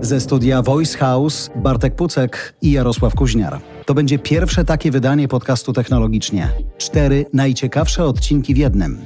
Ze 0.00 0.20
studia 0.20 0.62
Voice 0.62 0.98
House 0.98 1.50
Bartek 1.56 1.94
Pucek 1.94 2.54
i 2.62 2.72
Jarosław 2.72 3.14
Kuźniar. 3.14 3.60
To 3.86 3.94
będzie 3.94 4.18
pierwsze 4.18 4.64
takie 4.64 4.90
wydanie 4.90 5.28
podcastu 5.28 5.72
technologicznie. 5.72 6.48
Cztery 6.78 7.26
najciekawsze 7.32 8.04
odcinki 8.04 8.54
w 8.54 8.56
jednym. 8.56 8.98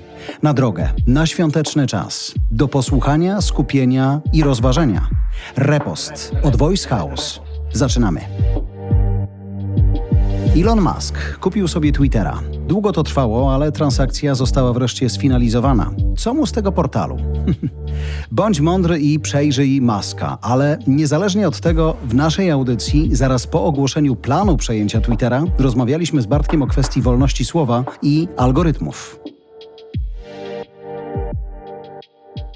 Na 0.43 0.55
drogę, 0.55 0.89
na 1.07 1.27
świąteczny 1.27 1.87
czas. 1.87 2.35
Do 2.51 2.69
posłuchania, 2.69 3.41
skupienia 3.41 4.21
i 4.33 4.43
rozważenia. 4.43 5.09
Repost 5.57 6.33
od 6.43 6.57
Voice 6.57 6.89
House. 6.89 7.41
Zaczynamy. 7.73 8.21
Elon 10.57 10.81
Musk 10.81 11.39
kupił 11.39 11.69
sobie 11.69 11.93
Twittera. 11.93 12.41
Długo 12.69 12.93
to 12.93 13.03
trwało, 13.03 13.55
ale 13.55 13.73
transakcja 13.73 14.35
została 14.35 14.73
wreszcie 14.73 15.11
sfinalizowana. 15.11 15.91
Co 16.17 16.35
mu 16.35 16.47
z 16.47 16.53
tego 16.53 16.73
portalu? 16.73 17.17
Bądź 18.33 18.61
mądry 18.61 18.99
i 18.99 19.21
przejrzyj 19.21 19.81
Muska, 19.81 20.39
ale 20.43 20.79
niezależnie 20.87 21.49
od 21.49 21.61
tego, 21.61 21.97
w 22.05 22.15
naszej 22.15 22.51
audycji, 22.51 23.09
zaraz 23.17 23.47
po 23.47 23.65
ogłoszeniu 23.65 24.17
planu 24.17 24.57
przejęcia 24.57 25.01
Twittera, 25.01 25.45
rozmawialiśmy 25.59 26.23
z 26.23 26.27
Bartkiem 26.27 26.63
o 26.63 26.67
kwestii 26.67 27.03
wolności 27.03 27.45
słowa 27.45 27.85
i 28.03 28.29
algorytmów. 28.37 29.21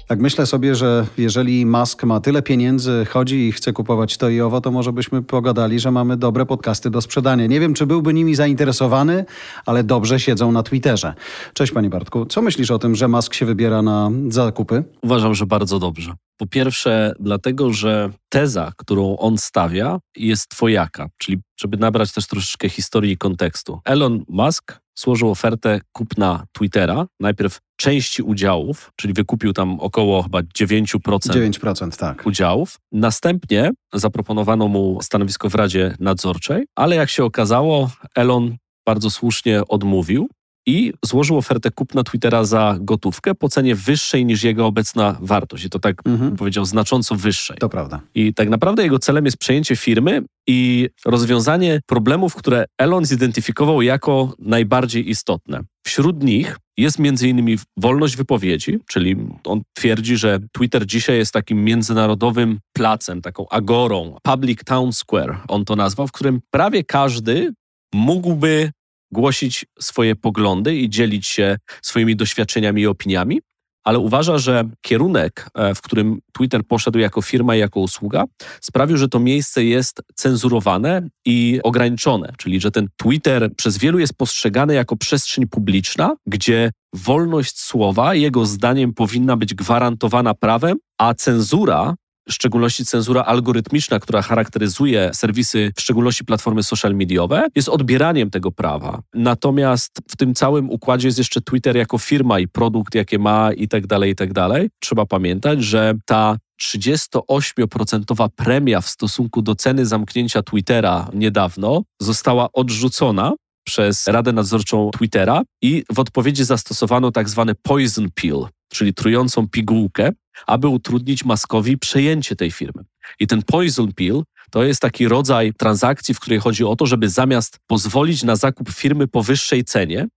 Tak 0.07 0.19
myślę 0.19 0.45
sobie, 0.45 0.75
że 0.75 1.07
jeżeli 1.17 1.65
Musk 1.65 2.03
ma 2.03 2.19
tyle 2.19 2.41
pieniędzy, 2.41 3.05
chodzi 3.09 3.47
i 3.47 3.51
chce 3.51 3.73
kupować 3.73 4.17
to 4.17 4.29
i 4.29 4.41
owo, 4.41 4.61
to 4.61 4.71
może 4.71 4.93
byśmy 4.93 5.23
pogadali, 5.23 5.79
że 5.79 5.91
mamy 5.91 6.17
dobre 6.17 6.45
podcasty 6.45 6.89
do 6.89 7.01
sprzedania. 7.01 7.47
Nie 7.47 7.59
wiem, 7.59 7.73
czy 7.73 7.85
byłby 7.85 8.13
nimi 8.13 8.35
zainteresowany, 8.35 9.25
ale 9.65 9.83
dobrze 9.83 10.19
siedzą 10.19 10.51
na 10.51 10.63
Twitterze. 10.63 11.13
Cześć 11.53 11.71
panie 11.71 11.89
Bartku, 11.89 12.25
co 12.25 12.41
myślisz 12.41 12.71
o 12.71 12.79
tym, 12.79 12.95
że 12.95 13.07
Musk 13.07 13.33
się 13.33 13.45
wybiera 13.45 13.81
na 13.81 14.11
zakupy? 14.29 14.83
Uważam, 15.01 15.35
że 15.35 15.45
bardzo 15.45 15.79
dobrze. 15.79 16.13
Po 16.37 16.47
pierwsze, 16.47 17.13
dlatego, 17.19 17.73
że 17.73 18.09
teza, 18.29 18.71
którą 18.77 19.17
on 19.17 19.37
stawia, 19.37 19.99
jest 20.17 20.51
dwojaka, 20.51 21.07
czyli 21.17 21.37
żeby 21.59 21.77
nabrać 21.77 22.13
też 22.13 22.27
troszeczkę 22.27 22.69
historii 22.69 23.11
i 23.11 23.17
kontekstu. 23.17 23.79
Elon 23.85 24.23
Musk 24.29 24.79
złożył 24.95 25.29
ofertę 25.29 25.79
kupna 25.91 26.45
Twittera. 26.51 27.05
Najpierw 27.19 27.59
części 27.77 28.23
udziałów, 28.23 28.91
czyli 28.95 29.13
wykupił 29.13 29.53
tam 29.53 29.79
około 29.79 30.23
chyba 30.23 30.39
9%, 30.39 30.95
9% 30.97 31.97
tak. 31.97 32.25
udziałów. 32.25 32.79
Następnie 32.91 33.71
zaproponowano 33.93 34.67
mu 34.67 34.99
stanowisko 35.01 35.49
w 35.49 35.55
Radzie 35.55 35.95
Nadzorczej, 35.99 36.65
ale 36.75 36.95
jak 36.95 37.09
się 37.09 37.23
okazało, 37.23 37.89
Elon 38.15 38.57
bardzo 38.85 39.09
słusznie 39.09 39.61
odmówił 39.67 40.29
i 40.65 40.93
złożył 41.05 41.37
ofertę 41.37 41.71
kupna 41.71 42.03
Twittera 42.03 42.43
za 42.43 42.77
gotówkę 42.79 43.35
po 43.35 43.49
cenie 43.49 43.75
wyższej 43.75 44.25
niż 44.25 44.43
jego 44.43 44.65
obecna 44.65 45.17
wartość. 45.21 45.65
I 45.65 45.69
to 45.69 45.79
tak 45.79 45.95
Mhm. 46.05 46.35
powiedział, 46.35 46.65
znacząco 46.65 47.15
wyższej. 47.15 47.57
To 47.57 47.69
prawda. 47.69 48.01
I 48.15 48.33
tak 48.33 48.49
naprawdę 48.49 48.83
jego 48.83 48.99
celem 48.99 49.25
jest 49.25 49.37
przejęcie 49.37 49.75
firmy 49.75 50.21
i 50.47 50.89
rozwiązanie 51.05 51.79
problemów, 51.85 52.35
które 52.35 52.65
Elon 52.77 53.05
zidentyfikował 53.05 53.81
jako 53.81 54.33
najbardziej 54.39 55.09
istotne. 55.09 55.61
Wśród 55.85 56.23
nich 56.23 56.57
jest 56.77 56.99
między 56.99 57.29
innymi 57.29 57.57
wolność 57.77 58.15
wypowiedzi, 58.17 58.79
czyli 58.87 59.15
on 59.43 59.61
twierdzi, 59.73 60.17
że 60.17 60.39
Twitter 60.51 60.85
dzisiaj 60.85 61.17
jest 61.17 61.33
takim 61.33 61.63
międzynarodowym 61.63 62.59
placem, 62.73 63.21
taką 63.21 63.49
agorą, 63.49 64.17
public 64.23 64.63
town 64.63 64.93
square, 64.93 65.37
on 65.47 65.65
to 65.65 65.75
nazwał, 65.75 66.07
w 66.07 66.11
którym 66.11 66.39
prawie 66.51 66.83
każdy 66.83 67.53
mógłby 67.93 68.71
głosić 69.15 69.65
swoje 69.79 70.15
poglądy 70.15 70.75
i 70.75 70.89
dzielić 70.89 71.27
się 71.27 71.57
swoimi 71.81 72.15
doświadczeniami 72.15 72.81
i 72.81 72.87
opiniami, 72.87 73.41
ale 73.85 73.99
uważa, 73.99 74.37
że 74.37 74.63
kierunek, 74.81 75.49
e, 75.55 75.75
w 75.75 75.81
którym 75.81 76.19
Twitter 76.33 76.61
poszedł 76.67 76.99
jako 76.99 77.21
firma 77.21 77.55
i 77.55 77.59
jako 77.59 77.79
usługa, 77.79 78.23
sprawił, 78.61 78.97
że 78.97 79.07
to 79.07 79.19
miejsce 79.19 79.63
jest 79.63 80.01
cenzurowane 80.15 81.07
i 81.25 81.59
ograniczone, 81.63 82.33
czyli 82.37 82.61
że 82.61 82.71
ten 82.71 82.87
Twitter 82.97 83.55
przez 83.55 83.77
wielu 83.77 83.99
jest 83.99 84.13
postrzegany 84.13 84.73
jako 84.73 84.95
przestrzeń 84.95 85.47
publiczna, 85.47 86.15
gdzie 86.27 86.71
wolność 86.93 87.59
słowa, 87.59 88.15
jego 88.15 88.45
zdaniem, 88.45 88.93
powinna 88.93 89.37
być 89.37 89.53
gwarantowana 89.53 90.33
prawem, 90.33 90.77
a 90.97 91.13
cenzura 91.13 91.95
w 92.29 92.33
szczególności 92.33 92.85
cenzura 92.85 93.23
algorytmiczna, 93.23 93.99
która 93.99 94.21
charakteryzuje 94.21 95.11
serwisy, 95.13 95.71
w 95.75 95.81
szczególności 95.81 96.25
platformy 96.25 96.63
social 96.63 96.95
mediowe, 96.95 97.47
jest 97.55 97.69
odbieraniem 97.69 98.29
tego 98.29 98.51
prawa. 98.51 99.01
Natomiast 99.13 99.91
w 100.09 100.15
tym 100.15 100.33
całym 100.33 100.69
układzie 100.69 101.07
jest 101.07 101.17
jeszcze 101.17 101.41
Twitter 101.41 101.77
jako 101.77 101.97
firma 101.97 102.39
i 102.39 102.47
produkt, 102.47 102.95
jakie 102.95 103.19
ma 103.19 103.53
i 103.53 103.67
tak 103.67 103.87
dalej, 103.87 104.11
i 104.11 104.15
tak 104.15 104.33
dalej. 104.33 104.69
Trzeba 104.79 105.05
pamiętać, 105.05 105.63
że 105.63 105.93
ta 106.05 106.37
38% 106.61 108.29
premia 108.35 108.81
w 108.81 108.89
stosunku 108.89 109.41
do 109.41 109.55
ceny 109.55 109.85
zamknięcia 109.85 110.43
Twittera 110.43 111.09
niedawno 111.13 111.83
została 112.01 112.49
odrzucona 112.53 113.33
przez 113.67 114.07
Radę 114.07 114.33
Nadzorczą 114.33 114.89
Twittera 114.91 115.41
i 115.61 115.83
w 115.93 115.99
odpowiedzi 115.99 116.43
zastosowano 116.43 117.11
tak 117.11 117.29
zwany 117.29 117.55
poison 117.55 118.07
pill, 118.15 118.47
czyli 118.71 118.93
trującą 118.93 119.47
pigułkę, 119.49 120.11
aby 120.47 120.67
utrudnić 120.67 121.25
Maskowi 121.25 121.77
przejęcie 121.77 122.35
tej 122.35 122.51
firmy. 122.51 122.83
I 123.19 123.27
ten 123.27 123.41
poison 123.41 123.93
pill 123.93 124.23
to 124.51 124.63
jest 124.63 124.81
taki 124.81 125.07
rodzaj 125.07 125.53
transakcji, 125.53 126.13
w 126.13 126.19
której 126.19 126.39
chodzi 126.39 126.63
o 126.63 126.75
to, 126.75 126.85
żeby 126.85 127.09
zamiast 127.09 127.59
pozwolić 127.67 128.23
na 128.23 128.35
zakup 128.35 128.69
firmy 128.69 129.07
po 129.07 129.23
wyższej 129.23 129.63
cenie, 129.63 130.07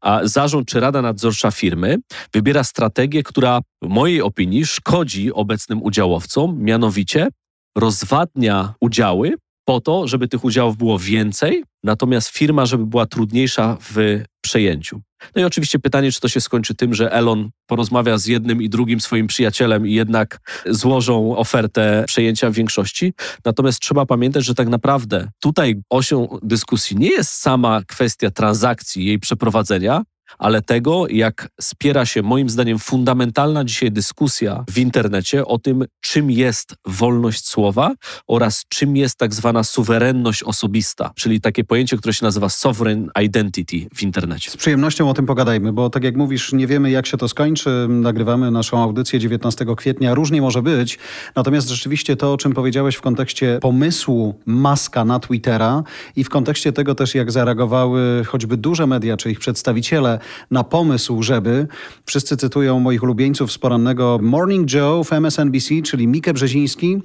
a 0.00 0.20
zarząd 0.24 0.68
czy 0.68 0.80
rada 0.80 1.02
nadzorcza 1.02 1.50
firmy 1.50 1.96
wybiera 2.32 2.64
strategię, 2.64 3.22
która 3.22 3.60
w 3.82 3.88
mojej 3.88 4.22
opinii 4.22 4.66
szkodzi 4.66 5.32
obecnym 5.32 5.82
udziałowcom, 5.82 6.62
mianowicie 6.62 7.28
rozwadnia 7.76 8.74
udziały 8.80 9.34
po 9.64 9.80
to, 9.80 10.08
żeby 10.08 10.28
tych 10.28 10.44
udziałów 10.44 10.76
było 10.76 10.98
więcej, 10.98 11.64
natomiast 11.84 12.28
firma, 12.28 12.66
żeby 12.66 12.86
była 12.86 13.06
trudniejsza 13.06 13.76
w 13.80 14.22
przejęciu. 14.40 15.00
No 15.36 15.42
i 15.42 15.44
oczywiście 15.44 15.78
pytanie, 15.78 16.12
czy 16.12 16.20
to 16.20 16.28
się 16.28 16.40
skończy 16.40 16.74
tym, 16.74 16.94
że 16.94 17.12
Elon 17.12 17.50
porozmawia 17.66 18.18
z 18.18 18.26
jednym 18.26 18.62
i 18.62 18.68
drugim 18.68 19.00
swoim 19.00 19.26
przyjacielem 19.26 19.86
i 19.86 19.92
jednak 19.92 20.40
złożą 20.66 21.36
ofertę 21.36 22.04
przejęcia 22.06 22.50
większości. 22.50 23.14
Natomiast 23.44 23.80
trzeba 23.80 24.06
pamiętać, 24.06 24.44
że 24.44 24.54
tak 24.54 24.68
naprawdę 24.68 25.28
tutaj 25.40 25.76
osią 25.90 26.38
dyskusji 26.42 26.96
nie 26.96 27.10
jest 27.10 27.30
sama 27.30 27.82
kwestia 27.86 28.30
transakcji, 28.30 29.06
jej 29.06 29.18
przeprowadzenia, 29.18 30.02
ale 30.38 30.62
tego, 30.62 31.06
jak 31.10 31.48
spiera 31.60 32.06
się 32.06 32.22
moim 32.22 32.50
zdaniem 32.50 32.78
fundamentalna 32.78 33.64
dzisiaj 33.64 33.92
dyskusja 33.92 34.64
w 34.70 34.78
internecie 34.78 35.46
o 35.46 35.58
tym, 35.58 35.84
czym 36.00 36.30
jest 36.30 36.74
wolność 36.86 37.48
słowa 37.48 37.94
oraz 38.26 38.64
czym 38.68 38.96
jest 38.96 39.16
tak 39.16 39.34
zwana 39.34 39.64
suwerenność 39.64 40.42
osobista, 40.42 41.10
czyli 41.16 41.40
takie 41.40 41.64
pojęcie, 41.64 41.96
które 41.96 42.14
się 42.14 42.24
nazywa 42.24 42.48
sovereign 42.48 43.08
identity 43.22 43.86
w 43.94 44.02
internecie. 44.02 44.50
Z 44.50 44.56
przyjemnością 44.56 45.10
o 45.10 45.14
tym 45.14 45.26
pogadajmy, 45.26 45.72
bo 45.72 45.90
tak 45.90 46.04
jak 46.04 46.16
mówisz, 46.16 46.52
nie 46.52 46.66
wiemy 46.66 46.90
jak 46.90 47.06
się 47.06 47.16
to 47.16 47.28
skończy. 47.28 47.86
Nagrywamy 47.88 48.50
naszą 48.50 48.82
audycję 48.82 49.20
19 49.20 49.66
kwietnia. 49.76 50.14
Różnie 50.14 50.40
może 50.40 50.62
być. 50.62 50.98
Natomiast 51.36 51.68
rzeczywiście 51.68 52.16
to, 52.16 52.32
o 52.32 52.36
czym 52.36 52.52
powiedziałeś 52.52 52.96
w 52.96 53.00
kontekście 53.00 53.58
pomysłu 53.62 54.34
Maska 54.46 55.04
na 55.04 55.20
Twittera 55.20 55.82
i 56.16 56.24
w 56.24 56.28
kontekście 56.28 56.72
tego 56.72 56.94
też, 56.94 57.14
jak 57.14 57.32
zareagowały 57.32 58.24
choćby 58.26 58.56
duże 58.56 58.86
media 58.86 59.16
czy 59.16 59.30
ich 59.30 59.38
przedstawiciele 59.38 60.17
na 60.50 60.64
pomysł, 60.64 61.22
żeby, 61.22 61.66
wszyscy 62.06 62.36
cytują 62.36 62.80
moich 62.80 63.02
ulubieńców 63.02 63.52
z 63.52 63.58
porannego 63.58 64.18
Morning 64.22 64.72
Joe 64.72 65.04
w 65.04 65.12
MSNBC, 65.12 65.82
czyli 65.82 66.06
Mikę 66.06 66.32
Brzeziński, 66.32 66.98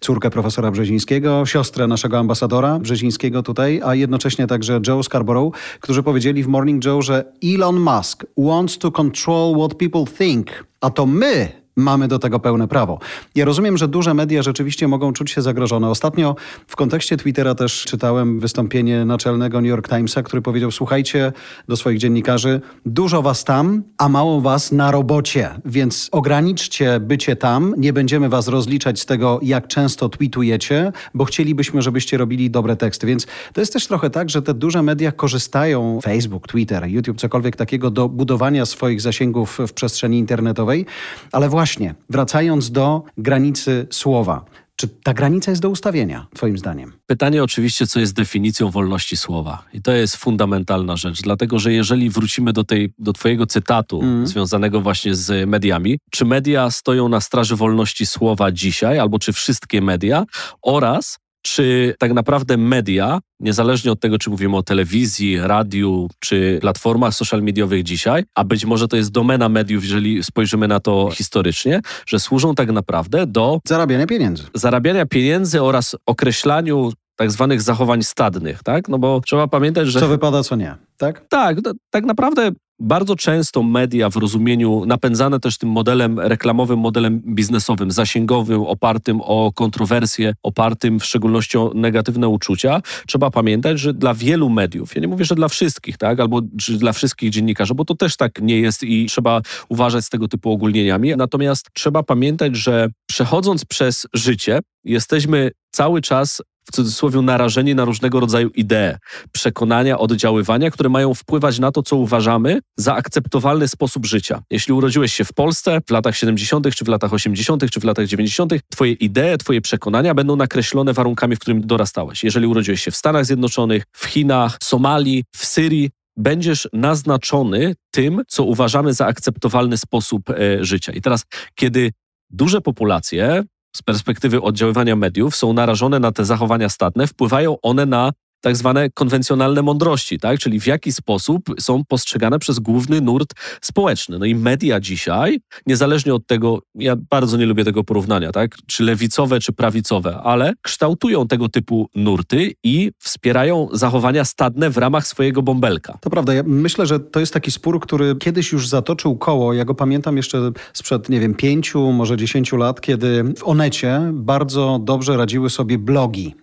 córkę 0.00 0.30
profesora 0.30 0.70
Brzezińskiego, 0.70 1.46
siostrę 1.46 1.86
naszego 1.86 2.18
ambasadora 2.18 2.78
Brzezińskiego 2.78 3.42
tutaj, 3.42 3.80
a 3.84 3.94
jednocześnie 3.94 4.46
także 4.46 4.80
Joe 4.86 5.02
Scarborough, 5.02 5.56
którzy 5.80 6.02
powiedzieli 6.02 6.42
w 6.42 6.48
Morning 6.48 6.84
Joe, 6.84 7.02
że 7.02 7.32
Elon 7.44 7.80
Musk 7.80 8.26
wants 8.38 8.78
to 8.78 8.90
control 8.90 9.54
what 9.54 9.74
people 9.74 10.04
think, 10.18 10.64
a 10.80 10.90
to 10.90 11.06
my 11.06 11.67
mamy 11.78 12.08
do 12.08 12.18
tego 12.18 12.40
pełne 12.40 12.68
prawo. 12.68 12.98
Ja 13.34 13.44
rozumiem, 13.44 13.78
że 13.78 13.88
duże 13.88 14.14
media 14.14 14.42
rzeczywiście 14.42 14.88
mogą 14.88 15.12
czuć 15.12 15.30
się 15.30 15.42
zagrożone. 15.42 15.90
Ostatnio 15.90 16.36
w 16.66 16.76
kontekście 16.76 17.16
Twittera 17.16 17.54
też 17.54 17.84
czytałem 17.84 18.40
wystąpienie 18.40 19.04
naczelnego 19.04 19.60
New 19.60 19.68
York 19.68 19.88
Timesa, 19.88 20.22
który 20.22 20.42
powiedział: 20.42 20.70
Słuchajcie 20.70 21.32
do 21.68 21.76
swoich 21.76 21.98
dziennikarzy, 21.98 22.60
dużo 22.86 23.22
was 23.22 23.44
tam, 23.44 23.82
a 23.98 24.08
mało 24.08 24.40
was 24.40 24.72
na 24.72 24.90
robocie, 24.90 25.50
więc 25.64 26.08
ograniczcie 26.12 27.00
bycie 27.00 27.36
tam, 27.36 27.74
nie 27.76 27.92
będziemy 27.92 28.28
was 28.28 28.48
rozliczać 28.48 29.00
z 29.00 29.06
tego, 29.06 29.40
jak 29.42 29.68
często 29.68 30.08
tweetujecie, 30.08 30.92
bo 31.14 31.24
chcielibyśmy, 31.24 31.82
żebyście 31.82 32.18
robili 32.18 32.50
dobre 32.50 32.76
teksty. 32.76 33.06
Więc 33.06 33.26
to 33.52 33.60
jest 33.60 33.72
też 33.72 33.86
trochę 33.86 34.10
tak, 34.10 34.30
że 34.30 34.42
te 34.42 34.54
duże 34.54 34.82
media 34.82 35.12
korzystają, 35.12 36.00
Facebook, 36.02 36.48
Twitter, 36.48 36.86
YouTube, 36.86 37.18
cokolwiek 37.18 37.56
takiego, 37.56 37.90
do 37.90 38.08
budowania 38.08 38.66
swoich 38.66 39.00
zasięgów 39.00 39.58
w 39.66 39.72
przestrzeni 39.72 40.18
internetowej, 40.18 40.86
ale 41.32 41.48
właśnie, 41.48 41.67
wracając 42.10 42.70
do 42.70 43.02
granicy 43.18 43.86
słowa. 43.90 44.44
Czy 44.76 44.88
ta 44.88 45.14
granica 45.14 45.50
jest 45.52 45.62
do 45.62 45.70
ustawienia, 45.70 46.26
Twoim 46.34 46.58
zdaniem? 46.58 46.92
Pytanie 47.06 47.42
oczywiście, 47.42 47.86
co 47.86 48.00
jest 48.00 48.14
definicją 48.14 48.70
wolności 48.70 49.16
słowa. 49.16 49.64
I 49.72 49.82
to 49.82 49.92
jest 49.92 50.16
fundamentalna 50.16 50.96
rzecz, 50.96 51.22
dlatego 51.22 51.58
że 51.58 51.72
jeżeli 51.72 52.10
wrócimy 52.10 52.52
do, 52.52 52.64
tej, 52.64 52.92
do 52.98 53.12
Twojego 53.12 53.46
cytatu 53.46 54.00
Mm. 54.02 54.26
związanego 54.26 54.80
właśnie 54.80 55.14
z 55.14 55.48
mediami, 55.48 55.98
czy 56.10 56.24
media 56.24 56.70
stoją 56.70 57.08
na 57.08 57.20
straży 57.20 57.56
wolności 57.56 58.06
słowa 58.06 58.52
dzisiaj, 58.52 58.98
albo 58.98 59.18
czy 59.18 59.32
wszystkie 59.32 59.80
media, 59.80 60.24
oraz 60.62 61.18
czy 61.54 61.94
tak 61.98 62.12
naprawdę 62.12 62.56
media, 62.56 63.20
niezależnie 63.40 63.92
od 63.92 64.00
tego, 64.00 64.18
czy 64.18 64.30
mówimy 64.30 64.56
o 64.56 64.62
telewizji, 64.62 65.38
radiu, 65.40 66.08
czy 66.20 66.58
platformach 66.60 67.14
social 67.14 67.42
mediowych 67.42 67.82
dzisiaj, 67.82 68.24
a 68.34 68.44
być 68.44 68.64
może 68.64 68.88
to 68.88 68.96
jest 68.96 69.10
domena 69.10 69.48
mediów, 69.48 69.82
jeżeli 69.84 70.24
spojrzymy 70.24 70.68
na 70.68 70.80
to 70.80 71.10
historycznie, 71.12 71.80
że 72.06 72.20
służą 72.20 72.54
tak 72.54 72.70
naprawdę 72.70 73.26
do 73.26 73.60
Zarabiania 73.68 74.06
pieniędzy. 74.06 74.44
zarabiania 74.54 75.06
pieniędzy 75.06 75.62
oraz 75.62 75.96
określaniu 76.06 76.92
tak 77.16 77.30
zwanych 77.30 77.62
zachowań 77.62 78.02
stadnych, 78.02 78.62
tak? 78.62 78.88
No 78.88 78.98
bo 78.98 79.20
trzeba 79.26 79.48
pamiętać, 79.48 79.88
że 79.88 80.00
Co 80.00 80.08
wypada, 80.08 80.42
co 80.42 80.56
nie, 80.56 80.74
tak? 80.96 81.28
tak, 81.28 81.56
no, 81.64 81.72
tak 81.90 82.04
naprawdę 82.04 82.50
bardzo 82.80 83.16
często 83.16 83.62
media 83.62 84.10
w 84.10 84.16
rozumieniu 84.16 84.84
napędzane 84.86 85.40
też 85.40 85.58
tym 85.58 85.68
modelem 85.68 86.20
reklamowym, 86.20 86.78
modelem 86.78 87.20
biznesowym, 87.20 87.90
zasięgowym, 87.90 88.60
opartym 88.62 89.20
o 89.20 89.52
kontrowersje, 89.54 90.34
opartym 90.42 91.00
w 91.00 91.04
szczególności 91.04 91.58
o 91.58 91.72
negatywne 91.74 92.28
uczucia, 92.28 92.82
trzeba 93.06 93.30
pamiętać, 93.30 93.80
że 93.80 93.94
dla 93.94 94.14
wielu 94.14 94.50
mediów, 94.50 94.94
ja 94.94 95.00
nie 95.00 95.08
mówię, 95.08 95.24
że 95.24 95.34
dla 95.34 95.48
wszystkich, 95.48 95.98
tak, 95.98 96.20
albo 96.20 96.40
dla 96.68 96.92
wszystkich 96.92 97.30
dziennikarzy, 97.30 97.74
bo 97.74 97.84
to 97.84 97.94
też 97.94 98.16
tak 98.16 98.40
nie 98.42 98.60
jest 98.60 98.82
i 98.82 99.06
trzeba 99.06 99.40
uważać 99.68 100.04
z 100.04 100.08
tego 100.08 100.28
typu 100.28 100.52
ogólnieniami, 100.52 101.16
natomiast 101.16 101.66
trzeba 101.74 102.02
pamiętać, 102.02 102.56
że 102.56 102.88
przechodząc 103.06 103.64
przez 103.64 104.06
życie, 104.14 104.58
jesteśmy 104.84 105.50
cały 105.70 106.00
czas 106.00 106.42
w 106.68 106.70
cudzysłowie 106.70 107.22
narażeni 107.22 107.74
na 107.74 107.84
różnego 107.84 108.20
rodzaju 108.20 108.48
idee, 108.48 108.96
przekonania, 109.32 109.98
oddziaływania, 109.98 110.70
które 110.70 110.88
mają 110.88 111.14
wpływać 111.14 111.58
na 111.58 111.72
to, 111.72 111.82
co 111.82 111.96
uważamy 111.96 112.60
za 112.76 112.94
akceptowalny 112.94 113.68
sposób 113.68 114.06
życia. 114.06 114.42
Jeśli 114.50 114.74
urodziłeś 114.74 115.12
się 115.12 115.24
w 115.24 115.32
Polsce 115.32 115.80
w 115.86 115.90
latach 115.90 116.16
70., 116.16 116.74
czy 116.74 116.84
w 116.84 116.88
latach 116.88 117.12
80., 117.12 117.70
czy 117.70 117.80
w 117.80 117.84
latach 117.84 118.06
90., 118.06 118.52
twoje 118.70 118.92
idee, 118.92 119.38
twoje 119.38 119.60
przekonania 119.60 120.14
będą 120.14 120.36
nakreślone 120.36 120.92
warunkami, 120.92 121.36
w 121.36 121.38
którym 121.38 121.66
dorastałeś. 121.66 122.24
Jeżeli 122.24 122.46
urodziłeś 122.46 122.82
się 122.82 122.90
w 122.90 122.96
Stanach 122.96 123.26
Zjednoczonych, 123.26 123.84
w 123.92 124.04
Chinach, 124.04 124.58
Somalii, 124.62 125.24
w 125.36 125.46
Syrii, 125.46 125.90
będziesz 126.16 126.68
naznaczony 126.72 127.74
tym, 127.90 128.22
co 128.28 128.44
uważamy 128.44 128.94
za 128.94 129.06
akceptowalny 129.06 129.78
sposób 129.78 130.30
e, 130.30 130.64
życia. 130.64 130.92
I 130.92 131.00
teraz, 131.00 131.24
kiedy 131.54 131.92
duże 132.30 132.60
populacje 132.60 133.42
z 133.76 133.82
perspektywy 133.82 134.42
oddziaływania 134.42 134.96
mediów 134.96 135.36
są 135.36 135.52
narażone 135.52 136.00
na 136.00 136.12
te 136.12 136.24
zachowania 136.24 136.68
statne, 136.68 137.06
wpływają 137.06 137.60
one 137.62 137.86
na 137.86 138.12
tak 138.40 138.56
zwane 138.56 138.90
konwencjonalne 138.90 139.62
mądrości, 139.62 140.18
tak? 140.18 140.38
czyli 140.38 140.60
w 140.60 140.66
jaki 140.66 140.92
sposób 140.92 141.42
są 141.60 141.84
postrzegane 141.84 142.38
przez 142.38 142.58
główny 142.58 143.00
nurt 143.00 143.34
społeczny. 143.60 144.18
No 144.18 144.24
i 144.24 144.34
media 144.34 144.80
dzisiaj, 144.80 145.40
niezależnie 145.66 146.14
od 146.14 146.26
tego, 146.26 146.58
ja 146.74 146.96
bardzo 147.10 147.36
nie 147.36 147.46
lubię 147.46 147.64
tego 147.64 147.84
porównania, 147.84 148.32
tak? 148.32 148.56
czy 148.66 148.84
lewicowe, 148.84 149.40
czy 149.40 149.52
prawicowe, 149.52 150.16
ale 150.16 150.52
kształtują 150.62 151.28
tego 151.28 151.48
typu 151.48 151.88
nurty 151.94 152.52
i 152.64 152.90
wspierają 152.98 153.68
zachowania 153.72 154.24
stadne 154.24 154.70
w 154.70 154.76
ramach 154.76 155.06
swojego 155.06 155.42
bąbelka. 155.42 155.98
To 156.00 156.10
prawda. 156.10 156.34
Ja 156.34 156.42
myślę, 156.46 156.86
że 156.86 157.00
to 157.00 157.20
jest 157.20 157.32
taki 157.32 157.50
spór, 157.50 157.80
który 157.80 158.16
kiedyś 158.16 158.52
już 158.52 158.68
zatoczył 158.68 159.16
koło. 159.16 159.52
Ja 159.52 159.64
go 159.64 159.74
pamiętam 159.74 160.16
jeszcze 160.16 160.50
sprzed, 160.72 161.08
nie 161.08 161.20
wiem, 161.20 161.34
pięciu, 161.34 161.92
może 161.92 162.16
dziesięciu 162.16 162.56
lat, 162.56 162.80
kiedy 162.80 163.24
w 163.38 163.48
Onecie 163.48 164.00
bardzo 164.12 164.78
dobrze 164.82 165.16
radziły 165.16 165.50
sobie 165.50 165.78
blogi. 165.78 166.34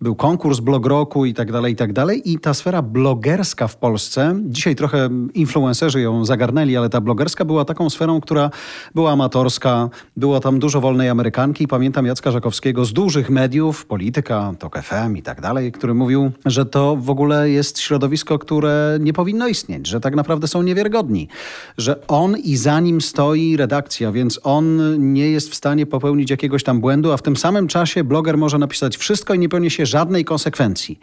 Był 0.00 0.14
konkurs 0.14 0.60
blog 0.60 0.86
roku 0.86 1.24
i 1.24 1.34
tak 1.34 1.52
dalej, 1.52 1.72
i 1.72 1.76
tak 1.76 1.92
dalej. 1.92 2.32
I 2.32 2.38
ta 2.38 2.54
sfera 2.54 2.82
blogerska 2.82 3.68
w 3.68 3.76
Polsce, 3.76 4.40
dzisiaj 4.44 4.76
trochę 4.76 5.08
influencerzy 5.34 6.00
ją 6.00 6.24
zagarnęli, 6.24 6.76
ale 6.76 6.88
ta 6.88 7.00
blogerska 7.00 7.44
była 7.44 7.64
taką 7.64 7.90
sferą, 7.90 8.20
która 8.20 8.50
była 8.94 9.12
amatorska. 9.12 9.88
Było 10.16 10.40
tam 10.40 10.58
dużo 10.58 10.80
wolnej 10.80 11.08
Amerykanki. 11.08 11.68
Pamiętam 11.68 12.06
Jacka 12.06 12.30
Żakowskiego 12.30 12.84
z 12.84 12.92
dużych 12.92 13.30
mediów, 13.30 13.86
polityka, 13.86 14.54
TOK 14.58 14.78
FM 14.82 15.16
i 15.16 15.22
tak 15.22 15.40
dalej, 15.40 15.72
który 15.72 15.94
mówił, 15.94 16.30
że 16.46 16.66
to 16.66 16.96
w 16.96 17.10
ogóle 17.10 17.50
jest 17.50 17.80
środowisko, 17.80 18.38
które 18.38 18.98
nie 19.00 19.12
powinno 19.12 19.48
istnieć, 19.48 19.86
że 19.86 20.00
tak 20.00 20.14
naprawdę 20.14 20.48
są 20.48 20.62
niewiarygodni, 20.62 21.28
że 21.78 22.06
on 22.06 22.36
i 22.36 22.56
za 22.56 22.80
nim 22.80 23.00
stoi 23.00 23.56
redakcja, 23.56 24.12
więc 24.12 24.40
on 24.42 24.80
nie 25.12 25.30
jest 25.30 25.50
w 25.50 25.54
stanie 25.54 25.86
popełnić 25.86 26.30
jakiegoś 26.30 26.62
tam 26.62 26.80
błędu, 26.80 27.12
a 27.12 27.16
w 27.16 27.22
tym 27.22 27.36
samym 27.36 27.68
czasie 27.68 28.04
bloger 28.04 28.38
może 28.38 28.58
napisać 28.58 28.96
wszystko 28.96 29.34
i 29.34 29.38
nie 29.42 29.48
poniesie 29.48 29.86
żadnej 29.86 30.24
konsekwencji. 30.24 30.98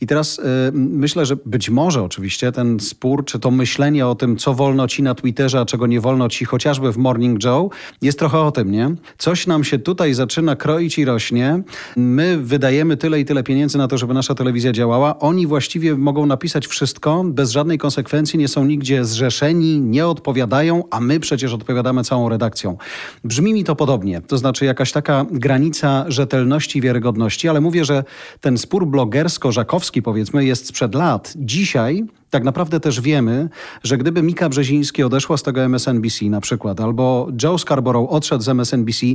I 0.00 0.06
teraz 0.06 0.38
y, 0.38 0.42
myślę, 0.72 1.26
że 1.26 1.36
być 1.46 1.70
może 1.70 2.02
oczywiście 2.02 2.52
ten 2.52 2.80
spór, 2.80 3.24
czy 3.24 3.38
to 3.38 3.50
myślenie 3.50 4.06
o 4.06 4.14
tym, 4.14 4.36
co 4.36 4.54
wolno 4.54 4.88
ci 4.88 5.02
na 5.02 5.14
Twitterze, 5.14 5.60
a 5.60 5.64
czego 5.64 5.86
nie 5.86 6.00
wolno 6.00 6.28
ci 6.28 6.44
chociażby 6.44 6.92
w 6.92 6.96
Morning 6.96 7.44
Joe, 7.44 7.70
jest 8.02 8.18
trochę 8.18 8.40
o 8.40 8.52
tym, 8.52 8.70
nie? 8.70 8.94
Coś 9.18 9.46
nam 9.46 9.64
się 9.64 9.78
tutaj 9.78 10.14
zaczyna 10.14 10.56
kroić 10.56 10.98
i 10.98 11.04
rośnie. 11.04 11.62
My 11.96 12.38
wydajemy 12.38 12.96
tyle 12.96 13.20
i 13.20 13.24
tyle 13.24 13.42
pieniędzy 13.42 13.78
na 13.78 13.88
to, 13.88 13.98
żeby 13.98 14.14
nasza 14.14 14.34
telewizja 14.34 14.72
działała. 14.72 15.18
Oni 15.18 15.46
właściwie 15.46 15.94
mogą 15.94 16.26
napisać 16.26 16.66
wszystko 16.66 17.24
bez 17.24 17.50
żadnej 17.50 17.78
konsekwencji, 17.78 18.38
nie 18.38 18.48
są 18.48 18.64
nigdzie 18.64 19.04
zrzeszeni, 19.04 19.80
nie 19.80 20.06
odpowiadają, 20.06 20.84
a 20.90 21.00
my 21.00 21.20
przecież 21.20 21.52
odpowiadamy 21.52 22.04
całą 22.04 22.28
redakcją. 22.28 22.76
Brzmi 23.24 23.52
mi 23.52 23.64
to 23.64 23.76
podobnie, 23.76 24.20
to 24.20 24.38
znaczy 24.38 24.64
jakaś 24.64 24.92
taka 24.92 25.26
granica 25.30 26.04
rzetelności 26.08 26.78
i 26.78 26.82
wiarygodności, 26.82 27.48
ale 27.48 27.60
mówię, 27.60 27.81
że 27.84 28.04
ten 28.40 28.58
spór 28.58 28.86
blogersko-żakowski, 28.86 30.02
powiedzmy, 30.02 30.44
jest 30.44 30.66
sprzed 30.66 30.94
lat. 30.94 31.32
Dzisiaj 31.36 32.04
tak 32.30 32.44
naprawdę 32.44 32.80
też 32.80 33.00
wiemy, 33.00 33.48
że 33.82 33.98
gdyby 33.98 34.22
Mika 34.22 34.48
Brzeziński 34.48 35.02
odeszła 35.02 35.36
z 35.36 35.42
tego 35.42 35.60
MSNBC 35.60 36.24
na 36.24 36.40
przykład, 36.40 36.80
albo 36.80 37.28
Joe 37.42 37.58
Scarborough 37.58 38.12
odszedł 38.12 38.42
z 38.44 38.48
MSNBC 38.48 39.06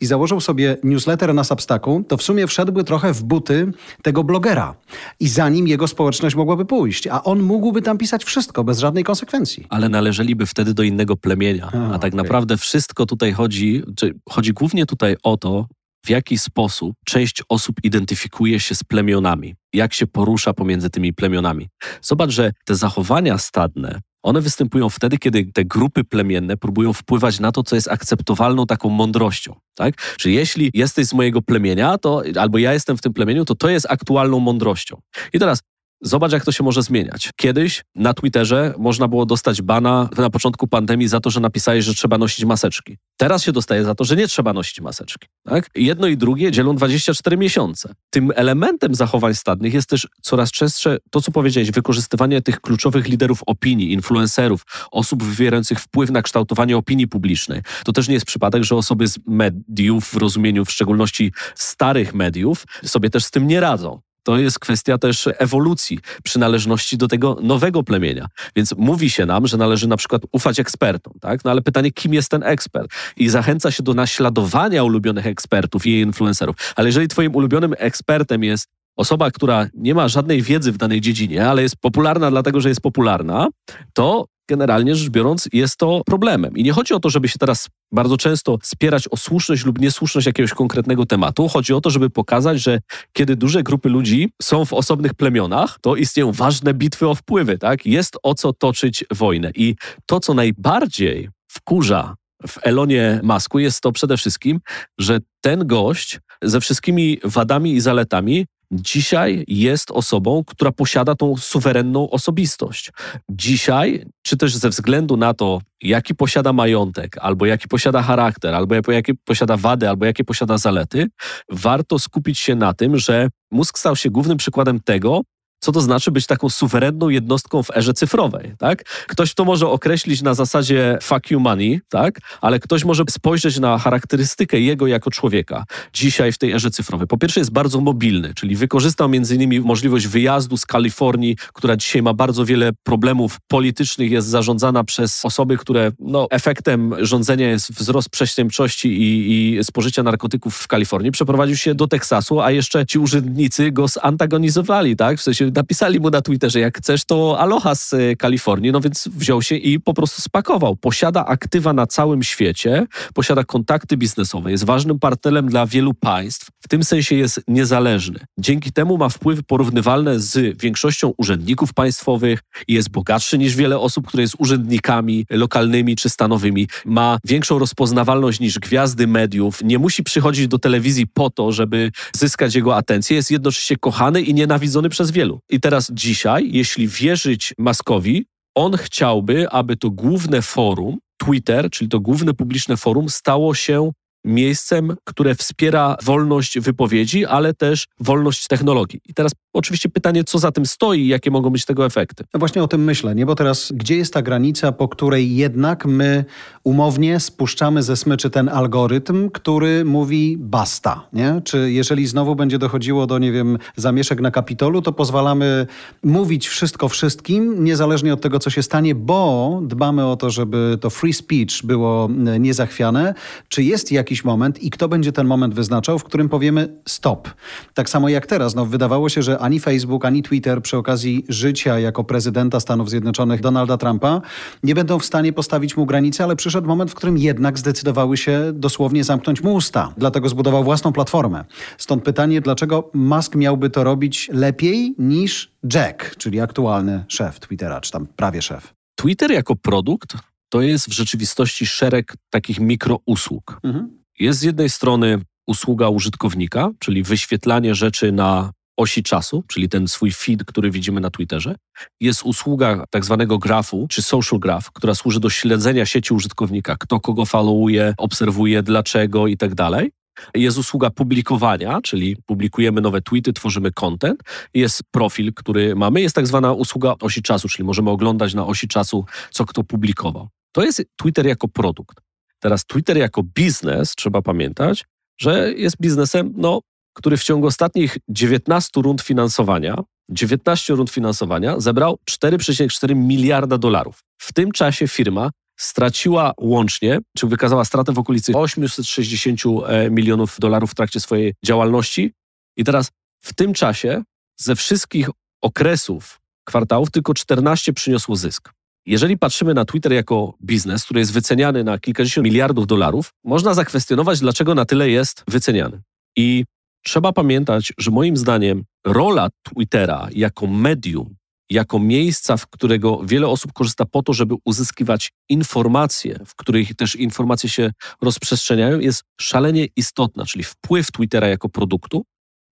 i 0.00 0.06
założył 0.06 0.40
sobie 0.40 0.76
newsletter 0.84 1.34
na 1.34 1.44
Substacku, 1.44 2.04
to 2.08 2.16
w 2.16 2.22
sumie 2.22 2.46
wszedłby 2.46 2.84
trochę 2.84 3.12
w 3.12 3.22
buty 3.24 3.72
tego 4.02 4.24
blogera. 4.24 4.74
I 5.20 5.28
za 5.28 5.48
nim 5.48 5.68
jego 5.68 5.88
społeczność 5.88 6.36
mogłaby 6.36 6.64
pójść, 6.64 7.06
a 7.06 7.22
on 7.24 7.42
mógłby 7.42 7.82
tam 7.82 7.98
pisać 7.98 8.24
wszystko 8.24 8.64
bez 8.64 8.78
żadnej 8.78 9.04
konsekwencji. 9.04 9.66
ale 9.68 9.88
należeliby 9.88 10.46
wtedy 10.46 10.74
do 10.74 10.82
innego 10.82 11.16
plemienia. 11.16 11.70
A, 11.72 11.86
A 11.86 11.98
tak 11.98 12.14
okej. 12.14 12.22
naprawdę 12.22 12.56
wszystko 12.56 13.06
tutaj 13.06 13.32
chodzi, 13.32 13.82
czy 13.96 14.14
chodzi 14.28 14.52
głównie 14.52 14.86
tutaj 14.86 15.16
o 15.22 15.36
to, 15.36 15.66
w 16.06 16.10
jaki 16.10 16.38
sposób 16.38 16.96
część 17.06 17.42
osób 17.48 17.76
identyfikuje 17.82 18.60
się 18.60 18.74
z 18.74 18.84
plemionami, 18.84 19.54
jak 19.72 19.94
się 19.94 20.06
porusza 20.06 20.52
pomiędzy 20.52 20.90
tymi 20.90 21.12
plemionami. 21.12 21.68
Zobacz, 22.02 22.30
że 22.30 22.52
te 22.64 22.74
zachowania 22.74 23.38
stadne, 23.38 24.00
one 24.22 24.40
występują 24.40 24.88
wtedy, 24.88 25.18
kiedy 25.18 25.44
te 25.54 25.64
grupy 25.64 26.04
plemienne 26.04 26.56
próbują 26.56 26.92
wpływać 26.92 27.40
na 27.40 27.52
to, 27.52 27.62
co 27.62 27.74
jest 27.74 27.88
akceptowalną 27.88 28.66
taką 28.66 28.88
mądrością. 28.88 29.54
Tak? 29.74 30.16
Czyli 30.16 30.34
jeśli 30.34 30.70
jesteś 30.74 31.06
z 31.06 31.12
mojego 31.12 31.42
plemienia, 31.42 31.98
to 31.98 32.22
albo 32.40 32.58
ja 32.58 32.72
jestem 32.72 32.96
w 32.96 33.00
tym 33.00 33.12
plemieniu, 33.12 33.44
to 33.44 33.54
to 33.54 33.68
jest 33.70 33.86
aktualną 33.90 34.40
mądrością. 34.40 35.00
I 35.32 35.38
teraz 35.38 35.60
Zobacz, 36.00 36.32
jak 36.32 36.44
to 36.44 36.52
się 36.52 36.64
może 36.64 36.82
zmieniać. 36.82 37.30
Kiedyś 37.36 37.84
na 37.94 38.14
Twitterze 38.14 38.74
można 38.78 39.08
było 39.08 39.26
dostać 39.26 39.62
bana 39.62 40.08
na 40.18 40.30
początku 40.30 40.66
pandemii 40.66 41.08
za 41.08 41.20
to, 41.20 41.30
że 41.30 41.40
napisałeś, 41.40 41.84
że 41.84 41.94
trzeba 41.94 42.18
nosić 42.18 42.44
maseczki. 42.44 42.96
Teraz 43.16 43.42
się 43.42 43.52
dostaje 43.52 43.84
za 43.84 43.94
to, 43.94 44.04
że 44.04 44.16
nie 44.16 44.28
trzeba 44.28 44.52
nosić 44.52 44.80
maseczki. 44.80 45.28
Tak? 45.44 45.70
Jedno 45.74 46.06
i 46.06 46.16
drugie 46.16 46.50
dzielą 46.52 46.76
24 46.76 47.36
miesiące. 47.36 47.94
Tym 48.10 48.32
elementem 48.34 48.94
zachowań 48.94 49.34
stadnych 49.34 49.74
jest 49.74 49.88
też 49.88 50.06
coraz 50.22 50.50
częstsze 50.50 50.98
to, 51.10 51.20
co 51.20 51.32
powiedziałeś, 51.32 51.70
wykorzystywanie 51.70 52.42
tych 52.42 52.60
kluczowych 52.60 53.08
liderów 53.08 53.42
opinii, 53.46 53.92
influencerów, 53.92 54.62
osób 54.90 55.22
wywierających 55.22 55.80
wpływ 55.80 56.10
na 56.10 56.22
kształtowanie 56.22 56.76
opinii 56.76 57.08
publicznej. 57.08 57.60
To 57.84 57.92
też 57.92 58.08
nie 58.08 58.14
jest 58.14 58.26
przypadek, 58.26 58.64
że 58.64 58.76
osoby 58.76 59.08
z 59.08 59.18
mediów, 59.26 60.04
w 60.04 60.16
rozumieniu 60.16 60.64
w 60.64 60.70
szczególności 60.70 61.32
starych 61.54 62.14
mediów, 62.14 62.64
sobie 62.84 63.10
też 63.10 63.24
z 63.24 63.30
tym 63.30 63.46
nie 63.46 63.60
radzą. 63.60 64.00
To 64.26 64.38
jest 64.38 64.58
kwestia 64.58 64.98
też 64.98 65.28
ewolucji, 65.38 65.98
przynależności 66.24 66.98
do 66.98 67.08
tego 67.08 67.38
nowego 67.42 67.82
plemienia. 67.82 68.26
Więc 68.56 68.74
mówi 68.76 69.10
się 69.10 69.26
nam, 69.26 69.46
że 69.46 69.56
należy 69.56 69.88
na 69.88 69.96
przykład 69.96 70.22
ufać 70.32 70.60
ekspertom, 70.60 71.12
tak? 71.20 71.44
No 71.44 71.50
ale 71.50 71.62
pytanie, 71.62 71.92
kim 71.92 72.14
jest 72.14 72.30
ten 72.30 72.42
ekspert? 72.42 72.90
I 73.16 73.28
zachęca 73.28 73.70
się 73.70 73.82
do 73.82 73.94
naśladowania 73.94 74.84
ulubionych 74.84 75.26
ekspertów 75.26 75.86
i 75.86 76.00
influencerów. 76.00 76.56
Ale 76.76 76.88
jeżeli 76.88 77.08
twoim 77.08 77.34
ulubionym 77.36 77.74
ekspertem 77.78 78.44
jest 78.44 78.68
osoba, 78.96 79.30
która 79.30 79.66
nie 79.74 79.94
ma 79.94 80.08
żadnej 80.08 80.42
wiedzy 80.42 80.72
w 80.72 80.76
danej 80.76 81.00
dziedzinie, 81.00 81.48
ale 81.48 81.62
jest 81.62 81.76
popularna 81.76 82.30
dlatego, 82.30 82.60
że 82.60 82.68
jest 82.68 82.80
popularna, 82.80 83.48
to 83.92 84.26
generalnie 84.48 84.94
rzecz 84.94 85.10
biorąc 85.10 85.48
jest 85.52 85.76
to 85.76 86.02
problemem. 86.06 86.56
I 86.56 86.62
nie 86.62 86.72
chodzi 86.72 86.94
o 86.94 87.00
to, 87.00 87.10
żeby 87.10 87.28
się 87.28 87.38
teraz 87.38 87.68
bardzo 87.92 88.16
często 88.16 88.58
spierać 88.62 89.08
o 89.08 89.16
słuszność 89.16 89.64
lub 89.64 89.78
niesłuszność 89.78 90.26
jakiegoś 90.26 90.52
konkretnego 90.52 91.06
tematu. 91.06 91.48
Chodzi 91.48 91.72
o 91.72 91.80
to, 91.80 91.90
żeby 91.90 92.10
pokazać, 92.10 92.60
że 92.60 92.78
kiedy 93.12 93.36
duże 93.36 93.62
grupy 93.62 93.88
ludzi 93.88 94.30
są 94.42 94.64
w 94.64 94.72
osobnych 94.72 95.14
plemionach, 95.14 95.78
to 95.80 95.96
istnieją 95.96 96.32
ważne 96.32 96.74
bitwy 96.74 97.08
o 97.08 97.14
wpływy, 97.14 97.58
tak? 97.58 97.86
Jest 97.86 98.16
o 98.22 98.34
co 98.34 98.52
toczyć 98.52 99.04
wojnę. 99.10 99.50
I 99.54 99.74
to, 100.06 100.20
co 100.20 100.34
najbardziej 100.34 101.28
wkurza 101.48 102.14
w 102.46 102.58
Elonie 102.62 103.20
Masku 103.22 103.58
jest 103.58 103.80
to 103.80 103.92
przede 103.92 104.16
wszystkim, 104.16 104.60
że 104.98 105.18
ten 105.40 105.66
gość 105.66 106.20
ze 106.42 106.60
wszystkimi 106.60 107.18
wadami 107.24 107.74
i 107.74 107.80
zaletami, 107.80 108.46
dzisiaj 108.72 109.44
jest 109.48 109.90
osobą, 109.90 110.44
która 110.46 110.72
posiada 110.72 111.14
tą 111.14 111.36
suwerenną 111.36 112.10
osobistość. 112.10 112.92
Dzisiaj, 113.30 114.06
czy 114.22 114.36
też 114.36 114.56
ze 114.56 114.68
względu 114.68 115.16
na 115.16 115.34
to, 115.34 115.60
jaki 115.82 116.14
posiada 116.14 116.52
majątek, 116.52 117.18
albo 117.20 117.46
jaki 117.46 117.68
posiada 117.68 118.02
charakter, 118.02 118.54
albo 118.54 118.74
jakie 118.92 119.14
posiada 119.24 119.56
wady, 119.56 119.88
albo 119.88 120.06
jakie 120.06 120.24
posiada 120.24 120.58
zalety, 120.58 121.06
warto 121.50 121.98
skupić 121.98 122.38
się 122.38 122.54
na 122.54 122.74
tym, 122.74 122.98
że 122.98 123.28
mózg 123.50 123.78
stał 123.78 123.96
się 123.96 124.10
głównym 124.10 124.38
przykładem 124.38 124.80
tego, 124.80 125.20
co 125.58 125.72
to 125.72 125.80
znaczy 125.80 126.10
być 126.10 126.26
taką 126.26 126.48
suwerenną 126.48 127.08
jednostką 127.08 127.62
w 127.62 127.76
erze 127.76 127.94
cyfrowej, 127.94 128.54
tak? 128.58 128.84
Ktoś 128.84 129.34
to 129.34 129.44
może 129.44 129.68
określić 129.68 130.22
na 130.22 130.34
zasadzie 130.34 130.98
fuck 131.02 131.30
you 131.30 131.40
money, 131.40 131.80
tak? 131.88 132.18
Ale 132.40 132.60
ktoś 132.60 132.84
może 132.84 133.02
spojrzeć 133.10 133.58
na 133.58 133.78
charakterystykę 133.78 134.60
jego 134.60 134.86
jako 134.86 135.10
człowieka 135.10 135.64
dzisiaj 135.92 136.32
w 136.32 136.38
tej 136.38 136.52
erze 136.52 136.70
cyfrowej. 136.70 137.06
Po 137.06 137.18
pierwsze 137.18 137.40
jest 137.40 137.52
bardzo 137.52 137.80
mobilny, 137.80 138.34
czyli 138.34 138.56
wykorzystał 138.56 139.08
między 139.08 139.34
innymi 139.34 139.60
możliwość 139.60 140.06
wyjazdu 140.06 140.56
z 140.56 140.66
Kalifornii, 140.66 141.36
która 141.52 141.76
dzisiaj 141.76 142.02
ma 142.02 142.14
bardzo 142.14 142.44
wiele 142.44 142.70
problemów 142.82 143.38
politycznych, 143.48 144.10
jest 144.10 144.28
zarządzana 144.28 144.84
przez 144.84 145.24
osoby, 145.24 145.56
które 145.56 145.92
no, 145.98 146.26
efektem 146.30 146.94
rządzenia 147.00 147.48
jest 147.48 147.72
wzrost 147.72 148.08
przestępczości 148.08 148.88
i, 148.88 149.56
i 149.58 149.64
spożycia 149.64 150.02
narkotyków 150.02 150.56
w 150.56 150.68
Kalifornii. 150.68 151.12
Przeprowadził 151.12 151.56
się 151.56 151.74
do 151.74 151.88
Teksasu, 151.88 152.40
a 152.40 152.50
jeszcze 152.50 152.86
ci 152.86 152.98
urzędnicy 152.98 153.72
go 153.72 153.88
zantagonizowali, 153.88 154.96
tak? 154.96 155.18
W 155.18 155.22
sensie 155.22 155.45
napisali 155.54 156.00
mu 156.00 156.10
na 156.10 156.22
Twitterze, 156.22 156.60
jak 156.60 156.78
chcesz, 156.78 157.04
to 157.04 157.38
aloha 157.38 157.74
z 157.74 157.94
e, 157.94 158.16
Kalifornii, 158.16 158.72
no 158.72 158.80
więc 158.80 159.08
wziął 159.08 159.42
się 159.42 159.56
i 159.56 159.80
po 159.80 159.94
prostu 159.94 160.22
spakował. 160.22 160.76
Posiada 160.76 161.26
aktywa 161.26 161.72
na 161.72 161.86
całym 161.86 162.22
świecie, 162.22 162.86
posiada 163.14 163.44
kontakty 163.44 163.96
biznesowe, 163.96 164.50
jest 164.50 164.64
ważnym 164.64 164.98
partnerem 164.98 165.48
dla 165.48 165.66
wielu 165.66 165.94
państw, 165.94 166.48
w 166.60 166.68
tym 166.68 166.84
sensie 166.84 167.14
jest 167.14 167.40
niezależny. 167.48 168.18
Dzięki 168.38 168.72
temu 168.72 168.98
ma 168.98 169.08
wpływy 169.08 169.42
porównywalne 169.42 170.20
z 170.20 170.62
większością 170.62 171.14
urzędników 171.16 171.72
państwowych 171.74 172.40
jest 172.68 172.90
bogatszy 172.90 173.38
niż 173.38 173.56
wiele 173.56 173.78
osób, 173.78 174.06
które 174.06 174.22
jest 174.22 174.34
urzędnikami 174.38 175.26
lokalnymi 175.30 175.96
czy 175.96 176.08
stanowymi. 176.08 176.68
Ma 176.84 177.18
większą 177.24 177.58
rozpoznawalność 177.58 178.40
niż 178.40 178.58
gwiazdy 178.58 179.06
mediów, 179.06 179.62
nie 179.64 179.78
musi 179.78 180.02
przychodzić 180.02 180.48
do 180.48 180.58
telewizji 180.58 181.06
po 181.06 181.30
to, 181.30 181.52
żeby 181.52 181.90
zyskać 182.16 182.54
jego 182.54 182.76
atencję, 182.76 183.16
jest 183.16 183.30
jednocześnie 183.30 183.76
kochany 183.76 184.22
i 184.22 184.34
nienawidzony 184.34 184.88
przez 184.88 185.10
wielu. 185.10 185.35
I 185.50 185.60
teraz 185.60 185.90
dzisiaj, 185.94 186.48
jeśli 186.52 186.88
wierzyć 186.88 187.54
Maskowi, 187.58 188.26
on 188.54 188.76
chciałby, 188.76 189.50
aby 189.50 189.76
to 189.76 189.90
główne 189.90 190.42
forum, 190.42 190.98
Twitter, 191.16 191.70
czyli 191.70 191.90
to 191.90 192.00
główne 192.00 192.34
publiczne 192.34 192.76
forum, 192.76 193.08
stało 193.08 193.54
się 193.54 193.90
miejscem, 194.26 194.96
które 195.04 195.34
wspiera 195.34 195.96
wolność 196.04 196.60
wypowiedzi, 196.60 197.24
ale 197.24 197.54
też 197.54 197.86
wolność 198.00 198.46
technologii. 198.46 199.00
I 199.08 199.14
teraz 199.14 199.32
oczywiście 199.52 199.88
pytanie, 199.88 200.24
co 200.24 200.38
za 200.38 200.52
tym 200.52 200.66
stoi 200.66 201.00
i 201.00 201.08
jakie 201.08 201.30
mogą 201.30 201.50
być 201.50 201.64
tego 201.64 201.86
efekty. 201.86 202.24
No 202.34 202.38
właśnie 202.38 202.62
o 202.62 202.68
tym 202.68 202.84
myślę, 202.84 203.14
nie? 203.14 203.26
Bo 203.26 203.34
teraz 203.34 203.72
gdzie 203.74 203.96
jest 203.96 204.14
ta 204.14 204.22
granica, 204.22 204.72
po 204.72 204.88
której 204.88 205.36
jednak 205.36 205.86
my 205.86 206.24
umownie 206.64 207.20
spuszczamy 207.20 207.82
ze 207.82 207.96
smyczy 207.96 208.30
ten 208.30 208.48
algorytm, 208.48 209.30
który 209.30 209.84
mówi 209.84 210.36
basta, 210.38 211.08
nie? 211.12 211.40
Czy 211.44 211.72
jeżeli 211.72 212.06
znowu 212.06 212.36
będzie 212.36 212.58
dochodziło 212.58 213.06
do, 213.06 213.18
nie 213.18 213.32
wiem, 213.32 213.58
zamieszek 213.76 214.20
na 214.20 214.30
Kapitolu, 214.30 214.82
to 214.82 214.92
pozwalamy 214.92 215.66
mówić 216.02 216.48
wszystko 216.48 216.88
wszystkim, 216.88 217.64
niezależnie 217.64 218.12
od 218.12 218.20
tego, 218.20 218.38
co 218.38 218.50
się 218.50 218.62
stanie, 218.62 218.94
bo 218.94 219.60
dbamy 219.62 220.06
o 220.06 220.16
to, 220.16 220.30
żeby 220.30 220.78
to 220.80 220.90
free 220.90 221.12
speech 221.12 221.62
było 221.64 222.08
e, 222.26 222.40
niezachwiane. 222.40 223.14
Czy 223.48 223.62
jest 223.62 223.92
jakiś 223.92 224.15
jakiś 224.16 224.24
moment 224.24 224.62
i 224.62 224.70
kto 224.70 224.88
będzie 224.88 225.12
ten 225.12 225.26
moment 225.26 225.54
wyznaczał, 225.54 225.98
w 225.98 226.04
którym 226.04 226.28
powiemy 226.28 226.68
stop. 226.88 227.28
Tak 227.74 227.90
samo 227.90 228.08
jak 228.08 228.26
teraz. 228.26 228.54
No, 228.54 228.66
wydawało 228.66 229.08
się, 229.08 229.22
że 229.22 229.38
ani 229.38 229.60
Facebook, 229.60 230.04
ani 230.04 230.22
Twitter 230.22 230.62
przy 230.62 230.76
okazji 230.76 231.24
życia 231.28 231.78
jako 231.78 232.04
prezydenta 232.04 232.60
Stanów 232.60 232.90
Zjednoczonych 232.90 233.40
Donalda 233.40 233.76
Trumpa 233.76 234.20
nie 234.62 234.74
będą 234.74 234.98
w 234.98 235.04
stanie 235.04 235.32
postawić 235.32 235.76
mu 235.76 235.86
granicy, 235.86 236.24
ale 236.24 236.36
przyszedł 236.36 236.68
moment, 236.68 236.90
w 236.90 236.94
którym 236.94 237.18
jednak 237.18 237.58
zdecydowały 237.58 238.16
się 238.16 238.52
dosłownie 238.54 239.04
zamknąć 239.04 239.42
mu 239.42 239.54
usta. 239.54 239.92
Dlatego 239.96 240.28
zbudował 240.28 240.64
własną 240.64 240.92
platformę. 240.92 241.44
Stąd 241.78 242.04
pytanie, 242.04 242.40
dlaczego 242.40 242.90
Musk 242.94 243.34
miałby 243.34 243.70
to 243.70 243.84
robić 243.84 244.30
lepiej 244.32 244.94
niż 244.98 245.52
Jack, 245.74 246.16
czyli 246.16 246.40
aktualny 246.40 247.04
szef 247.08 247.40
Twittera, 247.40 247.80
czy 247.80 247.92
tam 247.92 248.06
prawie 248.06 248.42
szef. 248.42 248.74
Twitter 248.94 249.30
jako 249.30 249.56
produkt 249.56 250.16
to 250.48 250.62
jest 250.62 250.88
w 250.88 250.92
rzeczywistości 250.92 251.66
szereg 251.66 252.14
takich 252.30 252.60
mikrousług. 252.60 253.60
Mhm. 253.62 253.95
Jest 254.18 254.38
z 254.38 254.42
jednej 254.42 254.70
strony 254.70 255.18
usługa 255.46 255.88
użytkownika, 255.88 256.70
czyli 256.78 257.02
wyświetlanie 257.02 257.74
rzeczy 257.74 258.12
na 258.12 258.52
osi 258.76 259.02
czasu, 259.02 259.44
czyli 259.48 259.68
ten 259.68 259.88
swój 259.88 260.12
feed, 260.12 260.44
który 260.44 260.70
widzimy 260.70 261.00
na 261.00 261.10
Twitterze. 261.10 261.54
Jest 262.00 262.22
usługa 262.22 262.84
tak 262.90 263.04
zwanego 263.04 263.38
grafu, 263.38 263.86
czy 263.90 264.02
social 264.02 264.38
graph, 264.38 264.70
która 264.72 264.94
służy 264.94 265.20
do 265.20 265.30
śledzenia 265.30 265.86
sieci 265.86 266.14
użytkownika, 266.14 266.76
kto 266.80 267.00
kogo 267.00 267.26
followuje, 267.26 267.94
obserwuje, 267.98 268.62
dlaczego 268.62 269.26
i 269.26 269.36
tak 269.36 269.54
dalej. 269.54 269.90
Jest 270.34 270.58
usługa 270.58 270.90
publikowania, 270.90 271.80
czyli 271.82 272.16
publikujemy 272.26 272.80
nowe 272.80 273.02
tweety, 273.02 273.32
tworzymy 273.32 273.72
content. 273.72 274.20
Jest 274.54 274.82
profil, 274.90 275.34
który 275.34 275.74
mamy. 275.74 276.00
Jest 276.00 276.14
tak 276.14 276.26
zwana 276.26 276.52
usługa 276.52 276.94
osi 277.00 277.22
czasu, 277.22 277.48
czyli 277.48 277.66
możemy 277.66 277.90
oglądać 277.90 278.34
na 278.34 278.46
osi 278.46 278.68
czasu, 278.68 279.04
co 279.30 279.44
kto 279.44 279.64
publikował. 279.64 280.28
To 280.52 280.62
jest 280.62 280.82
Twitter 280.96 281.26
jako 281.26 281.48
produkt. 281.48 282.05
Teraz 282.40 282.64
Twitter 282.64 282.96
jako 282.96 283.22
biznes, 283.22 283.94
trzeba 283.94 284.22
pamiętać, 284.22 284.84
że 285.20 285.52
jest 285.52 285.76
biznesem, 285.80 286.32
no, 286.36 286.60
który 286.94 287.16
w 287.16 287.24
ciągu 287.24 287.46
ostatnich 287.46 287.98
19 288.08 288.80
rund 288.80 289.02
finansowania, 289.02 289.76
19 290.08 290.74
rund 290.74 290.90
finansowania 290.90 291.60
zebrał 291.60 291.98
4,4 292.10 292.96
miliarda 292.96 293.58
dolarów. 293.58 294.00
W 294.18 294.32
tym 294.32 294.52
czasie 294.52 294.88
firma 294.88 295.30
straciła 295.56 296.32
łącznie, 296.40 296.98
czy 297.16 297.26
wykazała 297.26 297.64
stratę 297.64 297.92
w 297.92 297.98
okolicy 297.98 298.32
860 298.34 299.40
e, 299.66 299.90
milionów 299.90 300.36
dolarów 300.38 300.70
w 300.70 300.74
trakcie 300.74 301.00
swojej 301.00 301.34
działalności. 301.44 302.12
I 302.56 302.64
teraz 302.64 302.90
w 303.20 303.34
tym 303.34 303.54
czasie 303.54 304.02
ze 304.36 304.56
wszystkich 304.56 305.08
okresów 305.42 306.20
kwartałów 306.44 306.90
tylko 306.90 307.14
14 307.14 307.72
przyniosło 307.72 308.16
zysk. 308.16 308.52
Jeżeli 308.86 309.18
patrzymy 309.18 309.54
na 309.54 309.64
Twitter 309.64 309.92
jako 309.92 310.34
biznes, 310.44 310.84
który 310.84 311.00
jest 311.00 311.12
wyceniany 311.12 311.64
na 311.64 311.78
kilkadziesiąt 311.78 312.24
miliardów 312.24 312.66
dolarów, 312.66 313.10
można 313.24 313.54
zakwestionować, 313.54 314.20
dlaczego 314.20 314.54
na 314.54 314.64
tyle 314.64 314.90
jest 314.90 315.24
wyceniany. 315.28 315.82
I 316.16 316.44
trzeba 316.84 317.12
pamiętać, 317.12 317.72
że 317.78 317.90
moim 317.90 318.16
zdaniem 318.16 318.64
rola 318.86 319.28
Twittera 319.42 320.08
jako 320.12 320.46
medium, 320.46 321.14
jako 321.50 321.78
miejsca, 321.78 322.36
w 322.36 322.46
którego 322.46 323.00
wiele 323.04 323.28
osób 323.28 323.52
korzysta 323.52 323.84
po 323.84 324.02
to, 324.02 324.12
żeby 324.12 324.34
uzyskiwać 324.44 325.12
informacje, 325.28 326.18
w 326.26 326.34
których 326.34 326.74
też 326.74 326.96
informacje 326.96 327.50
się 327.50 327.70
rozprzestrzeniają, 328.02 328.78
jest 328.78 329.02
szalenie 329.20 329.66
istotna, 329.76 330.24
czyli 330.24 330.44
wpływ 330.44 330.92
Twittera 330.92 331.28
jako 331.28 331.48
produktu 331.48 332.04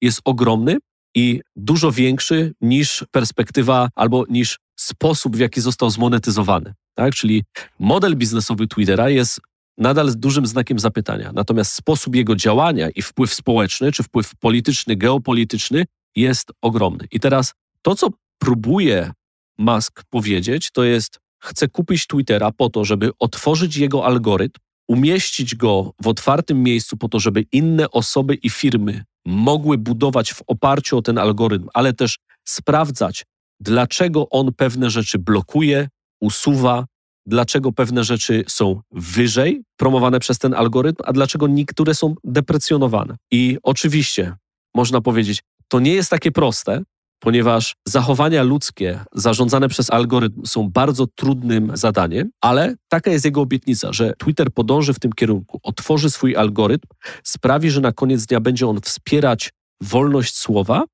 jest 0.02 0.20
ogromny 0.24 0.78
i 1.14 1.40
dużo 1.56 1.92
większy 1.92 2.52
niż 2.60 3.04
perspektywa 3.10 3.88
albo 3.94 4.24
niż 4.28 4.58
sposób, 4.84 5.36
w 5.36 5.40
jaki 5.40 5.60
został 5.60 5.90
zmonetyzowany. 5.90 6.74
Tak? 6.94 7.14
Czyli 7.14 7.42
model 7.78 8.16
biznesowy 8.16 8.66
Twittera 8.66 9.10
jest 9.10 9.40
nadal 9.78 10.10
z 10.10 10.16
dużym 10.16 10.46
znakiem 10.46 10.78
zapytania. 10.78 11.32
Natomiast 11.34 11.72
sposób 11.72 12.14
jego 12.14 12.36
działania 12.36 12.90
i 12.90 13.02
wpływ 13.02 13.34
społeczny, 13.34 13.92
czy 13.92 14.02
wpływ 14.02 14.36
polityczny, 14.36 14.96
geopolityczny 14.96 15.84
jest 16.16 16.52
ogromny. 16.62 17.06
I 17.10 17.20
teraz 17.20 17.54
to, 17.82 17.94
co 17.94 18.08
próbuje 18.38 19.12
Musk 19.58 20.04
powiedzieć, 20.10 20.70
to 20.70 20.84
jest, 20.84 21.20
chce 21.38 21.68
kupić 21.68 22.06
Twittera 22.06 22.52
po 22.52 22.70
to, 22.70 22.84
żeby 22.84 23.10
otworzyć 23.18 23.76
jego 23.76 24.06
algorytm, 24.06 24.60
umieścić 24.88 25.54
go 25.54 25.92
w 26.02 26.08
otwartym 26.08 26.62
miejscu 26.62 26.96
po 26.96 27.08
to, 27.08 27.20
żeby 27.20 27.44
inne 27.52 27.90
osoby 27.90 28.34
i 28.34 28.50
firmy 28.50 29.04
mogły 29.24 29.78
budować 29.78 30.32
w 30.32 30.42
oparciu 30.46 30.98
o 30.98 31.02
ten 31.02 31.18
algorytm, 31.18 31.68
ale 31.74 31.92
też 31.92 32.18
sprawdzać, 32.44 33.24
dlaczego 33.60 34.28
on 34.30 34.52
pewne 34.52 34.90
rzeczy 34.90 35.18
blokuje, 35.18 35.88
usuwa, 36.20 36.86
dlaczego 37.26 37.72
pewne 37.72 38.04
rzeczy 38.04 38.44
są 38.48 38.80
wyżej 38.90 39.62
promowane 39.76 40.20
przez 40.20 40.38
ten 40.38 40.54
algorytm, 40.54 41.02
a 41.06 41.12
dlaczego 41.12 41.46
niektóre 41.46 41.94
są 41.94 42.14
deprecjonowane. 42.24 43.16
I 43.30 43.58
oczywiście 43.62 44.36
można 44.74 45.00
powiedzieć, 45.00 45.42
to 45.68 45.80
nie 45.80 45.92
jest 45.92 46.10
takie 46.10 46.32
proste, 46.32 46.82
ponieważ 47.24 47.76
zachowania 47.88 48.42
ludzkie 48.42 49.00
zarządzane 49.12 49.68
przez 49.68 49.90
algorytm 49.90 50.46
są 50.46 50.70
bardzo 50.70 51.06
trudnym 51.06 51.70
zadaniem, 51.74 52.30
ale 52.40 52.74
taka 52.88 53.10
jest 53.10 53.24
jego 53.24 53.40
obietnica, 53.40 53.92
że 53.92 54.12
Twitter 54.18 54.52
podąży 54.52 54.94
w 54.94 54.98
tym 54.98 55.12
kierunku, 55.12 55.60
otworzy 55.62 56.10
swój 56.10 56.36
algorytm, 56.36 56.88
sprawi, 57.24 57.70
że 57.70 57.80
na 57.80 57.92
koniec 57.92 58.26
dnia 58.26 58.40
będzie 58.40 58.68
on 58.68 58.80
wspierać 58.80 59.50
wolność 59.80 60.36
słowa, 60.36 60.84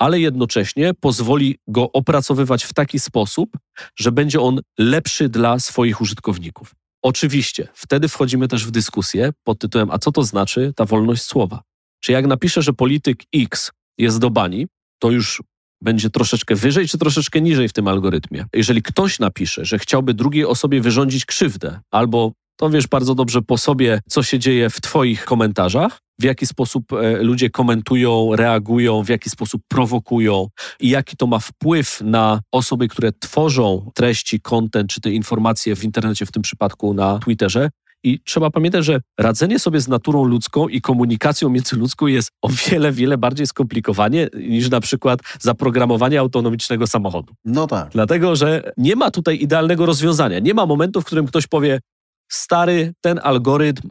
ale 0.00 0.20
jednocześnie 0.20 0.94
pozwoli 1.00 1.58
go 1.68 1.92
opracowywać 1.92 2.64
w 2.64 2.72
taki 2.72 2.98
sposób, 2.98 3.50
że 3.98 4.12
będzie 4.12 4.40
on 4.40 4.60
lepszy 4.78 5.28
dla 5.28 5.58
swoich 5.58 6.00
użytkowników. 6.00 6.74
Oczywiście, 7.02 7.68
wtedy 7.74 8.08
wchodzimy 8.08 8.48
też 8.48 8.66
w 8.66 8.70
dyskusję 8.70 9.32
pod 9.44 9.58
tytułem: 9.58 9.90
A 9.90 9.98
co 9.98 10.12
to 10.12 10.22
znaczy 10.22 10.72
ta 10.76 10.84
wolność 10.84 11.22
słowa? 11.22 11.62
Czy 12.00 12.12
jak 12.12 12.26
napiszę, 12.26 12.62
że 12.62 12.72
polityk 12.72 13.22
X 13.34 13.70
jest 13.98 14.18
do 14.18 14.30
bani, 14.30 14.66
to 14.98 15.10
już 15.10 15.42
będzie 15.82 16.10
troszeczkę 16.10 16.54
wyżej 16.54 16.88
czy 16.88 16.98
troszeczkę 16.98 17.40
niżej 17.40 17.68
w 17.68 17.72
tym 17.72 17.88
algorytmie. 17.88 18.44
Jeżeli 18.54 18.82
ktoś 18.82 19.18
napisze, 19.18 19.64
że 19.64 19.78
chciałby 19.78 20.14
drugiej 20.14 20.44
osobie 20.44 20.80
wyrządzić 20.80 21.24
krzywdę, 21.24 21.80
albo 21.90 22.32
to 22.56 22.70
wiesz 22.70 22.86
bardzo 22.86 23.14
dobrze 23.14 23.42
po 23.42 23.58
sobie, 23.58 24.00
co 24.08 24.22
się 24.22 24.38
dzieje 24.38 24.70
w 24.70 24.80
Twoich 24.80 25.24
komentarzach, 25.24 25.98
w 26.20 26.22
jaki 26.22 26.46
sposób 26.46 26.92
e, 26.92 27.22
ludzie 27.22 27.50
komentują, 27.50 28.36
reagują, 28.36 29.02
w 29.02 29.08
jaki 29.08 29.30
sposób 29.30 29.62
prowokują 29.68 30.46
i 30.80 30.90
jaki 30.90 31.16
to 31.16 31.26
ma 31.26 31.38
wpływ 31.38 32.00
na 32.04 32.40
osoby, 32.52 32.88
które 32.88 33.12
tworzą 33.12 33.90
treści, 33.94 34.40
content 34.40 34.90
czy 34.90 35.00
te 35.00 35.10
informacje 35.10 35.76
w 35.76 35.84
internecie, 35.84 36.26
w 36.26 36.32
tym 36.32 36.42
przypadku 36.42 36.94
na 36.94 37.18
Twitterze, 37.18 37.70
i 38.04 38.20
trzeba 38.24 38.50
pamiętać, 38.50 38.84
że 38.84 39.00
radzenie 39.18 39.58
sobie 39.58 39.80
z 39.80 39.88
naturą 39.88 40.24
ludzką 40.24 40.68
i 40.68 40.80
komunikacją 40.80 41.48
międzyludzką 41.48 42.06
jest 42.06 42.30
o 42.42 42.48
wiele, 42.48 42.92
wiele 42.92 43.18
bardziej 43.18 43.46
skomplikowanie 43.46 44.28
niż 44.34 44.70
na 44.70 44.80
przykład 44.80 45.20
zaprogramowanie 45.40 46.20
autonomicznego 46.20 46.86
samochodu. 46.86 47.34
No 47.44 47.66
tak. 47.66 47.88
Dlatego, 47.92 48.36
że 48.36 48.72
nie 48.76 48.96
ma 48.96 49.10
tutaj 49.10 49.42
idealnego 49.42 49.86
rozwiązania. 49.86 50.38
Nie 50.38 50.54
ma 50.54 50.66
momentu, 50.66 51.00
w 51.00 51.04
którym 51.04 51.26
ktoś 51.26 51.46
powie, 51.46 51.80
stary, 52.28 52.92
ten 53.00 53.20
algorytm 53.22 53.88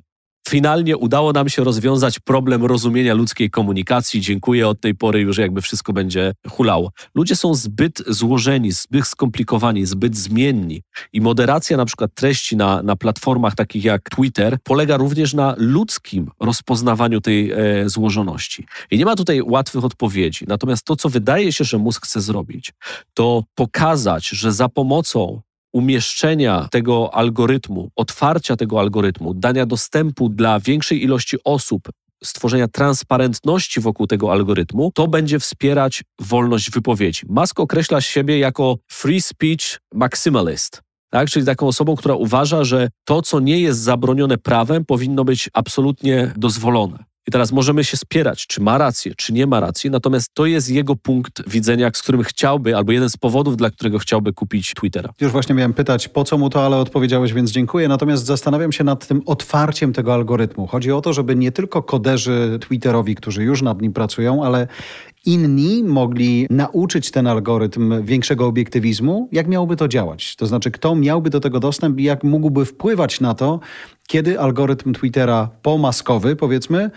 Finalnie 0.48 0.98
udało 0.98 1.31
nam 1.31 1.50
się 1.50 1.63
rozwiązać 1.63 2.19
problem 2.19 2.65
rozumienia 2.65 3.13
ludzkiej 3.13 3.50
komunikacji. 3.50 4.22
Dziękuję, 4.22 4.67
od 4.67 4.81
tej 4.81 4.96
pory 4.96 5.19
już 5.19 5.38
jakby 5.38 5.62
wszystko 5.62 5.93
będzie 5.93 6.34
hulało. 6.48 6.91
Ludzie 7.15 7.36
są 7.36 7.53
zbyt 7.53 8.03
złożeni, 8.08 8.72
zbyt 8.72 9.08
skomplikowani, 9.08 9.86
zbyt 9.86 10.17
zmienni 10.17 10.81
i 11.13 11.22
moderacja 11.22 11.77
na 11.77 11.86
przykład 11.86 12.12
treści 12.13 12.58
na, 12.58 12.84
na 12.84 12.96
platformach 12.96 13.55
takich 13.55 13.84
jak 13.84 14.10
Twitter 14.10 14.58
polega 14.63 14.98
również 14.98 15.34
na 15.34 15.55
ludzkim 15.58 16.31
rozpoznawaniu 16.39 17.22
tej 17.22 17.51
e, 17.51 17.55
złożoności. 17.89 18.65
I 18.91 18.98
nie 18.98 19.05
ma 19.05 19.15
tutaj 19.15 19.41
łatwych 19.41 19.86
odpowiedzi. 19.86 20.46
Natomiast 20.48 20.86
to, 20.86 20.96
co 20.96 21.10
wydaje 21.10 21.53
się, 21.53 21.63
że 21.63 21.77
mózg 21.77 22.05
chce 22.05 22.22
zrobić, 22.22 22.74
to 23.13 23.43
pokazać, 23.55 24.27
że 24.27 24.51
za 24.51 24.69
pomocą 24.69 25.41
umieszczenia 25.73 26.67
tego 26.71 27.13
algorytmu, 27.13 27.89
otwarcia 27.95 28.55
tego 28.55 28.79
algorytmu, 28.79 29.33
dania 29.33 29.65
dostępu 29.65 30.29
dla 30.29 30.59
większej 30.59 31.03
ilości 31.03 31.38
osób, 31.43 31.89
stworzenia 32.23 32.67
transparentności 32.67 33.79
wokół 33.79 34.07
tego 34.07 34.31
algorytmu, 34.31 34.91
to 34.95 35.07
będzie 35.07 35.39
wspierać 35.39 36.03
wolność 36.21 36.71
wypowiedzi. 36.71 37.21
Musk 37.29 37.59
określa 37.59 38.01
siebie 38.01 38.39
jako 38.39 38.77
free 38.91 39.21
speech 39.21 39.79
maximalist. 39.93 40.81
Tak? 41.09 41.29
Czyli 41.29 41.45
taką 41.45 41.67
osobą, 41.67 41.95
która 41.95 42.15
uważa, 42.15 42.63
że 42.63 42.89
to, 43.05 43.21
co 43.21 43.39
nie 43.39 43.59
jest 43.59 43.79
zabronione 43.79 44.38
prawem, 44.38 44.85
powinno 44.85 45.23
być 45.23 45.49
absolutnie 45.53 46.33
dozwolone. 46.38 47.09
I 47.29 47.31
teraz 47.31 47.51
możemy 47.51 47.83
się 47.83 47.98
spierać, 47.98 48.48
czy 48.48 48.62
ma 48.62 48.77
rację, 48.77 49.13
czy 49.17 49.33
nie 49.33 49.48
ma 49.48 49.59
racji, 49.59 49.89
natomiast 49.89 50.33
to 50.33 50.45
jest 50.45 50.69
jego 50.69 50.95
punkt 50.95 51.50
widzenia, 51.50 51.91
z 51.93 52.01
którym 52.01 52.24
chciałby, 52.24 52.75
albo 52.75 52.91
jeden 52.91 53.09
z 53.09 53.17
powodów, 53.17 53.57
dla 53.57 53.69
którego 53.69 54.00
chciałby 54.00 54.33
kupić 54.33 54.74
Twittera. 54.74 55.13
Już 55.21 55.31
właśnie 55.31 55.55
miałem 55.55 55.74
pytać, 55.74 56.07
po 56.07 56.24
co 56.24 56.38
mu 56.38 56.50
to, 56.50 56.65
ale 56.65 56.77
odpowiedziałeś, 56.77 57.33
więc 57.33 57.51
dziękuję. 57.51 57.88
Natomiast 57.88 58.25
zastanawiam 58.25 58.71
się 58.71 58.83
nad 58.83 59.07
tym 59.07 59.21
otwarciem 59.25 59.93
tego 59.93 60.13
algorytmu. 60.13 60.67
Chodzi 60.67 60.91
o 60.91 61.01
to, 61.01 61.13
żeby 61.13 61.36
nie 61.36 61.51
tylko 61.51 61.83
koderzy 61.83 62.59
Twitterowi, 62.62 63.15
którzy 63.15 63.43
już 63.43 63.62
nad 63.62 63.81
nim 63.81 63.93
pracują, 63.93 64.43
ale 64.43 64.67
inni 65.25 65.83
mogli 65.83 66.48
nauczyć 66.50 67.12
ten 67.12 67.27
algorytm 67.27 68.03
większego 68.03 68.45
obiektywizmu, 68.45 69.29
jak 69.31 69.48
miałoby 69.48 69.75
to 69.75 69.88
działać? 69.88 70.36
To 70.36 70.45
znaczy, 70.45 70.71
kto 70.71 70.95
miałby 70.95 71.29
do 71.29 71.39
tego 71.39 71.59
dostęp 71.59 72.00
i 72.00 72.03
jak 72.03 72.24
mógłby 72.24 72.65
wpływać 72.65 73.21
na 73.21 73.33
to, 73.33 73.59
kiedy 74.12 74.39
algorytm 74.39 74.94
Twittera 74.94 75.50
pomaskowy, 75.62 76.36
powiedzmy, 76.36 76.92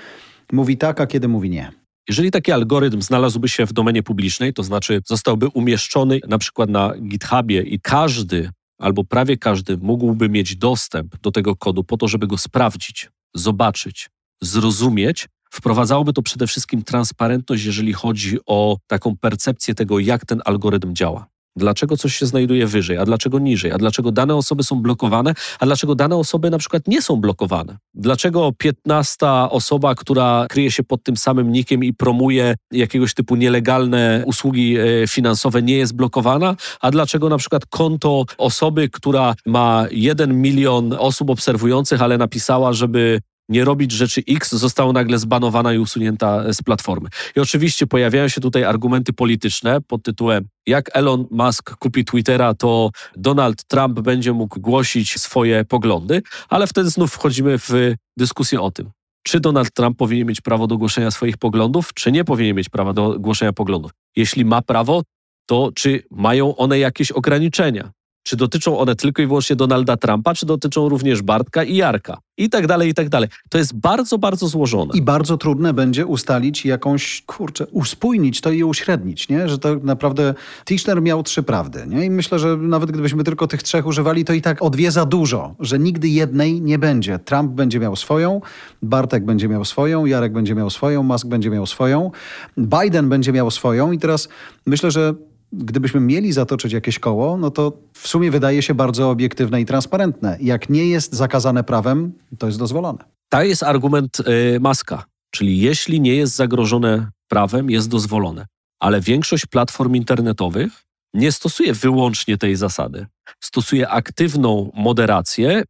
mówi 0.53 0.77
tak, 0.77 1.01
a 1.01 1.07
kiedy 1.07 1.29
mówi 1.29 1.51
nie. 1.51 1.73
Jeżeli 2.09 2.31
taki 2.31 2.53
algorytm 2.53 3.03
znalazłby 3.03 3.49
się 3.49 3.67
w 3.67 3.73
domenie 3.73 4.03
publicznej, 4.03 4.53
to 4.53 4.63
znaczy 4.63 5.01
zostałby 5.07 5.49
umieszczony 5.49 6.21
na 6.29 6.39
przykład 6.39 6.71
na 6.71 6.93
GitHubie 6.99 7.63
i 7.63 7.81
każdy 7.81 8.51
albo 8.79 9.05
prawie 9.05 9.37
każdy 9.37 9.77
mógłby 9.77 10.29
mieć 10.29 10.57
dostęp 10.57 11.21
do 11.21 11.31
tego 11.31 11.57
kodu 11.57 11.85
po 11.85 11.97
to, 11.97 12.09
żeby 12.09 12.27
go 12.27 12.39
sprawdzić, 12.39 13.11
zobaczyć, 13.35 14.11
zrozumieć, 14.43 15.29
wprowadzałoby 15.51 16.13
to 16.13 16.23
przede 16.23 16.47
wszystkim 16.47 16.83
transparentność, 16.83 17.65
jeżeli 17.65 17.93
chodzi 17.93 18.39
o 18.47 18.79
taką 18.87 19.17
percepcję 19.17 19.75
tego, 19.75 19.99
jak 19.99 20.27
ten 20.27 20.43
algorytm 20.45 20.95
działa. 20.95 21.32
Dlaczego 21.57 21.97
coś 21.97 22.17
się 22.17 22.27
znajduje 22.27 22.67
wyżej, 22.67 22.99
a 22.99 23.05
dlaczego 23.05 23.39
niżej? 23.39 23.73
A 23.73 23.79
dlaczego 23.79 24.13
dane 24.13 24.35
osoby 24.35 24.63
są 24.63 24.83
blokowane, 24.83 25.35
a 25.61 25.67
dlaczego 25.67 25.95
dane 25.95 26.17
osoby 26.17 26.51
na 26.51 26.59
przykład 26.59 26.89
nie 26.89 27.03
są 27.03 27.17
blokowane? 27.17 27.77
Dlaczego 27.95 28.53
15 28.59 29.27
osoba, 29.51 29.95
która 29.95 30.47
kryje 30.49 30.71
się 30.71 30.83
pod 30.83 31.03
tym 31.03 31.17
samym 31.17 31.53
nikiem 31.53 31.85
i 31.85 31.93
promuje 31.93 32.55
jakiegoś 32.71 33.15
typu 33.15 33.37
nielegalne 33.37 34.23
usługi 34.27 34.77
e, 34.79 35.07
finansowe, 35.09 35.63
nie 35.63 35.77
jest 35.77 35.97
blokowana? 35.97 36.57
A 36.81 36.91
dlaczego 36.91 37.29
na 37.29 37.39
przykład 37.39 37.67
konto 37.67 38.25
osoby, 38.39 38.89
która 38.89 39.35
ma 39.47 39.87
1 39.91 40.41
milion 40.41 40.93
osób 40.99 41.31
obserwujących, 41.31 42.03
ale 42.03 42.19
napisała, 42.19 42.73
żeby 42.73 43.21
nie 43.49 43.65
robić 43.65 43.93
rzeczy 43.93 44.23
X, 44.29 44.53
została 44.53 44.93
nagle 44.93 45.19
zbanowana 45.19 45.73
i 45.73 45.79
usunięta 45.79 46.53
z 46.53 46.63
platformy. 46.63 47.09
I 47.37 47.41
oczywiście 47.41 47.87
pojawiają 47.87 48.29
się 48.29 48.41
tutaj 48.41 48.65
argumenty 48.65 49.13
polityczne 49.13 49.81
pod 49.81 50.03
tytułem 50.03 50.49
jak 50.67 50.97
Elon 50.97 51.27
Musk 51.31 51.77
kupi 51.77 52.05
Twittera, 52.05 52.55
to 52.55 52.91
Donald 53.17 53.65
Trump 53.65 54.01
będzie 54.01 54.33
mógł 54.33 54.61
głosić 54.61 55.21
swoje 55.21 55.65
poglądy, 55.65 56.23
ale 56.49 56.67
wtedy 56.67 56.91
znów 56.91 57.13
wchodzimy 57.13 57.59
w 57.59 57.71
dyskusję 58.17 58.61
o 58.61 58.71
tym, 58.71 58.91
czy 59.23 59.41
Donald 59.41 59.75
Trump 59.75 59.99
powinien 59.99 60.27
mieć 60.27 60.41
prawo 60.41 60.67
do 60.67 60.79
głoszenia 60.79 61.11
swoich 61.11 61.37
poglądów, 61.37 61.95
czy 61.95 62.13
nie 62.13 62.25
powinien 62.25 62.57
mieć 62.57 62.69
prawa 62.69 62.93
do 62.93 63.19
głoszenia 63.19 63.53
poglądów. 63.53 63.91
Jeśli 64.17 64.45
ma 64.45 64.63
prawo, 64.63 65.03
to 65.47 65.71
czy 65.75 66.03
mają 66.11 66.57
one 66.57 66.79
jakieś 66.79 67.13
ograniczenia? 67.13 67.93
Czy 68.23 68.37
dotyczą 68.37 68.79
one 68.79 68.97
tylko 68.97 69.23
i 69.23 69.27
wyłącznie 69.27 69.57
Donalda 69.57 69.97
Trumpa, 69.97 70.35
czy 70.35 70.47
dotyczą 70.47 70.89
również 70.89 71.23
Bartka 71.23 71.65
i 71.65 71.77
Jarka? 71.77 72.19
I 72.37 72.51
tak 72.51 72.67
dalej, 72.67 72.91
i 72.91 72.95
tak 72.95 73.09
dalej. 73.09 73.29
To 73.49 73.59
jest 73.59 73.75
bardzo, 73.75 74.19
bardzo 74.19 74.49
złożone. 74.49 74.91
I 74.95 75.03
bardzo 75.03 75.37
trudne 75.37 75.75
będzie 75.75 76.07
ustalić 76.07 76.65
jakąś, 76.65 77.23
kurczę, 77.27 77.67
uspójnić 77.67 78.41
to 78.41 78.51
i 78.51 78.65
uśrednić, 78.65 79.29
nie? 79.29 79.49
Że 79.49 79.59
to 79.59 79.75
naprawdę 79.83 80.35
Tischner 80.65 81.03
miał 81.03 81.23
trzy 81.23 81.43
prawdy, 81.43 81.85
nie? 81.87 82.05
I 82.05 82.11
myślę, 82.11 82.39
że 82.39 82.57
nawet 82.57 82.91
gdybyśmy 82.91 83.25
tylko 83.25 83.47
tych 83.47 83.63
trzech 83.63 83.87
używali, 83.87 84.25
to 84.25 84.33
i 84.33 84.43
tak 84.43 84.63
o 84.63 84.71
dwie 84.71 84.91
za 84.91 85.05
dużo, 85.05 85.55
że 85.61 85.79
nigdy 85.79 86.09
jednej 86.09 86.61
nie 86.61 86.79
będzie. 86.79 87.19
Trump 87.19 87.53
będzie 87.53 87.81
miał 87.81 87.97
swoją, 87.97 88.41
Bartek 88.83 89.25
będzie 89.25 89.49
miał 89.49 89.65
swoją, 89.65 90.07
Jarek 90.07 90.33
będzie 90.33 90.55
miał 90.55 90.71
swoją, 90.71 91.03
Musk 91.03 91.27
będzie 91.27 91.51
miał 91.51 91.67
swoją, 91.67 92.11
Biden 92.59 93.09
będzie 93.09 93.33
miał 93.33 93.51
swoją 93.51 93.93
i 93.93 93.99
teraz 93.99 94.29
myślę, 94.67 94.91
że 94.91 95.15
gdybyśmy 95.53 96.01
mieli 96.01 96.33
zatoczyć 96.33 96.73
jakieś 96.73 96.99
koło, 96.99 97.37
no 97.37 97.51
to 97.51 97.73
w 97.93 98.09
sumie 98.09 98.31
wydaje 98.31 98.63
się 98.63 98.75
bardzo 98.75 99.11
obiektywne 99.11 99.61
i 99.61 99.67
transparentne. 99.67 100.39
Jak 100.41 100.69
nie 100.69 100.87
jest 100.87 101.15
zakazane 101.15 101.65
prawem, 101.65 102.13
to 102.39 102.47
jest 102.47 102.59
dozwolone. 102.59 103.05
To 103.29 103.43
jest 103.43 103.63
argument 103.63 104.21
y, 104.21 104.61
Maska, 104.61 105.05
czyli 105.31 105.61
jeśli 105.61 106.01
nie 106.01 106.15
jest 106.15 106.35
zagrożone 106.35 107.11
prawem, 107.29 107.71
jest 107.71 107.89
dozwolone. 107.89 108.47
Ale 108.81 109.01
większość 109.01 109.47
platform 109.47 109.95
internetowych 109.95 110.83
nie 111.15 111.33
stosuje 111.33 111.75
wyłącznie 111.75 112.39
tej 112.39 112.57
zasady. 112.57 113.07
Stosuje 113.41 113.89
aktywną 113.89 114.71
moderację, 114.75 115.63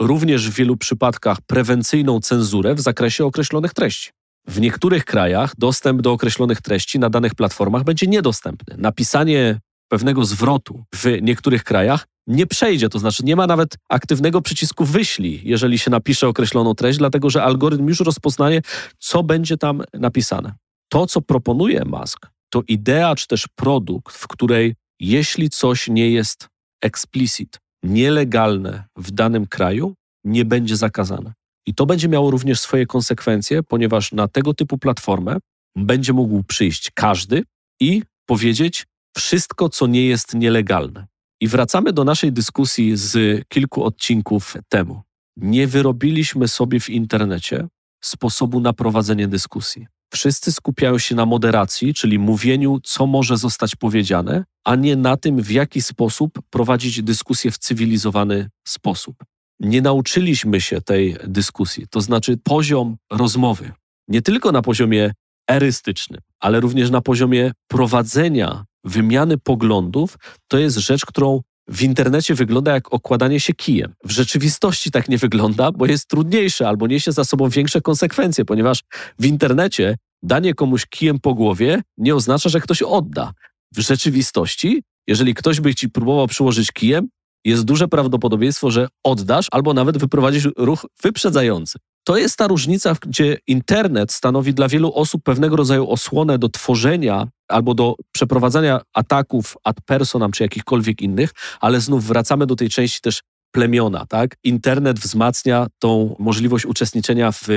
również 0.00 0.50
w 0.50 0.54
wielu 0.54 0.76
przypadkach 0.76 1.38
prewencyjną 1.46 2.20
cenzurę 2.20 2.74
w 2.74 2.80
zakresie 2.80 3.24
określonych 3.24 3.74
treści. 3.74 4.10
W 4.46 4.60
niektórych 4.60 5.04
krajach 5.04 5.52
dostęp 5.58 6.02
do 6.02 6.12
określonych 6.12 6.60
treści 6.60 6.98
na 6.98 7.10
danych 7.10 7.34
platformach 7.34 7.84
będzie 7.84 8.06
niedostępny. 8.06 8.74
Napisanie 8.78 9.60
pewnego 9.88 10.24
zwrotu 10.24 10.84
w 10.94 11.04
niektórych 11.22 11.64
krajach 11.64 12.06
nie 12.26 12.46
przejdzie, 12.46 12.88
to 12.88 12.98
znaczy 12.98 13.24
nie 13.24 13.36
ma 13.36 13.46
nawet 13.46 13.76
aktywnego 13.88 14.42
przycisku 14.42 14.84
wyślij, 14.84 15.40
jeżeli 15.44 15.78
się 15.78 15.90
napisze 15.90 16.28
określoną 16.28 16.74
treść, 16.74 16.98
dlatego 16.98 17.30
że 17.30 17.42
algorytm 17.42 17.88
już 17.88 18.00
rozpoznaje, 18.00 18.60
co 18.98 19.22
będzie 19.22 19.56
tam 19.56 19.82
napisane. 19.94 20.54
To, 20.88 21.06
co 21.06 21.20
proponuje 21.20 21.84
Musk, 21.84 22.26
to 22.50 22.62
idea 22.68 23.14
czy 23.14 23.26
też 23.26 23.48
produkt, 23.54 24.16
w 24.16 24.28
której 24.28 24.74
jeśli 25.00 25.50
coś 25.50 25.88
nie 25.88 26.10
jest 26.10 26.48
explicit, 26.82 27.58
nielegalne 27.82 28.84
w 28.96 29.10
danym 29.10 29.46
kraju, 29.46 29.94
nie 30.24 30.44
będzie 30.44 30.76
zakazane. 30.76 31.32
I 31.66 31.74
to 31.74 31.86
będzie 31.86 32.08
miało 32.08 32.30
również 32.30 32.60
swoje 32.60 32.86
konsekwencje, 32.86 33.62
ponieważ 33.62 34.12
na 34.12 34.28
tego 34.28 34.54
typu 34.54 34.78
platformę 34.78 35.36
będzie 35.76 36.12
mógł 36.12 36.42
przyjść 36.42 36.90
każdy 36.94 37.42
i 37.80 38.02
powiedzieć 38.26 38.86
wszystko, 39.16 39.68
co 39.68 39.86
nie 39.86 40.06
jest 40.06 40.34
nielegalne. 40.34 41.06
I 41.40 41.48
wracamy 41.48 41.92
do 41.92 42.04
naszej 42.04 42.32
dyskusji 42.32 42.96
z 42.96 43.42
kilku 43.48 43.84
odcinków 43.84 44.56
temu. 44.68 45.02
Nie 45.36 45.66
wyrobiliśmy 45.66 46.48
sobie 46.48 46.80
w 46.80 46.90
internecie 46.90 47.68
sposobu 48.04 48.60
na 48.60 48.72
prowadzenie 48.72 49.28
dyskusji. 49.28 49.86
Wszyscy 50.12 50.52
skupiają 50.52 50.98
się 50.98 51.14
na 51.14 51.26
moderacji, 51.26 51.94
czyli 51.94 52.18
mówieniu, 52.18 52.80
co 52.84 53.06
może 53.06 53.36
zostać 53.36 53.76
powiedziane, 53.76 54.44
a 54.64 54.74
nie 54.76 54.96
na 54.96 55.16
tym, 55.16 55.42
w 55.42 55.50
jaki 55.50 55.82
sposób 55.82 56.38
prowadzić 56.50 57.02
dyskusję 57.02 57.50
w 57.50 57.58
cywilizowany 57.58 58.50
sposób 58.64 59.16
nie 59.60 59.82
nauczyliśmy 59.82 60.60
się 60.60 60.80
tej 60.80 61.16
dyskusji, 61.24 61.86
to 61.90 62.00
znaczy 62.00 62.38
poziom 62.44 62.96
rozmowy 63.10 63.72
nie 64.10 64.22
tylko 64.22 64.52
na 64.52 64.62
poziomie 64.62 65.12
erystycznym, 65.50 66.20
ale 66.40 66.60
również 66.60 66.90
na 66.90 67.00
poziomie 67.00 67.52
prowadzenia 67.68 68.64
wymiany 68.84 69.38
poglądów, 69.38 70.16
to 70.48 70.58
jest 70.58 70.76
rzecz, 70.76 71.06
którą 71.06 71.40
w 71.68 71.82
internecie 71.82 72.34
wygląda 72.34 72.72
jak 72.72 72.94
okładanie 72.94 73.40
się 73.40 73.52
kijem. 73.52 73.94
W 74.04 74.10
rzeczywistości 74.10 74.90
tak 74.90 75.08
nie 75.08 75.18
wygląda, 75.18 75.72
bo 75.72 75.86
jest 75.86 76.08
trudniejsze 76.08 76.68
albo 76.68 76.86
niesie 76.86 77.12
za 77.12 77.24
sobą 77.24 77.48
większe 77.48 77.80
konsekwencje, 77.80 78.44
ponieważ 78.44 78.80
w 79.18 79.26
internecie 79.26 79.96
danie 80.22 80.54
komuś 80.54 80.86
kijem 80.86 81.18
po 81.18 81.34
głowie 81.34 81.82
nie 81.98 82.14
oznacza, 82.14 82.48
że 82.48 82.60
ktoś 82.60 82.82
odda. 82.82 83.32
W 83.74 83.80
rzeczywistości, 83.80 84.82
jeżeli 85.06 85.34
ktoś 85.34 85.60
by 85.60 85.74
ci 85.74 85.88
próbował 85.88 86.26
przyłożyć 86.26 86.72
kijem, 86.72 87.08
jest 87.44 87.64
duże 87.64 87.88
prawdopodobieństwo, 87.88 88.70
że 88.70 88.88
oddasz 89.04 89.46
albo 89.50 89.74
nawet 89.74 89.98
wyprowadzisz 89.98 90.48
ruch 90.56 90.86
wyprzedzający. 91.02 91.78
To 92.04 92.16
jest 92.16 92.36
ta 92.36 92.46
różnica, 92.46 92.96
gdzie 93.02 93.38
internet 93.46 94.12
stanowi 94.12 94.54
dla 94.54 94.68
wielu 94.68 94.92
osób 94.94 95.22
pewnego 95.22 95.56
rodzaju 95.56 95.90
osłonę 95.90 96.38
do 96.38 96.48
tworzenia 96.48 97.28
albo 97.48 97.74
do 97.74 97.94
przeprowadzania 98.12 98.80
ataków 98.94 99.56
ad 99.64 99.76
personam 99.86 100.32
czy 100.32 100.42
jakichkolwiek 100.42 101.02
innych, 101.02 101.30
ale 101.60 101.80
znów 101.80 102.04
wracamy 102.04 102.46
do 102.46 102.56
tej 102.56 102.68
części 102.68 103.00
też 103.00 103.20
plemiona. 103.52 104.06
Tak? 104.06 104.36
Internet 104.44 104.98
wzmacnia 104.98 105.66
tą 105.78 106.16
możliwość 106.18 106.66
uczestniczenia 106.66 107.32
w, 107.32 107.48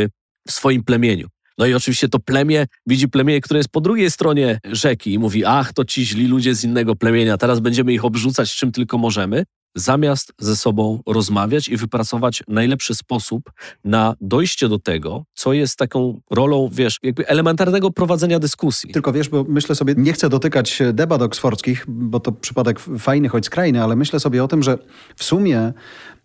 w 0.47 0.51
swoim 0.51 0.83
plemieniu. 0.83 1.27
No 1.57 1.65
i 1.65 1.73
oczywiście 1.73 2.09
to 2.09 2.19
plemię 2.19 2.65
widzi 2.87 3.07
plemię, 3.07 3.41
które 3.41 3.57
jest 3.57 3.69
po 3.69 3.81
drugiej 3.81 4.11
stronie 4.11 4.59
rzeki 4.63 5.13
i 5.13 5.19
mówi, 5.19 5.45
ach, 5.45 5.73
to 5.73 5.85
ci 5.85 6.05
źli 6.05 6.27
ludzie 6.27 6.55
z 6.55 6.63
innego 6.63 6.95
plemienia, 6.95 7.37
teraz 7.37 7.59
będziemy 7.59 7.93
ich 7.93 8.05
obrzucać 8.05 8.55
czym 8.55 8.71
tylko 8.71 8.97
możemy 8.97 9.43
zamiast 9.75 10.33
ze 10.39 10.55
sobą 10.55 11.01
rozmawiać 11.07 11.69
i 11.69 11.77
wypracować 11.77 12.43
najlepszy 12.47 12.95
sposób 12.95 13.51
na 13.83 14.15
dojście 14.21 14.69
do 14.69 14.79
tego, 14.79 15.25
co 15.33 15.53
jest 15.53 15.77
taką 15.77 16.21
rolą, 16.29 16.69
wiesz, 16.71 16.99
jakby 17.03 17.27
elementarnego 17.27 17.91
prowadzenia 17.91 18.39
dyskusji. 18.39 18.93
Tylko 18.93 19.13
wiesz, 19.13 19.29
bo 19.29 19.45
myślę 19.47 19.75
sobie, 19.75 19.93
nie 19.97 20.13
chcę 20.13 20.29
dotykać 20.29 20.81
debat 20.93 21.21
oksfordzkich, 21.21 21.85
bo 21.87 22.19
to 22.19 22.31
przypadek 22.31 22.79
fajny, 22.79 23.29
choć 23.29 23.45
skrajny, 23.45 23.83
ale 23.83 23.95
myślę 23.95 24.19
sobie 24.19 24.43
o 24.43 24.47
tym, 24.47 24.63
że 24.63 24.77
w 25.15 25.23
sumie 25.23 25.73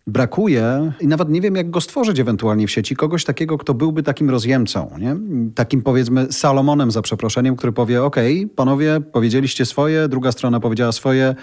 brakuje 0.07 0.93
i 1.01 1.07
nawet 1.07 1.29
nie 1.29 1.41
wiem, 1.41 1.55
jak 1.55 1.69
go 1.69 1.81
stworzyć 1.81 2.19
ewentualnie 2.19 2.67
w 2.67 2.71
sieci, 2.71 2.95
kogoś 2.95 3.25
takiego, 3.25 3.57
kto 3.57 3.73
byłby 3.73 4.03
takim 4.03 4.29
rozjemcą, 4.29 4.91
nie? 4.99 5.15
takim 5.55 5.81
powiedzmy 5.81 6.31
Salomonem 6.31 6.91
za 6.91 7.01
przeproszeniem, 7.01 7.55
który 7.55 7.73
powie, 7.73 8.03
ok, 8.03 8.15
panowie, 8.55 9.01
powiedzieliście 9.13 9.65
swoje, 9.65 10.07
druga 10.07 10.31
strona 10.31 10.59
powiedziała 10.59 10.91
swoje, 10.91 11.35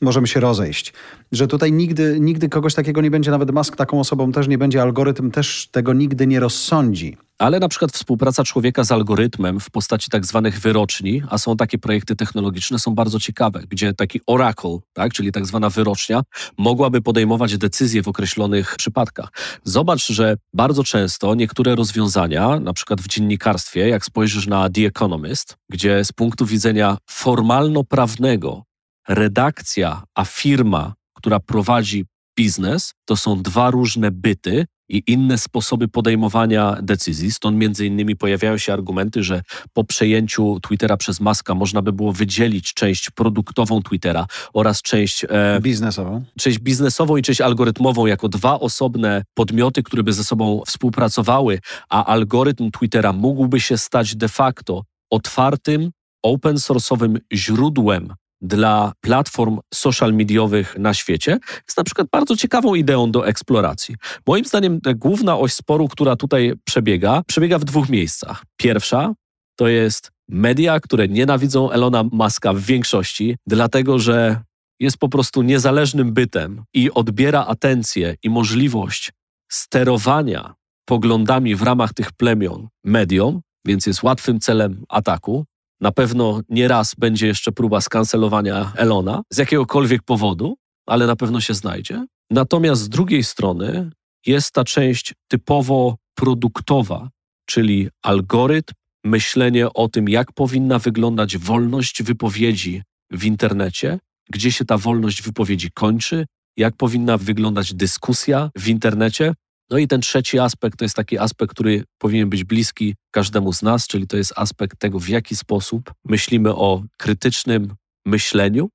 możemy 0.00 0.26
się 0.26 0.40
rozejść. 0.40 0.92
Że 1.32 1.46
tutaj 1.46 1.72
nigdy, 1.72 2.16
nigdy 2.20 2.48
kogoś 2.48 2.74
takiego 2.74 3.00
nie 3.00 3.10
będzie, 3.10 3.30
nawet 3.30 3.50
Musk 3.50 3.76
taką 3.76 4.00
osobą 4.00 4.32
też 4.32 4.48
nie 4.48 4.58
będzie, 4.58 4.82
algorytm 4.82 5.30
też 5.30 5.68
tego 5.72 5.92
nigdy 5.92 6.26
nie 6.26 6.40
rozsądzi. 6.40 7.16
Ale 7.38 7.60
na 7.60 7.68
przykład 7.68 7.92
współpraca 7.92 8.44
człowieka 8.44 8.84
z 8.84 8.92
algorytmem 8.92 9.60
w 9.60 9.70
postaci 9.70 10.10
tak 10.10 10.26
zwanych 10.26 10.60
wyroczni, 10.60 11.22
a 11.30 11.38
są 11.38 11.56
takie 11.56 11.78
projekty 11.78 12.16
technologiczne, 12.16 12.78
są 12.78 12.94
bardzo 12.94 13.20
ciekawe, 13.20 13.62
gdzie 13.68 13.94
taki 13.94 14.20
oracle, 14.26 14.78
tak, 14.92 15.12
czyli 15.12 15.32
tak 15.32 15.46
zwana 15.46 15.70
wyrocznia, 15.70 16.22
mogłaby 16.58 17.02
podejmować 17.02 17.58
decyzje 17.58 18.02
w 18.02 18.08
określonych 18.08 18.76
przypadkach. 18.76 19.28
Zobacz, 19.64 20.12
że 20.12 20.36
bardzo 20.54 20.84
często 20.84 21.34
niektóre 21.34 21.74
rozwiązania, 21.74 22.60
na 22.60 22.72
przykład 22.72 23.00
w 23.00 23.08
dziennikarstwie, 23.08 23.88
jak 23.88 24.04
spojrzysz 24.04 24.46
na 24.46 24.70
The 24.70 24.86
Economist, 24.86 25.56
gdzie 25.70 26.04
z 26.04 26.12
punktu 26.12 26.46
widzenia 26.46 26.98
formalno-prawnego 27.10 28.62
redakcja, 29.08 30.02
a 30.14 30.24
firma, 30.24 30.94
która 31.14 31.40
prowadzi 31.40 32.04
biznes, 32.38 32.94
to 33.04 33.16
są 33.16 33.42
dwa 33.42 33.70
różne 33.70 34.10
byty 34.10 34.66
i 34.88 35.02
inne 35.06 35.38
sposoby 35.38 35.88
podejmowania 35.88 36.76
decyzji. 36.82 37.32
Stąd 37.32 37.56
między 37.56 37.86
innymi 37.86 38.16
pojawiają 38.16 38.58
się 38.58 38.72
argumenty, 38.72 39.22
że 39.22 39.42
po 39.72 39.84
przejęciu 39.84 40.60
Twittera 40.60 40.96
przez 40.96 41.20
Maska 41.20 41.54
można 41.54 41.82
by 41.82 41.92
było 41.92 42.12
wydzielić 42.12 42.74
część 42.74 43.10
produktową 43.10 43.82
Twittera 43.82 44.26
oraz 44.52 44.82
część 44.82 45.24
e, 45.24 45.58
biznesową. 45.60 46.24
Część 46.38 46.58
biznesową 46.58 47.16
i 47.16 47.22
część 47.22 47.40
algorytmową 47.40 48.06
jako 48.06 48.28
dwa 48.28 48.60
osobne 48.60 49.22
podmioty, 49.34 49.82
które 49.82 50.02
by 50.02 50.12
ze 50.12 50.24
sobą 50.24 50.62
współpracowały, 50.66 51.60
a 51.88 52.04
algorytm 52.04 52.70
Twittera 52.70 53.12
mógłby 53.12 53.60
się 53.60 53.78
stać 53.78 54.16
de 54.16 54.28
facto 54.28 54.82
otwartym, 55.10 55.90
open 56.22 56.56
source'owym 56.56 57.18
źródłem 57.32 58.14
dla 58.40 58.92
platform 59.00 59.58
social 59.74 60.14
mediowych 60.14 60.76
na 60.78 60.94
świecie 60.94 61.38
jest 61.66 61.76
na 61.76 61.84
przykład 61.84 62.08
bardzo 62.12 62.36
ciekawą 62.36 62.74
ideą 62.74 63.10
do 63.10 63.26
eksploracji. 63.26 63.94
Moim 64.26 64.44
zdaniem 64.44 64.80
główna 64.96 65.38
oś 65.38 65.52
sporu, 65.52 65.88
która 65.88 66.16
tutaj 66.16 66.52
przebiega, 66.64 67.22
przebiega 67.26 67.58
w 67.58 67.64
dwóch 67.64 67.88
miejscach. 67.88 68.44
Pierwsza 68.56 69.14
to 69.56 69.68
jest 69.68 70.10
media, 70.28 70.80
które 70.80 71.08
nienawidzą 71.08 71.70
Elona 71.70 72.04
Muska 72.12 72.52
w 72.52 72.60
większości, 72.60 73.36
dlatego 73.46 73.98
że 73.98 74.40
jest 74.80 74.98
po 74.98 75.08
prostu 75.08 75.42
niezależnym 75.42 76.12
bytem 76.12 76.64
i 76.74 76.90
odbiera 76.90 77.46
atencję 77.46 78.14
i 78.22 78.30
możliwość 78.30 79.12
sterowania 79.52 80.54
poglądami 80.84 81.54
w 81.54 81.62
ramach 81.62 81.94
tych 81.94 82.12
plemion 82.12 82.68
mediom, 82.84 83.40
więc 83.64 83.86
jest 83.86 84.02
łatwym 84.02 84.40
celem 84.40 84.84
ataku. 84.88 85.44
Na 85.80 85.92
pewno 85.92 86.40
nie 86.48 86.68
raz 86.68 86.94
będzie 86.94 87.26
jeszcze 87.26 87.52
próba 87.52 87.80
skancelowania 87.80 88.72
Elona 88.76 89.22
z 89.30 89.38
jakiegokolwiek 89.38 90.02
powodu, 90.02 90.56
ale 90.86 91.06
na 91.06 91.16
pewno 91.16 91.40
się 91.40 91.54
znajdzie. 91.54 92.06
Natomiast 92.30 92.82
z 92.82 92.88
drugiej 92.88 93.24
strony 93.24 93.90
jest 94.26 94.52
ta 94.52 94.64
część 94.64 95.14
typowo 95.28 95.96
produktowa, 96.14 97.08
czyli 97.46 97.88
algorytm, 98.02 98.74
myślenie 99.04 99.72
o 99.72 99.88
tym, 99.88 100.08
jak 100.08 100.32
powinna 100.32 100.78
wyglądać 100.78 101.38
wolność 101.38 102.02
wypowiedzi 102.02 102.82
w 103.10 103.24
internecie, 103.24 103.98
gdzie 104.30 104.52
się 104.52 104.64
ta 104.64 104.78
wolność 104.78 105.22
wypowiedzi 105.22 105.70
kończy, 105.70 106.26
jak 106.56 106.76
powinna 106.76 107.18
wyglądać 107.18 107.74
dyskusja 107.74 108.50
w 108.58 108.68
internecie, 108.68 109.34
no 109.70 109.78
i 109.78 109.88
ten 109.88 110.00
trzeci 110.00 110.38
aspekt 110.38 110.78
to 110.78 110.84
jest 110.84 110.96
taki 110.96 111.18
aspekt, 111.18 111.52
który 111.52 111.84
powinien 111.98 112.30
być 112.30 112.44
bliski 112.44 112.94
każdemu 113.10 113.52
z 113.52 113.62
nas, 113.62 113.86
czyli 113.86 114.06
to 114.06 114.16
jest 114.16 114.32
aspekt 114.36 114.78
tego, 114.78 115.00
w 115.00 115.08
jaki 115.08 115.36
sposób 115.36 115.94
myślimy 116.04 116.54
o 116.54 116.82
krytycznym 116.98 117.74
myśleniu, 118.06 118.68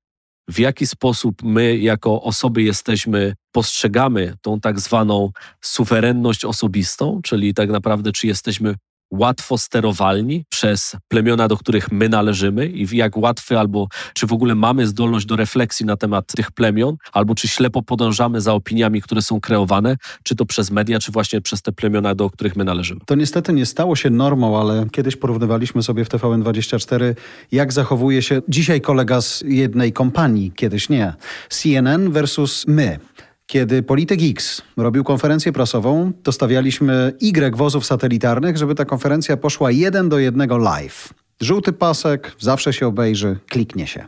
w 0.48 0.58
jaki 0.58 0.86
sposób 0.86 1.42
my 1.42 1.78
jako 1.78 2.22
osoby 2.22 2.62
jesteśmy, 2.62 3.34
postrzegamy 3.52 4.34
tą 4.42 4.60
tak 4.60 4.80
zwaną 4.80 5.30
suwerenność 5.60 6.44
osobistą, 6.44 7.20
czyli 7.24 7.54
tak 7.54 7.70
naprawdę 7.70 8.12
czy 8.12 8.26
jesteśmy 8.26 8.74
łatwo 9.12 9.58
sterowalni 9.58 10.44
przez 10.48 10.96
plemiona, 11.08 11.48
do 11.48 11.56
których 11.56 11.92
my 11.92 12.08
należymy 12.08 12.66
i 12.66 12.96
jak 12.96 13.16
łatwy 13.16 13.58
albo 13.58 13.88
czy 14.14 14.26
w 14.26 14.32
ogóle 14.32 14.54
mamy 14.54 14.86
zdolność 14.86 15.26
do 15.26 15.36
refleksji 15.36 15.86
na 15.86 15.96
temat 15.96 16.26
tych 16.36 16.50
plemion, 16.50 16.96
albo 17.12 17.34
czy 17.34 17.48
ślepo 17.48 17.82
podążamy 17.82 18.40
za 18.40 18.54
opiniami, 18.54 19.02
które 19.02 19.22
są 19.22 19.40
kreowane, 19.40 19.96
czy 20.22 20.36
to 20.36 20.46
przez 20.46 20.70
media, 20.70 20.98
czy 20.98 21.12
właśnie 21.12 21.40
przez 21.40 21.62
te 21.62 21.72
plemiona, 21.72 22.14
do 22.14 22.30
których 22.30 22.56
my 22.56 22.64
należymy. 22.64 23.00
To 23.06 23.14
niestety 23.14 23.52
nie 23.52 23.66
stało 23.66 23.96
się 23.96 24.10
normą, 24.10 24.60
ale 24.60 24.86
kiedyś 24.92 25.16
porównywaliśmy 25.16 25.82
sobie 25.82 26.04
w 26.04 26.08
TVN24, 26.08 27.14
jak 27.52 27.72
zachowuje 27.72 28.22
się 28.22 28.42
dzisiaj 28.48 28.80
kolega 28.80 29.20
z 29.20 29.44
jednej 29.46 29.92
kompanii, 29.92 30.52
kiedyś 30.52 30.88
nie. 30.88 31.14
CNN 31.48 32.12
versus 32.12 32.64
my. 32.68 32.98
Kiedy 33.46 33.82
Polityk 33.82 34.20
X 34.22 34.62
robił 34.76 35.04
konferencję 35.04 35.52
prasową, 35.52 36.12
to 36.22 36.32
stawialiśmy 36.32 37.12
Y 37.20 37.56
wozów 37.56 37.86
satelitarnych, 37.86 38.56
żeby 38.56 38.74
ta 38.74 38.84
konferencja 38.84 39.36
poszła 39.36 39.70
jeden 39.70 40.08
do 40.08 40.18
jednego 40.18 40.58
live. 40.58 41.14
Żółty 41.40 41.72
pasek, 41.72 42.32
zawsze 42.38 42.72
się 42.72 42.86
obejrzy, 42.86 43.38
kliknie 43.48 43.86
się. 43.86 44.04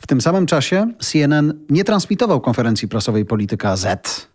W 0.00 0.06
tym 0.06 0.20
samym 0.20 0.46
czasie 0.46 0.92
CNN 1.00 1.64
nie 1.70 1.84
transmitował 1.84 2.40
konferencji 2.40 2.88
prasowej 2.88 3.24
Polityka 3.24 3.76
Z, 3.76 4.28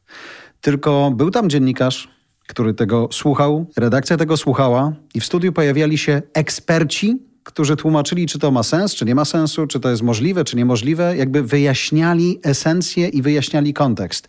tylko 0.62 1.12
był 1.16 1.32
tam 1.32 1.50
dziennikarz, 1.50 2.08
który 2.48 2.74
tego 2.74 3.10
słuchał, 3.12 3.66
redakcja 3.78 4.18
tego 4.18 4.38
słuchała 4.38 4.94
i 5.14 5.20
w 5.20 5.26
studiu 5.26 5.54
pojawiali 5.54 5.98
się 5.98 6.22
eksperci 6.34 7.29
którzy 7.50 7.76
tłumaczyli, 7.76 8.28
czy 8.28 8.40
to 8.40 8.52
ma 8.52 8.64
sens, 8.64 8.96
czy 8.96 9.06
nie 9.06 9.16
ma 9.16 9.26
sensu, 9.26 9.68
czy 9.68 9.80
to 9.80 9.90
jest 9.90 10.02
możliwe, 10.02 10.44
czy 10.44 10.58
niemożliwe, 10.58 11.18
jakby 11.18 11.44
wyjaśniali 11.44 12.40
esencję 12.44 13.08
i 13.08 13.22
wyjaśniali 13.22 13.74
kontekst. 13.74 14.28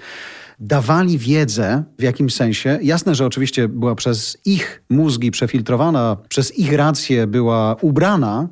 Dawali 0.62 1.18
wiedzę 1.18 1.85
w 1.98 2.02
jakimś 2.02 2.35
sensie. 2.35 2.78
Jasne, 2.83 3.14
że 3.14 3.26
oczywiście 3.26 3.68
była 3.68 3.94
przez 3.94 4.38
ich 4.44 4.83
mózgi 4.90 5.30
przefiltrowana, 5.30 6.16
przez 6.28 6.59
ich 6.59 6.72
rację 6.72 7.26
była 7.26 7.76
ubrana, 7.80 8.48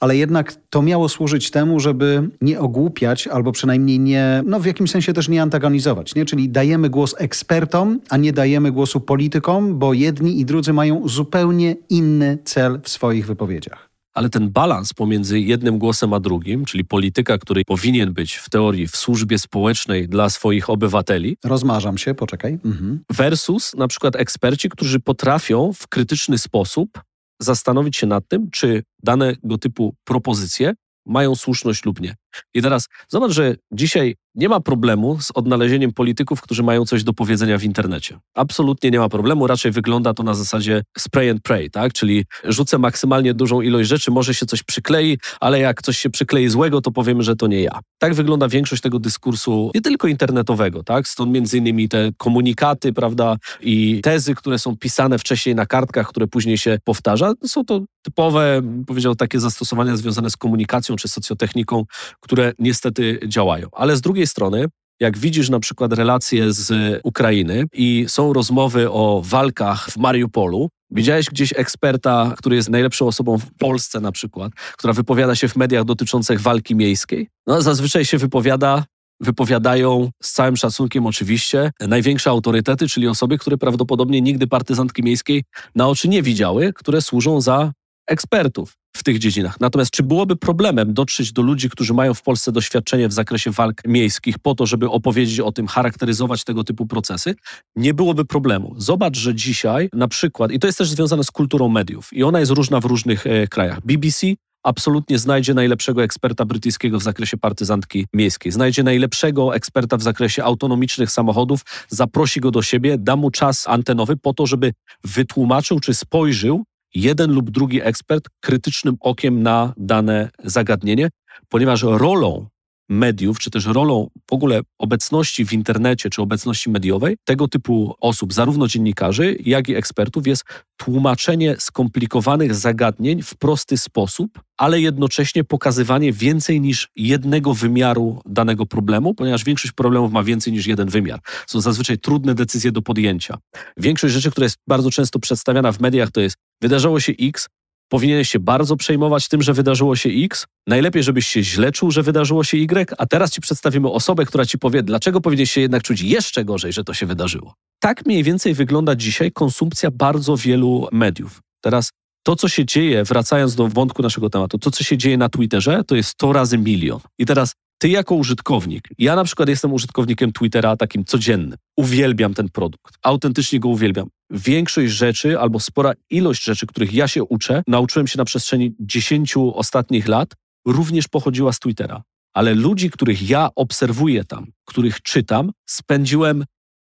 ale 0.00 0.16
jednak 0.16 0.54
to 0.70 0.82
miało 0.82 1.08
służyć 1.08 1.50
temu, 1.50 1.80
żeby 1.80 2.28
nie 2.40 2.60
ogłupiać 2.60 3.26
albo 3.26 3.52
przynajmniej 3.52 4.00
nie, 4.00 4.42
no 4.46 4.60
w 4.60 4.66
jakimś 4.66 4.90
sensie 4.90 5.12
też 5.12 5.28
nie 5.28 5.42
antagonizować. 5.42 6.14
Nie? 6.14 6.24
Czyli 6.24 6.48
dajemy 6.48 6.90
głos 6.90 7.14
ekspertom, 7.18 8.00
a 8.08 8.16
nie 8.16 8.32
dajemy 8.32 8.72
głosu 8.72 9.00
politykom, 9.00 9.78
bo 9.78 9.92
jedni 9.92 10.40
i 10.40 10.44
drudzy 10.44 10.72
mają 10.72 11.08
zupełnie 11.08 11.76
inny 11.88 12.38
cel 12.44 12.80
w 12.82 12.88
swoich 12.88 13.26
wypowiedziach 13.26 13.91
ale 14.14 14.30
ten 14.30 14.50
balans 14.50 14.92
pomiędzy 14.92 15.40
jednym 15.40 15.78
głosem 15.78 16.12
a 16.12 16.20
drugim, 16.20 16.64
czyli 16.64 16.84
polityka, 16.84 17.38
który 17.38 17.64
powinien 17.64 18.12
być 18.12 18.34
w 18.34 18.50
teorii 18.50 18.86
w 18.86 18.96
służbie 18.96 19.38
społecznej 19.38 20.08
dla 20.08 20.30
swoich 20.30 20.70
obywateli. 20.70 21.36
Rozmarzam 21.44 21.98
się, 21.98 22.14
poczekaj. 22.14 22.58
Mhm. 22.64 23.04
Versus 23.10 23.74
na 23.74 23.88
przykład 23.88 24.16
eksperci, 24.16 24.68
którzy 24.68 25.00
potrafią 25.00 25.72
w 25.72 25.86
krytyczny 25.86 26.38
sposób 26.38 27.02
zastanowić 27.40 27.96
się 27.96 28.06
nad 28.06 28.28
tym, 28.28 28.50
czy 28.50 28.82
danego 29.02 29.58
typu 29.58 29.94
propozycje 30.04 30.74
mają 31.06 31.34
słuszność 31.34 31.84
lub 31.84 32.00
nie. 32.00 32.14
I 32.54 32.62
teraz 32.62 32.88
zobacz, 33.08 33.32
że 33.32 33.56
dzisiaj 33.72 34.16
nie 34.34 34.48
ma 34.48 34.60
problemu 34.60 35.20
z 35.20 35.30
odnalezieniem 35.34 35.92
polityków, 35.92 36.40
którzy 36.40 36.62
mają 36.62 36.84
coś 36.84 37.04
do 37.04 37.12
powiedzenia 37.12 37.58
w 37.58 37.64
internecie. 37.64 38.18
Absolutnie 38.34 38.90
nie 38.90 38.98
ma 38.98 39.08
problemu, 39.08 39.46
raczej 39.46 39.72
wygląda 39.72 40.14
to 40.14 40.22
na 40.22 40.34
zasadzie 40.34 40.82
spray 40.98 41.30
and 41.30 41.42
pray, 41.42 41.70
tak? 41.70 41.92
Czyli 41.92 42.24
rzucę 42.44 42.78
maksymalnie 42.78 43.34
dużą 43.34 43.60
ilość 43.60 43.88
rzeczy, 43.88 44.10
może 44.10 44.34
się 44.34 44.46
coś 44.46 44.62
przyklei, 44.62 45.18
ale 45.40 45.60
jak 45.60 45.82
coś 45.82 45.98
się 45.98 46.10
przyklei 46.10 46.48
złego, 46.48 46.80
to 46.80 46.90
powiemy, 46.90 47.22
że 47.22 47.36
to 47.36 47.46
nie 47.46 47.62
ja. 47.62 47.78
Tak 47.98 48.14
wygląda 48.14 48.48
większość 48.48 48.82
tego 48.82 48.98
dyskursu, 48.98 49.70
nie 49.74 49.80
tylko 49.80 50.08
internetowego, 50.08 50.82
tak? 50.82 51.08
Stąd 51.08 51.32
między 51.32 51.58
innymi 51.58 51.88
te 51.88 52.10
komunikaty, 52.16 52.92
prawda, 52.92 53.36
i 53.60 54.00
tezy, 54.02 54.34
które 54.34 54.58
są 54.58 54.76
pisane 54.76 55.18
wcześniej 55.18 55.54
na 55.54 55.66
kartkach, 55.66 56.08
które 56.08 56.26
później 56.26 56.58
się 56.58 56.78
powtarza. 56.84 57.32
Są 57.46 57.64
to 57.64 57.80
typowe, 58.02 58.62
powiedział, 58.86 59.14
takie 59.14 59.40
zastosowania 59.40 59.96
związane 59.96 60.30
z 60.30 60.36
komunikacją 60.36 60.96
czy 60.96 61.08
socjotechniką, 61.08 61.84
które 62.20 62.52
niestety 62.58 63.20
działają. 63.26 63.68
Ale 63.72 63.96
z 63.96 64.00
drugiej 64.00 64.21
strony, 64.26 64.66
jak 65.00 65.18
widzisz 65.18 65.50
na 65.50 65.60
przykład 65.60 65.92
relacje 65.92 66.52
z 66.52 67.00
Ukrainy 67.04 67.64
i 67.72 68.04
są 68.08 68.32
rozmowy 68.32 68.90
o 68.90 69.22
walkach 69.24 69.90
w 69.90 69.96
Mariupolu, 69.96 70.68
widziałeś 70.90 71.26
gdzieś 71.26 71.52
eksperta, 71.56 72.34
który 72.38 72.56
jest 72.56 72.70
najlepszą 72.70 73.06
osobą 73.06 73.38
w 73.38 73.54
Polsce 73.58 74.00
na 74.00 74.12
przykład, 74.12 74.52
która 74.78 74.92
wypowiada 74.92 75.34
się 75.34 75.48
w 75.48 75.56
mediach 75.56 75.84
dotyczących 75.84 76.40
walki 76.40 76.74
miejskiej? 76.74 77.28
No 77.46 77.62
zazwyczaj 77.62 78.04
się 78.04 78.18
wypowiada 78.18 78.84
wypowiadają 79.20 80.10
z 80.22 80.32
całym 80.32 80.56
szacunkiem 80.56 81.06
oczywiście 81.06 81.70
największe 81.80 82.30
autorytety, 82.30 82.88
czyli 82.88 83.08
osoby, 83.08 83.38
które 83.38 83.58
prawdopodobnie 83.58 84.20
nigdy 84.20 84.46
partyzantki 84.46 85.02
miejskiej 85.02 85.44
na 85.74 85.88
oczy 85.88 86.08
nie 86.08 86.22
widziały, 86.22 86.72
które 86.72 87.02
służą 87.02 87.40
za 87.40 87.72
ekspertów 88.12 88.76
w 88.96 89.02
tych 89.02 89.18
dziedzinach. 89.18 89.60
Natomiast 89.60 89.90
czy 89.90 90.02
byłoby 90.02 90.36
problemem 90.36 90.94
dotrzeć 90.94 91.32
do 91.32 91.42
ludzi, 91.42 91.70
którzy 91.70 91.94
mają 91.94 92.14
w 92.14 92.22
Polsce 92.22 92.52
doświadczenie 92.52 93.08
w 93.08 93.12
zakresie 93.12 93.50
walk 93.50 93.82
miejskich, 93.86 94.38
po 94.38 94.54
to, 94.54 94.66
żeby 94.66 94.90
opowiedzieć 94.90 95.40
o 95.40 95.52
tym, 95.52 95.66
charakteryzować 95.66 96.44
tego 96.44 96.64
typu 96.64 96.86
procesy? 96.86 97.34
Nie 97.76 97.94
byłoby 97.94 98.24
problemu. 98.24 98.74
Zobacz, 98.76 99.16
że 99.16 99.34
dzisiaj 99.34 99.88
na 99.92 100.08
przykład, 100.08 100.52
i 100.52 100.58
to 100.58 100.66
jest 100.66 100.78
też 100.78 100.90
związane 100.90 101.24
z 101.24 101.30
kulturą 101.30 101.68
mediów, 101.68 102.12
i 102.12 102.22
ona 102.22 102.40
jest 102.40 102.52
różna 102.52 102.80
w 102.80 102.84
różnych 102.84 103.26
e, 103.26 103.46
krajach. 103.46 103.80
BBC 103.80 104.26
absolutnie 104.62 105.18
znajdzie 105.18 105.54
najlepszego 105.54 106.02
eksperta 106.02 106.44
brytyjskiego 106.44 106.98
w 106.98 107.02
zakresie 107.02 107.36
partyzantki 107.36 108.06
miejskiej, 108.12 108.52
znajdzie 108.52 108.82
najlepszego 108.82 109.54
eksperta 109.54 109.96
w 109.96 110.02
zakresie 110.02 110.44
autonomicznych 110.44 111.10
samochodów, 111.10 111.60
zaprosi 111.88 112.40
go 112.40 112.50
do 112.50 112.62
siebie, 112.62 112.98
da 112.98 113.16
mu 113.16 113.30
czas 113.30 113.68
antenowy 113.68 114.16
po 114.16 114.34
to, 114.34 114.46
żeby 114.46 114.72
wytłumaczył 115.04 115.80
czy 115.80 115.94
spojrzył 115.94 116.64
jeden 116.94 117.32
lub 117.32 117.50
drugi 117.50 117.82
ekspert 117.82 118.28
krytycznym 118.40 118.96
okiem 119.00 119.42
na 119.42 119.74
dane 119.76 120.30
zagadnienie, 120.44 121.08
ponieważ 121.48 121.82
rolą 121.82 122.48
mediów, 122.88 123.38
czy 123.38 123.50
też 123.50 123.66
rolą 123.66 124.10
w 124.30 124.32
ogóle 124.32 124.60
obecności 124.78 125.46
w 125.46 125.52
internecie, 125.52 126.10
czy 126.10 126.22
obecności 126.22 126.70
mediowej 126.70 127.16
tego 127.24 127.48
typu 127.48 127.94
osób, 128.00 128.32
zarówno 128.32 128.68
dziennikarzy, 128.68 129.36
jak 129.40 129.68
i 129.68 129.74
ekspertów, 129.74 130.26
jest 130.26 130.44
tłumaczenie 130.76 131.56
skomplikowanych 131.58 132.54
zagadnień 132.54 133.22
w 133.22 133.34
prosty 133.34 133.78
sposób, 133.78 134.40
ale 134.56 134.80
jednocześnie 134.80 135.44
pokazywanie 135.44 136.12
więcej 136.12 136.60
niż 136.60 136.88
jednego 136.96 137.54
wymiaru 137.54 138.20
danego 138.26 138.66
problemu, 138.66 139.14
ponieważ 139.14 139.44
większość 139.44 139.72
problemów 139.72 140.12
ma 140.12 140.22
więcej 140.22 140.52
niż 140.52 140.66
jeden 140.66 140.88
wymiar. 140.88 141.20
Są 141.46 141.60
zazwyczaj 141.60 141.98
trudne 141.98 142.34
decyzje 142.34 142.72
do 142.72 142.82
podjęcia. 142.82 143.38
Większość 143.76 144.14
rzeczy, 144.14 144.30
która 144.30 144.44
jest 144.44 144.56
bardzo 144.68 144.90
często 144.90 145.18
przedstawiana 145.18 145.72
w 145.72 145.80
mediach, 145.80 146.10
to 146.10 146.20
jest 146.20 146.36
wydarzyło 146.62 147.00
się 147.00 147.12
X, 147.20 147.48
powinieneś 147.92 148.30
się 148.30 148.40
bardzo 148.40 148.76
przejmować 148.76 149.28
tym, 149.28 149.42
że 149.42 149.52
wydarzyło 149.52 149.96
się 149.96 150.10
X. 150.10 150.46
Najlepiej, 150.66 151.02
żebyś 151.02 151.26
się 151.26 151.42
źle 151.42 151.72
czuł, 151.72 151.90
że 151.90 152.02
wydarzyło 152.02 152.44
się 152.44 152.56
Y, 152.56 152.94
a 152.98 153.06
teraz 153.06 153.30
ci 153.30 153.40
przedstawimy 153.40 153.90
osobę, 153.90 154.24
która 154.24 154.44
ci 154.46 154.58
powie, 154.58 154.82
dlaczego 154.82 155.20
powinieneś 155.20 155.50
się 155.50 155.60
jednak 155.60 155.82
czuć 155.82 156.00
jeszcze 156.00 156.44
gorzej, 156.44 156.72
że 156.72 156.84
to 156.84 156.94
się 156.94 157.06
wydarzyło. 157.06 157.54
Tak 157.78 158.06
mniej 158.06 158.22
więcej 158.22 158.54
wygląda 158.54 158.96
dzisiaj 158.96 159.32
konsumpcja 159.32 159.90
bardzo 159.90 160.36
wielu 160.36 160.88
mediów. 160.92 161.40
Teraz 161.60 161.90
to, 162.22 162.36
co 162.36 162.48
się 162.48 162.64
dzieje, 162.64 163.04
wracając 163.04 163.54
do 163.54 163.68
wątku 163.68 164.02
naszego 164.02 164.30
tematu, 164.30 164.58
to, 164.58 164.70
co 164.70 164.84
się 164.84 164.98
dzieje 164.98 165.16
na 165.16 165.28
Twitterze, 165.28 165.84
to 165.86 165.96
jest 165.96 166.08
100 166.10 166.32
razy 166.32 166.58
milion. 166.58 167.00
I 167.18 167.26
teraz 167.26 167.52
ty 167.82 167.88
jako 167.88 168.14
użytkownik, 168.14 168.88
ja 168.98 169.16
na 169.16 169.24
przykład 169.24 169.48
jestem 169.48 169.72
użytkownikiem 169.72 170.32
Twittera 170.32 170.76
takim 170.76 171.04
codziennym. 171.04 171.58
Uwielbiam 171.76 172.34
ten 172.34 172.48
produkt, 172.48 172.94
autentycznie 173.02 173.60
go 173.60 173.68
uwielbiam. 173.68 174.08
Większość 174.30 174.92
rzeczy 174.92 175.38
albo 175.38 175.60
spora 175.60 175.92
ilość 176.10 176.44
rzeczy, 176.44 176.66
których 176.66 176.92
ja 176.92 177.08
się 177.08 177.24
uczę, 177.24 177.62
nauczyłem 177.66 178.06
się 178.06 178.18
na 178.18 178.24
przestrzeni 178.24 178.74
10 178.80 179.34
ostatnich 179.36 180.08
lat, 180.08 180.34
również 180.66 181.08
pochodziła 181.08 181.52
z 181.52 181.58
Twittera. 181.58 182.02
Ale 182.34 182.54
ludzi, 182.54 182.90
których 182.90 183.28
ja 183.30 183.48
obserwuję 183.56 184.24
tam, 184.24 184.46
których 184.64 185.02
czytam, 185.02 185.52
spędziłem 185.66 186.44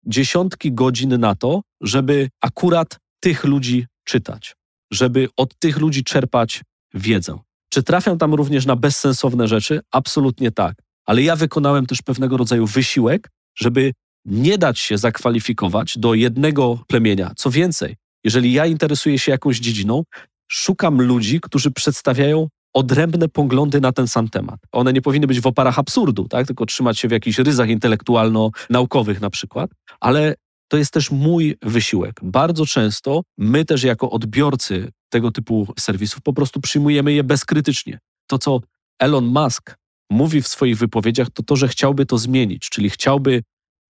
dziesiątki 0.07 0.73
godzin 0.73 1.21
na 1.21 1.35
to, 1.35 1.63
żeby 1.81 2.29
akurat 2.41 2.99
tych 3.21 3.45
ludzi 3.45 3.87
czytać, 4.05 4.57
żeby 4.93 5.29
od 5.37 5.59
tych 5.59 5.79
ludzi 5.79 6.05
czerpać 6.05 6.63
wiedzę. 6.95 7.39
Czy 7.73 7.83
trafiam 7.83 8.19
tam 8.19 8.35
również 8.35 8.67
na 8.67 8.77
bezsensowne 8.77 9.49
rzeczy? 9.49 9.81
Absolutnie 9.91 10.51
tak. 10.51 10.75
Ale 11.07 11.23
ja 11.23 11.37
wykonałem 11.37 11.87
też 11.87 12.03
pewnego 12.03 12.37
rodzaju 12.37 12.67
wysiłek, 12.67 13.31
żeby 13.55 13.93
nie 14.25 14.59
dać 14.59 14.79
się 14.79 14.99
zakwalifikować 14.99 15.99
do 15.99 16.15
jednego 16.15 16.79
plemienia. 16.87 17.33
Co 17.37 17.51
więcej, 17.51 17.97
jeżeli 18.25 18.53
ja 18.53 18.67
interesuję 18.67 19.19
się 19.19 19.33
jakąś 19.33 19.59
dziedziną, 19.59 20.03
szukam 20.49 21.03
ludzi, 21.03 21.41
którzy 21.41 21.71
przedstawiają 21.71 22.49
odrębne 22.75 23.29
poglądy 23.29 23.81
na 23.81 23.93
ten 23.93 24.09
sam 24.09 24.29
temat. 24.29 24.61
One 24.73 24.93
nie 24.93 25.03
powinny 25.03 25.27
być 25.27 25.41
w 25.41 25.47
oparach 25.47 25.79
absurdu, 25.79 26.29
tak? 26.29 26.47
tylko 26.47 26.67
trzymać 26.67 26.99
się 26.99 27.09
w 27.09 27.13
jakichś 27.13 27.39
ryzach 27.39 27.69
intelektualno-naukowych 27.69 29.21
na 29.21 29.31
przykład, 29.31 29.71
ale 30.01 30.35
to 30.73 30.77
jest 30.79 30.93
też 30.93 31.11
mój 31.11 31.57
wysiłek. 31.63 32.21
Bardzo 32.23 32.67
często 32.67 33.23
my 33.39 33.65
też 33.65 33.83
jako 33.83 34.11
odbiorcy 34.11 34.93
tego 35.09 35.31
typu 35.31 35.67
serwisów 35.79 36.23
po 36.23 36.33
prostu 36.33 36.61
przyjmujemy 36.61 37.13
je 37.13 37.25
bezkrytycznie. 37.25 37.99
To, 38.27 38.39
co 38.39 38.61
Elon 38.99 39.25
Musk 39.25 39.77
mówi 40.11 40.43
w 40.43 40.49
swoich 40.49 40.79
wypowiedziach, 40.79 41.29
to 41.31 41.43
to, 41.43 41.57
że 41.57 41.69
chciałby 41.69 42.07
to 42.07 42.19
zmienić, 42.19 42.69
czyli 42.69 42.91
chciałby 42.91 43.43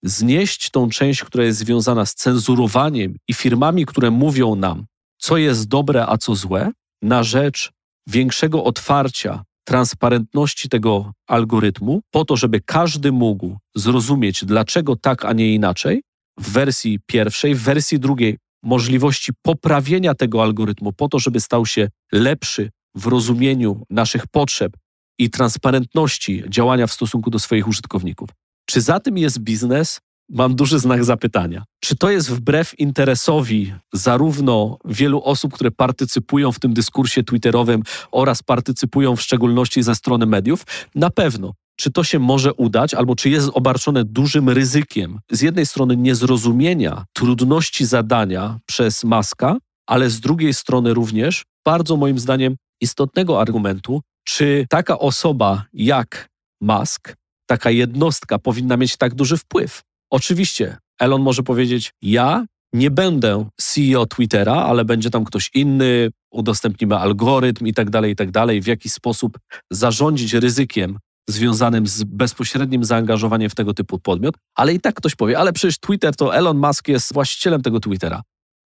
znieść 0.02 0.70
tą 0.70 0.88
część, 0.88 1.24
która 1.24 1.44
jest 1.44 1.58
związana 1.58 2.06
z 2.06 2.14
cenzurowaniem 2.14 3.16
i 3.28 3.34
firmami, 3.34 3.86
które 3.86 4.10
mówią 4.10 4.54
nam, 4.54 4.86
co 5.18 5.36
jest 5.36 5.68
dobre, 5.68 6.06
a 6.06 6.18
co 6.18 6.34
złe, 6.34 6.70
na 7.02 7.22
rzecz 7.22 7.70
większego 8.06 8.64
otwarcia, 8.64 9.44
transparentności 9.64 10.68
tego 10.68 11.12
algorytmu, 11.26 12.00
po 12.10 12.24
to, 12.24 12.36
żeby 12.36 12.60
każdy 12.60 13.12
mógł 13.12 13.56
zrozumieć, 13.74 14.44
dlaczego 14.44 14.96
tak, 14.96 15.24
a 15.24 15.32
nie 15.32 15.54
inaczej, 15.54 16.02
w 16.38 16.52
wersji 16.52 16.98
pierwszej, 17.06 17.54
w 17.54 17.62
wersji 17.62 18.00
drugiej 18.00 18.38
możliwości 18.62 19.32
poprawienia 19.42 20.14
tego 20.14 20.42
algorytmu 20.42 20.92
po 20.92 21.08
to, 21.08 21.18
żeby 21.18 21.40
stał 21.40 21.66
się 21.66 21.88
lepszy 22.12 22.70
w 22.94 23.06
rozumieniu 23.06 23.82
naszych 23.90 24.26
potrzeb 24.26 24.76
i 25.18 25.30
transparentności 25.30 26.42
działania 26.48 26.86
w 26.86 26.92
stosunku 26.92 27.30
do 27.30 27.38
swoich 27.38 27.68
użytkowników. 27.68 28.30
Czy 28.66 28.80
za 28.80 29.00
tym 29.00 29.18
jest 29.18 29.38
biznes? 29.38 30.00
Mam 30.28 30.54
duży 30.54 30.78
znak 30.78 31.04
zapytania. 31.04 31.64
Czy 31.80 31.96
to 31.96 32.10
jest 32.10 32.30
wbrew 32.30 32.80
interesowi 32.80 33.74
zarówno 33.92 34.78
wielu 34.84 35.22
osób, 35.22 35.54
które 35.54 35.70
partycypują 35.70 36.52
w 36.52 36.60
tym 36.60 36.74
dyskursie 36.74 37.22
twitterowym 37.22 37.82
oraz 38.10 38.42
partycypują 38.42 39.16
w 39.16 39.22
szczególności 39.22 39.82
ze 39.82 39.94
strony 39.94 40.26
mediów? 40.26 40.64
Na 40.94 41.10
pewno 41.10 41.52
czy 41.76 41.90
to 41.90 42.04
się 42.04 42.18
może 42.18 42.54
udać, 42.54 42.94
albo 42.94 43.16
czy 43.16 43.30
jest 43.30 43.50
obarczone 43.54 44.04
dużym 44.04 44.48
ryzykiem 44.48 45.18
z 45.30 45.40
jednej 45.40 45.66
strony 45.66 45.96
niezrozumienia 45.96 47.04
trudności 47.12 47.86
zadania 47.86 48.58
przez 48.66 49.04
Maska, 49.04 49.56
ale 49.86 50.10
z 50.10 50.20
drugiej 50.20 50.54
strony 50.54 50.94
również 50.94 51.44
bardzo 51.64 51.96
moim 51.96 52.18
zdaniem 52.18 52.56
istotnego 52.80 53.40
argumentu, 53.40 54.00
czy 54.24 54.66
taka 54.70 54.98
osoba 54.98 55.64
jak 55.72 56.28
Musk, 56.60 57.14
taka 57.46 57.70
jednostka 57.70 58.38
powinna 58.38 58.76
mieć 58.76 58.96
tak 58.96 59.14
duży 59.14 59.36
wpływ. 59.36 59.82
Oczywiście 60.10 60.76
Elon 61.00 61.22
może 61.22 61.42
powiedzieć: 61.42 61.92
Ja 62.02 62.44
nie 62.72 62.90
będę 62.90 63.48
CEO 63.60 64.06
Twittera, 64.06 64.54
ale 64.54 64.84
będzie 64.84 65.10
tam 65.10 65.24
ktoś 65.24 65.50
inny, 65.54 66.10
udostępnimy 66.30 66.96
algorytm 66.96 67.66
i 67.66 67.74
tak 67.74 67.90
dalej, 67.90 68.12
i 68.12 68.16
tak 68.16 68.30
dalej, 68.30 68.62
w 68.62 68.66
jaki 68.66 68.88
sposób 68.88 69.38
zarządzić 69.70 70.34
ryzykiem 70.34 70.98
związanym 71.28 71.86
z 71.86 72.04
bezpośrednim 72.04 72.84
zaangażowaniem 72.84 73.50
w 73.50 73.54
tego 73.54 73.74
typu 73.74 73.98
podmiot, 73.98 74.34
ale 74.54 74.74
i 74.74 74.80
tak 74.80 74.94
ktoś 74.94 75.14
powie, 75.14 75.38
ale 75.38 75.52
przecież 75.52 75.78
Twitter 75.78 76.16
to 76.16 76.36
Elon 76.36 76.58
Musk 76.58 76.88
jest 76.88 77.12
właścicielem 77.12 77.62
tego 77.62 77.80
Twittera. 77.80 78.22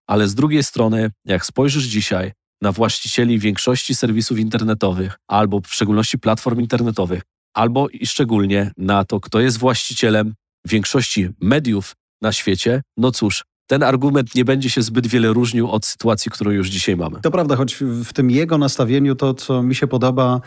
Ale 0.07 0.29
z 0.29 0.35
drugiej 0.35 0.65
strony, 0.65 1.11
jak 1.25 1.47
spojrzysz 1.47 1.85
dzisiaj 1.85 2.33
na 2.63 2.73
właścicieli 2.73 3.39
większości 3.39 3.95
serwisów 3.95 4.39
internetowych, 4.39 5.17
albo 5.29 5.61
w 5.61 5.75
szczególności 5.75 6.19
platform 6.19 6.61
internetowych, 6.61 7.23
albo 7.55 7.89
i 7.89 8.07
szczególnie 8.07 8.73
na 8.77 9.05
to, 9.05 9.21
kto 9.21 9.41
jest 9.41 9.59
właścicielem 9.59 10.35
większości 10.67 11.29
mediów 11.41 11.95
na 12.23 12.33
świecie, 12.33 12.83
no 12.97 13.11
cóż, 13.11 13.45
ten 13.67 13.83
argument 13.83 14.35
nie 14.35 14.45
będzie 14.45 14.71
się 14.71 14.83
zbyt 14.83 15.07
wiele 15.07 15.29
różnił 15.29 15.71
od 15.71 15.87
sytuacji, 15.87 16.31
którą 16.31 16.51
już 16.51 16.69
dzisiaj 16.69 16.97
mamy. 16.97 17.21
To 17.21 17.31
prawda, 17.31 17.57
choć 17.57 17.75
w 18.05 18.13
tym 18.13 18.31
jego 18.31 18.59
nastawieniu 18.59 19.15
to, 19.15 19.35
co 19.35 19.63
mi 19.63 19.75
się 19.75 19.87
podoba, 19.87 20.41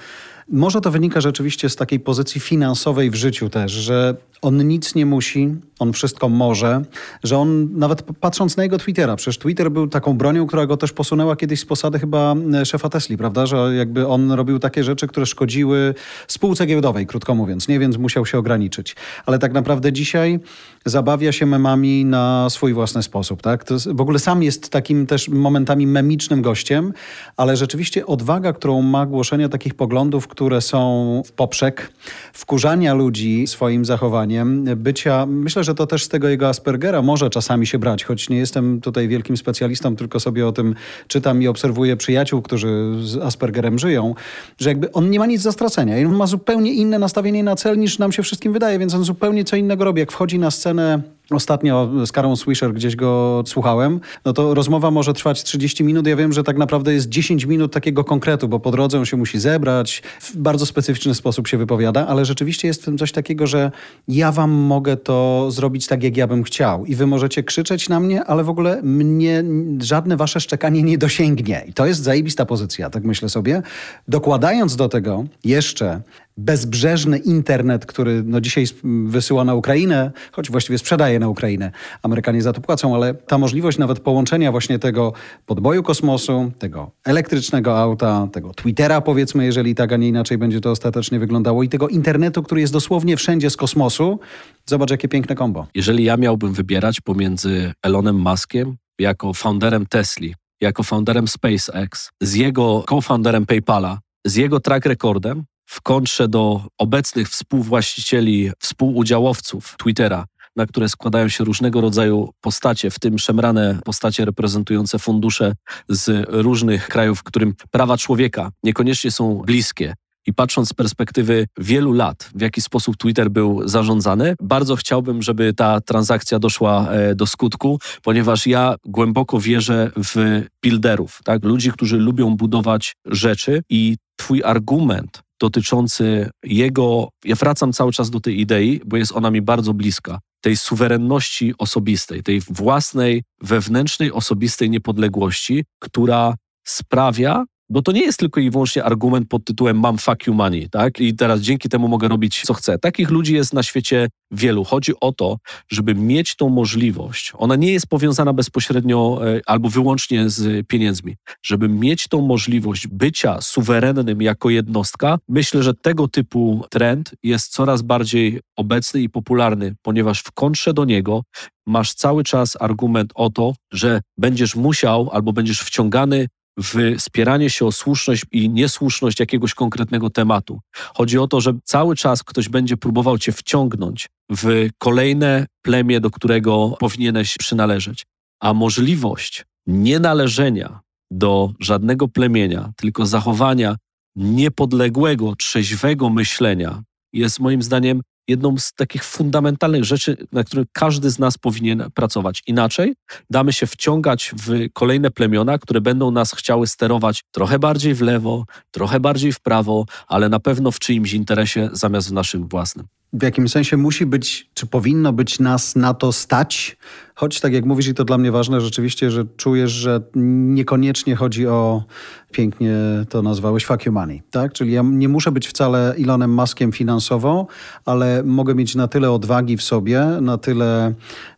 może 0.50 0.82
to 0.82 0.92
wynika 0.92 1.22
rzeczywiście 1.22 1.70
z 1.70 1.76
takiej 1.76 2.00
pozycji 2.00 2.42
finansowej 2.42 3.12
w 3.12 3.16
życiu 3.16 3.50
też, 3.50 3.72
że 3.72 4.16
on 4.42 4.68
nic 4.68 4.96
nie 4.96 5.06
musi, 5.06 5.56
on 5.80 5.94
wszystko 5.94 6.30
może, 6.30 6.82
że 7.24 7.38
on 7.38 7.70
nawet 7.74 8.04
patrząc 8.20 8.58
na 8.58 8.64
jego 8.64 8.78
Twittera, 8.78 9.16
przecież 9.16 9.38
Twitter 9.38 9.72
był 9.72 9.88
taką 9.88 10.18
bronią, 10.18 10.48
która 10.48 10.66
go 10.66 10.78
też 10.78 10.94
posunęła 10.94 11.36
kiedyś 11.36 11.60
z 11.60 11.66
posady 11.66 12.00
chyba 12.00 12.36
e, 12.54 12.66
szefa 12.66 12.90
Tesli, 12.90 13.18
prawda, 13.18 13.46
że 13.46 13.76
jakby 13.76 14.08
on 14.08 14.32
robił 14.32 14.60
takie 14.60 14.84
rzeczy, 14.84 15.08
które 15.08 15.26
szkodziły 15.26 15.94
spółce 16.28 16.66
giełdowej, 16.66 17.08
krótko 17.08 17.36
mówiąc, 17.36 17.68
nie, 17.68 17.80
więc 17.80 17.98
musiał 17.98 18.26
się 18.26 18.38
ograniczyć. 18.38 18.96
Ale 19.26 19.40
tak 19.40 19.54
naprawdę 19.54 19.94
dzisiaj 19.94 20.40
zabawia 20.86 21.32
się 21.32 21.46
memami 21.46 22.06
na 22.06 22.50
swój 22.50 22.74
własny 22.74 23.04
sposób, 23.04 23.42
tak? 23.42 23.64
To 23.64 23.76
w 23.94 24.02
ogóle 24.02 24.20
sam 24.20 24.44
jest 24.44 24.70
takim 24.70 25.08
też 25.08 25.30
momentami 25.30 25.88
memicznym 25.88 26.42
gościem, 26.42 26.94
ale 27.38 27.58
rzeczywiście 27.58 28.06
odwaga, 28.06 28.54
którą 28.54 28.82
ma 28.82 29.06
głoszenie 29.06 29.50
takich 29.50 29.74
poglądów, 29.74 30.28
które 30.38 30.62
są 30.62 31.22
w 31.26 31.32
poprzek, 31.32 31.92
wkurzania 32.34 32.94
ludzi 32.94 33.48
swoim 33.48 33.86
zachowaniem, 33.86 34.66
bycia, 34.76 35.26
myślę, 35.26 35.64
że 35.64 35.76
to 35.76 35.88
też 35.88 36.04
z 36.04 36.10
tego 36.10 36.28
jego 36.28 36.48
Aspergera 36.48 37.02
może 37.02 37.30
czasami 37.30 37.68
się 37.68 37.80
brać, 37.80 38.04
choć 38.04 38.30
nie 38.30 38.38
jestem 38.38 38.82
tutaj 38.82 39.08
wielkim 39.08 39.38
specjalistą, 39.38 39.96
tylko 39.96 40.20
sobie 40.20 40.48
o 40.48 40.52
tym 40.52 40.76
czytam 41.08 41.42
i 41.42 41.48
obserwuję 41.48 41.98
przyjaciół, 41.98 42.42
którzy 42.42 42.94
z 43.04 43.18
Aspergerem 43.18 43.80
żyją, 43.80 44.16
że 44.60 44.70
jakby 44.70 44.92
on 44.92 45.10
nie 45.10 45.20
ma 45.20 45.26
nic 45.26 45.44
do 45.44 45.52
stracenia 45.52 46.00
i 46.00 46.06
on 46.06 46.16
ma 46.16 46.28
zupełnie 46.28 46.74
inne 46.74 47.00
nastawienie 47.00 47.44
na 47.44 47.56
cel 47.56 47.80
niż 47.80 48.00
nam 48.00 48.12
się 48.12 48.24
wszystkim 48.24 48.54
wydaje, 48.54 48.80
więc 48.80 48.94
on 48.94 49.04
zupełnie 49.04 49.44
co 49.44 49.56
innego 49.56 49.84
robi. 49.84 50.00
Jak 50.00 50.12
wchodzi 50.12 50.40
na 50.40 50.52
scenę 50.52 51.02
Ostatnio 51.32 51.90
z 52.06 52.12
Karą 52.12 52.36
Swisher 52.36 52.74
gdzieś 52.74 52.96
go 52.96 53.44
słuchałem, 53.48 54.00
no 54.26 54.34
to 54.34 54.54
rozmowa 54.54 54.92
może 54.92 55.14
trwać 55.14 55.44
30 55.44 55.84
minut. 55.84 56.08
Ja 56.08 56.16
wiem, 56.16 56.34
że 56.34 56.44
tak 56.44 56.58
naprawdę 56.58 56.94
jest 56.94 57.10
10 57.10 57.46
minut 57.46 57.74
takiego 57.74 58.04
konkretu, 58.04 58.48
bo 58.48 58.60
po 58.60 58.72
drodze 58.72 59.00
on 59.00 59.06
się 59.06 59.18
musi 59.18 59.40
zebrać, 59.40 60.04
w 60.20 60.38
bardzo 60.38 60.66
specyficzny 60.66 61.16
sposób 61.16 61.48
się 61.48 61.58
wypowiada, 61.58 62.08
ale 62.08 62.26
rzeczywiście 62.26 62.68
jest 62.68 62.82
w 62.82 62.86
tym 62.86 62.98
coś 62.98 63.12
takiego, 63.12 63.48
że 63.48 63.72
ja 64.08 64.32
wam 64.32 64.52
mogę 64.52 64.98
to 64.98 65.48
zrobić 65.52 65.88
tak, 65.88 66.04
jak 66.04 66.18
ja 66.18 66.28
bym 66.28 66.44
chciał 66.44 66.86
i 66.86 66.96
wy 66.96 67.08
możecie 67.08 67.44
krzyczeć 67.44 67.90
na 67.90 68.00
mnie, 68.00 68.24
ale 68.24 68.44
w 68.44 68.50
ogóle 68.50 68.82
mnie 68.82 69.44
żadne 69.82 70.18
wasze 70.18 70.40
szczekanie 70.40 70.84
nie 70.84 70.98
dosięgnie. 70.98 71.64
I 71.68 71.74
to 71.74 71.86
jest 71.86 72.04
zajebista 72.04 72.46
pozycja, 72.46 72.90
tak 72.90 73.04
myślę 73.04 73.30
sobie. 73.30 73.62
Dokładając 74.08 74.76
do 74.76 74.90
tego 74.90 75.26
jeszcze 75.44 76.02
bezbrzeżny 76.38 77.18
internet, 77.18 77.86
który 77.86 78.24
no 78.26 78.42
dzisiaj 78.42 78.66
wysyła 79.06 79.44
na 79.44 79.56
Ukrainę, 79.56 80.12
choć 80.32 80.52
właściwie 80.52 80.78
sprzedaje 80.78 81.20
na 81.20 81.28
Ukrainę. 81.30 81.72
Amerykanie 82.04 82.42
za 82.42 82.54
to 82.54 82.62
płacą, 82.62 82.96
ale 82.96 83.14
ta 83.14 83.38
możliwość 83.38 83.78
nawet 83.78 84.00
połączenia 84.00 84.52
właśnie 84.52 84.80
tego 84.80 85.14
podboju 85.46 85.84
kosmosu, 85.84 86.52
tego 86.60 86.92
elektrycznego 87.06 87.80
auta, 87.80 88.28
tego 88.32 88.54
Twittera 88.54 89.02
powiedzmy, 89.02 89.46
jeżeli 89.46 89.76
tak, 89.76 89.94
a 89.94 89.98
nie 89.98 90.08
inaczej 90.08 90.38
będzie 90.38 90.62
to 90.62 90.72
ostatecznie 90.72 91.20
wyglądało 91.20 91.64
i 91.64 91.70
tego 91.70 91.88
internetu, 91.88 92.44
który 92.44 92.62
jest 92.62 92.74
dosłownie 92.74 93.18
wszędzie 93.18 93.50
z 93.50 93.58
kosmosu. 93.58 94.20
Zobacz, 94.66 94.92
jakie 94.92 95.08
piękne 95.08 95.36
kombo. 95.36 95.68
Jeżeli 95.76 96.04
ja 96.04 96.18
miałbym 96.18 96.54
wybierać 96.54 97.02
pomiędzy 97.02 97.72
Elonem 97.84 98.16
Muskiem 98.16 98.76
jako 99.00 99.34
founderem 99.34 99.86
Tesli, 99.86 100.36
jako 100.62 100.84
founderem 100.84 101.28
SpaceX, 101.28 102.10
z 102.22 102.34
jego 102.34 102.84
co-founderem 102.90 103.46
PayPala, 103.46 104.00
z 104.26 104.36
jego 104.36 104.60
track 104.60 104.86
recordem, 104.86 105.44
w 105.68 105.82
kontrze 105.82 106.28
do 106.28 106.62
obecnych 106.78 107.30
współwłaścicieli, 107.30 108.52
współudziałowców 108.60 109.76
Twittera, 109.80 110.26
na 110.56 110.66
które 110.66 110.90
składają 110.90 111.28
się 111.28 111.44
różnego 111.44 111.82
rodzaju 111.82 112.30
postacie, 112.42 112.90
w 112.90 113.00
tym 113.00 113.20
szemrane 113.20 113.80
postacie 113.86 114.26
reprezentujące 114.26 115.00
fundusze 115.00 115.54
z 115.90 116.26
różnych 116.30 116.88
krajów, 116.88 117.24
którym 117.24 117.54
prawa 117.72 117.98
człowieka 117.98 118.52
niekoniecznie 118.64 119.12
są 119.12 119.42
bliskie. 119.46 119.94
I 120.26 120.34
patrząc 120.34 120.70
z 120.70 120.74
perspektywy 120.74 121.48
wielu 121.58 121.94
lat, 121.94 122.30
w 122.36 122.42
jaki 122.42 122.62
sposób 122.62 122.98
Twitter 122.98 123.30
był 123.32 123.68
zarządzany, 123.68 124.36
bardzo 124.42 124.76
chciałbym, 124.76 125.22
żeby 125.22 125.54
ta 125.54 125.82
transakcja 125.82 126.40
doszła 126.40 126.90
e, 126.90 127.16
do 127.16 127.26
skutku, 127.26 127.80
ponieważ 128.04 128.48
ja 128.48 128.76
głęboko 128.86 129.40
wierzę 129.40 129.92
w 129.96 130.44
builderów, 130.64 131.20
tak? 131.24 131.44
ludzi, 131.44 131.72
którzy 131.72 131.98
lubią 131.98 132.36
budować 132.36 132.96
rzeczy 133.06 133.62
i 133.70 133.98
Twój 134.16 134.44
argument 134.44 135.27
dotyczący 135.40 136.30
jego. 136.44 137.10
Ja 137.26 137.36
wracam 137.36 137.74
cały 137.74 137.92
czas 137.92 138.10
do 138.10 138.20
tej 138.20 138.40
idei, 138.40 138.82
bo 138.86 138.98
jest 138.98 139.12
ona 139.12 139.32
mi 139.32 139.42
bardzo 139.42 139.74
bliska. 139.74 140.20
Tej 140.42 140.58
suwerenności 140.58 141.54
osobistej, 141.58 142.24
tej 142.24 142.42
własnej, 142.50 143.24
wewnętrznej, 143.42 144.12
osobistej 144.12 144.70
niepodległości, 144.70 145.66
która 145.80 146.36
sprawia, 146.64 147.46
bo 147.70 147.82
to 147.82 147.92
nie 147.92 148.02
jest 148.02 148.20
tylko 148.20 148.40
i 148.40 148.50
wyłącznie 148.50 148.84
argument 148.84 149.30
pod 149.30 149.46
tytułem 149.46 149.80
mam 149.80 149.98
fuck 149.98 150.28
you 150.28 150.34
money, 150.34 150.70
tak? 150.70 151.00
I 151.00 151.16
teraz 151.16 151.40
dzięki 151.40 151.70
temu 151.70 151.88
mogę 151.88 152.08
robić 152.08 152.42
co 152.46 152.54
chcę. 152.54 152.80
Takich 152.80 153.10
ludzi 153.10 153.36
jest 153.36 153.54
na 153.54 153.64
świecie 153.64 154.08
wielu. 154.32 154.64
Chodzi 154.64 154.92
o 155.02 155.12
to, 155.12 155.38
żeby 155.72 155.96
mieć 155.96 156.36
tą 156.36 156.50
możliwość. 156.50 157.34
Ona 157.38 157.56
nie 157.56 157.72
jest 157.72 157.88
powiązana 157.88 158.34
bezpośrednio 158.34 159.20
e, 159.28 159.42
albo 159.46 159.70
wyłącznie 159.70 160.30
z 160.30 160.68
pieniędzmi. 160.68 161.16
Żeby 161.46 161.70
mieć 161.70 162.08
tą 162.08 162.22
możliwość 162.22 162.88
bycia 162.88 163.42
suwerennym 163.42 164.22
jako 164.22 164.50
jednostka, 164.50 165.18
myślę, 165.30 165.64
że 165.64 165.74
tego 165.74 166.08
typu 166.08 166.66
trend 166.70 167.12
jest 167.24 167.52
coraz 167.52 167.82
bardziej 167.82 168.40
obecny 168.56 169.02
i 169.02 169.10
popularny, 169.10 169.76
ponieważ 169.82 170.22
w 170.22 170.32
kontrze 170.32 170.74
do 170.74 170.86
niego 170.86 171.24
masz 171.68 171.94
cały 171.94 172.24
czas 172.24 172.58
argument 172.60 173.12
o 173.16 173.30
to, 173.30 173.54
że 173.72 174.02
będziesz 174.18 174.56
musiał 174.56 175.10
albo 175.12 175.34
będziesz 175.34 175.62
wciągany 175.62 176.28
w 176.58 176.96
spieranie 176.98 177.50
się 177.50 177.66
o 177.66 177.72
słuszność 177.72 178.26
i 178.32 178.50
niesłuszność 178.50 179.20
jakiegoś 179.20 179.54
konkretnego 179.54 180.10
tematu. 180.10 180.60
Chodzi 180.96 181.20
o 181.20 181.28
to, 181.28 181.42
że 181.42 181.54
cały 181.64 181.96
czas 181.96 182.24
ktoś 182.24 182.50
będzie 182.50 182.78
próbował 182.78 183.18
cię 183.18 183.32
wciągnąć 183.32 184.10
w 184.32 184.70
kolejne 184.78 185.46
plemię, 185.62 186.00
do 186.00 186.10
którego 186.10 186.76
powinieneś 186.80 187.38
przynależeć. 187.38 188.06
A 188.40 188.54
możliwość 188.54 189.46
nienależenia 189.68 190.80
do 191.12 191.52
żadnego 191.60 192.08
plemienia, 192.08 192.72
tylko 192.76 193.06
zachowania 193.06 193.76
niepodległego, 194.16 195.36
trzeźwego 195.36 196.10
myślenia 196.10 196.84
jest 197.14 197.40
moim 197.40 197.62
zdaniem 197.62 198.02
jedną 198.28 198.58
z 198.58 198.74
takich 198.74 199.04
fundamentalnych 199.04 199.84
rzeczy, 199.84 200.18
na 200.32 200.44
które 200.44 200.64
każdy 200.74 201.10
z 201.10 201.20
nas 201.20 201.38
powinien 201.38 201.90
pracować. 201.94 202.44
Inaczej 202.48 202.94
damy 203.30 203.54
się 203.54 203.68
wciągać 203.68 204.32
w 204.36 204.74
kolejne 204.74 205.12
plemiona, 205.12 205.58
które 205.58 205.82
będą 205.82 206.12
nas 206.12 206.34
chciały 206.34 206.68
sterować 206.68 207.24
trochę 207.32 207.60
bardziej 207.60 207.94
w 207.96 208.02
lewo, 208.02 208.46
trochę 208.72 209.00
bardziej 209.00 209.32
w 209.32 209.40
prawo, 209.40 209.86
ale 210.08 210.30
na 210.30 210.40
pewno 210.40 210.72
w 210.72 210.80
czyimś 210.80 211.14
interesie 211.14 211.70
zamiast 211.74 212.10
w 212.10 212.14
naszym 212.14 212.48
własnym 212.48 212.97
w 213.14 213.24
jakim 213.24 213.50
sensie 213.50 213.78
musi 213.78 214.06
być, 214.06 214.50
czy 214.54 214.68
powinno 214.68 215.14
być 215.14 215.40
nas 215.40 215.76
na 215.76 215.94
to 215.94 216.12
stać, 216.12 216.78
choć 217.16 217.40
tak 217.40 217.54
jak 217.54 217.66
mówisz, 217.66 217.88
i 217.88 217.94
to 217.94 218.06
dla 218.06 218.18
mnie 218.18 218.32
ważne 218.32 218.62
rzeczywiście, 218.62 219.12
że 219.12 219.26
czujesz, 219.38 219.72
że 219.72 220.02
niekoniecznie 220.16 221.16
chodzi 221.16 221.48
o, 221.48 221.84
pięknie 222.32 222.76
to 223.10 223.22
nazwałeś, 223.22 223.66
fuck 223.66 223.86
you 223.86 223.92
money, 223.92 224.22
tak? 224.32 224.54
Czyli 224.54 224.72
ja 224.72 224.82
nie 224.86 225.10
muszę 225.10 225.32
być 225.32 225.48
wcale 225.48 225.96
Elonem 225.96 226.34
Muskiem 226.34 226.72
finansowo, 226.72 227.48
ale 227.86 228.24
mogę 228.24 228.56
mieć 228.56 228.76
na 228.76 228.88
tyle 228.88 229.12
odwagi 229.12 229.58
w 229.58 229.64
sobie, 229.64 230.06
na 230.22 230.38
tyle 230.38 230.94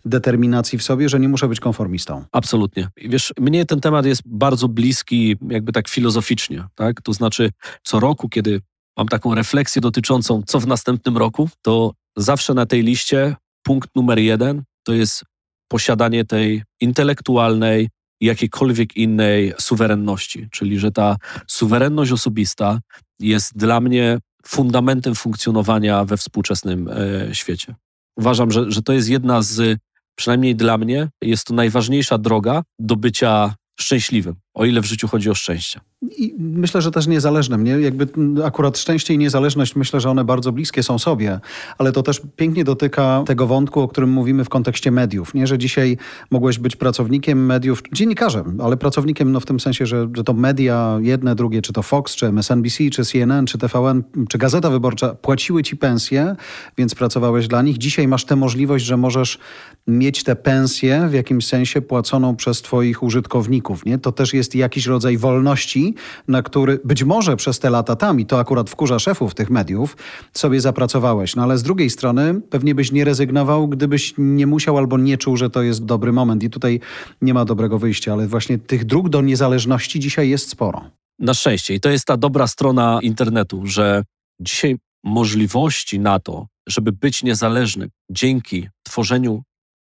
determinacji 0.06 0.78
w 0.78 0.84
sobie, 0.84 1.10
że 1.10 1.20
nie 1.20 1.30
muszę 1.30 1.48
być 1.48 1.60
konformistą. 1.60 2.26
Absolutnie. 2.32 2.88
Wiesz, 2.98 3.34
mnie 3.40 3.66
ten 3.66 3.80
temat 3.80 4.06
jest 4.06 4.22
bardzo 4.26 4.68
bliski 4.68 5.38
jakby 5.50 5.72
tak 5.72 5.90
filozoficznie, 5.90 6.64
tak? 6.76 7.02
To 7.02 7.14
znaczy 7.14 7.50
co 7.84 8.00
roku, 8.00 8.30
kiedy 8.30 8.62
mam 9.00 9.08
taką 9.08 9.36
refleksję 9.36 9.82
dotyczącą, 9.82 10.44
co 10.48 10.60
w 10.60 10.68
następnym 10.68 11.18
roku, 11.18 11.50
to 11.62 11.94
zawsze 12.18 12.54
na 12.54 12.66
tej 12.66 12.84
liście 12.84 13.36
punkt 13.64 13.96
numer 13.96 14.20
jeden 14.20 14.64
to 14.84 14.94
jest 14.94 15.24
posiadanie 15.68 16.26
tej 16.26 16.64
intelektualnej 16.82 17.90
jakiejkolwiek 18.22 18.98
innej 18.98 19.54
suwerenności. 19.60 20.48
Czyli, 20.52 20.80
że 20.80 20.92
ta 20.92 21.16
suwerenność 21.48 22.12
osobista 22.12 22.80
jest 23.20 23.58
dla 23.58 23.82
mnie 23.82 24.20
fundamentem 24.46 25.16
funkcjonowania 25.16 26.06
we 26.06 26.18
współczesnym 26.18 26.88
e, 26.88 27.36
świecie. 27.36 27.76
Uważam, 28.18 28.52
że, 28.52 28.72
że 28.72 28.82
to 28.82 28.94
jest 28.94 29.10
jedna 29.10 29.42
z, 29.42 29.80
przynajmniej 30.16 30.56
dla 30.56 30.78
mnie, 30.78 31.10
jest 31.22 31.48
to 31.48 31.54
najważniejsza 31.54 32.18
droga 32.18 32.64
do 32.80 32.96
bycia 32.96 33.56
szczęśliwym, 33.80 34.36
o 34.54 34.66
ile 34.66 34.82
w 34.82 34.86
życiu 34.86 35.08
chodzi 35.08 35.30
o 35.30 35.36
szczęście. 35.36 35.80
I 36.02 36.36
myślę, 36.40 36.82
że 36.82 36.92
też 36.92 37.08
niezależnym. 37.08 37.64
Nie? 37.64 37.72
Jakby 37.72 38.08
akurat 38.46 38.78
szczęście 38.78 39.14
i 39.14 39.18
niezależność, 39.18 39.76
myślę, 39.76 40.00
że 40.00 40.10
one 40.10 40.24
bardzo 40.24 40.52
bliskie 40.52 40.84
są 40.84 41.00
sobie, 41.00 41.40
ale 41.78 41.92
to 41.92 42.04
też 42.04 42.22
pięknie 42.36 42.64
dotyka 42.64 43.24
tego 43.26 43.48
wątku, 43.48 43.82
o 43.82 43.88
którym 43.88 44.10
mówimy 44.10 44.44
w 44.44 44.50
kontekście 44.50 44.92
mediów. 44.92 45.34
Nie, 45.34 45.48
że 45.48 45.58
dzisiaj 45.58 45.98
mogłeś 46.32 46.60
być 46.60 46.76
pracownikiem 46.76 47.46
mediów, 47.46 47.82
dziennikarzem, 47.94 48.62
ale 48.64 48.78
pracownikiem 48.78 49.32
no, 49.32 49.40
w 49.40 49.46
tym 49.46 49.60
sensie, 49.60 49.86
że, 49.86 50.08
że 50.16 50.24
to 50.24 50.34
media 50.34 50.98
jedne, 51.02 51.36
drugie, 51.36 51.62
czy 51.62 51.74
to 51.74 51.84
Fox, 51.84 52.16
czy 52.16 52.26
MSNBC, 52.28 52.90
czy 52.92 53.06
CNN, 53.06 53.46
czy 53.46 53.58
TVN, 53.58 54.04
czy 54.30 54.38
Gazeta 54.38 54.70
Wyborcza 54.70 55.16
płaciły 55.16 55.64
ci 55.64 55.78
pensje, 55.78 56.36
więc 56.78 56.96
pracowałeś 56.96 57.48
dla 57.48 57.62
nich. 57.62 57.78
Dzisiaj 57.78 58.08
masz 58.08 58.26
tę 58.26 58.36
możliwość, 58.36 58.86
że 58.86 58.98
możesz 58.98 59.40
mieć 59.88 60.24
tę 60.24 60.36
pensję 60.36 61.08
w 61.10 61.14
jakimś 61.14 61.48
sensie 61.48 61.82
płaconą 61.82 62.36
przez 62.36 62.62
twoich 62.62 63.04
użytkowników. 63.04 63.86
Nie? 63.86 63.98
To 63.98 64.12
też 64.12 64.34
jest 64.34 64.56
jakiś 64.56 64.86
rodzaj 64.86 65.18
wolności, 65.18 65.89
na 66.28 66.42
który 66.42 66.80
być 66.84 67.04
może 67.04 67.38
przez 67.38 67.60
te 67.60 67.70
lata 67.70 67.96
tam, 67.96 68.20
i 68.20 68.26
to 68.26 68.40
akurat 68.40 68.70
wkurza 68.70 69.00
szefów 69.00 69.36
tych 69.36 69.50
mediów, 69.50 69.98
sobie 70.34 70.62
zapracowałeś. 70.62 71.36
No 71.36 71.44
ale 71.44 71.58
z 71.58 71.64
drugiej 71.64 71.90
strony 71.90 72.42
pewnie 72.50 72.76
byś 72.76 72.92
nie 72.92 73.06
rezygnował, 73.06 73.68
gdybyś 73.68 74.14
nie 74.18 74.48
musiał 74.48 74.78
albo 74.78 74.98
nie 74.98 75.18
czuł, 75.18 75.38
że 75.38 75.50
to 75.50 75.62
jest 75.62 75.86
dobry 75.86 76.12
moment. 76.12 76.44
I 76.44 76.50
tutaj 76.50 76.80
nie 77.22 77.34
ma 77.34 77.46
dobrego 77.46 77.80
wyjścia, 77.80 78.14
ale 78.14 78.28
właśnie 78.28 78.58
tych 78.58 78.86
dróg 78.86 79.10
do 79.10 79.22
niezależności 79.22 80.00
dzisiaj 80.00 80.30
jest 80.30 80.50
sporo. 80.50 80.82
Na 81.20 81.34
szczęście. 81.34 81.74
I 81.74 81.80
to 81.80 81.90
jest 81.90 82.06
ta 82.06 82.18
dobra 82.18 82.48
strona 82.48 83.00
internetu, 83.02 83.62
że 83.66 84.04
dzisiaj 84.42 84.78
możliwości 85.04 86.00
na 86.00 86.20
to, 86.20 86.48
żeby 86.68 86.92
być 86.92 87.24
niezależnym 87.24 87.90
dzięki 88.12 88.68
tworzeniu, 88.84 89.44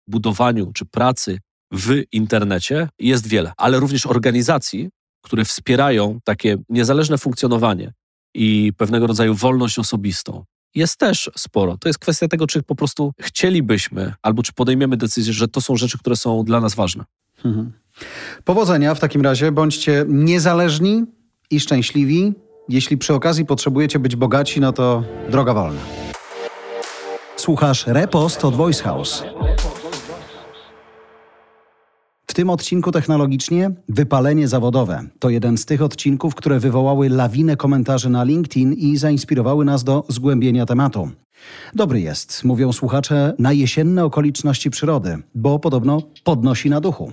budowaniu 0.07 0.71
czy 0.73 0.85
pracy 0.85 1.39
w 1.71 2.01
internecie 2.11 2.89
jest 2.99 3.27
wiele, 3.27 3.53
ale 3.57 3.79
również 3.79 4.05
organizacji, 4.05 4.89
które 5.23 5.45
wspierają 5.45 6.19
takie 6.23 6.57
niezależne 6.69 7.17
funkcjonowanie 7.17 7.93
i 8.33 8.73
pewnego 8.77 9.07
rodzaju 9.07 9.35
wolność 9.35 9.79
osobistą. 9.79 10.43
Jest 10.75 10.97
też 10.97 11.31
sporo. 11.37 11.77
To 11.77 11.89
jest 11.89 11.99
kwestia 11.99 12.27
tego, 12.27 12.47
czy 12.47 12.63
po 12.63 12.75
prostu 12.75 13.13
chcielibyśmy, 13.21 14.13
albo 14.21 14.43
czy 14.43 14.53
podejmiemy 14.53 14.97
decyzję, 14.97 15.33
że 15.33 15.47
to 15.47 15.61
są 15.61 15.75
rzeczy, 15.75 15.97
które 15.97 16.15
są 16.15 16.43
dla 16.43 16.61
nas 16.61 16.75
ważne. 16.75 17.03
Mhm. 17.45 17.71
Powodzenia 18.43 18.95
w 18.95 18.99
takim 18.99 19.21
razie. 19.21 19.51
Bądźcie 19.51 20.05
niezależni 20.07 21.03
i 21.51 21.59
szczęśliwi. 21.59 22.33
Jeśli 22.69 22.97
przy 22.97 23.13
okazji 23.13 23.45
potrzebujecie 23.45 23.99
być 23.99 24.15
bogaci, 24.15 24.61
no 24.61 24.73
to 24.73 25.03
droga 25.29 25.53
wolna. 25.53 25.81
Słuchasz 27.35 27.87
Repost 27.87 28.45
od 28.45 28.55
Voice 28.55 28.83
House. 28.83 29.23
W 32.33 32.35
tym 32.35 32.49
odcinku 32.49 32.91
technologicznie 32.91 33.71
wypalenie 33.89 34.47
zawodowe. 34.47 35.03
To 35.19 35.29
jeden 35.29 35.57
z 35.57 35.65
tych 35.65 35.81
odcinków, 35.81 36.35
które 36.35 36.59
wywołały 36.59 37.09
lawinę 37.09 37.55
komentarzy 37.57 38.09
na 38.09 38.23
LinkedIn 38.23 38.73
i 38.73 38.97
zainspirowały 38.97 39.65
nas 39.65 39.83
do 39.83 40.03
zgłębienia 40.09 40.65
tematu. 40.65 41.09
Dobry 41.73 42.01
jest, 42.01 42.43
mówią 42.43 42.73
słuchacze, 42.73 43.33
na 43.39 43.53
jesienne 43.53 44.05
okoliczności 44.05 44.69
przyrody, 44.69 45.17
bo 45.35 45.59
podobno 45.59 46.01
podnosi 46.23 46.69
na 46.69 46.81
duchu. 46.81 47.11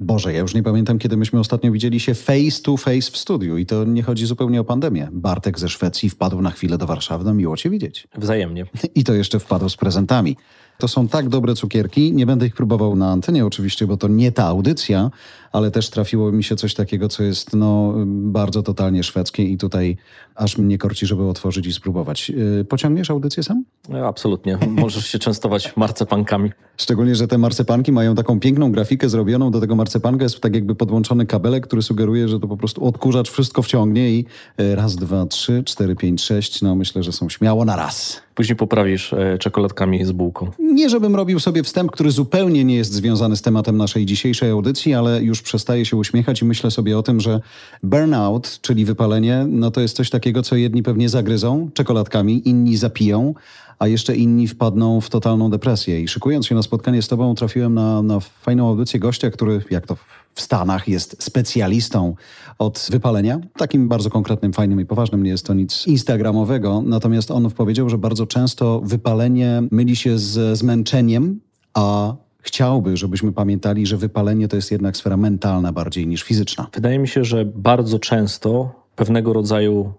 Boże, 0.00 0.32
ja 0.32 0.38
już 0.38 0.54
nie 0.54 0.62
pamiętam, 0.62 0.98
kiedy 0.98 1.16
myśmy 1.16 1.40
ostatnio 1.40 1.72
widzieli 1.72 2.00
się 2.00 2.14
face 2.14 2.62
to 2.62 2.76
face 2.76 3.10
w 3.10 3.16
studiu 3.16 3.56
i 3.56 3.66
to 3.66 3.84
nie 3.84 4.02
chodzi 4.02 4.26
zupełnie 4.26 4.60
o 4.60 4.64
pandemię. 4.64 5.08
Bartek 5.12 5.58
ze 5.58 5.68
Szwecji 5.68 6.10
wpadł 6.10 6.40
na 6.42 6.50
chwilę 6.50 6.78
do 6.78 6.86
Warszawy, 6.86 7.24
no 7.24 7.34
miło 7.34 7.56
cię 7.56 7.70
widzieć. 7.70 8.08
Wzajemnie. 8.18 8.66
I 8.94 9.04
to 9.04 9.14
jeszcze 9.14 9.38
wpadł 9.38 9.68
z 9.68 9.76
prezentami. 9.76 10.36
To 10.80 10.88
są 10.88 11.08
tak 11.08 11.28
dobre 11.28 11.54
cukierki. 11.54 12.12
Nie 12.12 12.26
będę 12.26 12.46
ich 12.46 12.54
próbował 12.54 12.96
na 12.96 13.10
antenie 13.10 13.46
oczywiście, 13.46 13.86
bo 13.86 13.96
to 13.96 14.08
nie 14.08 14.32
ta 14.32 14.44
audycja, 14.44 15.10
ale 15.52 15.70
też 15.70 15.90
trafiło 15.90 16.32
mi 16.32 16.44
się 16.44 16.56
coś 16.56 16.74
takiego, 16.74 17.08
co 17.08 17.22
jest 17.22 17.54
no, 17.54 17.94
bardzo 18.06 18.62
totalnie 18.62 19.02
szwedzkie 19.02 19.44
i 19.44 19.56
tutaj 19.56 19.96
aż 20.34 20.58
mnie 20.58 20.78
korci, 20.78 21.06
żeby 21.06 21.28
otworzyć 21.28 21.66
i 21.66 21.72
spróbować. 21.72 22.28
Yy, 22.28 22.64
pociągniesz 22.64 23.10
audycję 23.10 23.42
sam? 23.42 23.64
No, 23.88 24.06
absolutnie. 24.06 24.58
Możesz 24.68 25.06
się 25.06 25.18
częstować 25.18 25.76
marcepankami. 25.76 26.50
Szczególnie, 26.76 27.14
że 27.14 27.28
te 27.28 27.38
marcepanki 27.38 27.92
mają 27.92 28.14
taką 28.14 28.40
piękną 28.40 28.72
grafikę 28.72 29.08
zrobioną. 29.08 29.50
Do 29.50 29.60
tego 29.60 29.76
marcepanka 29.76 30.24
jest 30.24 30.40
tak 30.40 30.54
jakby 30.54 30.74
podłączony 30.74 31.26
kabelek, 31.26 31.66
który 31.66 31.82
sugeruje, 31.82 32.28
że 32.28 32.40
to 32.40 32.48
po 32.48 32.56
prostu 32.56 32.84
odkurzacz 32.84 33.30
wszystko 33.30 33.62
wciągnie 33.62 34.10
i 34.10 34.24
e, 34.58 34.74
raz, 34.74 34.96
dwa, 34.96 35.26
trzy, 35.26 35.62
cztery, 35.64 35.96
pięć, 35.96 36.22
sześć. 36.22 36.62
No 36.62 36.74
myślę, 36.74 37.02
że 37.02 37.12
są 37.12 37.28
śmiało 37.28 37.64
na 37.64 37.76
raz. 37.76 38.22
Później 38.34 38.56
poprawisz 38.56 39.12
e, 39.12 39.38
czekoladkami 39.38 40.04
z 40.04 40.12
bułką. 40.12 40.50
Nie, 40.58 40.90
żebym 40.90 41.16
robił 41.16 41.40
sobie 41.40 41.62
wstęp, 41.62 41.90
który 41.90 42.10
zupełnie 42.10 42.64
nie 42.64 42.76
jest 42.76 42.92
związany 42.92 43.36
z 43.36 43.42
tematem 43.42 43.76
naszej 43.76 44.06
dzisiejszej 44.06 44.50
audycji, 44.50 44.94
ale 44.94 45.22
już 45.22 45.42
przestaję 45.48 45.84
się 45.84 45.96
uśmiechać 45.96 46.42
i 46.42 46.44
myślę 46.44 46.70
sobie 46.70 46.98
o 46.98 47.02
tym, 47.02 47.20
że 47.20 47.40
burnout, 47.82 48.58
czyli 48.60 48.84
wypalenie, 48.84 49.46
no 49.48 49.70
to 49.70 49.80
jest 49.80 49.96
coś 49.96 50.10
takiego, 50.10 50.42
co 50.42 50.56
jedni 50.56 50.82
pewnie 50.82 51.08
zagryzą 51.08 51.70
czekoladkami, 51.74 52.48
inni 52.48 52.76
zapiją, 52.76 53.34
a 53.78 53.86
jeszcze 53.86 54.16
inni 54.16 54.48
wpadną 54.48 55.00
w 55.00 55.10
totalną 55.10 55.50
depresję. 55.50 56.00
I 56.00 56.08
szykując 56.08 56.46
się 56.46 56.54
na 56.54 56.62
spotkanie 56.62 57.02
z 57.02 57.08
tobą, 57.08 57.34
trafiłem 57.34 57.74
na, 57.74 58.02
na 58.02 58.20
fajną 58.20 58.68
audycję 58.68 59.00
gościa, 59.00 59.30
który, 59.30 59.62
jak 59.70 59.86
to 59.86 59.96
w 60.34 60.40
Stanach, 60.40 60.88
jest 60.88 61.22
specjalistą 61.22 62.14
od 62.58 62.88
wypalenia. 62.90 63.40
Takim 63.56 63.88
bardzo 63.88 64.10
konkretnym, 64.10 64.52
fajnym 64.52 64.80
i 64.80 64.86
poważnym. 64.86 65.22
Nie 65.22 65.30
jest 65.30 65.46
to 65.46 65.54
nic 65.54 65.86
instagramowego. 65.86 66.82
Natomiast 66.86 67.30
on 67.30 67.50
powiedział, 67.50 67.88
że 67.88 67.98
bardzo 67.98 68.26
często 68.26 68.80
wypalenie 68.84 69.62
myli 69.70 69.96
się 69.96 70.18
ze 70.18 70.56
zmęczeniem, 70.56 71.40
a 71.74 72.14
chciałby, 72.42 72.96
żebyśmy 72.96 73.32
pamiętali, 73.32 73.86
że 73.86 73.96
wypalenie 73.96 74.48
to 74.48 74.56
jest 74.56 74.70
jednak 74.70 74.96
sfera 74.96 75.16
mentalna 75.16 75.72
bardziej 75.72 76.06
niż 76.06 76.22
fizyczna. 76.22 76.66
Wydaje 76.74 76.98
mi 76.98 77.08
się, 77.08 77.24
że 77.24 77.44
bardzo 77.44 77.98
często 77.98 78.70
pewnego 78.96 79.32
rodzaju 79.32 79.92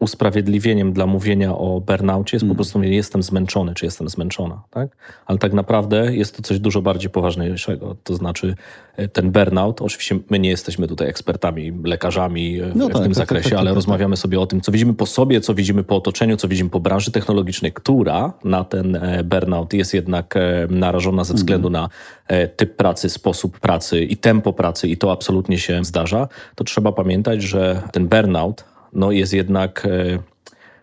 usprawiedliwieniem 0.00 0.92
dla 0.92 1.06
mówienia 1.06 1.56
o 1.56 1.80
burnaucie 1.80 2.36
jest 2.36 2.42
mm. 2.42 2.54
po 2.54 2.56
prostu 2.56 2.78
mówienie 2.78 2.96
jestem 2.96 3.22
zmęczony, 3.22 3.74
czy 3.74 3.84
jestem 3.84 4.08
zmęczona, 4.08 4.62
tak? 4.70 4.96
Ale 5.26 5.38
tak 5.38 5.52
naprawdę 5.52 6.16
jest 6.16 6.36
to 6.36 6.42
coś 6.42 6.58
dużo 6.58 6.82
bardziej 6.82 7.10
poważniejszego. 7.10 7.96
To 8.04 8.14
znaczy 8.14 8.54
e, 8.96 9.08
ten 9.08 9.30
burnout, 9.30 9.82
oczywiście 9.82 10.18
my 10.30 10.38
nie 10.38 10.50
jesteśmy 10.50 10.88
tutaj 10.88 11.08
ekspertami, 11.08 11.72
lekarzami 11.84 12.60
w, 12.60 12.76
no 12.76 12.88
tak, 12.88 12.96
w 12.96 13.00
tym 13.00 13.08
tak, 13.08 13.14
zakresie, 13.14 13.42
tak, 13.42 13.52
tak 13.52 13.60
ale 13.60 13.70
tak, 13.70 13.74
rozmawiamy 13.74 14.16
sobie 14.16 14.40
o 14.40 14.46
tym, 14.46 14.60
co 14.60 14.72
widzimy 14.72 14.94
po 14.94 15.06
sobie, 15.06 15.40
co 15.40 15.54
widzimy 15.54 15.84
po 15.84 15.96
otoczeniu, 15.96 16.36
co 16.36 16.48
widzimy 16.48 16.70
po 16.70 16.80
branży 16.80 17.10
technologicznej, 17.10 17.72
która 17.72 18.32
na 18.44 18.64
ten 18.64 18.96
e, 18.96 19.24
burnout 19.24 19.72
jest 19.72 19.94
jednak 19.94 20.36
e, 20.36 20.66
narażona 20.70 21.24
ze 21.24 21.34
względu 21.34 21.68
mm. 21.68 21.82
na 21.82 21.88
typ 22.56 22.76
pracy, 22.76 23.08
sposób 23.08 23.60
pracy 23.60 24.02
i 24.02 24.16
tempo 24.16 24.52
pracy 24.52 24.88
i 24.88 24.96
to 24.96 25.12
absolutnie 25.12 25.58
się 25.58 25.84
zdarza, 25.84 26.28
to 26.54 26.64
trzeba 26.64 26.92
pamiętać, 26.92 27.42
że 27.42 27.82
ten 27.92 28.08
burnout 28.08 28.64
no 28.92 29.12
jest 29.12 29.32
jednak 29.32 29.86
e, 29.86 30.18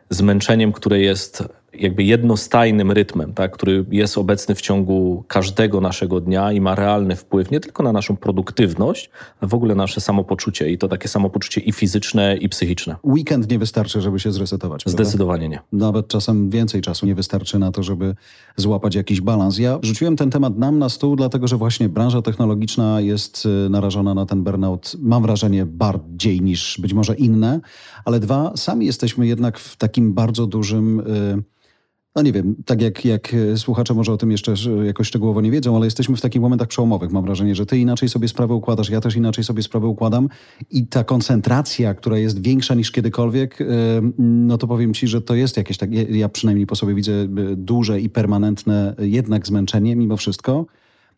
zmęczeniem, 0.10 0.74
które 0.74 1.00
jest 1.00 1.44
jakby 1.74 2.04
jednostajnym 2.04 2.92
rytmem, 2.92 3.34
tak, 3.34 3.52
który 3.52 3.86
jest 3.92 4.18
obecny 4.18 4.56
w 4.56 4.62
ciągu 4.62 5.24
każdego 5.28 5.82
naszego 5.82 6.22
dnia 6.22 6.52
i 6.52 6.62
ma 6.62 6.76
realny 6.76 7.16
wpływ 7.16 7.52
nie 7.52 7.60
tylko 7.60 7.84
na 7.84 7.92
naszą 7.92 8.18
produktywność, 8.18 9.10
ale 9.42 9.50
w 9.50 9.54
ogóle 9.54 9.76
nasze 9.76 10.02
samopoczucie 10.02 10.72
i 10.72 10.78
to 10.78 10.88
takie 10.88 11.08
samopoczucie 11.08 11.62
i 11.62 11.72
fizyczne, 11.72 12.38
i 12.38 12.50
psychiczne. 12.50 12.96
Weekend 13.04 13.52
nie 13.52 13.60
wystarczy, 13.60 14.02
żeby 14.02 14.20
się 14.20 14.32
zresetować. 14.32 14.84
Zdecydowanie 14.86 15.50
prawda? 15.50 15.68
nie. 15.74 15.80
Nawet 15.80 16.08
czasem 16.08 16.50
więcej 16.50 16.82
czasu 16.82 17.06
nie 17.06 17.16
wystarczy 17.16 17.60
na 17.60 17.72
to, 17.72 17.84
żeby 17.84 18.16
złapać 18.56 18.96
jakiś 18.96 19.22
balans. 19.22 19.58
Ja 19.58 19.80
rzuciłem 19.82 20.16
ten 20.16 20.30
temat 20.30 20.58
nam 20.58 20.80
na 20.80 20.90
stół, 20.90 21.16
dlatego 21.16 21.48
że 21.48 21.58
właśnie 21.58 21.90
branża 21.90 22.22
technologiczna 22.22 23.02
jest 23.02 23.46
y, 23.46 23.70
narażona 23.70 24.14
na 24.14 24.26
ten 24.26 24.44
burnout, 24.44 24.96
mam 25.00 25.22
wrażenie, 25.22 25.66
bardziej 25.66 26.42
niż 26.42 26.80
być 26.82 26.94
może 26.94 27.16
inne, 27.16 27.60
ale 28.06 28.20
dwa, 28.20 28.54
sami 28.56 28.86
jesteśmy 28.86 29.28
jednak 29.28 29.60
w 29.60 29.76
takim 29.76 30.14
bardzo 30.14 30.48
dużym... 30.48 31.04
Yy, 31.36 31.58
no 32.18 32.24
nie 32.24 32.32
wiem, 32.32 32.56
tak 32.66 32.82
jak, 32.82 33.06
jak 33.06 33.34
e, 33.34 33.58
słuchacze 33.58 33.94
może 33.94 34.14
o 34.14 34.18
tym 34.18 34.32
jeszcze 34.32 34.54
jakoś 34.86 35.08
szczegółowo 35.08 35.42
nie 35.42 35.52
wiedzą, 35.52 35.76
ale 35.76 35.86
jesteśmy 35.86 36.16
w 36.16 36.22
takich 36.22 36.42
momentach 36.42 36.68
przełomowych. 36.68 37.12
Mam 37.12 37.26
wrażenie, 37.26 37.56
że 37.56 37.66
ty 37.66 37.78
inaczej 37.78 38.10
sobie 38.10 38.28
sprawę 38.28 38.54
układasz, 38.54 38.90
ja 38.90 39.02
też 39.02 39.16
inaczej 39.16 39.44
sobie 39.44 39.64
sprawę 39.64 39.88
układam 39.88 40.30
i 40.72 40.88
ta 40.88 41.04
koncentracja, 41.04 41.94
która 41.94 42.18
jest 42.18 42.42
większa 42.42 42.76
niż 42.76 42.92
kiedykolwiek, 42.92 43.62
e, 43.62 43.66
no 44.18 44.58
to 44.58 44.68
powiem 44.68 44.94
ci, 44.94 45.08
że 45.08 45.22
to 45.22 45.36
jest 45.36 45.58
jakieś 45.58 45.78
tak, 45.78 45.90
ja 46.10 46.30
przynajmniej 46.30 46.68
po 46.68 46.76
sobie 46.76 46.96
widzę 46.96 47.12
e, 47.12 47.28
duże 47.56 48.02
i 48.02 48.10
permanentne 48.10 48.96
jednak 49.00 49.48
zmęczenie 49.48 49.96
mimo 49.96 50.18
wszystko. 50.18 50.66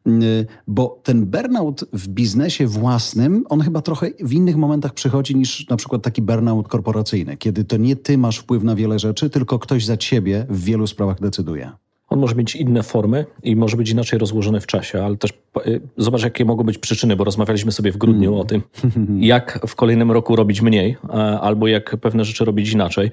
Y, 0.08 0.46
bo 0.68 1.00
ten 1.04 1.26
burnout 1.26 1.86
w 1.94 2.08
biznesie 2.08 2.68
własnym, 2.68 3.46
on 3.50 3.62
chyba 3.62 3.82
trochę 3.82 4.08
w 4.20 4.34
innych 4.34 4.56
momentach 4.56 4.94
przychodzi 4.94 5.36
niż 5.36 5.70
na 5.70 5.78
przykład 5.78 6.02
taki 6.02 6.22
burnout 6.22 6.68
korporacyjny, 6.68 7.38
kiedy 7.38 7.64
to 7.64 7.78
nie 7.78 7.96
ty 7.96 8.18
masz 8.18 8.38
wpływ 8.38 8.64
na 8.64 8.76
wiele 8.76 9.00
rzeczy, 9.00 9.30
tylko 9.30 9.60
ktoś 9.60 9.86
za 9.86 9.98
ciebie 9.98 10.46
w 10.50 10.64
wielu 10.64 10.88
sprawach 10.88 11.20
decyduje. 11.20 11.72
On 12.10 12.20
może 12.20 12.36
mieć 12.36 12.56
inne 12.56 12.84
formy 12.84 13.26
i 13.44 13.56
może 13.56 13.78
być 13.78 13.90
inaczej 13.90 14.20
rozłożony 14.20 14.62
w 14.62 14.68
czasie, 14.68 15.04
ale 15.04 15.18
też 15.18 15.32
y, 15.68 15.82
zobacz, 15.98 16.24
jakie 16.24 16.46
mogą 16.46 16.64
być 16.64 16.78
przyczyny, 16.78 17.16
bo 17.16 17.24
rozmawialiśmy 17.24 17.72
sobie 17.72 17.92
w 17.92 17.98
grudniu 17.98 18.30
mm. 18.30 18.42
o 18.42 18.46
tym, 18.46 18.62
jak 19.20 19.60
w 19.68 19.76
kolejnym 19.76 20.12
roku 20.12 20.36
robić 20.36 20.62
mniej, 20.62 20.98
albo 21.42 21.68
jak 21.68 21.98
pewne 21.98 22.26
rzeczy 22.26 22.46
robić 22.46 22.72
inaczej. 22.72 23.12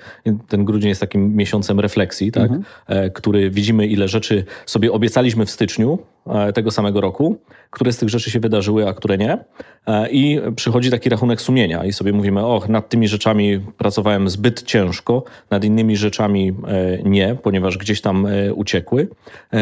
Ten 0.48 0.64
grudzień 0.64 0.88
jest 0.88 1.00
takim 1.00 1.36
miesiącem 1.36 1.80
refleksji, 1.80 2.32
tak? 2.32 2.50
Mm 2.50 2.62
-hmm. 2.62 3.12
który 3.12 3.50
widzimy, 3.50 3.86
ile 3.86 4.08
rzeczy 4.08 4.44
sobie 4.66 4.92
obiecaliśmy 4.92 5.46
w 5.46 5.50
styczniu, 5.50 5.98
e, 5.98 6.15
tego 6.54 6.70
samego 6.70 7.00
roku, 7.00 7.38
które 7.70 7.92
z 7.92 7.98
tych 7.98 8.08
rzeczy 8.08 8.30
się 8.30 8.40
wydarzyły, 8.40 8.88
a 8.88 8.92
które 8.94 9.18
nie. 9.18 9.38
E, 9.86 10.10
I 10.10 10.40
przychodzi 10.56 10.90
taki 10.90 11.08
rachunek 11.08 11.40
sumienia 11.40 11.84
i 11.84 11.92
sobie 11.92 12.12
mówimy, 12.12 12.46
och, 12.46 12.68
nad 12.68 12.88
tymi 12.88 13.08
rzeczami 13.08 13.60
pracowałem 13.78 14.28
zbyt 14.28 14.62
ciężko, 14.62 15.24
nad 15.50 15.64
innymi 15.64 15.96
rzeczami 15.96 16.48
e, 16.48 17.02
nie, 17.02 17.36
ponieważ 17.42 17.78
gdzieś 17.78 18.00
tam 18.00 18.26
uciekły. 18.54 19.08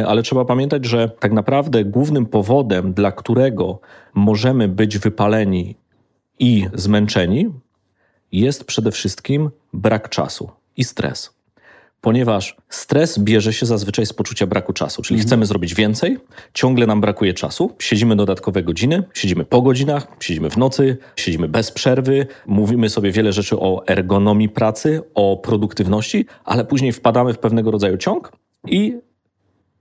Ale 0.06 0.22
trzeba 0.22 0.44
pamiętać, 0.44 0.84
że 0.84 1.08
tak 1.08 1.32
naprawdę 1.32 1.84
głównym 1.84 2.26
powodem, 2.26 2.92
dla 2.92 3.12
którego 3.12 3.78
możemy 4.14 4.68
być 4.68 4.98
wypaleni 4.98 5.76
i 6.38 6.66
zmęczeni, 6.74 7.50
jest 8.32 8.64
przede 8.64 8.90
wszystkim 8.90 9.50
brak 9.72 10.08
czasu 10.08 10.50
i 10.76 10.84
stres 10.84 11.34
ponieważ 12.05 12.57
stres 12.68 13.18
bierze 13.18 13.52
się 13.52 13.66
zazwyczaj 13.66 14.07
z 14.07 14.12
poczucia 14.12 14.46
braku 14.46 14.72
czasu, 14.72 15.02
czyli 15.02 15.16
mhm. 15.16 15.28
chcemy 15.28 15.46
zrobić 15.46 15.74
więcej, 15.74 16.18
ciągle 16.55 16.86
nam 16.86 17.00
brakuje 17.00 17.34
czasu, 17.34 17.70
siedzimy 17.78 18.16
dodatkowe 18.16 18.62
godziny, 18.62 19.02
siedzimy 19.14 19.44
po 19.44 19.62
godzinach, 19.62 20.07
siedzimy 20.20 20.50
w 20.50 20.57
nocy, 20.57 20.96
siedzimy 21.16 21.48
bez 21.48 21.70
przerwy, 21.70 22.26
mówimy 22.46 22.90
sobie 22.90 23.12
wiele 23.12 23.32
rzeczy 23.32 23.59
o 23.59 23.86
ergonomii 23.86 24.48
pracy, 24.48 25.02
o 25.14 25.36
produktywności, 25.36 26.26
ale 26.44 26.64
później 26.64 26.92
wpadamy 26.92 27.32
w 27.34 27.38
pewnego 27.38 27.70
rodzaju 27.70 27.96
ciąg 27.96 28.32
i 28.66 28.98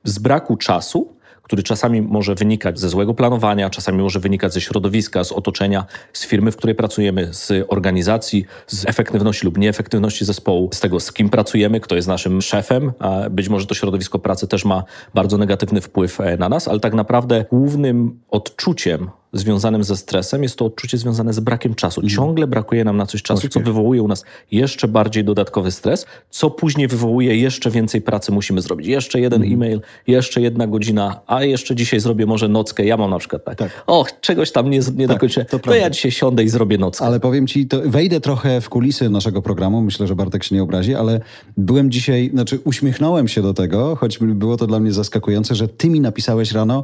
z 0.04 0.20
braku 0.20 0.58
czasu 0.58 1.16
który 1.44 1.64
czasami 1.64 2.02
może 2.02 2.36
wynikać 2.36 2.80
ze 2.80 2.90
złego 2.90 3.14
planowania, 3.14 3.70
czasami 3.70 3.98
może 3.98 4.20
wynikać 4.20 4.54
ze 4.54 4.62
środowiska, 4.62 5.24
z 5.24 5.32
otoczenia, 5.32 5.86
z 6.14 6.26
firmy, 6.26 6.52
w 6.52 6.56
której 6.56 6.76
pracujemy, 6.76 7.34
z 7.34 7.66
organizacji, 7.68 8.46
z 8.68 8.86
efektywności 8.86 9.46
lub 9.46 9.58
nieefektywności 9.58 10.26
zespołu, 10.26 10.70
z 10.74 10.80
tego, 10.80 11.00
z 11.00 11.14
kim 11.14 11.30
pracujemy, 11.30 11.80
kto 11.80 11.96
jest 11.96 12.08
naszym 12.08 12.42
szefem. 12.42 12.92
Być 13.32 13.50
może 13.50 13.66
to 13.66 13.76
środowisko 13.76 14.20
pracy 14.20 14.48
też 14.48 14.66
ma 14.66 14.84
bardzo 15.14 15.38
negatywny 15.38 15.82
wpływ 15.82 16.22
e, 16.22 16.38
na 16.38 16.50
nas, 16.50 16.68
ale 16.68 16.80
tak 16.80 16.94
naprawdę 16.94 17.46
głównym 17.52 18.20
odczuciem 18.30 19.10
związanym 19.34 19.84
ze 19.84 19.98
stresem 19.98 20.44
jest 20.44 20.56
to 20.56 20.66
odczucie 20.66 20.98
związane 20.98 21.34
z 21.34 21.40
brakiem 21.40 21.76
czasu. 21.76 22.02
Mhm. 22.02 22.16
Ciągle 22.16 22.48
brakuje 22.48 22.84
nam 22.84 22.98
na 22.98 23.06
coś 23.06 23.22
czasu, 23.22 23.50
co 23.50 23.60
wywołuje 23.60 24.04
u 24.04 24.08
nas 24.08 24.24
jeszcze 24.52 24.88
bardziej 24.88 25.24
dodatkowy 25.24 25.72
stres, 25.72 26.06
co 26.30 26.50
później 26.50 26.88
wywołuje 26.88 27.38
jeszcze 27.38 27.72
więcej 27.72 28.02
pracy 28.02 28.32
musimy 28.32 28.62
zrobić. 28.62 28.88
Jeszcze 28.88 29.20
jeden 29.20 29.42
mm. 29.42 29.54
e-mail, 29.54 29.82
jeszcze 30.08 30.42
jedna 30.42 30.68
godzina, 30.68 31.20
a 31.28 31.44
jeszcze 31.44 31.76
dzisiaj 31.76 32.00
zrobię 32.00 32.26
może 32.26 32.48
nockę. 32.48 32.86
Ja 32.86 32.98
mam 32.98 33.10
na 33.10 33.20
przykład 33.20 33.46
tak, 33.46 33.58
tak. 33.58 33.84
och, 33.88 34.20
czegoś 34.22 34.52
tam 34.52 34.70
nie, 34.70 34.80
nie 34.80 35.08
tak, 35.08 35.16
dokończę, 35.16 35.46
to, 35.46 35.60
to 35.60 35.76
ja 35.76 35.90
dzisiaj 35.90 36.12
siądę 36.12 36.44
i 36.44 36.50
zrobię 36.50 36.78
nockę. 36.78 37.06
Ale 37.06 37.20
powiem 37.20 37.48
ci, 37.48 37.68
to 37.68 37.82
wejdę 37.86 38.22
trochę 38.22 38.62
w 38.62 38.70
kulisy 38.70 39.10
naszego 39.10 39.42
programu, 39.42 39.82
myślę, 39.82 40.08
że 40.08 40.16
Bartek 40.16 40.44
się 40.44 40.56
nie 40.56 40.64
obrazi, 40.64 40.96
ale 40.96 41.22
byłem 41.58 41.92
dzisiaj, 41.92 42.30
znaczy 42.34 42.60
uśmiechnąłem 42.64 43.28
się 43.28 43.42
do 43.42 43.54
tego, 43.54 43.96
choć 43.96 44.20
było 44.20 44.58
to 44.58 44.68
dla 44.68 44.80
mnie 44.80 44.92
zaskakujące, 44.92 45.56
że 45.56 45.68
ty 45.68 45.90
mi 45.90 46.02
napisałeś 46.02 46.52
rano, 46.52 46.84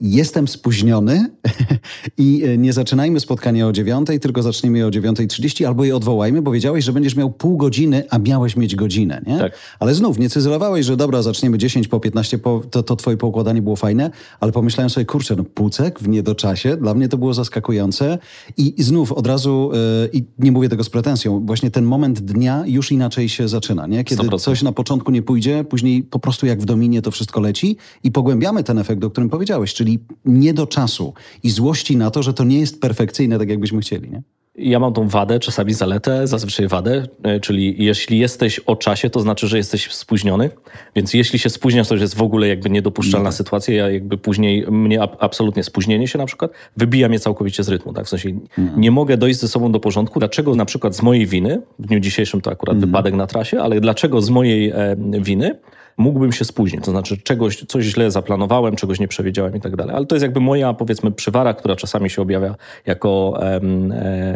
Jestem 0.00 0.48
spóźniony 0.48 1.30
i 2.18 2.44
e, 2.44 2.58
nie 2.58 2.72
zaczynajmy 2.72 3.20
spotkania 3.20 3.66
o 3.66 3.72
dziewiątej, 3.72 4.20
tylko 4.20 4.42
zaczniemy 4.42 4.78
je 4.78 4.86
o 4.86 4.90
9.30 4.90 5.64
albo 5.64 5.84
je 5.84 5.96
odwołajmy, 5.96 6.42
bo 6.42 6.50
wiedziałeś, 6.50 6.84
że 6.84 6.92
będziesz 6.92 7.16
miał 7.16 7.30
pół 7.30 7.56
godziny, 7.56 8.04
a 8.10 8.18
miałeś 8.18 8.56
mieć 8.56 8.76
godzinę, 8.76 9.22
nie? 9.26 9.38
Tak. 9.38 9.52
Ale 9.80 9.94
znów 9.94 10.18
nie 10.18 10.30
cyzelowałeś, 10.30 10.86
że 10.86 10.96
dobra, 10.96 11.22
zaczniemy 11.22 11.58
10 11.58 11.88
po 11.88 12.00
15, 12.00 12.38
po, 12.38 12.62
to, 12.70 12.82
to 12.82 12.96
twoje 12.96 13.16
poukładanie 13.16 13.62
było 13.62 13.76
fajne, 13.76 14.10
ale 14.40 14.52
pomyślałem 14.52 14.90
sobie, 14.90 15.06
kurczę, 15.06 15.36
no 15.36 15.44
półcek 15.44 16.00
w 16.00 16.08
niedoczasie, 16.08 16.76
dla 16.76 16.94
mnie 16.94 17.08
to 17.08 17.18
było 17.18 17.34
zaskakujące 17.34 18.18
i, 18.56 18.80
i 18.80 18.82
znów 18.82 19.12
od 19.12 19.26
razu, 19.26 19.70
yy, 20.02 20.10
i 20.12 20.24
nie 20.38 20.52
mówię 20.52 20.68
tego 20.68 20.84
z 20.84 20.90
pretensją, 20.90 21.46
właśnie 21.46 21.70
ten 21.70 21.84
moment 21.84 22.20
dnia 22.20 22.64
już 22.66 22.92
inaczej 22.92 23.28
się 23.28 23.48
zaczyna, 23.48 23.86
nie? 23.86 24.04
Kiedy 24.04 24.22
100%. 24.22 24.40
coś 24.40 24.62
na 24.62 24.72
początku 24.72 25.10
nie 25.10 25.22
pójdzie, 25.22 25.64
później 25.64 26.02
po 26.02 26.18
prostu 26.18 26.46
jak 26.46 26.60
w 26.60 26.64
dominie 26.64 27.02
to 27.02 27.10
wszystko 27.10 27.40
leci 27.40 27.76
i 28.04 28.12
pogłębiamy 28.12 28.64
ten 28.64 28.78
efekt, 28.78 29.04
o 29.04 29.10
którym 29.10 29.30
powiedziałeś, 29.30 29.74
czyli 29.74 29.85
czyli 29.86 29.98
nie 30.24 30.54
do 30.54 30.66
czasu 30.66 31.14
i 31.42 31.50
złości 31.50 31.96
na 31.96 32.10
to, 32.10 32.22
że 32.22 32.34
to 32.34 32.44
nie 32.44 32.60
jest 32.60 32.80
perfekcyjne 32.80 33.38
tak, 33.38 33.48
jakbyśmy 33.48 33.80
chcieli. 33.80 34.10
Nie? 34.10 34.22
Ja 34.58 34.78
mam 34.78 34.92
tą 34.92 35.08
wadę, 35.08 35.38
czasami 35.40 35.74
zaletę, 35.74 36.26
zazwyczaj 36.26 36.68
wadę, 36.68 37.06
e, 37.22 37.40
czyli 37.40 37.84
jeśli 37.84 38.18
jesteś 38.18 38.58
o 38.58 38.76
czasie, 38.76 39.10
to 39.10 39.20
znaczy, 39.20 39.48
że 39.48 39.56
jesteś 39.56 39.92
spóźniony, 39.92 40.50
więc 40.96 41.14
jeśli 41.14 41.38
się 41.38 41.50
spóźniasz, 41.50 41.88
to 41.88 41.94
już 41.94 42.02
jest 42.02 42.14
w 42.14 42.22
ogóle 42.22 42.48
jakby 42.48 42.70
niedopuszczalna 42.70 43.28
no. 43.28 43.32
sytuacja. 43.32 43.74
Ja 43.74 43.90
jakby 43.90 44.18
później, 44.18 44.66
mnie 44.70 45.02
absolutnie 45.02 45.62
spóźnienie 45.62 46.08
się 46.08 46.18
na 46.18 46.26
przykład 46.26 46.50
wybija 46.76 47.08
mnie 47.08 47.18
całkowicie 47.18 47.62
z 47.62 47.68
rytmu, 47.68 47.92
tak? 47.92 48.06
W 48.06 48.08
sensie 48.08 48.28
mm. 48.58 48.80
nie 48.80 48.90
mogę 48.90 49.16
dojść 49.16 49.40
ze 49.40 49.48
sobą 49.48 49.72
do 49.72 49.80
porządku. 49.80 50.18
Dlaczego 50.18 50.54
na 50.54 50.64
przykład 50.64 50.96
z 50.96 51.02
mojej 51.02 51.26
winy, 51.26 51.62
w 51.78 51.86
dniu 51.86 52.00
dzisiejszym 52.00 52.40
to 52.40 52.50
akurat 52.50 52.76
mm. 52.76 52.88
wypadek 52.88 53.14
na 53.14 53.26
trasie, 53.26 53.60
ale 53.60 53.80
dlaczego 53.80 54.22
z 54.22 54.30
mojej 54.30 54.70
e, 54.70 54.96
winy 55.20 55.58
mógłbym 55.96 56.32
się 56.32 56.44
spóźnić. 56.44 56.84
To 56.84 56.90
znaczy 56.90 57.18
czegoś, 57.18 57.64
coś 57.64 57.84
źle 57.84 58.10
zaplanowałem, 58.10 58.76
czegoś 58.76 59.00
nie 59.00 59.08
przewidziałem 59.08 59.56
i 59.56 59.60
tak 59.60 59.76
dalej. 59.76 59.96
Ale 59.96 60.06
to 60.06 60.14
jest 60.14 60.22
jakby 60.22 60.40
moja, 60.40 60.74
powiedzmy, 60.74 61.12
przywara, 61.12 61.54
która 61.54 61.76
czasami 61.76 62.10
się 62.10 62.22
objawia 62.22 62.54
jako, 62.86 63.38
e, 63.42 63.60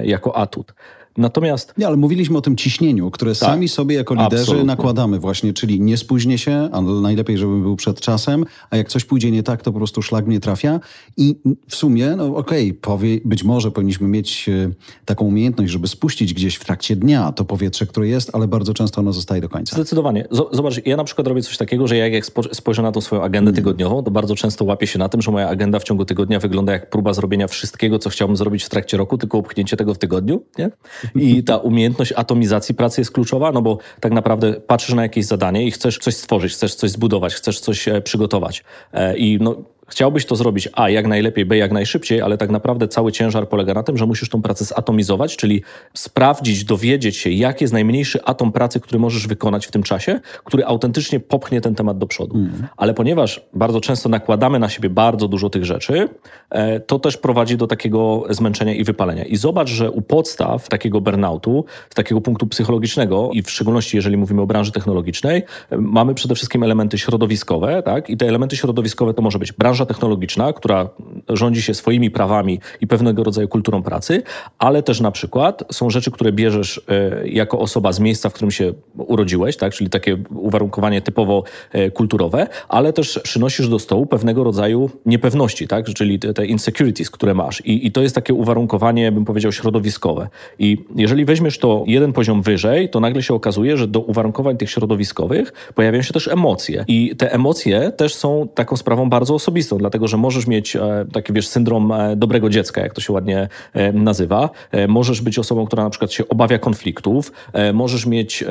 jako 0.07 0.37
atut. 0.37 0.75
Natomiast... 1.21 1.75
Nie, 1.79 1.87
ale 1.87 1.97
mówiliśmy 1.97 2.39
o 2.39 2.41
tym 2.41 2.57
ciśnieniu, 2.57 3.11
które 3.11 3.31
tak, 3.31 3.51
sami 3.51 3.69
sobie 3.69 3.97
jako 3.97 4.15
liderzy 4.15 4.43
absolutnie. 4.43 4.67
nakładamy 4.67 5.19
właśnie, 5.19 5.53
czyli 5.53 5.81
nie 5.81 5.97
spóźnię 5.97 6.39
się, 6.39 6.69
a 6.73 6.81
najlepiej, 6.81 7.39
żebym 7.39 7.63
był 7.63 7.77
przed 7.77 8.01
czasem, 8.01 8.45
a 8.71 8.77
jak 8.77 8.89
coś 8.89 9.05
pójdzie 9.05 9.31
nie 9.31 9.43
tak, 9.43 9.63
to 9.63 9.73
po 9.73 9.79
prostu 9.79 10.03
szlak 10.03 10.27
mnie 10.27 10.41
trafia 10.41 10.81
i 11.17 11.37
w 11.69 11.77
sumie, 11.77 12.17
no 12.17 12.37
okej, 12.37 12.79
okay, 12.83 13.21
być 13.25 13.45
może 13.45 13.71
powinniśmy 13.71 14.09
mieć 14.09 14.49
e, 14.49 14.71
taką 15.05 15.25
umiejętność, 15.25 15.73
żeby 15.73 15.89
spuścić 15.89 16.35
gdzieś 16.35 16.57
w 16.57 16.65
trakcie 16.65 16.97
dnia 16.97 17.33
to 17.33 17.45
powietrze, 17.45 17.87
które 17.87 18.09
jest, 18.09 18.31
ale 18.33 18.49
bardzo 18.49 18.75
często 18.75 19.01
ono 19.01 19.13
zostaje 19.13 19.41
do 19.41 19.49
końca. 19.49 19.77
Zdecydowanie. 19.77 20.29
Zobacz, 20.53 20.87
ja 20.87 20.97
na 20.97 21.05
przykład 21.05 21.27
robię 21.27 21.43
coś 21.43 21.57
takiego, 21.57 21.87
że 21.87 21.97
jak, 21.97 22.13
jak 22.13 22.25
spojrzę 22.53 22.83
na 22.83 22.93
tą 22.93 23.01
swoją 23.01 23.23
agendę 23.23 23.49
mm. 23.49 23.57
tygodniową, 23.57 24.03
to 24.03 24.11
bardzo 24.11 24.35
często 24.35 24.65
łapię 24.65 24.87
się 24.87 24.99
na 24.99 25.09
tym, 25.09 25.23
że 25.23 25.31
moja 25.31 25.49
agenda 25.49 25.79
w 25.79 25.85
ciągu 25.85 26.05
tygodnia 26.05 26.39
wygląda 26.39 26.73
jak 26.73 26.91
próba 26.91 27.13
zrobienia 27.13 27.49
wszystkiego, 27.49 27.99
co 27.99 28.11
chciałbym 28.11 28.37
zrobić 28.37 28.65
w 28.65 28.69
trakcie 28.69 28.97
roku, 28.97 29.19
tylko 29.19 29.39
upchnięcie 29.39 29.77
tego 29.77 29.95
w 29.95 29.99
tygodniu, 29.99 30.43
nie? 30.59 30.71
I 31.15 31.45
ta 31.45 31.57
umiejętność 31.57 32.13
atomizacji 32.17 32.75
pracy 32.75 33.01
jest 33.01 33.11
kluczowa, 33.11 33.53
no 33.53 33.63
bo 33.63 33.79
tak 34.01 34.13
naprawdę 34.13 34.53
patrzysz 34.53 34.95
na 34.95 35.03
jakieś 35.03 35.25
zadanie 35.25 35.67
i 35.67 35.71
chcesz 35.71 35.99
coś 35.99 36.17
stworzyć, 36.17 36.53
chcesz 36.53 36.75
coś 36.75 36.91
zbudować, 36.91 37.35
chcesz 37.35 37.61
coś 37.61 37.89
e, 37.89 38.01
przygotować. 38.01 38.65
E, 38.93 39.17
I 39.17 39.39
no, 39.41 39.57
Chciałbyś 39.91 40.27
to 40.27 40.37
zrobić 40.37 40.69
A 40.73 40.91
jak 40.91 41.07
najlepiej, 41.07 41.47
B 41.47 41.57
jak 41.57 41.73
najszybciej, 41.73 42.21
ale 42.21 42.39
tak 42.39 42.51
naprawdę 42.51 42.89
cały 42.89 43.13
ciężar 43.13 43.49
polega 43.49 43.75
na 43.75 43.83
tym, 43.83 43.97
że 43.97 44.07
musisz 44.07 44.29
tą 44.29 44.43
pracę 44.43 44.65
zatomizować, 44.65 45.37
czyli 45.37 45.63
sprawdzić, 45.95 46.65
dowiedzieć 46.65 47.17
się, 47.17 47.31
jaki 47.31 47.65
jest 47.65 47.73
najmniejszy 47.73 48.25
atom 48.25 48.53
pracy, 48.53 48.81
który 48.81 48.99
możesz 48.99 49.27
wykonać 49.27 49.67
w 49.67 49.71
tym 49.71 49.83
czasie, 49.83 50.21
który 50.45 50.65
autentycznie 50.65 51.21
popchnie 51.21 51.61
ten 51.61 51.75
temat 51.75 51.99
do 51.99 52.07
przodu. 52.07 52.37
Mm. 52.37 52.67
Ale 52.77 52.95
ponieważ 52.95 53.41
bardzo 53.55 53.81
często 53.81 54.09
nakładamy 54.09 54.59
na 54.59 54.69
siebie 54.69 54.91
bardzo 54.91 55.29
dużo 55.29 55.51
tych 55.51 55.65
rzeczy, 55.65 56.09
e, 56.51 56.81
to 56.81 56.99
też 56.99 57.17
prowadzi 57.17 57.57
do 57.57 57.67
takiego 57.67 58.25
zmęczenia 58.31 58.75
i 58.75 58.85
wypalenia. 58.85 59.25
I 59.25 59.37
zobacz, 59.37 59.69
że 59.69 59.91
u 59.91 60.03
podstaw 60.03 60.69
takiego 60.69 61.01
burnoutu, 61.01 61.65
z 61.91 61.95
takiego 61.95 62.21
punktu 62.21 62.47
psychologicznego 62.47 63.31
i 63.33 63.43
w 63.43 63.51
szczególności 63.51 63.97
jeżeli 63.97 64.17
mówimy 64.17 64.43
o 64.43 64.47
branży 64.47 64.73
technologicznej, 64.73 65.43
e, 65.71 65.77
mamy 65.79 66.15
przede 66.15 66.35
wszystkim 66.35 66.63
elementy 66.63 66.99
środowiskowe, 66.99 67.83
tak? 67.83 68.11
I 68.11 68.17
te 68.17 68.29
elementy 68.29 68.57
środowiskowe 68.57 69.15
to 69.15 69.23
może 69.23 69.39
być 69.39 69.53
branża 69.53 69.80
branża 69.81 69.95
technologiczna, 69.95 70.53
która 70.53 70.89
rządzi 71.29 71.63
się 71.63 71.75
swoimi 71.75 72.11
prawami 72.11 72.61
i 72.81 72.87
pewnego 72.87 73.25
rodzaju 73.25 73.49
kulturą 73.49 73.83
pracy, 73.83 74.23
ale 74.59 74.83
też 74.83 75.01
na 75.01 75.11
przykład 75.11 75.65
są 75.73 75.91
rzeczy, 75.91 76.11
które 76.11 76.33
bierzesz 76.33 76.81
e, 76.89 77.29
jako 77.29 77.59
osoba 77.59 77.93
z 77.93 78.01
miejsca, 78.01 78.29
w 78.29 78.33
którym 78.33 78.51
się 78.51 78.73
urodziłeś, 78.97 79.57
tak? 79.57 79.73
czyli 79.73 79.91
takie 79.91 80.17
uwarunkowanie 80.35 81.01
typowo 81.01 81.45
e, 81.73 81.91
kulturowe, 81.91 82.47
ale 82.69 82.93
też 82.93 83.21
przynosisz 83.23 83.69
do 83.69 83.79
stołu 83.79 84.07
pewnego 84.07 84.45
rodzaju 84.45 84.91
niepewności, 85.07 85.69
tak? 85.69 85.87
czyli 85.87 86.19
te 86.19 86.47
insecurities, 86.47 87.11
które 87.11 87.35
masz. 87.35 87.61
I, 87.61 87.87
I 87.87 87.93
to 87.93 88.03
jest 88.03 88.15
takie 88.15 88.35
uwarunkowanie, 88.35 89.13
bym 89.13 89.25
powiedział, 89.25 89.53
środowiskowe. 89.53 90.29
I 90.59 90.79
jeżeli 90.97 91.25
weźmiesz 91.25 91.59
to 91.59 91.85
jeden 91.87 92.13
poziom 92.13 92.43
wyżej, 92.43 92.89
to 92.89 93.01
nagle 93.01 93.23
się 93.23 93.35
okazuje, 93.35 93.77
że 93.77 93.87
do 93.87 94.01
uwarunkowań 94.01 94.57
tych 94.57 94.71
środowiskowych 94.71 95.73
pojawiają 95.75 96.03
się 96.03 96.13
też 96.13 96.29
emocje. 96.29 96.85
I 96.89 97.17
te 97.17 97.33
emocje 97.33 97.93
też 97.97 98.15
są 98.15 98.49
taką 98.55 98.77
sprawą 98.77 99.09
bardzo 99.11 99.35
osobistą 99.35 99.70
oczywistą, 99.71 99.79
dlatego 99.79 100.09
że 100.09 100.17
możesz 100.17 100.47
mieć 100.47 100.77
e, 100.77 101.07
taki, 101.13 101.33
wiesz, 101.33 101.49
syndrom 101.49 101.93
e, 101.93 102.17
dobrego 102.17 102.51
dziecka, 102.51 102.81
jak 102.81 102.95
to 102.95 103.01
się 103.01 103.13
ładnie 103.13 103.49
e, 103.75 103.93
nazywa. 103.93 104.51
Możesz 104.89 105.21
być 105.21 105.39
osobą, 105.39 105.67
która 105.67 105.85
na 105.85 105.91
przykład 105.91 106.13
się 106.13 106.29
obawia 106.29 106.59
konfliktów. 106.59 107.33
Możesz 107.75 108.07
mieć 108.07 108.45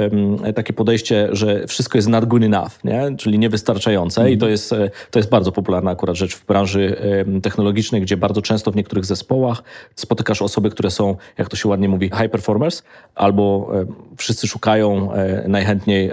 takie 0.56 0.74
podejście, 0.74 1.30
że 1.32 1.68
wszystko 1.68 1.98
jest 1.98 2.08
not 2.08 2.26
good 2.26 2.44
enough, 2.44 2.84
nie? 2.84 3.18
czyli 3.18 3.40
niewystarczające 3.40 4.22
mm. 4.22 4.34
i 4.34 4.38
to 4.38 4.48
jest, 4.48 4.70
to 5.12 5.20
jest 5.20 5.30
bardzo 5.30 5.52
popularna 5.52 5.92
akurat 5.92 6.16
rzecz 6.16 6.36
w 6.36 6.46
branży 6.46 6.96
technologicznej, 7.44 8.02
gdzie 8.02 8.18
bardzo 8.18 8.42
często 8.42 8.72
w 8.72 8.76
niektórych 8.76 9.06
zespołach 9.06 9.64
spotykasz 9.96 10.42
osoby, 10.42 10.70
które 10.70 10.92
są, 10.92 11.16
jak 11.38 11.50
to 11.50 11.56
się 11.56 11.70
ładnie 11.70 11.90
mówi, 11.90 12.10
high 12.22 12.32
performers, 12.32 12.84
albo 13.16 13.72
wszyscy 14.18 14.48
szukają 14.48 15.10
najchętniej 15.48 16.12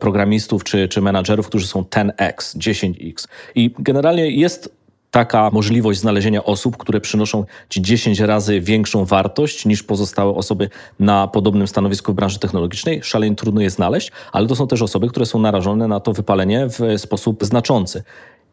programistów 0.00 0.64
czy, 0.64 0.88
czy 0.88 1.00
menadżerów, 1.00 1.46
którzy 1.46 1.66
są 1.66 1.82
10x, 1.82 2.58
10x. 2.58 3.28
I 3.54 3.70
generalnie 3.78 4.30
jest 4.42 4.82
taka 5.10 5.50
możliwość 5.52 6.00
znalezienia 6.00 6.44
osób, 6.44 6.76
które 6.76 7.00
przynoszą 7.00 7.44
ci 7.68 7.82
10 7.82 8.20
razy 8.20 8.60
większą 8.60 9.04
wartość 9.04 9.66
niż 9.66 9.82
pozostałe 9.82 10.34
osoby 10.34 10.68
na 11.00 11.28
podobnym 11.28 11.68
stanowisku 11.68 12.12
w 12.12 12.14
branży 12.14 12.38
technologicznej. 12.38 13.02
Szalenie 13.02 13.36
trudno 13.36 13.60
je 13.60 13.70
znaleźć, 13.70 14.12
ale 14.32 14.46
to 14.48 14.56
są 14.56 14.66
też 14.66 14.82
osoby, 14.82 15.08
które 15.08 15.26
są 15.26 15.38
narażone 15.38 15.88
na 15.88 16.00
to 16.00 16.12
wypalenie 16.12 16.66
w 16.68 17.00
sposób 17.00 17.44
znaczący. 17.44 18.02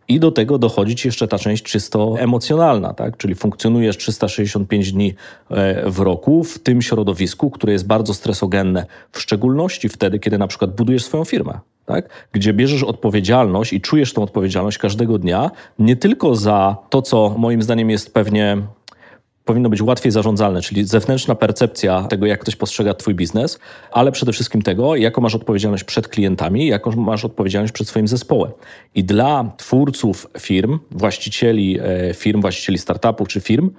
I 0.09 0.19
do 0.19 0.31
tego 0.31 0.57
dochodzi 0.57 0.95
ci 0.95 1.07
jeszcze 1.07 1.27
ta 1.27 1.39
część 1.39 1.63
czysto 1.63 2.15
emocjonalna, 2.19 2.93
tak? 2.93 3.17
czyli 3.17 3.35
funkcjonujesz 3.35 3.97
365 3.97 4.91
dni 4.91 5.13
e, 5.49 5.89
w 5.89 5.99
roku 5.99 6.43
w 6.43 6.59
tym 6.59 6.81
środowisku, 6.81 7.49
które 7.49 7.73
jest 7.73 7.87
bardzo 7.87 8.13
stresogenne, 8.13 8.85
w 9.11 9.19
szczególności 9.19 9.89
wtedy, 9.89 10.19
kiedy 10.19 10.37
na 10.37 10.47
przykład 10.47 10.75
budujesz 10.75 11.03
swoją 11.05 11.25
firmę. 11.25 11.59
Tak? 11.85 12.09
Gdzie 12.31 12.53
bierzesz 12.53 12.83
odpowiedzialność 12.83 13.73
i 13.73 13.81
czujesz 13.81 14.13
tą 14.13 14.23
odpowiedzialność 14.23 14.77
każdego 14.77 15.17
dnia, 15.17 15.51
nie 15.79 15.95
tylko 15.95 16.35
za 16.35 16.77
to, 16.89 17.01
co 17.01 17.35
moim 17.37 17.61
zdaniem 17.61 17.89
jest 17.89 18.13
pewnie 18.13 18.57
powinno 19.49 19.69
być 19.69 19.81
łatwiej 19.81 20.11
zarządzalne, 20.11 20.61
czyli 20.61 20.85
zewnętrzna 20.85 21.35
percepcja 21.35 22.03
tego, 22.03 22.25
jak 22.25 22.39
ktoś 22.39 22.55
postrzega 22.55 22.93
Twój 22.93 23.15
biznes, 23.15 23.59
ale 23.91 24.11
przede 24.11 24.33
wszystkim 24.33 24.61
tego, 24.61 24.95
jaką 24.95 25.21
masz 25.21 25.35
odpowiedzialność 25.35 25.83
przed 25.83 26.07
klientami, 26.07 26.67
jaką 26.67 26.91
masz 26.91 27.25
odpowiedzialność 27.25 27.73
przed 27.73 27.87
swoim 27.87 28.07
zespołem. 28.07 28.51
I 28.95 29.03
dla 29.03 29.51
twórców 29.57 30.27
firm, 30.39 30.79
właścicieli 30.91 31.79
e, 31.79 32.13
firm, 32.13 32.41
właścicieli 32.41 32.77
startupów 32.77 33.27
czy 33.27 33.41
firm, 33.41 33.71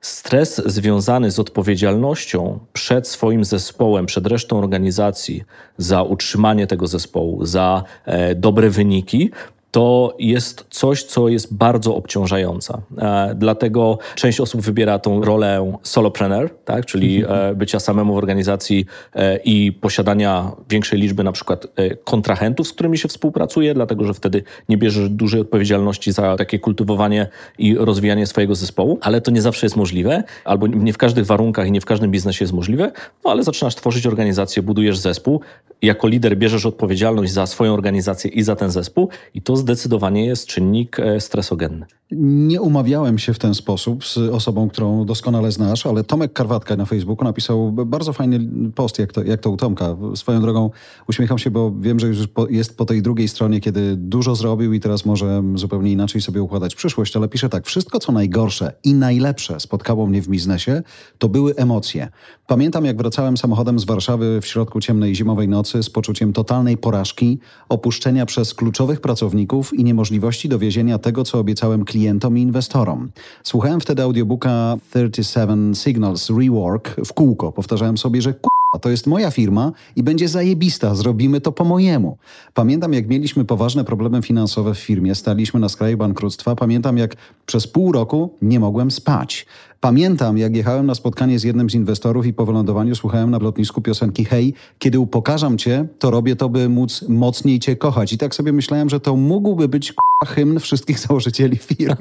stres 0.00 0.62
związany 0.66 1.30
z 1.30 1.38
odpowiedzialnością 1.38 2.58
przed 2.72 3.08
swoim 3.08 3.44
zespołem, 3.44 4.06
przed 4.06 4.26
resztą 4.26 4.58
organizacji 4.58 5.42
za 5.78 6.02
utrzymanie 6.02 6.66
tego 6.66 6.86
zespołu, 6.86 7.46
za 7.46 7.82
e, 8.04 8.34
dobre 8.34 8.70
wyniki, 8.70 9.30
to 9.74 10.16
jest 10.18 10.66
coś, 10.70 11.02
co 11.02 11.28
jest 11.28 11.54
bardzo 11.54 11.96
obciążające. 11.96 12.80
E, 12.98 13.34
dlatego 13.34 13.98
część 14.14 14.40
osób 14.40 14.60
wybiera 14.60 14.98
tą 14.98 15.24
rolę 15.24 15.72
solopreneur, 15.82 16.50
tak? 16.64 16.86
czyli 16.86 17.24
e, 17.28 17.54
bycia 17.54 17.80
samemu 17.80 18.14
w 18.14 18.16
organizacji 18.16 18.86
e, 19.14 19.36
i 19.44 19.72
posiadania 19.72 20.52
większej 20.70 20.98
liczby 20.98 21.24
na 21.24 21.32
przykład 21.32 21.66
kontrahentów, 22.04 22.68
z 22.68 22.72
którymi 22.72 22.98
się 22.98 23.08
współpracuje, 23.08 23.74
dlatego 23.74 24.04
że 24.04 24.14
wtedy 24.14 24.42
nie 24.68 24.76
bierzesz 24.76 25.08
dużej 25.08 25.40
odpowiedzialności 25.40 26.12
za 26.12 26.36
takie 26.36 26.58
kultywowanie 26.58 27.28
i 27.58 27.76
rozwijanie 27.76 28.26
swojego 28.26 28.54
zespołu, 28.54 28.98
ale 29.00 29.20
to 29.20 29.30
nie 29.30 29.42
zawsze 29.42 29.66
jest 29.66 29.76
możliwe, 29.76 30.22
albo 30.44 30.66
nie 30.66 30.92
w 30.92 30.98
każdych 30.98 31.26
warunkach 31.26 31.68
i 31.68 31.72
nie 31.72 31.80
w 31.80 31.84
każdym 31.84 32.10
biznesie 32.10 32.44
jest 32.44 32.52
możliwe, 32.52 32.92
no 33.24 33.30
ale 33.30 33.42
zaczynasz 33.42 33.74
tworzyć 33.74 34.06
organizację, 34.06 34.62
budujesz 34.62 34.98
zespół, 34.98 35.40
jako 35.82 36.08
lider 36.08 36.36
bierzesz 36.36 36.66
odpowiedzialność 36.66 37.32
za 37.32 37.46
swoją 37.46 37.74
organizację 37.74 38.30
i 38.30 38.42
za 38.42 38.56
ten 38.56 38.70
zespół. 38.70 39.08
I 39.34 39.42
to 39.42 39.56
zdecydowanie 39.64 40.26
jest 40.26 40.46
czynnik 40.46 41.00
e, 41.00 41.20
stresogenny. 41.20 41.86
Nie 42.16 42.60
umawiałem 42.60 43.18
się 43.18 43.34
w 43.34 43.38
ten 43.38 43.54
sposób 43.54 44.04
z 44.04 44.16
osobą, 44.16 44.68
którą 44.68 45.04
doskonale 45.04 45.52
znasz, 45.52 45.86
ale 45.86 46.04
Tomek 46.04 46.32
Karwatka 46.32 46.76
na 46.76 46.84
Facebooku 46.84 47.24
napisał 47.24 47.72
bardzo 47.72 48.12
fajny 48.12 48.40
post, 48.74 48.98
jak 48.98 49.12
to, 49.12 49.22
jak 49.22 49.40
to 49.40 49.50
u 49.50 49.56
Tomka. 49.56 49.96
Swoją 50.14 50.40
drogą 50.40 50.70
uśmiecham 51.08 51.38
się, 51.38 51.50
bo 51.50 51.72
wiem, 51.80 52.00
że 52.00 52.06
już 52.06 52.26
po, 52.26 52.48
jest 52.48 52.76
po 52.76 52.84
tej 52.84 53.02
drugiej 53.02 53.28
stronie, 53.28 53.60
kiedy 53.60 53.96
dużo 53.96 54.34
zrobił 54.34 54.72
i 54.72 54.80
teraz 54.80 55.04
może 55.04 55.42
zupełnie 55.54 55.92
inaczej 55.92 56.20
sobie 56.20 56.42
układać 56.42 56.74
przyszłość, 56.74 57.16
ale 57.16 57.28
pisze 57.28 57.48
tak, 57.48 57.66
wszystko 57.66 57.98
co 57.98 58.12
najgorsze 58.12 58.72
i 58.84 58.94
najlepsze 58.94 59.60
spotkało 59.60 60.06
mnie 60.06 60.22
w 60.22 60.28
biznesie, 60.28 60.82
to 61.18 61.28
były 61.28 61.54
emocje. 61.56 62.08
Pamiętam, 62.46 62.84
jak 62.84 62.96
wracałem 62.96 63.36
samochodem 63.36 63.78
z 63.78 63.84
Warszawy 63.84 64.40
w 64.40 64.46
środku 64.46 64.80
ciemnej 64.80 65.14
zimowej 65.14 65.48
nocy 65.48 65.82
z 65.82 65.90
poczuciem 65.90 66.32
totalnej 66.32 66.76
porażki, 66.76 67.38
opuszczenia 67.68 68.26
przez 68.26 68.54
kluczowych 68.54 69.00
pracowników 69.00 69.53
i 69.72 69.84
niemożliwości 69.84 70.48
dowiezienia 70.48 70.98
tego, 70.98 71.24
co 71.24 71.38
obiecałem 71.38 71.84
klientom 71.84 72.38
i 72.38 72.42
inwestorom. 72.42 73.10
Słuchałem 73.42 73.80
wtedy 73.80 74.02
audiobooka 74.02 74.76
37 74.90 75.74
Signals 75.74 76.30
Rework 76.30 76.96
w 77.06 77.12
kółko. 77.12 77.52
Powtarzałem 77.52 77.98
sobie, 77.98 78.22
że 78.22 78.34
a 78.74 78.78
to 78.78 78.90
jest 78.90 79.06
moja 79.06 79.30
firma 79.30 79.72
i 79.96 80.02
będzie 80.02 80.28
zajebista, 80.28 80.94
zrobimy 80.94 81.40
to 81.40 81.52
po 81.52 81.64
mojemu. 81.64 82.16
Pamiętam, 82.54 82.92
jak 82.92 83.08
mieliśmy 83.08 83.44
poważne 83.44 83.84
problemy 83.84 84.22
finansowe 84.22 84.74
w 84.74 84.78
firmie, 84.78 85.14
staliśmy 85.14 85.60
na 85.60 85.68
skraju 85.68 85.96
bankructwa. 85.96 86.56
Pamiętam, 86.56 86.98
jak 86.98 87.16
przez 87.46 87.66
pół 87.66 87.92
roku 87.92 88.30
nie 88.42 88.60
mogłem 88.60 88.90
spać. 88.90 89.46
Pamiętam, 89.84 90.38
jak 90.38 90.56
jechałem 90.56 90.86
na 90.86 90.94
spotkanie 90.94 91.38
z 91.38 91.44
jednym 91.44 91.70
z 91.70 91.74
inwestorów 91.74 92.26
i 92.26 92.32
po 92.32 92.46
wylądowaniu 92.46 92.94
słuchałem 92.94 93.30
na 93.30 93.38
lotnisku 93.38 93.80
piosenki 93.80 94.24
Hej, 94.24 94.54
kiedy 94.78 94.98
upokarzam 94.98 95.58
cię, 95.58 95.86
to 95.98 96.10
robię 96.10 96.36
to, 96.36 96.48
by 96.48 96.68
móc 96.68 97.04
mocniej 97.08 97.58
cię 97.58 97.76
kochać. 97.76 98.12
I 98.12 98.18
tak 98.18 98.34
sobie 98.34 98.52
myślałem, 98.52 98.88
że 98.90 99.00
to 99.00 99.16
mógłby 99.16 99.68
być 99.68 99.92
k***a, 99.92 100.26
hymn 100.26 100.58
wszystkich 100.60 100.98
założycieli 101.08 101.56
firm. 101.56 101.96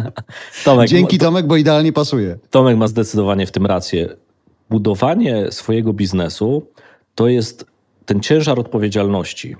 Tomek, 0.64 0.88
Dzięki 0.88 1.18
Tomek, 1.18 1.46
bo 1.46 1.56
idealnie 1.56 1.92
pasuje. 1.92 2.38
Tomek 2.50 2.76
ma 2.76 2.88
zdecydowanie 2.88 3.46
w 3.46 3.52
tym 3.52 3.66
rację. 3.66 4.08
Budowanie 4.70 5.46
swojego 5.50 5.92
biznesu 5.92 6.66
to 7.14 7.28
jest 7.28 7.66
ten 8.04 8.20
ciężar 8.20 8.60
odpowiedzialności. 8.60 9.56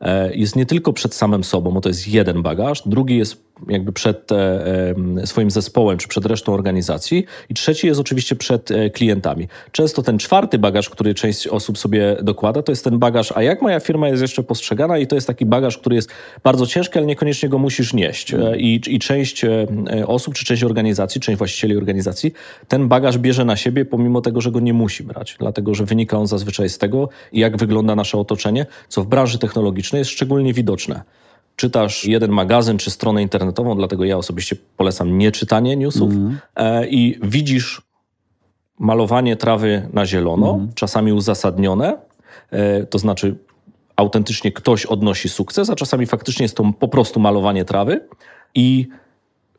E, 0.00 0.34
Jest 0.34 0.56
nie 0.56 0.66
tylko 0.66 0.92
przed 0.92 1.14
samym 1.14 1.44
sobą, 1.44 1.70
bo 1.70 1.80
to 1.80 1.88
jest 1.88 2.08
jeden 2.08 2.42
bagaż, 2.42 2.82
drugi 2.86 3.16
jest 3.16 3.51
jakby 3.68 3.92
przed 3.92 4.32
e, 4.32 4.94
swoim 5.24 5.50
zespołem 5.50 5.98
czy 5.98 6.08
przed 6.08 6.26
resztą 6.26 6.54
organizacji. 6.54 7.24
I 7.48 7.54
trzeci 7.54 7.86
jest 7.86 8.00
oczywiście 8.00 8.36
przed 8.36 8.70
e, 8.70 8.90
klientami. 8.90 9.48
Często 9.72 10.02
ten 10.02 10.18
czwarty 10.18 10.58
bagaż, 10.58 10.90
który 10.90 11.14
część 11.14 11.46
osób 11.46 11.78
sobie 11.78 12.16
dokłada, 12.22 12.62
to 12.62 12.72
jest 12.72 12.84
ten 12.84 12.98
bagaż, 12.98 13.32
a 13.36 13.42
jak 13.42 13.62
moja 13.62 13.80
firma 13.80 14.08
jest 14.08 14.22
jeszcze 14.22 14.42
postrzegana? 14.42 14.98
I 14.98 15.06
to 15.06 15.14
jest 15.14 15.26
taki 15.26 15.46
bagaż, 15.46 15.78
który 15.78 15.96
jest 15.96 16.10
bardzo 16.44 16.66
ciężki, 16.66 16.98
ale 16.98 17.06
niekoniecznie 17.06 17.48
go 17.48 17.58
musisz 17.58 17.92
nieść. 17.94 18.34
E, 18.34 18.56
I, 18.56 18.80
i 18.86 18.98
część 18.98 19.44
osób 20.06 20.34
czy 20.34 20.44
część 20.44 20.64
organizacji, 20.64 21.20
część 21.20 21.38
właścicieli 21.38 21.76
organizacji 21.76 22.32
ten 22.68 22.88
bagaż 22.88 23.18
bierze 23.18 23.44
na 23.44 23.56
siebie, 23.56 23.84
pomimo 23.84 24.20
tego, 24.20 24.40
że 24.40 24.50
go 24.50 24.60
nie 24.60 24.72
musi 24.72 25.04
brać, 25.04 25.36
dlatego 25.38 25.74
że 25.74 25.84
wynika 25.84 26.18
on 26.18 26.26
zazwyczaj 26.26 26.68
z 26.68 26.78
tego, 26.78 27.08
jak 27.32 27.56
wygląda 27.56 27.94
nasze 27.94 28.18
otoczenie, 28.18 28.66
co 28.88 29.02
w 29.02 29.06
branży 29.06 29.38
technologicznej 29.38 29.98
jest 29.98 30.10
szczególnie 30.10 30.52
widoczne 30.52 31.02
czytasz 31.56 32.04
jeden 32.04 32.30
magazyn 32.30 32.78
czy 32.78 32.90
stronę 32.90 33.22
internetową, 33.22 33.76
dlatego 33.76 34.04
ja 34.04 34.16
osobiście 34.16 34.56
polecam 34.76 35.18
nie 35.18 35.32
czytanie 35.32 35.76
newsów 35.76 36.12
e, 36.56 36.88
i 36.88 37.18
widzisz 37.22 37.82
malowanie 38.78 39.36
trawy 39.36 39.88
na 39.92 40.06
zielono, 40.06 40.60
czasami 40.74 41.12
uzasadnione, 41.12 41.96
e, 42.50 42.86
to 42.86 42.98
znaczy 42.98 43.36
autentycznie 43.96 44.52
ktoś 44.52 44.86
odnosi 44.86 45.28
sukces, 45.28 45.70
a 45.70 45.74
czasami 45.74 46.06
faktycznie 46.06 46.44
jest 46.44 46.56
to 46.56 46.72
po 46.78 46.88
prostu 46.88 47.20
malowanie 47.20 47.64
trawy 47.64 48.00
i 48.54 48.88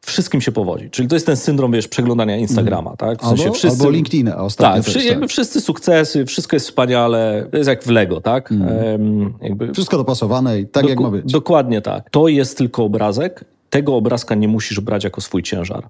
wszystkim 0.06 0.41
się 0.41 0.51
powodzi. 0.51 0.89
Czyli 0.89 1.08
to 1.08 1.16
jest 1.16 1.26
ten 1.26 1.38
syndrom, 1.38 1.72
wiesz, 1.72 1.88
przeglądania 1.88 2.38
Instagrama, 2.38 2.95
tak? 2.95 3.22
W 3.22 3.26
Albo, 3.26 3.43
albo 3.70 3.89
LinkedIna, 3.89 4.38
ostatnio 4.38 4.76
tak, 4.76 4.86
też, 4.86 4.93
wszy, 4.93 4.99
tak. 4.99 5.10
jakby 5.12 5.28
wszyscy 5.28 5.62
sukcesy, 5.62 6.26
wszystko 6.26 6.56
jest 6.56 6.66
wspaniale, 6.66 7.47
to 7.51 7.58
jest 7.58 7.68
jak 7.70 7.84
w 7.84 7.89
Lego, 7.89 8.22
tak? 8.22 8.51
Em, 8.51 9.34
jakby 9.41 9.74
Wszystko 9.74 9.97
dopasowane 9.97 10.60
i 10.60 10.68
tak, 10.68 10.84
jak 10.86 10.97
Doku- 10.97 11.04
ma 11.04 11.10
być. 11.10 11.32
Dokładnie 11.32 11.82
tak. 11.82 12.10
To 12.10 12.28
jest 12.28 12.58
tylko 12.58 12.84
obrazek. 12.84 13.45
Tego 13.70 13.95
obrazka 13.95 14.36
nie 14.36 14.47
musisz 14.47 14.80
brać 14.80 15.04
jako 15.04 15.22
swój 15.22 15.43
ciężar. 15.43 15.88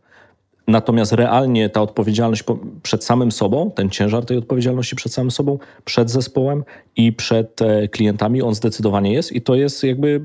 Natomiast 0.68 1.12
realnie 1.14 1.70
ta 1.70 1.82
odpowiedzialność 1.82 2.44
po- 2.44 2.60
przed 2.84 3.04
samym 3.04 3.32
sobą, 3.32 3.72
ten 3.72 3.90
ciężar 3.90 4.26
tej 4.26 4.38
odpowiedzialności 4.38 4.96
przed 4.96 5.14
samym 5.14 5.32
sobą, 5.32 5.58
przed 5.86 6.10
zespołem 6.12 6.64
i 6.96 7.14
przed 7.14 7.62
e, 7.62 7.88
klientami, 7.88 8.42
on 8.42 8.56
zdecydowanie 8.56 9.14
jest 9.14 9.32
i 9.32 9.42
to 9.42 9.56
jest 9.56 9.84
jakby 9.84 10.22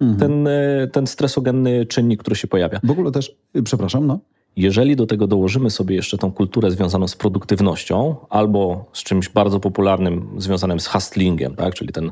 Mhm. 0.00 0.18
ten, 0.18 0.46
e, 0.46 0.86
ten 0.92 1.06
stresogenny 1.06 1.86
czynnik, 1.86 2.20
który 2.20 2.36
się 2.36 2.48
pojawia. 2.48 2.80
W 2.84 2.90
ogóle 2.90 3.12
też, 3.12 3.36
y, 3.56 3.62
przepraszam, 3.62 4.06
no. 4.06 4.18
Jeżeli 4.58 4.96
do 4.96 5.06
tego 5.06 5.26
dołożymy 5.26 5.70
sobie 5.70 5.96
jeszcze 5.96 6.18
tą 6.18 6.32
kulturę 6.32 6.70
związaną 6.70 7.08
z 7.08 7.16
produktywnością 7.16 8.16
albo 8.30 8.84
z 8.92 9.02
czymś 9.02 9.28
bardzo 9.28 9.60
popularnym 9.60 10.28
związanym 10.38 10.80
z 10.80 10.86
hustlingiem, 10.86 11.56
tak? 11.56 11.74
czyli 11.74 11.92
ten 11.92 12.10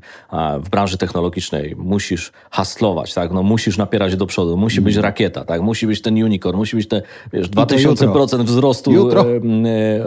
w 0.60 0.68
branży 0.70 0.98
technologicznej 0.98 1.76
musisz 1.76 2.32
hustlować, 2.50 3.14
tak? 3.14 3.32
no, 3.32 3.42
musisz 3.42 3.78
napierać 3.78 4.16
do 4.16 4.26
przodu, 4.26 4.56
musi 4.56 4.80
być 4.80 4.96
rakieta, 4.96 5.44
tak? 5.44 5.62
musi 5.62 5.86
być 5.86 6.02
ten 6.02 6.22
unicorn, 6.22 6.56
musi 6.56 6.76
być 6.76 6.88
te 6.88 7.02
wiesz, 7.32 7.50
2000% 7.50 8.42
wzrostu 8.44 8.92
Jutro. 8.92 9.26
e, 9.26 9.38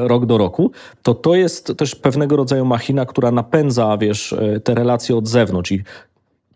rok 0.07 0.25
do 0.25 0.37
roku, 0.37 0.71
to 1.03 1.13
to 1.13 1.35
jest 1.35 1.73
też 1.77 1.95
pewnego 1.95 2.35
rodzaju 2.35 2.65
machina, 2.65 3.05
która 3.05 3.31
napędza 3.31 3.97
wiesz, 3.97 4.33
e, 4.33 4.59
te 4.59 4.75
relacje 4.75 5.15
od 5.15 5.27
zewnątrz 5.27 5.71
i 5.71 5.83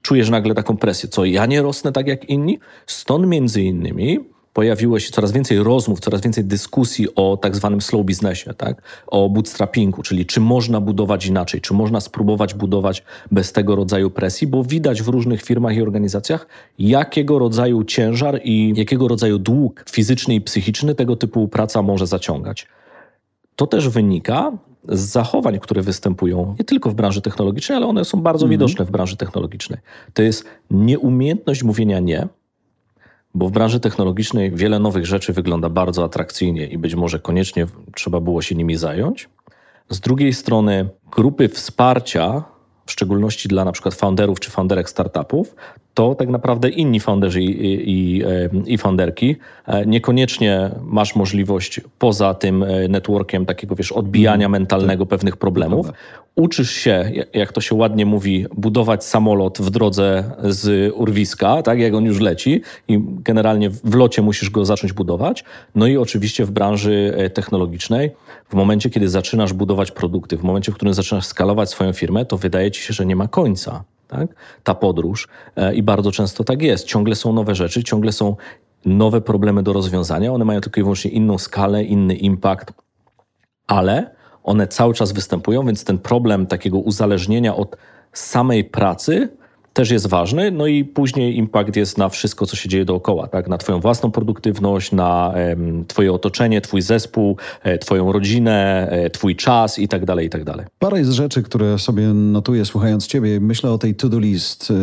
czujesz 0.04 0.30
nagle 0.30 0.56
taką 0.56 0.78
presję, 0.78 1.10
co 1.10 1.26
ja 1.26 1.45
nie 1.45 1.62
rosnę 1.62 1.91
tak 1.91 2.08
jak 2.08 2.30
inni. 2.30 2.60
Stąd 2.88 3.28
między 3.28 3.62
innymi 3.62 4.20
pojawiło 4.54 4.99
się 4.99 5.12
coraz 5.12 5.32
więcej 5.32 5.64
rozmów, 5.64 5.99
coraz 5.99 6.22
więcej 6.22 6.45
dyskusji 6.45 7.16
o 7.16 7.38
tak 7.38 7.56
zwanym 7.56 7.82
slow 7.82 8.06
biznesie, 8.06 8.54
tak? 8.54 8.82
o 9.08 9.30
bootstrappingu, 9.30 10.04
czyli 10.04 10.26
czy 10.26 10.39
można 10.39 10.82
budować 10.82 11.26
inaczej, 11.26 11.62
czy 11.62 11.74
można 11.74 12.01
spróbować 12.01 12.54
budować 12.54 13.04
bez 13.32 13.51
tego 13.51 13.76
rodzaju 13.76 14.10
presji, 14.10 14.47
bo 14.47 14.64
widać 14.64 15.01
w 15.01 15.08
różnych 15.08 15.41
firmach 15.41 15.76
i 15.76 15.82
organizacjach, 15.82 16.47
jakiego 16.80 17.39
rodzaju 17.39 17.84
ciężar 17.84 18.39
i 18.43 18.74
jakiego 18.76 19.08
rodzaju 19.08 19.39
dług 19.39 19.86
fizyczny 19.91 20.36
i 20.36 20.41
psychiczny 20.41 20.95
tego 20.95 21.16
typu 21.16 21.47
praca 21.47 21.82
może 21.82 22.08
zaciągać. 22.08 22.68
To 23.56 23.68
też 23.68 23.89
wynika 23.89 24.51
z 24.89 24.99
zachowań, 24.99 25.60
które 25.60 25.82
występują 25.82 26.56
nie 26.60 26.66
tylko 26.66 26.89
w 26.89 26.93
branży 26.93 27.22
technologicznej, 27.22 27.78
ale 27.78 27.88
one 27.88 28.06
są 28.06 28.22
bardzo 28.22 28.47
widoczne 28.47 28.86
w 28.86 28.91
branży 28.91 29.18
technologicznej. 29.18 29.80
To 30.14 30.24
jest 30.24 30.45
nieumiejętność 30.72 31.64
mówienia 31.64 31.99
nie, 31.99 32.28
bo 33.34 33.47
w 33.47 33.51
branży 33.51 33.80
technologicznej 33.80 34.51
wiele 34.51 34.80
nowych 34.80 35.06
rzeczy 35.06 35.34
wygląda 35.34 35.70
bardzo 35.70 36.04
atrakcyjnie 36.04 36.68
i 36.68 36.78
być 36.78 36.95
może 36.95 37.20
koniecznie 37.20 37.68
trzeba 37.95 38.20
było 38.20 38.41
się 38.41 38.56
nimi 38.56 38.76
zająć. 38.76 39.30
Z 39.89 39.99
drugiej 39.99 40.34
strony, 40.34 40.89
grupy 41.12 41.49
wsparcia 41.49 42.43
w 42.86 42.91
szczególności 42.91 43.47
dla 43.47 43.65
na 43.65 43.71
przykład 43.71 43.95
founderów 43.95 44.39
czy 44.39 44.51
founderek 44.51 44.89
startupów, 44.89 45.55
to 45.93 46.15
tak 46.15 46.29
naprawdę 46.29 46.69
inni 46.69 46.99
founderzy 46.99 47.41
i, 47.41 47.91
i, 47.91 48.23
i 48.65 48.77
founderki 48.77 49.36
e, 49.67 49.86
niekoniecznie 49.86 50.69
masz 50.81 51.15
możliwość 51.15 51.81
poza 51.99 52.34
tym 52.34 52.63
e, 52.63 52.88
networkiem 52.88 53.45
takiego, 53.45 53.75
wiesz, 53.75 53.91
odbijania 53.91 54.49
mentalnego 54.49 55.05
pewnych 55.05 55.38
problemów. 55.38 55.88
Uczysz 56.36 56.71
się, 56.71 57.11
jak 57.34 57.51
to 57.51 57.61
się 57.61 57.75
ładnie 57.75 58.05
mówi, 58.05 58.45
budować 58.57 59.03
samolot 59.03 59.61
w 59.61 59.69
drodze 59.69 60.23
z 60.43 60.93
urwiska, 60.95 61.61
tak 61.61 61.79
jak 61.79 61.93
on 61.93 62.05
już 62.05 62.19
leci 62.19 62.61
i 62.88 62.99
generalnie 63.01 63.69
w 63.69 63.95
locie 63.95 64.21
musisz 64.21 64.49
go 64.49 64.65
zacząć 64.65 64.93
budować. 64.93 65.43
No 65.75 65.88
i 65.88 65.97
oczywiście 65.97 66.45
w 66.45 66.51
branży 66.51 67.13
e, 67.17 67.29
technologicznej, 67.29 68.11
w 68.49 68.53
momencie, 68.53 68.89
kiedy 68.89 69.09
zaczynasz 69.09 69.53
budować 69.53 69.91
produkty, 69.91 70.38
w 70.38 70.43
momencie, 70.43 70.71
w 70.71 70.75
którym 70.75 70.93
zaczynasz 70.93 71.25
skalować 71.25 71.69
swoją 71.69 71.93
firmę, 71.93 72.25
to 72.25 72.38
wydaje 72.38 72.71
ci 72.71 72.81
się, 72.81 72.93
że 72.93 73.05
nie 73.05 73.15
ma 73.15 73.27
końca. 73.27 73.84
Tak? 74.07 74.27
Ta 74.63 74.75
podróż 74.75 75.27
i 75.73 75.84
bardzo 75.84 76.11
często 76.11 76.43
tak 76.43 76.61
jest. 76.61 76.86
Ciągle 76.86 77.15
są 77.15 77.34
nowe 77.34 77.55
rzeczy, 77.55 77.84
ciągle 77.84 78.11
są 78.11 78.36
nowe 78.86 79.21
problemy 79.21 79.63
do 79.63 79.73
rozwiązania. 79.73 80.34
One 80.34 80.45
mają 80.45 80.61
tylko 80.61 80.79
i 80.79 80.84
wyłącznie 80.84 81.11
inną 81.11 81.38
skalę, 81.38 81.84
inny 81.84 82.15
impact, 82.15 82.73
ale 83.67 84.22
one 84.43 84.67
cały 84.67 84.93
czas 84.93 85.11
występują, 85.11 85.65
więc 85.65 85.83
ten 85.83 85.97
problem 85.97 86.47
takiego 86.47 86.77
uzależnienia 86.77 87.55
od 87.55 87.77
samej 88.13 88.63
pracy 88.63 89.29
też 89.73 89.91
jest 89.91 90.07
ważny, 90.07 90.51
no 90.51 90.67
i 90.67 90.85
później 90.85 91.37
impact 91.37 91.75
jest 91.75 91.97
na 91.97 92.09
wszystko, 92.09 92.45
co 92.45 92.55
się 92.55 92.69
dzieje 92.69 92.85
dookoła, 92.85 93.27
tak? 93.27 93.47
na 93.47 93.57
twoją 93.57 93.79
własną 93.79 94.11
produktywność, 94.11 94.91
na 94.91 95.33
em, 95.33 95.85
twoje 95.87 96.13
otoczenie, 96.13 96.61
twój 96.61 96.81
zespół, 96.81 97.37
e, 97.63 97.77
twoją 97.77 98.11
rodzinę, 98.11 98.87
e, 98.89 99.09
twój 99.09 99.35
czas 99.35 99.79
i 99.79 99.87
tak 99.87 100.05
dalej, 100.05 100.27
i 100.27 100.29
tak 100.29 100.43
dalej. 100.43 100.65
Parę 100.79 100.99
jest 100.99 101.11
rzeczy, 101.11 101.43
które 101.43 101.79
sobie 101.79 102.07
notuję 102.07 102.65
słuchając 102.65 103.07
ciebie. 103.07 103.39
Myślę 103.39 103.71
o 103.71 103.77
tej 103.77 103.95
to-do 103.95 104.19
list. 104.19 104.73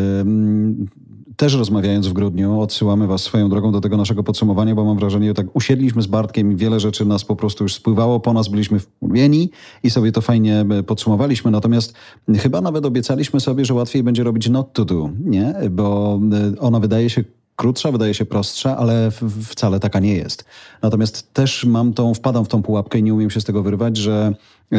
Też 1.41 1.55
rozmawiając 1.55 2.09
w 2.09 2.12
grudniu, 2.12 2.61
odsyłamy 2.61 3.07
Was 3.07 3.22
swoją 3.22 3.49
drogą 3.49 3.72
do 3.72 3.80
tego 3.80 3.97
naszego 3.97 4.22
podsumowania, 4.22 4.74
bo 4.74 4.84
mam 4.84 4.99
wrażenie, 4.99 5.28
że 5.28 5.34
tak 5.34 5.57
usiedliśmy 5.57 6.03
z 6.03 6.07
Bartkiem 6.07 6.53
i 6.53 6.57
wiele 6.57 6.80
rzeczy 6.80 7.05
nas 7.05 7.24
po 7.24 7.36
prostu 7.36 7.64
już 7.64 7.74
spływało 7.74 8.20
po 8.20 8.32
nas, 8.32 8.49
byliśmy 8.49 8.78
wkurwieni 8.78 9.51
i 9.82 9.91
sobie 9.91 10.12
to 10.12 10.20
fajnie 10.20 10.61
e, 10.61 10.82
podsumowaliśmy. 10.82 11.51
Natomiast 11.51 11.95
chyba 12.38 12.61
nawet 12.61 12.86
obiecaliśmy 12.86 13.41
sobie, 13.41 13.64
że 13.64 13.74
łatwiej 13.74 14.03
będzie 14.03 14.24
robić 14.24 14.49
not 14.49 14.72
to 14.72 14.84
do, 14.84 15.11
nie? 15.24 15.55
Bo 15.70 16.20
e, 16.57 16.61
ona 16.61 16.80
wydaje 16.80 17.11
się 17.11 17.24
krótsza, 17.57 17.93
wydaje 17.93 18.14
się 18.14 18.24
prostsza, 18.24 18.76
ale 18.76 19.11
wcale 19.45 19.80
taka 19.80 20.01
nie 20.01 20.14
jest. 20.14 20.45
Natomiast 20.82 21.32
też 21.32 21.64
mam 21.64 21.93
tą, 21.93 22.14
wpadam 22.14 22.45
w 22.45 22.49
tą 22.49 22.62
pułapkę 22.62 22.99
i 22.99 23.03
nie 23.03 23.14
umiem 23.14 23.30
się 23.30 23.41
z 23.41 23.45
tego 23.45 23.62
wyrwać, 23.62 23.97
że 23.97 24.34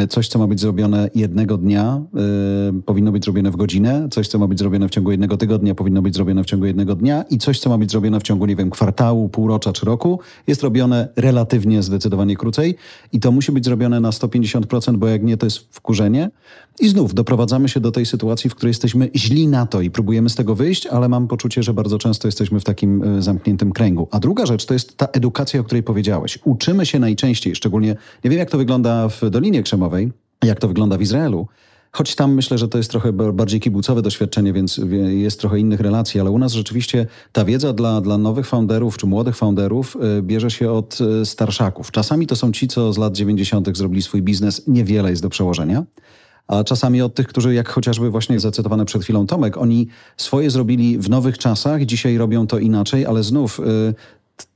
coś, 0.09 0.27
co 0.27 0.39
ma 0.39 0.47
być 0.47 0.59
zrobione 0.59 1.09
jednego 1.15 1.57
dnia, 1.57 2.01
y, 2.79 2.81
powinno 2.81 3.11
być 3.11 3.23
zrobione 3.23 3.51
w 3.51 3.55
godzinę, 3.55 4.07
coś, 4.11 4.27
co 4.27 4.39
ma 4.39 4.47
być 4.47 4.59
zrobione 4.59 4.87
w 4.87 4.91
ciągu 4.91 5.11
jednego 5.11 5.37
tygodnia, 5.37 5.75
powinno 5.75 6.01
być 6.01 6.15
zrobione 6.15 6.43
w 6.43 6.45
ciągu 6.45 6.65
jednego 6.65 6.95
dnia 6.95 7.23
i 7.29 7.37
coś, 7.37 7.59
co 7.59 7.69
ma 7.69 7.77
być 7.77 7.91
zrobione 7.91 8.19
w 8.19 8.23
ciągu, 8.23 8.45
nie 8.45 8.55
wiem, 8.55 8.69
kwartału, 8.69 9.29
półrocza 9.29 9.73
czy 9.73 9.85
roku, 9.85 10.19
jest 10.47 10.63
robione 10.63 11.07
relatywnie 11.15 11.83
zdecydowanie 11.83 12.35
krócej 12.35 12.75
i 13.13 13.19
to 13.19 13.31
musi 13.31 13.51
być 13.51 13.65
zrobione 13.65 13.99
na 13.99 14.09
150%, 14.09 14.97
bo 14.97 15.07
jak 15.07 15.23
nie, 15.23 15.37
to 15.37 15.45
jest 15.45 15.57
wkurzenie. 15.57 16.29
I 16.79 16.89
znów 16.89 17.13
doprowadzamy 17.13 17.69
się 17.69 17.79
do 17.79 17.91
tej 17.91 18.05
sytuacji, 18.05 18.49
w 18.49 18.55
której 18.55 18.69
jesteśmy 18.69 19.09
źli 19.15 19.47
na 19.47 19.65
to 19.65 19.81
i 19.81 19.91
próbujemy 19.91 20.29
z 20.29 20.35
tego 20.35 20.55
wyjść, 20.55 20.87
ale 20.87 21.09
mam 21.09 21.27
poczucie, 21.27 21.63
że 21.63 21.73
bardzo 21.73 21.97
często 21.97 22.27
jesteśmy 22.27 22.59
w 22.59 22.63
takim 22.63 23.17
y, 23.17 23.21
zamkniętym 23.21 23.71
kręgu. 23.71 24.07
A 24.11 24.19
druga 24.19 24.45
rzecz 24.45 24.65
to 24.65 24.73
jest 24.73 24.97
ta 24.97 25.05
edukacja, 25.05 25.59
o 25.59 25.63
której 25.63 25.83
powiedziałeś. 25.83 26.39
Uczymy 26.43 26.85
się 26.85 26.99
najczęściej, 26.99 27.55
szczególnie, 27.55 27.95
nie 28.23 28.29
wiem 28.29 28.39
jak 28.39 28.49
to 28.49 28.57
wygląda 28.57 29.09
w 29.09 29.29
Dolinie 29.29 29.63
Krzemowej, 29.63 29.80
jak 30.43 30.59
to 30.59 30.67
wygląda 30.67 30.97
w 30.97 31.01
Izraelu. 31.01 31.47
Choć 31.91 32.15
tam 32.15 32.33
myślę, 32.33 32.57
że 32.57 32.67
to 32.67 32.77
jest 32.77 32.91
trochę 32.91 33.13
bardziej 33.13 33.59
kibucowe 33.59 34.01
doświadczenie, 34.01 34.53
więc 34.53 34.81
jest 35.07 35.39
trochę 35.39 35.59
innych 35.59 35.79
relacji, 35.79 36.19
ale 36.19 36.31
u 36.31 36.37
nas 36.37 36.53
rzeczywiście 36.53 37.05
ta 37.31 37.45
wiedza 37.45 37.73
dla, 37.73 38.01
dla 38.01 38.17
nowych 38.17 38.47
founderów 38.47 38.97
czy 38.97 39.07
młodych 39.07 39.35
founderów 39.35 39.97
y, 40.19 40.21
bierze 40.21 40.51
się 40.51 40.71
od 40.71 40.97
y, 41.01 41.25
starszaków. 41.25 41.91
Czasami 41.91 42.27
to 42.27 42.35
są 42.35 42.51
ci, 42.51 42.67
co 42.67 42.93
z 42.93 42.97
lat 42.97 43.15
90. 43.15 43.77
zrobili 43.77 44.01
swój 44.01 44.21
biznes, 44.21 44.67
niewiele 44.67 45.09
jest 45.09 45.21
do 45.21 45.29
przełożenia. 45.29 45.83
A 46.47 46.63
czasami 46.63 47.01
od 47.01 47.15
tych, 47.15 47.27
którzy, 47.27 47.53
jak 47.53 47.69
chociażby 47.69 48.09
właśnie 48.09 48.39
zacytowany 48.39 48.85
przed 48.85 49.03
chwilą 49.03 49.27
Tomek, 49.27 49.57
oni 49.57 49.87
swoje 50.17 50.49
zrobili 50.49 50.97
w 50.97 51.09
nowych 51.09 51.37
czasach, 51.37 51.85
dzisiaj 51.85 52.17
robią 52.17 52.47
to 52.47 52.59
inaczej, 52.59 53.05
ale 53.05 53.23
znów 53.23 53.59
y, 53.59 53.93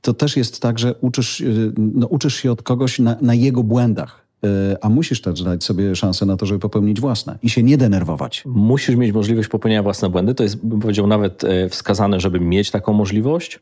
to 0.00 0.14
też 0.14 0.36
jest 0.36 0.60
tak, 0.60 0.78
że 0.78 0.94
uczysz, 0.94 1.42
no, 1.76 2.06
uczysz 2.06 2.34
się 2.34 2.52
od 2.52 2.62
kogoś 2.62 2.98
na, 2.98 3.16
na 3.20 3.34
jego 3.34 3.62
błędach 3.62 4.25
a 4.80 4.88
musisz 4.88 5.20
też 5.20 5.42
dać 5.42 5.64
sobie 5.64 5.96
szansę 5.96 6.26
na 6.26 6.36
to, 6.36 6.46
żeby 6.46 6.60
popełnić 6.60 7.00
własne 7.00 7.38
i 7.42 7.50
się 7.50 7.62
nie 7.62 7.78
denerwować. 7.78 8.42
Musisz 8.46 8.96
mieć 8.96 9.12
możliwość 9.12 9.48
popełnienia 9.48 9.82
własne 9.82 10.10
błędy. 10.10 10.34
To 10.34 10.42
jest, 10.42 10.66
bym 10.66 10.80
powiedział, 10.80 11.06
nawet 11.06 11.44
e, 11.44 11.68
wskazane, 11.68 12.20
żeby 12.20 12.40
mieć 12.40 12.70
taką 12.70 12.92
możliwość. 12.92 13.60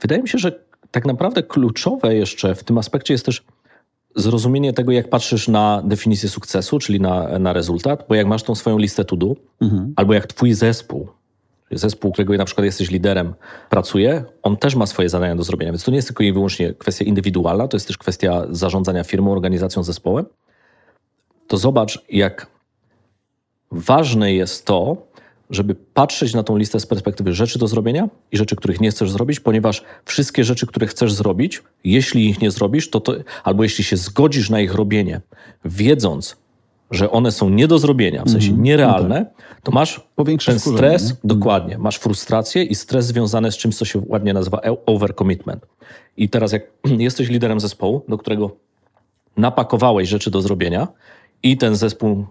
Wydaje 0.00 0.22
mi 0.22 0.28
się, 0.28 0.38
że 0.38 0.60
tak 0.90 1.06
naprawdę 1.06 1.42
kluczowe 1.42 2.14
jeszcze 2.14 2.54
w 2.54 2.64
tym 2.64 2.78
aspekcie 2.78 3.14
jest 3.14 3.26
też 3.26 3.44
zrozumienie 4.16 4.72
tego, 4.72 4.92
jak 4.92 5.10
patrzysz 5.10 5.48
na 5.48 5.82
definicję 5.84 6.28
sukcesu, 6.28 6.78
czyli 6.78 7.00
na, 7.00 7.38
na 7.38 7.52
rezultat, 7.52 8.04
bo 8.08 8.14
jak 8.14 8.26
masz 8.26 8.42
tą 8.42 8.54
swoją 8.54 8.78
listę 8.78 9.04
to 9.04 9.16
do, 9.16 9.36
mhm. 9.60 9.92
albo 9.96 10.14
jak 10.14 10.26
twój 10.26 10.54
zespół 10.54 11.08
zespół, 11.70 12.12
którego 12.12 12.36
na 12.36 12.44
przykład 12.44 12.64
jesteś 12.64 12.90
liderem, 12.90 13.34
pracuje, 13.70 14.24
on 14.42 14.56
też 14.56 14.74
ma 14.74 14.86
swoje 14.86 15.08
zadania 15.08 15.36
do 15.36 15.42
zrobienia. 15.42 15.72
Więc 15.72 15.84
to 15.84 15.90
nie 15.90 15.96
jest 15.96 16.08
tylko 16.08 16.22
i 16.22 16.32
wyłącznie 16.32 16.74
kwestia 16.74 17.04
indywidualna, 17.04 17.68
to 17.68 17.76
jest 17.76 17.86
też 17.86 17.98
kwestia 17.98 18.46
zarządzania 18.50 19.04
firmą, 19.04 19.32
organizacją, 19.32 19.82
zespołem. 19.82 20.26
To 21.46 21.56
zobacz, 21.56 22.04
jak 22.10 22.46
ważne 23.70 24.34
jest 24.34 24.66
to, 24.66 24.96
żeby 25.50 25.74
patrzeć 25.74 26.34
na 26.34 26.42
tą 26.42 26.56
listę 26.56 26.80
z 26.80 26.86
perspektywy 26.86 27.32
rzeczy 27.32 27.58
do 27.58 27.68
zrobienia 27.68 28.08
i 28.32 28.36
rzeczy, 28.36 28.56
których 28.56 28.80
nie 28.80 28.90
chcesz 28.90 29.10
zrobić, 29.10 29.40
ponieważ 29.40 29.84
wszystkie 30.04 30.44
rzeczy, 30.44 30.66
które 30.66 30.86
chcesz 30.86 31.12
zrobić, 31.12 31.62
jeśli 31.84 32.28
ich 32.28 32.40
nie 32.40 32.50
zrobisz, 32.50 32.90
to, 32.90 33.00
to 33.00 33.14
albo 33.44 33.62
jeśli 33.62 33.84
się 33.84 33.96
zgodzisz 33.96 34.50
na 34.50 34.60
ich 34.60 34.74
robienie, 34.74 35.20
wiedząc, 35.64 36.36
że 36.90 37.10
one 37.10 37.32
są 37.32 37.50
nie 37.50 37.68
do 37.68 37.78
zrobienia, 37.78 38.24
w 38.24 38.30
sensie 38.30 38.52
-hmm. 38.52 38.58
nierealne, 38.58 39.20
no 39.20 39.44
tak. 39.48 39.62
to 39.62 39.72
masz 39.72 40.00
Powiększy 40.16 40.50
ten 40.50 40.60
stres, 40.60 41.10
nie? 41.10 41.16
dokładnie, 41.24 41.78
masz 41.78 41.96
frustrację 41.96 42.62
i 42.62 42.74
stres 42.74 43.06
związany 43.06 43.52
z 43.52 43.56
czymś, 43.56 43.76
co 43.76 43.84
się 43.84 44.02
ładnie 44.06 44.34
nazywa 44.34 44.58
e- 44.58 44.86
overcommitment. 44.86 45.66
I 46.16 46.28
teraz 46.28 46.52
jak 46.52 46.62
jesteś 46.98 47.28
liderem 47.28 47.60
zespołu, 47.60 48.02
do 48.08 48.18
którego 48.18 48.56
napakowałeś 49.36 50.08
rzeczy 50.08 50.30
do 50.30 50.42
zrobienia 50.42 50.88
i 51.42 51.56
ten 51.56 51.76
zespół 51.76 52.24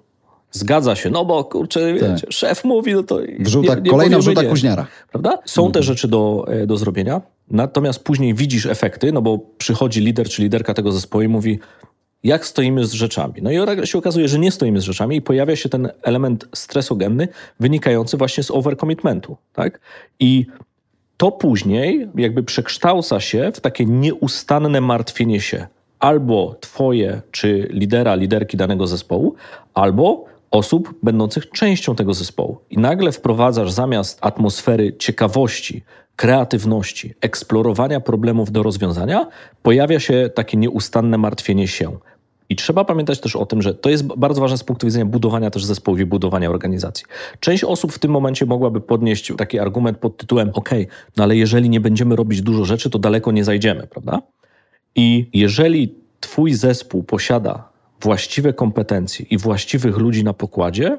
zgadza 0.51 0.95
się, 0.95 1.09
no 1.09 1.25
bo 1.25 1.43
kurczę, 1.43 1.93
tak. 1.99 2.11
wiecie, 2.11 2.27
szef 2.29 2.63
mówi, 2.63 2.93
no 2.93 3.03
to 3.03 3.19
wrzuta, 3.39 3.75
nie, 3.75 3.81
nie 3.81 3.89
kolejna 3.91 4.17
wrzuta 4.17 4.41
nie, 4.41 4.49
kuźniara. 4.49 4.87
Prawda? 5.11 5.39
Są 5.45 5.67
-hmm. 5.67 5.71
te 5.71 5.83
rzeczy 5.83 6.07
do, 6.07 6.45
e, 6.47 6.67
do 6.67 6.77
zrobienia, 6.77 7.21
natomiast 7.51 8.03
później 8.03 8.33
widzisz 8.33 8.65
efekty, 8.65 9.11
no 9.11 9.21
bo 9.21 9.39
przychodzi 9.57 10.01
lider 10.01 10.29
czy 10.29 10.41
liderka 10.41 10.73
tego 10.73 10.91
zespołu 10.91 11.21
i 11.21 11.27
mówi, 11.27 11.59
jak 12.23 12.45
stoimy 12.45 12.85
z 12.85 12.93
rzeczami. 12.93 13.33
No 13.41 13.51
i 13.51 13.87
się 13.87 13.97
okazuje, 13.97 14.27
że 14.27 14.39
nie 14.39 14.51
stoimy 14.51 14.81
z 14.81 14.83
rzeczami 14.83 15.15
i 15.15 15.21
pojawia 15.21 15.55
się 15.55 15.69
ten 15.69 15.89
element 16.01 16.47
stresogenny 16.55 17.27
wynikający 17.59 18.17
właśnie 18.17 18.43
z 18.43 18.51
overcommitmentu. 18.51 19.37
Tak? 19.53 19.79
I 20.19 20.45
to 21.17 21.31
później 21.31 22.07
jakby 22.15 22.43
przekształca 22.43 23.19
się 23.19 23.51
w 23.53 23.59
takie 23.59 23.85
nieustanne 23.85 24.81
martwienie 24.81 25.41
się 25.41 25.67
albo 25.99 26.55
twoje, 26.59 27.21
czy 27.31 27.67
lidera, 27.71 28.15
liderki 28.15 28.57
danego 28.57 28.87
zespołu, 28.87 29.35
albo 29.73 30.25
osób 30.51 30.93
będących 31.03 31.49
częścią 31.49 31.95
tego 31.95 32.13
zespołu. 32.13 32.57
I 32.69 32.77
nagle 32.77 33.11
wprowadzasz 33.11 33.71
zamiast 33.71 34.17
atmosfery 34.21 34.93
ciekawości, 34.97 35.83
kreatywności, 36.19 37.13
eksplorowania 37.21 37.99
problemów 37.99 38.51
do 38.51 38.63
rozwiązania, 38.63 39.27
pojawia 39.63 39.99
się 39.99 40.29
takie 40.35 40.57
nieustanne 40.57 41.17
martwienie 41.17 41.67
się. 41.67 41.97
I 42.49 42.55
trzeba 42.55 42.85
pamiętać 42.85 43.19
też 43.19 43.35
o 43.35 43.45
tym, 43.45 43.61
że 43.61 43.73
to 43.73 43.89
jest 43.89 44.05
bardzo 44.05 44.41
ważne 44.41 44.57
z 44.57 44.63
punktu 44.63 44.87
widzenia 44.87 45.05
budowania 45.05 45.49
też 45.49 45.65
zespołów 45.65 45.99
i 45.99 46.05
budowania 46.05 46.49
organizacji. 46.49 47.05
Część 47.39 47.63
osób 47.63 47.93
w 47.93 47.99
tym 47.99 48.11
momencie 48.11 48.45
mogłaby 48.45 48.81
podnieść 48.81 49.33
taki 49.37 49.59
argument 49.59 49.97
pod 49.97 50.17
tytułem: 50.17 50.51
OK, 50.53 50.69
no 51.17 51.23
ale 51.23 51.35
jeżeli 51.35 51.69
nie 51.69 51.79
będziemy 51.79 52.15
robić 52.15 52.41
dużo 52.41 52.65
rzeczy, 52.65 52.89
to 52.89 52.99
daleko 52.99 53.31
nie 53.31 53.43
zajdziemy, 53.43 53.87
prawda? 53.87 54.21
I 54.95 55.29
jeżeli 55.33 55.95
Twój 56.19 56.53
zespół 56.53 57.03
posiada 57.03 57.69
właściwe 58.01 58.53
kompetencje 58.53 59.25
i 59.29 59.37
właściwych 59.37 59.97
ludzi 59.97 60.23
na 60.23 60.33
pokładzie, 60.33 60.97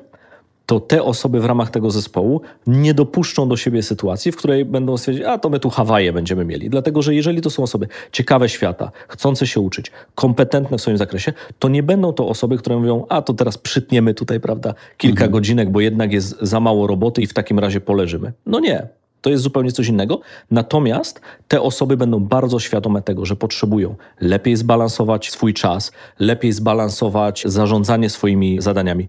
to 0.71 0.81
te 0.81 1.03
osoby 1.03 1.41
w 1.41 1.45
ramach 1.45 1.71
tego 1.71 1.91
zespołu 1.91 2.41
nie 2.67 2.95
dopuszczą 2.95 3.49
do 3.49 3.57
siebie 3.57 3.83
sytuacji, 3.83 4.33
w 4.33 4.37
której 4.37 4.65
będą 4.65 4.97
stwierdzić, 4.97 5.25
a 5.25 5.39
to 5.39 5.51
my 5.51 5.61
tu 5.61 5.71
Hawaje 5.71 6.13
będziemy 6.13 6.45
mieli. 6.45 6.71
Dlatego, 6.71 7.03
że 7.03 7.15
jeżeli 7.15 7.41
to 7.41 7.51
są 7.51 7.63
osoby 7.63 7.89
ciekawe 8.13 8.49
świata, 8.49 8.91
chcące 9.09 9.47
się 9.47 9.61
uczyć, 9.61 9.93
kompetentne 10.15 10.79
w 10.79 10.81
swoim 10.81 10.97
zakresie, 10.97 11.33
to 11.59 11.69
nie 11.69 11.83
będą 11.83 12.13
to 12.13 12.29
osoby, 12.29 12.59
które 12.59 12.77
mówią, 12.77 13.07
a 13.09 13.23
to 13.23 13.35
teraz 13.35 13.59
przytniemy 13.59 14.15
tutaj, 14.15 14.41
prawda, 14.41 14.75
kilka 14.97 15.25
mhm. 15.25 15.31
godzinek, 15.33 15.71
bo 15.71 15.81
jednak 15.81 16.13
jest 16.13 16.37
za 16.41 16.61
mało 16.61 16.87
roboty 16.87 17.23
i 17.23 17.27
w 17.27 17.35
takim 17.35 17.59
razie 17.59 17.81
poleżymy. 17.81 18.33
No 18.47 18.61
nie. 18.61 18.89
To 19.21 19.31
jest 19.31 19.43
zupełnie 19.43 19.73
coś 19.73 19.89
innego. 19.89 20.21
Natomiast 20.51 21.21
te 21.49 21.63
osoby 21.63 21.97
będą 21.97 22.21
bardzo 22.21 22.59
świadome 22.59 23.03
tego, 23.03 23.27
że 23.27 23.37
potrzebują 23.37 23.95
lepiej 24.21 24.57
zbalansować 24.57 25.31
swój 25.31 25.55
czas, 25.55 25.93
lepiej 26.19 26.53
zbalansować 26.53 27.43
zarządzanie 27.47 28.11
swoimi 28.11 28.61
zadaniami 28.61 29.09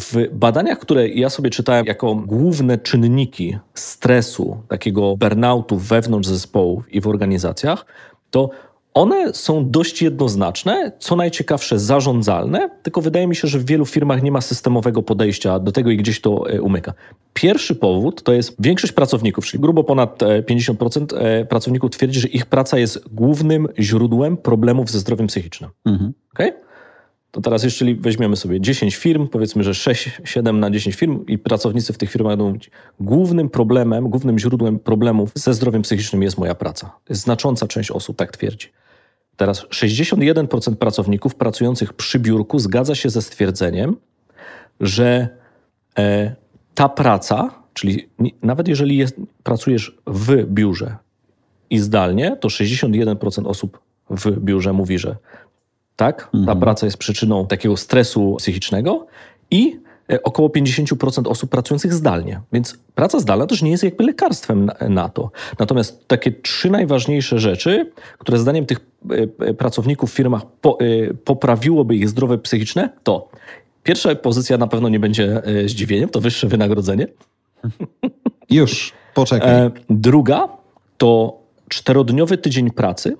W 0.00 0.28
badaniach, 0.32 0.78
które 0.78 1.08
ja 1.08 1.30
sobie 1.30 1.50
czytałem 1.50 1.86
jako 1.86 2.14
główne 2.14 2.78
czynniki 2.78 3.58
stresu, 3.74 4.56
takiego 4.68 5.16
burnoutu 5.16 5.76
wewnątrz 5.76 6.28
zespołów 6.28 6.94
i 6.94 7.00
w 7.00 7.06
organizacjach, 7.06 7.86
to 8.30 8.50
one 8.94 9.34
są 9.34 9.70
dość 9.70 10.02
jednoznaczne, 10.02 10.92
co 10.98 11.16
najciekawsze 11.16 11.78
zarządzalne, 11.78 12.70
tylko 12.82 13.00
wydaje 13.00 13.26
mi 13.26 13.36
się, 13.36 13.48
że 13.48 13.58
w 13.58 13.64
wielu 13.64 13.86
firmach 13.86 14.22
nie 14.22 14.32
ma 14.32 14.40
systemowego 14.40 15.02
podejścia 15.02 15.58
do 15.58 15.72
tego 15.72 15.90
i 15.90 15.96
gdzieś 15.96 16.20
to 16.20 16.50
e, 16.50 16.62
umyka. 16.62 16.92
Pierwszy 17.34 17.74
powód 17.74 18.22
to 18.22 18.32
jest 18.32 18.56
większość 18.58 18.92
pracowników, 18.92 19.46
czyli 19.46 19.60
grubo 19.60 19.84
ponad 19.84 20.22
e, 20.22 20.42
50% 20.42 21.16
e, 21.16 21.44
pracowników 21.44 21.90
twierdzi, 21.90 22.20
że 22.20 22.28
ich 22.28 22.46
praca 22.46 22.78
jest 22.78 23.08
głównym 23.08 23.68
źródłem 23.78 24.36
problemów 24.36 24.90
ze 24.90 24.98
zdrowiem 24.98 25.26
psychicznym. 25.26 25.70
Mhm. 25.84 26.12
Okay? 26.34 26.63
To 27.34 27.40
teraz, 27.40 27.64
jeśli 27.64 27.94
weźmiemy 27.94 28.36
sobie 28.36 28.60
10 28.60 28.96
firm, 28.96 29.28
powiedzmy, 29.28 29.64
że 29.64 29.74
6, 29.74 30.10
7 30.24 30.60
na 30.60 30.70
10 30.70 30.96
firm 30.96 31.24
i 31.26 31.38
pracownicy 31.38 31.92
w 31.92 31.98
tych 31.98 32.10
firmach 32.10 32.32
będą 32.32 32.48
mówić, 32.48 32.70
głównym 33.00 33.50
problemem, 33.50 34.08
głównym 34.10 34.38
źródłem 34.38 34.78
problemów 34.78 35.30
ze 35.34 35.54
zdrowiem 35.54 35.82
psychicznym 35.82 36.22
jest 36.22 36.38
moja 36.38 36.54
praca. 36.54 36.90
Znacząca 37.10 37.66
część 37.66 37.90
osób 37.90 38.16
tak 38.16 38.32
twierdzi. 38.32 38.68
Teraz 39.36 39.66
61% 39.66 40.76
pracowników 40.76 41.34
pracujących 41.34 41.92
przy 41.92 42.18
biurku 42.18 42.58
zgadza 42.58 42.94
się 42.94 43.10
ze 43.10 43.22
stwierdzeniem, 43.22 43.96
że 44.80 45.28
e, 45.98 46.34
ta 46.74 46.88
praca, 46.88 47.54
czyli 47.72 48.08
nawet 48.42 48.68
jeżeli 48.68 48.96
jest, 48.96 49.16
pracujesz 49.42 49.98
w 50.06 50.44
biurze 50.44 50.96
i 51.70 51.78
zdalnie, 51.78 52.36
to 52.36 52.48
61% 52.48 53.46
osób 53.46 53.78
w 54.10 54.40
biurze 54.40 54.72
mówi, 54.72 54.98
że 54.98 55.16
tak, 55.96 56.22
ta 56.32 56.38
Mhm. 56.38 56.60
praca 56.60 56.86
jest 56.86 56.98
przyczyną 56.98 57.46
takiego 57.46 57.76
stresu 57.76 58.34
psychicznego 58.38 59.06
i 59.50 59.80
e, 60.12 60.22
około 60.22 60.48
50% 60.48 61.28
osób 61.28 61.50
pracujących 61.50 61.92
zdalnie. 61.92 62.40
Więc 62.52 62.78
praca 62.94 63.20
zdalna 63.20 63.46
też 63.46 63.62
nie 63.62 63.70
jest 63.70 63.84
jakby 63.84 64.04
lekarstwem 64.04 64.66
na, 64.66 64.88
na 64.88 65.08
to. 65.08 65.30
Natomiast 65.58 66.08
takie 66.08 66.32
trzy 66.32 66.70
najważniejsze 66.70 67.38
rzeczy, 67.38 67.92
które 68.18 68.38
zdaniem 68.38 68.66
tych 68.66 68.80
e, 69.10 69.46
e, 69.46 69.54
pracowników 69.54 70.10
w 70.10 70.14
firmach 70.14 70.42
po, 70.60 70.78
poprawiłoby 71.24 71.96
ich 71.96 72.08
zdrowie 72.08 72.38
psychiczne, 72.38 72.90
to 73.02 73.28
pierwsza 73.82 74.14
pozycja 74.14 74.58
na 74.58 74.66
pewno 74.66 74.88
nie 74.88 75.00
będzie 75.00 75.42
zdziwieniem, 75.66 76.08
to 76.08 76.20
wyższe 76.20 76.46
wynagrodzenie. 76.46 77.06
Już, 78.50 78.92
poczekaj. 79.14 79.70
Druga 79.90 80.48
to 80.98 81.38
czterodniowy 81.68 82.38
tydzień 82.38 82.70
pracy, 82.70 83.16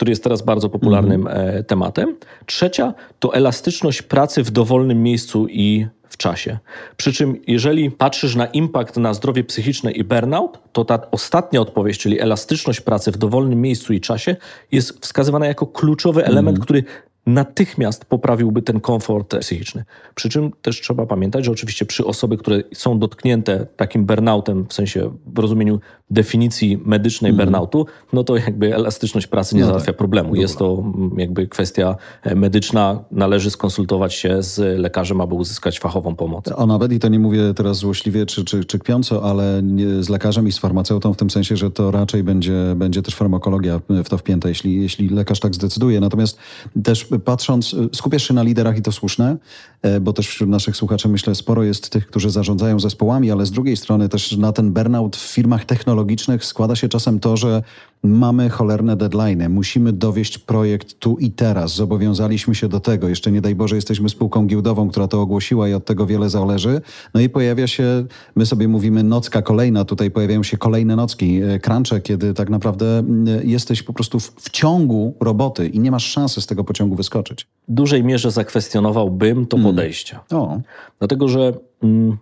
który 0.00 0.12
jest 0.12 0.22
teraz 0.24 0.42
bardzo 0.42 0.68
popularnym 0.68 1.26
e, 1.26 1.64
tematem. 1.64 2.16
Trzecia 2.46 2.94
to 3.18 3.34
elastyczność 3.34 4.02
pracy 4.02 4.42
w 4.42 4.50
dowolnym 4.50 5.02
miejscu 5.02 5.46
i 5.48 5.86
w 6.08 6.16
czasie. 6.16 6.58
Przy 6.96 7.12
czym, 7.12 7.40
jeżeli 7.46 7.90
patrzysz 7.90 8.34
na 8.34 8.46
impact 8.46 8.96
na 8.96 9.14
zdrowie 9.14 9.44
psychiczne 9.44 9.92
i 9.92 10.04
burnout, 10.04 10.58
to 10.72 10.84
ta 10.84 11.10
ostatnia 11.10 11.60
odpowiedź, 11.60 11.98
czyli 11.98 12.20
elastyczność 12.20 12.80
pracy 12.80 13.12
w 13.12 13.16
dowolnym 13.16 13.60
miejscu 13.60 13.92
i 13.92 14.00
czasie, 14.00 14.36
jest 14.72 14.98
wskazywana 15.00 15.46
jako 15.46 15.66
kluczowy 15.66 16.24
element, 16.24 16.58
który 16.58 16.84
natychmiast 17.26 18.04
poprawiłby 18.04 18.62
ten 18.62 18.80
komfort 18.80 19.36
psychiczny. 19.40 19.84
Przy 20.14 20.28
czym 20.28 20.50
też 20.62 20.80
trzeba 20.80 21.06
pamiętać, 21.06 21.44
że 21.44 21.52
oczywiście 21.52 21.86
przy 21.86 22.04
osoby, 22.04 22.36
które 22.36 22.62
są 22.74 22.98
dotknięte 22.98 23.66
takim 23.76 24.06
burnoutem, 24.06 24.66
w 24.68 24.72
sensie 24.72 25.10
w 25.26 25.38
rozumieniu 25.38 25.80
definicji 26.10 26.78
medycznej 26.84 27.32
burnoutu, 27.32 27.86
no 28.12 28.24
to 28.24 28.36
jakby 28.36 28.74
elastyczność 28.74 29.26
pracy 29.26 29.54
nie 29.54 29.60
No 29.60 29.66
tak. 29.66 29.72
załatwia 29.72 29.92
problemu. 29.92 30.34
Jest 30.34 30.58
to 30.58 30.82
mm, 30.96 31.18
jakby 31.18 31.48
kwestia 31.48 31.96
e, 32.22 32.34
medyczna, 32.34 33.04
należy 33.10 33.50
skonsultować 33.50 34.14
się 34.14 34.42
z 34.42 34.78
lekarzem, 34.80 35.20
aby 35.20 35.34
uzyskać 35.34 35.80
fachową 35.80 36.16
pomoc. 36.16 36.52
O 36.56 36.66
nawet, 36.66 36.92
i 36.92 36.98
to 36.98 37.08
nie 37.08 37.18
mówię 37.18 37.54
teraz 37.56 37.76
złośliwie 37.76 38.26
czy, 38.26 38.44
czy, 38.44 38.64
czy 38.64 38.78
kpiąco, 38.78 39.24
ale 39.30 39.62
z 40.00 40.08
lekarzem 40.08 40.48
i 40.48 40.52
z 40.52 40.58
farmaceutą 40.58 41.14
w 41.14 41.16
tym 41.16 41.30
sensie, 41.30 41.56
że 41.56 41.70
to 41.70 41.90
raczej 41.90 42.22
będzie, 42.22 42.74
będzie 42.76 43.02
też 43.02 43.14
farmakologia 43.14 43.80
w 44.04 44.08
to 44.08 44.18
wpięta, 44.18 44.48
jeśli, 44.48 44.82
jeśli 44.82 45.08
lekarz 45.08 45.40
tak 45.40 45.54
zdecyduje. 45.54 46.00
Natomiast 46.00 46.38
też 46.84 47.06
patrząc, 47.18 47.76
skupiasz 47.94 48.28
się 48.28 48.34
na 48.34 48.42
liderach 48.42 48.78
i 48.78 48.82
to 48.82 48.92
słuszne, 48.92 49.36
e, 49.82 50.00
bo 50.00 50.12
też 50.12 50.28
wśród 50.28 50.50
naszych 50.50 50.76
słuchaczy 50.76 51.08
myślę 51.08 51.34
sporo 51.34 51.62
jest 51.62 51.90
tych, 51.90 52.06
którzy 52.06 52.30
zarządzają 52.30 52.80
zespołami, 52.80 53.30
ale 53.30 53.46
z 53.46 53.50
drugiej 53.50 53.76
strony 53.76 54.08
też 54.08 54.36
na 54.36 54.52
ten 54.52 54.72
burnout 54.72 55.16
w 55.16 55.20
firmach 55.20 55.64
technologicznych 55.64 56.44
składa 56.44 56.76
się 56.76 56.88
czasem 56.88 57.20
to, 57.20 57.36
że 57.36 57.62
mamy 58.02 58.48
cholerne 58.48 58.96
deadline, 58.96 59.48
musimy 59.48 59.92
dowieść 59.92 60.38
projekt 60.38 60.98
tu 60.98 61.16
i 61.18 61.30
teraz, 61.30 61.74
zobowiązaliśmy 61.74 62.54
się 62.54 62.68
do 62.68 62.80
tego, 62.80 63.08
jeszcze 63.08 63.32
nie 63.32 63.40
daj 63.40 63.54
Boże 63.54 63.76
jesteśmy 63.76 64.08
spółką 64.08 64.46
giełdową, 64.46 64.88
która 64.88 65.08
to 65.08 65.20
ogłosiła 65.20 65.68
i 65.68 65.74
od 65.74 65.84
tego 65.84 66.06
wiele 66.06 66.30
zależy, 66.30 66.80
no 67.14 67.20
i 67.20 67.28
pojawia 67.28 67.66
się, 67.66 68.04
my 68.36 68.46
sobie 68.46 68.68
mówimy 68.68 69.02
nocka 69.02 69.42
kolejna, 69.42 69.84
tutaj 69.84 70.10
pojawiają 70.10 70.42
się 70.42 70.58
kolejne 70.58 70.96
nocki, 70.96 71.42
e, 71.42 71.58
crunche, 71.58 72.00
kiedy 72.00 72.34
tak 72.34 72.50
naprawdę 72.50 72.98
mm, 72.98 73.48
jesteś 73.48 73.82
po 73.82 73.92
prostu 73.92 74.20
w, 74.20 74.32
w 74.36 74.50
ciągu 74.50 75.14
roboty 75.20 75.68
i 75.68 75.80
nie 75.80 75.90
masz 75.90 76.06
szansy 76.06 76.40
z 76.40 76.46
tego 76.46 76.64
pociągu 76.64 76.96
wyskoczyć. 76.96 77.46
W 77.68 77.72
dużej 77.72 78.04
mierze 78.04 78.30
zakwestionowałbym 78.30 79.46
to 79.46 79.58
podejście. 79.58 80.18
O, 80.32 80.60
Dlatego, 80.98 81.28
że 81.28 81.52
mm, 81.82 82.16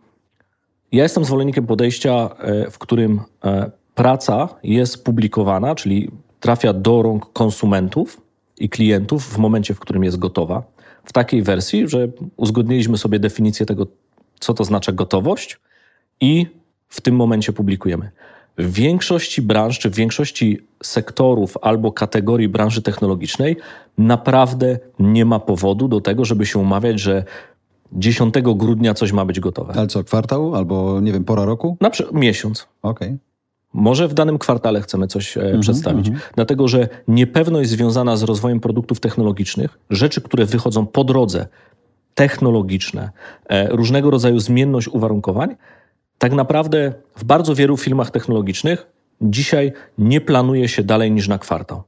ja 0.93 1.03
jestem 1.03 1.25
zwolennikiem 1.25 1.67
podejścia, 1.67 2.31
e, 2.39 2.71
w 2.71 2.79
którym 2.79 3.21
e, 3.45 3.71
praca 3.99 4.49
jest 4.63 5.05
publikowana, 5.05 5.75
czyli 5.75 6.11
trafia 6.41 6.73
do 6.73 7.03
rąk 7.03 7.33
konsumentów 7.33 8.21
i 8.59 8.69
klientów 8.69 9.25
w 9.25 9.39
momencie, 9.39 9.75
w 9.75 9.81
którym 9.81 10.05
jest 10.05 10.19
gotowa. 10.19 10.63
W 11.05 11.13
takiej 11.13 11.43
wersji, 11.43 11.89
że 11.89 12.09
uzgodniliśmy 12.37 12.99
sobie 12.99 13.19
definicję 13.19 13.67
tego, 13.67 13.87
co 14.41 14.55
to 14.55 14.65
znaczy 14.65 14.93
gotowość 14.93 15.59
i 16.21 16.47
w 16.89 17.01
tym 17.01 17.17
momencie 17.17 17.53
publikujemy. 17.53 18.11
W 18.59 18.73
większości 18.73 19.43
branż, 19.43 19.79
czy 19.79 19.91
w 19.91 19.95
większości 19.95 20.59
sektorów 20.83 21.57
albo 21.63 21.93
kategorii 21.93 22.49
branży 22.49 22.83
technologicznej 22.83 23.57
naprawdę 23.99 24.79
nie 24.99 25.25
ma 25.25 25.39
powodu 25.39 25.89
do 25.89 26.01
tego, 26.01 26.25
żeby 26.25 26.47
się 26.47 26.59
umawiać, 26.59 27.01
że 27.01 27.25
10 27.93 28.35
grudnia 28.43 28.95
coś 28.95 29.13
ma 29.13 29.25
być 29.25 29.41
gotowe. 29.41 29.75
ale 29.77 29.87
co, 29.87 30.05
kwartał 30.05 30.55
albo 30.57 31.01
nie 31.01 31.13
wiem, 31.13 31.25
pora 31.25 31.45
roku? 31.45 31.77
Na 31.81 31.91
przykład 31.91 32.15
miesiąc. 32.15 32.67
Okej. 32.83 33.19
Może 33.75 34.09
w 34.09 34.15
danym 34.15 34.39
kwartale 34.39 34.81
chcemy 34.81 35.07
coś 35.07 35.37
e, 35.37 35.59
przedstawić, 35.61 36.11
dlatego 36.35 36.69
że 36.69 36.89
niepewność 37.09 37.71
związana 37.71 38.17
z 38.17 38.23
rozwojem 38.23 38.61
produktów 38.61 39.01
technologicznych, 39.01 39.79
rzeczy, 39.91 40.21
które 40.21 40.45
wychodzą 40.45 40.87
po 40.87 41.05
drodze, 41.05 41.47
technologiczne, 42.15 43.11
e, 43.49 43.69
różnego 43.69 44.11
rodzaju 44.11 44.39
zmienność 44.39 44.89
uwarunkowań, 44.89 45.57
tak 46.19 46.33
naprawdę 46.33 46.93
w 47.17 47.25
bardzo 47.25 47.55
wielu 47.55 47.77
filmach 47.77 48.11
technologicznych 48.11 48.87
dzisiaj 49.21 49.73
nie 49.99 50.21
planuje 50.21 50.69
się 50.69 50.83
dalej 50.83 51.13
niż 51.13 51.29
na 51.29 51.39
kwartał. 51.39 51.83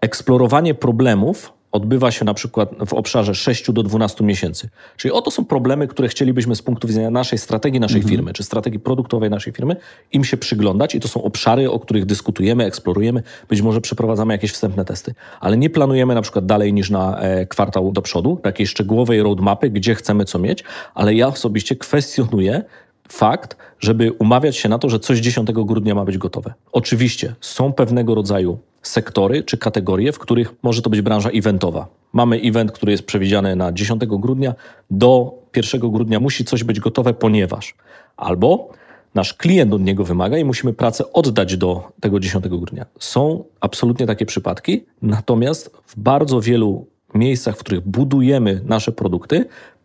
Eksplorowanie 0.00 0.74
problemów 0.74 1.52
odbywa 1.76 2.10
się 2.10 2.24
na 2.24 2.34
przykład 2.34 2.70
w 2.86 2.92
obszarze 2.92 3.34
6 3.34 3.72
do 3.72 3.82
12 3.82 4.24
miesięcy. 4.24 4.68
Czyli 4.96 5.12
oto 5.12 5.30
są 5.30 5.44
problemy, 5.44 5.86
które 5.88 6.08
chcielibyśmy 6.08 6.56
z 6.56 6.62
punktu 6.62 6.88
widzenia 6.88 7.10
naszej 7.10 7.38
strategii 7.38 7.80
naszej 7.80 8.02
firmy, 8.02 8.32
czy 8.32 8.42
strategii 8.42 8.80
produktowej 8.80 9.30
naszej 9.30 9.52
firmy, 9.52 9.76
im 10.12 10.24
się 10.24 10.36
przyglądać 10.36 10.94
i 10.94 11.00
to 11.00 11.08
są 11.08 11.22
obszary, 11.22 11.70
o 11.70 11.80
których 11.80 12.06
dyskutujemy, 12.06 12.64
eksplorujemy, 12.64 13.22
być 13.48 13.62
może 13.62 13.80
przeprowadzamy 13.80 14.34
jakieś 14.34 14.52
wstępne 14.52 14.84
testy, 14.84 15.14
ale 15.40 15.56
nie 15.56 15.70
planujemy 15.70 16.14
na 16.14 16.22
przykład 16.22 16.46
dalej 16.46 16.72
niż 16.72 16.90
na 16.90 17.20
e, 17.20 17.46
kwartał 17.46 17.92
do 17.92 18.02
przodu, 18.02 18.40
takiej 18.42 18.66
szczegółowej 18.66 19.22
roadmapy, 19.22 19.70
gdzie 19.70 19.94
chcemy 19.94 20.24
co 20.24 20.38
mieć, 20.38 20.64
ale 20.94 21.14
ja 21.14 21.28
osobiście 21.28 21.76
kwestionuję 21.76 22.62
fakt, 23.08 23.56
żeby 23.80 24.12
umawiać 24.12 24.56
się 24.56 24.68
na 24.68 24.78
to, 24.78 24.88
że 24.88 24.98
coś 24.98 25.18
10 25.18 25.48
grudnia 25.52 25.94
ma 25.94 26.04
być 26.04 26.18
gotowe. 26.18 26.54
Oczywiście 26.72 27.34
są 27.40 27.72
pewnego 27.72 28.14
rodzaju 28.14 28.58
sektory 28.82 29.42
czy 29.42 29.58
kategorie, 29.58 30.12
w 30.12 30.18
których 30.18 30.54
może 30.62 30.82
to 30.82 30.90
być 30.90 31.00
branża 31.00 31.30
eventowa. 31.30 31.86
Mamy 32.12 32.36
event, 32.36 32.72
który 32.72 32.92
jest 32.92 33.06
przewidziany 33.06 33.56
na 33.56 33.72
10 33.72 34.02
grudnia, 34.06 34.54
do 34.90 35.34
1 35.56 35.80
grudnia 35.80 36.20
musi 36.20 36.44
coś 36.44 36.64
być 36.64 36.80
gotowe, 36.80 37.14
ponieważ 37.14 37.74
albo 38.16 38.70
nasz 39.14 39.34
klient 39.34 39.72
od 39.72 39.82
niego 39.82 40.04
wymaga 40.04 40.38
i 40.38 40.44
musimy 40.44 40.72
pracę 40.72 41.12
oddać 41.12 41.56
do 41.56 41.92
tego 42.00 42.20
10 42.20 42.48
grudnia. 42.48 42.86
Są 42.98 43.44
absolutnie 43.60 44.06
takie 44.06 44.26
przypadki, 44.26 44.84
natomiast 45.02 45.76
w 45.86 46.00
bardzo 46.00 46.40
wielu 46.40 46.86
miejscach, 47.14 47.56
w 47.56 47.58
których 47.58 47.80
budujemy 47.80 48.60
nasze 48.64 48.92
produkty, 48.92 49.44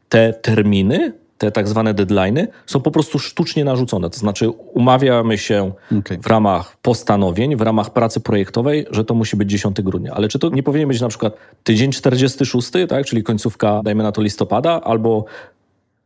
te 0.10 0.34
terminy, 0.34 1.14
te 1.42 1.52
tak 1.52 1.68
zwane 1.68 1.94
deadlines 1.94 2.48
są 2.66 2.80
po 2.82 2.92
prostu 2.92 3.20
sztucznie 3.20 3.66
narzucone. 3.66 4.10
To 4.10 4.20
znaczy 4.20 4.50
umawiamy 4.50 5.38
się 5.38 5.72
Okej. 6.00 6.18
w 6.18 6.28
ramach 6.28 6.78
postanowień, 6.82 7.56
w 7.56 7.62
ramach 7.62 7.94
pracy 7.94 8.20
projektowej, 8.20 8.86
że 8.92 9.06
to 9.06 9.14
musi 9.14 9.38
być 9.38 9.50
10 9.50 9.82
grudnia. 9.82 10.14
Ale 10.14 10.28
czy 10.28 10.40
to 10.40 10.50
nie 10.50 10.64
powinien 10.64 10.88
być 10.88 11.02
na 11.02 11.08
przykład 11.08 11.34
tydzień 11.64 11.92
46, 11.92 12.72
tak? 12.90 13.06
czyli 13.06 13.24
końcówka, 13.24 13.82
dajmy 13.84 14.04
na 14.04 14.12
to 14.12 14.22
listopada, 14.22 14.82
albo 14.82 15.26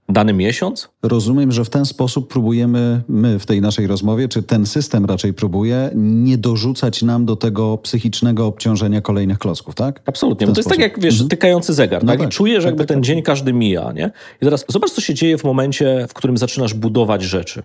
dany 0.10 0.34
miesiąc. 0.34 0.90
Rozumiem, 1.04 1.52
że 1.52 1.66
w 1.66 1.70
ten 1.70 1.86
sposób 1.86 2.28
próbujemy, 2.28 3.02
my 3.08 3.40
w 3.40 3.46
tej 3.46 3.62
naszej 3.62 3.88
rozmowie, 3.88 4.28
czy 4.28 4.44
ten 4.44 4.66
system 4.66 5.06
raczej 5.06 5.34
próbuje, 5.34 5.90
nie 5.96 6.38
dorzucać 6.38 7.02
nam 7.02 7.26
do 7.26 7.36
tego 7.36 7.78
psychicznego 7.78 8.46
obciążenia 8.48 9.02
kolejnych 9.02 9.40
klocków, 9.40 9.76
tak? 9.76 10.02
Absolutnie. 10.06 10.48
To 10.48 10.52
jest 10.52 10.56
tak 10.56 10.64
sposób. 10.78 10.82
jak, 10.82 11.00
wiesz, 11.00 11.14
Mhm. 11.14 11.30
tykający 11.30 11.74
zegar. 11.74 12.04
No 12.04 12.12
tak? 12.12 12.20
tak, 12.20 12.30
I 12.30 12.32
czujesz, 12.32 12.58
tak, 12.64 12.66
jakby 12.66 12.84
tak, 12.84 12.88
ten 12.88 12.98
tak. 12.98 13.06
dzień 13.06 13.22
każdy 13.22 13.54
mija. 13.54 13.92
Nie? 13.92 14.12
I 14.42 14.46
teraz 14.46 14.66
zobacz, 14.70 14.92
co 14.92 15.02
się 15.02 15.14
dzieje 15.14 15.38
w 15.38 15.44
momencie, 15.44 16.06
w 16.10 16.14
którym 16.14 16.38
zaczynasz 16.38 16.74
budować 16.74 17.24
rzeczy. 17.24 17.64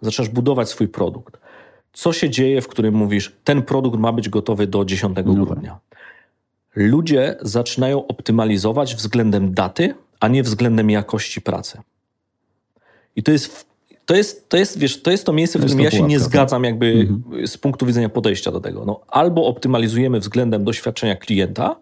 Zaczynasz 0.00 0.28
budować 0.28 0.68
swój 0.68 0.88
produkt. 0.88 1.36
Co 1.92 2.12
się 2.12 2.30
dzieje, 2.30 2.60
w 2.62 2.68
którym 2.68 2.94
mówisz, 2.94 3.32
ten 3.44 3.62
produkt 3.62 3.98
ma 3.98 4.12
być 4.12 4.28
gotowy 4.28 4.66
do 4.66 4.84
10 4.84 5.16
No 5.26 5.34
grudnia. 5.34 5.78
Ludzie 6.76 7.36
zaczynają 7.42 8.06
optymalizować 8.06 8.94
względem 8.94 9.54
daty, 9.54 9.94
a 10.24 10.28
nie 10.28 10.42
względem 10.42 10.90
jakości 10.90 11.40
pracy. 11.40 11.78
I 13.16 13.22
to 13.22 13.32
jest, 13.32 13.66
to 14.06 14.14
jest, 14.16 14.48
to 14.48 14.56
jest, 14.56 14.78
wiesz, 14.78 15.02
to 15.02 15.10
jest 15.10 15.26
to 15.26 15.32
miejsce, 15.32 15.58
w 15.58 15.62
którym 15.62 15.80
ja 15.80 15.90
się 15.90 16.02
nie 16.02 16.18
tak. 16.18 16.24
zgadzam 16.24 16.64
jakby 16.64 17.08
z 17.46 17.58
punktu 17.58 17.86
widzenia 17.86 18.08
podejścia 18.08 18.52
do 18.52 18.60
tego. 18.60 18.84
No, 18.84 19.00
albo 19.08 19.46
optymalizujemy 19.46 20.20
względem 20.20 20.64
doświadczenia 20.64 21.16
klienta 21.16 21.76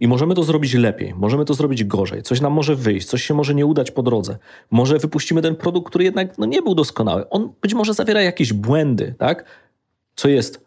i 0.00 0.08
możemy 0.08 0.34
to 0.34 0.42
zrobić 0.42 0.74
lepiej, 0.74 1.14
możemy 1.14 1.44
to 1.44 1.54
zrobić 1.54 1.84
gorzej, 1.84 2.22
coś 2.22 2.40
nam 2.40 2.52
może 2.52 2.76
wyjść, 2.76 3.06
coś 3.06 3.22
się 3.22 3.34
może 3.34 3.54
nie 3.54 3.66
udać 3.66 3.90
po 3.90 4.02
drodze. 4.02 4.38
Może 4.70 4.98
wypuścimy 4.98 5.42
ten 5.42 5.56
produkt, 5.56 5.88
który 5.88 6.04
jednak 6.04 6.38
no, 6.38 6.46
nie 6.46 6.62
był 6.62 6.74
doskonały. 6.74 7.28
On 7.28 7.52
być 7.62 7.74
może 7.74 7.94
zawiera 7.94 8.22
jakieś 8.22 8.52
błędy, 8.52 9.14
tak? 9.18 9.44
co 10.16 10.28
jest 10.28 10.64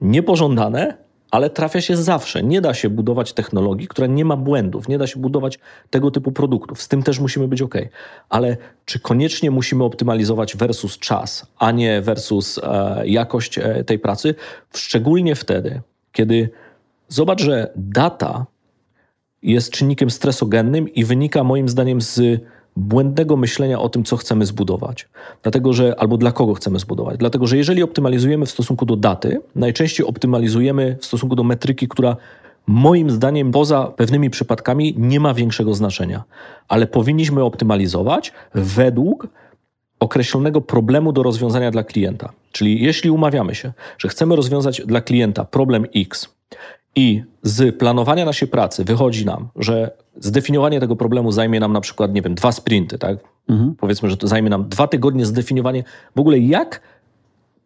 niepożądane, 0.00 1.05
ale 1.36 1.50
trafia 1.50 1.80
się 1.80 1.96
zawsze. 1.96 2.42
Nie 2.42 2.60
da 2.60 2.74
się 2.74 2.90
budować 2.90 3.32
technologii, 3.32 3.88
która 3.88 4.06
nie 4.06 4.24
ma 4.24 4.36
błędów, 4.36 4.88
nie 4.88 4.98
da 4.98 5.06
się 5.06 5.20
budować 5.20 5.58
tego 5.90 6.10
typu 6.10 6.32
produktów. 6.32 6.82
Z 6.82 6.88
tym 6.88 7.02
też 7.02 7.20
musimy 7.20 7.48
być 7.48 7.62
ok. 7.62 7.74
Ale 8.28 8.56
czy 8.84 9.00
koniecznie 9.00 9.50
musimy 9.50 9.84
optymalizować 9.84 10.56
versus 10.56 10.98
czas, 10.98 11.46
a 11.58 11.70
nie 11.70 12.00
versus 12.00 12.60
e, 12.62 13.02
jakość 13.06 13.58
e, 13.58 13.84
tej 13.84 13.98
pracy? 13.98 14.34
Szczególnie 14.74 15.34
wtedy, 15.34 15.80
kiedy 16.12 16.50
zobacz, 17.08 17.42
że 17.42 17.72
data 17.76 18.46
jest 19.42 19.70
czynnikiem 19.70 20.10
stresogennym 20.10 20.94
i 20.94 21.04
wynika 21.04 21.44
moim 21.44 21.68
zdaniem 21.68 22.00
z 22.00 22.40
błędnego 22.76 23.36
myślenia 23.36 23.80
o 23.80 23.88
tym, 23.88 24.04
co 24.04 24.16
chcemy 24.16 24.46
zbudować. 24.46 25.08
Dlatego, 25.42 25.72
że 25.72 26.00
albo 26.00 26.16
dla 26.16 26.32
kogo 26.32 26.54
chcemy 26.54 26.78
zbudować. 26.78 27.18
Dlatego, 27.18 27.46
że 27.46 27.56
jeżeli 27.56 27.82
optymalizujemy 27.82 28.46
w 28.46 28.50
stosunku 28.50 28.86
do 28.86 28.96
daty, 28.96 29.40
najczęściej 29.54 30.06
optymalizujemy 30.06 30.96
w 31.00 31.06
stosunku 31.06 31.36
do 31.36 31.44
metryki, 31.44 31.88
która 31.88 32.16
moim 32.66 33.10
zdaniem 33.10 33.52
poza 33.52 33.84
pewnymi 33.84 34.30
przypadkami 34.30 34.94
nie 34.98 35.20
ma 35.20 35.34
większego 35.34 35.74
znaczenia. 35.74 36.24
Ale 36.68 36.86
powinniśmy 36.86 37.44
optymalizować 37.44 38.32
według 38.54 39.28
określonego 40.00 40.60
problemu 40.60 41.12
do 41.12 41.22
rozwiązania 41.22 41.70
dla 41.70 41.84
klienta. 41.84 42.32
Czyli 42.52 42.82
jeśli 42.82 43.10
umawiamy 43.10 43.54
się, 43.54 43.72
że 43.98 44.08
chcemy 44.08 44.36
rozwiązać 44.36 44.82
dla 44.86 45.00
klienta 45.00 45.44
problem 45.44 45.86
X 45.96 46.28
i 46.96 47.22
z 47.42 47.78
planowania 47.78 48.24
naszej 48.24 48.48
pracy 48.48 48.84
wychodzi 48.84 49.26
nam, 49.26 49.48
że 49.56 49.90
zdefiniowanie 50.20 50.80
tego 50.80 50.96
problemu 50.96 51.32
zajmie 51.32 51.60
nam 51.60 51.72
na 51.72 51.80
przykład, 51.80 52.14
nie 52.14 52.22
wiem, 52.22 52.34
dwa 52.34 52.52
sprinty, 52.52 52.98
tak? 52.98 53.18
Powiedzmy, 53.78 54.10
że 54.10 54.16
to 54.16 54.28
zajmie 54.28 54.50
nam 54.50 54.68
dwa 54.68 54.86
tygodnie 54.86 55.26
zdefiniowanie 55.26 55.84
w 56.16 56.20
ogóle 56.20 56.38
jak 56.38 56.80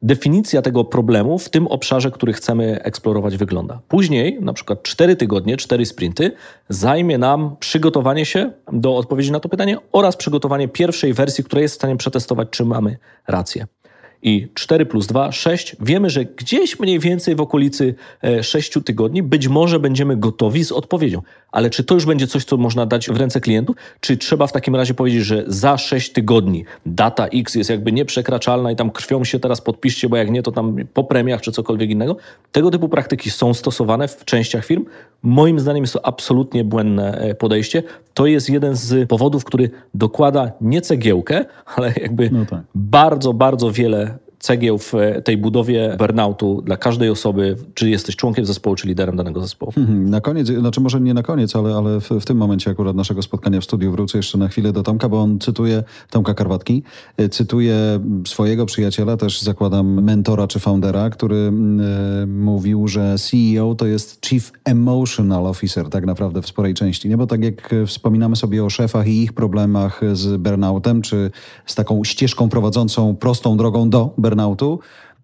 definicja 0.03 0.63
tego 0.63 0.85
problemu 0.85 1.39
w 1.39 1.49
tym 1.49 1.67
obszarze, 1.67 2.11
który 2.11 2.33
chcemy 2.33 2.83
eksplorować, 2.83 3.37
wygląda. 3.37 3.81
Później, 3.89 4.39
na 4.41 4.53
przykład 4.53 4.83
cztery 4.83 5.17
tygodnie, 5.17 5.57
cztery 5.57 5.87
sprinty, 5.87 6.33
zajmie 6.69 7.19
nam 7.19 7.57
przygotowanie 7.61 8.27
się 8.27 8.53
do 8.73 8.97
odpowiedzi 8.97 9.33
na 9.33 9.41
to 9.41 9.49
pytanie 9.49 9.79
oraz 9.93 10.17
przygotowanie 10.17 10.69
pierwszej 10.69 11.13
wersji, 11.15 11.45
która 11.45 11.63
jest 11.63 11.75
w 11.75 11.79
stanie 11.79 11.97
przetestować, 11.97 12.49
czy 12.51 12.65
mamy 12.65 12.97
rację. 13.29 13.67
I 14.23 14.49
4 14.55 14.87
plus 14.87 15.07
2, 15.07 15.33
6. 15.33 15.77
Wiemy, 15.81 16.11
że 16.11 16.25
gdzieś 16.25 16.79
mniej 16.79 16.99
więcej 16.99 17.37
w 17.37 17.41
okolicy 17.41 17.95
6 18.43 18.73
tygodni 18.85 19.23
być 19.23 19.49
może 19.49 19.81
będziemy 19.81 20.17
gotowi 20.17 20.65
z 20.65 20.73
odpowiedzią. 20.73 21.23
Ale 21.53 21.71
czy 21.71 21.85
to 21.85 21.95
już 21.95 22.07
będzie 22.07 22.27
coś, 22.27 22.45
co 22.45 22.57
można 22.57 22.87
dać 22.87 23.09
w 23.09 23.17
ręce 23.17 23.41
klientów? 23.41 23.77
Czy 24.01 24.17
trzeba 24.17 24.47
w 24.47 24.53
takim 24.53 24.77
razie 24.77 24.95
powiedzieć, 24.95 25.25
że 25.25 25.45
za 25.47 25.79
6 25.79 26.13
tygodni 26.13 26.65
data 26.87 27.27
X 27.27 27.55
jest 27.55 27.71
jakby 27.71 27.93
nieprzekraczalna 27.93 28.73
i 28.73 28.77
tam 28.77 28.91
krwią 28.91 29.25
się 29.25 29.39
teraz 29.39 29.61
podpiszcie, 29.61 30.09
bo 30.09 30.17
jak 30.17 30.31
nie, 30.31 30.43
to 30.43 30.53
tam 30.53 30.77
po 30.95 31.05
premiach 31.05 31.41
czy 31.41 31.53
cokolwiek 31.53 31.91
innego? 31.91 32.17
Tego 32.53 32.71
typu 32.71 32.89
praktyki 32.89 33.31
są 33.31 33.55
stosowane 33.55 34.09
w 34.09 34.25
częściach 34.25 34.65
firm. 34.65 34.85
Moim 35.23 35.61
zdaniem 35.61 35.83
jest 35.83 35.93
to 35.93 36.07
absolutnie 36.07 36.65
błędne 36.65 37.19
e, 37.19 37.35
podejście. 37.35 37.83
To 38.15 38.27
jest 38.27 38.51
jeden 38.51 38.77
z 38.77 39.09
powodów, 39.09 39.45
który 39.45 39.71
dokłada 39.95 40.53
nie 40.61 40.81
cegiełkę, 40.81 41.45
ale 41.77 41.93
jakby 42.03 42.31
No 42.33 42.47
tak. 42.47 42.61
bardzo, 42.75 43.33
bardzo 43.33 43.73
wiele 43.73 44.10
cegieł 44.41 44.79
w 44.79 44.95
e, 44.95 45.23
tej 45.23 45.37
budowie 45.37 45.97
burnoutu 45.99 46.63
dla 46.63 46.77
każdej 46.77 47.11
osoby, 47.11 47.57
czy 47.75 47.91
jesteś 47.91 48.17
członkiem 48.17 48.47
zespołu, 48.47 48.77
czy 48.77 48.89
liderem 48.89 49.17
danego 49.17 49.41
zespołu. 49.41 49.73
Mhm. 49.77 50.11
Na 50.11 50.21
koniec, 50.21 50.49
znaczy 50.49 50.81
może 50.81 51.01
nie 51.01 51.15
na 51.15 51.23
koniec, 51.23 51.57
ale, 51.57 51.75
ale 51.75 52.01
w, 52.01 52.09
w 52.11 52.25
tym 52.25 52.37
momencie 52.37 52.71
akurat 52.71 52.97
naszego 52.97 53.23
spotkania 53.23 53.61
w 53.61 53.65
studiu 53.65 53.93
wrócę 53.93 54.19
jeszcze 54.19 54.39
na 54.39 54.49
chwilę 54.49 54.73
do 54.73 54.83
Tomka, 54.83 55.09
bo 55.09 55.21
on 55.21 55.39
cytuje, 55.39 55.83
Tomka 56.11 56.35
Karwatki, 56.35 56.83
y, 57.21 57.29
cytuje 57.29 57.75
swojego 58.27 58.67
przyjaciela, 58.67 59.17
też 59.17 59.43
zakładam 59.43 60.03
mentora 60.03 60.47
czy 60.47 60.59
foundera, 60.59 61.11
który 61.11 61.53
y, 62.23 62.27
mówił, 62.27 62.89
że 62.89 63.17
CEO 63.19 63.75
to 63.75 63.87
jest 63.87 64.27
Chief 64.27 64.53
Emotional 64.65 65.47
Officer 65.47 65.89
tak 65.89 66.07
naprawdę 66.07 66.43
w 66.43 66.47
sporej 66.47 66.75
części, 66.75 67.09
nie? 67.09 67.17
Bo 67.17 67.27
tak 67.27 67.45
jak 67.45 67.75
wspominamy 67.87 68.37
sobie 68.37 68.65
o 68.65 68.71
szefach 68.71 69.09
i 69.09 69.23
ich 69.23 69.33
problemach 69.33 70.01
z 70.13 70.37
burnoutem, 70.37 71.03
czy 71.03 71.31
z 71.67 71.75
taką 71.75 72.05
ścieżką 72.05 72.49
prowadzącą 72.49 73.17
prostą 73.17 73.57
drogą 73.57 73.91
do 73.91 74.15
burnoutu, 74.19 74.30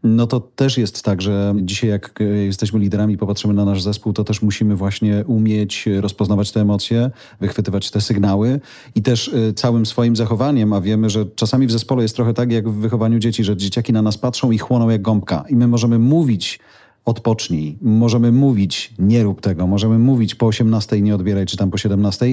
no 0.07 0.27
to 0.27 0.41
też 0.41 0.79
jest 0.79 1.03
tak, 1.03 1.23
że 1.23 1.55
dzisiaj 1.63 1.91
jak 1.91 2.21
e, 2.21 2.25
jesteśmy 2.25 2.79
liderami, 2.81 3.19
popatrzymy 3.19 3.55
na 3.55 3.65
nasz 3.65 3.83
zespół, 3.83 4.13
to 4.13 4.25
też 4.25 4.43
musimy 4.43 4.77
właśnie 4.77 5.25
umieć 5.27 5.89
rozpoznawać 6.01 6.53
te 6.53 6.61
emocje, 6.61 7.11
wychwytywać 7.41 7.91
te 7.91 8.01
sygnały 8.01 8.61
i 8.95 9.03
też 9.03 9.29
e, 9.29 9.53
całym 9.53 9.87
swoim 9.87 10.17
zachowaniem, 10.17 10.73
a 10.73 10.81
wiemy, 10.81 11.11
że 11.11 11.27
czasami 11.27 11.67
w 11.67 11.73
zespole 11.73 12.03
jest 12.03 12.17
trochę 12.17 12.35
tak 12.35 12.53
jak 12.53 12.69
w 12.69 12.75
wychowaniu 12.75 13.19
dzieci, 13.19 13.45
że 13.45 13.57
dzieciaki 13.57 13.93
na 13.93 14.03
nas 14.03 14.19
patrzą 14.19 14.51
i 14.51 14.59
chłoną 14.59 14.91
jak 14.91 15.03
gąbka 15.03 15.45
i 15.49 15.57
my 15.57 15.67
możemy 15.67 15.99
mówić 15.99 16.61
odpocznij, 17.07 17.79
możemy 17.81 18.33
mówić 18.33 18.95
nie 18.99 19.23
rób 19.23 19.41
tego, 19.41 19.67
możemy 19.67 19.99
mówić 19.99 20.35
po 20.35 20.47
18 20.47 21.01
nie 21.01 21.15
odbieraj, 21.15 21.47
czy 21.47 21.57
tam 21.57 21.71
po 21.71 21.79
17, 21.79 22.27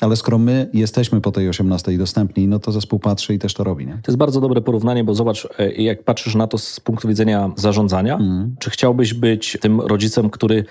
ale 0.00 0.16
skoro 0.16 0.38
my 0.38 0.70
jesteśmy 0.72 1.20
po 1.20 1.32
tej 1.32 1.48
18 1.48 1.98
dostępni, 1.98 2.48
no 2.48 2.58
to 2.58 2.72
zespół 2.72 2.98
patrzy 2.98 3.34
i 3.34 3.38
też 3.38 3.54
to 3.54 3.64
robi, 3.64 3.86
nie? 3.86 3.92
To 3.92 4.12
jest 4.12 4.18
bardzo 4.18 4.40
dobre 4.40 4.60
porównanie, 4.60 5.04
bo 5.04 5.14
zobacz, 5.14 5.48
e, 5.58 5.72
jak 5.72 6.04
patrzysz 6.04 6.34
na 6.34 6.46
to 6.46 6.58
z 6.58 6.80
punktu 6.80 7.08
widzenia 7.08 7.50
zarządzania, 7.56 8.18
czy 8.58 8.70
chciałbyś 8.70 9.14
być 9.14 9.58
tym 9.60 9.80
rodzicem, 9.80 10.30
który 10.30 10.64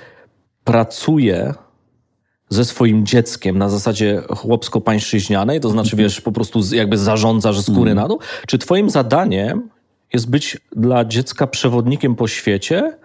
pracuje 0.63 1.53
ze 2.49 2.65
swoim 2.65 3.05
dzieckiem 3.05 3.57
na 3.57 3.69
zasadzie 3.69 4.21
chłopsko-pańszczyźnianej, 4.29 5.59
to 5.59 5.69
znaczy, 5.69 5.95
wiesz, 5.95 6.21
po 6.21 6.31
prostu 6.31 6.59
jakby 6.71 6.97
zarządzasz 6.97 7.59
z 7.59 7.69
góry 7.69 7.93
na 7.93 8.07
dół, 8.07 8.19
czy 8.47 8.57
twoim 8.57 8.89
zadaniem 8.89 9.69
jest 10.13 10.29
być 10.29 10.57
dla 10.75 11.05
dziecka 11.05 11.47
przewodnikiem 11.47 12.15
po 12.15 12.27
świecie, 12.27 12.97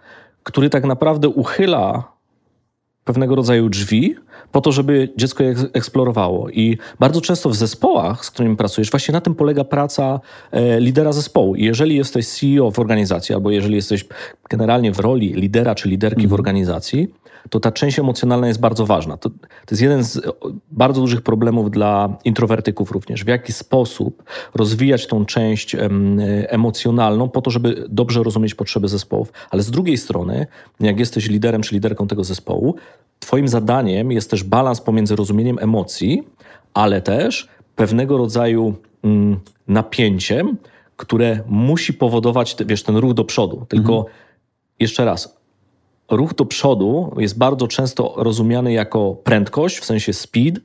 który 0.45 0.71
tak 0.71 0.85
naprawdę 0.85 1.29
uchyla 1.29 2.15
pewnego 3.05 3.35
rodzaju 3.35 3.69
drzwi 3.69 4.15
po 4.53 4.61
to, 4.61 4.73
żeby 4.73 5.13
dziecko 5.17 5.45
je 5.45 5.55
eks- 5.55 5.67
eksplorowało. 5.73 6.51
I 6.51 6.79
bardzo 7.01 7.21
często 7.21 7.49
w 7.49 7.55
zespołach, 7.55 8.25
z 8.25 8.31
którymi 8.31 8.57
pracujesz, 8.57 8.91
właśnie 8.91 9.13
na 9.13 9.21
tym 9.21 9.35
polega 9.35 9.65
praca 9.65 10.21
e, 10.53 10.81
lidera 10.81 11.13
zespołu. 11.13 11.55
I 11.55 11.65
jeżeli 11.65 11.97
jesteś 11.97 12.29
CEO 12.29 12.71
w 12.71 12.79
organizacji, 12.79 13.35
albo 13.35 13.51
jeżeli 13.51 13.75
jesteś 13.75 14.05
generalnie 14.51 14.93
w 14.93 15.01
roli 15.01 15.33
lidera 15.33 15.75
czy 15.75 15.89
liderki 15.89 16.29
w 16.29 16.35
organizacji, 16.35 17.15
to 17.51 17.61
ta 17.61 17.73
część 17.73 17.99
emocjonalna 17.99 18.49
jest 18.49 18.61
bardzo 18.61 18.87
ważna. 18.87 19.17
To, 19.17 19.31
to 19.31 19.71
jest 19.71 19.83
jeden 19.83 20.05
z 20.05 20.21
bardzo 20.71 21.01
dużych 21.01 21.23
problemów 21.23 21.71
dla 21.71 22.19
introwertyków 22.25 22.91
również. 22.91 23.25
W 23.25 23.29
jaki 23.29 23.53
sposób 23.53 24.23
rozwijać 24.55 25.07
tą 25.07 25.25
część 25.25 25.75
em, 25.75 26.21
emocjonalną 26.49 27.29
po 27.29 27.43
to, 27.43 27.51
żeby 27.51 27.87
dobrze 27.89 28.23
rozumieć 28.23 28.55
potrzeby 28.55 28.89
zespołów. 28.89 29.33
Ale 29.51 29.63
z 29.63 29.71
drugiej 29.71 29.99
strony, 29.99 30.47
jak 30.81 30.99
jesteś 30.99 31.29
liderem 31.29 31.63
czy 31.63 31.75
liderką 31.75 32.07
tego 32.07 32.25
zespołu, 32.25 32.75
twoim 33.21 33.49
zadaniem 33.49 34.13
jest 34.13 34.31
też 34.31 34.45
balans 34.45 34.81
pomiędzy 34.81 35.17
rozumieniem 35.17 35.59
emocji, 35.61 36.23
ale 36.75 37.03
też 37.03 37.49
pewnego 37.77 38.19
rodzaju 38.19 38.75
mm, 39.05 39.41
napięciem, 39.69 40.57
które 40.97 41.41
musi 41.47 41.95
powodować, 41.95 42.57
wiesz, 42.67 42.83
ten 42.83 42.97
ruch 42.97 43.15
do 43.15 43.25
przodu. 43.25 43.67
Tylko 43.69 44.07
jeszcze 44.81 45.05
raz, 45.05 45.37
ruch 46.11 46.35
do 46.35 46.45
przodu 46.45 47.15
jest 47.19 47.39
bardzo 47.39 47.69
często 47.69 48.15
rozumiany 48.17 48.73
jako 48.73 49.15
prędkość, 49.25 49.79
w 49.79 49.85
sensie 49.85 50.13
speed, 50.13 50.61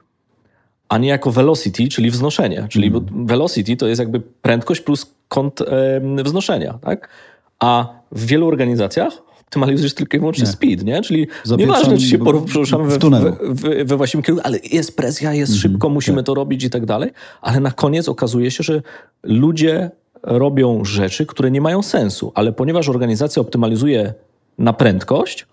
a 0.90 0.98
nie 0.98 1.10
jako 1.10 1.32
velocity, 1.32 1.88
czyli 1.88 2.12
wznoszenie. 2.12 2.68
Czyli 2.70 2.92
bo 2.92 3.02
velocity 3.26 3.78
to 3.78 3.88
jest 3.88 4.00
jakby 4.00 4.20
prędkość 4.20 4.82
plus 4.82 5.06
kąt 5.28 5.62
em, 5.62 6.24
wznoszenia, 6.24 6.80
tak? 6.82 7.10
A 7.60 7.90
w 8.12 8.26
wielu 8.26 8.48
organizacjach 8.48 9.14
optymalizujesz 9.42 9.94
tylko 9.94 10.18
i 10.18 10.20
wyłącznie 10.20 10.44
Nie. 10.46 10.52
speed, 10.52 10.86
nie? 10.86 11.02
Czyli 11.02 11.28
nieważne, 11.58 11.98
czy 11.98 12.06
się 12.06 12.18
poruszamy 12.18 12.84
w 12.84 13.00
we, 13.00 13.34
we, 13.42 13.86
we 13.86 13.98
właściwym 13.98 14.24
kierunku, 14.24 14.48
ale 14.48 14.60
jest 14.72 14.98
presja, 14.98 15.34
jest 15.34 15.54
Mhm, 15.54 15.72
szybko, 15.72 15.90
musimy 15.90 16.18
tak. 16.18 16.26
to 16.26 16.34
robić 16.34 16.64
i 16.64 16.70
tak 16.70 16.86
dalej. 16.86 17.12
Ale 17.42 17.60
na 17.60 17.72
koniec 17.72 18.10
okazuje 18.10 18.52
się, 18.52 18.64
że 18.64 18.82
ludzie 19.24 19.92
robią 20.24 20.86
rzeczy, 20.86 21.26
które 21.26 21.52
nie 21.52 21.62
mają 21.62 21.82
sensu, 21.82 22.32
ale 22.36 22.52
ponieważ 22.52 22.90
organizacja 22.90 23.42
optymalizuje 23.42 24.14
na 24.60 24.74
prędkość, 24.74 25.48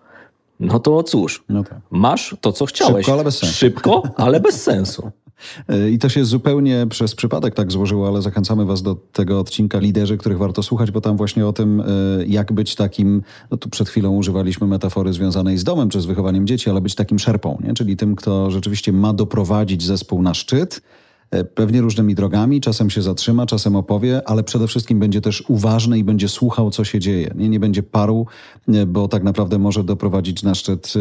no 0.60 0.78
to 0.78 1.02
cóż, 1.02 1.44
No 1.48 1.64
tak. 1.64 1.80
masz 1.90 2.36
to, 2.40 2.52
co 2.52 2.66
chciałeś. 2.66 3.06
Szybko, 3.06 3.12
ale 3.12 3.24
bez 3.24 3.38
sensu. 3.38 3.54
Szybko, 3.54 4.02
ale 4.16 4.40
bez 4.40 4.62
sensu. 4.62 5.10
I 5.92 5.98
to 5.98 6.08
się 6.08 6.24
zupełnie 6.24 6.86
przez 6.90 7.14
przypadek 7.14 7.54
tak 7.54 7.72
złożyło, 7.72 8.08
ale 8.08 8.22
zachęcamy 8.22 8.64
Was 8.64 8.82
do 8.82 8.96
tego 9.12 9.40
odcinka 9.40 9.78
Liderzy, 9.78 10.16
których 10.16 10.38
warto 10.38 10.62
słuchać, 10.62 10.90
bo 10.90 11.00
tam 11.00 11.16
właśnie 11.16 11.46
o 11.46 11.52
tym, 11.52 11.80
e, 11.80 11.84
jak 12.26 12.52
być 12.52 12.74
takim, 12.74 13.22
no 13.50 13.56
tu 13.56 13.68
przed 13.68 13.88
chwilą 13.88 14.10
używaliśmy 14.10 14.66
metafory 14.66 15.12
związanej 15.12 15.58
z 15.58 15.64
domem 15.64 15.88
czy 15.88 16.00
z 16.00 16.06
wychowaniem 16.06 16.46
dzieci, 16.46 16.70
ale 16.70 16.80
być 16.80 16.94
takim 16.94 17.18
szerpą, 17.18 17.58
nie? 17.64 17.74
czyli 17.74 17.96
tym, 17.96 18.16
kto 18.16 18.50
rzeczywiście 18.50 18.92
ma 18.92 19.12
doprowadzić 19.12 19.82
zespół 19.84 20.22
na 20.22 20.34
szczyt. 20.34 20.82
E, 21.30 21.44
Pewnie 21.44 21.80
różnymi 21.80 22.14
drogami, 22.14 22.60
czasem 22.60 22.90
się 22.90 23.02
zatrzyma, 23.02 23.46
czasem 23.46 23.76
opowie, 23.76 24.28
ale 24.28 24.44
przede 24.44 24.66
wszystkim 24.66 24.98
będzie 25.00 25.20
też 25.20 25.44
uważny 25.48 25.98
i 25.98 26.04
będzie 26.04 26.28
słuchał, 26.28 26.70
co 26.70 26.84
się 26.84 27.00
dzieje. 27.00 27.30
Nie, 27.34 27.48
nie 27.48 27.60
będzie 27.60 27.82
paru, 27.82 28.26
e, 28.68 28.86
bo 28.86 29.08
tak 29.08 29.22
naprawdę 29.22 29.58
może 29.58 29.84
doprowadzić 29.84 30.42
na 30.42 30.54
szczyt 30.54 30.92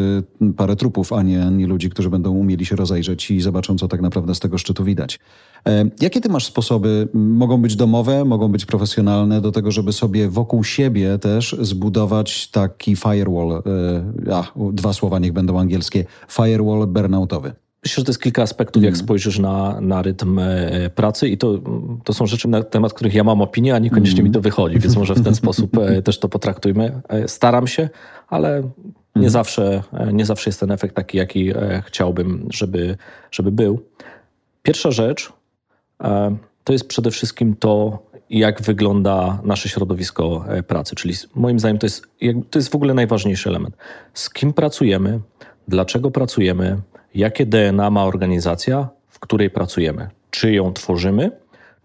e, 0.42 0.54
parę 0.54 0.76
trupów, 0.76 1.14
a 1.14 1.22
nie, 1.22 1.46
nie 1.52 1.68
ludzi, 1.68 1.90
którzy 1.90 2.10
będą 2.10 2.32
umieli 2.32 2.66
się 2.66 2.76
rozejrzeć 2.76 3.32
i 3.32 3.42
zobaczą, 3.42 3.78
co 3.78 3.88
tak 3.88 4.02
naprawdę 4.02 4.36
z 4.36 4.40
tego 4.40 4.58
szczytu 4.58 4.84
widać. 4.84 5.20
Jakie 6.02 6.22
ty 6.22 6.30
masz 6.30 6.46
sposoby? 6.46 7.08
Mogą 7.14 7.62
być 7.62 7.76
domowe, 7.76 8.26
mogą 8.26 8.48
być 8.48 8.66
profesjonalne, 8.66 9.42
do 9.42 9.52
tego, 9.52 9.72
żeby 9.72 9.94
sobie 9.94 10.30
wokół 10.30 10.64
siebie 10.64 11.18
też 11.18 11.56
zbudować 11.62 12.48
taki 12.48 12.96
firewall. 12.96 13.64
A, 14.32 14.44
dwa 14.72 14.94
słowa 14.94 15.20
niech 15.20 15.34
będą 15.34 15.60
angielskie. 15.60 16.06
Firewall 16.28 16.88
burnoutowy. 16.88 17.65
Myślę, 17.86 18.02
że 18.02 18.06
to 18.06 18.12
jest 18.12 18.22
kilka 18.22 18.42
aspektów, 18.42 18.84
jak 18.84 18.98
spojrzysz 18.98 19.40
na, 19.40 19.82
na 19.82 20.02
rytm 20.02 20.40
e, 20.40 20.90
pracy 20.90 21.30
i 21.30 21.38
to, 21.38 21.60
to 22.04 22.14
są 22.14 22.26
rzeczy, 22.26 22.48
na 22.48 22.64
temat 22.64 22.94
których 22.94 23.14
ja 23.14 23.24
mam 23.24 23.42
opinię, 23.42 23.76
a 23.76 23.80
niekoniecznie 23.80 24.24
mi 24.24 24.32
to 24.32 24.42
wychodzi, 24.42 24.80
więc 24.80 24.96
może 24.96 25.14
w 25.14 25.24
ten 25.24 25.36
sposób 25.36 25.78
e, 25.78 26.02
też 26.02 26.20
to 26.20 26.30
potraktujmy. 26.30 27.02
E, 27.10 27.28
Staram 27.28 27.68
się, 27.68 27.90
ale 28.28 28.70
nie, 29.16 29.30
zawsze, 29.30 29.84
e, 29.94 30.14
nie 30.14 30.26
zawsze 30.26 30.50
jest 30.50 30.60
ten 30.60 30.72
efekt 30.72 30.96
taki, 30.96 31.18
jaki 31.18 31.54
chciałbym, 31.86 32.48
żeby, 32.54 32.98
żeby 33.32 33.52
był. 33.52 33.80
Pierwsza 34.64 34.92
rzecz 34.92 35.34
to 36.64 36.74
jest 36.74 36.88
przede 36.88 37.12
wszystkim 37.12 37.56
to, 37.56 38.04
jak 38.30 38.62
wygląda 38.62 39.42
nasze 39.44 39.70
środowisko 39.70 40.46
pracy. 40.68 40.96
Czyli 40.96 41.14
moim 41.36 41.60
zdaniem 41.60 41.78
to 41.78 41.86
jest, 41.86 42.08
to 42.50 42.60
jest 42.60 42.72
w 42.72 42.76
ogóle 42.76 42.94
najważniejszy 42.94 43.50
element. 43.50 43.78
Z 44.14 44.30
kim 44.30 44.54
pracujemy, 44.54 45.20
dlaczego 45.68 46.12
pracujemy, 46.12 46.78
jakie 47.16 47.46
DNA 47.46 47.90
ma 47.90 48.06
organizacja, 48.06 48.90
w 49.10 49.20
której 49.20 49.50
pracujemy. 49.50 50.10
Czy 50.30 50.54
ją 50.54 50.74
tworzymy, 50.74 51.32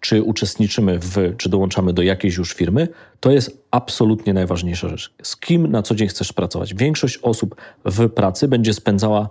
czy 0.01 0.23
uczestniczymy 0.23 0.99
w, 0.99 1.37
czy 1.37 1.49
dołączamy 1.49 1.93
do 1.93 2.03
jakiejś 2.03 2.37
już 2.37 2.55
firmy, 2.55 2.89
to 3.21 3.31
jest 3.31 3.65
absolutnie 3.71 4.35
najważniejsza 4.35 4.89
rzecz. 4.89 5.15
Z 5.23 5.37
kim 5.37 5.67
na 5.67 5.83
co 5.83 5.95
dzień 5.95 6.09
chcesz 6.09 6.33
pracować? 6.33 6.75
Większość 6.75 7.19
osób 7.23 7.57
w 7.85 8.09
pracy 8.09 8.49
będzie 8.49 8.75
spędzała 8.75 9.29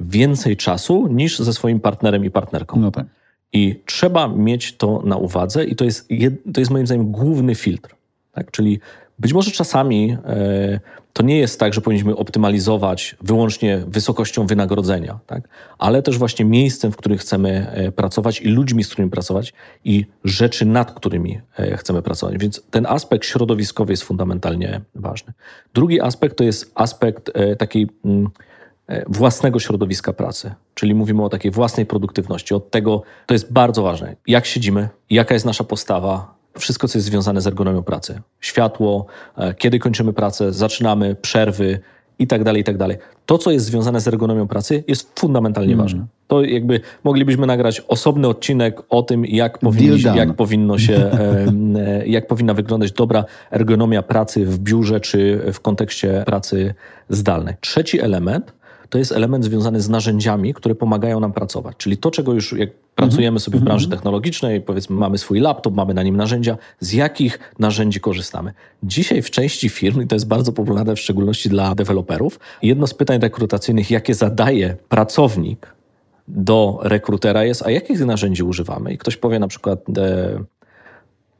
więcej 0.00 0.56
czasu 0.56 1.06
niż 1.06 1.38
ze 1.38 1.52
swoim 1.52 1.80
partnerem 1.80 2.24
i 2.24 2.30
partnerką. 2.30 2.80
No 2.80 2.90
tak. 2.90 3.06
I 3.52 3.80
trzeba 3.86 4.28
mieć 4.28 4.76
to 4.76 5.02
na 5.04 5.16
uwadze, 5.16 5.64
i 5.64 5.76
to 5.76 5.84
jest, 5.84 6.08
to 6.54 6.60
jest 6.60 6.70
moim 6.70 6.86
zdaniem 6.86 7.12
główny 7.12 7.54
filtr. 7.54 7.94
Tak? 8.32 8.50
Czyli 8.50 8.80
być 9.22 9.32
może 9.32 9.50
czasami 9.50 10.16
e, 10.26 10.80
to 11.12 11.22
nie 11.22 11.38
jest 11.38 11.60
tak, 11.60 11.74
że 11.74 11.80
powinniśmy 11.80 12.16
optymalizować 12.16 13.16
wyłącznie 13.20 13.82
wysokością 13.86 14.46
wynagrodzenia, 14.46 15.18
tak? 15.26 15.48
ale 15.78 16.02
też 16.02 16.18
właśnie 16.18 16.44
miejscem, 16.44 16.92
w 16.92 16.96
którym 16.96 17.18
chcemy 17.18 17.70
e, 17.70 17.92
pracować 17.92 18.40
i 18.40 18.48
ludźmi, 18.48 18.84
z 18.84 18.88
którymi 18.88 19.10
pracować 19.10 19.52
i 19.84 20.06
rzeczy, 20.24 20.66
nad 20.66 20.92
którymi 20.92 21.40
e, 21.58 21.76
chcemy 21.76 22.02
pracować. 22.02 22.38
Więc 22.38 22.62
ten 22.70 22.86
aspekt 22.86 23.26
środowiskowy 23.26 23.92
jest 23.92 24.02
fundamentalnie 24.02 24.80
ważny. 24.94 25.32
Drugi 25.74 26.00
aspekt 26.00 26.36
to 26.36 26.44
jest 26.44 26.72
aspekt 26.74 27.32
takiej. 27.58 27.88
Mm, 28.04 28.28
własnego 29.06 29.58
środowiska 29.58 30.12
pracy. 30.12 30.54
Czyli 30.74 30.94
mówimy 30.94 31.24
o 31.24 31.28
takiej 31.28 31.50
własnej 31.50 31.86
produktywności. 31.86 32.54
Od 32.54 32.70
tego 32.70 33.02
to 33.26 33.34
jest 33.34 33.52
bardzo 33.52 33.82
ważne. 33.82 34.16
Jak 34.26 34.46
siedzimy, 34.46 34.88
jaka 35.10 35.34
jest 35.34 35.46
nasza 35.46 35.64
postawa, 35.64 36.31
wszystko, 36.58 36.88
co 36.88 36.98
jest 36.98 37.06
związane 37.06 37.40
z 37.40 37.46
ergonomią 37.46 37.82
pracy. 37.82 38.20
Światło, 38.40 39.06
e, 39.36 39.54
kiedy 39.54 39.78
kończymy 39.78 40.12
pracę, 40.12 40.52
zaczynamy, 40.52 41.14
przerwy 41.14 41.80
i 42.18 42.26
tak 42.26 42.44
dalej, 42.44 42.60
i 42.60 42.64
tak 42.64 42.76
dalej. 42.76 42.96
To, 43.26 43.38
co 43.38 43.50
jest 43.50 43.66
związane 43.66 44.00
z 44.00 44.08
ergonomią 44.08 44.48
pracy, 44.48 44.84
jest 44.88 45.20
fundamentalnie 45.20 45.76
ważne. 45.76 46.06
To 46.26 46.44
jakby 46.44 46.80
moglibyśmy 47.04 47.46
nagrać 47.46 47.80
osobny 47.80 48.28
odcinek 48.28 48.82
o 48.88 49.02
tym, 49.02 49.26
jak, 49.26 49.58
powinni, 49.58 50.02
jak 50.02 50.34
powinno 50.34 50.78
się, 50.78 50.94
e, 51.76 52.06
jak 52.06 52.26
powinna 52.26 52.54
wyglądać 52.54 52.92
dobra 52.92 53.24
ergonomia 53.50 54.02
pracy 54.02 54.46
w 54.46 54.58
biurze 54.58 55.00
czy 55.00 55.40
w 55.52 55.60
kontekście 55.60 56.22
pracy 56.26 56.74
zdalnej. 57.08 57.54
Trzeci 57.60 58.00
element 58.00 58.52
to 58.92 58.98
jest 58.98 59.12
element 59.12 59.44
związany 59.44 59.80
z 59.80 59.88
narzędziami, 59.88 60.54
które 60.54 60.74
pomagają 60.74 61.20
nam 61.20 61.32
pracować. 61.32 61.76
Czyli 61.76 61.96
to, 61.96 62.10
czego 62.10 62.32
już 62.32 62.52
jak 62.52 62.70
pracujemy 62.94 63.40
sobie 63.40 63.58
w 63.58 63.62
branży 63.62 63.88
technologicznej, 63.88 64.60
powiedzmy, 64.60 64.96
mamy 64.96 65.18
swój 65.18 65.40
laptop, 65.40 65.74
mamy 65.74 65.94
na 65.94 66.02
nim 66.02 66.16
narzędzia, 66.16 66.56
z 66.80 66.92
jakich 66.92 67.38
narzędzi 67.58 68.00
korzystamy. 68.00 68.52
Dzisiaj 68.82 69.22
w 69.22 69.30
części 69.30 69.68
firm, 69.68 70.02
i 70.02 70.06
to 70.06 70.16
jest 70.16 70.28
bardzo 70.28 70.52
popularne 70.52 70.96
w 70.96 71.00
szczególności 71.00 71.48
dla 71.48 71.74
deweloperów, 71.74 72.40
jedno 72.62 72.86
z 72.86 72.94
pytań 72.94 73.20
rekrutacyjnych, 73.20 73.90
jakie 73.90 74.14
zadaje 74.14 74.76
pracownik 74.88 75.74
do 76.28 76.78
rekrutera 76.82 77.44
jest, 77.44 77.66
a 77.66 77.70
jakich 77.70 78.00
narzędzi 78.00 78.42
używamy? 78.42 78.92
I 78.92 78.98
ktoś 78.98 79.16
powie 79.16 79.38
na 79.38 79.48
przykład 79.48 79.80
e, 79.98 80.44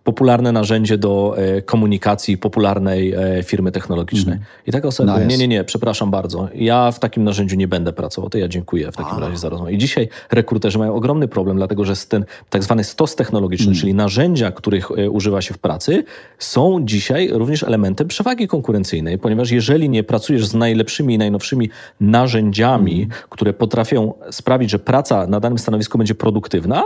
popularne 0.05 0.53
narzędzie 0.53 0.99
do 0.99 1.35
e, 1.37 1.63
komunikacji 1.63 2.39
popularnej 2.39 3.13
e, 3.13 3.43
firmy 3.43 3.73
technologicznej. 3.73 4.39
I 4.67 4.73
taka 4.73 4.89
osoba, 4.89 5.15
Nice. 5.15 5.27
nie, 5.27 5.39
nie, 5.39 5.49
nie, 5.49 5.65
przepraszam 5.65 6.11
bardzo, 6.11 6.49
ja 6.55 6.93
w 6.93 6.99
takim 6.99 7.25
narzędziu 7.25 7.57
nie 7.57 7.69
będę 7.69 7.93
pracował, 7.93 8.31
to 8.31 8.39
ja 8.39 8.49
dziękuję 8.49 8.93
w 8.93 8.97
takim 8.97 9.19
razie 9.19 9.37
za 9.37 9.49
rozmowę. 9.49 9.73
I 9.73 9.79
dzisiaj 9.79 10.09
rekruterzy 10.31 10.79
mają 10.79 10.95
ogromny 10.95 11.29
problem, 11.29 11.57
dlatego 11.57 11.85
że 11.85 11.97
ten 12.09 12.25
tak 12.51 12.63
zwany 12.63 12.85
stos 12.85 13.17
technologiczny, 13.17 13.75
czyli 13.75 13.95
narzędzia, 13.95 14.53
których 14.53 14.91
e, 14.91 15.11
używa 15.11 15.43
się 15.43 15.55
w 15.55 15.59
pracy, 15.59 16.05
są 16.39 16.85
dzisiaj 16.85 17.29
również 17.33 17.63
elementem 17.63 18.09
przewagi 18.09 18.49
konkurencyjnej, 18.49 19.19
ponieważ 19.19 19.51
jeżeli 19.51 19.89
nie 19.89 20.05
pracujesz 20.05 20.47
z 20.47 20.55
najlepszymi 20.55 21.15
i 21.15 21.19
najnowszymi 21.19 21.71
narzędziami, 22.01 23.09
które 23.31 23.53
potrafią 23.53 24.15
sprawić, 24.31 24.71
że 24.71 24.79
praca 24.79 25.27
na 25.27 25.41
danym 25.41 25.59
stanowisku 25.59 25.99
będzie 25.99 26.15
produktywna, 26.15 26.85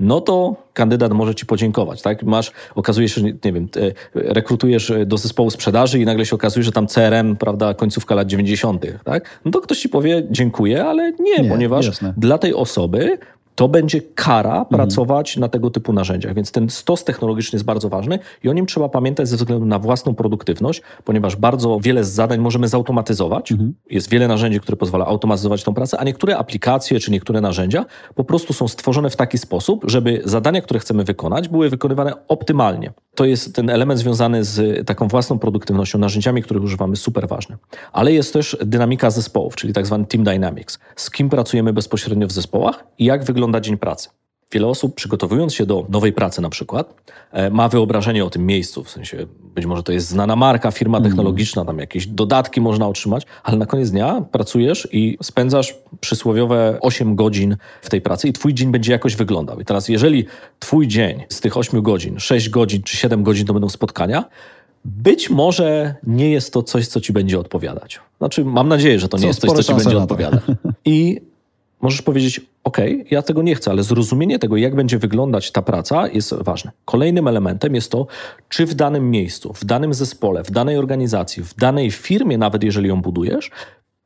no 0.00 0.20
to 0.20 0.56
kandydat 0.72 1.12
może 1.12 1.34
ci 1.34 1.46
podziękować, 1.46 2.02
tak? 2.02 2.22
Masz, 2.22 2.52
okazuje 2.74 3.08
się, 3.08 3.20
że, 3.20 3.26
nie 3.26 3.52
wiem, 3.52 3.68
e, 3.76 3.92
rekrutujesz 4.14 4.92
do 5.06 5.18
zespołu 5.18 5.50
sprzedaży 5.50 5.98
i 5.98 6.04
nagle 6.04 6.26
się 6.26 6.36
okazuje, 6.36 6.64
że 6.64 6.72
tam 6.72 6.86
CRM, 6.86 7.36
prawda, 7.36 7.74
końcówka 7.74 8.14
lat 8.14 8.28
90., 8.28 8.86
tak? 9.04 9.40
No 9.44 9.50
to 9.50 9.60
ktoś 9.60 9.78
ci 9.78 9.88
powie 9.88 10.22
dziękuję, 10.30 10.84
ale 10.84 11.12
nie, 11.12 11.42
Nie, 11.42 11.50
ponieważ 11.50 11.86
jasne. 11.86 12.14
dla 12.16 12.38
tej 12.38 12.54
osoby 12.54 13.18
to 13.54 13.68
będzie 13.68 14.00
kara 14.14 14.64
pracować 14.64 15.36
na 15.36 15.48
tego 15.48 15.70
typu 15.70 15.92
narzędziach. 15.92 16.34
Więc 16.34 16.52
ten 16.52 16.70
stos 16.70 17.04
technologiczny 17.04 17.56
jest 17.56 17.66
bardzo 17.66 17.88
ważny 17.88 18.18
i 18.44 18.48
o 18.48 18.52
nim 18.52 18.66
trzeba 18.66 18.88
pamiętać 18.88 19.28
ze 19.28 19.36
względu 19.36 19.66
na 19.66 19.78
własną 19.78 20.14
produktywność, 20.14 20.82
ponieważ 21.04 21.36
bardzo 21.36 21.78
wiele 21.82 22.04
z 22.04 22.12
zadań 22.12 22.40
możemy 22.40 22.68
zautomatyzować. 22.68 23.52
Jest 23.90 24.10
wiele 24.10 24.28
narzędzi, 24.28 24.60
które 24.60 24.76
pozwala 24.76 25.06
automatyzować 25.06 25.64
tą 25.64 25.74
pracę, 25.74 25.98
a 25.98 26.04
niektóre 26.04 26.38
aplikacje 26.38 27.00
czy 27.00 27.10
niektóre 27.10 27.40
narzędzia 27.40 27.84
po 28.14 28.24
prostu 28.24 28.52
są 28.52 28.68
stworzone 28.68 29.10
w 29.10 29.16
taki 29.16 29.38
sposób, 29.38 29.84
żeby 29.88 30.22
zadania, 30.24 30.60
które 30.60 30.80
chcemy 30.80 31.04
wykonać, 31.04 31.48
były 31.48 31.70
wykonywane 31.70 32.12
optymalnie. 32.28 32.92
To 33.14 33.24
jest 33.24 33.54
ten 33.54 33.70
element 33.70 34.00
związany 34.00 34.44
z 34.44 34.86
taką 34.86 35.08
własną 35.08 35.38
produktywnością, 35.38 35.98
narzędziami, 35.98 36.42
których 36.42 36.62
używamy, 36.62 36.96
super 36.96 37.28
ważny. 37.28 37.56
Ale 37.92 38.12
jest 38.12 38.32
też 38.32 38.56
dynamika 38.64 39.10
zespołów, 39.10 39.56
czyli 39.56 39.72
tak 39.72 39.86
zwany 39.86 40.04
team 40.06 40.24
dynamics. 40.24 40.78
Z 40.96 41.10
kim 41.10 41.28
pracujemy 41.28 41.72
bezpośrednio 41.72 42.26
w 42.26 42.32
zespołach 42.32 42.84
i 42.98 43.04
jak 43.04 43.24
wygląda 43.24 43.43
dzień 43.60 43.78
pracy. 43.78 44.08
Wiele 44.52 44.66
osób, 44.66 44.94
przygotowując 44.94 45.54
się 45.54 45.66
do 45.66 45.86
nowej 45.88 46.12
pracy 46.12 46.42
na 46.42 46.50
przykład, 46.50 46.94
e, 47.32 47.50
ma 47.50 47.68
wyobrażenie 47.68 48.24
o 48.24 48.30
tym 48.30 48.46
miejscu, 48.46 48.84
w 48.84 48.90
sensie 48.90 49.26
być 49.54 49.66
może 49.66 49.82
to 49.82 49.92
jest 49.92 50.08
znana 50.08 50.36
marka, 50.36 50.70
firma 50.70 51.00
technologiczna, 51.00 51.64
tam 51.64 51.78
jakieś 51.78 52.06
dodatki 52.06 52.60
można 52.60 52.88
otrzymać, 52.88 53.26
ale 53.42 53.56
na 53.56 53.66
koniec 53.66 53.90
dnia 53.90 54.24
pracujesz 54.32 54.88
i 54.92 55.18
spędzasz 55.22 55.74
przysłowiowe 56.00 56.78
8 56.80 57.16
godzin 57.16 57.56
w 57.82 57.90
tej 57.90 58.00
pracy 58.00 58.28
i 58.28 58.32
twój 58.32 58.54
dzień 58.54 58.72
będzie 58.72 58.92
jakoś 58.92 59.16
wyglądał. 59.16 59.60
I 59.60 59.64
teraz 59.64 59.88
jeżeli 59.88 60.26
twój 60.58 60.88
dzień 60.88 61.24
z 61.28 61.40
tych 61.40 61.56
8 61.56 61.82
godzin, 61.82 62.18
6 62.18 62.48
godzin 62.48 62.82
czy 62.82 62.96
7 62.96 63.22
godzin 63.22 63.46
to 63.46 63.52
będą 63.52 63.68
spotkania, 63.68 64.24
być 64.84 65.30
może 65.30 65.94
nie 66.02 66.30
jest 66.30 66.52
to 66.52 66.62
coś, 66.62 66.86
co 66.86 67.00
ci 67.00 67.12
będzie 67.12 67.38
odpowiadać. 67.38 68.00
Znaczy, 68.18 68.44
mam 68.44 68.68
nadzieję, 68.68 68.98
że 68.98 69.08
to 69.08 69.16
nie 69.16 69.22
Są 69.22 69.28
jest 69.28 69.40
coś, 69.40 69.50
co 69.50 69.62
ci 69.62 69.74
będzie 69.74 69.98
odpowiadać. 69.98 70.42
I 70.84 71.20
możesz 71.80 72.02
powiedzieć, 72.02 72.40
Okej, 72.64 73.04
ja 73.10 73.22
tego 73.22 73.42
nie 73.42 73.54
chcę, 73.54 73.70
ale 73.70 73.82
zrozumienie 73.82 74.38
tego, 74.38 74.56
jak 74.56 74.74
będzie 74.74 74.98
wyglądać 74.98 75.52
ta 75.52 75.62
praca, 75.62 76.08
jest 76.08 76.34
ważne. 76.34 76.70
Kolejnym 76.84 77.28
elementem 77.28 77.74
jest 77.74 77.90
to, 77.90 78.06
czy 78.48 78.66
w 78.66 78.74
danym 78.74 79.10
miejscu, 79.10 79.52
w 79.52 79.64
danym 79.64 79.94
zespole, 79.94 80.44
w 80.44 80.50
danej 80.50 80.78
organizacji, 80.78 81.42
w 81.42 81.54
danej 81.54 81.90
firmie, 81.90 82.38
nawet 82.38 82.64
jeżeli 82.64 82.88
ją 82.88 83.02
budujesz, 83.02 83.50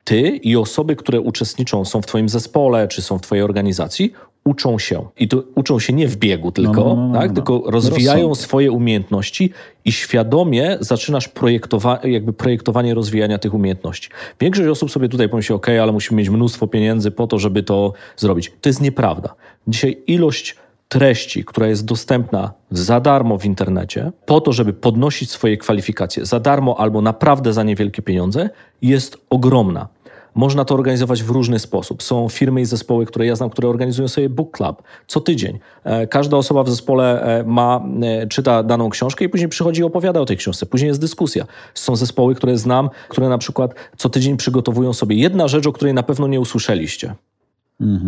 ty 0.09 0.21
i 0.29 0.57
osoby, 0.57 0.97
które 0.97 1.21
uczestniczą, 1.21 1.85
są 1.85 2.03
w 2.03 2.07
Twoim 2.07 2.29
zespole 2.29 2.89
czy 2.89 3.03
są 3.03 3.19
w 3.19 3.21
Twojej 3.21 3.45
organizacji, 3.45 4.13
uczą 4.45 4.79
się. 4.79 5.05
I 5.19 5.29
to 5.29 5.43
uczą 5.55 5.79
się 5.79 5.93
nie 5.93 6.09
w 6.09 6.17
biegu 6.17 6.53
tylko, 6.53 6.85
no, 6.85 6.97
no, 6.97 7.09
no, 7.09 7.19
tak? 7.19 7.29
no. 7.29 7.35
tylko 7.35 7.63
rozwijają 7.71 8.29
Rozsądnie. 8.29 8.43
swoje 8.49 8.73
umiejętności 8.73 9.53
i 9.85 9.93
świadomie 9.93 10.77
zaczynasz 10.81 11.29
projektowa- 11.29 12.07
jakby 12.07 12.33
projektowanie 12.33 12.95
rozwijania 12.95 13.39
tych 13.39 13.55
umiejętności. 13.55 14.09
Większość 14.41 14.69
osób 14.69 14.91
sobie 14.91 15.09
tutaj 15.09 15.29
pomyśli, 15.29 15.55
ok, 15.55 15.69
ale 15.69 15.93
musimy 15.93 16.19
mieć 16.19 16.29
mnóstwo 16.31 16.67
pieniędzy 16.67 17.11
po 17.11 17.27
to, 17.27 17.39
żeby 17.39 17.63
to 17.63 17.93
zrobić. 18.17 18.53
To 18.61 18.69
jest 18.69 18.81
nieprawda. 18.81 19.35
Dzisiaj 19.67 20.03
ilość 20.07 20.57
treści, 20.89 21.45
która 21.45 21.67
jest 21.67 21.85
dostępna 21.85 22.53
za 22.71 23.01
darmo 23.01 23.39
w 23.39 23.45
internecie, 23.45 24.13
po 24.27 24.41
to, 24.41 24.53
żeby 24.53 24.73
podnosić 24.73 25.31
swoje 25.31 25.57
kwalifikacje 25.57 26.27
za 26.27 26.41
darmo 26.41 26.81
albo 26.81 27.03
naprawdę 27.03 27.53
za 27.53 27.63
niewielkie 27.63 28.03
pieniądze, 28.03 28.51
jest 28.83 29.17
ogromna. 29.31 29.89
Można 30.39 30.65
to 30.65 30.75
organizować 30.75 31.23
w 31.23 31.31
różny 31.31 31.59
sposób. 31.59 32.03
Są 32.03 32.29
firmy 32.29 32.61
i 32.61 32.65
zespoły, 32.65 33.07
które 33.07 33.27
ja 33.27 33.37
znam, 33.37 33.51
które 33.51 33.69
organizują 33.69 34.09
sobie 34.09 34.29
book 34.29 34.57
club 34.57 34.83
co 35.07 35.21
tydzień. 35.21 35.59
E, 35.85 36.07
Każda 36.07 36.37
osoba 36.37 36.63
w 36.63 36.69
zespole 36.69 37.23
e, 37.23 37.45
ma, 37.45 37.85
e, 38.03 38.27
czyta 38.27 38.63
daną 38.63 38.91
książkę 38.91 39.25
i 39.25 39.29
później 39.29 39.49
przychodzi 39.49 39.81
i 39.81 39.85
opowiada 39.85 40.21
o 40.21 40.25
tej 40.25 40.37
książce. 40.37 40.67
Później 40.67 40.89
jest 40.89 41.01
dyskusja. 41.01 41.47
Są 41.75 41.97
zespoły, 41.97 42.35
które 42.35 42.59
znam, 42.59 42.91
które 43.09 43.29
na 43.29 43.39
przykład 43.39 43.75
co 43.97 44.09
tydzień 44.09 44.37
przygotowują 44.37 44.93
sobie 44.93 45.17
jedna 45.17 45.49
rzecz, 45.49 45.67
o 45.67 45.73
której 45.73 45.95
na 45.95 46.03
pewno 46.03 46.27
nie 46.27 46.41
usłyszeliście. 46.41 47.15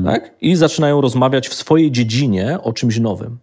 Tak? 0.04 0.30
I 0.40 0.56
zaczynają 0.56 1.00
rozmawiać 1.00 1.48
w 1.48 1.54
swojej 1.54 1.90
dziedzinie 1.90 2.58
o 2.62 2.72
czymś 2.72 2.98
nowym. 2.98 3.38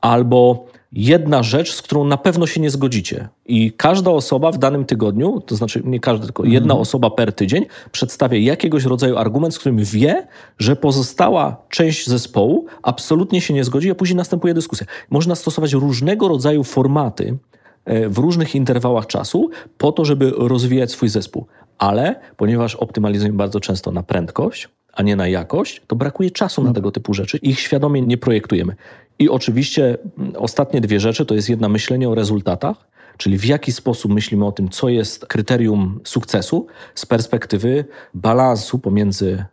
Albo 0.00 0.66
jedna 0.94 1.42
rzecz, 1.42 1.74
z 1.74 1.82
którą 1.82 2.04
na 2.04 2.16
pewno 2.16 2.46
się 2.46 2.60
nie 2.60 2.70
zgodzicie. 2.70 3.28
I 3.46 3.72
każda 3.72 4.10
osoba 4.10 4.52
w 4.52 4.58
danym 4.58 4.84
tygodniu, 4.84 5.40
to 5.46 5.56
znaczy 5.56 5.82
nie 5.84 6.00
każda, 6.00 6.24
tylko 6.24 6.44
jedna 6.44 6.74
osoba 6.74 7.10
per 7.10 7.32
tydzień, 7.32 7.66
przedstawia 7.92 8.38
jakiegoś 8.38 8.84
rodzaju 8.84 9.16
argument, 9.16 9.54
z 9.54 9.58
którym 9.58 9.78
wie, 9.78 10.26
że 10.58 10.76
pozostała 10.76 11.56
część 11.68 12.06
zespołu 12.06 12.66
absolutnie 12.82 13.40
się 13.40 13.54
nie 13.54 13.64
zgodzi, 13.64 13.90
a 13.90 13.94
później 13.94 14.16
następuje 14.16 14.54
dyskusja. 14.54 14.86
Można 15.10 15.34
stosować 15.34 15.72
różnego 15.72 16.28
rodzaju 16.28 16.64
formaty 16.64 17.38
w 17.86 18.18
różnych 18.18 18.54
interwałach 18.54 19.06
czasu 19.06 19.50
po 19.78 19.92
to, 19.92 20.04
żeby 20.04 20.32
rozwijać 20.36 20.90
swój 20.90 21.08
zespół. 21.08 21.46
Ale 21.78 22.20
ponieważ 22.36 22.74
optymalizujemy 22.74 23.36
bardzo 23.36 23.60
często 23.60 23.90
na 23.90 24.02
prędkość, 24.02 24.68
a 24.92 25.02
nie 25.02 25.16
na 25.16 25.28
jakość, 25.28 25.82
to 25.86 25.96
brakuje 25.96 26.30
czasu 26.30 26.64
na 26.64 26.72
tego 26.72 26.90
typu 26.90 27.14
rzeczy. 27.14 27.38
Ich 27.42 27.60
świadomie 27.60 28.02
nie 28.02 28.18
projektujemy. 28.18 28.76
I 29.18 29.28
oczywiście 29.28 29.98
mm, 30.18 30.32
ostatnie 30.36 30.80
dwie 30.80 31.00
rzeczy 31.00 31.26
to 31.26 31.34
jest 31.34 31.48
jedna 31.48 31.68
myślenie 31.68 32.08
o 32.08 32.14
rezultatach, 32.14 32.88
czyli 33.16 33.38
w 33.38 33.44
jaki 33.44 33.72
sposób 33.72 34.12
myślimy 34.12 34.46
o 34.46 34.52
tym, 34.52 34.68
co 34.68 34.88
jest 34.88 35.26
kryterium 35.26 36.00
sukcesu 36.04 36.66
z 36.94 37.06
perspektywy 37.06 37.84
balansu 38.14 38.78
pomiędzy 38.78 39.44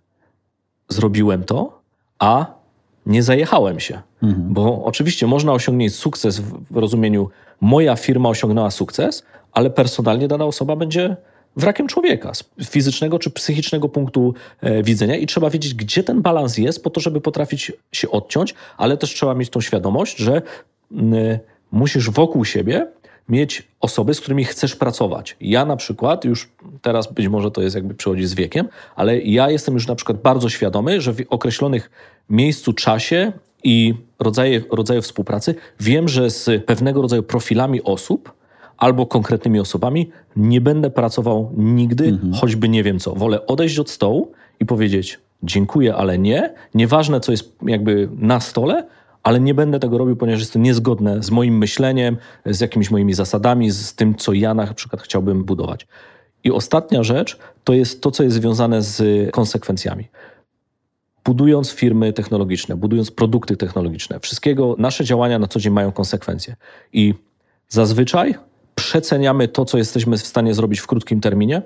zrobiłem 0.89 1.43
to, 1.43 1.81
a 2.19 2.45
nie 3.05 3.23
zajechałem 3.23 3.79
się. 3.79 4.01
Bo 4.37 4.85
oczywiście 4.85 5.27
można 5.27 5.53
osiągnąć 5.53 5.95
sukces 5.95 6.39
w 6.71 6.77
rozumieniu 6.77 7.29
moja 7.61 7.95
firma 7.95 8.29
osiągnęła 8.29 8.71
sukces, 8.71 9.23
ale 9.51 9.69
personalnie 9.69 10.27
dana 10.27 10.45
osoba 10.45 10.75
będzie 10.75 11.15
wrakiem 11.55 11.87
człowieka 11.87 12.33
z 12.33 12.69
fizycznego 12.69 13.19
czy 13.19 13.29
psychicznego 13.29 13.89
punktu 13.89 14.33
e, 14.61 14.83
widzenia 14.83 15.15
i 15.15 15.25
trzeba 15.25 15.49
wiedzieć, 15.49 15.73
gdzie 15.73 16.03
ten 16.03 16.21
balans 16.21 16.57
jest 16.57 16.83
po 16.83 16.89
to, 16.89 16.99
żeby 16.99 17.21
potrafić 17.21 17.71
się 17.91 18.09
odciąć, 18.09 18.53
ale 18.77 18.97
też 18.97 19.13
trzeba 19.13 19.33
mieć 19.33 19.49
tą 19.49 19.61
świadomość, 19.61 20.17
że 20.17 20.41
musisz 21.71 22.09
wokół 22.09 22.45
siebie 22.45 22.87
mieć 23.29 23.67
osoby, 23.81 24.13
z 24.13 24.21
którymi 24.21 24.45
chcesz 24.45 24.75
pracować. 24.75 25.37
Ja 25.41 25.65
na 25.65 25.75
przykład, 25.75 26.25
już 26.25 26.49
teraz 26.81 27.13
być 27.13 27.27
może 27.27 27.51
to 27.51 27.61
jest 27.61 27.75
jakby 27.75 27.93
przychodzi 27.93 28.25
z 28.25 28.33
wiekiem, 28.33 28.67
ale 28.95 29.19
ja 29.19 29.49
jestem 29.49 29.73
już 29.73 29.87
na 29.87 29.95
przykład 29.95 30.21
bardzo 30.21 30.49
świadomy, 30.49 31.01
że 31.01 31.13
w 31.13 31.17
określonych 31.29 31.91
miejscu, 32.29 32.73
czasie 32.73 33.31
i 33.63 33.93
rodzaje, 34.19 34.61
rodzaju 34.71 35.01
współpracy 35.01 35.55
wiem, 35.79 36.07
że 36.09 36.29
z 36.29 36.65
pewnego 36.65 37.01
rodzaju 37.01 37.23
profilami 37.23 37.83
osób 37.83 38.33
albo 38.77 39.05
konkretnymi 39.05 39.59
osobami 39.59 40.09
nie 40.35 40.61
będę 40.61 40.89
pracował 40.89 41.51
nigdy, 41.57 42.19
choćby 42.33 42.69
nie 42.69 42.83
wiem 42.83 42.99
co. 42.99 43.15
Wolę 43.15 43.45
odejść 43.45 43.79
od 43.79 43.89
stołu 43.89 44.31
i 44.59 44.65
powiedzieć 44.65 45.19
dziękuję, 45.43 45.95
ale 45.95 46.17
nie. 46.17 46.53
Nieważne, 46.75 47.19
co 47.19 47.31
jest 47.31 47.55
jakby 47.61 48.09
na 48.17 48.39
stole, 48.39 48.87
ale 49.23 49.39
nie 49.39 49.53
będę 49.53 49.79
tego 49.79 49.97
robił, 49.97 50.15
ponieważ 50.15 50.39
jest 50.39 50.53
to 50.53 50.59
niezgodne 50.59 51.23
z 51.23 51.31
moim 51.31 51.57
myśleniem, 51.57 52.17
z 52.45 52.61
jakimiś 52.61 52.91
moimi 52.91 53.13
zasadami, 53.13 53.71
z 53.71 53.95
tym, 53.95 54.15
co 54.15 54.33
ja 54.33 54.53
na 54.53 54.73
przykład 54.73 55.01
chciałbym 55.01 55.43
budować. 55.43 55.87
I 56.43 56.51
ostatnia 56.51 57.03
rzecz 57.03 57.37
to 57.63 57.73
jest 57.73 58.01
to, 58.01 58.11
co 58.11 58.23
jest 58.23 58.35
związane 58.35 58.81
z 58.81 59.31
konsekwencjami. 59.31 60.07
Budując 61.25 61.71
firmy 61.71 62.13
technologiczne, 62.13 62.75
budując 62.75 63.11
produkty 63.11 63.57
technologiczne, 63.57 64.19
wszystkiego, 64.19 64.75
nasze 64.77 65.05
działania 65.05 65.39
na 65.39 65.47
co 65.47 65.59
dzień 65.59 65.73
mają 65.73 65.91
konsekwencje. 65.91 66.55
I 66.93 67.13
zazwyczaj 67.69 68.35
przeceniamy 68.75 69.47
to, 69.47 69.65
co 69.65 69.77
jesteśmy 69.77 70.17
w 70.17 70.27
stanie 70.27 70.53
zrobić 70.53 70.79
w 70.79 70.87
krótkim 70.87 71.21
terminie, 71.21 71.61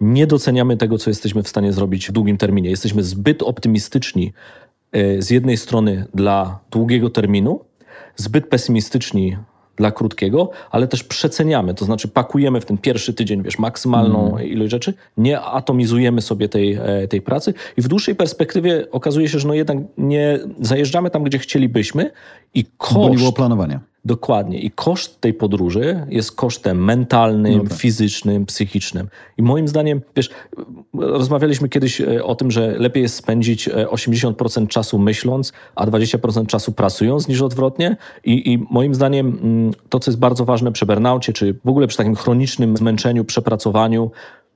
nie 0.00 0.26
doceniamy 0.26 0.76
tego, 0.76 0.98
co 0.98 1.10
jesteśmy 1.10 1.42
w 1.42 1.48
stanie 1.48 1.72
zrobić 1.72 2.08
w 2.08 2.12
długim 2.12 2.36
terminie. 2.36 2.70
Jesteśmy 2.70 3.02
zbyt 3.02 3.42
optymistyczni 3.42 4.32
e, 4.92 5.22
z 5.22 5.30
jednej 5.30 5.56
strony 5.56 6.06
dla 6.14 6.58
długiego 6.70 7.10
terminu, 7.10 7.64
zbyt 8.16 8.48
pesymistyczni 8.48 9.36
dla 9.76 9.90
krótkiego, 9.90 10.50
ale 10.70 10.88
też 10.88 11.04
przeceniamy, 11.04 11.74
to 11.74 11.84
znaczy 11.84 12.08
pakujemy 12.08 12.60
w 12.60 12.64
ten 12.64 12.78
pierwszy 12.78 13.14
tydzień, 13.14 13.42
wiesz, 13.42 13.58
maksymalną 13.58 14.38
ilość 14.38 14.70
rzeczy, 14.70 14.94
nie 15.16 15.40
atomizujemy 15.40 16.22
sobie 16.22 16.48
tej, 16.48 16.74
e, 16.74 17.08
tej 17.08 17.22
pracy 17.22 17.54
i 17.76 17.82
w 17.82 17.88
dłuższej 17.88 18.14
perspektywie 18.14 18.86
okazuje 18.90 19.28
się, 19.28 19.38
że 19.38 19.48
no 19.48 19.54
jednak 19.54 19.78
nie 19.98 20.38
zajeżdżamy 20.60 21.10
tam, 21.10 21.24
gdzie 21.24 21.38
chcielibyśmy 21.38 22.10
i 22.54 22.64
Bo 22.64 23.00
nie 23.00 23.08
koszt 23.08 23.18
było 23.18 23.32
planowania. 23.32 23.80
Dokładnie. 24.06 24.60
I 24.60 24.70
koszt 24.70 25.20
tej 25.20 25.34
podróży 25.34 26.06
jest 26.08 26.32
kosztem 26.32 26.84
mentalnym, 26.84 27.58
No 27.58 27.68
tak. 27.68 27.78
fizycznym, 27.78 28.46
psychicznym. 28.46 29.08
I 29.38 29.42
moim 29.42 29.68
zdaniem, 29.68 30.00
wiesz, 30.16 30.30
rozmawialiśmy 30.94 31.68
kiedyś 31.68 32.00
e, 32.00 32.24
o 32.24 32.34
tym, 32.34 32.50
że 32.50 32.78
lepiej 32.78 33.02
jest 33.02 33.14
spędzić 33.14 33.68
e, 33.68 33.72
80% 33.72 34.66
czasu 34.66 34.98
myśląc, 34.98 35.52
a 35.74 35.86
20% 35.86 36.46
czasu 36.46 36.72
pracując 36.72 37.28
niż 37.28 37.42
odwrotnie. 37.42 37.96
I, 38.24 38.52
I 38.52 38.66
moim 38.70 38.94
zdaniem 38.94 39.38
mm, 39.42 39.72
to, 39.88 40.00
co 40.00 40.10
jest 40.10 40.18
bardzo 40.18 40.44
ważne 40.44 40.72
przy 40.72 40.86
burnaucie, 40.86 41.32
czy 41.32 41.54
w 41.64 41.68
ogóle 41.68 41.86
przy 41.86 41.96
takim 41.96 42.14
chronicznym 42.14 42.76
zmęczeniu, 42.76 43.24
przepracowaniu, 43.24 44.10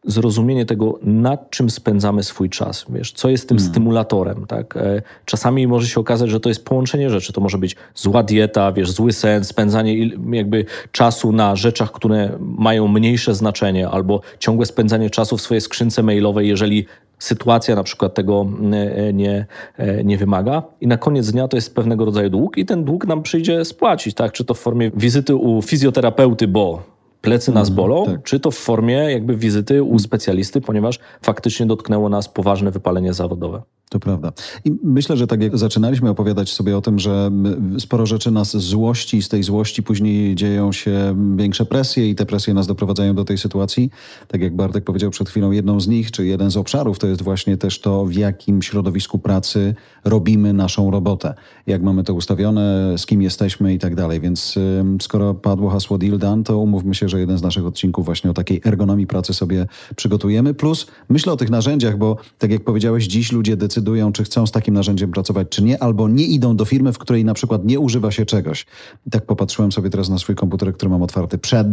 zrozumienie 0.04 0.66
tego, 0.66 0.98
nad 1.02 1.50
czym 1.50 1.70
spędzamy 1.70 2.22
swój 2.22 2.50
czas, 2.50 2.86
wiesz, 2.88 3.12
co 3.12 3.28
jest 3.28 3.48
tym 3.48 3.60
stymulatorem, 3.60 4.46
tak? 4.46 4.76
E, 4.76 5.02
Czasami 5.24 5.66
może 5.66 5.88
się 5.88 6.00
okazać, 6.00 6.30
że 6.30 6.40
to 6.40 6.48
jest 6.48 6.64
połączenie 6.64 7.10
rzeczy, 7.10 7.32
to 7.32 7.40
może 7.40 7.58
być 7.58 7.76
zła 7.94 8.22
dieta, 8.22 8.72
wiesz, 8.72 8.90
zły 8.90 9.12
sen, 9.12 9.44
spędzanie 9.44 10.10
jakby 10.32 10.64
czasu 10.92 11.32
na 11.32 11.56
rzeczach, 11.56 11.92
które 11.92 12.38
mają 12.40 12.88
mniejsze 12.88 13.34
znaczenie, 13.34 13.88
albo 13.88 14.20
ciągłe 14.38 14.66
spędzanie 14.66 15.10
czasu 15.10 15.36
w 15.36 15.40
swojej 15.40 15.60
skrzynce 15.60 16.02
mailowej, 16.02 16.48
jeżeli 16.48 16.86
sytuacja 17.18 17.76
na 17.76 17.82
przykład 17.82 18.14
tego 18.14 18.46
e, 18.72 19.12
nie, 19.12 19.46
e, 19.76 20.04
nie 20.04 20.18
wymaga. 20.18 20.62
I 20.80 20.86
na 20.86 20.96
koniec 20.96 21.30
dnia 21.30 21.48
to 21.48 21.56
jest 21.56 21.74
pewnego 21.74 22.04
rodzaju 22.04 22.30
dług 22.30 22.58
i 22.58 22.66
ten 22.66 22.84
dług 22.84 23.06
nam 23.06 23.22
przyjdzie 23.22 23.64
spłacić, 23.64 24.14
tak? 24.14 24.32
Czy 24.32 24.44
to 24.44 24.54
w 24.54 24.58
formie 24.58 24.90
wizyty 24.94 25.36
u 25.36 25.62
fizjoterapeuty, 25.62 26.48
bo 26.48 26.82
plecy 27.20 27.52
nas 27.52 27.70
bolą, 27.70 28.06
tak. 28.06 28.22
czy 28.22 28.40
to 28.40 28.50
w 28.50 28.56
formie 28.56 28.94
jakby 28.94 29.36
wizyty 29.36 29.82
u 29.82 29.98
specjalisty, 29.98 30.60
ponieważ 30.60 30.98
faktycznie 31.22 31.66
dotknęło 31.66 32.08
nas 32.08 32.28
poważne 32.28 32.70
wypalenie 32.70 33.12
zawodowe. 33.14 33.62
To 33.90 34.00
prawda. 34.00 34.32
I 34.64 34.72
myślę, 34.84 35.16
że 35.16 35.26
tak 35.26 35.42
jak 35.42 35.58
zaczynaliśmy 35.58 36.10
opowiadać 36.10 36.52
sobie 36.52 36.76
o 36.76 36.80
tym, 36.80 36.98
że 36.98 37.30
sporo 37.78 38.06
rzeczy 38.06 38.30
nas 38.30 38.56
złości 38.56 39.16
i 39.16 39.22
z 39.22 39.28
tej 39.28 39.42
złości 39.42 39.82
później 39.82 40.34
dzieją 40.34 40.72
się 40.72 41.16
większe 41.36 41.64
presje 41.64 42.10
i 42.10 42.14
te 42.14 42.26
presje 42.26 42.54
nas 42.54 42.66
doprowadzają 42.66 43.14
do 43.14 43.24
tej 43.24 43.38
sytuacji. 43.38 43.90
Tak 44.28 44.40
jak 44.40 44.56
Bartek 44.56 44.84
powiedział 44.84 45.10
przed 45.10 45.28
chwilą, 45.28 45.50
jedną 45.50 45.80
z 45.80 45.88
nich, 45.88 46.10
czy 46.10 46.26
jeden 46.26 46.50
z 46.50 46.56
obszarów, 46.56 46.98
to 46.98 47.06
jest 47.06 47.22
właśnie 47.22 47.56
też 47.56 47.80
to, 47.80 48.04
w 48.04 48.12
jakim 48.12 48.62
środowisku 48.62 49.18
pracy 49.18 49.74
robimy 50.04 50.52
naszą 50.52 50.90
robotę. 50.90 51.34
Jak 51.66 51.82
mamy 51.82 52.04
to 52.04 52.14
ustawione, 52.14 52.94
z 52.98 53.06
kim 53.06 53.22
jesteśmy 53.22 53.74
i 53.74 53.78
tak 53.78 53.94
dalej. 53.94 54.20
Więc 54.20 54.58
skoro 55.00 55.34
padło 55.34 55.70
hasło 55.70 55.98
deal 55.98 56.18
done, 56.18 56.44
to 56.44 56.58
umówmy 56.58 56.94
się, 56.94 57.08
że 57.08 57.20
jeden 57.20 57.38
z 57.38 57.42
naszych 57.42 57.66
odcinków 57.66 58.04
właśnie 58.04 58.30
o 58.30 58.34
takiej 58.34 58.60
ergonomii 58.64 59.06
pracy 59.06 59.34
sobie 59.34 59.66
przygotujemy. 59.96 60.54
Plus 60.54 60.86
myślę 61.08 61.32
o 61.32 61.36
tych 61.36 61.50
narzędziach, 61.50 61.98
bo 61.98 62.16
tak 62.38 62.50
jak 62.50 62.64
powiedziałeś, 62.64 63.06
dziś 63.06 63.32
ludzie 63.32 63.56
decydują 63.56 63.79
decydują, 63.80 64.12
czy 64.12 64.24
chcą 64.24 64.46
z 64.46 64.50
takim 64.50 64.74
narzędziem 64.74 65.10
pracować, 65.10 65.48
czy 65.50 65.62
nie, 65.62 65.82
albo 65.82 66.08
nie 66.08 66.24
idą 66.24 66.56
do 66.56 66.64
firmy, 66.64 66.92
w 66.92 66.98
której 66.98 67.24
na 67.24 67.34
przykład 67.34 67.64
nie 67.64 67.80
używa 67.80 68.10
się 68.10 68.26
czegoś. 68.26 68.66
I 69.06 69.10
tak 69.10 69.26
popatrzyłem 69.26 69.72
sobie 69.72 69.90
teraz 69.90 70.08
na 70.08 70.18
swój 70.18 70.34
komputer, 70.34 70.74
który 70.74 70.90
mam 70.90 71.02
otwarty 71.02 71.38
przed. 71.38 71.66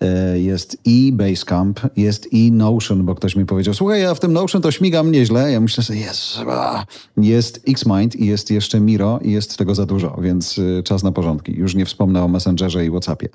E, 0.00 0.38
Jest 0.38 0.78
i 0.84 1.12
Basecamp, 1.12 1.80
jest 1.96 2.32
i 2.32 2.52
Notion, 2.52 3.04
bo 3.04 3.14
ktoś 3.14 3.36
mi 3.36 3.46
powiedział, 3.46 3.74
słuchaj, 3.74 4.02
ja 4.02 4.14
w 4.14 4.20
tym 4.20 4.32
Notion 4.32 4.62
to 4.62 4.70
śmigam 4.70 5.12
nieźle. 5.12 5.52
Ja 5.52 5.60
myślę 5.60 5.84
sobie, 5.84 5.98
jest, 5.98 6.38
jest 7.16 7.60
Xmind 7.68 8.16
i 8.16 8.26
jest 8.26 8.50
jeszcze 8.50 8.80
Miro 8.80 9.18
i 9.22 9.32
jest 9.32 9.58
tego 9.58 9.74
za 9.74 9.86
dużo, 9.86 10.18
więc 10.22 10.58
y, 10.58 10.82
czas 10.84 11.02
na 11.02 11.12
porządki. 11.12 11.52
Już 11.52 11.74
nie 11.74 11.84
wspomnę 11.84 12.22
o 12.22 12.28
Messengerze 12.28 12.86
i 12.86 12.90
Whatsappie. 12.90 13.28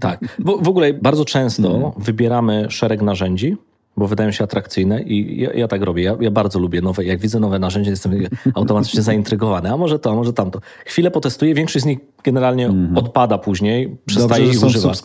Tak. 0.00 0.36
W, 0.38 0.64
w 0.64 0.68
ogóle 0.68 0.94
bardzo 0.94 1.24
często 1.24 1.94
wybieramy 1.98 2.66
szereg 2.70 3.02
narzędzi, 3.02 3.56
bo 3.96 4.06
wydają 4.06 4.30
się 4.30 4.44
atrakcyjne 4.44 5.02
i 5.02 5.40
ja, 5.40 5.52
ja 5.52 5.68
tak 5.68 5.82
robię. 5.82 6.02
Ja, 6.02 6.16
ja 6.20 6.30
bardzo 6.30 6.58
lubię 6.58 6.80
nowe. 6.80 7.04
Jak 7.04 7.18
widzę 7.18 7.40
nowe 7.40 7.58
narzędzie, 7.58 7.90
jestem 7.90 8.12
automatycznie 8.54 9.02
zaintrygowany. 9.10 9.72
A 9.72 9.76
może 9.76 9.98
to, 9.98 10.10
a 10.10 10.14
może 10.14 10.32
tamto. 10.32 10.60
Chwilę 10.86 11.10
potestuję, 11.10 11.54
większość 11.54 11.82
z 11.82 11.86
nich 11.86 11.98
generalnie 12.24 12.70
odpada 12.94 13.38
później, 13.38 13.96
przestaje 14.06 14.44
Dobrze, 14.44 14.58
ich 14.58 14.64
używać. 14.64 15.02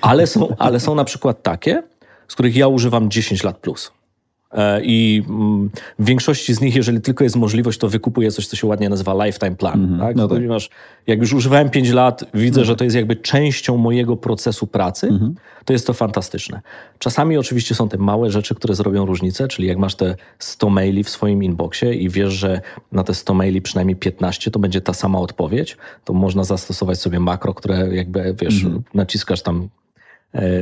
Ale 0.00 0.26
są, 0.26 0.56
ale 0.58 0.80
są 0.80 0.94
na 0.94 1.04
przykład 1.04 1.42
takie, 1.42 1.82
z 2.28 2.34
których 2.34 2.56
ja 2.56 2.68
używam 2.68 3.10
10 3.10 3.42
lat 3.44 3.58
plus. 3.58 3.92
E, 4.54 4.80
I 4.84 5.22
mm, 5.28 5.70
w 5.98 6.04
większości 6.04 6.54
z 6.54 6.60
nich, 6.60 6.76
jeżeli 6.76 7.00
tylko 7.00 7.24
jest 7.24 7.36
możliwość, 7.36 7.78
to 7.78 7.88
wykupuję 7.88 8.30
coś, 8.30 8.46
co 8.46 8.56
się 8.56 8.66
ładnie 8.66 8.88
nazywa 8.88 9.24
lifetime 9.24 9.56
plan. 9.56 9.98
tak? 10.00 10.16
no 10.16 10.28
tak. 10.28 10.36
Ponieważ 10.36 10.70
jak 11.06 11.20
już 11.20 11.32
używałem 11.32 11.70
5 11.70 11.90
lat, 11.90 12.24
widzę, 12.34 12.64
że 12.64 12.76
to 12.76 12.84
jest 12.84 12.96
jakby 12.96 13.16
częścią 13.16 13.76
mojego 13.76 14.16
procesu 14.16 14.66
pracy, 14.66 15.08
to 15.64 15.72
jest 15.72 15.86
to 15.86 15.92
fantastyczne. 15.92 16.60
Czasami 16.98 17.38
oczywiście 17.38 17.74
są 17.74 17.88
te 17.88 17.98
małe 17.98 18.30
rzeczy, 18.30 18.54
które 18.54 18.74
zrobią 18.74 19.06
różnicę, 19.06 19.48
czyli 19.48 19.68
jak 19.68 19.78
masz 19.78 19.94
te 19.94 20.16
100 20.38 20.70
maili 20.70 21.04
w 21.04 21.08
swoim 21.08 21.42
inboxie 21.42 21.94
i 21.94 22.08
wiesz, 22.08 22.32
że 22.32 22.60
na 22.92 23.04
te 23.04 23.14
100 23.14 23.34
maili 23.34 23.62
przynajmniej 23.62 23.96
15 23.96 24.50
to 24.50 24.58
będzie 24.58 24.80
ta 24.80 24.92
sama 24.92 25.18
odpowiedź, 25.18 25.76
to 26.04 26.12
można 26.12 26.44
zastosować 26.44 27.00
sobie 27.00 27.20
makro, 27.20 27.54
które 27.54 27.94
jakby, 27.94 28.34
wiesz, 28.40 28.66
naciskasz 28.94 29.42
tam 29.42 29.68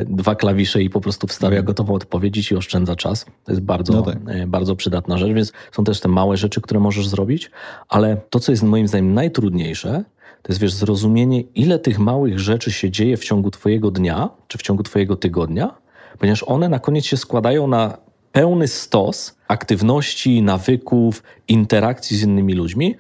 dwa 0.07 0.35
klawisze 0.35 0.83
i 0.83 0.91
po 0.91 1.01
prostu 1.01 1.27
wstawia 1.27 1.63
gotową 1.63 1.95
odpowiedź 1.95 2.51
i 2.51 2.57
oszczędza 2.57 2.97
czas. 2.97 3.25
To 3.45 3.53
jest 3.53 3.63
bardzo, 3.63 3.93
No 3.93 4.03
tak. 4.03 4.19
e, 4.27 4.47
bardzo 4.47 4.77
przydatna 4.77 5.19
rzecz, 5.19 5.33
więc 5.33 5.53
są 5.73 5.85
też 5.85 6.01
te 6.01 6.09
małe 6.09 6.37
rzeczy, 6.37 6.61
które 6.61 6.81
możesz 6.81 7.09
zrobić, 7.09 7.51
ale 7.89 8.17
to, 8.31 8.41
co 8.41 8.53
jest 8.53 8.63
moim 8.63 8.89
zdaniem 8.89 9.15
najtrudniejsze, 9.15 10.05
to 10.43 10.53
jest 10.53 10.61
wiesz, 10.61 10.73
zrozumienie, 10.73 11.41
ile 11.41 11.79
tych 11.79 11.99
małych 11.99 12.39
rzeczy 12.39 12.73
się 12.73 12.91
dzieje 12.91 13.17
w 13.17 13.25
ciągu 13.25 13.51
twojego 13.51 13.91
dnia, 13.91 14.29
czy 14.49 14.59
w 14.59 14.63
ciągu 14.63 14.83
twojego 14.83 15.17
tygodnia, 15.17 15.75
ponieważ 16.19 16.43
one 16.43 16.69
na 16.69 16.79
koniec 16.79 17.05
się 17.05 17.17
składają 17.17 17.67
na 17.67 17.99
pełny 18.33 18.69
stos 18.69 19.37
aktywności, 19.49 20.43
nawyków, 20.43 21.23
interakcji 21.49 22.17
z 22.17 22.23
innymi 22.23 22.55
ludźmi, 22.55 22.95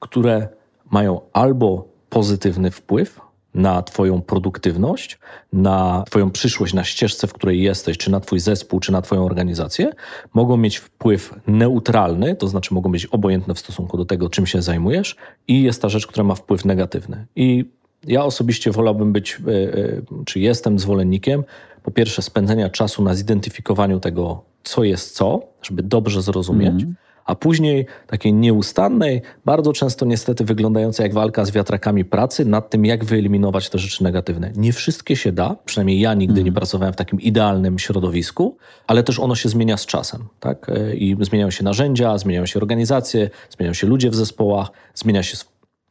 które 0.00 0.48
mają 0.90 1.20
albo 1.32 1.88
pozytywny 2.08 2.70
wpływ 2.70 3.20
na 3.56 3.82
Twoją 3.82 4.22
produktywność, 4.22 5.18
na 5.52 6.04
Twoją 6.06 6.30
przyszłość, 6.30 6.74
na 6.74 6.84
ścieżce, 6.84 7.26
w 7.26 7.32
której 7.32 7.62
jesteś, 7.62 7.98
czy 7.98 8.10
na 8.10 8.20
Twój 8.20 8.40
zespół, 8.40 8.80
czy 8.80 8.92
na 8.92 9.02
Twoją 9.02 9.24
organizację, 9.24 9.92
mogą 10.34 10.56
mieć 10.56 10.76
wpływ 10.76 11.34
neutralny, 11.46 12.36
to 12.36 12.48
znaczy 12.48 12.74
mogą 12.74 12.92
być 12.92 13.06
obojętne 13.06 13.54
w 13.54 13.58
stosunku 13.58 13.96
do 13.96 14.04
tego, 14.04 14.28
czym 14.28 14.46
się 14.46 14.62
zajmujesz, 14.62 15.16
i 15.48 15.62
jest 15.62 15.82
ta 15.82 15.88
rzecz, 15.88 16.06
która 16.06 16.24
ma 16.24 16.34
wpływ 16.34 16.64
negatywny. 16.64 17.26
I 17.36 17.64
ja 18.06 18.24
osobiście 18.24 18.70
wolałbym 18.70 19.12
być, 19.12 19.38
e, 19.46 19.52
e, 19.52 20.24
czy 20.24 20.40
jestem 20.40 20.78
zwolennikiem, 20.78 21.44
po 21.82 21.90
pierwsze, 21.90 22.22
spędzenia 22.22 22.70
czasu 22.70 23.02
na 23.02 23.14
zidentyfikowaniu 23.14 24.00
tego, 24.00 24.42
co 24.64 24.84
jest 24.84 25.14
co, 25.14 25.40
żeby 25.62 25.82
dobrze 25.82 26.22
zrozumieć 26.22 26.84
a 27.26 27.34
później 27.34 27.86
takiej 28.06 28.32
nieustannej, 28.32 29.22
bardzo 29.44 29.72
często 29.72 30.06
niestety 30.06 30.44
wyglądającej 30.44 31.04
jak 31.04 31.14
walka 31.14 31.44
z 31.44 31.50
wiatrakami 31.50 32.04
pracy 32.04 32.44
nad 32.44 32.70
tym, 32.70 32.84
jak 32.84 33.04
wyeliminować 33.04 33.70
te 33.70 33.78
rzeczy 33.78 34.04
negatywne. 34.04 34.52
Nie 34.56 34.72
wszystkie 34.72 35.16
się 35.16 35.32
da, 35.32 35.56
przynajmniej 35.64 36.00
ja 36.00 36.14
nigdy 36.14 36.44
nie 36.44 36.52
pracowałem 36.52 36.92
w 36.92 36.96
takim 36.96 37.20
idealnym 37.20 37.78
środowisku, 37.78 38.56
ale 38.86 39.02
też 39.02 39.18
ono 39.18 39.34
się 39.34 39.48
zmienia 39.48 39.76
z 39.76 39.86
czasem. 39.86 40.24
Tak? 40.40 40.68
E, 40.68 40.94
I 40.94 41.16
zmieniają 41.20 41.50
się 41.50 41.64
narzędzia, 41.64 42.18
zmieniają 42.18 42.46
się 42.46 42.60
organizacje, 42.60 43.30
zmieniają 43.50 43.74
się 43.74 43.86
ludzie 43.86 44.10
w 44.10 44.14
zespołach, 44.14 44.70
zmienia 44.94 45.22
się 45.22 45.36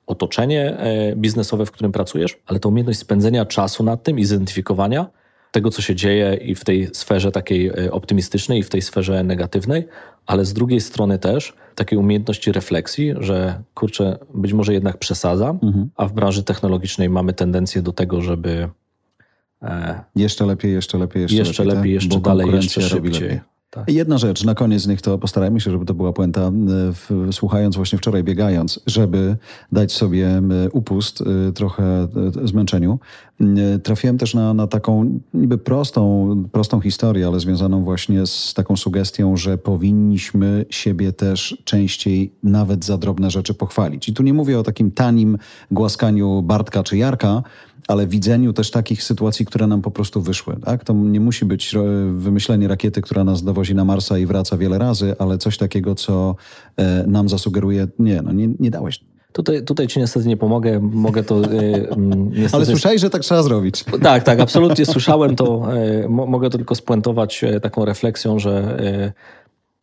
otoczenie 0.07 0.77
e, 0.77 1.15
biznesowe, 1.15 1.65
w 1.65 1.71
którym 1.71 1.91
pracujesz, 1.91 2.37
ale 2.45 2.59
to 2.59 2.69
umiejętność 2.69 2.99
spędzenia 2.99 3.45
czasu 3.45 3.83
nad 3.83 4.03
tym 4.03 4.19
i 4.19 4.25
zidentyfikowania 4.25 5.09
tego, 5.55 5.71
co 5.71 5.81
się 5.81 5.95
dzieje 5.95 6.33
i 6.33 6.55
w 6.55 6.63
tej 6.63 6.87
sferze 6.93 7.31
takiej 7.31 7.67
e, 7.67 7.91
optymistycznej, 7.91 8.59
i 8.59 8.63
w 8.63 8.69
tej 8.69 8.81
sferze 8.81 9.23
negatywnej, 9.23 9.87
ale 10.25 10.45
z 10.45 10.53
drugiej 10.53 10.81
strony 10.81 11.19
też 11.19 11.53
takiej 11.75 11.99
umiejętności 11.99 12.51
refleksji, 12.51 13.13
że 13.19 13.61
kurczę, 13.73 14.17
być 14.33 14.53
może 14.53 14.73
jednak 14.73 14.97
przesadzam, 14.97 15.59
a 15.95 16.05
w 16.05 16.13
branży 16.13 16.43
technologicznej 16.43 17.09
mamy 17.09 17.33
tendencję 17.33 17.81
do 17.81 17.91
tego, 17.93 18.21
żeby 18.21 18.69
e, 19.61 20.03
Jeszcze 20.15 20.45
lepiej, 20.45 20.73
jeszcze 20.73 20.97
lepiej, 20.97 21.21
jeszcze, 21.21 21.37
jeszcze 21.37 21.63
lepiej. 21.63 21.77
lepiej, 21.77 21.93
tak? 21.95 22.03
jeszcze 22.03 22.19
dalej, 22.21 22.51
jeszcze 22.55 22.81
szybciej. 22.81 23.21
lepiej. 23.21 23.54
Tak. 23.75 23.91
Jedna 23.91 24.17
rzecz, 24.17 24.43
na 24.43 24.55
koniec 24.55 24.81
z 24.81 24.87
nich 24.87 25.01
to 25.01 25.17
postarajmy 25.17 25.59
się, 25.59 25.71
żeby 25.71 25.85
to 25.85 25.93
była 25.93 26.13
puenta, 26.13 26.41
e, 26.41 26.51
w, 26.91 27.27
słuchając 27.31 27.75
właśnie 27.75 27.97
wczoraj, 27.97 28.23
biegając, 28.23 28.79
żeby 28.87 29.37
dać 29.71 29.91
sobie 29.91 30.41
upust 30.71 31.21
e, 31.21 31.51
trochę 31.51 31.83
e, 31.83 32.07
zmęczeniu. 32.47 32.99
Trafiłem 33.83 34.17
też 34.17 34.33
na, 34.33 34.53
na 34.53 34.67
taką 34.67 35.19
niby 35.33 35.57
prostą, 35.57 36.29
prostą 36.51 36.81
historię, 36.81 37.27
ale 37.27 37.39
związaną 37.39 37.83
właśnie 37.83 38.25
z 38.25 38.53
taką 38.53 38.77
sugestią, 38.77 39.37
że 39.37 39.57
powinniśmy 39.57 40.65
siebie 40.69 41.13
też 41.13 41.57
częściej 41.63 42.31
nawet 42.43 42.85
za 42.85 42.97
drobne 42.97 43.31
rzeczy 43.31 43.53
pochwalić. 43.53 44.09
I 44.09 44.13
tu 44.13 44.23
nie 44.23 44.33
mówię 44.33 44.59
o 44.59 44.63
takim 44.63 44.91
tanim 44.91 45.37
głaskaniu 45.71 46.41
Bartka 46.41 46.83
czy 46.83 46.97
Jarka, 46.97 47.43
ale 47.87 48.07
widzeniu 48.07 48.53
też 48.53 48.71
takich 48.71 49.03
sytuacji, 49.03 49.45
które 49.45 49.67
nam 49.67 49.81
po 49.81 49.91
prostu 49.91 50.21
wyszły. 50.21 50.55
Tak? 50.65 50.83
To 50.83 50.93
nie 50.93 51.19
musi 51.19 51.45
być 51.45 51.75
e, 51.75 51.79
wymyślenie 52.17 52.67
rakiety, 52.67 53.01
która 53.01 53.23
nas 53.23 53.43
dowozi 53.43 53.75
na 53.75 53.85
Marsa 53.85 54.17
i 54.17 54.25
wraca 54.25 54.57
wiele 54.57 54.77
razy, 54.77 55.15
ale 55.19 55.37
coś 55.37 55.57
takiego, 55.57 55.95
co 55.95 56.35
e, 56.77 57.03
nam 57.07 57.29
zasugeruje, 57.29 57.87
nie, 57.99 58.21
no 58.21 58.31
nie, 58.31 58.49
nie 58.59 58.71
dałeś. 58.71 58.99
Tutaj, 59.31 59.63
tutaj 59.63 59.87
ci 59.87 59.99
niestety 59.99 60.27
nie 60.27 60.37
pomogę, 60.37 60.79
mogę 60.79 61.23
to 61.23 61.37
e, 61.37 61.47
niestety... 62.29 62.55
Ale 62.55 62.65
słyszałeś, 62.65 63.01
że 63.01 63.09
tak 63.09 63.21
trzeba 63.21 63.43
zrobić. 63.43 63.83
Tak, 64.01 64.23
tak, 64.23 64.39
absolutnie 64.39 64.85
słyszałem 64.85 65.35
to. 65.35 65.67
Mo, 66.09 66.25
mogę 66.25 66.49
to 66.49 66.57
tylko 66.57 66.75
spuentować 66.75 67.45
taką 67.61 67.85
refleksją, 67.85 68.39
że 68.39 68.77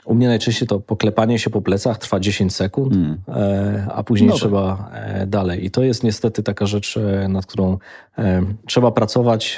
u 0.04 0.14
mnie 0.14 0.28
najczęściej 0.28 0.68
to 0.68 0.80
poklepanie 0.80 1.38
się 1.38 1.50
po 1.50 1.62
plecach 1.62 1.98
trwa 1.98 2.20
10 2.20 2.54
sekund, 2.54 2.94
e, 3.28 3.86
a 3.94 4.02
później 4.02 4.28
No 4.28 4.34
tak. 4.34 4.40
trzeba 4.40 4.90
e, 4.94 5.26
dalej. 5.26 5.64
I 5.64 5.70
to 5.70 5.82
jest 5.82 6.04
niestety 6.04 6.42
taka 6.42 6.66
rzecz, 6.66 6.96
e, 6.96 7.28
nad 7.28 7.46
którą 7.46 7.78
trzeba 8.66 8.90
pracować. 8.90 9.56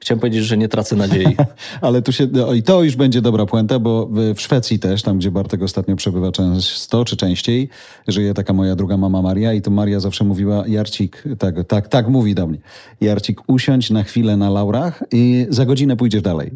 Chciałem 0.00 0.20
powiedzieć, 0.20 0.44
że 0.44 0.56
nie 0.58 0.68
tracę 0.68 0.96
nadziei. 0.96 1.36
Ale 1.80 2.02
tu 2.02 2.12
się, 2.12 2.26
no 2.32 2.52
i 2.52 2.62
to 2.62 2.82
już 2.82 2.96
będzie 2.96 3.22
dobra 3.22 3.46
puenta, 3.46 3.78
bo 3.78 4.06
w- 4.06 4.34
w 4.34 4.40
Szwecji 4.40 4.78
też, 4.78 5.02
tam 5.02 5.18
gdzie 5.18 5.30
Bartek 5.30 5.62
ostatnio 5.62 5.96
przebywa 5.96 6.32
często 6.32 7.04
czy 7.04 7.16
częściej, 7.16 7.68
żyje 8.08 8.34
taka 8.34 8.52
moja 8.52 8.76
druga 8.76 8.96
mama 8.96 9.22
Maria 9.22 9.52
i 9.52 9.62
to 9.62 9.70
Maria 9.70 10.00
zawsze 10.00 10.24
mówiła, 10.24 10.64
Jarcik, 10.66 11.24
tak, 11.38 11.54
tak, 11.64 11.88
tak 11.88 12.08
mówi 12.08 12.34
do 12.34 12.46
mnie, 12.46 12.58
Jarcik, 13.00 13.40
usiądź 13.46 13.90
na 13.90 14.02
chwilę 14.02 14.36
na 14.36 14.50
laurach 14.50 15.02
i 15.12 15.46
za 15.50 15.66
godzinę 15.66 15.96
pójdziesz 15.96 16.22
dalej. 16.22 16.50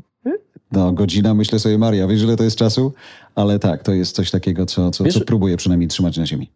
No, 0.73 0.93
godzina, 0.93 1.35
myślę 1.35 1.59
sobie, 1.59 1.78
Maria, 1.78 2.07
wiesz, 2.07 2.23
ile 2.23 2.36
to 2.36 2.44
jest 2.44 2.57
czasu? 2.57 2.93
Ale 3.35 3.59
tak, 3.59 3.82
to 3.82 3.93
jest 3.93 4.16
coś 4.16 4.31
takiego, 4.31 4.66
co, 4.66 4.90
co, 4.90 5.05
Wiesz- 5.05 5.15
co 5.15 5.20
próbuję 5.20 5.57
przynajmniej 5.57 5.89
trzymać 5.89 6.16
na 6.19 6.27
ziemi. 6.27 6.51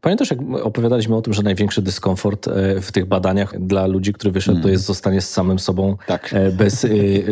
Pamiętasz, 0.00 0.30
jak 0.30 0.38
opowiadaliśmy 0.62 1.16
o 1.16 1.22
tym, 1.22 1.32
że 1.32 1.42
największy 1.42 1.82
dyskomfort 1.82 2.48
e, 2.48 2.80
w 2.80 2.92
tych 2.92 3.06
badaniach 3.06 3.60
dla 3.66 3.86
ludzi, 3.86 4.12
który 4.12 4.32
wyszedł, 4.32 4.60
to 4.62 4.68
jest 4.68 4.84
zostanie 4.84 5.20
z 5.20 5.30
samym 5.30 5.58
sobą 5.58 5.96
Tak. 6.06 6.30
e, 6.34 6.50
bez 6.50 6.84
e, 6.84 6.88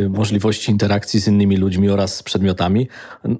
możliwości 0.09 0.71
interakcji 0.73 1.21
z 1.21 1.29
innymi 1.29 1.57
ludźmi 1.57 1.89
oraz 1.89 2.15
z 2.17 2.23
przedmiotami. 2.23 2.89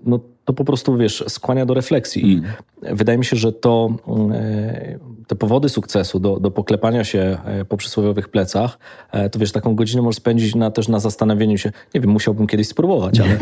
No 0.07 0.21
to 0.49 0.53
po 0.53 0.65
prostu, 0.65 0.97
wiesz, 0.97 1.25
skłania 1.29 1.67
do 1.67 1.75
refleksji. 1.75 2.33
I 2.33 2.43
wydaje 2.83 3.19
mi 3.19 3.25
się, 3.25 3.37
że 3.37 3.53
to 3.53 3.91
mm, 4.07 4.33
e, 4.33 4.99
te 5.27 5.37
powody 5.37 5.69
sukcesu 5.69 6.21
do, 6.21 6.41
do 6.41 6.51
poklepania 6.51 7.05
się 7.05 7.39
e, 7.45 7.65
po 7.65 7.77
przysłowiowych 7.77 8.29
plecach, 8.29 8.79
e, 9.13 9.31
to 9.31 9.39
wiesz, 9.39 9.53
taką 9.53 9.75
godzinę 9.75 10.03
możesz 10.03 10.17
spędzić 10.17 10.55
na, 10.55 10.71
też 10.71 10.89
na 10.89 10.99
zastanowieniu 11.01 11.59
się, 11.59 11.73
nie 11.95 12.01
wiem, 12.01 12.11
musiałbym 12.11 12.47
kiedyś 12.47 12.69
spróbować, 12.69 13.21
ale 13.21 13.39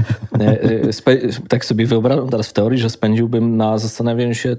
tak 1.48 1.64
sobie 1.64 1.86
wyobrażam 1.86 2.28
teraz 2.28 2.48
w 2.48 2.52
teorii, 2.52 2.78
że 2.78 2.90
spędziłbym 2.90 3.56
na 3.56 3.78
zastanawianiu 3.78 4.34
się, 4.34 4.56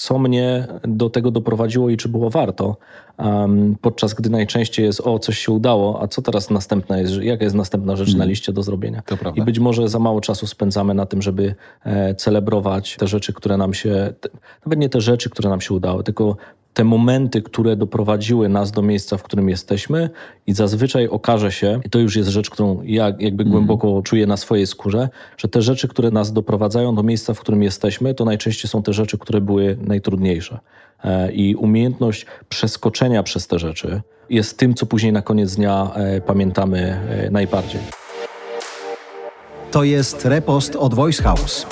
co 0.00 0.18
mnie 0.18 0.66
do 0.82 1.10
tego 1.10 1.30
doprowadziło 1.30 1.90
i 1.90 1.96
czy 1.96 2.08
było 2.08 2.30
warto. 2.30 2.76
Um, 3.18 3.76
podczas 3.80 4.14
gdy 4.14 4.30
najczęściej 4.30 4.86
jest, 4.86 5.00
o, 5.00 5.18
coś 5.18 5.38
się 5.38 5.52
udało, 5.52 6.02
a 6.02 6.08
co 6.08 6.22
teraz 6.22 6.50
następna 6.50 6.98
jest, 6.98 7.22
jaka 7.22 7.44
jest 7.44 7.56
następna 7.56 7.96
rzecz 7.96 8.14
na 8.14 8.24
liście 8.24 8.52
do 8.52 8.62
zrobienia. 8.62 9.02
I 9.36 9.42
być 9.42 9.58
może 9.58 9.88
za 9.88 9.98
mało 9.98 10.20
czasu 10.20 10.46
spędzamy 10.46 10.94
na 10.94 11.06
tym, 11.06 11.22
żeby 11.22 11.54
e, 11.84 12.14
celebrować 12.14 12.96
te 12.96 13.06
rzeczy, 13.06 13.32
które 13.32 13.56
nam 13.56 13.74
się, 13.74 14.12
nawet 14.66 14.78
nie 14.78 14.88
te 14.88 15.00
rzeczy, 15.00 15.30
które 15.30 15.50
nam 15.50 15.60
się 15.60 15.74
udały, 15.74 16.04
tylko 16.04 16.36
te 16.74 16.84
momenty, 16.84 17.42
które 17.42 17.76
doprowadziły 17.76 18.48
nas 18.48 18.72
do 18.72 18.82
miejsca, 18.82 19.16
w 19.16 19.22
którym 19.22 19.48
jesteśmy, 19.48 20.10
i 20.46 20.52
zazwyczaj 20.52 21.08
okaże 21.08 21.52
się, 21.52 21.80
i 21.84 21.90
to 21.90 21.98
już 21.98 22.16
jest 22.16 22.28
rzecz, 22.28 22.50
którą 22.50 22.82
ja 22.84 23.12
jakby 23.18 23.44
głęboko 23.44 24.02
czuję 24.02 24.26
na 24.26 24.36
swojej 24.36 24.66
skórze, 24.66 25.08
że 25.36 25.48
te 25.48 25.62
rzeczy, 25.62 25.88
które 25.88 26.10
nas 26.10 26.32
doprowadzają 26.32 26.94
do 26.94 27.02
miejsca, 27.02 27.34
w 27.34 27.40
którym 27.40 27.62
jesteśmy, 27.62 28.14
to 28.14 28.24
najczęściej 28.24 28.70
są 28.70 28.82
te 28.82 28.92
rzeczy, 28.92 29.18
które 29.18 29.40
były 29.40 29.76
najtrudniejsze. 29.80 30.58
E, 31.04 31.32
I 31.32 31.54
umiejętność 31.54 32.26
przeskoczenia 32.48 33.22
przez 33.22 33.46
te 33.46 33.58
rzeczy 33.58 34.02
jest 34.30 34.58
tym, 34.58 34.74
co 34.74 34.86
później 34.86 35.12
na 35.12 35.22
koniec 35.22 35.56
dnia 35.56 35.90
e, 35.94 36.20
pamiętamy 36.20 36.78
e, 36.78 37.30
najbardziej. 37.30 37.80
To 39.70 39.84
jest 39.84 40.24
repost 40.24 40.76
od 40.76 40.94
Voice 40.94 41.22
House. 41.22 41.66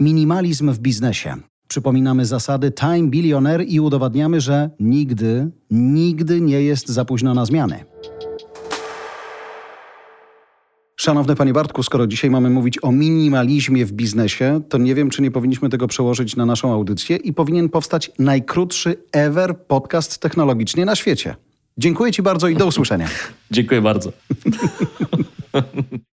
Minimalizm 0.00 0.72
w 0.72 0.78
biznesie. 0.78 1.49
Przypominamy 1.70 2.26
zasady 2.26 2.70
Time 2.70 3.08
Billionaire 3.08 3.64
i 3.68 3.80
udowadniamy, 3.80 4.40
że 4.40 4.70
nigdy, 4.80 5.50
nigdy 5.70 6.40
nie 6.40 6.62
jest 6.62 6.88
za 6.88 7.04
późno 7.04 7.34
na 7.34 7.44
zmiany. 7.44 7.84
Szanowny 10.96 11.36
Panie 11.36 11.52
Bartku, 11.52 11.82
skoro 11.82 12.06
dzisiaj 12.06 12.30
mamy 12.30 12.50
mówić 12.50 12.78
o 12.82 12.92
minimalizmie 12.92 13.86
w 13.86 13.92
biznesie, 13.92 14.60
to 14.68 14.78
nie 14.78 14.94
wiem, 14.94 15.10
czy 15.10 15.22
nie 15.22 15.30
powinniśmy 15.30 15.68
tego 15.68 15.86
przełożyć 15.86 16.36
na 16.36 16.46
naszą 16.46 16.72
audycję 16.72 17.16
i 17.16 17.32
powinien 17.32 17.68
powstać 17.68 18.10
najkrótszy 18.18 18.96
ever 19.12 19.58
podcast 19.66 20.18
technologicznie 20.18 20.84
na 20.84 20.96
świecie. 20.96 21.36
Dziękuję 21.78 22.12
Ci 22.12 22.22
bardzo 22.22 22.48
i 22.48 22.56
do 22.56 22.66
usłyszenia. 22.66 23.08
Dziękuję 23.50 23.82
bardzo. 23.82 24.12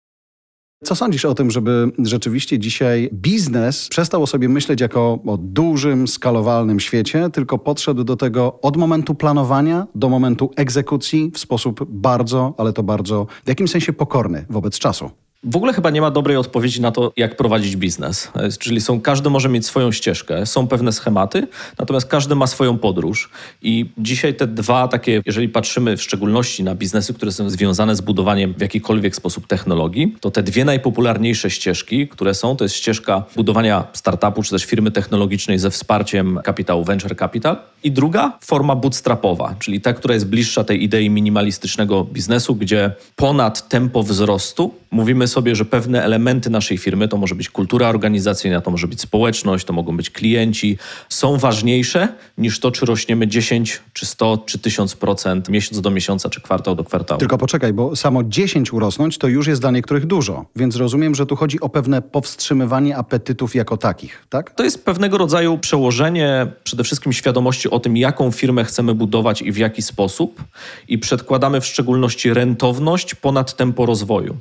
Co 0.83 0.95
sądzisz 0.95 1.25
o 1.25 1.35
tym, 1.35 1.51
żeby 1.51 1.91
rzeczywiście 1.99 2.59
dzisiaj 2.59 3.09
biznes 3.13 3.87
przestał 3.87 4.23
o 4.23 4.27
sobie 4.27 4.49
myśleć 4.49 4.81
jako 4.81 5.19
o 5.25 5.37
dużym, 5.37 6.07
skalowalnym 6.07 6.79
świecie, 6.79 7.29
tylko 7.29 7.57
podszedł 7.57 8.03
do 8.03 8.15
tego 8.15 8.59
od 8.61 8.77
momentu 8.77 9.15
planowania 9.15 9.87
do 9.95 10.09
momentu 10.09 10.51
egzekucji 10.55 11.31
w 11.33 11.39
sposób 11.39 11.85
bardzo, 11.89 12.53
ale 12.57 12.73
to 12.73 12.83
bardzo 12.83 13.27
w 13.45 13.49
jakimś 13.49 13.71
sensie 13.71 13.93
pokorny 13.93 14.45
wobec 14.49 14.79
czasu? 14.79 15.22
W 15.45 15.55
ogóle 15.55 15.73
chyba 15.73 15.89
nie 15.89 16.01
ma 16.01 16.11
dobrej 16.11 16.37
odpowiedzi 16.37 16.81
na 16.81 16.91
to, 16.91 17.13
jak 17.17 17.37
prowadzić 17.37 17.75
biznes. 17.75 18.31
Czyli 18.59 18.81
są, 18.81 19.01
każdy 19.01 19.29
może 19.29 19.49
mieć 19.49 19.65
swoją 19.65 19.91
ścieżkę, 19.91 20.45
są 20.45 20.67
pewne 20.67 20.91
schematy, 20.91 21.47
natomiast 21.79 22.07
każdy 22.07 22.35
ma 22.35 22.47
swoją 22.47 22.77
podróż. 22.77 23.29
I 23.61 23.89
dzisiaj 23.97 24.35
te 24.35 24.47
dwa 24.47 24.87
takie, 24.87 25.21
jeżeli 25.25 25.49
patrzymy 25.49 25.97
w 25.97 26.01
szczególności 26.01 26.63
na 26.63 26.75
biznesy, 26.75 27.13
które 27.13 27.31
są 27.31 27.49
związane 27.49 27.95
z 27.95 28.01
budowaniem 28.01 28.53
w 28.57 28.61
jakikolwiek 28.61 29.15
sposób 29.15 29.47
technologii, 29.47 30.15
to 30.19 30.31
te 30.31 30.43
dwie 30.43 30.65
najpopularniejsze 30.65 31.49
ścieżki, 31.49 32.07
które 32.07 32.33
są, 32.33 32.55
to 32.55 32.65
jest 32.65 32.75
ścieżka 32.75 33.23
budowania 33.35 33.87
startupu 33.93 34.43
czy 34.43 34.49
też 34.49 34.65
firmy 34.65 34.91
technologicznej 34.91 35.59
ze 35.59 35.69
wsparciem 35.69 36.39
kapitału 36.43 36.83
venture 36.83 37.15
capital 37.15 37.57
i 37.83 37.91
druga 37.91 38.37
forma 38.41 38.75
bootstrapowa, 38.75 39.55
czyli 39.59 39.81
ta, 39.81 39.93
która 39.93 40.13
jest 40.13 40.27
bliższa 40.27 40.63
tej 40.63 40.83
idei 40.83 41.09
minimalistycznego 41.09 42.03
biznesu, 42.03 42.55
gdzie 42.55 42.91
ponad 43.15 43.69
tempo 43.69 44.03
wzrostu 44.03 44.73
mówimy 44.91 45.27
sobie, 45.33 45.55
że 45.55 45.65
pewne 45.65 46.03
elementy 46.03 46.49
naszej 46.49 46.77
firmy, 46.77 47.07
to 47.07 47.17
może 47.17 47.35
być 47.35 47.49
kultura 47.49 47.89
organizacyjna, 47.89 48.61
to 48.61 48.71
może 48.71 48.87
być 48.87 49.01
społeczność, 49.01 49.65
to 49.65 49.73
mogą 49.73 49.97
być 49.97 50.09
klienci, 50.09 50.77
są 51.09 51.37
ważniejsze 51.37 52.07
niż 52.37 52.59
to, 52.59 52.71
czy 52.71 52.85
rośniemy 52.85 53.27
10, 53.27 53.81
czy 53.93 54.05
100, 54.05 54.37
czy 54.45 54.57
1000% 54.57 55.49
miesiąc 55.49 55.81
do 55.81 55.89
miesiąca, 55.91 56.29
czy 56.29 56.41
kwartał 56.41 56.75
do 56.75 56.83
kwartału. 56.83 57.19
Tylko 57.19 57.37
poczekaj, 57.37 57.73
bo 57.73 57.95
samo 57.95 58.23
10 58.23 58.73
urosnąć 58.73 59.17
to 59.17 59.27
już 59.27 59.47
jest 59.47 59.61
dla 59.61 59.71
niektórych 59.71 60.05
dużo, 60.05 60.45
więc 60.55 60.75
rozumiem, 60.75 61.15
że 61.15 61.25
tu 61.25 61.35
chodzi 61.35 61.59
o 61.59 61.69
pewne 61.69 62.01
powstrzymywanie 62.01 62.97
apetytów 62.97 63.55
jako 63.55 63.77
takich, 63.77 64.25
tak? 64.29 64.51
To 64.51 64.63
jest 64.63 64.85
pewnego 64.85 65.17
rodzaju 65.17 65.57
przełożenie 65.57 66.47
przede 66.63 66.83
wszystkim 66.83 67.13
świadomości 67.13 67.69
o 67.69 67.79
tym, 67.79 67.97
jaką 67.97 68.31
firmę 68.31 68.63
chcemy 68.63 68.95
budować 68.95 69.41
i 69.41 69.51
w 69.51 69.57
jaki 69.57 69.81
sposób 69.81 70.43
i 70.87 70.97
przedkładamy 70.97 71.61
w 71.61 71.65
szczególności 71.65 72.33
rentowność 72.33 73.15
ponad 73.15 73.55
tempo 73.55 73.85
rozwoju. 73.85 74.37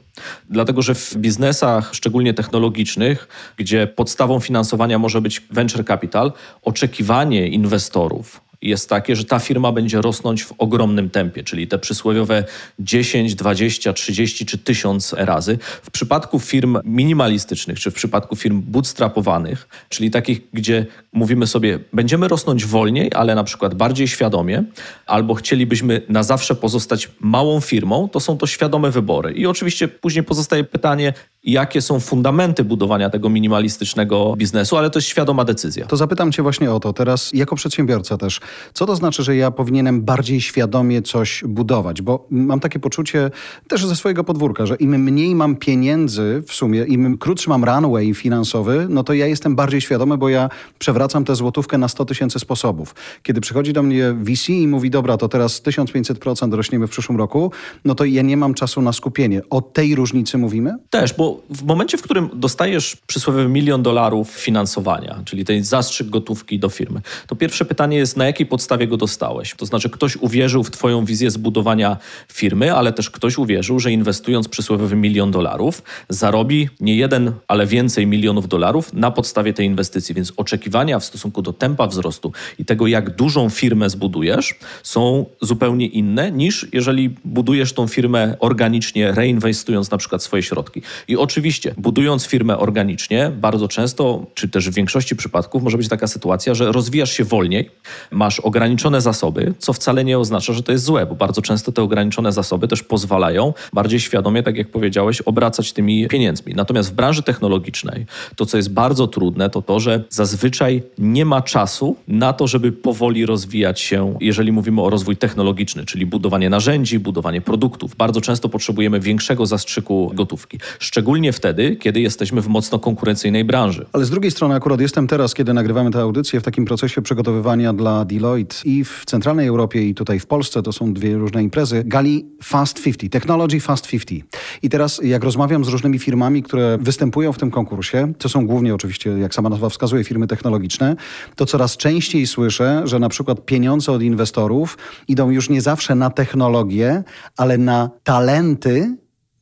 Dlatego, 0.50 0.81
że 0.82 0.94
w 0.94 1.16
biznesach, 1.16 1.90
szczególnie 1.94 2.34
technologicznych, 2.34 3.28
gdzie 3.56 3.86
podstawą 3.86 4.40
finansowania 4.40 4.98
może 4.98 5.20
być 5.20 5.40
venture 5.50 5.84
capital, 5.84 6.32
oczekiwanie 6.62 7.48
inwestorów 7.48 8.40
jest 8.62 8.88
takie, 8.88 9.16
że 9.16 9.24
ta 9.24 9.38
firma 9.38 9.72
będzie 9.72 10.00
rosnąć 10.00 10.44
w 10.44 10.52
ogromnym 10.58 11.10
tempie, 11.10 11.44
czyli 11.44 11.68
te 11.68 11.78
przysłowiowe 11.78 12.44
10, 12.78 13.34
20, 13.34 13.92
30 13.92 14.46
czy 14.46 14.58
1000 14.58 15.12
razy. 15.12 15.58
W 15.82 15.90
przypadku 15.90 16.40
firm 16.40 16.78
minimalistycznych, 16.84 17.80
czy 17.80 17.90
w 17.90 17.94
przypadku 17.94 18.36
firm 18.36 18.62
bootstrapowanych, 18.66 19.68
czyli 19.88 20.10
takich, 20.10 20.40
gdzie 20.52 20.86
mówimy 21.12 21.46
sobie, 21.46 21.78
będziemy 21.92 22.28
rosnąć 22.28 22.66
wolniej, 22.66 23.10
ale 23.14 23.34
na 23.34 23.44
przykład 23.44 23.74
bardziej 23.74 24.08
świadomie, 24.08 24.64
albo 25.06 25.34
chcielibyśmy 25.34 26.02
na 26.08 26.22
zawsze 26.22 26.54
pozostać 26.54 27.10
małą 27.20 27.60
firmą, 27.60 28.08
to 28.08 28.20
są 28.20 28.38
to 28.38 28.46
świadome 28.46 28.90
wybory. 28.90 29.32
I 29.32 29.46
oczywiście 29.46 29.88
później 29.88 30.24
pozostaje 30.24 30.64
pytanie, 30.64 31.12
jakie 31.44 31.82
są 31.82 32.00
fundamenty 32.00 32.64
budowania 32.64 33.10
tego 33.10 33.28
minimalistycznego 33.28 34.34
biznesu, 34.36 34.76
ale 34.76 34.90
to 34.90 34.98
jest 34.98 35.08
świadoma 35.08 35.44
decyzja. 35.44 35.86
To 35.86 35.96
zapytam 35.96 36.32
Cię 36.32 36.42
właśnie 36.42 36.72
o 36.72 36.80
to 36.80 36.92
teraz, 36.92 37.30
jako 37.32 37.56
przedsiębiorca 37.56 38.18
też. 38.18 38.40
Co 38.74 38.86
to 38.86 38.96
znaczy, 38.96 39.22
że 39.22 39.36
ja 39.36 39.50
powinienem 39.50 40.02
bardziej 40.02 40.40
świadomie 40.40 41.02
coś 41.02 41.44
budować? 41.46 42.02
Bo 42.02 42.26
mam 42.30 42.60
takie 42.60 42.78
poczucie 42.78 43.30
też 43.68 43.86
ze 43.86 43.96
swojego 43.96 44.24
podwórka, 44.24 44.66
że 44.66 44.76
im 44.76 44.90
mniej 44.90 45.34
mam 45.34 45.56
pieniędzy 45.56 46.42
w 46.46 46.52
sumie, 46.52 46.84
im 46.84 47.18
krótszy 47.18 47.48
mam 47.48 47.64
runway 47.64 48.14
finansowy, 48.14 48.86
no 48.88 49.04
to 49.04 49.14
ja 49.14 49.26
jestem 49.26 49.56
bardziej 49.56 49.80
świadomy, 49.80 50.18
bo 50.18 50.28
ja 50.28 50.48
przewracam 50.78 51.24
tę 51.24 51.34
złotówkę 51.34 51.78
na 51.78 51.88
100 51.88 52.04
tysięcy 52.04 52.38
sposobów. 52.38 52.94
Kiedy 53.22 53.40
przychodzi 53.40 53.72
do 53.72 53.82
mnie 53.82 54.12
VC 54.12 54.48
i 54.48 54.68
mówi, 54.68 54.90
dobra, 54.90 55.16
to 55.16 55.28
teraz 55.28 55.62
1500% 55.62 56.54
rośniemy 56.54 56.86
w 56.86 56.90
przyszłym 56.90 57.18
roku, 57.18 57.52
no 57.84 57.94
to 57.94 58.04
ja 58.04 58.22
nie 58.22 58.36
mam 58.36 58.54
czasu 58.54 58.82
na 58.82 58.92
skupienie. 58.92 59.42
O 59.50 59.60
tej 59.60 59.94
różnicy 59.94 60.38
mówimy? 60.38 60.74
Też, 60.90 61.14
bo 61.14 61.40
w 61.50 61.62
momencie, 61.62 61.98
w 61.98 62.02
którym 62.02 62.30
dostajesz 62.34 62.96
przysłowiowy 63.06 63.48
milion 63.48 63.82
dolarów 63.82 64.30
finansowania, 64.30 65.22
czyli 65.24 65.44
ten 65.44 65.64
zastrzyk 65.64 66.10
gotówki 66.10 66.58
do 66.58 66.68
firmy, 66.68 67.00
to 67.26 67.36
pierwsze 67.36 67.64
pytanie 67.64 67.96
jest, 67.96 68.16
na 68.16 68.26
jakiej 68.26 68.41
podstawie 68.46 68.86
go 68.86 68.96
dostałeś? 68.96 69.54
To 69.56 69.66
znaczy, 69.66 69.90
ktoś 69.90 70.16
uwierzył 70.16 70.64
w 70.64 70.70
Twoją 70.70 71.04
wizję 71.04 71.30
zbudowania 71.30 71.96
firmy, 72.32 72.74
ale 72.74 72.92
też 72.92 73.10
ktoś 73.10 73.38
uwierzył, 73.38 73.80
że 73.80 73.92
inwestując 73.92 74.48
przysłowiowy 74.48 74.96
milion 74.96 75.30
dolarów, 75.30 75.82
zarobi 76.08 76.68
nie 76.80 76.96
jeden, 76.96 77.32
ale 77.48 77.66
więcej 77.66 78.06
milionów 78.06 78.48
dolarów 78.48 78.92
na 78.92 79.10
podstawie 79.10 79.52
tej 79.52 79.66
inwestycji. 79.66 80.14
Więc 80.14 80.32
oczekiwania 80.36 80.98
w 80.98 81.04
stosunku 81.04 81.42
do 81.42 81.52
tempa 81.52 81.86
wzrostu 81.86 82.32
i 82.58 82.64
tego, 82.64 82.86
jak 82.86 83.16
dużą 83.16 83.48
firmę 83.50 83.90
zbudujesz, 83.90 84.54
są 84.82 85.26
zupełnie 85.40 85.86
inne 85.86 86.32
niż 86.32 86.66
jeżeli 86.72 87.10
budujesz 87.24 87.72
tą 87.72 87.86
firmę 87.86 88.36
organicznie, 88.40 89.12
reinwestując 89.12 89.90
na 89.90 89.98
przykład 89.98 90.22
swoje 90.22 90.42
środki. 90.42 90.82
I 91.08 91.16
oczywiście, 91.16 91.74
budując 91.76 92.26
firmę 92.26 92.58
organicznie, 92.58 93.30
bardzo 93.40 93.68
często, 93.68 94.26
czy 94.34 94.48
też 94.48 94.70
w 94.70 94.74
większości 94.74 95.16
przypadków, 95.16 95.62
może 95.62 95.78
być 95.78 95.88
taka 95.88 96.06
sytuacja, 96.06 96.54
że 96.54 96.72
rozwijasz 96.72 97.12
się 97.12 97.24
wolniej, 97.24 97.70
masz 98.10 98.31
ograniczone 98.40 99.00
zasoby, 99.00 99.54
co 99.58 99.72
wcale 99.72 100.04
nie 100.04 100.18
oznacza, 100.18 100.52
że 100.52 100.62
to 100.62 100.72
jest 100.72 100.84
złe, 100.84 101.06
bo 101.06 101.14
bardzo 101.14 101.42
często 101.42 101.72
te 101.72 101.82
ograniczone 101.82 102.32
zasoby 102.32 102.68
też 102.68 102.82
pozwalają 102.82 103.54
bardziej 103.72 104.00
świadomie, 104.00 104.42
tak 104.42 104.56
jak 104.56 104.68
powiedziałeś, 104.68 105.20
obracać 105.20 105.72
tymi 105.72 106.08
pieniędzmi. 106.08 106.54
Natomiast 106.54 106.90
w 106.90 106.92
branży 106.94 107.22
technologicznej 107.22 108.06
to, 108.36 108.46
co 108.46 108.56
jest 108.56 108.72
bardzo 108.72 109.06
trudne, 109.06 109.50
to 109.50 109.62
to, 109.62 109.80
że 109.80 110.04
zazwyczaj 110.10 110.82
nie 110.98 111.24
ma 111.24 111.42
czasu 111.42 111.96
na 112.08 112.32
to, 112.32 112.46
żeby 112.46 112.72
powoli 112.72 113.26
rozwijać 113.26 113.80
się, 113.80 114.16
jeżeli 114.20 114.52
mówimy 114.52 114.82
o 114.82 114.90
rozwój 114.90 115.16
technologiczny, 115.16 115.84
czyli 115.84 116.06
budowanie 116.06 116.50
narzędzi, 116.50 116.98
budowanie 116.98 117.40
produktów. 117.40 117.96
Bardzo 117.96 118.20
często 118.20 118.48
potrzebujemy 118.48 119.00
większego 119.00 119.46
zastrzyku 119.46 120.10
gotówki. 120.14 120.58
Szczególnie 120.78 121.32
wtedy, 121.32 121.76
kiedy 121.76 122.00
jesteśmy 122.00 122.40
w 122.40 122.48
mocno 122.48 122.78
konkurencyjnej 122.78 123.44
branży. 123.44 123.86
Ale 123.92 124.04
z 124.04 124.10
drugiej 124.10 124.30
strony 124.30 124.54
akurat 124.54 124.80
jestem 124.80 125.06
teraz, 125.06 125.34
kiedy 125.34 125.54
nagrywamy 125.54 125.90
tę 125.90 126.00
audycję, 126.00 126.40
w 126.40 126.42
takim 126.42 126.64
procesie 126.64 127.02
przygotowywania 127.02 127.72
dla 127.72 128.04
Deloitte 128.12 128.56
i 128.64 128.84
w 128.84 129.02
centralnej 129.06 129.46
Europie 129.46 129.88
i 129.88 129.94
tutaj 129.94 130.18
w 130.18 130.26
Polsce, 130.26 130.62
to 130.62 130.72
są 130.72 130.94
dwie 130.94 131.16
różne 131.16 131.42
imprezy, 131.42 131.82
gali 131.86 132.26
Fast 132.42 132.82
50, 132.82 133.12
Technology 133.12 133.60
Fast 133.60 133.88
50. 133.88 134.36
I 134.62 134.68
teraz 134.68 135.00
jak 135.04 135.24
rozmawiam 135.24 135.64
z 135.64 135.68
różnymi 135.68 135.98
firmami, 135.98 136.42
które 136.42 136.78
występują 136.80 137.32
w 137.32 137.38
tym 137.38 137.50
konkursie, 137.50 138.12
to 138.18 138.28
są 138.28 138.46
głównie 138.46 138.74
oczywiście, 138.74 139.10
jak 139.10 139.34
sama 139.34 139.48
nazwa 139.48 139.68
wskazuje, 139.68 140.04
firmy 140.04 140.26
technologiczne, 140.26 140.96
to 141.36 141.46
coraz 141.46 141.76
częściej 141.76 142.26
słyszę, 142.26 142.82
że 142.84 142.98
na 142.98 143.08
przykład 143.08 143.44
pieniądze 143.44 143.92
od 143.92 144.02
inwestorów 144.02 144.78
idą 145.08 145.30
już 145.30 145.50
nie 145.50 145.60
zawsze 145.60 145.94
na 145.94 146.10
technologię, 146.10 147.02
ale 147.36 147.58
na 147.58 147.90
talenty 148.02 148.96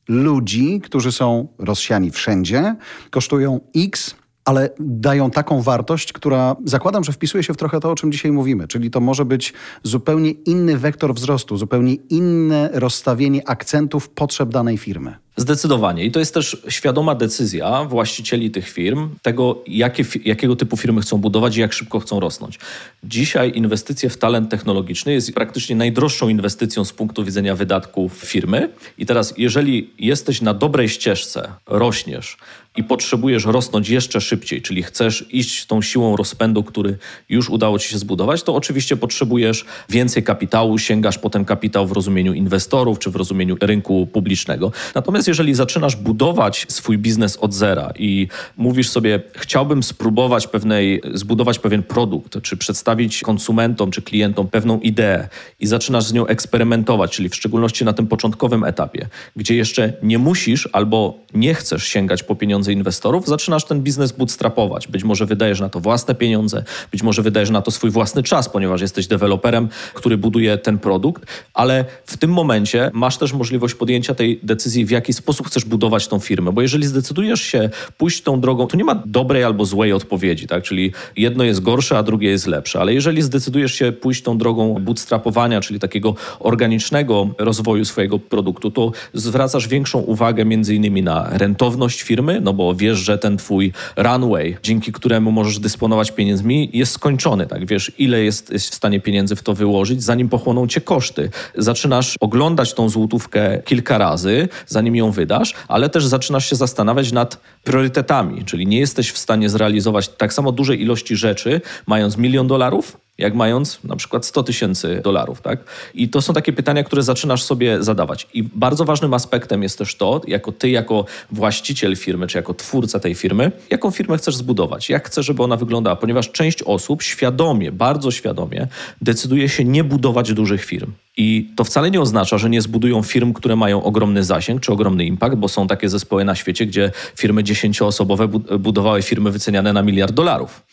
ludzi, 0.07 0.81
którzy 0.83 1.11
są 1.11 1.47
rozsiani 1.57 2.11
wszędzie, 2.11 2.75
kosztują 3.09 3.59
X, 3.75 4.15
ale 4.45 4.69
dają 4.79 5.31
taką 5.31 5.61
wartość, 5.61 6.13
która 6.13 6.55
zakładam, 6.65 7.03
że 7.03 7.11
wpisuje 7.11 7.43
się 7.43 7.53
w 7.53 7.57
trochę 7.57 7.79
to, 7.79 7.91
o 7.91 7.95
czym 7.95 8.11
dzisiaj 8.11 8.31
mówimy. 8.31 8.67
Czyli 8.67 8.91
to 8.91 8.99
może 8.99 9.25
być 9.25 9.53
zupełnie 9.83 10.31
inny 10.31 10.77
wektor 10.77 11.13
wzrostu, 11.13 11.57
zupełnie 11.57 11.93
inne 11.93 12.69
rozstawienie 12.73 13.49
akcentów 13.49 14.09
potrzeb 14.09 14.49
danej 14.49 14.77
firmy. 14.77 15.15
Zdecydowanie. 15.37 16.05
I 16.05 16.11
to 16.11 16.19
jest 16.19 16.33
też 16.33 16.57
świadoma 16.69 17.15
decyzja 17.15 17.83
właścicieli 17.83 18.51
tych 18.51 18.69
firm, 18.69 19.09
tego, 19.21 19.63
jakie, 19.67 20.03
jakiego 20.25 20.55
typu 20.55 20.77
firmy 20.77 21.01
chcą 21.01 21.17
budować 21.17 21.57
i 21.57 21.59
jak 21.59 21.73
szybko 21.73 21.99
chcą 21.99 22.19
rosnąć. 22.19 22.59
Dzisiaj 23.03 23.51
inwestycje 23.55 24.09
w 24.09 24.17
talent 24.17 24.51
technologiczny 24.51 25.13
jest 25.13 25.33
praktycznie 25.33 25.75
najdroższą 25.75 26.29
inwestycją 26.29 26.85
z 26.85 26.93
punktu 26.93 27.23
widzenia 27.23 27.55
wydatków 27.55 28.13
firmy. 28.13 28.69
I 28.97 29.05
teraz, 29.05 29.33
jeżeli 29.37 29.89
jesteś 29.99 30.41
na 30.41 30.53
dobrej 30.53 30.89
ścieżce, 30.89 31.51
rośniesz, 31.67 32.37
i 32.77 32.83
potrzebujesz 32.83 33.45
rosnąć 33.45 33.89
jeszcze 33.89 34.21
szybciej, 34.21 34.61
czyli 34.61 34.83
chcesz 34.83 35.25
iść 35.29 35.65
tą 35.65 35.81
siłą 35.81 36.15
rozpędu, 36.15 36.63
który 36.63 36.97
już 37.29 37.49
udało 37.49 37.79
ci 37.79 37.89
się 37.89 37.97
zbudować, 37.97 38.43
to 38.43 38.55
oczywiście 38.55 38.97
potrzebujesz 38.97 39.65
więcej 39.89 40.23
kapitału, 40.23 40.77
sięgasz 40.77 41.17
po 41.17 41.29
ten 41.29 41.45
kapitał 41.45 41.87
w 41.87 41.91
rozumieniu 41.91 42.33
inwestorów 42.33 42.99
czy 42.99 43.11
w 43.11 43.15
rozumieniu 43.15 43.57
rynku 43.61 44.07
publicznego. 44.07 44.71
Natomiast 44.95 45.20
jeżeli 45.27 45.55
zaczynasz 45.55 45.95
budować 45.95 46.65
swój 46.69 46.97
biznes 46.97 47.37
od 47.37 47.53
zera 47.53 47.93
i 47.99 48.27
mówisz 48.57 48.89
sobie, 48.89 49.19
chciałbym 49.35 49.83
spróbować 49.83 50.47
pewnej, 50.47 51.01
zbudować 51.13 51.59
pewien 51.59 51.83
produkt, 51.83 52.41
czy 52.41 52.57
przedstawić 52.57 53.21
konsumentom 53.21 53.91
czy 53.91 54.01
klientom 54.01 54.47
pewną 54.47 54.79
ideę 54.79 55.27
i 55.59 55.67
zaczynasz 55.67 56.03
z 56.03 56.13
nią 56.13 56.27
eksperymentować, 56.27 57.11
czyli 57.11 57.29
w 57.29 57.35
szczególności 57.35 57.85
na 57.85 57.93
tym 57.93 58.07
początkowym 58.07 58.63
etapie, 58.63 59.07
gdzie 59.35 59.55
jeszcze 59.55 59.93
nie 60.03 60.17
musisz 60.17 60.69
albo 60.73 61.19
nie 61.33 61.53
chcesz 61.53 61.83
sięgać 61.83 62.23
po 62.23 62.35
pieniądze 62.35 62.73
inwestorów, 62.73 63.27
zaczynasz 63.27 63.65
ten 63.65 63.81
biznes 63.81 64.11
bootstrapować. 64.11 64.87
Być 64.87 65.03
może 65.03 65.25
wydajesz 65.25 65.59
na 65.59 65.69
to 65.69 65.79
własne 65.79 66.15
pieniądze, 66.15 66.63
być 66.91 67.03
może 67.03 67.21
wydajesz 67.21 67.49
na 67.49 67.61
to 67.61 67.71
swój 67.71 67.89
własny 67.89 68.23
czas, 68.23 68.49
ponieważ 68.49 68.81
jesteś 68.81 69.07
deweloperem, 69.07 69.69
który 69.93 70.17
buduje 70.17 70.57
ten 70.57 70.77
produkt, 70.77 71.25
ale 71.53 71.85
w 72.05 72.17
tym 72.17 72.31
momencie 72.33 72.91
masz 72.93 73.17
też 73.17 73.33
możliwość 73.33 73.75
podjęcia 73.75 74.15
tej 74.15 74.39
decyzji, 74.43 74.85
w 74.85 74.91
jaki 74.91 75.10
sposób 75.13 75.47
chcesz 75.47 75.65
budować 75.65 76.07
tą 76.07 76.19
firmę, 76.19 76.51
bo 76.51 76.61
jeżeli 76.61 76.87
zdecydujesz 76.87 77.41
się 77.41 77.69
pójść 77.97 78.21
tą 78.21 78.41
drogą, 78.41 78.67
to 78.67 78.77
nie 78.77 78.83
ma 78.83 79.03
dobrej 79.05 79.43
albo 79.43 79.65
złej 79.65 79.93
odpowiedzi, 79.93 80.47
tak? 80.47 80.63
Czyli 80.63 80.91
jedno 81.17 81.43
jest 81.43 81.61
gorsze, 81.61 81.97
a 81.97 82.03
drugie 82.03 82.29
jest 82.29 82.47
lepsze, 82.47 82.79
ale 82.79 82.93
jeżeli 82.93 83.21
zdecydujesz 83.21 83.73
się 83.73 83.91
pójść 83.91 84.21
tą 84.21 84.37
drogą 84.37 84.73
bootstrapowania, 84.79 85.61
czyli 85.61 85.79
takiego 85.79 86.15
organicznego 86.39 87.29
rozwoju 87.37 87.85
swojego 87.85 88.19
produktu, 88.19 88.71
to 88.71 88.91
zwracasz 89.13 89.67
większą 89.67 89.99
uwagę 89.99 90.45
między 90.45 90.75
innymi 90.75 91.01
na 91.03 91.29
rentowność 91.31 92.01
firmy, 92.01 92.41
no 92.41 92.53
bo 92.53 92.75
wiesz, 92.75 92.97
że 92.97 93.17
ten 93.17 93.37
twój 93.37 93.73
runway, 93.97 94.57
dzięki 94.63 94.91
któremu 94.91 95.31
możesz 95.31 95.59
dysponować 95.59 96.11
pieniędzmi, 96.11 96.69
jest 96.73 96.91
skończony, 96.91 97.47
tak? 97.47 97.65
Wiesz, 97.65 97.91
ile 97.97 98.23
jest, 98.23 98.51
jest 98.51 98.69
w 98.69 98.75
stanie 98.75 98.99
pieniędzy 98.99 99.35
w 99.35 99.43
to 99.43 99.53
wyłożyć, 99.53 100.03
zanim 100.03 100.29
pochłoną 100.29 100.67
cię 100.67 100.81
koszty. 100.81 101.29
Zaczynasz 101.57 102.15
oglądać 102.19 102.73
tą 102.73 102.89
złotówkę 102.89 103.61
kilka 103.65 103.97
razy, 103.97 104.47
zanim 104.67 104.95
ją 104.95 105.00
wydasz, 105.09 105.53
ale 105.67 105.89
też 105.89 106.05
zaczynasz 106.05 106.49
się 106.49 106.55
zastanawiać 106.55 107.11
nad 107.11 107.37
priorytetami, 107.63 108.45
czyli 108.45 108.67
nie 108.67 108.79
jesteś 108.79 109.11
w 109.11 109.17
stanie 109.17 109.49
zrealizować 109.49 110.07
tak 110.07 110.33
samo 110.33 110.51
dużej 110.51 110.81
ilości 110.81 111.15
rzeczy, 111.15 111.61
mając 111.87 112.17
milion 112.17 112.47
dolarów, 112.47 112.97
jak 113.21 113.35
mając 113.35 113.79
na 113.83 113.95
przykład 113.95 114.25
100 114.25 114.43
tysięcy 114.43 115.01
dolarów. 115.03 115.41
Tak? 115.41 115.63
I 115.93 116.09
to 116.09 116.21
są 116.21 116.33
takie 116.33 116.53
pytania, 116.53 116.83
które 116.83 117.03
zaczynasz 117.03 117.43
sobie 117.43 117.83
zadawać. 117.83 118.27
I 118.33 118.43
bardzo 118.43 118.85
ważnym 118.85 119.13
aspektem 119.13 119.63
jest 119.63 119.77
też 119.77 119.95
to, 119.95 120.21
jako 120.27 120.51
ty, 120.51 120.69
jako 120.69 121.05
właściciel 121.31 121.95
firmy, 121.95 122.27
czy 122.27 122.37
jako 122.37 122.53
twórca 122.53 122.99
tej 122.99 123.15
firmy, 123.15 123.51
jaką 123.69 123.91
firmę 123.91 124.17
chcesz 124.17 124.35
zbudować, 124.35 124.89
jak 124.89 125.07
chcesz, 125.07 125.25
żeby 125.25 125.43
ona 125.43 125.57
wyglądała, 125.57 125.95
ponieważ 125.95 126.31
część 126.31 126.63
osób 126.63 127.03
świadomie, 127.03 127.71
bardzo 127.71 128.11
świadomie 128.11 128.67
decyduje 129.01 129.49
się 129.49 129.65
nie 129.65 129.83
budować 129.83 130.33
dużych 130.33 130.65
firm. 130.65 130.91
I 131.17 131.49
to 131.55 131.63
wcale 131.63 131.91
nie 131.91 132.01
oznacza, 132.01 132.37
że 132.37 132.49
nie 132.49 132.61
zbudują 132.61 133.03
firm, 133.03 133.33
które 133.33 133.55
mają 133.55 133.83
ogromny 133.83 134.23
zasięg 134.23 134.61
czy 134.61 134.71
ogromny 134.71 135.05
impact, 135.05 135.35
bo 135.35 135.47
są 135.47 135.67
takie 135.67 135.89
zespoły 135.89 136.25
na 136.25 136.35
świecie, 136.35 136.65
gdzie 136.65 136.91
firmy 137.15 137.43
dziesięcioosobowe 137.43 138.27
budowały 138.59 139.01
firmy 139.01 139.31
wyceniane 139.31 139.73
na 139.73 139.81
miliard 139.81 140.13
dolarów. 140.13 140.63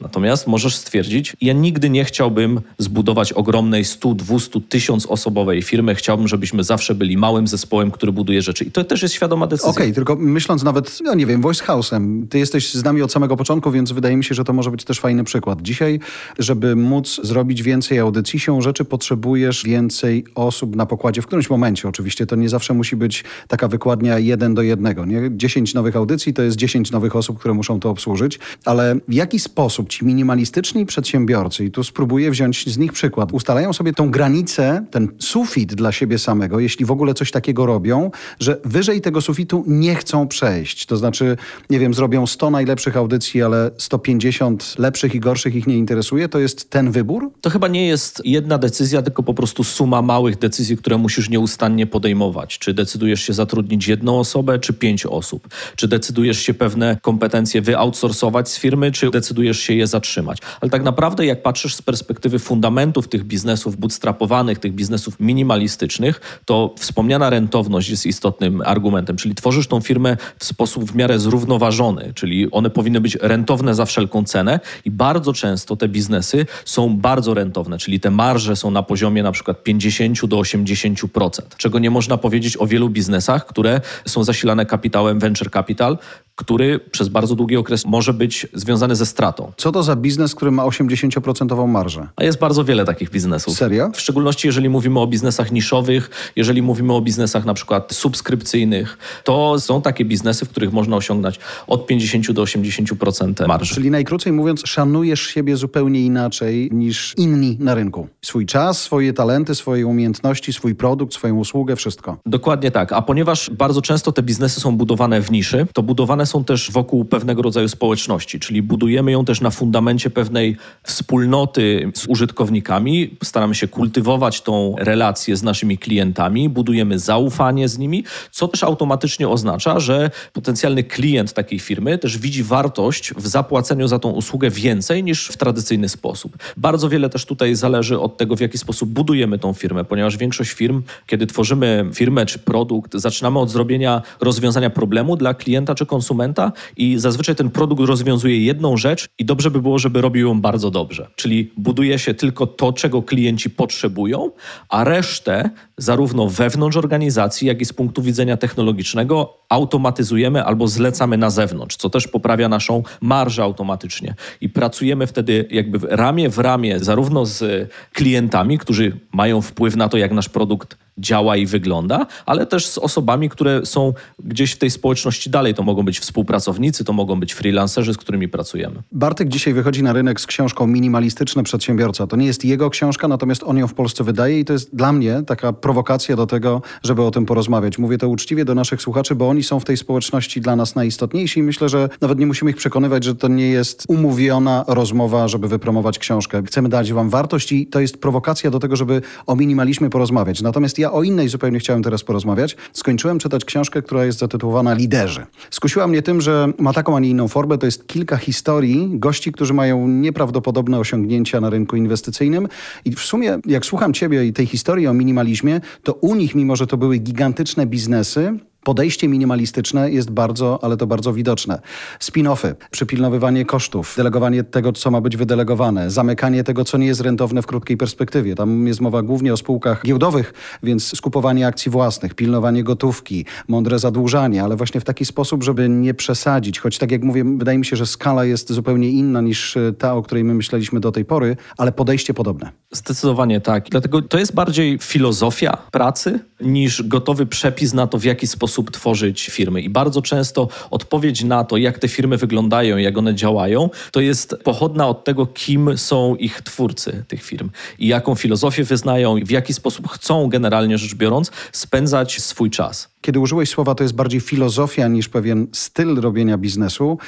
Natomiast 0.00 0.46
możesz 0.46 0.76
stwierdzić, 0.76 1.36
ja 1.40 1.52
nigdy 1.52 1.90
nie 1.90 2.04
chciałbym 2.04 2.60
zbudować 2.78 3.32
ogromnej 3.32 3.84
100, 3.84 4.14
200, 4.14 4.60
1000 4.60 5.06
osobowej 5.06 5.62
firmy. 5.62 5.94
Chciałbym, 5.94 6.28
żebyśmy 6.28 6.64
zawsze 6.64 6.94
byli 6.94 7.16
małym 7.16 7.46
zespołem, 7.46 7.90
który 7.90 8.12
buduje 8.12 8.42
rzeczy. 8.42 8.64
I 8.64 8.70
to 8.70 8.84
też 8.84 9.02
jest 9.02 9.14
świadoma 9.14 9.46
decyzja. 9.46 9.70
Okej, 9.70 9.84
okay, 9.84 9.94
tylko 9.94 10.16
myśląc 10.16 10.62
nawet, 10.62 10.98
no 11.04 11.14
nie 11.14 11.26
wiem, 11.26 11.42
Voice 11.42 11.64
House'em, 11.64 12.28
ty 12.28 12.38
jesteś 12.38 12.74
z 12.74 12.84
nami 12.84 13.02
od 13.02 13.12
samego 13.12 13.36
początku, 13.36 13.70
więc 13.70 13.92
wydaje 13.92 14.16
mi 14.16 14.24
się, 14.24 14.34
że 14.34 14.44
to 14.44 14.52
może 14.52 14.70
być 14.70 14.84
też 14.84 15.00
fajny 15.00 15.24
przykład. 15.24 15.62
Dzisiaj, 15.62 16.00
żeby 16.38 16.76
móc 16.76 17.20
zrobić 17.22 17.62
więcej 17.62 17.98
audycji, 17.98 18.40
się 18.40 18.62
rzeczy 18.62 18.84
potrzebujesz 18.84 19.64
więcej 19.64 20.24
osób 20.34 20.76
na 20.76 20.86
pokładzie 20.86 21.22
w 21.22 21.26
którymś 21.26 21.50
momencie. 21.50 21.88
Oczywiście 21.88 22.26
to 22.26 22.36
nie 22.36 22.48
zawsze 22.48 22.74
musi 22.74 22.96
być 22.96 23.24
taka 23.48 23.68
wykładnia 23.68 24.18
jeden 24.18 24.54
do 24.54 24.62
jednego. 24.62 25.04
Nie? 25.04 25.30
10 25.30 25.74
nowych 25.74 25.96
audycji 25.96 26.34
to 26.34 26.42
jest 26.42 26.56
10 26.56 26.90
nowych 26.90 27.16
osób, 27.16 27.38
które 27.38 27.54
muszą 27.54 27.80
to 27.80 27.90
obsłużyć, 27.90 28.38
ale 28.64 28.96
w 29.08 29.12
jaki 29.14 29.38
sposób 29.38 29.87
ci 29.88 30.04
minimalistyczni 30.04 30.86
przedsiębiorcy, 30.86 31.64
i 31.64 31.70
tu 31.70 31.84
spróbuję 31.84 32.30
wziąć 32.30 32.68
z 32.68 32.78
nich 32.78 32.92
przykład, 32.92 33.32
ustalają 33.32 33.72
sobie 33.72 33.92
tą 33.92 34.10
granicę, 34.10 34.84
ten 34.90 35.08
sufit 35.18 35.74
dla 35.74 35.92
siebie 35.92 36.18
samego, 36.18 36.60
jeśli 36.60 36.84
w 36.84 36.90
ogóle 36.90 37.14
coś 37.14 37.30
takiego 37.30 37.66
robią, 37.66 38.10
że 38.40 38.60
wyżej 38.64 39.00
tego 39.00 39.20
sufitu 39.20 39.64
nie 39.66 39.94
chcą 39.94 40.28
przejść. 40.28 40.86
To 40.86 40.96
znaczy, 40.96 41.36
nie 41.70 41.78
wiem, 41.78 41.94
zrobią 41.94 42.26
100 42.26 42.50
najlepszych 42.50 42.96
audycji, 42.96 43.42
ale 43.42 43.70
150 43.78 44.74
lepszych 44.78 45.14
i 45.14 45.20
gorszych 45.20 45.54
ich 45.54 45.66
nie 45.66 45.76
interesuje. 45.76 46.28
To 46.28 46.38
jest 46.38 46.70
ten 46.70 46.90
wybór? 46.90 47.30
To 47.40 47.50
chyba 47.50 47.68
nie 47.68 47.86
jest 47.86 48.22
jedna 48.24 48.58
decyzja, 48.58 49.02
tylko 49.02 49.22
po 49.22 49.34
prostu 49.34 49.64
suma 49.64 50.02
małych 50.02 50.38
decyzji, 50.38 50.76
które 50.76 50.98
musisz 50.98 51.30
nieustannie 51.30 51.86
podejmować. 51.86 52.58
Czy 52.58 52.74
decydujesz 52.74 53.22
się 53.22 53.32
zatrudnić 53.32 53.88
jedną 53.88 54.18
osobę, 54.18 54.58
czy 54.58 54.72
pięć 54.72 55.06
osób? 55.06 55.48
Czy 55.76 55.88
decydujesz 55.88 56.38
się 56.38 56.54
pewne 56.54 56.96
kompetencje 57.02 57.62
wyoutsourcować 57.62 58.48
z 58.48 58.58
firmy, 58.58 58.92
czy 58.92 59.10
decydujesz 59.10 59.60
się 59.60 59.74
je 59.78 59.86
zatrzymać. 59.86 60.38
Ale 60.60 60.70
tak 60.70 60.82
naprawdę, 60.82 61.26
jak 61.26 61.42
patrzysz 61.42 61.74
z 61.74 61.82
perspektywy 61.82 62.38
fundamentów 62.38 63.08
tych 63.08 63.24
biznesów 63.24 63.76
bootstrapowanych, 63.76 64.58
tych 64.58 64.72
biznesów 64.72 65.20
minimalistycznych, 65.20 66.40
to 66.44 66.74
wspomniana 66.78 67.30
rentowność 67.30 67.88
jest 67.88 68.06
istotnym 68.06 68.62
argumentem, 68.64 69.16
czyli 69.16 69.34
tworzysz 69.34 69.66
tą 69.66 69.80
firmę 69.80 70.16
w 70.38 70.44
sposób 70.44 70.84
w 70.84 70.94
miarę 70.94 71.18
zrównoważony, 71.18 72.12
czyli 72.14 72.50
one 72.50 72.70
powinny 72.70 73.00
być 73.00 73.18
rentowne 73.20 73.74
za 73.74 73.84
wszelką 73.84 74.24
cenę 74.24 74.60
i 74.84 74.90
bardzo 74.90 75.32
często 75.32 75.76
te 75.76 75.88
biznesy 75.88 76.46
są 76.64 76.96
bardzo 76.96 77.34
rentowne, 77.34 77.78
czyli 77.78 78.00
te 78.00 78.10
marże 78.10 78.56
są 78.56 78.70
na 78.70 78.82
poziomie 78.82 79.22
na 79.22 79.32
przykład 79.32 79.62
50 79.62 80.26
do 80.26 80.36
80%, 80.36 81.42
czego 81.56 81.78
nie 81.78 81.90
można 81.90 82.18
powiedzieć 82.18 82.56
o 82.56 82.66
wielu 82.66 82.88
biznesach, 82.88 83.46
które 83.46 83.80
są 84.06 84.24
zasilane 84.24 84.66
kapitałem 84.66 85.18
venture 85.18 85.50
capital, 85.50 85.98
który 86.38 86.78
przez 86.78 87.08
bardzo 87.08 87.34
długi 87.34 87.56
okres 87.56 87.86
może 87.86 88.12
być 88.12 88.46
związany 88.54 88.96
ze 88.96 89.06
stratą. 89.06 89.52
Co 89.56 89.72
to 89.72 89.82
za 89.82 89.96
biznes, 89.96 90.34
który 90.34 90.50
ma 90.50 90.64
80% 90.64 91.68
marżę? 91.68 92.08
A 92.16 92.24
jest 92.24 92.38
bardzo 92.38 92.64
wiele 92.64 92.84
takich 92.84 93.10
biznesów. 93.10 93.54
Serio? 93.54 93.90
W 93.94 94.00
szczególności 94.00 94.46
jeżeli 94.46 94.68
mówimy 94.68 95.00
o 95.00 95.06
biznesach 95.06 95.52
niszowych, 95.52 96.10
jeżeli 96.36 96.62
mówimy 96.62 96.94
o 96.94 97.00
biznesach 97.00 97.44
na 97.44 97.54
przykład 97.54 97.92
subskrypcyjnych, 97.92 98.98
to 99.24 99.60
są 99.60 99.82
takie 99.82 100.04
biznesy, 100.04 100.44
w 100.44 100.48
których 100.48 100.72
można 100.72 100.96
osiągnąć 100.96 101.38
od 101.66 101.86
50 101.86 102.32
do 102.32 102.42
80% 102.42 103.46
marży. 103.48 103.74
Czyli 103.74 103.90
najkrócej 103.90 104.32
mówiąc, 104.32 104.62
szanujesz 104.66 105.20
siebie 105.20 105.56
zupełnie 105.56 106.00
inaczej 106.00 106.68
niż 106.72 107.14
inni 107.16 107.56
na 107.60 107.74
rynku. 107.74 108.08
Swój 108.22 108.46
czas, 108.46 108.82
swoje 108.82 109.12
talenty, 109.12 109.54
swoje 109.54 109.86
umiejętności, 109.86 110.52
swój 110.52 110.74
produkt, 110.74 111.14
swoją 111.14 111.36
usługę, 111.36 111.76
wszystko. 111.76 112.18
Dokładnie 112.26 112.70
tak. 112.70 112.92
A 112.92 113.02
ponieważ 113.02 113.50
bardzo 113.50 113.82
często 113.82 114.12
te 114.12 114.22
biznesy 114.22 114.60
są 114.60 114.76
budowane 114.76 115.20
w 115.20 115.30
niszy, 115.30 115.66
to 115.72 115.82
budowane 115.82 116.27
są 116.28 116.44
też 116.44 116.70
wokół 116.70 117.04
pewnego 117.04 117.42
rodzaju 117.42 117.68
społeczności, 117.68 118.40
czyli 118.40 118.62
budujemy 118.62 119.12
ją 119.12 119.24
też 119.24 119.40
na 119.40 119.50
fundamencie 119.50 120.10
pewnej 120.10 120.56
wspólnoty 120.82 121.92
z 121.94 122.06
użytkownikami. 122.06 123.16
Staramy 123.24 123.54
się 123.54 123.68
kultywować 123.68 124.40
tą 124.40 124.74
relację 124.78 125.36
z 125.36 125.42
naszymi 125.42 125.78
klientami, 125.78 126.48
budujemy 126.48 126.98
zaufanie 126.98 127.68
z 127.68 127.78
nimi, 127.78 128.04
co 128.30 128.48
też 128.48 128.62
automatycznie 128.62 129.28
oznacza, 129.28 129.80
że 129.80 130.10
potencjalny 130.32 130.84
klient 130.84 131.32
takiej 131.32 131.58
firmy 131.58 131.98
też 131.98 132.18
widzi 132.18 132.44
wartość 132.44 133.14
w 133.14 133.26
zapłaceniu 133.26 133.88
za 133.88 133.98
tą 133.98 134.10
usługę 134.10 134.50
więcej 134.50 135.04
niż 135.04 135.28
w 135.28 135.36
tradycyjny 135.36 135.88
sposób. 135.88 136.36
Bardzo 136.56 136.88
wiele 136.88 137.08
też 137.08 137.24
tutaj 137.24 137.54
zależy 137.54 138.00
od 138.00 138.16
tego, 138.16 138.36
w 138.36 138.40
jaki 138.40 138.58
sposób 138.58 138.88
budujemy 138.88 139.38
tą 139.38 139.52
firmę, 139.52 139.84
ponieważ 139.84 140.16
większość 140.16 140.50
firm, 140.50 140.82
kiedy 141.06 141.26
tworzymy 141.26 141.90
firmę 141.94 142.26
czy 142.26 142.38
produkt, 142.38 142.94
zaczynamy 142.94 143.38
od 143.38 143.50
zrobienia 143.50 144.02
rozwiązania 144.20 144.70
problemu 144.70 145.16
dla 145.16 145.34
klienta 145.34 145.74
czy 145.74 145.86
konsumenta 145.86 146.17
konsumenta 146.18 146.52
i 146.76 146.98
zazwyczaj 146.98 147.34
ten 147.34 147.50
produkt 147.50 147.82
rozwiązuje 147.82 148.44
jedną 148.44 148.76
rzecz 148.76 149.08
i 149.18 149.24
dobrze 149.24 149.50
by 149.50 149.62
było, 149.62 149.78
żeby 149.78 150.00
robił 150.00 150.28
ją 150.28 150.40
bardzo 150.40 150.70
dobrze. 150.70 151.06
Czyli 151.16 151.52
buduje 151.56 151.98
się 151.98 152.14
tylko 152.14 152.46
to, 152.46 152.72
czego 152.72 153.02
klienci 153.02 153.50
potrzebują, 153.50 154.30
a 154.68 154.84
resztę 154.84 155.50
zarówno 155.76 156.28
wewnątrz 156.28 156.76
organizacji, 156.76 157.48
jak 157.48 157.60
i 157.60 157.64
z 157.64 157.72
punktu 157.72 158.02
widzenia 158.02 158.36
technologicznego 158.36 159.34
automatyzujemy 159.48 160.44
albo 160.44 160.68
zlecamy 160.68 161.16
na 161.16 161.30
zewnątrz, 161.30 161.76
co 161.76 161.90
też 161.90 162.08
poprawia 162.08 162.48
naszą 162.48 162.82
marżę 163.00 163.42
automatycznie. 163.42 164.14
I 164.40 164.48
pracujemy 164.48 165.06
wtedy 165.06 165.48
jakby 165.50 165.78
ramię 165.90 166.30
w 166.30 166.38
ramię 166.38 166.78
zarówno 166.80 167.26
z 167.26 167.70
klientami, 167.92 168.58
którzy 168.58 169.00
mają 169.12 169.40
wpływ 169.40 169.76
na 169.76 169.88
to, 169.88 169.96
jak 169.96 170.12
nasz 170.12 170.28
produkt 170.28 170.76
działa 170.98 171.36
i 171.36 171.46
wygląda, 171.46 172.06
ale 172.26 172.46
też 172.46 172.66
z 172.66 172.78
osobami, 172.78 173.28
które 173.28 173.66
są 173.66 173.92
gdzieś 174.18 174.52
w 174.52 174.58
tej 174.58 174.70
społeczności 174.70 175.30
dalej. 175.30 175.54
To 175.54 175.62
mogą 175.62 175.82
być 175.82 175.97
współpracownicy, 175.98 176.84
to 176.84 176.92
mogą 176.92 177.20
być 177.20 177.34
freelancerzy, 177.34 177.94
z 177.94 177.96
którymi 177.96 178.28
pracujemy. 178.28 178.82
Bartek 178.92 179.28
dzisiaj 179.28 179.54
wychodzi 179.54 179.82
na 179.82 179.92
rynek 179.92 180.20
z 180.20 180.26
książką 180.26 180.66
Minimalistyczny 180.66 181.42
Przedsiębiorca. 181.42 182.06
To 182.06 182.16
nie 182.16 182.26
jest 182.26 182.44
jego 182.44 182.70
książka, 182.70 183.08
natomiast 183.08 183.42
on 183.42 183.58
ją 183.58 183.66
w 183.66 183.74
Polsce 183.74 184.04
wydaje 184.04 184.40
i 184.40 184.44
to 184.44 184.52
jest 184.52 184.76
dla 184.76 184.92
mnie 184.92 185.22
taka 185.26 185.52
prowokacja 185.52 186.16
do 186.16 186.26
tego, 186.26 186.62
żeby 186.82 187.02
o 187.02 187.10
tym 187.10 187.26
porozmawiać. 187.26 187.78
Mówię 187.78 187.98
to 187.98 188.08
uczciwie 188.08 188.44
do 188.44 188.54
naszych 188.54 188.82
słuchaczy, 188.82 189.14
bo 189.14 189.28
oni 189.28 189.42
są 189.42 189.60
w 189.60 189.64
tej 189.64 189.76
społeczności 189.76 190.40
dla 190.40 190.56
nas 190.56 190.74
najistotniejsi 190.74 191.40
i 191.40 191.42
myślę, 191.42 191.68
że 191.68 191.88
nawet 192.00 192.18
nie 192.18 192.26
musimy 192.26 192.50
ich 192.50 192.56
przekonywać, 192.56 193.04
że 193.04 193.14
to 193.14 193.28
nie 193.28 193.48
jest 193.48 193.84
umówiona 193.88 194.64
rozmowa, 194.68 195.28
żeby 195.28 195.48
wypromować 195.48 195.98
książkę. 195.98 196.42
Chcemy 196.46 196.68
dać 196.68 196.92
wam 196.92 197.10
wartość 197.10 197.52
i 197.52 197.66
to 197.66 197.80
jest 197.80 198.00
prowokacja 198.00 198.50
do 198.50 198.58
tego, 198.58 198.76
żeby 198.76 199.02
o 199.26 199.36
minimalizmie 199.36 199.90
porozmawiać. 199.90 200.42
Natomiast 200.42 200.78
ja 200.78 200.92
o 200.92 201.02
innej 201.02 201.28
zupełnie 201.28 201.58
chciałem 201.58 201.82
teraz 201.82 202.04
porozmawiać. 202.04 202.56
Skończyłem 202.72 203.18
czytać 203.18 203.44
książkę, 203.44 203.82
która 203.82 204.04
jest 204.04 204.18
zatytułowana 204.18 204.74
Liderzy. 204.74 205.26
Skusiła 205.50 205.86
mnie 205.88 206.02
tym, 206.02 206.20
że 206.20 206.52
ma 206.58 206.72
taką, 206.72 206.96
a 206.96 207.00
nie 207.00 207.08
inną 207.08 207.28
formę. 207.28 207.58
To 207.58 207.66
jest 207.66 207.86
kilka 207.86 208.16
historii 208.16 208.88
gości, 208.92 209.32
którzy 209.32 209.54
mają 209.54 209.88
nieprawdopodobne 209.88 210.78
osiągnięcia 210.78 211.40
na 211.40 211.50
rynku 211.50 211.76
inwestycyjnym. 211.76 212.48
I 212.84 212.92
w 212.92 213.00
sumie, 213.00 213.38
jak 213.46 213.66
słucham 213.66 213.92
ciebie 213.92 214.26
i 214.26 214.32
tej 214.32 214.46
historii 214.46 214.86
o 214.86 214.94
minimalizmie, 214.94 215.60
to 215.82 215.92
u 215.92 216.14
nich, 216.14 216.34
mimo 216.34 216.56
że 216.56 216.66
to 216.66 216.76
były 216.76 216.98
gigantyczne 216.98 217.66
biznesy, 217.66 218.38
Podejście 218.68 219.08
minimalistyczne 219.08 219.90
jest 219.90 220.10
bardzo, 220.10 220.58
ale 220.64 220.76
to 220.76 220.86
bardzo 220.86 221.12
widoczne. 221.12 221.60
Spin-offy, 222.00 222.54
przypilnowywanie 222.70 223.44
kosztów, 223.44 223.94
delegowanie 223.96 224.44
tego, 224.44 224.72
co 224.72 224.90
ma 224.90 225.00
być 225.00 225.16
wydelegowane, 225.16 225.90
zamykanie 225.90 226.44
tego, 226.44 226.64
co 226.64 226.78
nie 226.78 226.86
jest 226.86 227.00
rentowne 227.00 227.42
w 227.42 227.46
krótkiej 227.46 227.76
perspektywie. 227.76 228.34
Tam 228.34 228.66
jest 228.66 228.80
mowa 228.80 229.02
głównie 229.02 229.32
o 229.32 229.36
spółkach 229.36 229.82
giełdowych, 229.84 230.34
więc 230.62 230.96
skupowanie 230.96 231.46
akcji 231.46 231.70
własnych, 231.70 232.14
pilnowanie 232.14 232.64
gotówki, 232.64 233.24
mądre 233.48 233.78
zadłużanie, 233.78 234.42
ale 234.42 234.56
właśnie 234.56 234.80
w 234.80 234.84
taki 234.84 235.04
sposób, 235.04 235.42
żeby 235.42 235.68
nie 235.68 235.94
przesadzić. 235.94 236.60
Choć 236.60 236.78
tak 236.78 236.90
jak 236.90 237.02
mówię, 237.02 237.24
wydaje 237.24 237.58
mi 237.58 237.64
się, 237.64 237.76
że 237.76 237.86
skala 237.86 238.24
jest 238.24 238.52
zupełnie 238.52 238.90
inna 238.90 239.20
niż 239.20 239.58
ta, 239.78 239.94
o 239.94 240.02
której 240.02 240.24
my 240.24 240.34
myśleliśmy 240.34 240.80
do 240.80 240.92
tej 240.92 241.04
pory, 241.04 241.36
ale 241.56 241.72
podejście 241.72 242.14
podobne. 242.14 242.50
Zdecydowanie 242.70 243.40
tak. 243.40 243.68
Dlatego 243.70 244.02
to 244.02 244.18
jest 244.18 244.34
bardziej 244.34 244.78
filozofia 244.78 245.56
pracy 245.70 246.20
niż 246.40 246.82
gotowy 246.82 247.26
przepis 247.26 247.74
na 247.74 247.86
to, 247.86 247.98
w 247.98 248.04
jaki 248.04 248.26
sposób 248.26 248.57
tworzyć 248.62 249.26
firmy. 249.26 249.60
I 249.60 249.70
bardzo 249.70 250.02
często 250.02 250.48
odpowiedź 250.70 251.24
na 251.24 251.44
to, 251.44 251.56
jak 251.56 251.78
te 251.78 251.88
firmy 251.88 252.16
wyglądają, 252.16 252.76
jak 252.76 252.98
one 252.98 253.14
działają, 253.14 253.70
to 253.92 254.00
jest 254.00 254.34
pochodna 254.44 254.88
od 254.88 255.04
tego, 255.04 255.26
kim 255.26 255.78
są 255.78 256.16
ich 256.16 256.42
twórcy 256.42 257.04
tych 257.08 257.22
firm 257.22 257.50
i 257.78 257.86
jaką 257.86 258.14
filozofię 258.14 258.64
wyznają 258.64 259.16
w 259.24 259.30
jaki 259.30 259.54
sposób 259.54 259.88
chcą, 259.88 260.28
generalnie 260.28 260.78
rzecz 260.78 260.94
biorąc, 260.94 261.30
spędzać 261.52 262.20
swój 262.20 262.50
czas. 262.50 262.88
Kiedy 263.00 263.20
użyłeś 263.20 263.48
słowa, 263.48 263.74
to 263.74 263.84
jest 263.84 263.94
bardziej 263.94 264.20
filozofia 264.20 264.88
niż 264.88 265.08
pewien 265.08 265.46
styl 265.52 266.00
robienia 266.00 266.38
biznesu, 266.38 266.98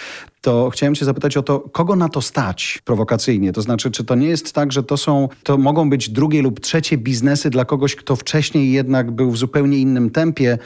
to 0.41 0.71
chciałem 0.71 0.95
Cię 0.95 1.05
zapytać 1.05 1.37
o 1.37 1.43
to, 1.43 1.61
kogo 1.61 1.97
na 1.97 2.09
to 2.09 2.23
stać 2.23 2.79
prowokacyjnie? 2.85 3.53
To 3.53 3.63
znaczy, 3.63 3.91
czy 3.91 4.05
to 4.05 4.15
nie 4.15 4.27
jest 4.27 4.53
tak, 4.53 4.73
że 4.73 4.83
to 4.83 4.97
są, 4.97 5.29
to 5.43 5.59
mogą 5.59 5.91
być 5.91 6.11
drugie 6.11 6.43
lub 6.43 6.61
trzecie 6.61 6.99
biznesy 6.99 7.51
dla 7.51 7.65
kogoś, 7.65 7.97
kto 7.97 8.17
wcześniej 8.17 8.73
jednak 8.73 9.11
był 9.11 9.31
w 9.31 9.39
zupełnie 9.39 9.79
innym 9.79 10.11
tempie, 10.11 10.59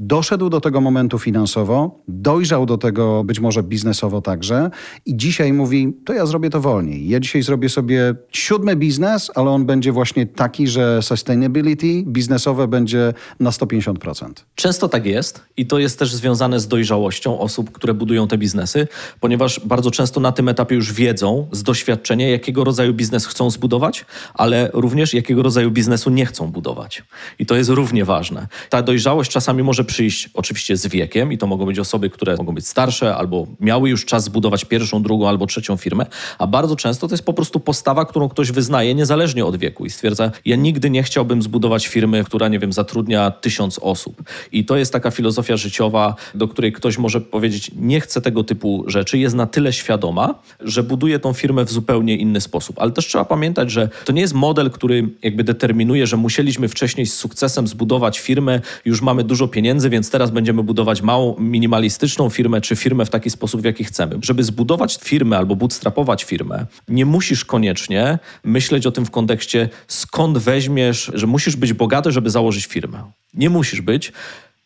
doszedł 0.00 0.48
do 0.48 0.60
tego 0.60 0.80
momentu 0.80 1.18
finansowo, 1.18 2.00
dojrzał 2.08 2.66
do 2.66 2.78
tego 2.78 3.24
być 3.24 3.40
może 3.40 3.62
biznesowo 3.62 4.20
także 4.20 4.70
i 5.06 5.16
dzisiaj 5.16 5.52
mówi, 5.52 5.92
to 6.04 6.12
ja 6.12 6.26
zrobię 6.26 6.50
to 6.50 6.60
wolniej. 6.60 7.08
Ja 7.08 7.20
dzisiaj 7.20 7.42
zrobię 7.42 7.68
sobie 7.68 8.14
siódmy 8.32 8.76
biznes, 8.76 9.30
ale 9.34 9.50
on 9.50 9.66
będzie 9.66 9.92
właśnie 9.92 10.26
taki, 10.26 10.68
że 10.68 11.02
sustainability 11.02 12.02
biznesowe 12.06 12.68
będzie 12.68 13.14
na 13.40 13.50
150%. 13.50 14.32
Często 14.54 14.88
tak 14.88 15.06
jest 15.06 15.42
i 15.56 15.66
to 15.66 15.78
jest 15.78 15.98
też 15.98 16.14
związane 16.14 16.60
z 16.60 16.68
dojrzałością 16.68 17.38
osób, 17.38 17.72
które 17.72 17.94
budują 17.94 18.28
te 18.28 18.38
biznesy, 18.38 18.88
ponieważ 19.20 19.60
bardzo 19.64 19.90
często 19.90 20.20
na 20.20 20.32
tym 20.32 20.48
etapie 20.48 20.74
już 20.74 20.92
wiedzą 20.92 21.46
z 21.52 21.62
doświadczenia, 21.62 22.28
jakiego 22.28 22.64
rodzaju 22.64 22.94
biznes 22.94 23.26
chcą 23.26 23.50
zbudować, 23.50 24.04
ale 24.34 24.70
również 24.72 25.14
jakiego 25.14 25.42
rodzaju 25.42 25.70
biznesu 25.70 26.10
nie 26.10 26.26
chcą 26.26 26.50
budować. 26.50 27.02
I 27.38 27.46
to 27.46 27.56
jest 27.56 27.70
równie 27.70 28.04
ważne. 28.04 28.46
Ta 28.70 28.82
dojrzałość 28.82 29.30
czasami 29.30 29.62
może 29.62 29.84
przyjść 29.90 30.28
oczywiście 30.34 30.76
z 30.76 30.86
wiekiem 30.86 31.32
i 31.32 31.38
to 31.38 31.46
mogą 31.46 31.66
być 31.66 31.78
osoby, 31.78 32.10
które 32.10 32.36
mogą 32.36 32.54
być 32.54 32.66
starsze 32.66 33.16
albo 33.16 33.46
miały 33.60 33.90
już 33.90 34.04
czas 34.04 34.24
zbudować 34.24 34.64
pierwszą, 34.64 35.02
drugą 35.02 35.28
albo 35.28 35.46
trzecią 35.46 35.76
firmę, 35.76 36.06
a 36.38 36.46
bardzo 36.46 36.76
często 36.76 37.08
to 37.08 37.14
jest 37.14 37.24
po 37.24 37.32
prostu 37.32 37.60
postawa, 37.60 38.04
którą 38.04 38.28
ktoś 38.28 38.52
wyznaje 38.52 38.94
niezależnie 38.94 39.44
od 39.44 39.56
wieku 39.56 39.86
i 39.86 39.90
stwierdza, 39.90 40.30
ja 40.44 40.56
nigdy 40.56 40.90
nie 40.90 41.02
chciałbym 41.02 41.42
zbudować 41.42 41.86
firmy, 41.86 42.24
która, 42.24 42.48
nie 42.48 42.58
wiem, 42.58 42.72
zatrudnia 42.72 43.30
tysiąc 43.30 43.78
osób. 43.82 44.22
I 44.52 44.64
to 44.64 44.76
jest 44.76 44.92
taka 44.92 45.10
filozofia 45.10 45.56
życiowa, 45.56 46.14
do 46.34 46.48
której 46.48 46.72
ktoś 46.72 46.98
może 46.98 47.20
powiedzieć, 47.20 47.70
nie 47.76 48.00
chcę 48.00 48.20
tego 48.20 48.44
typu 48.44 48.84
rzeczy, 48.86 49.18
jest 49.18 49.34
na 49.34 49.46
tyle 49.46 49.72
świadoma, 49.72 50.34
że 50.60 50.82
buduje 50.82 51.18
tą 51.18 51.32
firmę 51.32 51.64
w 51.64 51.70
zupełnie 51.70 52.16
inny 52.16 52.40
sposób. 52.40 52.78
Ale 52.78 52.90
też 52.90 53.06
trzeba 53.06 53.24
pamiętać, 53.24 53.70
że 53.70 53.88
to 54.04 54.12
nie 54.12 54.20
jest 54.20 54.34
model, 54.34 54.70
który 54.70 55.08
jakby 55.22 55.44
determinuje, 55.44 56.06
że 56.06 56.16
musieliśmy 56.16 56.68
wcześniej 56.68 57.06
z 57.06 57.14
sukcesem 57.14 57.66
zbudować 57.66 58.20
firmę, 58.20 58.60
już 58.84 59.02
mamy 59.02 59.24
dużo 59.24 59.48
pieniędzy, 59.48 59.79
więc 59.88 60.10
teraz 60.10 60.30
będziemy 60.30 60.62
budować 60.62 61.02
małą, 61.02 61.36
minimalistyczną 61.38 62.30
firmę, 62.30 62.60
czy 62.60 62.76
firmę 62.76 63.04
w 63.04 63.10
taki 63.10 63.30
sposób, 63.30 63.60
w 63.60 63.64
jaki 63.64 63.84
chcemy. 63.84 64.18
Żeby 64.22 64.44
zbudować 64.44 64.98
firmę 65.02 65.38
albo 65.38 65.56
bootstrapować 65.56 66.24
firmę, 66.24 66.66
nie 66.88 67.06
musisz 67.06 67.44
koniecznie 67.44 68.18
myśleć 68.44 68.86
o 68.86 68.92
tym 68.92 69.06
w 69.06 69.10
kontekście, 69.10 69.68
skąd 69.88 70.38
weźmiesz, 70.38 71.10
że 71.14 71.26
musisz 71.26 71.56
być 71.56 71.72
bogaty, 71.72 72.12
żeby 72.12 72.30
założyć 72.30 72.66
firmę. 72.66 73.02
Nie 73.34 73.50
musisz 73.50 73.80
być. 73.80 74.12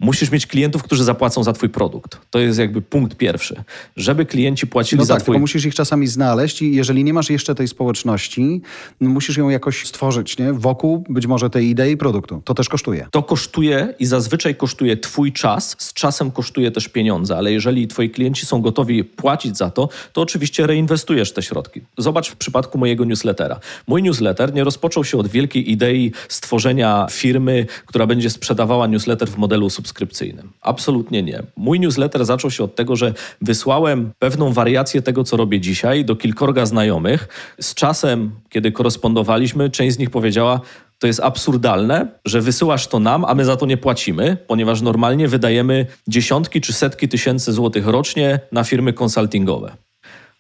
Musisz 0.01 0.31
mieć 0.31 0.47
klientów, 0.47 0.83
którzy 0.83 1.05
zapłacą 1.05 1.43
za 1.43 1.53
twój 1.53 1.69
produkt. 1.69 2.19
To 2.31 2.39
jest 2.39 2.59
jakby 2.59 2.83
punkt 2.83 3.17
pierwszy. 3.17 3.65
Żeby 3.97 4.27
klienci 4.27 4.67
płacili 4.67 4.99
No 4.99 5.05
za 5.05 5.15
tak, 5.15 5.23
twój 5.23 5.33
tylko 5.33 5.41
musisz 5.41 5.65
ich 5.65 5.75
czasami 5.75 6.07
znaleźć 6.07 6.63
i 6.63 6.75
jeżeli 6.75 7.05
nie 7.05 7.13
masz 7.13 7.31
jeszcze 7.31 7.55
tej 7.55 7.69
społeczności, 7.69 8.63
no 9.01 9.11
musisz 9.11 9.37
ją 9.37 9.49
jakoś 9.49 9.87
stworzyć, 9.87 10.39
nie? 10.39 10.53
Wokół 10.53 11.05
być 11.09 11.27
może 11.27 11.51
tej 11.51 11.69
idei 11.69 11.97
produktu. 11.97 12.43
To 12.45 12.55
też 12.55 12.69
kosztuje. 12.69 13.07
To 13.11 13.23
kosztuje 13.23 13.95
i 13.99 14.07
zazwyczaj 14.07 14.55
kosztuje 14.55 14.97
Twój 14.97 15.33
czas, 15.33 15.77
z 15.79 15.93
czasem 15.93 16.31
kosztuje 16.31 16.71
też 16.71 16.89
pieniądze, 16.89 17.37
ale 17.37 17.53
jeżeli 17.53 17.89
Twoi 17.89 18.11
klienci 18.11 18.47
są 18.47 18.63
gotowi 18.63 19.05
płacić 19.05 19.57
za 19.57 19.71
to, 19.71 19.89
to 20.13 20.21
oczywiście 20.21 20.67
reinwestujesz 20.67 21.33
te 21.33 21.43
środki. 21.43 21.81
Zobacz 21.99 22.31
w 22.31 22.37
przypadku 22.37 22.79
mojego 22.79 23.05
newslettera. 23.05 23.61
Mój 23.87 24.03
newsletter 24.03 24.55
nie 24.55 24.65
rozpoczął 24.65 25.05
się 25.05 25.19
od 25.19 25.29
wielkiej 25.29 25.71
idei 25.73 26.13
stworzenia 26.29 27.07
firmy, 27.11 27.67
która 27.87 28.07
będzie 28.07 28.31
sprzedawała 28.31 28.87
newsletter 28.87 29.29
w 29.29 29.39
modelu 29.39 29.71
subskrypcyjnym. 29.85 30.53
Absolutnie 30.61 31.23
nie. 31.23 31.43
Mój 31.57 31.81
newsletter 31.81 32.25
zaczął 32.25 32.51
się 32.51 32.65
od 32.65 32.75
tego, 32.75 32.97
że 32.97 33.15
wysłałem 33.41 34.11
pewną 34.19 34.53
wariację 34.53 35.03
tego, 35.03 35.25
co 35.25 35.37
robię 35.37 35.61
dzisiaj, 35.61 36.05
do 36.05 36.17
kilkorga 36.17 36.67
znajomych. 36.67 37.29
Z 37.61 37.75
czasem, 37.75 38.31
kiedy 38.49 38.73
korespondowaliśmy, 38.73 39.71
część 39.71 39.97
z 39.97 39.99
nich 39.99 40.11
powiedziała, 40.11 40.61
to 40.99 41.07
jest 41.07 41.21
absurdalne, 41.21 42.07
że 42.25 42.41
wysyłasz 42.41 42.87
to 42.87 42.99
nam, 42.99 43.25
a 43.25 43.35
my 43.35 43.45
za 43.45 43.57
to 43.57 43.67
nie 43.67 43.77
płacimy, 43.77 44.37
ponieważ 44.47 44.81
normalnie 44.81 45.29
wydajemy 45.29 45.87
dziesiątki 46.09 46.61
czy 46.61 46.73
setki 46.73 47.09
tysięcy 47.09 47.53
złotych 47.53 47.87
rocznie 47.87 48.41
na 48.53 48.65
firmy 48.65 48.93
konsultingowe. 48.93 49.77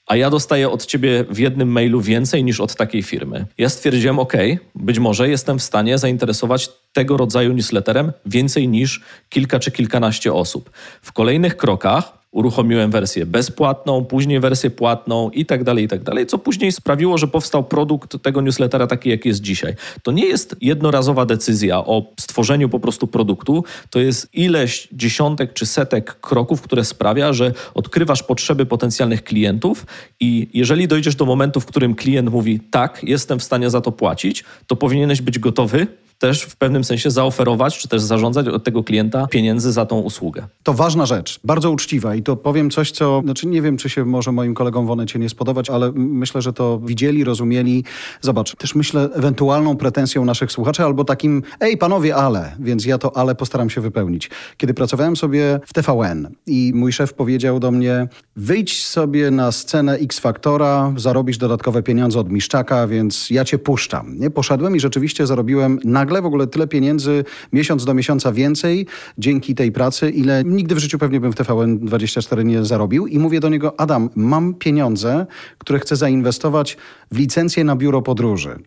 A 0.07 0.17
ja 0.17 0.31
dostaję 0.31 0.71
od 0.71 0.87
ciebie 0.87 1.25
w 1.31 1.39
jednym 1.39 1.69
mailu 1.69 2.01
więcej 2.01 2.45
niż 2.45 2.61
od 2.61 2.75
takiej 2.75 3.03
firmy. 3.03 3.47
Ja 3.59 3.69
stwierdziłem, 3.69 4.19
OK, 4.19 4.33
być 4.75 4.99
może 4.99 5.29
jestem 5.29 5.59
w 5.59 5.63
stanie 5.63 5.99
zainteresować 5.99 6.69
tego 6.93 7.17
rodzaju 7.17 7.53
newsletterem 7.53 8.13
więcej 8.27 8.69
niż 8.69 9.03
kilka 9.29 9.59
czy 9.59 9.71
kilkanaście 9.71 10.33
osób. 10.33 10.71
W 11.03 11.13
kolejnych 11.13 11.57
krokach 11.57 12.24
uruchomiłem 12.35 12.91
wersję 12.91 13.27
bezpłatną, 13.27 14.05
później 14.05 14.41
wersję 14.41 14.71
płatną 14.71 15.31
i 15.31 15.47
tak 15.47 15.65
dalej, 15.65 15.85
i 15.85 15.89
tak 15.89 16.03
dalej, 16.03 16.27
co 16.27 16.39
później 16.39 16.73
sprawiło, 16.73 17.19
że 17.19 17.29
powstał 17.29 17.65
produkt 17.65 18.23
tego 18.23 18.41
newslettera 18.41 18.87
taki, 18.87 19.11
jaki 19.11 19.29
jest 19.29 19.41
dzisiaj. 19.41 19.75
To 20.03 20.13
nie 20.13 20.27
jest 20.27 20.57
jednorazowa 20.61 21.27
decyzja 21.27 21.79
o 21.79 22.13
stworzeniu 22.21 22.69
po 22.69 22.81
prostu 22.81 23.07
produktu, 23.07 23.65
to 23.91 23.99
jest 24.01 24.29
ileś 24.35 24.89
dziesiątek 24.93 25.53
czy 25.53 25.67
setek 25.67 26.21
kroków, 26.21 26.63
które 26.63 26.85
sprawia, 26.85 27.33
że 27.33 27.53
odkrywasz 27.75 28.23
potrzeby 28.23 28.67
potencjalnych 28.67 29.25
klientów 29.25 29.87
i 30.21 30.49
jeżeli 30.55 30.89
dojdziesz 30.89 31.17
do 31.17 31.25
momentu, 31.25 31.61
w 31.61 31.67
którym 31.67 31.95
klient 31.95 32.31
mówi 32.31 32.61
tak, 32.71 33.01
jestem 33.03 33.39
w 33.39 33.45
stanie 33.45 33.71
za 33.71 33.81
to 33.81 33.93
płacić, 33.93 34.45
to 34.67 34.77
powinieneś 34.77 35.23
być 35.23 35.39
gotowy 35.39 35.87
też 36.25 36.43
w 36.43 36.57
pewnym 36.57 36.85
sensie 36.85 37.11
zaoferować, 37.11 37.79
czy 37.79 37.89
też 37.89 38.03
zażądać 38.03 38.49
od 38.49 38.65
tego 38.65 38.83
klienta 38.83 39.27
pieniędzy 39.27 39.73
za 39.73 39.87
tą 39.87 40.01
usługę. 40.01 40.47
To 40.63 40.75
ważna 40.75 41.07
rzecz, 41.07 41.41
bardzo 41.45 41.71
uczciwa 41.71 42.15
i 42.15 42.23
to 42.23 42.37
powiem 42.37 42.71
coś, 42.71 42.91
co, 42.91 43.21
znaczy 43.25 43.47
nie 43.47 43.63
wiem, 43.63 43.77
czy 43.77 43.89
się 43.89 44.05
może 44.05 44.33
moim 44.33 44.55
kolegom 44.55 44.87
w 44.87 44.91
Onecie 44.91 45.19
nie 45.19 45.29
spodobać, 45.29 45.71
ale 45.71 45.93
myślę, 45.95 46.43
że 46.43 46.53
to 46.53 46.79
widzieli, 46.79 47.25
rozumieli. 47.25 47.85
Zobacz, 48.21 48.57
też 48.57 48.75
myślę 48.75 49.09
ewentualną 49.15 49.77
pretensją 49.77 50.25
naszych 50.25 50.53
słuchaczy 50.53 50.83
albo 50.85 51.05
takim, 51.05 51.43
ej 51.61 51.77
panowie, 51.77 52.17
ale, 52.17 52.57
więc 52.59 52.87
ja 52.87 52.99
to 52.99 53.17
ale 53.17 53.35
postaram 53.35 53.71
się 53.71 53.81
wypełnić. 53.81 54.31
Kiedy 54.57 54.75
pracowałem 54.75 55.17
sobie 55.17 55.61
w 55.67 55.73
TVN 55.73 56.29
i 56.47 56.73
mój 56.75 56.93
szef 56.93 57.15
powiedział 57.15 57.61
do 57.61 57.71
mnie, 57.71 58.09
wyjdź 58.37 58.85
sobie 58.85 59.31
na 59.31 59.53
scenę 59.53 59.95
X 59.95 60.19
Faktora, 60.19 60.93
zarobisz 60.97 61.39
dodatkowe 61.39 61.83
pieniądze 61.83 62.21
od 62.21 62.31
Miszczaka, 62.31 62.87
więc 62.87 63.31
ja 63.31 63.45
cię 63.45 63.59
puszczam. 63.59 64.19
Nie? 64.19 64.31
Poszedłem 64.31 64.77
i 64.77 64.81
rzeczywiście 64.81 65.27
zarobiłem 65.27 65.79
nagle 65.85 66.14
w 66.23 66.27
ogóle 66.27 66.47
tyle 66.47 66.67
pieniędzy, 66.67 67.25
miesiąc 67.53 67.85
do 67.85 67.95
miesiąca 67.95 68.33
więcej 68.33 68.87
dzięki 69.19 69.55
tej 69.55 69.73
pracy, 69.73 70.11
ile 70.11 70.45
nigdy 70.45 70.75
w 70.75 70.79
życiu 70.79 70.99
pewnie 70.99 71.21
bym 71.21 71.33
w 71.33 71.37
TVN24 71.37 72.45
nie 72.45 72.65
zarobił. 72.65 73.07
I 73.07 73.19
mówię 73.19 73.41
do 73.41 73.49
niego, 73.49 73.81
Adam, 73.81 74.11
mam 74.15 74.55
pieniądze, 74.55 75.27
które 75.59 75.79
chcę 75.79 75.97
zainwestować 75.97 76.77
w 77.13 77.19
licencję 77.19 77.65
na 77.65 77.77
biuro 77.77 78.03
podróży. 78.03 78.59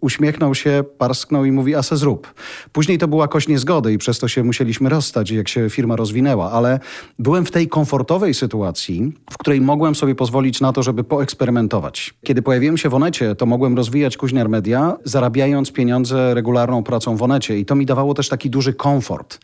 Uśmiechnął 0.00 0.54
się, 0.54 0.84
parsknął 0.98 1.44
i 1.44 1.52
mówi, 1.52 1.74
a 1.74 1.82
se 1.82 1.96
zrób. 1.96 2.34
Później 2.72 2.98
to 2.98 3.08
była 3.08 3.28
kość 3.28 3.48
niezgody 3.48 3.92
i 3.92 3.98
przez 3.98 4.18
to 4.18 4.28
się 4.28 4.44
musieliśmy 4.44 4.88
rozstać, 4.88 5.30
jak 5.30 5.48
się 5.48 5.70
firma 5.70 5.96
rozwinęła, 5.96 6.52
ale 6.52 6.80
byłem 7.18 7.44
w 7.44 7.50
tej 7.50 7.68
komfortowej 7.68 8.34
sytuacji, 8.34 9.12
w 9.30 9.38
której 9.38 9.60
mogłem 9.60 9.94
sobie 9.94 10.14
pozwolić 10.14 10.60
na 10.60 10.72
to, 10.72 10.82
żeby 10.82 11.04
poeksperymentować. 11.04 12.14
Kiedy 12.24 12.42
pojawiłem 12.42 12.76
się 12.76 12.88
w 12.88 12.94
Onecie, 12.94 13.34
to 13.34 13.46
mogłem 13.46 13.76
rozwijać 13.76 14.16
Kuźniar 14.16 14.48
Media, 14.48 14.96
zarabiając 15.04 15.72
pieniądze 15.72 16.34
regularną 16.34 16.77
pracą 16.82 17.16
w 17.16 17.22
Onecie 17.22 17.58
i 17.58 17.64
to 17.64 17.74
mi 17.74 17.86
dawało 17.86 18.14
też 18.14 18.28
taki 18.28 18.50
duży 18.50 18.74
komfort. 18.74 19.38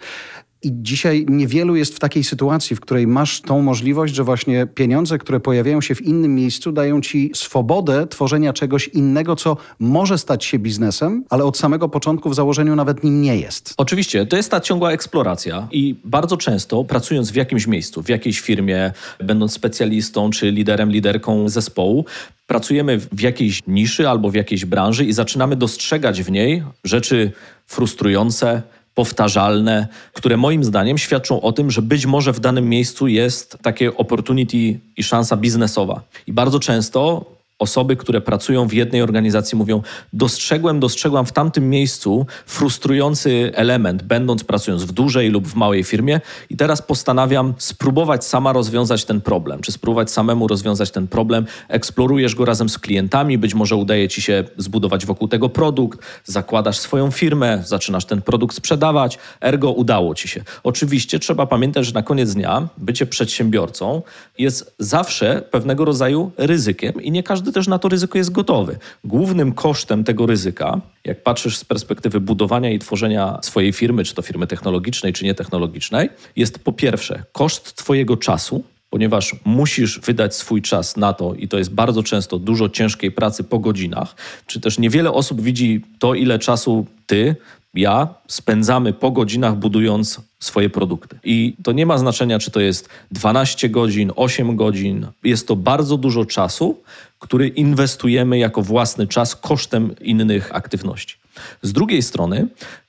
I 0.65 0.71
dzisiaj 0.73 1.27
niewielu 1.29 1.77
jest 1.77 1.97
w 1.97 1.99
takiej 1.99 2.25
sytuacji, 2.25 2.77
w 2.77 2.81
której 2.81 3.07
masz 3.07 3.41
tą 3.41 3.63
możliwość, 3.63 4.15
że 4.15 4.25
właśnie 4.25 4.67
pieniądze, 4.67 5.19
które 5.19 5.41
pojawiają 5.41 5.81
się 5.81 5.95
w 5.95 6.03
innym 6.03 6.35
miejscu, 6.35 6.73
dają 6.73 7.01
ci 7.01 7.31
swobodę 7.35 8.07
tworzenia 8.07 8.53
czegoś 8.53 8.89
innego, 8.89 9.37
co 9.37 9.57
może 9.79 10.19
stać 10.19 10.45
się 10.45 10.59
biznesem, 10.59 11.25
ale 11.31 11.45
od 11.45 11.59
samego 11.59 11.89
początku 11.89 12.31
w 12.31 12.35
założeniu 12.35 12.77
nawet 12.77 13.05
nim 13.05 13.23
nie 13.23 13.37
jest. 13.37 13.75
Oczywiście, 13.77 14.27
to 14.27 14.37
jest 14.37 14.51
ta 14.51 14.61
ciągła 14.61 14.93
eksploracja 14.93 15.69
i 15.73 15.97
bardzo 16.05 16.37
często 16.37 16.85
pracując 16.85 17.31
w 17.31 17.35
jakimś 17.35 17.67
miejscu, 17.67 18.03
w 18.03 18.09
jakiejś 18.09 18.41
firmie, 18.41 18.93
będąc 19.19 19.53
specjalistą 19.53 20.31
czy 20.31 20.51
liderem, 20.51 20.91
liderką 20.91 21.49
zespołu, 21.49 22.05
pracujemy 22.47 22.99
w 22.99 23.21
jakiejś 23.21 23.61
niszy 23.67 24.09
albo 24.09 24.31
w 24.31 24.35
jakiejś 24.35 24.65
branży 24.65 25.05
i 25.05 25.13
zaczynamy 25.13 25.57
dostrzegać 25.57 26.23
w 26.23 26.31
niej 26.31 26.63
rzeczy 26.85 27.33
frustrujące, 27.67 28.63
powtarzalne, 28.95 29.89
które 30.13 30.37
moim 30.37 30.65
zdaniem 30.65 30.99
świadczą 30.99 31.41
o 31.41 31.53
tym, 31.53 31.71
że 31.71 31.83
być 31.83 32.07
może 32.07 32.33
w 32.33 32.41
danym 32.41 32.69
miejscu 32.69 33.09
jest 33.09 33.59
takie 33.63 33.97
opportunity 33.97 34.81
i 34.97 35.03
szansa 35.03 35.37
biznesowa. 35.37 36.03
I 36.27 36.33
bardzo 36.33 36.61
często 36.61 37.25
osoby, 37.65 37.97
które 37.97 38.21
pracują 38.21 38.69
w 38.69 38.73
jednej 38.73 39.03
organizacji, 39.03 39.59
mówią: 39.59 39.83
Dostrzegłem, 40.13 40.81
dostrzegłam 40.81 41.27
w 41.27 41.33
tamtym 41.33 41.71
miejscu 41.71 42.27
frustrujący 42.47 43.53
element, 43.55 44.03
będąc 44.03 44.45
pracując 44.45 44.85
w 44.85 44.93
dużej 44.93 45.31
lub 45.31 45.49
w 45.49 45.55
małej 45.55 45.85
firmie, 45.85 46.21
i 46.51 46.57
teraz 46.57 46.83
postanawiam 46.83 47.55
spróbować 47.59 48.25
sama 48.25 48.53
rozwiązać 48.53 49.05
ten 49.05 49.21
problem, 49.21 49.61
czy 49.61 49.73
spróbować 49.73 50.11
samemu 50.11 50.49
rozwiązać 50.49 50.91
ten 50.91 51.09
problem. 51.09 51.47
Eksplorujesz 51.69 52.35
go 52.35 52.45
razem 52.45 52.69
z 52.69 52.79
klientami, 52.79 53.39
być 53.39 53.55
może 53.55 53.77
udaje 53.77 54.09
ci 54.09 54.23
się 54.23 54.45
zbudować 54.57 55.07
wokół 55.07 55.29
tego 55.29 55.49
produkt, 55.49 56.01
zakładasz 56.25 56.79
swoją 56.79 57.11
firmę, 57.11 57.63
zaczynasz 57.67 58.05
ten 58.05 58.23
produkt 58.23 58.57
sprzedawać, 58.57 59.19
ergo 59.41 59.71
udało 59.71 60.15
ci 60.15 60.29
się. 60.29 60.45
Oczywiście 60.63 61.19
trzeba 61.19 61.47
pamiętać, 61.47 61.87
że 61.87 61.93
na 61.93 62.03
koniec 62.03 62.35
dnia 62.35 62.69
bycie 62.79 63.07
przedsiębiorcą 63.07 64.03
jest 64.39 64.75
zawsze 64.79 65.43
pewnego 65.51 65.85
rodzaju 65.85 66.31
ryzykiem 66.37 67.03
i 67.03 67.11
nie 67.11 67.23
każdy 67.23 67.53
też 67.55 67.69
na 67.69 67.79
to 67.79 67.89
ryzyko 67.89 68.19
jest 68.19 68.33
gotowy. 68.33 68.79
Głównym 69.05 69.53
kosztem 69.53 70.05
tego 70.05 70.27
ryzyka, 70.27 70.81
jak 71.05 71.23
patrzysz 71.23 71.57
z 71.57 71.65
perspektywy 71.65 72.21
budowania 72.21 72.71
i 72.71 72.79
tworzenia 72.79 73.39
swojej 73.43 73.73
firmy, 73.73 74.05
czy 74.05 74.15
to 74.15 74.23
firmy 74.23 74.47
technologicznej, 74.47 75.13
czy 75.13 75.25
nietechnologicznej, 75.25 76.09
jest 76.37 76.59
po 76.59 76.73
pierwsze 76.73 77.23
koszt 77.33 77.75
Twojego 77.75 78.17
czasu, 78.17 78.65
ponieważ 78.91 79.37
musisz 79.45 80.01
wydać 80.01 80.35
swój 80.37 80.63
czas 80.63 80.97
na 80.97 81.13
to 81.13 81.35
i 81.35 81.49
to 81.49 81.59
jest 81.59 81.75
bardzo 81.75 82.03
często 82.03 82.39
dużo 82.39 82.69
ciężkiej 82.69 83.11
pracy 83.11 83.45
po 83.45 83.59
godzinach, 83.59 84.15
czy 84.47 84.61
też 84.61 84.79
niewiele 84.79 85.13
osób 85.13 85.41
widzi 85.41 85.85
to, 85.99 86.15
ile 86.15 86.39
czasu 86.39 86.87
ty, 87.07 87.37
ja 87.75 88.15
spędzamy 88.29 88.93
po 88.93 89.11
godzinach 89.11 89.57
budując 89.57 90.21
swoje 90.41 90.71
produkty. 90.71 91.19
I 91.25 91.57
to 91.63 91.73
nie 91.73 91.87
ma 91.87 91.99
znaczenia, 91.99 92.39
czy 92.39 92.51
to 92.51 92.61
jest 92.61 92.89
12 93.11 93.69
godzin, 93.69 94.13
8 94.17 94.57
godzin. 94.57 95.07
Jest 95.25 95.49
to 95.49 95.57
bardzo 95.57 95.97
dużo 95.97 96.25
czasu, 96.25 96.83
który 97.19 97.49
inwestujemy 97.49 98.39
jako 98.39 98.63
własny 98.63 99.07
czas 99.07 99.37
kosztem 99.37 99.95
innych 100.01 100.55
aktywności. 100.55 101.17
Z 101.63 101.73
drugiej 101.73 102.03
strony, 102.03 102.47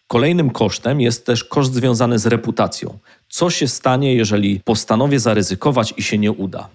kolejnym 0.08 0.50
kosztem 0.50 1.02
jest 1.02 1.26
też 1.26 1.44
koszt 1.44 1.74
związany 1.74 2.20
z 2.20 2.26
reputacją. 2.26 2.98
Co 3.30 3.50
się 3.50 3.68
stanie, 3.68 4.16
jeżeli 4.16 4.60
postanowię 4.60 5.20
zaryzykować 5.20 5.94
i 5.98 6.04
się 6.04 6.18
nie 6.18 6.32
uda? 6.32 6.70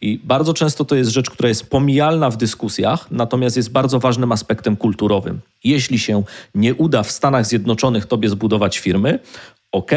I 0.00 0.20
bardzo 0.24 0.54
często 0.54 0.84
to 0.84 0.94
jest 0.94 1.10
rzecz, 1.10 1.30
która 1.30 1.48
jest 1.48 1.70
pomijalna 1.70 2.30
w 2.30 2.36
dyskusjach, 2.36 3.10
natomiast 3.10 3.56
jest 3.56 3.72
bardzo 3.72 3.98
ważnym 3.98 4.32
aspektem 4.32 4.76
kulturowym. 4.76 5.40
Jeśli 5.64 5.98
się 5.98 6.22
nie 6.54 6.74
uda 6.74 7.02
w 7.02 7.10
Stanach 7.10 7.46
Zjednoczonych 7.46 8.06
tobie 8.06 8.28
zbudować 8.28 8.78
firmy, 8.78 9.18
ok, 9.72 9.90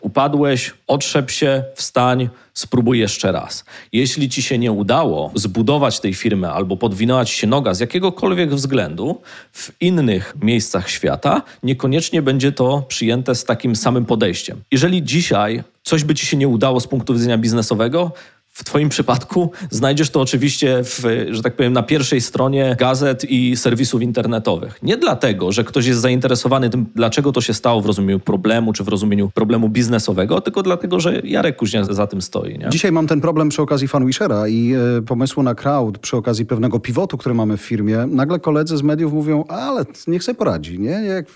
upadłeś, 0.00 0.74
otrzep 0.86 1.30
się, 1.30 1.64
wstań, 1.74 2.28
spróbuj 2.54 2.98
jeszcze 2.98 3.32
raz. 3.32 3.64
Jeśli 3.92 4.28
ci 4.28 4.42
się 4.42 4.58
nie 4.58 4.72
udało 4.72 5.32
zbudować 5.34 6.00
tej 6.00 6.14
firmy 6.14 6.50
albo 6.50 6.76
podwinęła 6.76 7.24
ci 7.24 7.38
się 7.38 7.46
noga 7.46 7.74
z 7.74 7.80
jakiegokolwiek 7.80 8.54
względu 8.54 9.20
w 9.52 9.72
innych 9.80 10.34
miejscach 10.42 10.90
świata, 10.90 11.42
niekoniecznie 11.62 12.22
będzie 12.22 12.52
to 12.52 12.84
przyjęte 12.88 13.34
z 13.34 13.44
takim 13.44 13.76
samym 13.76 14.04
podejściem. 14.04 14.62
Jeżeli 14.70 15.02
dzisiaj 15.02 15.62
coś 15.82 16.04
by 16.04 16.14
ci 16.14 16.26
się 16.26 16.36
nie 16.36 16.48
udało 16.48 16.80
z 16.80 16.86
punktu 16.86 17.14
widzenia 17.14 17.38
biznesowego, 17.38 18.12
w 18.56 18.64
Twoim 18.64 18.88
przypadku 18.88 19.50
znajdziesz 19.70 20.10
to 20.10 20.20
oczywiście, 20.20 20.80
w, 20.84 21.02
że 21.30 21.42
tak 21.42 21.56
powiem, 21.56 21.72
na 21.72 21.82
pierwszej 21.82 22.20
stronie 22.20 22.76
gazet 22.78 23.24
i 23.30 23.56
serwisów 23.56 24.02
internetowych. 24.02 24.78
Nie 24.82 24.96
dlatego, 24.96 25.52
że 25.52 25.64
ktoś 25.64 25.86
jest 25.86 26.00
zainteresowany 26.00 26.70
tym, 26.70 26.86
dlaczego 26.94 27.32
to 27.32 27.40
się 27.40 27.54
stało 27.54 27.80
w 27.80 27.86
rozumieniu 27.86 28.20
problemu, 28.20 28.72
czy 28.72 28.84
w 28.84 28.88
rozumieniu 28.88 29.30
problemu 29.34 29.68
biznesowego, 29.68 30.40
tylko 30.40 30.62
dlatego, 30.62 31.00
że 31.00 31.20
Jarek 31.24 31.56
Kuźnia 31.56 31.84
za 31.84 32.06
tym 32.06 32.22
stoi. 32.22 32.58
Nie? 32.58 32.68
Dzisiaj 32.68 32.92
mam 32.92 33.06
ten 33.06 33.20
problem 33.20 33.48
przy 33.48 33.62
okazji 33.62 33.88
FunWishera 33.88 34.48
i 34.48 34.74
e, 34.98 35.02
pomysłu 35.02 35.42
na 35.42 35.54
crowd, 35.54 35.98
przy 35.98 36.16
okazji 36.16 36.46
pewnego 36.46 36.80
pivotu, 36.80 37.18
który 37.18 37.34
mamy 37.34 37.56
w 37.56 37.60
firmie. 37.60 38.06
Nagle 38.06 38.38
koledzy 38.38 38.76
z 38.76 38.82
mediów 38.82 39.12
mówią, 39.12 39.44
ale 39.48 39.84
niech 40.06 40.24
sobie 40.24 40.38
poradzi, 40.38 40.78
nie? 40.78 40.90
Jak 40.90 41.26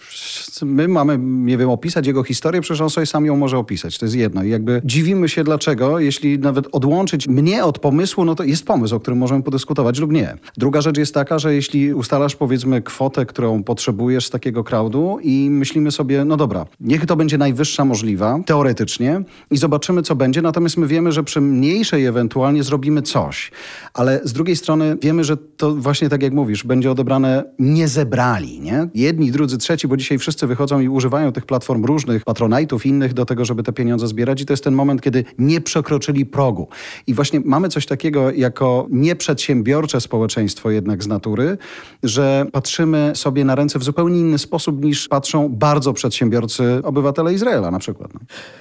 my 0.63 0.89
mamy, 0.89 1.19
nie 1.21 1.59
wiem, 1.59 1.71
opisać 1.71 2.07
jego 2.07 2.23
historię, 2.23 2.61
przecież 2.61 2.81
on 2.81 2.91
sobie 2.91 3.07
sam 3.07 3.27
ją 3.27 3.37
może 3.37 3.59
opisać. 3.59 3.99
To 3.99 4.07
jest 4.07 4.17
jedno. 4.17 4.43
I 4.43 4.51
jakby 4.51 4.83
dziwimy 4.85 5.29
się 5.29 5.45
dlaczego, 5.45 5.99
jeśli 5.99 6.39
nawet 6.39 6.67
odłączyć 7.11 7.29
mnie 7.29 7.65
od 7.65 7.79
pomysłu, 7.79 8.25
no 8.25 8.35
to 8.35 8.45
jest 8.45 8.67
pomysł, 8.67 8.97
o 8.97 9.01
którym 9.01 9.19
możemy 9.19 9.43
podyskutować 9.43 9.99
lub 9.99 10.13
nie. 10.13 10.37
Druga 10.57 10.81
rzecz 10.81 10.99
jest 10.99 11.15
taka, 11.15 11.39
że 11.39 11.55
jeśli 11.55 11.95
ustalasz 11.95 12.37
powiedzmy 12.37 12.83
kwotę, 12.83 13.27
którą 13.27 13.63
potrzebujesz 13.63 14.27
z 14.27 14.31
takiego 14.31 14.65
crowdu 14.65 15.19
i 15.23 15.49
myślimy 15.51 15.91
sobie, 15.91 16.25
no 16.25 16.37
dobra, 16.37 16.67
niech 16.81 17.07
to 17.07 17.17
będzie 17.17 17.39
najwyższa 17.39 17.85
możliwa, 17.85 18.39
teoretycznie 18.47 19.23
i 19.51 19.57
zobaczymy, 19.57 20.03
co 20.03 20.15
będzie, 20.15 20.43
natomiast 20.43 20.77
my 20.77 20.87
wiemy, 20.87 21.13
że 21.13 21.25
przy 21.25 21.41
mniejszej 21.41 22.07
ewentualnie 22.07 22.63
zrobimy 22.63 23.03
coś. 23.03 23.51
Ale 23.95 24.21
z 24.25 24.33
drugiej 24.33 24.57
strony 24.57 24.97
wiemy, 25.03 25.25
że 25.25 25.37
to 25.37 25.75
właśnie 25.75 26.09
tak 26.09 26.23
jak 26.23 26.33
mówisz, 26.33 26.65
będzie 26.65 26.91
odebrane 26.91 27.45
nie 27.59 27.89
zebrali, 27.89 28.61
nie? 28.61 28.89
Jedni, 28.95 29.31
drudzy, 29.31 29.59
trzeci, 29.59 29.89
bo 29.89 29.97
dzisiaj 29.97 30.19
wszyscy 30.19 30.47
wychodzą 30.47 30.81
i 30.81 30.89
używają 30.89 31.33
tych 31.33 31.47
platform 31.47 31.85
różnych, 31.85 32.25
patronajtów 32.25 32.87
innych 32.87 33.15
do 33.15 33.25
tego, 33.25 33.45
żeby 33.45 33.63
te 33.63 33.73
pieniądze 33.73 34.09
zbierać 34.09 34.41
i 34.41 34.47
to 34.47 34.53
jest 34.53 34.65
ten 34.65 34.75
moment, 34.75 35.03
kiedy 35.03 35.25
nie 35.39 35.61
przekroczyli 35.61 36.27
progu. 36.27 36.69
I 37.07 37.15
właśnie 37.15 37.41
mamy 37.45 37.69
coś 37.69 37.87
takiego 37.87 38.31
jako 38.31 38.87
nieprzedsiębiorcze 38.91 40.01
społeczeństwo 40.01 40.71
jednak 40.71 41.03
z 41.03 41.07
natury, 41.07 41.59
że 42.03 42.47
patrzymy 42.53 43.13
sobie 43.15 43.45
na 43.45 43.55
ręce 43.55 43.79
w 43.79 43.85
zupełnie 43.85 44.21
inny 44.21 44.39
sposób 44.39 44.85
niż 44.85 45.09
patrzą 45.09 45.49
bardzo 45.49 45.93
przedsiębiorcy 45.93 46.81
obywatele 46.83 47.35
Izraela 47.35 47.71
na 47.71 47.79
przykład. 47.79 48.15
No. 48.15 48.21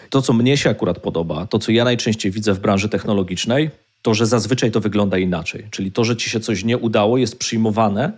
To, 0.09 0.21
co 0.21 0.33
mnie 0.33 0.57
się 0.57 0.69
akurat 0.69 0.99
podoba, 0.99 1.45
to, 1.45 1.59
co 1.59 1.71
ja 1.71 1.83
najczęściej 1.83 2.31
widzę 2.31 2.53
w 2.53 2.59
branży 2.59 2.89
technologicznej, 2.89 3.69
to, 4.01 4.13
że 4.13 4.25
zazwyczaj 4.25 4.71
to 4.71 4.79
wygląda 4.79 5.17
inaczej. 5.17 5.67
Czyli 5.71 5.91
to, 5.91 6.03
że 6.03 6.17
ci 6.17 6.29
się 6.29 6.39
coś 6.39 6.63
nie 6.63 6.77
udało, 6.77 7.17
jest 7.17 7.39
przyjmowane 7.39 8.11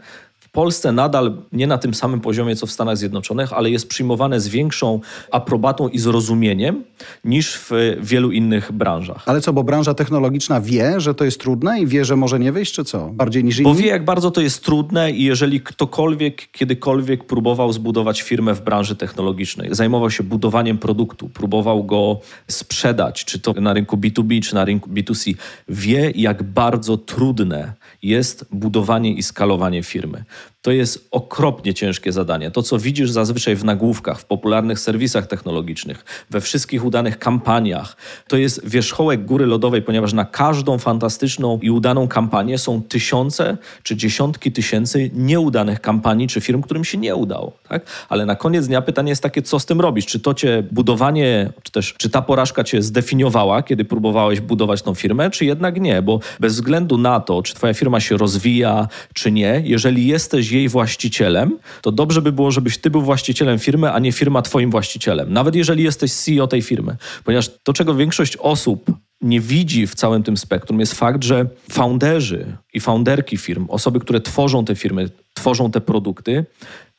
Polsce 0.51 0.91
nadal 0.91 1.37
nie 1.51 1.67
na 1.67 1.77
tym 1.77 1.93
samym 1.93 2.21
poziomie 2.21 2.55
co 2.55 2.65
w 2.65 2.71
Stanach 2.71 2.97
Zjednoczonych, 2.97 3.53
ale 3.53 3.69
jest 3.69 3.87
przyjmowane 3.87 4.39
z 4.39 4.47
większą 4.47 4.99
aprobatą 5.31 5.87
i 5.87 5.99
zrozumieniem 5.99 6.83
niż 7.25 7.57
w 7.57 7.71
wielu 8.01 8.31
innych 8.31 8.71
branżach. 8.71 9.23
Ale 9.25 9.41
co, 9.41 9.53
bo 9.53 9.63
branża 9.63 9.93
technologiczna 9.93 10.61
wie, 10.61 10.99
że 11.01 11.15
to 11.15 11.25
jest 11.25 11.39
trudne 11.39 11.79
i 11.79 11.87
wie, 11.87 12.05
że 12.05 12.15
może 12.15 12.39
nie 12.39 12.51
wyjść, 12.51 12.73
czy 12.73 12.83
co? 12.83 13.09
Bardziej 13.09 13.43
niż 13.43 13.57
inni? 13.59 13.71
Bo 13.71 13.75
wie, 13.75 13.87
jak 13.87 14.05
bardzo 14.05 14.31
to 14.31 14.41
jest 14.41 14.65
trudne 14.65 15.11
i 15.11 15.23
jeżeli 15.23 15.61
ktokolwiek 15.61 16.51
kiedykolwiek 16.51 17.23
próbował 17.23 17.73
zbudować 17.73 18.21
firmę 18.21 18.53
w 18.53 18.61
branży 18.61 18.95
technologicznej, 18.95 19.75
zajmował 19.75 20.11
się 20.11 20.23
budowaniem 20.23 20.77
produktu, 20.77 21.29
próbował 21.29 21.83
go 21.83 22.19
sprzedać, 22.47 23.25
czy 23.25 23.39
to 23.39 23.53
na 23.53 23.73
rynku 23.73 23.97
B2B, 23.97 24.41
czy 24.41 24.55
na 24.55 24.65
rynku 24.65 24.89
B2C, 24.89 25.35
wie, 25.69 26.11
jak 26.15 26.43
bardzo 26.43 26.97
trudne 26.97 27.73
jest 28.03 28.45
budowanie 28.51 29.13
i 29.13 29.23
skalowanie 29.23 29.83
firmy. 29.83 30.23
To 30.61 30.71
jest 30.71 31.07
okropnie 31.11 31.73
ciężkie 31.73 32.11
zadanie. 32.11 32.51
To, 32.51 32.63
co 32.63 32.79
widzisz 32.79 33.11
zazwyczaj 33.11 33.55
w 33.55 33.63
nagłówkach, 33.63 34.19
w 34.19 34.25
popularnych 34.25 34.79
serwisach 34.79 35.27
technologicznych, 35.27 36.05
we 36.29 36.41
wszystkich 36.41 36.85
udanych 36.85 37.19
kampaniach, 37.19 37.97
to 38.27 38.38
jest 38.38 38.69
wierzchołek 38.69 39.25
góry 39.25 39.45
lodowej, 39.45 39.81
ponieważ 39.81 40.13
na 40.13 40.25
każdą 40.25 40.77
fantastyczną 40.77 41.59
i 41.61 41.69
udaną 41.69 42.07
kampanię 42.07 42.57
są 42.57 42.81
tysiące 42.83 43.57
czy 43.83 43.95
dziesiątki 43.95 44.51
tysięcy 44.51 45.11
nieudanych 45.13 45.81
kampanii 45.81 46.27
czy 46.27 46.41
firm, 46.41 46.61
którym 46.61 46.83
się 46.83 46.97
nie 46.97 47.15
udało. 47.15 47.57
Tak? 47.69 47.85
Ale 48.09 48.25
na 48.25 48.35
koniec 48.35 48.67
dnia 48.67 48.81
pytanie 48.81 49.09
jest 49.09 49.23
takie, 49.23 49.41
co 49.41 49.59
z 49.59 49.65
tym 49.65 49.81
robisz? 49.81 50.05
Czy 50.05 50.19
to 50.19 50.33
cię 50.33 50.63
budowanie, 50.71 51.53
czy 51.63 51.71
też 51.71 51.93
czy 51.97 52.09
ta 52.09 52.21
porażka 52.21 52.63
cię 52.63 52.81
zdefiniowała, 52.81 53.63
kiedy 53.63 53.85
próbowałeś 53.85 54.41
budować 54.41 54.81
tą 54.81 54.93
firmę, 54.93 55.29
czy 55.29 55.45
jednak 55.45 55.81
nie? 55.81 56.01
Bo 56.01 56.19
bez 56.39 56.53
względu 56.53 56.97
na 56.97 57.19
to, 57.19 57.43
czy 57.43 57.55
twoja 57.55 57.73
firma 57.73 57.99
się 57.99 58.17
rozwija, 58.17 58.88
czy 59.13 59.31
nie, 59.31 59.61
jeżeli 59.65 60.07
jesteś 60.07 60.50
jej 60.51 60.69
właścicielem, 60.69 61.57
to 61.81 61.91
dobrze 61.91 62.21
by 62.21 62.31
było, 62.31 62.51
żebyś 62.51 62.77
ty 62.77 62.89
był 62.89 63.01
właścicielem 63.01 63.59
firmy, 63.59 63.91
a 63.91 63.99
nie 63.99 64.11
firma 64.11 64.41
twoim 64.41 64.71
właścicielem. 64.71 65.33
Nawet 65.33 65.55
jeżeli 65.55 65.83
jesteś 65.83 66.13
CEO 66.13 66.47
tej 66.47 66.61
firmy. 66.61 66.97
Ponieważ 67.23 67.49
to, 67.63 67.73
czego 67.73 67.95
większość 67.95 68.37
osób 68.37 68.91
nie 69.21 69.39
widzi 69.39 69.87
w 69.87 69.95
całym 69.95 70.23
tym 70.23 70.37
spektrum, 70.37 70.79
jest 70.79 70.93
fakt, 70.93 71.23
że 71.23 71.45
founderzy 71.71 72.57
i 72.73 72.79
founderki 72.79 73.37
firm, 73.37 73.65
osoby, 73.69 73.99
które 73.99 74.21
tworzą 74.21 74.65
te 74.65 74.75
firmy, 74.75 75.09
tworzą 75.33 75.71
te 75.71 75.81
produkty, 75.81 76.45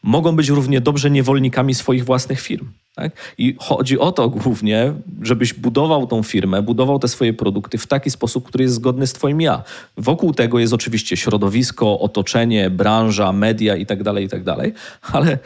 mogą 0.03 0.37
być 0.37 0.49
równie 0.49 0.81
dobrze 0.81 1.11
niewolnikami 1.11 1.75
swoich 1.75 2.05
własnych 2.05 2.41
firm. 2.41 2.67
Tak? 2.95 3.13
I 3.39 3.57
chodzi 3.59 3.99
o 3.99 4.13
to 4.13 4.29
głównie, 4.29 4.93
żebyś 5.23 5.55
budował 5.55 6.07
tą 6.07 6.23
firmę, 6.23 6.63
budował 6.63 6.99
te 6.99 7.09
swoje 7.09 7.33
produkty 7.33 7.79
w 7.79 7.87
taki 7.87 8.11
sposób, 8.11 8.49
który 8.49 8.65
jest 8.65 8.75
zgodny 8.75 9.07
z 9.07 9.13
Twoim 9.13 9.41
ja. 9.41 9.63
Wokół 9.97 10.35
tego 10.35 10.59
jest 10.59 10.73
oczywiście 10.73 11.17
środowisko, 11.17 12.01
otoczenie, 12.01 12.71
branża, 12.71 13.33
media 13.33 13.77
itd., 13.77 14.23
itd., 14.23 14.73
ale 15.13 15.39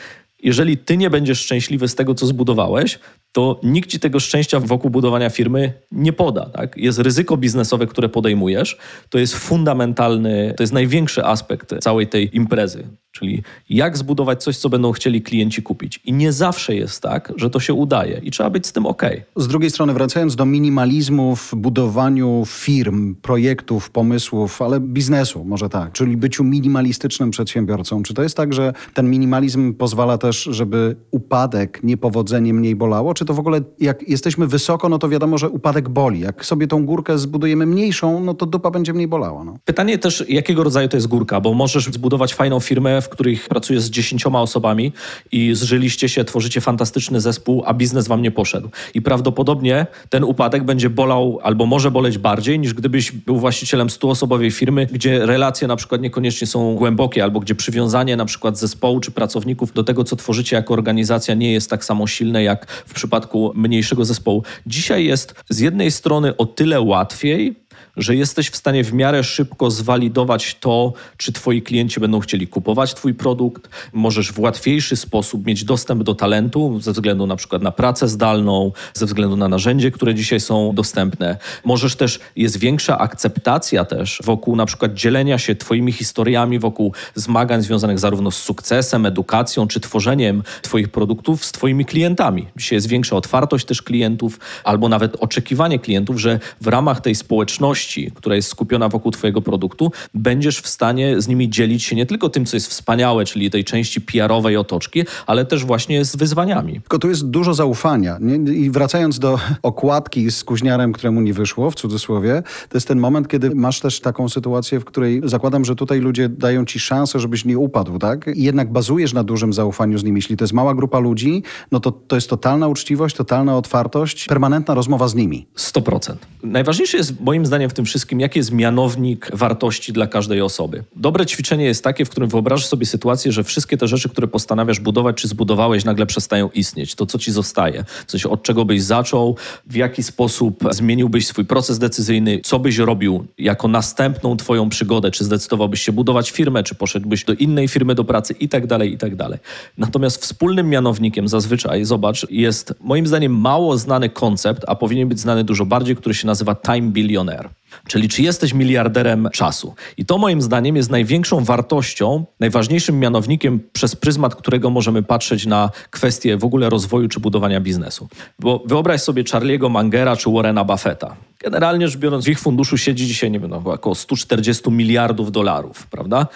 jeżeli 0.43 0.79
ty 0.79 0.97
nie 0.97 1.11
będziesz 1.11 1.41
szczęśliwy 1.41 1.89
z 1.89 1.95
tego, 1.95 2.15
co 2.15 2.27
zbudowałeś, 2.27 2.99
to 3.33 3.61
nikt 3.63 3.91
ci 3.91 4.01
tego 4.01 4.21
szczęścia 4.21 4.61
wokół 4.61 4.91
budowania 4.91 5.31
firmy 5.31 5.73
nie 5.93 6.13
poda. 6.13 6.47
Tak? 6.47 6.77
Jest 6.77 6.99
ryzyko 6.99 7.37
biznesowe, 7.37 7.87
które 7.87 8.09
podejmujesz. 8.09 8.79
To 9.11 9.19
jest 9.19 9.35
fundamentalny, 9.35 10.55
to 10.57 10.63
jest 10.63 10.73
największy 10.73 11.25
aspekt 11.25 11.75
całej 11.81 12.07
tej 12.07 12.37
imprezy. 12.37 12.87
Czyli 13.19 13.43
jak 13.71 13.99
zbudować 13.99 14.43
coś, 14.43 14.59
co 14.59 14.69
będą 14.69 14.93
chcieli 14.93 15.23
klienci 15.23 15.63
kupić. 15.63 16.01
I 16.05 16.13
nie 16.13 16.33
zawsze 16.33 16.75
jest 16.75 17.03
tak, 17.03 17.33
że 17.37 17.51
to 17.51 17.61
się 17.61 17.75
udaje 17.75 18.21
i 18.23 18.31
trzeba 18.31 18.51
być 18.51 18.67
z 18.67 18.73
tym 18.73 18.87
ok. 18.87 19.03
Z 19.37 19.49
drugiej 19.49 19.71
strony, 19.71 19.93
wracając 19.93 20.37
do 20.37 20.47
minimalizmu 20.47 21.37
w 21.37 21.55
budowaniu 21.55 22.43
firm, 22.47 23.15
projektów, 23.15 23.91
pomysłów, 23.91 24.63
ale 24.63 24.81
biznesu, 24.81 25.45
może 25.45 25.69
tak, 25.69 25.93
czyli 25.93 26.17
byciu 26.17 26.45
minimalistycznym 26.45 27.31
przedsiębiorcą. 27.31 28.03
Czy 28.03 28.15
to 28.15 28.23
jest 28.23 28.37
tak, 28.37 28.53
że 28.53 28.73
ten 28.95 29.11
minimalizm 29.11 29.75
pozwala 29.75 30.19
też, 30.19 30.43
żeby 30.43 30.97
upadek, 31.11 31.81
niepowodzenie 31.83 32.55
mniej 32.55 32.77
bolało? 32.77 33.15
Czy 33.15 33.25
to 33.25 33.35
w 33.35 33.39
ogóle, 33.39 33.61
jak 33.81 34.09
jesteśmy 34.09 34.47
wysoko, 34.47 34.89
no 34.89 34.99
to 34.99 35.09
wiadomo, 35.09 35.39
że 35.39 35.51
upadek 35.51 35.89
boli. 35.89 36.21
Jak 36.21 36.45
sobie 36.45 36.67
tą 36.67 36.87
górkę 36.87 37.19
zbudujemy 37.19 37.67
mniejszą, 37.67 38.21
no 38.21 38.35
to 38.35 38.47
dupa 38.47 38.71
będzie 38.71 38.93
mniej 38.93 39.09
bolała. 39.09 39.45
No. 39.45 39.59
Pytanie 39.65 39.99
też, 39.99 40.25
jakiego 40.29 40.65
rodzaju 40.65 40.89
to 40.89 40.97
jest 40.97 41.07
górka, 41.07 41.41
bo 41.41 41.55
możesz 41.55 41.85
zbudować 41.85 42.35
fajną 42.35 42.61
firmę, 42.61 43.03
w 43.07 43.09
której 43.09 43.37
pracujesz 43.37 43.83
z 43.83 43.91
dziesięcioma 43.91 44.43
osobami 44.43 44.93
i 45.33 45.55
zżyliście 45.55 46.09
się, 46.09 46.25
tworzycie 46.25 46.61
fantastyczny 46.61 47.21
zespół, 47.21 47.63
a 47.67 47.75
biznes 47.75 48.09
wam 48.09 48.23
nie 48.23 48.31
poszedł. 48.31 48.71
I 48.95 49.03
prawdopodobnie 49.03 49.87
ten 50.11 50.25
upadek 50.25 50.65
będzie 50.65 50.91
bolał 50.91 51.39
albo 51.43 51.67
może 51.67 51.91
boleć 51.91 52.19
bardziej, 52.19 52.59
niż 52.59 52.75
gdybyś 52.75 53.13
był 53.13 53.37
właścicielem 53.37 53.91
stuosobowej 53.91 54.51
firmy, 54.51 54.87
gdzie 54.93 55.27
relacje 55.27 55.69
na 55.69 55.77
przykład 55.77 56.01
niekoniecznie 56.01 56.47
są 56.47 56.75
głębokie, 56.75 57.25
albo 57.25 57.41
gdzie 57.41 57.55
przywiązanie 57.55 58.17
na 58.17 58.25
przykład 58.25 58.59
zespołu 58.59 59.01
czy 59.01 59.11
pracowników 59.11 59.73
do 59.73 59.85
tego, 59.85 60.05
co 60.05 60.17
tworzycie 60.17 60.57
jako 60.57 60.75
organizacja, 60.75 61.35
nie 61.35 61.53
jest 61.53 61.71
tak 61.71 61.85
samo 61.85 62.07
silne 62.07 62.43
jak 62.43 62.67
w 62.87 62.95
przypadku 62.95 63.53
mniejszego 63.55 64.05
zespołu. 64.05 64.43
Dzisiaj 64.67 65.05
jest 65.05 65.35
z 65.49 65.59
jednej 65.59 65.91
strony 65.91 66.37
o 66.37 66.47
tyle 66.47 66.81
łatwiej, 66.81 67.66
że 67.97 68.17
jesteś 68.17 68.51
w 68.51 68.57
stanie 68.57 68.85
w 68.85 68.93
miarę 68.93 69.25
szybko 69.25 69.71
zwalidować 69.71 70.57
to, 70.61 70.93
czy 71.17 71.33
twoi 71.33 71.63
klienci 71.63 72.01
będą 72.01 72.21
chcieli 72.21 72.49
kupować 72.49 72.95
twój 72.95 73.15
produkt. 73.15 73.69
Możesz 73.93 74.33
w 74.33 74.39
łatwiejszy 74.39 74.97
sposób 74.97 75.47
mieć 75.47 75.65
dostęp 75.65 76.03
do 76.03 76.15
talentu 76.15 76.81
ze 76.81 76.93
względu 76.93 77.27
na 77.27 77.37
przykład 77.37 77.63
na 77.63 77.71
pracę 77.71 78.09
zdalną, 78.09 78.73
ze 78.95 79.07
względu 79.07 79.37
na 79.37 79.49
narzędzie, 79.49 79.91
które 79.91 80.15
dzisiaj 80.15 80.41
są 80.41 80.75
dostępne. 80.75 81.37
Możesz 81.65 81.97
też, 81.97 82.21
jest 82.37 82.59
większa 82.59 82.99
akceptacja 82.99 83.85
też 83.85 84.21
wokół 84.25 84.57
na 84.57 84.67
przykład 84.67 84.95
dzielenia 84.95 85.39
się 85.39 85.55
twoimi 85.55 85.93
historiami, 85.93 86.59
wokół 86.59 86.93
zmagań 87.15 87.63
związanych 87.63 87.99
zarówno 87.99 88.31
z 88.31 88.37
sukcesem, 88.37 89.07
edukacją, 89.07 89.69
czy 89.69 89.81
tworzeniem 89.81 90.43
twoich 90.63 90.89
produktów 90.89 91.45
z 91.45 91.53
twoimi 91.53 91.85
klientami. 91.85 92.47
Dzisiaj 92.57 92.77
jest 92.77 92.89
większa 92.89 93.17
otwartość 93.17 93.67
też 93.67 93.83
klientów, 93.83 94.41
albo 94.65 94.89
nawet 94.89 95.17
oczekiwanie 95.21 95.79
klientów, 95.79 96.21
że 96.21 96.41
w 96.61 96.67
ramach 96.67 97.01
tej 97.01 97.15
społeczności 97.15 97.86
która 98.15 98.37
jest 98.37 98.49
skupiona 98.49 98.89
wokół 98.89 99.13
Twojego 99.13 99.43
produktu, 99.43 99.93
będziesz 100.15 100.61
w 100.61 100.69
stanie 100.69 101.21
z 101.21 101.29
nimi 101.29 101.51
dzielić 101.51 101.85
się 101.85 101.97
nie 101.97 102.07
tylko 102.07 102.29
tym, 102.29 102.47
co 102.47 102.57
jest 102.57 102.69
wspaniałe, 102.69 103.25
czyli 103.25 103.51
tej 103.51 103.65
części 103.65 104.01
PR-owej 104.01 104.57
otoczki, 104.57 105.05
ale 105.27 105.45
też 105.45 105.65
właśnie 105.65 106.05
z 106.05 106.17
wyzwaniami. 106.17 106.73
Tylko 106.73 106.99
tu 106.99 107.09
jest 107.09 107.31
dużo 107.31 107.55
zaufania. 107.55 108.19
I 108.55 108.71
wracając 108.71 109.19
do 109.19 109.39
okładki 109.63 110.31
z 110.31 110.45
kuźniarem, 110.45 110.93
któremu 110.93 111.21
nie 111.21 111.33
wyszło, 111.33 111.71
w 111.71 111.75
cudzysłowie, 111.75 112.43
to 112.69 112.77
jest 112.77 112.89
ten 112.89 112.99
moment, 112.99 113.29
kiedy 113.29 113.55
masz 113.55 113.81
też 113.81 114.01
taką 114.01 114.29
sytuację, 114.29 114.81
w 114.81 114.85
której 114.85 115.21
zakładam, 115.25 115.65
że 115.65 115.77
tutaj 115.77 116.01
ludzie 116.01 116.29
dają 116.29 116.65
ci 116.65 116.81
szansę, 116.81 117.21
żebyś 117.21 117.45
nie 117.45 117.59
upadł, 117.59 117.99
tak? 117.99 118.27
I 118.35 118.43
jednak 118.43 118.73
bazujesz 118.73 119.13
na 119.13 119.25
dużym 119.25 119.53
zaufaniu 119.53 119.99
z 119.99 120.05
nimi. 120.05 120.19
Jeśli 120.19 120.37
to 120.37 120.45
jest 120.45 120.55
mała 120.55 120.75
grupa 120.75 120.99
ludzi, 120.99 121.43
no 121.73 121.81
to 121.81 121.93
to 121.93 122.17
jest 122.17 122.31
totalna 122.31 122.69
uczciwość, 122.69 123.17
totalna 123.17 123.57
otwartość, 123.57 124.27
permanentna 124.27 124.75
rozmowa 124.75 125.09
z 125.09 125.15
nimi. 125.15 125.47
100%. 125.57 126.15
Najważniejsze 126.43 126.97
jest 126.97 127.21
moim 127.21 127.47
zdaniem 127.47 127.71
w 127.71 127.75
tym 127.77 127.85
wszystkim, 127.85 128.21
jaki 128.21 128.39
jest 128.39 128.53
mianownik 128.53 129.31
wartości 129.33 129.93
dla 129.93 130.07
każdej 130.07 130.41
osoby. 130.41 130.85
Dobre 130.97 131.27
ćwiczenie 131.27 131.65
jest 131.65 131.85
takie, 131.85 132.05
w 132.05 132.11
którym 132.11 132.29
wyobrażasz 132.29 132.67
sobie 132.67 132.87
sytuację, 132.87 133.33
że 133.33 133.45
wszystkie 133.45 133.77
te 133.77 133.89
rzeczy, 133.89 134.09
które 134.09 134.29
postanawiasz 134.29 134.81
budować 134.81 135.17
czy 135.17 135.29
zbudowałeś, 135.29 135.85
nagle 135.85 136.07
przestają 136.07 136.51
istnieć. 136.55 136.95
To, 136.95 137.07
co 137.07 137.19
ci 137.19 137.33
zostaje. 137.33 137.85
W 138.07 138.11
sensie, 138.11 138.29
od 138.31 138.43
czego 138.43 138.65
byś 138.65 138.83
zaczął, 138.83 139.37
w 139.67 139.75
jaki 139.75 140.03
sposób 140.03 140.65
zmieniłbyś 140.71 141.27
swój 141.27 141.45
proces 141.45 141.79
decyzyjny, 141.79 142.41
co 142.45 142.59
byś 142.59 142.79
robił 142.79 143.27
jako 143.39 143.69
następną 143.69 144.37
twoją 144.37 144.69
przygodę, 144.69 145.11
czy 145.11 145.25
zdecydowałbyś 145.25 145.83
się 145.83 145.93
budować 145.93 146.31
firmę, 146.31 146.63
czy 146.63 146.75
poszedłbyś 146.75 147.25
do 147.25 147.33
innej 147.33 147.69
firmy 147.69 147.95
do 147.95 148.05
pracy 148.05 148.35
i 148.41 148.49
tak 148.49 148.67
dalej, 148.67 148.93
i 148.93 148.99
tak 148.99 149.17
dalej. 149.17 149.39
Natomiast 149.79 150.23
wspólnym 150.23 150.69
mianownikiem 150.69 151.29
zazwyczaj, 151.29 151.85
zobacz, 151.85 152.27
jest 152.31 152.75
moim 152.81 153.07
zdaniem 153.07 153.41
mało 153.41 153.79
znany 153.79 154.09
koncept, 154.09 154.65
a 154.67 154.75
powinien 154.75 155.09
być 155.09 155.21
znany 155.21 155.45
dużo 155.45 155.67
bardziej, 155.67 155.97
który 155.97 156.15
się 156.15 156.27
nazywa 156.27 156.55
time 156.55 156.91
billionaire. 156.91 157.49
Czyli 157.89 158.09
czy 158.09 158.23
jesteś 158.23 158.55
miliarderem 158.55 159.29
czasu? 159.33 159.75
I 159.97 160.07
to 160.07 160.19
moim 160.19 160.43
zdaniem 160.43 160.77
jest 160.77 160.91
największą 160.91 161.45
wartością, 161.45 162.25
najważniejszym 162.41 162.99
mianownikiem, 162.99 163.61
przez 163.73 163.97
pryzmat 163.97 164.35
którego 164.35 164.71
możemy 164.71 165.03
patrzeć 165.03 165.47
na 165.47 165.71
kwestie 165.91 166.37
w 166.37 166.45
ogóle 166.45 166.71
rozwoju 166.71 167.09
czy 167.09 167.21
budowania 167.21 167.61
biznesu. 167.61 168.09
Bo 168.39 168.63
wyobraź 168.67 169.03
sobie 169.03 169.25
Charlie'ego 169.25 169.71
Mangera 169.71 170.17
czy 170.17 170.31
Warrena 170.31 170.65
Buffetta. 170.65 171.17
Generalnie 171.41 171.89
rzecz 171.89 172.01
biorąc, 172.01 172.25
w 172.25 172.29
ich 172.29 172.41
funduszu 172.41 172.79
siedzi 172.79 173.07
dzisiaj, 173.07 173.31
nie 173.31 173.41
wiem, 173.41 173.51
no, 173.51 173.63
około 173.65 173.95
140 173.95 174.71
miliardów 174.71 175.33
dolarów, 175.33 175.87
prawda? 175.87 176.27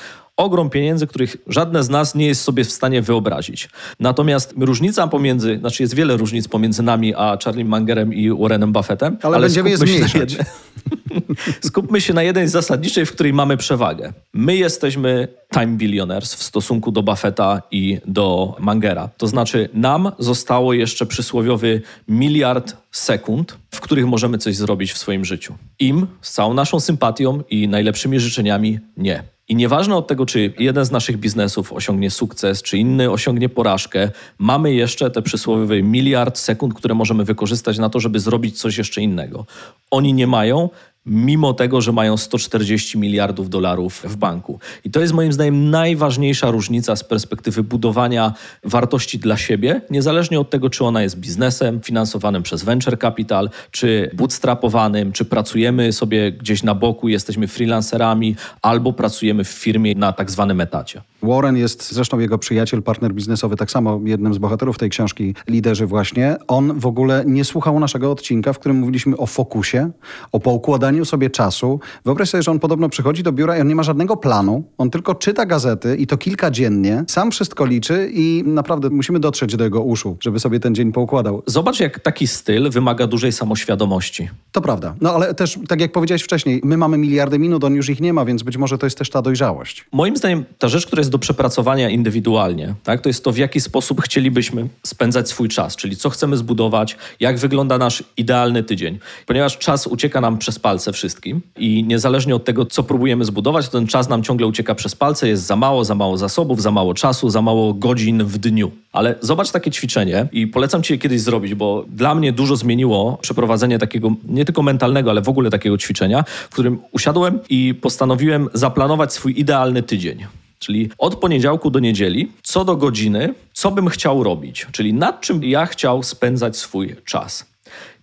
Ogrom 0.40 0.70
pieniędzy, 0.70 1.06
których 1.06 1.36
żadne 1.46 1.82
z 1.82 1.88
nas 1.88 2.14
nie 2.14 2.26
jest 2.26 2.42
sobie 2.42 2.64
w 2.64 2.72
stanie 2.72 3.02
wyobrazić. 3.02 3.68
Natomiast 4.00 4.54
różnica 4.58 5.06
pomiędzy, 5.06 5.58
znaczy 5.58 5.82
jest 5.82 5.94
wiele 5.94 6.16
różnic 6.16 6.48
pomiędzy 6.48 6.82
nami 6.82 7.14
a 7.14 7.38
Charlie 7.44 7.64
Mangerem 7.64 8.14
i 8.14 8.30
Warrenem 8.30 8.72
Buffettem, 8.72 9.18
ale, 9.22 9.36
ale 9.36 9.46
będziemy 9.46 9.70
je 9.70 9.76
zmniejszać. 9.76 10.36
Skupmy 11.60 12.00
się 12.00 12.14
na 12.14 12.22
jednej 12.22 12.48
zasadniczej, 12.48 13.06
w 13.06 13.12
której 13.12 13.32
mamy 13.32 13.56
przewagę. 13.56 14.12
My 14.34 14.56
jesteśmy 14.56 15.28
time 15.54 15.76
billionaires 15.76 16.34
w 16.34 16.42
stosunku 16.42 16.92
do 16.92 17.02
Buffetta 17.02 17.62
i 17.70 17.98
do 18.06 18.56
Mangera. 18.58 19.08
To 19.16 19.26
znaczy 19.26 19.68
nam 19.74 20.12
zostało 20.18 20.72
jeszcze 20.72 21.06
przysłowiowy 21.06 21.82
miliard 22.08 22.76
sekund, 22.90 23.58
w 23.70 23.80
których 23.80 24.06
możemy 24.06 24.38
coś 24.38 24.56
zrobić 24.56 24.92
w 24.92 24.98
swoim 24.98 25.24
życiu. 25.24 25.54
Im 25.78 26.06
z 26.20 26.32
całą 26.32 26.54
naszą 26.54 26.80
sympatią 26.80 27.42
i 27.50 27.68
najlepszymi 27.68 28.20
życzeniami 28.20 28.78
nie. 28.96 29.22
I 29.50 29.56
nieważne 29.56 29.96
od 29.96 30.06
tego, 30.06 30.26
czy 30.26 30.52
jeden 30.58 30.84
z 30.84 30.90
naszych 30.90 31.16
biznesów 31.16 31.72
osiągnie 31.72 32.10
sukces, 32.10 32.62
czy 32.62 32.78
inny 32.78 33.10
osiągnie 33.10 33.48
porażkę, 33.48 34.10
mamy 34.38 34.74
jeszcze 34.74 35.10
te 35.10 35.22
przysłowiowe 35.22 35.82
miliard 35.82 36.38
sekund, 36.38 36.74
które 36.74 36.94
możemy 36.94 37.24
wykorzystać 37.24 37.78
na 37.78 37.88
to, 37.88 38.00
żeby 38.00 38.20
zrobić 38.20 38.60
coś 38.60 38.78
jeszcze 38.78 39.02
innego. 39.02 39.46
Oni 39.90 40.14
nie 40.14 40.26
mają, 40.26 40.68
mimo 41.06 41.54
tego, 41.54 41.80
że 41.80 41.92
mają 41.92 42.16
140 42.16 42.98
miliardów 42.98 43.50
dolarów 43.50 44.02
w 44.04 44.16
banku. 44.16 44.58
I 44.84 44.90
to 44.90 45.00
jest 45.00 45.12
moim 45.12 45.32
zdaniem 45.32 45.70
najważniejsza 45.70 46.50
różnica 46.50 46.96
z 46.96 47.04
perspektywy 47.04 47.62
budowania 47.62 48.32
wartości 48.64 49.18
dla 49.18 49.36
siebie, 49.36 49.80
niezależnie 49.90 50.40
od 50.40 50.50
tego, 50.50 50.70
czy 50.70 50.84
ona 50.84 51.02
jest 51.02 51.18
biznesem 51.18 51.80
finansowanym 51.80 52.42
przez 52.42 52.62
venture 52.62 52.98
capital, 52.98 53.50
czy 53.70 54.10
bootstrapowanym, 54.14 55.12
czy 55.12 55.24
pracujemy 55.24 55.92
sobie 55.92 56.32
gdzieś 56.32 56.62
na 56.62 56.74
boku, 56.74 57.08
jesteśmy 57.08 57.48
freelancerami, 57.48 58.36
albo 58.62 58.92
pracujemy 58.92 59.44
w 59.44 59.48
firmie 59.48 59.94
na 59.94 60.12
tak 60.12 60.30
zwanym 60.30 60.60
etacie. 60.60 61.02
Warren 61.22 61.56
jest 61.56 61.92
zresztą 61.92 62.18
jego 62.18 62.38
przyjaciel, 62.38 62.82
partner 62.82 63.14
biznesowy, 63.14 63.56
tak 63.56 63.70
samo 63.70 64.00
jednym 64.04 64.34
z 64.34 64.38
bohaterów 64.38 64.78
tej 64.78 64.90
książki, 64.90 65.34
liderzy 65.48 65.86
właśnie. 65.86 66.36
On 66.48 66.80
w 66.80 66.86
ogóle 66.86 67.24
nie 67.26 67.44
słuchał 67.44 67.80
naszego 67.80 68.10
odcinka, 68.10 68.52
w 68.52 68.58
którym 68.58 68.76
mówiliśmy 68.76 69.16
o 69.16 69.26
fokusie, 69.26 69.90
o 70.32 70.40
poukładaniu 70.40 70.89
sobie 71.04 71.30
czasu. 71.30 71.80
Wyobraź 72.04 72.30
sobie, 72.30 72.42
że 72.42 72.50
on 72.50 72.58
podobno 72.58 72.88
przychodzi 72.88 73.22
do 73.22 73.32
biura 73.32 73.58
i 73.58 73.60
on 73.60 73.68
nie 73.68 73.74
ma 73.74 73.82
żadnego 73.82 74.16
planu. 74.16 74.64
On 74.78 74.90
tylko 74.90 75.14
czyta 75.14 75.46
gazety 75.46 75.96
i 75.96 76.06
to 76.06 76.16
kilka 76.16 76.50
dziennie. 76.50 77.04
Sam 77.08 77.30
wszystko 77.30 77.66
liczy 77.66 78.10
i 78.14 78.42
naprawdę 78.46 78.90
musimy 78.90 79.20
dotrzeć 79.20 79.56
do 79.56 79.64
jego 79.64 79.80
uszu, 79.80 80.16
żeby 80.20 80.40
sobie 80.40 80.60
ten 80.60 80.74
dzień 80.74 80.92
poukładał. 80.92 81.42
Zobacz, 81.46 81.80
jak 81.80 82.00
taki 82.00 82.26
styl 82.26 82.70
wymaga 82.70 83.06
dużej 83.06 83.32
samoświadomości. 83.32 84.28
To 84.52 84.60
prawda. 84.60 84.94
No 85.00 85.14
ale 85.14 85.34
też, 85.34 85.58
tak 85.68 85.80
jak 85.80 85.92
powiedziałeś 85.92 86.22
wcześniej, 86.22 86.60
my 86.64 86.76
mamy 86.76 86.98
miliardy 86.98 87.38
minut, 87.38 87.64
on 87.64 87.74
już 87.74 87.88
ich 87.88 88.00
nie 88.00 88.12
ma, 88.12 88.24
więc 88.24 88.42
być 88.42 88.56
może 88.56 88.78
to 88.78 88.86
jest 88.86 88.98
też 88.98 89.10
ta 89.10 89.22
dojrzałość. 89.22 89.84
Moim 89.92 90.16
zdaniem 90.16 90.44
ta 90.58 90.68
rzecz, 90.68 90.86
która 90.86 91.00
jest 91.00 91.10
do 91.10 91.18
przepracowania 91.18 91.88
indywidualnie, 91.88 92.74
tak, 92.84 93.00
to 93.00 93.08
jest 93.08 93.24
to, 93.24 93.32
w 93.32 93.36
jaki 93.36 93.60
sposób 93.60 94.02
chcielibyśmy 94.02 94.68
spędzać 94.86 95.28
swój 95.28 95.48
czas, 95.48 95.76
czyli 95.76 95.96
co 95.96 96.10
chcemy 96.10 96.36
zbudować, 96.36 96.96
jak 97.20 97.38
wygląda 97.38 97.78
nasz 97.78 98.04
idealny 98.16 98.62
tydzień. 98.62 98.98
Ponieważ 99.26 99.58
czas 99.58 99.86
ucieka 99.86 100.20
nam 100.20 100.38
przez 100.38 100.58
palce 100.58 100.79
wszystkim 100.92 101.40
i 101.56 101.84
niezależnie 101.84 102.34
od 102.34 102.44
tego, 102.44 102.66
co 102.66 102.82
próbujemy 102.82 103.24
zbudować, 103.24 103.68
ten 103.68 103.86
czas 103.86 104.08
nam 104.08 104.22
ciągle 104.22 104.46
ucieka 104.46 104.74
przez 104.74 104.94
palce, 104.94 105.28
jest 105.28 105.42
za 105.42 105.56
mało, 105.56 105.84
za 105.84 105.94
mało 105.94 106.16
zasobów, 106.16 106.62
za 106.62 106.70
mało 106.70 106.94
czasu, 106.94 107.30
za 107.30 107.42
mało 107.42 107.74
godzin 107.74 108.24
w 108.24 108.38
dniu. 108.38 108.70
Ale 108.92 109.14
zobacz 109.20 109.50
takie 109.50 109.70
ćwiczenie 109.70 110.28
i 110.32 110.46
polecam 110.46 110.82
Ci 110.82 110.92
je 110.92 110.98
kiedyś 110.98 111.20
zrobić, 111.20 111.54
bo 111.54 111.84
dla 111.88 112.14
mnie 112.14 112.32
dużo 112.32 112.56
zmieniło 112.56 113.18
przeprowadzenie 113.22 113.78
takiego 113.78 114.12
nie 114.24 114.44
tylko 114.44 114.62
mentalnego, 114.62 115.10
ale 115.10 115.22
w 115.22 115.28
ogóle 115.28 115.50
takiego 115.50 115.78
ćwiczenia, 115.78 116.24
w 116.50 116.52
którym 116.52 116.78
usiadłem 116.92 117.38
i 117.50 117.74
postanowiłem 117.74 118.48
zaplanować 118.54 119.12
swój 119.12 119.40
idealny 119.40 119.82
tydzień. 119.82 120.26
Czyli 120.58 120.90
od 120.98 121.16
poniedziałku 121.16 121.70
do 121.70 121.78
niedzieli, 121.78 122.32
co 122.42 122.64
do 122.64 122.76
godziny, 122.76 123.34
co 123.52 123.70
bym 123.70 123.88
chciał 123.88 124.22
robić, 124.22 124.66
czyli 124.72 124.94
nad 124.94 125.20
czym 125.20 125.44
ja 125.44 125.66
chciał 125.66 126.02
spędzać 126.02 126.56
swój 126.56 126.96
czas. 127.04 127.49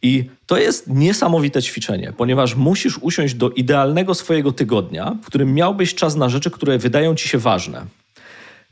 I 0.02 0.30
to 0.45 0.57
jest 0.57 0.88
niesamowite 0.88 1.61
ćwiczenie, 1.61 2.14
ponieważ 2.18 2.56
musisz 2.56 2.98
usiąść 2.98 3.34
do 3.34 3.49
idealnego 3.49 4.14
swojego 4.14 4.52
tygodnia, 4.52 5.15
w 5.24 5.26
którym 5.26 5.53
miałbyś 5.53 5.95
czas 5.95 6.15
na 6.15 6.30
rzeczy, 6.30 6.52
które 6.52 6.78
wydają 6.78 7.15
ci 7.15 7.30
się 7.30 7.38
ważne. 7.38 7.86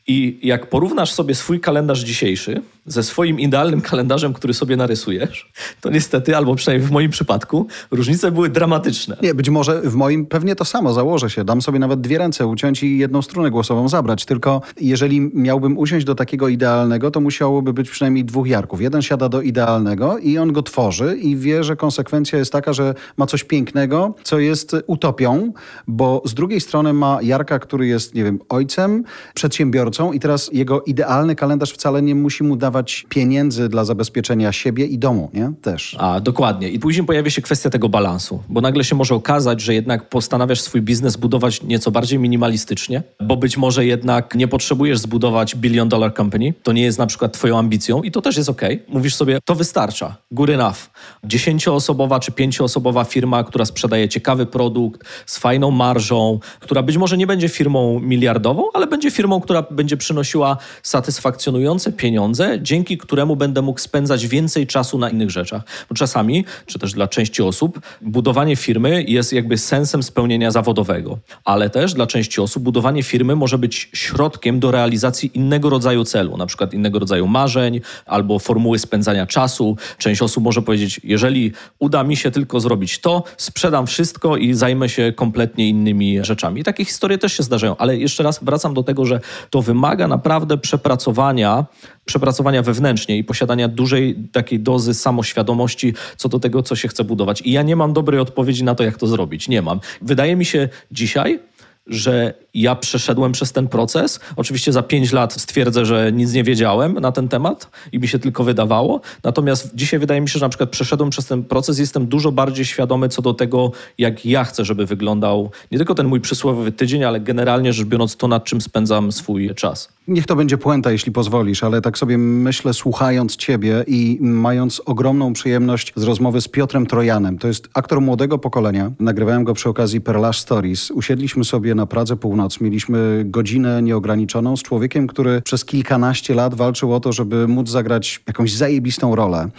I 0.07 0.39
jak 0.43 0.69
porównasz 0.69 1.11
sobie 1.11 1.35
swój 1.35 1.59
kalendarz 1.59 2.03
dzisiejszy 2.03 2.61
ze 2.85 3.03
swoim 3.03 3.39
idealnym 3.39 3.81
kalendarzem, 3.81 4.33
który 4.33 4.53
sobie 4.53 4.75
narysujesz, 4.77 5.51
to 5.81 5.89
niestety, 5.89 6.37
albo 6.37 6.55
przynajmniej 6.55 6.87
w 6.87 6.91
moim 6.91 7.11
przypadku, 7.11 7.67
różnice 7.91 8.31
były 8.31 8.49
dramatyczne. 8.49 9.17
Nie, 9.21 9.33
być 9.33 9.49
może 9.49 9.81
w 9.81 9.95
moim 9.95 10.25
pewnie 10.25 10.55
to 10.55 10.65
samo 10.65 10.93
założę 10.93 11.29
się. 11.29 11.43
Dam 11.43 11.61
sobie 11.61 11.79
nawet 11.79 12.01
dwie 12.01 12.17
ręce 12.17 12.47
uciąć 12.47 12.83
i 12.83 12.97
jedną 12.97 13.21
strunę 13.21 13.51
głosową 13.51 13.89
zabrać. 13.89 14.25
Tylko 14.25 14.61
jeżeli 14.81 15.21
miałbym 15.33 15.77
usiąść 15.77 16.05
do 16.05 16.15
takiego 16.15 16.47
idealnego, 16.47 17.11
to 17.11 17.21
musiałoby 17.21 17.73
być 17.73 17.89
przynajmniej 17.89 18.25
dwóch 18.25 18.47
Jarków. 18.47 18.81
Jeden 18.81 19.01
siada 19.01 19.29
do 19.29 19.41
idealnego 19.41 20.17
i 20.17 20.37
on 20.37 20.53
go 20.53 20.63
tworzy 20.63 21.17
i 21.21 21.35
wie, 21.37 21.63
że 21.63 21.75
konsekwencja 21.75 22.39
jest 22.39 22.51
taka, 22.51 22.73
że 22.73 22.95
ma 23.17 23.25
coś 23.25 23.43
pięknego, 23.43 24.15
co 24.23 24.39
jest 24.39 24.75
utopią, 24.87 25.53
bo 25.87 26.21
z 26.25 26.33
drugiej 26.33 26.61
strony 26.61 26.93
ma 26.93 27.19
Jarka, 27.21 27.59
który 27.59 27.87
jest, 27.87 28.15
nie 28.15 28.23
wiem, 28.23 28.39
ojcem, 28.49 29.03
przedsiębiorcą 29.33 29.94
i 30.13 30.19
teraz 30.19 30.49
jego 30.53 30.81
idealny 30.81 31.35
kalendarz 31.35 31.71
wcale 31.71 32.01
nie 32.01 32.15
musi 32.15 32.43
mu 32.43 32.55
dawać 32.55 33.05
pieniędzy 33.09 33.69
dla 33.69 33.85
zabezpieczenia 33.85 34.51
siebie 34.51 34.85
i 34.85 34.97
domu, 34.99 35.29
nie? 35.33 35.51
Też. 35.61 35.95
A, 35.99 36.19
dokładnie. 36.19 36.69
I 36.69 36.79
później 36.79 37.05
pojawia 37.05 37.29
się 37.29 37.41
kwestia 37.41 37.69
tego 37.69 37.89
balansu, 37.89 38.43
bo 38.49 38.61
nagle 38.61 38.83
się 38.83 38.95
może 38.95 39.15
okazać, 39.15 39.61
że 39.61 39.73
jednak 39.73 40.09
postanawiasz 40.09 40.61
swój 40.61 40.81
biznes 40.81 41.17
budować 41.17 41.63
nieco 41.63 41.91
bardziej 41.91 42.19
minimalistycznie, 42.19 43.03
bo 43.21 43.37
być 43.37 43.57
może 43.57 43.85
jednak 43.85 44.35
nie 44.35 44.47
potrzebujesz 44.47 44.99
zbudować 44.99 45.55
billion 45.55 45.89
dollar 45.89 46.13
company, 46.13 46.53
to 46.63 46.71
nie 46.71 46.83
jest 46.83 46.99
na 46.99 47.07
przykład 47.07 47.33
twoją 47.33 47.57
ambicją 47.57 48.03
i 48.03 48.11
to 48.11 48.21
też 48.21 48.37
jest 48.37 48.49
ok. 48.49 48.61
Mówisz 48.87 49.15
sobie, 49.15 49.39
to 49.45 49.55
wystarcza, 49.55 50.15
good 50.31 50.49
enough. 50.49 50.77
Dziesięcioosobowa 51.23 52.19
czy 52.19 52.31
pięcioosobowa 52.31 53.03
firma, 53.03 53.43
która 53.43 53.65
sprzedaje 53.65 54.09
ciekawy 54.09 54.45
produkt 54.45 55.01
z 55.25 55.37
fajną 55.37 55.71
marżą, 55.71 56.39
która 56.59 56.83
być 56.83 56.97
może 56.97 57.17
nie 57.17 57.27
będzie 57.27 57.49
firmą 57.49 57.99
miliardową, 57.99 58.63
ale 58.73 58.87
będzie 58.87 59.11
firmą, 59.11 59.41
która 59.41 59.61
będzie 59.71 59.84
przynosiła 59.93 60.57
satysfakcjonujące 60.83 61.91
pieniądze, 61.91 62.59
dzięki 62.61 62.97
któremu 62.97 63.35
będę 63.35 63.61
mógł 63.61 63.79
spędzać 63.79 64.27
więcej 64.27 64.67
czasu 64.67 64.97
na 64.97 65.09
innych 65.09 65.31
rzeczach. 65.31 65.61
Bo 65.89 65.95
czasami, 65.95 66.45
czy 66.65 66.79
też 66.79 66.93
dla 66.93 67.07
części 67.07 67.41
osób, 67.41 67.79
budowanie 68.01 68.55
firmy 68.55 69.03
jest 69.07 69.33
jakby 69.33 69.57
sensem 69.57 70.03
spełnienia 70.03 70.51
zawodowego, 70.51 71.19
ale 71.45 71.69
też 71.69 71.93
dla 71.93 72.07
części 72.07 72.41
osób 72.41 72.63
budowanie 72.63 73.03
firmy 73.03 73.35
może 73.35 73.57
być 73.57 73.89
środkiem 73.93 74.59
do 74.59 74.71
realizacji 74.71 75.31
innego 75.33 75.69
rodzaju 75.69 76.03
celu, 76.03 76.37
na 76.37 76.45
przykład 76.45 76.73
innego 76.73 76.99
rodzaju 76.99 77.27
marzeń 77.27 77.81
albo 78.05 78.39
formuły 78.39 78.79
spędzania 78.79 79.25
czasu. 79.25 79.77
Część 79.97 80.21
osób 80.21 80.43
może 80.43 80.61
powiedzieć, 80.61 81.01
jeżeli 81.03 81.51
uda 81.79 82.03
mi 82.03 82.17
się 82.17 82.31
tylko 82.31 82.59
zrobić 82.59 82.99
to, 82.99 83.23
sprzedam 83.37 83.87
wszystko 83.87 84.37
i 84.37 84.53
zajmę 84.53 84.89
się 84.89 85.13
kompletnie 85.15 85.69
innymi 85.69 86.25
rzeczami. 86.25 86.61
I 86.61 86.63
takie 86.63 86.85
historie 86.85 87.17
też 87.17 87.33
się 87.33 87.43
zdarzają, 87.43 87.77
ale 87.77 87.97
jeszcze 87.97 88.23
raz 88.23 88.39
wracam 88.41 88.73
do 88.73 88.83
tego, 88.83 89.05
że 89.05 89.19
to 89.49 89.61
wymaga 89.61 89.74
naprawdę 90.07 90.57
przepracowania, 90.57 91.65
przepracowania 92.05 92.61
wewnętrznie 92.61 93.17
i 93.17 93.23
posiadania 93.23 93.67
dużej 93.67 94.15
takiej 94.31 94.59
dozy 94.59 94.93
samoświadomości 94.93 95.93
co 96.17 96.29
do 96.29 96.39
tego, 96.39 96.63
co 96.63 96.75
się 96.75 96.87
chce 96.87 97.03
budować. 97.03 97.41
I 97.41 97.51
ja 97.51 97.61
nie 97.61 97.75
mam 97.75 97.93
dobrej 97.93 98.19
odpowiedzi 98.19 98.63
na 98.63 98.75
to, 98.75 98.83
jak 98.83 98.97
to 98.97 99.07
zrobić. 99.07 99.47
Nie 99.49 99.61
mam. 99.61 99.79
Wydaje 100.01 100.35
mi 100.35 100.45
się 100.45 100.69
dzisiaj, 100.91 101.39
że 101.87 102.33
ja 102.53 102.75
przeszedłem 102.75 103.31
przez 103.31 103.51
ten 103.51 103.67
proces. 103.67 104.19
Oczywiście 104.35 104.71
za 104.71 104.83
pięć 104.83 105.11
lat 105.11 105.33
stwierdzę, 105.33 105.85
że 105.85 106.11
nic 106.11 106.33
nie 106.33 106.43
wiedziałem 106.43 106.93
na 106.93 107.11
ten 107.11 107.27
temat 107.27 107.69
i 107.91 107.99
mi 107.99 108.07
się 108.07 108.19
tylko 108.19 108.43
wydawało. 108.43 109.01
Natomiast 109.23 109.75
dzisiaj 109.75 109.99
wydaje 109.99 110.21
mi 110.21 110.29
się, 110.29 110.39
że 110.39 110.45
na 110.45 110.49
przykład 110.49 110.69
przeszedłem 110.69 111.09
przez 111.09 111.25
ten 111.25 111.43
proces 111.43 111.79
jestem 111.79 112.07
dużo 112.07 112.31
bardziej 112.31 112.65
świadomy 112.65 113.09
co 113.09 113.21
do 113.21 113.33
tego, 113.33 113.71
jak 113.97 114.25
ja 114.25 114.43
chcę, 114.43 114.65
żeby 114.65 114.85
wyglądał 114.85 115.51
nie 115.71 115.77
tylko 115.77 115.95
ten 115.95 116.07
mój 116.07 116.21
przysłowiowy 116.21 116.71
tydzień, 116.71 117.03
ale 117.03 117.19
generalnie 117.19 117.73
rzecz 117.73 117.87
biorąc 117.87 118.17
to, 118.17 118.27
nad 118.27 118.43
czym 118.43 118.61
spędzam 118.61 119.11
swój 119.11 119.55
czas. 119.55 119.94
Niech 120.07 120.25
to 120.25 120.35
będzie 120.35 120.57
puenta, 120.57 120.91
jeśli 120.91 121.11
pozwolisz, 121.11 121.63
ale 121.63 121.81
tak 121.81 121.97
sobie 121.97 122.17
myślę, 122.17 122.73
słuchając 122.73 123.35
ciebie 123.35 123.83
i 123.87 124.17
mając 124.21 124.81
ogromną 124.85 125.33
przyjemność 125.33 125.93
z 125.95 126.03
rozmowy 126.03 126.41
z 126.41 126.47
Piotrem 126.47 126.85
Trojanem. 126.85 127.37
To 127.37 127.47
jest 127.47 127.69
aktor 127.73 128.01
młodego 128.01 128.37
pokolenia. 128.37 128.91
Nagrywałem 128.99 129.43
go 129.43 129.53
przy 129.53 129.69
okazji 129.69 130.01
Perlash 130.01 130.39
Stories. 130.39 130.91
Usiedliśmy 130.91 131.45
sobie 131.45 131.75
na 131.75 131.85
Pradze 131.85 132.15
Północ. 132.15 132.61
Mieliśmy 132.61 133.23
godzinę 133.25 133.81
nieograniczoną 133.81 134.57
z 134.57 134.63
człowiekiem, 134.63 135.07
który 135.07 135.41
przez 135.41 135.65
kilkanaście 135.65 136.35
lat 136.35 136.53
walczył 136.53 136.93
o 136.93 136.99
to, 136.99 137.13
żeby 137.13 137.47
móc 137.47 137.69
zagrać 137.69 138.23
jakąś 138.27 138.53
zajebistą 138.53 139.15
rolę. 139.15 139.49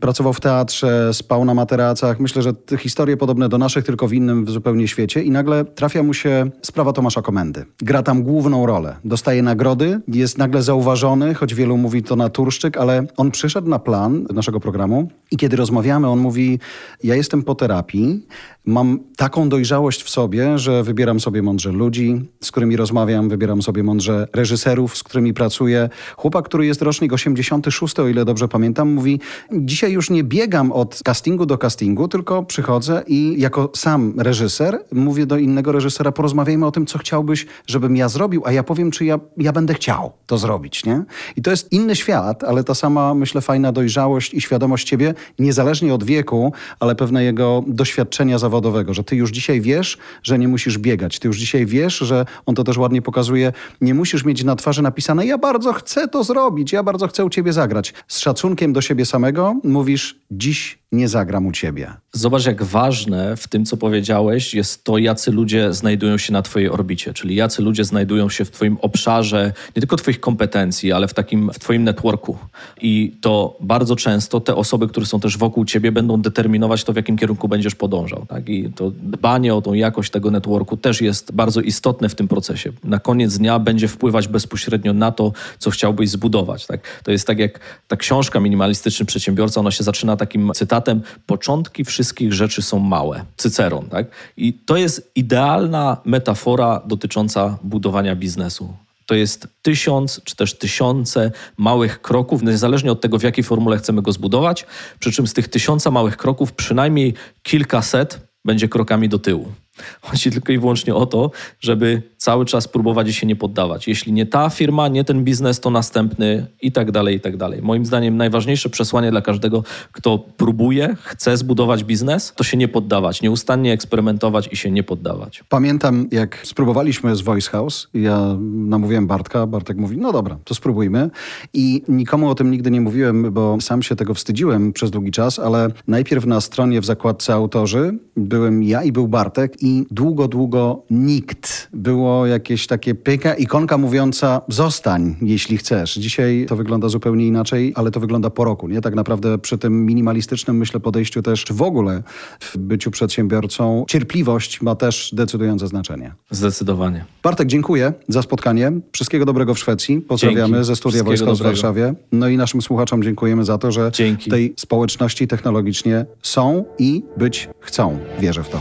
Pracował 0.00 0.32
w 0.32 0.40
teatrze, 0.40 1.14
spał 1.14 1.44
na 1.44 1.54
materacach. 1.54 2.20
Myślę, 2.20 2.42
że 2.42 2.52
historie 2.78 3.16
podobne 3.16 3.48
do 3.48 3.58
naszych, 3.58 3.84
tylko 3.84 4.08
w 4.08 4.12
innym 4.12 4.44
w 4.44 4.50
zupełnie 4.50 4.88
świecie. 4.88 5.22
I 5.22 5.30
nagle 5.30 5.64
trafia 5.64 6.02
mu 6.02 6.14
się 6.14 6.50
sprawa 6.62 6.92
Tomasza 6.92 7.22
Komendy. 7.22 7.64
Gra 7.78 8.02
tam 8.02 8.22
główną 8.22 8.66
rolę. 8.66 8.96
Dostaje 9.04 9.42
nagrody, 9.42 9.95
jest 10.08 10.38
nagle 10.38 10.62
zauważony, 10.62 11.34
choć 11.34 11.54
wielu 11.54 11.76
mówi 11.76 12.02
to 12.02 12.16
naturszczyk, 12.16 12.76
ale 12.76 13.06
on 13.16 13.30
przyszedł 13.30 13.68
na 13.68 13.78
plan 13.78 14.26
naszego 14.34 14.60
programu 14.60 15.10
i 15.30 15.36
kiedy 15.36 15.56
rozmawiamy, 15.56 16.08
on 16.08 16.18
mówi: 16.18 16.58
Ja 17.04 17.14
jestem 17.14 17.42
po 17.42 17.54
terapii, 17.54 18.26
mam 18.66 18.98
taką 19.16 19.48
dojrzałość 19.48 20.02
w 20.02 20.10
sobie, 20.10 20.58
że 20.58 20.82
wybieram 20.82 21.20
sobie 21.20 21.42
mądrze 21.42 21.72
ludzi, 21.72 22.20
z 22.40 22.50
którymi 22.50 22.76
rozmawiam, 22.76 23.28
wybieram 23.28 23.62
sobie 23.62 23.82
mądrze 23.82 24.28
reżyserów, 24.32 24.96
z 24.96 25.02
którymi 25.02 25.34
pracuję. 25.34 25.88
Chłopak, 26.16 26.44
który 26.44 26.66
jest 26.66 26.82
rocznik 26.82 27.12
86, 27.12 27.98
o 27.98 28.08
ile 28.08 28.24
dobrze 28.24 28.48
pamiętam, 28.48 28.92
mówi: 28.92 29.20
Dzisiaj 29.52 29.92
już 29.92 30.10
nie 30.10 30.24
biegam 30.24 30.72
od 30.72 31.00
castingu 31.04 31.46
do 31.46 31.58
castingu, 31.58 32.08
tylko 32.08 32.42
przychodzę 32.42 33.02
i 33.06 33.34
jako 33.38 33.70
sam 33.74 34.14
reżyser 34.20 34.78
mówię 34.92 35.26
do 35.26 35.38
innego 35.38 35.72
reżysera: 35.72 36.12
porozmawiajmy 36.12 36.66
o 36.66 36.70
tym, 36.70 36.86
co 36.86 36.98
chciałbyś, 36.98 37.46
żebym 37.66 37.96
ja 37.96 38.08
zrobił, 38.08 38.42
a 38.44 38.52
ja 38.52 38.62
powiem, 38.62 38.90
czy 38.90 39.04
ja, 39.04 39.20
ja 39.36 39.52
będę 39.52 39.74
chciał 39.74 39.85
chciał 39.86 40.12
to 40.26 40.38
zrobić, 40.38 40.84
nie? 40.84 41.02
I 41.36 41.42
to 41.42 41.50
jest 41.50 41.72
inny 41.72 41.96
świat, 41.96 42.44
ale 42.44 42.64
ta 42.64 42.74
sama, 42.74 43.14
myślę, 43.14 43.40
fajna 43.40 43.72
dojrzałość 43.72 44.34
i 44.34 44.40
świadomość 44.40 44.88
ciebie, 44.88 45.14
niezależnie 45.38 45.94
od 45.94 46.04
wieku, 46.04 46.52
ale 46.80 46.94
pewnego 46.94 47.64
doświadczenia 47.66 48.38
zawodowego, 48.38 48.94
że 48.94 49.04
ty 49.04 49.16
już 49.16 49.30
dzisiaj 49.30 49.60
wiesz, 49.60 49.98
że 50.22 50.38
nie 50.38 50.48
musisz 50.48 50.78
biegać. 50.78 51.18
Ty 51.18 51.28
już 51.28 51.38
dzisiaj 51.38 51.66
wiesz, 51.66 51.98
że 51.98 52.24
on 52.46 52.54
to 52.54 52.64
też 52.64 52.76
ładnie 52.76 53.02
pokazuje, 53.02 53.52
nie 53.80 53.94
musisz 53.94 54.24
mieć 54.24 54.44
na 54.44 54.56
twarzy 54.56 54.82
napisane 54.82 55.26
ja 55.26 55.38
bardzo 55.38 55.72
chcę 55.72 56.08
to 56.08 56.24
zrobić, 56.24 56.72
ja 56.72 56.82
bardzo 56.82 57.08
chcę 57.08 57.24
u 57.24 57.30
ciebie 57.30 57.52
zagrać. 57.52 57.94
Z 58.08 58.18
szacunkiem 58.18 58.72
do 58.72 58.80
siebie 58.80 59.06
samego 59.06 59.54
mówisz 59.64 60.20
dziś 60.30 60.78
nie 60.92 61.08
zagram 61.08 61.46
u 61.46 61.52
ciebie. 61.52 61.92
Zobacz, 62.12 62.46
jak 62.46 62.62
ważne 62.62 63.36
w 63.36 63.48
tym, 63.48 63.64
co 63.64 63.76
powiedziałeś, 63.76 64.54
jest 64.54 64.84
to, 64.84 64.98
jacy 64.98 65.32
ludzie 65.32 65.72
znajdują 65.72 66.18
się 66.18 66.32
na 66.32 66.42
Twojej 66.42 66.70
orbicie, 66.70 67.14
czyli 67.14 67.34
jacy 67.34 67.62
ludzie 67.62 67.84
znajdują 67.84 68.28
się 68.28 68.44
w 68.44 68.50
Twoim 68.50 68.76
obszarze, 68.82 69.52
nie 69.76 69.80
tylko 69.80 69.96
Twoich 69.96 70.20
kompetencji, 70.20 70.92
ale 70.92 71.08
w 71.08 71.14
takim 71.14 71.50
w 71.52 71.58
Twoim 71.58 71.84
networku. 71.84 72.38
I 72.80 73.16
to 73.20 73.56
bardzo 73.60 73.96
często 73.96 74.40
te 74.40 74.54
osoby, 74.54 74.88
które 74.88 75.06
są 75.06 75.20
też 75.20 75.38
wokół 75.38 75.64
Ciebie, 75.64 75.92
będą 75.92 76.20
determinować 76.22 76.84
to, 76.84 76.92
w 76.92 76.96
jakim 76.96 77.16
kierunku 77.16 77.48
będziesz 77.48 77.74
podążał. 77.74 78.26
Tak? 78.26 78.48
I 78.48 78.72
to 78.72 78.90
dbanie 78.90 79.54
o 79.54 79.62
tą 79.62 79.72
jakość 79.72 80.10
tego 80.10 80.30
networku 80.30 80.76
też 80.76 81.00
jest 81.00 81.32
bardzo 81.32 81.60
istotne 81.60 82.08
w 82.08 82.14
tym 82.14 82.28
procesie. 82.28 82.72
Na 82.84 82.98
koniec 82.98 83.38
dnia 83.38 83.58
będzie 83.58 83.88
wpływać 83.88 84.28
bezpośrednio 84.28 84.92
na 84.92 85.12
to, 85.12 85.32
co 85.58 85.70
chciałbyś 85.70 86.10
zbudować. 86.10 86.66
Tak? 86.66 87.02
To 87.02 87.10
jest 87.10 87.26
tak 87.26 87.38
jak 87.38 87.60
ta 87.88 87.96
książka 87.96 88.40
Minimalistyczny 88.40 89.06
Przedsiębiorca, 89.06 89.60
ona 89.60 89.70
się 89.70 89.84
zaczyna 89.84 90.16
takim 90.16 90.50
cytatem: 90.54 91.02
Początki 91.26 91.84
wszystkich 91.84 92.32
rzeczy 92.32 92.62
są 92.62 92.78
małe. 92.78 93.24
Cyceron. 93.36 93.88
Tak? 93.88 94.06
I 94.36 94.52
to 94.52 94.76
jest 94.76 95.10
idealna 95.14 95.96
metafora 96.04 96.82
dotycząca 96.86 97.58
budowania 97.62 98.16
biznesu. 98.16 98.85
To 99.06 99.14
jest 99.14 99.48
tysiąc 99.62 100.20
czy 100.24 100.36
też 100.36 100.58
tysiące 100.58 101.30
małych 101.56 102.02
kroków, 102.02 102.42
niezależnie 102.42 102.92
od 102.92 103.00
tego, 103.00 103.18
w 103.18 103.22
jakiej 103.22 103.44
formule 103.44 103.78
chcemy 103.78 104.02
go 104.02 104.12
zbudować. 104.12 104.66
Przy 104.98 105.12
czym 105.12 105.26
z 105.26 105.34
tych 105.34 105.48
tysiąca 105.48 105.90
małych 105.90 106.16
kroków 106.16 106.52
przynajmniej 106.52 107.14
kilkaset 107.42 108.20
będzie 108.44 108.68
krokami 108.68 109.08
do 109.08 109.18
tyłu. 109.18 109.52
Chodzi 110.00 110.30
tylko 110.30 110.52
i 110.52 110.58
wyłącznie 110.58 110.94
o 110.94 111.06
to, 111.06 111.30
żeby 111.60 112.02
cały 112.16 112.44
czas 112.44 112.68
próbować 112.68 113.14
się 113.14 113.26
nie 113.26 113.36
poddawać. 113.36 113.88
Jeśli 113.88 114.12
nie 114.12 114.26
ta 114.26 114.50
firma, 114.50 114.88
nie 114.88 115.04
ten 115.04 115.24
biznes, 115.24 115.60
to 115.60 115.70
następny 115.70 116.46
i 116.62 116.72
tak 116.72 116.90
dalej, 116.90 117.16
i 117.16 117.20
tak 117.20 117.36
dalej. 117.36 117.62
Moim 117.62 117.86
zdaniem 117.86 118.16
najważniejsze 118.16 118.68
przesłanie 118.68 119.10
dla 119.10 119.20
każdego, 119.22 119.64
kto 119.92 120.18
próbuje, 120.18 120.96
chce 121.02 121.36
zbudować 121.36 121.84
biznes, 121.84 122.32
to 122.36 122.44
się 122.44 122.56
nie 122.56 122.68
poddawać, 122.68 123.22
nieustannie 123.22 123.72
eksperymentować 123.72 124.48
i 124.52 124.56
się 124.56 124.70
nie 124.70 124.82
poddawać. 124.82 125.44
Pamiętam, 125.48 126.08
jak 126.12 126.40
spróbowaliśmy 126.44 127.16
z 127.16 127.20
Voice 127.20 127.50
House, 127.50 127.88
ja 127.94 128.36
namówiłem 128.52 129.06
Bartka, 129.06 129.46
Bartek 129.46 129.76
mówi, 129.76 129.96
no 129.96 130.12
dobra, 130.12 130.38
to 130.44 130.54
spróbujmy. 130.54 131.10
I 131.54 131.82
nikomu 131.88 132.28
o 132.30 132.34
tym 132.34 132.50
nigdy 132.50 132.70
nie 132.70 132.80
mówiłem, 132.80 133.32
bo 133.32 133.60
sam 133.60 133.82
się 133.82 133.96
tego 133.96 134.14
wstydziłem 134.14 134.72
przez 134.72 134.90
długi 134.90 135.10
czas, 135.10 135.38
ale 135.38 135.68
najpierw 135.88 136.26
na 136.26 136.40
stronie 136.40 136.80
w 136.80 136.84
zakładce 136.84 137.34
autorzy 137.34 137.98
byłem 138.16 138.62
ja 138.62 138.82
i 138.82 138.92
był 138.92 139.08
Bartek 139.08 139.62
i 139.66 139.86
długo, 139.90 140.28
długo 140.28 140.82
nikt. 140.90 141.68
Było 141.72 142.26
jakieś 142.26 142.66
takie 142.66 142.94
pyka, 142.94 143.34
ikonka 143.34 143.78
mówiąca 143.78 144.40
zostań, 144.48 145.16
jeśli 145.22 145.56
chcesz. 145.56 145.94
Dzisiaj 145.94 146.46
to 146.48 146.56
wygląda 146.56 146.88
zupełnie 146.88 147.26
inaczej, 147.26 147.72
ale 147.76 147.90
to 147.90 148.00
wygląda 148.00 148.30
po 148.30 148.44
roku, 148.44 148.68
nie? 148.68 148.80
Tak 148.80 148.94
naprawdę 148.94 149.38
przy 149.38 149.58
tym 149.58 149.86
minimalistycznym, 149.86 150.56
myślę, 150.56 150.80
podejściu 150.80 151.22
też, 151.22 151.44
w 151.50 151.62
ogóle 151.62 152.02
w 152.40 152.56
byciu 152.56 152.90
przedsiębiorcą, 152.90 153.84
cierpliwość 153.88 154.62
ma 154.62 154.74
też 154.74 155.10
decydujące 155.14 155.68
znaczenie. 155.68 156.12
Zdecydowanie. 156.30 157.04
Bartek, 157.22 157.48
dziękuję 157.48 157.92
za 158.08 158.22
spotkanie. 158.22 158.72
Wszystkiego 158.92 159.24
dobrego 159.24 159.54
w 159.54 159.58
Szwecji. 159.58 160.00
Pozdrawiamy 160.00 160.54
Dzięki. 160.54 160.66
ze 160.66 160.76
studia 160.76 161.04
Wojska 161.04 161.34
w. 161.34 161.42
Warszawie. 161.42 161.94
No 162.12 162.28
i 162.28 162.36
naszym 162.36 162.62
słuchaczom 162.62 163.02
dziękujemy 163.02 163.44
za 163.44 163.58
to, 163.58 163.72
że 163.72 163.90
Dzięki. 163.94 164.30
tej 164.30 164.54
społeczności 164.56 165.28
technologicznie 165.28 166.06
są 166.22 166.64
i 166.78 167.02
być 167.16 167.48
chcą. 167.60 167.98
Wierzę 168.20 168.42
w 168.42 168.48
to. 168.48 168.60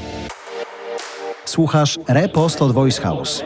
Słuchasz 1.46 2.00
Repost 2.08 2.62
od 2.62 2.72
Voice 2.72 3.02
House. 3.02 3.44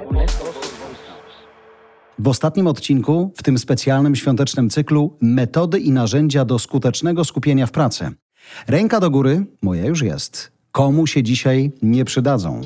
W 2.19 2.27
ostatnim 2.27 2.67
odcinku, 2.67 3.31
w 3.37 3.43
tym 3.43 3.57
specjalnym 3.57 4.15
świątecznym 4.15 4.69
cyklu, 4.69 5.17
metody 5.21 5.79
i 5.79 5.91
narzędzia 5.91 6.45
do 6.45 6.59
skutecznego 6.59 7.25
skupienia 7.25 7.65
w 7.65 7.71
pracy. 7.71 8.11
Ręka 8.67 8.99
do 8.99 9.09
góry, 9.09 9.45
moja 9.61 9.85
już 9.85 10.01
jest. 10.01 10.51
Komu 10.71 11.07
się 11.07 11.23
dzisiaj 11.23 11.71
nie 11.81 12.05
przydadzą? 12.05 12.61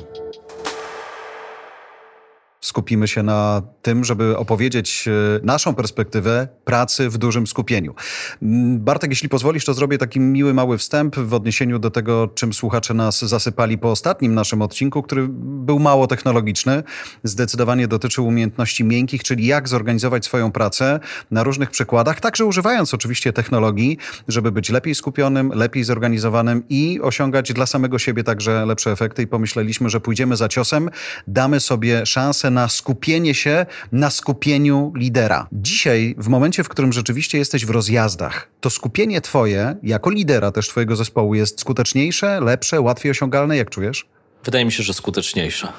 Skupimy 2.64 3.08
się 3.08 3.22
na 3.22 3.62
tym, 3.82 4.04
żeby 4.04 4.36
opowiedzieć 4.36 5.08
e, 5.08 5.10
naszą 5.46 5.74
perspektywę 5.74 6.48
pracy 6.64 7.10
w 7.10 7.18
dużym 7.18 7.46
skupieniu. 7.46 7.94
Mm, 8.42 8.80
Bartek, 8.80 9.10
jeśli 9.10 9.28
pozwolisz, 9.28 9.64
to 9.64 9.74
zrobię 9.74 9.98
taki 9.98 10.20
miły, 10.20 10.54
mały 10.54 10.78
wstęp 10.78 11.16
w 11.16 11.34
odniesieniu 11.34 11.78
do 11.78 11.90
tego, 11.90 12.28
czym 12.34 12.52
słuchacze 12.52 12.94
nas 12.94 13.24
zasypali 13.24 13.78
po 13.78 13.90
ostatnim 13.90 14.34
naszym 14.34 14.62
odcinku, 14.62 15.02
który 15.02 15.26
był 15.28 15.78
mało 15.78 16.06
technologiczny. 16.06 16.82
Zdecydowanie 17.24 17.88
dotyczył 17.88 18.26
umiejętności 18.26 18.84
miękkich, 18.84 19.22
czyli 19.22 19.46
jak 19.46 19.68
zorganizować 19.68 20.24
swoją 20.24 20.52
pracę 20.52 21.00
na 21.30 21.42
różnych 21.42 21.70
przykładach, 21.70 22.20
także 22.20 22.44
używając 22.44 22.94
oczywiście 22.94 23.32
technologii, 23.32 23.98
żeby 24.28 24.52
być 24.52 24.70
lepiej 24.70 24.94
skupionym, 24.94 25.52
lepiej 25.54 25.84
zorganizowanym 25.84 26.62
i 26.68 27.00
osiągać 27.02 27.52
dla 27.52 27.66
samego 27.66 27.98
siebie 27.98 28.24
także 28.24 28.66
lepsze 28.66 28.90
efekty. 28.90 29.22
I 29.22 29.26
pomyśleliśmy, 29.26 29.90
że 29.90 30.00
pójdziemy 30.00 30.36
za 30.36 30.48
ciosem, 30.48 30.90
damy 31.26 31.60
sobie 31.60 32.06
szansę 32.06 32.53
na 32.54 32.68
skupienie 32.68 33.34
się 33.34 33.66
na 33.92 34.10
skupieniu 34.10 34.92
lidera. 34.96 35.48
Dzisiaj, 35.52 36.14
w 36.18 36.28
momencie, 36.28 36.64
w 36.64 36.68
którym 36.68 36.92
rzeczywiście 36.92 37.38
jesteś 37.38 37.66
w 37.66 37.70
rozjazdach, 37.70 38.48
to 38.60 38.70
skupienie 38.70 39.20
twoje, 39.20 39.76
jako 39.82 40.10
lidera 40.10 40.52
też 40.52 40.68
twojego 40.68 40.96
zespołu, 40.96 41.34
jest 41.34 41.60
skuteczniejsze, 41.60 42.40
lepsze, 42.40 42.80
łatwiej 42.80 43.10
osiągalne? 43.10 43.56
Jak 43.56 43.70
czujesz? 43.70 44.06
Wydaje 44.44 44.64
mi 44.64 44.72
się, 44.72 44.82
że 44.82 44.94
skuteczniejsza. 44.94 45.72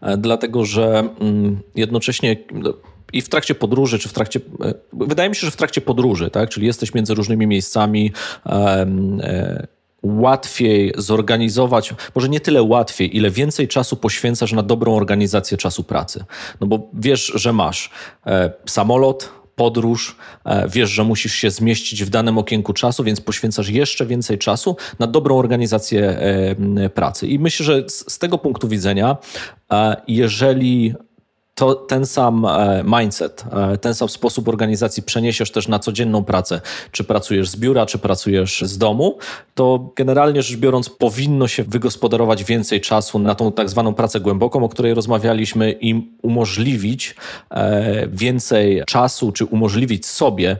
E, 0.00 0.16
Dlatego, 0.16 0.64
że 0.64 1.08
mm, 1.20 1.60
jednocześnie 1.74 2.36
no, 2.52 2.74
i 3.12 3.22
w 3.22 3.28
trakcie 3.28 3.54
podróży, 3.54 3.98
czy 3.98 4.08
w 4.08 4.12
trakcie. 4.12 4.40
e, 4.64 4.74
Wydaje 4.92 5.28
mi 5.28 5.36
się, 5.36 5.46
że 5.46 5.50
w 5.50 5.56
trakcie 5.56 5.80
podróży, 5.80 6.30
tak? 6.30 6.50
Czyli 6.50 6.66
jesteś 6.66 6.94
między 6.94 7.14
różnymi 7.14 7.46
miejscami. 7.46 8.12
e, 8.46 9.66
Łatwiej 10.02 10.92
zorganizować, 10.96 11.94
może 12.14 12.28
nie 12.28 12.40
tyle 12.40 12.62
łatwiej, 12.62 13.16
ile 13.16 13.30
więcej 13.30 13.68
czasu 13.68 13.96
poświęcasz 13.96 14.52
na 14.52 14.62
dobrą 14.62 14.96
organizację 14.96 15.56
czasu 15.56 15.84
pracy. 15.84 16.24
No 16.60 16.66
bo 16.66 16.90
wiesz, 16.94 17.32
że 17.34 17.52
masz 17.52 17.90
e, 18.26 18.52
samolot, 18.66 19.38
podróż, 19.58 20.16
e, 20.44 20.68
wiesz, 20.68 20.90
że 20.90 21.04
musisz 21.04 21.32
się 21.34 21.50
zmieścić 21.50 22.04
w 22.04 22.10
danym 22.10 22.38
okienku 22.38 22.72
czasu, 22.72 23.04
więc 23.04 23.20
poświęcasz 23.20 23.68
jeszcze 23.68 24.06
więcej 24.06 24.38
czasu 24.38 24.76
na 24.98 25.06
dobrą 25.06 25.38
organizację 25.38 26.08
e, 26.08 26.90
pracy. 26.90 27.26
I 27.26 27.38
myślę, 27.38 27.66
że 27.66 27.88
z, 27.88 28.12
z 28.12 28.18
tego 28.18 28.38
punktu 28.38 28.68
widzenia, 28.68 29.16
e, 29.72 29.96
jeżeli 30.08 30.94
to 31.58 31.74
ten 31.74 32.06
sam 32.06 32.44
e, 32.44 32.84
mindset, 32.86 33.44
e, 33.52 33.78
ten 33.78 33.94
sam 33.94 34.08
sposób 34.08 34.48
organizacji 34.48 35.02
przeniesiesz 35.02 35.50
też 35.50 35.68
na 35.68 35.78
codzienną 35.78 36.24
pracę, 36.24 36.60
czy 36.92 37.04
pracujesz 37.04 37.48
z 37.48 37.56
biura, 37.56 37.86
czy 37.86 37.98
pracujesz 37.98 38.62
z 38.62 38.78
domu, 38.78 39.18
to 39.54 39.92
generalnie 39.96 40.42
rzecz 40.42 40.56
biorąc 40.56 40.88
powinno 40.88 41.48
się 41.48 41.64
wygospodarować 41.64 42.44
więcej 42.44 42.80
czasu 42.80 43.18
na 43.18 43.34
tą 43.34 43.52
tak 43.52 43.68
zwaną 43.68 43.94
pracę 43.94 44.20
głęboką, 44.20 44.64
o 44.64 44.68
której 44.68 44.94
rozmawialiśmy 44.94 45.74
i 45.80 46.12
umożliwić 46.22 47.14
e, 47.50 48.08
więcej 48.08 48.82
czasu, 48.86 49.32
czy 49.32 49.44
umożliwić 49.44 50.06
sobie 50.06 50.56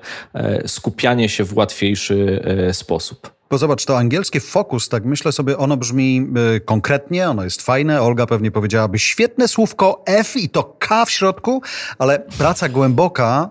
skupianie 0.67 1.29
się 1.29 1.45
w 1.45 1.57
łatwiejszy 1.57 2.43
sposób. 2.73 3.38
Bo 3.51 3.59
zobacz, 3.59 3.85
to 3.85 3.99
angielskie 3.99 4.41
focus, 4.41 4.89
tak 4.89 5.05
myślę 5.05 5.33
sobie, 5.33 5.59
ono 5.59 5.77
brzmi 5.77 6.27
y, 6.57 6.61
konkretnie, 6.61 7.29
ono 7.29 7.45
jest 7.45 7.63
fajne. 7.63 8.03
Olga 8.03 8.27
pewnie 8.27 8.51
powiedziałaby 8.51 8.99
świetne 8.99 9.49
słówko 9.49 10.03
F 10.07 10.37
i 10.37 10.49
to 10.49 10.77
K 10.79 11.05
w 11.05 11.11
środku, 11.11 11.63
ale 11.99 12.19
praca 12.19 12.69
głęboka, 12.69 13.51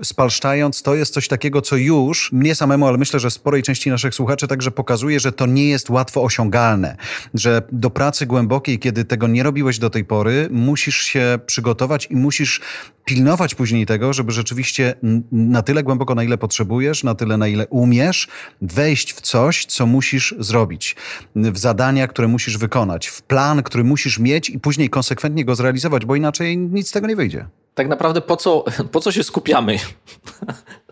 y, 0.00 0.04
spalszczając, 0.04 0.82
to 0.82 0.94
jest 0.94 1.14
coś 1.14 1.28
takiego, 1.28 1.62
co 1.62 1.76
już 1.76 2.32
mnie 2.32 2.54
samemu, 2.54 2.86
ale 2.86 2.98
myślę, 2.98 3.20
że 3.20 3.30
sporej 3.30 3.62
części 3.62 3.90
naszych 3.90 4.14
słuchaczy 4.14 4.48
także 4.48 4.70
pokazuje, 4.70 5.20
że 5.20 5.32
to 5.32 5.46
nie 5.46 5.68
jest 5.68 5.90
łatwo 5.90 6.22
osiągalne. 6.22 6.96
Że 7.34 7.62
do 7.72 7.90
pracy 7.90 8.26
głębokiej, 8.26 8.78
kiedy 8.78 9.04
tego 9.04 9.26
nie 9.26 9.42
robiłeś 9.42 9.78
do 9.78 9.90
tej 9.90 10.04
pory, 10.04 10.48
musisz 10.50 10.96
się 10.96 11.38
przygotować 11.46 12.06
i 12.10 12.16
musisz 12.16 12.60
pilnować 13.04 13.54
później 13.54 13.86
tego, 13.86 14.12
żeby 14.12 14.32
rzeczywiście 14.32 14.94
na 15.32 15.62
tyle 15.62 15.82
głęboko, 15.82 16.14
na 16.14 16.24
ile 16.24 16.38
potrzebujesz, 16.38 17.04
na 17.04 17.14
tyle, 17.14 17.36
na 17.36 17.48
ile 17.48 17.66
umiesz, 17.66 18.28
wejść 18.62 19.12
w 19.12 19.20
coś, 19.20 19.66
co 19.66 19.86
musisz 19.86 20.34
zrobić, 20.38 20.96
w 21.36 21.58
zadania, 21.58 22.08
które 22.08 22.28
musisz 22.28 22.58
wykonać, 22.58 23.06
w 23.06 23.22
plan, 23.22 23.62
który 23.62 23.84
musisz 23.84 24.18
mieć 24.18 24.50
i 24.50 24.58
później 24.58 24.90
konsekwentnie 24.90 25.44
go 25.44 25.54
zrealizować, 25.54 26.04
bo 26.06 26.16
inaczej 26.16 26.58
nic 26.58 26.88
z 26.88 26.92
tego 26.92 27.06
nie 27.06 27.16
wyjdzie. 27.16 27.46
tak 27.74 27.88
naprawdę 27.88 28.20
po 28.20 28.36
co, 28.36 28.64
po 28.92 29.00
co 29.00 29.12
się 29.12 29.24
skupiamy? 29.24 29.76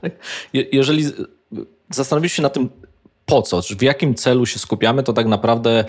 Tak? 0.02 0.12
Je- 0.52 0.66
Jeżeli 0.72 1.04
zastanowisz 1.90 2.32
się 2.32 2.42
na 2.42 2.48
tym, 2.50 2.68
po 3.26 3.42
co, 3.42 3.62
w 3.78 3.82
jakim 3.82 4.14
celu 4.14 4.46
się 4.46 4.58
skupiamy, 4.58 5.02
to 5.02 5.12
tak 5.12 5.26
naprawdę 5.26 5.84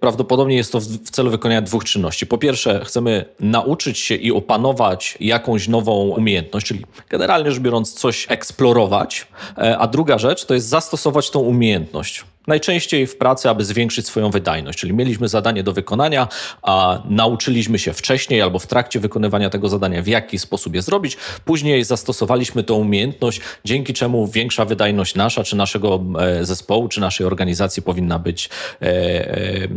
prawdopodobnie 0.00 0.56
jest 0.56 0.72
to 0.72 0.80
w, 0.80 1.10
celu 1.10 1.30
wykonania 1.30 1.62
dwóch 1.62 1.84
czynności. 1.84 2.26
Po 2.26 2.38
pierwsze, 2.38 2.84
chcemy 2.84 3.24
nauczyć 3.40 3.98
się 3.98 4.14
i 4.14 4.32
opanować 4.32 5.16
jakąś 5.20 5.68
nową 5.68 5.92
umiejętność, 5.92 6.66
czyli 6.66 6.84
generalnie 7.08 7.50
rzecz 7.50 7.60
biorąc, 7.60 7.94
coś 7.94 8.26
eksplorować. 8.28 9.26
E, 9.58 9.78
a 9.78 9.86
druga 9.86 10.18
rzecz 10.18 10.44
to 10.44 10.54
jest 10.54 10.68
zastosować 10.68 11.30
tą 11.30 11.40
umiejętność. 11.40 12.24
Najczęściej 12.46 13.06
w 13.06 13.16
pracy, 13.16 13.48
aby 13.50 13.64
zwiększyć 13.64 14.06
swoją 14.06 14.30
wydajność, 14.30 14.78
czyli 14.78 14.92
mieliśmy 14.92 15.28
zadanie 15.28 15.62
do 15.62 15.72
wykonania, 15.72 16.28
a 16.62 17.02
nauczyliśmy 17.08 17.78
się 17.78 17.92
wcześniej 17.92 18.42
albo 18.42 18.58
w 18.58 18.66
trakcie 18.66 19.00
wykonywania 19.00 19.50
tego 19.50 19.68
zadania, 19.68 20.02
w 20.02 20.06
jaki 20.06 20.38
sposób 20.38 20.74
je 20.74 20.82
zrobić. 20.82 21.16
Później 21.44 21.84
zastosowaliśmy 21.84 22.62
tą 22.62 22.74
umiejętność, 22.74 23.40
dzięki 23.64 23.94
czemu 23.94 24.26
większa 24.26 24.64
wydajność 24.64 25.14
nasza, 25.14 25.44
czy 25.44 25.56
naszego 25.56 26.00
e, 26.18 26.44
zespołu, 26.44 26.88
czy 26.88 27.00
naszej 27.00 27.26
organizacji 27.26 27.82
powinna 27.82 28.18
być 28.18 28.50
e, 28.82 28.86
e, 28.86 29.68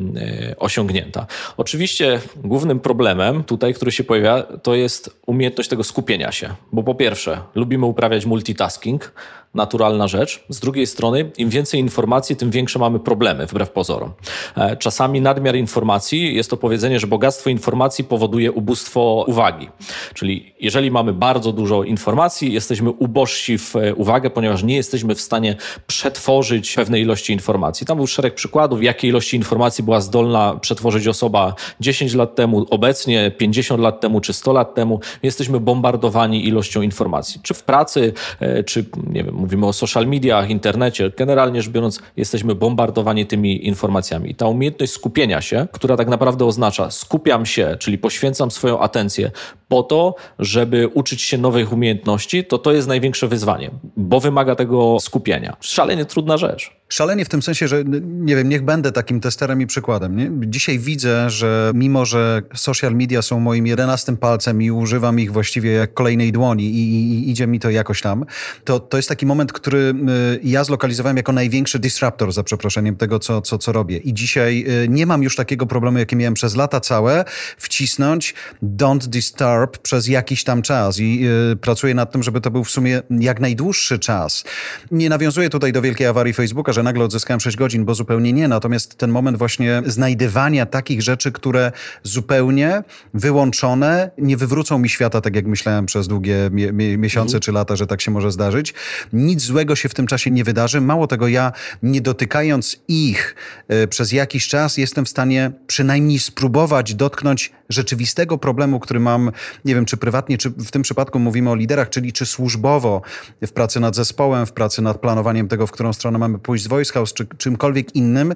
osiągnięta. 0.57 1.27
Oczywiście 1.57 2.21
głównym 2.35 2.79
problemem 2.79 3.43
tutaj, 3.43 3.73
który 3.73 3.91
się 3.91 4.03
pojawia, 4.03 4.43
to 4.43 4.75
jest 4.75 5.19
umiejętność 5.25 5.69
tego 5.69 5.83
skupienia 5.83 6.31
się, 6.31 6.55
bo 6.71 6.83
po 6.83 6.95
pierwsze, 6.95 7.41
lubimy 7.55 7.85
uprawiać 7.85 8.25
multitasking, 8.25 9.11
naturalna 9.55 10.07
rzecz. 10.07 10.43
Z 10.49 10.59
drugiej 10.59 10.87
strony, 10.87 11.31
im 11.37 11.49
więcej 11.49 11.79
informacji, 11.79 12.35
tym 12.35 12.51
większe 12.51 12.79
mamy 12.79 12.99
problemy, 12.99 13.45
wbrew 13.45 13.71
pozorom. 13.71 14.13
E, 14.57 14.77
czasami 14.77 15.21
nadmiar 15.21 15.55
informacji 15.55 16.35
jest 16.35 16.49
to 16.49 16.57
powiedzenie, 16.57 16.99
że 16.99 17.07
bogactwo 17.07 17.49
informacji 17.49 18.03
powoduje 18.03 18.51
ubóstwo 18.51 19.25
uwagi. 19.27 19.69
Czyli 20.13 20.53
jeżeli 20.59 20.91
mamy 20.91 21.13
bardzo 21.13 21.51
dużo 21.51 21.83
informacji, 21.83 22.53
jesteśmy 22.53 22.89
ubożsi 22.89 23.57
w 23.57 23.75
e, 23.75 23.95
uwagę, 23.95 24.29
ponieważ 24.29 24.63
nie 24.63 24.75
jesteśmy 24.75 25.15
w 25.15 25.21
stanie 25.21 25.55
przetworzyć 25.87 26.75
pewnej 26.75 27.01
ilości 27.01 27.33
informacji. 27.33 27.87
Tam 27.87 27.97
był 27.97 28.07
szereg 28.07 28.33
przykładów, 28.33 28.83
jakiej 28.83 29.09
ilości 29.09 29.37
informacji 29.37 29.83
była 29.83 30.01
zdolna 30.01 30.59
przetworzyć 30.61 31.07
osoba 31.07 31.53
10 31.79 32.13
lat 32.13 32.35
temu, 32.35 32.65
obecnie 32.69 33.31
50 33.31 33.81
lat 33.81 34.01
temu 34.01 34.21
czy 34.21 34.33
100 34.33 34.53
lat 34.53 34.75
temu. 34.75 34.99
Jesteśmy 35.23 35.59
bombardowani 35.59 36.47
ilością 36.47 36.81
informacji. 36.81 37.41
Czy 37.43 37.53
w 37.53 37.63
pracy, 37.63 38.13
e, 38.39 38.63
czy 38.63 38.85
nie 39.07 39.23
wiem, 39.23 39.44
mówimy 39.45 39.67
o 39.67 39.73
social 39.73 40.07
mediach, 40.07 40.49
internecie, 40.49 41.11
generalnie 41.17 41.61
rzecz 41.61 41.71
biorąc, 41.71 41.99
jesteśmy 42.17 42.55
bombardowani 42.55 43.25
tymi 43.25 43.67
informacjami. 43.67 44.31
I 44.31 44.35
ta 44.35 44.47
umiejętność 44.47 44.93
skupienia 44.93 45.41
się, 45.41 45.67
która 45.71 45.97
tak 45.97 46.07
naprawdę 46.07 46.45
oznacza 46.45 46.91
skupiam 46.91 47.45
się, 47.45 47.75
czyli 47.79 47.97
poświęcam 47.97 48.51
swoją 48.51 48.79
atencję 48.79 49.31
po 49.67 49.83
to, 49.83 50.15
żeby 50.39 50.87
uczyć 50.87 51.21
się 51.21 51.37
nowych 51.37 51.73
umiejętności, 51.73 52.43
to 52.43 52.57
to 52.57 52.71
jest 52.71 52.87
największe 52.87 53.27
wyzwanie, 53.27 53.71
bo 53.97 54.19
wymaga 54.19 54.55
tego 54.55 54.99
skupienia. 54.99 55.57
Szalenie 55.59 56.05
trudna 56.05 56.37
rzecz. 56.37 56.71
Szalenie 56.89 57.25
w 57.25 57.29
tym 57.29 57.41
sensie, 57.41 57.67
że 57.67 57.83
nie 58.03 58.35
wiem, 58.35 58.49
niech 58.49 58.61
będę 58.61 58.91
takim 58.91 59.21
testerem 59.21 59.61
i 59.61 59.67
przykładem. 59.67 60.15
Nie? 60.15 60.49
Dzisiaj 60.49 60.79
widzę, 60.79 61.29
że 61.29 61.71
mimo, 61.75 62.05
że 62.05 62.41
social 62.55 62.95
media 62.95 63.21
są 63.21 63.39
moim 63.39 63.67
jedenastym 63.67 64.17
palcem 64.17 64.61
i 64.61 64.71
używam 64.71 65.19
ich 65.19 65.31
właściwie 65.31 65.71
jak 65.71 65.93
kolejnej 65.93 66.31
dłoni 66.31 66.63
i, 66.63 66.93
i 66.93 67.29
idzie 67.31 67.47
mi 67.47 67.59
to 67.59 67.69
jakoś 67.69 68.01
tam, 68.01 68.25
to, 68.63 68.79
to 68.79 68.97
jest 68.97 69.09
taki 69.09 69.25
moment, 69.25 69.34
który 69.53 69.77
y, 69.77 70.39
ja 70.43 70.63
zlokalizowałem 70.63 71.17
jako 71.17 71.31
największy 71.31 71.79
disruptor, 71.79 72.33
za 72.33 72.43
przeproszeniem 72.43 72.95
tego, 72.95 73.19
co, 73.19 73.41
co, 73.41 73.57
co 73.57 73.71
robię. 73.71 73.97
I 73.97 74.13
dzisiaj 74.13 74.65
y, 74.83 74.89
nie 74.89 75.05
mam 75.05 75.23
już 75.23 75.35
takiego 75.35 75.65
problemu, 75.65 75.97
jaki 75.97 76.15
miałem 76.15 76.33
przez 76.33 76.55
lata 76.55 76.79
całe, 76.79 77.25
wcisnąć 77.57 78.33
don't 78.63 79.07
disturb 79.07 79.77
przez 79.77 80.07
jakiś 80.07 80.43
tam 80.43 80.61
czas 80.61 80.99
i 80.99 81.27
y, 81.53 81.55
pracuję 81.55 81.93
nad 81.93 82.11
tym, 82.11 82.23
żeby 82.23 82.41
to 82.41 82.51
był 82.51 82.63
w 82.63 82.71
sumie 82.71 83.01
jak 83.09 83.39
najdłuższy 83.39 83.99
czas. 83.99 84.43
Nie 84.91 85.09
nawiązuję 85.09 85.49
tutaj 85.49 85.73
do 85.73 85.81
wielkiej 85.81 86.07
awarii 86.07 86.33
Facebooka, 86.33 86.73
że 86.73 86.83
nagle 86.83 87.03
odzyskałem 87.03 87.39
6 87.39 87.57
godzin, 87.57 87.85
bo 87.85 87.95
zupełnie 87.95 88.33
nie. 88.33 88.47
Natomiast 88.47 88.95
ten 88.95 89.11
moment 89.11 89.37
właśnie 89.37 89.81
znajdywania 89.85 90.65
takich 90.65 91.01
rzeczy, 91.01 91.31
które 91.31 91.71
zupełnie 92.03 92.83
wyłączone 93.13 94.11
nie 94.17 94.37
wywrócą 94.37 94.79
mi 94.79 94.89
świata, 94.89 95.21
tak 95.21 95.35
jak 95.35 95.45
myślałem 95.45 95.85
przez 95.85 96.07
długie 96.07 96.49
mie 96.51 96.73
mie 96.73 96.97
miesiące 96.97 97.39
czy 97.39 97.51
lata, 97.51 97.75
że 97.75 97.87
tak 97.87 98.01
się 98.01 98.11
może 98.11 98.31
zdarzyć. 98.31 98.73
Nic 99.15 99.41
złego 99.41 99.75
się 99.75 99.89
w 99.89 99.93
tym 99.93 100.07
czasie 100.07 100.31
nie 100.31 100.43
wydarzy. 100.43 100.81
Mało 100.81 101.07
tego, 101.07 101.27
ja 101.27 101.51
nie 101.83 102.01
dotykając 102.01 102.77
ich 102.87 103.35
y, 103.83 103.87
przez 103.87 104.11
jakiś 104.11 104.47
czas 104.47 104.77
jestem 104.77 105.05
w 105.05 105.09
stanie 105.09 105.51
przynajmniej 105.67 106.19
spróbować 106.19 106.95
dotknąć 106.95 107.51
rzeczywistego 107.69 108.37
problemu, 108.37 108.79
który 108.79 108.99
mam, 108.99 109.31
nie 109.65 109.75
wiem, 109.75 109.85
czy 109.85 109.97
prywatnie, 109.97 110.37
czy 110.37 110.49
w 110.49 110.71
tym 110.71 110.81
przypadku 110.81 111.19
mówimy 111.19 111.49
o 111.49 111.55
liderach, 111.55 111.89
czyli 111.89 112.13
czy 112.13 112.25
służbowo 112.25 113.01
w 113.41 113.51
pracy 113.51 113.79
nad 113.79 113.95
zespołem, 113.95 114.45
w 114.45 114.51
pracy 114.51 114.81
nad 114.81 114.97
planowaniem 115.01 115.47
tego, 115.47 115.67
w 115.67 115.71
którą 115.71 115.93
stronę 115.93 116.19
mamy 116.19 116.39
pójść 116.39 116.63
z 116.63 116.67
Voice 116.67 116.93
House, 116.93 117.13
czy 117.13 117.27
czymkolwiek 117.37 117.95
innym. 117.95 118.33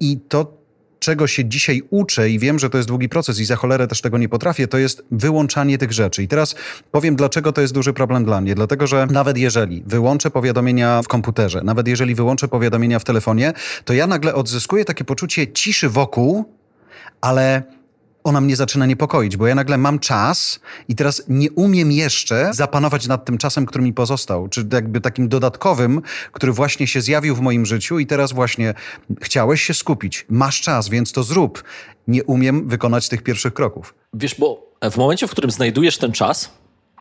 I 0.00 0.20
to 0.28 0.61
czego 1.02 1.26
się 1.26 1.44
dzisiaj 1.44 1.82
uczę 1.90 2.30
i 2.30 2.38
wiem, 2.38 2.58
że 2.58 2.70
to 2.70 2.78
jest 2.78 2.88
długi 2.88 3.08
proces 3.08 3.40
i 3.40 3.44
za 3.44 3.56
cholerę 3.56 3.86
też 3.86 4.00
tego 4.00 4.18
nie 4.18 4.28
potrafię, 4.28 4.68
to 4.68 4.78
jest 4.78 5.04
wyłączanie 5.10 5.78
tych 5.78 5.92
rzeczy. 5.92 6.22
I 6.22 6.28
teraz 6.28 6.54
powiem, 6.90 7.16
dlaczego 7.16 7.52
to 7.52 7.60
jest 7.60 7.74
duży 7.74 7.92
problem 7.92 8.24
dla 8.24 8.40
mnie. 8.40 8.54
Dlatego, 8.54 8.86
że 8.86 9.06
nawet 9.10 9.38
jeżeli 9.38 9.82
wyłączę 9.86 10.30
powiadomienia 10.30 11.02
w 11.02 11.08
komputerze, 11.08 11.60
nawet 11.64 11.88
jeżeli 11.88 12.14
wyłączę 12.14 12.48
powiadomienia 12.48 12.98
w 12.98 13.04
telefonie, 13.04 13.52
to 13.84 13.92
ja 13.92 14.06
nagle 14.06 14.34
odzyskuję 14.34 14.84
takie 14.84 15.04
poczucie 15.04 15.52
ciszy 15.52 15.88
wokół, 15.88 16.44
ale 17.20 17.62
ona 18.24 18.40
mnie 18.40 18.56
zaczyna 18.56 18.86
niepokoić, 18.86 19.36
bo 19.36 19.46
ja 19.46 19.54
nagle 19.54 19.78
mam 19.78 19.98
czas 19.98 20.60
i 20.88 20.94
teraz 20.94 21.22
nie 21.28 21.50
umiem 21.50 21.92
jeszcze 21.92 22.50
zapanować 22.54 23.06
nad 23.06 23.24
tym 23.24 23.38
czasem, 23.38 23.66
który 23.66 23.84
mi 23.84 23.92
pozostał, 23.92 24.48
czy 24.48 24.68
jakby 24.72 25.00
takim 25.00 25.28
dodatkowym, 25.28 26.02
który 26.32 26.52
właśnie 26.52 26.86
się 26.86 27.00
zjawił 27.00 27.34
w 27.34 27.40
moim 27.40 27.66
życiu 27.66 27.98
i 27.98 28.06
teraz 28.06 28.32
właśnie 28.32 28.74
chciałeś 29.20 29.62
się 29.62 29.74
skupić, 29.74 30.26
masz 30.28 30.60
czas, 30.60 30.88
więc 30.88 31.12
to 31.12 31.22
zrób. 31.22 31.64
Nie 32.08 32.24
umiem 32.24 32.68
wykonać 32.68 33.08
tych 33.08 33.22
pierwszych 33.22 33.54
kroków. 33.54 33.94
Wiesz, 34.14 34.34
bo 34.34 34.72
w 34.90 34.96
momencie, 34.96 35.26
w 35.26 35.30
którym 35.30 35.50
znajdujesz 35.50 35.98
ten 35.98 36.12
czas, 36.12 36.50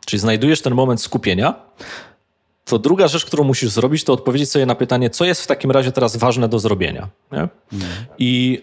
czyli 0.06 0.20
znajdujesz 0.20 0.62
ten 0.62 0.74
moment 0.74 1.02
skupienia, 1.02 1.56
to 2.66 2.80
druga 2.80 3.08
rzecz, 3.08 3.26
którą 3.26 3.44
musisz 3.44 3.70
zrobić, 3.70 4.04
to 4.04 4.14
odpowiedzieć 4.14 4.52
sobie 4.52 4.66
na 4.66 4.76
pytanie, 4.76 5.10
co 5.10 5.26
jest 5.26 5.42
w 5.42 5.48
takim 5.48 5.72
razie 5.72 5.92
teraz 5.92 6.18
ważne 6.18 6.50
do 6.50 6.60
zrobienia. 6.60 7.10
Nie? 7.32 7.40
Mm. 7.40 7.50
I 8.18 8.62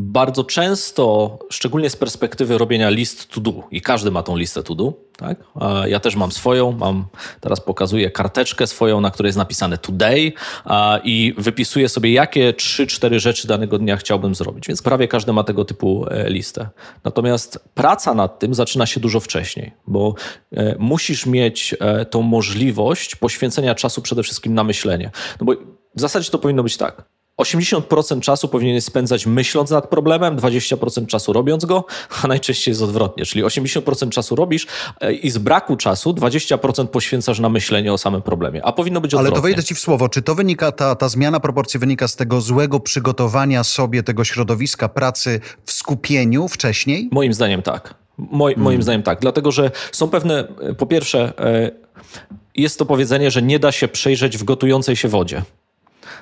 bardzo 0.00 0.44
często, 0.44 1.38
szczególnie 1.50 1.90
z 1.90 1.96
perspektywy 1.96 2.58
robienia 2.58 2.90
list 2.90 3.28
to 3.28 3.40
do, 3.40 3.62
i 3.70 3.80
każdy 3.80 4.10
ma 4.10 4.22
tą 4.22 4.36
listę 4.36 4.62
to 4.62 4.74
do, 4.74 4.92
tak? 5.16 5.38
Ja 5.86 6.00
też 6.00 6.16
mam 6.16 6.32
swoją, 6.32 6.72
mam, 6.72 7.06
teraz 7.40 7.60
pokazuję 7.60 8.10
karteczkę 8.10 8.66
swoją, 8.66 9.00
na 9.00 9.10
której 9.10 9.28
jest 9.28 9.38
napisane 9.38 9.78
today 9.78 10.32
i 11.04 11.34
wypisuję 11.38 11.88
sobie, 11.88 12.12
jakie 12.12 12.52
3-4 12.52 13.18
rzeczy 13.18 13.48
danego 13.48 13.78
dnia 13.78 13.96
chciałbym 13.96 14.34
zrobić, 14.34 14.66
więc 14.66 14.82
prawie 14.82 15.08
każdy 15.08 15.32
ma 15.32 15.44
tego 15.44 15.64
typu 15.64 16.06
e, 16.10 16.30
listę. 16.30 16.68
Natomiast 17.04 17.64
praca 17.74 18.14
nad 18.14 18.38
tym 18.38 18.54
zaczyna 18.54 18.86
się 18.86 19.00
dużo 19.00 19.20
wcześniej, 19.20 19.72
bo 19.86 20.14
e, 20.52 20.76
musisz 20.78 21.26
mieć 21.26 21.74
e, 21.80 22.04
tą 22.04 22.22
możliwość 22.22 23.16
poświęcenia 23.16 23.74
czasu 23.74 24.02
przede 24.02 24.22
wszystkim 24.22 24.54
na 24.54 24.64
myślenie. 24.64 25.10
No 25.40 25.46
bo 25.46 25.52
w 25.94 26.00
zasadzie 26.00 26.30
to 26.30 26.38
powinno 26.38 26.62
być 26.62 26.76
tak. 26.76 27.04
80% 27.40 28.20
czasu 28.20 28.48
powinien 28.48 28.80
spędzać 28.80 29.26
myśląc 29.26 29.70
nad 29.70 29.88
problemem, 29.88 30.36
20% 30.36 31.06
czasu 31.06 31.32
robiąc 31.32 31.64
go, 31.64 31.84
a 32.22 32.28
najczęściej 32.28 32.72
jest 32.72 32.82
odwrotnie, 32.82 33.24
czyli 33.24 33.44
80% 33.44 34.08
czasu 34.08 34.36
robisz 34.36 34.66
e, 35.00 35.12
i 35.12 35.30
z 35.30 35.38
braku 35.38 35.76
czasu 35.76 36.12
20% 36.12 36.86
poświęcasz 36.86 37.38
na 37.40 37.48
myślenie 37.48 37.92
o 37.92 37.98
samym 37.98 38.22
problemie, 38.22 38.64
a 38.64 38.72
powinno 38.72 39.00
być 39.00 39.14
odwrotnie. 39.14 39.32
Ale 39.32 39.36
to 39.36 39.42
wejdę 39.42 39.64
ci 39.64 39.74
w 39.74 39.78
słowo, 39.78 40.08
czy 40.08 40.22
to 40.22 40.34
wynika, 40.34 40.72
ta, 40.72 40.94
ta 40.94 41.08
zmiana 41.08 41.40
proporcji 41.40 41.80
wynika 41.80 42.08
z 42.08 42.16
tego 42.16 42.40
złego 42.40 42.80
przygotowania 42.80 43.64
sobie 43.64 44.02
tego 44.02 44.24
środowiska 44.24 44.88
pracy 44.88 45.40
w 45.64 45.72
skupieniu 45.72 46.48
wcześniej? 46.48 47.08
Moim 47.12 47.34
zdaniem 47.34 47.62
tak. 47.62 47.94
Moj, 48.18 48.54
hmm. 48.54 48.64
Moim 48.64 48.82
zdaniem 48.82 49.02
tak, 49.02 49.20
dlatego 49.20 49.52
że 49.52 49.70
są 49.92 50.08
pewne, 50.08 50.48
e, 50.60 50.74
po 50.74 50.86
pierwsze, 50.86 51.32
e, 51.38 51.70
jest 52.54 52.78
to 52.78 52.86
powiedzenie, 52.86 53.30
że 53.30 53.42
nie 53.42 53.58
da 53.58 53.72
się 53.72 53.88
przejrzeć 53.88 54.38
w 54.38 54.44
gotującej 54.44 54.96
się 54.96 55.08
wodzie. 55.08 55.42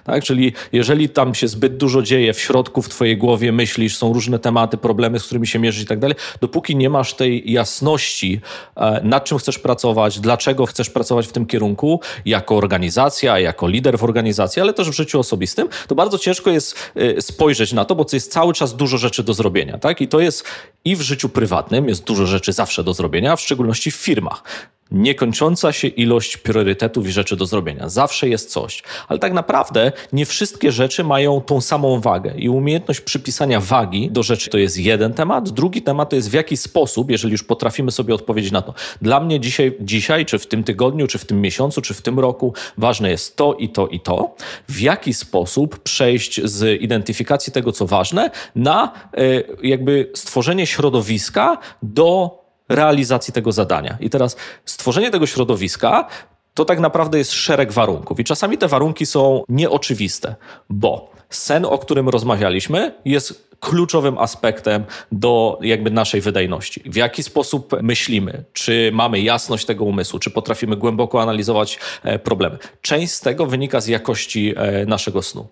Tak? 0.04 0.24
Czyli 0.24 0.52
jeżeli 0.72 1.08
tam 1.08 1.34
się 1.34 1.48
zbyt 1.48 1.76
dużo 1.76 2.02
dzieje 2.02 2.32
w 2.32 2.40
środku, 2.40 2.82
w 2.82 2.88
twojej 2.88 3.16
głowie 3.16 3.52
myślisz, 3.52 3.96
są 3.96 4.12
różne 4.12 4.38
tematy, 4.38 4.76
problemy, 4.76 5.18
z 5.18 5.24
którymi 5.24 5.46
się 5.46 5.58
mierzysz 5.58 5.82
i 5.82 5.86
tak 5.86 5.98
dalej, 5.98 6.16
dopóki 6.40 6.76
nie 6.76 6.90
masz 6.90 7.14
tej 7.14 7.52
jasności, 7.52 8.40
e, 8.76 9.00
nad 9.04 9.24
czym 9.24 9.38
chcesz 9.38 9.58
pracować, 9.58 10.20
dlaczego 10.20 10.66
chcesz 10.66 10.90
pracować 10.90 11.26
w 11.26 11.32
tym 11.32 11.46
kierunku, 11.46 12.00
jako 12.24 12.56
organizacja, 12.56 13.38
jako 13.38 13.68
lider 13.68 13.98
w 13.98 14.04
organizacji, 14.04 14.62
ale 14.62 14.74
też 14.74 14.90
w 14.90 14.94
życiu 14.94 15.20
osobistym, 15.20 15.68
to 15.88 15.94
bardzo 15.94 16.18
ciężko 16.18 16.50
jest 16.50 16.92
e, 16.96 17.22
spojrzeć 17.22 17.72
na 17.72 17.84
to, 17.84 17.94
bo 17.94 18.04
to 18.04 18.16
jest 18.16 18.32
cały 18.32 18.54
czas 18.54 18.76
dużo 18.76 18.98
rzeczy 18.98 19.22
do 19.22 19.34
zrobienia. 19.34 19.78
Tak? 19.78 20.00
I 20.00 20.08
to 20.08 20.20
jest 20.20 20.44
i 20.84 20.96
w 20.96 21.00
życiu 21.00 21.28
prywatnym, 21.28 21.88
jest 21.88 22.04
dużo 22.04 22.26
rzeczy 22.26 22.52
zawsze 22.52 22.84
do 22.84 22.94
zrobienia, 22.94 23.36
w 23.36 23.40
szczególności 23.40 23.90
w 23.90 23.94
firmach 23.94 24.42
niekończąca 24.90 25.72
się 25.72 25.88
ilość 25.88 26.36
priorytetów 26.36 27.06
i 27.06 27.12
rzeczy 27.12 27.36
do 27.36 27.46
zrobienia. 27.46 27.88
Zawsze 27.88 28.28
jest 28.28 28.50
coś. 28.50 28.82
Ale 29.08 29.18
tak 29.18 29.32
naprawdę 29.32 29.92
nie 30.12 30.26
wszystkie 30.26 30.72
rzeczy 30.72 31.04
mają 31.04 31.40
tą 31.40 31.60
samą 31.60 32.00
wagę. 32.00 32.34
I 32.36 32.48
umiejętność 32.48 33.00
przypisania 33.00 33.60
wagi 33.60 34.10
do 34.10 34.22
rzeczy 34.22 34.50
to 34.50 34.58
jest 34.58 34.78
jeden 34.78 35.12
temat. 35.12 35.50
Drugi 35.50 35.82
temat 35.82 36.10
to 36.10 36.16
jest 36.16 36.30
w 36.30 36.32
jaki 36.32 36.56
sposób, 36.56 37.10
jeżeli 37.10 37.32
już 37.32 37.44
potrafimy 37.44 37.90
sobie 37.90 38.14
odpowiedzieć 38.14 38.52
na 38.52 38.62
to. 38.62 38.74
Dla 39.02 39.20
mnie 39.20 39.40
dzisiaj, 39.40 39.76
dzisiaj, 39.80 40.26
czy 40.26 40.38
w 40.38 40.46
tym 40.46 40.64
tygodniu, 40.64 41.06
czy 41.06 41.18
w 41.18 41.24
tym 41.24 41.40
miesiącu, 41.40 41.82
czy 41.82 41.94
w 41.94 42.02
tym 42.02 42.18
roku 42.18 42.54
ważne 42.78 43.10
jest 43.10 43.36
to 43.36 43.54
i 43.54 43.68
to 43.68 43.86
i 43.86 44.00
to. 44.00 44.34
W 44.68 44.80
jaki 44.80 45.14
sposób 45.14 45.78
przejść 45.78 46.40
z 46.44 46.82
identyfikacji 46.82 47.52
tego, 47.52 47.72
co 47.72 47.86
ważne, 47.86 48.30
na 48.54 48.92
y, 49.18 49.44
jakby 49.62 50.10
stworzenie 50.14 50.66
środowiska 50.66 51.58
do 51.82 52.38
realizacji 52.68 53.32
tego 53.32 53.52
zadania. 53.52 53.96
I 54.00 54.10
teraz 54.10 54.36
stworzenie 54.64 55.10
tego 55.10 55.26
środowiska 55.26 56.08
to 56.54 56.64
tak 56.64 56.80
naprawdę 56.80 57.18
jest 57.18 57.32
szereg 57.32 57.72
warunków. 57.72 58.20
I 58.20 58.24
czasami 58.24 58.58
te 58.58 58.68
warunki 58.68 59.06
są 59.06 59.42
nieoczywiste, 59.48 60.34
bo 60.70 61.10
sen, 61.30 61.64
o 61.64 61.78
którym 61.78 62.08
rozmawialiśmy, 62.08 62.94
jest 63.04 63.48
kluczowym 63.60 64.18
aspektem 64.18 64.84
do 65.12 65.58
jakby 65.62 65.90
naszej 65.90 66.20
wydajności. 66.20 66.82
W 66.86 66.96
jaki 66.96 67.22
sposób 67.22 67.82
myślimy, 67.82 68.44
czy 68.52 68.90
mamy 68.94 69.20
jasność 69.20 69.66
tego 69.66 69.84
umysłu, 69.84 70.18
czy 70.18 70.30
potrafimy 70.30 70.76
głęboko 70.76 71.22
analizować 71.22 71.78
e, 72.02 72.18
problemy. 72.18 72.58
Część 72.82 73.12
z 73.12 73.20
tego 73.20 73.46
wynika 73.46 73.80
z 73.80 73.86
jakości 73.86 74.54
e, 74.56 74.86
naszego 74.86 75.22
snu. 75.22 75.46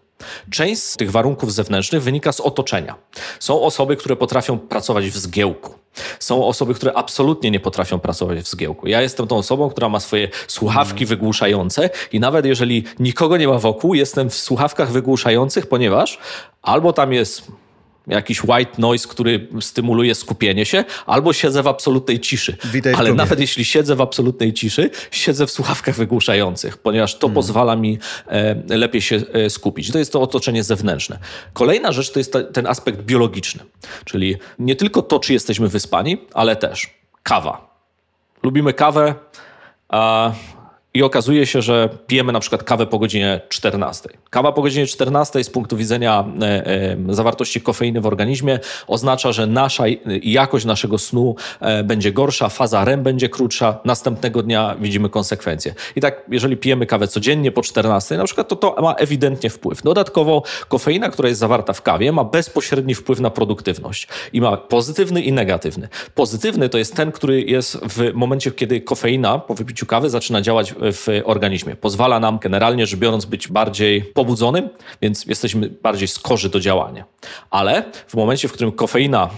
Część 0.50 0.82
z 0.82 0.96
tych 0.96 1.10
warunków 1.10 1.52
zewnętrznych 1.52 2.02
wynika 2.02 2.32
z 2.32 2.40
otoczenia. 2.40 2.94
Są 3.40 3.62
osoby, 3.62 3.96
które 3.96 4.16
potrafią 4.16 4.58
pracować 4.58 5.06
w 5.06 5.16
zgiełku. 5.16 5.74
Są 6.20 6.44
osoby, 6.44 6.74
które 6.74 6.92
absolutnie 6.94 7.50
nie 7.50 7.60
potrafią 7.60 7.98
pracować 7.98 8.38
w 8.38 8.48
zgiełku. 8.48 8.88
Ja 8.88 9.02
jestem 9.02 9.26
tą 9.26 9.36
osobą, 9.36 9.70
która 9.70 9.88
ma 9.88 10.00
swoje 10.00 10.28
słuchawki 10.48 11.06
wygłuszające 11.06 11.90
i 12.12 12.20
nawet 12.20 12.46
jeżeli 12.46 12.84
nikogo 12.98 13.36
nie 13.36 13.48
ma 13.48 13.58
wokół, 13.58 13.94
jestem 13.94 14.30
w 14.30 14.34
słuchawkach 14.34 14.90
wygłuszających, 14.92 15.66
ponieważ 15.66 16.18
albo 16.62 16.92
tam 16.92 17.12
jest 17.12 17.52
jakiś 18.06 18.44
white 18.44 18.72
noise, 18.78 19.08
który 19.08 19.48
stymuluje 19.60 20.14
skupienie 20.14 20.66
się, 20.66 20.84
albo 21.06 21.32
siedzę 21.32 21.62
w 21.62 21.66
absolutnej 21.66 22.20
ciszy. 22.20 22.56
Witaj 22.64 22.94
w 22.94 22.98
Ale 22.98 23.14
nawet 23.14 23.40
jeśli 23.40 23.64
siedzę 23.64 23.96
w 23.96 24.00
absolutnej 24.00 24.52
ciszy, 24.52 24.90
siedzę 25.10 25.46
w 25.46 25.50
słuchawkach 25.50 25.94
wygłuszających, 25.94 26.78
ponieważ 26.78 27.18
to 27.18 27.28
pozwala 27.28 27.76
mi 27.76 27.98
e, 28.26 28.76
lepiej 28.76 29.02
się 29.02 29.16
e, 29.32 29.50
skupić. 29.50 29.92
To 29.92 29.98
jest 29.98 30.12
to 30.12 30.20
otoczenie 30.20 30.62
zewnętrzne. 30.62 31.18
Kolejna 31.52 31.92
rzecz 31.92 32.10
to 32.10 32.20
jest 32.20 32.32
ta, 32.32 32.42
ten 32.42 32.66
aspekt 32.66 33.02
biologiczny, 33.02 33.64
czyli 34.04 34.36
nie 34.58 34.76
tylko 34.76 35.02
to, 35.02 35.18
czy 35.18 35.32
jesteśmy 35.32 35.68
wyspani, 35.68 36.18
ale 36.34 36.56
też 36.56 36.94
kawa. 37.22 37.76
Lubimy 38.42 38.72
kawę, 38.72 39.14
a 39.88 40.32
i 40.96 41.02
okazuje 41.02 41.46
się, 41.46 41.62
że 41.62 41.88
pijemy 42.06 42.32
na 42.32 42.40
przykład 42.40 42.62
kawę 42.62 42.86
po 42.86 42.98
godzinie 42.98 43.40
14. 43.48 44.08
Kawa 44.30 44.52
po 44.52 44.62
godzinie 44.62 44.86
14 44.86 45.44
z 45.44 45.50
punktu 45.50 45.76
widzenia 45.76 46.24
e, 46.42 46.66
e, 46.66 46.96
zawartości 47.08 47.60
kofeiny 47.60 48.00
w 48.00 48.06
organizmie 48.06 48.58
oznacza, 48.86 49.32
że 49.32 49.46
nasza 49.46 49.84
jakość 50.22 50.64
naszego 50.64 50.98
snu 50.98 51.36
e, 51.60 51.84
będzie 51.84 52.12
gorsza, 52.12 52.48
faza 52.48 52.84
REM 52.84 53.02
będzie 53.02 53.28
krótsza, 53.28 53.78
następnego 53.84 54.42
dnia 54.42 54.76
widzimy 54.80 55.08
konsekwencje. 55.08 55.74
I 55.96 56.00
tak, 56.00 56.22
jeżeli 56.30 56.56
pijemy 56.56 56.86
kawę 56.86 57.08
codziennie 57.08 57.52
po 57.52 57.62
14, 57.62 58.16
na 58.16 58.24
przykład, 58.24 58.48
to 58.48 58.56
to 58.56 58.76
ma 58.82 58.94
ewidentnie 58.94 59.50
wpływ. 59.50 59.82
Dodatkowo 59.82 60.42
kofeina, 60.68 61.08
która 61.08 61.28
jest 61.28 61.40
zawarta 61.40 61.72
w 61.72 61.82
kawie, 61.82 62.12
ma 62.12 62.24
bezpośredni 62.24 62.94
wpływ 62.94 63.20
na 63.20 63.30
produktywność 63.30 64.08
i 64.32 64.40
ma 64.40 64.56
pozytywny 64.56 65.22
i 65.22 65.32
negatywny. 65.32 65.88
Pozytywny 66.14 66.68
to 66.68 66.78
jest 66.78 66.94
ten, 66.94 67.12
który 67.12 67.42
jest 67.42 67.76
w 67.76 68.14
momencie, 68.14 68.50
kiedy 68.50 68.80
kofeina 68.80 69.38
po 69.38 69.54
wypiciu 69.54 69.86
kawy 69.86 70.10
zaczyna 70.10 70.42
działać 70.42 70.74
w 70.92 71.06
organizmie. 71.24 71.76
Pozwala 71.76 72.20
nam 72.20 72.38
generalnie 72.38 72.86
rzecz 72.86 73.00
biorąc 73.00 73.24
być 73.24 73.48
bardziej 73.48 74.02
pobudzonym, 74.02 74.68
więc 75.02 75.26
jesteśmy 75.26 75.68
bardziej 75.82 76.08
skorzy 76.08 76.48
do 76.48 76.60
działania. 76.60 77.04
Ale 77.50 77.84
w 78.08 78.14
momencie, 78.14 78.48
w 78.48 78.52
którym 78.52 78.72
kofeina 78.72 79.30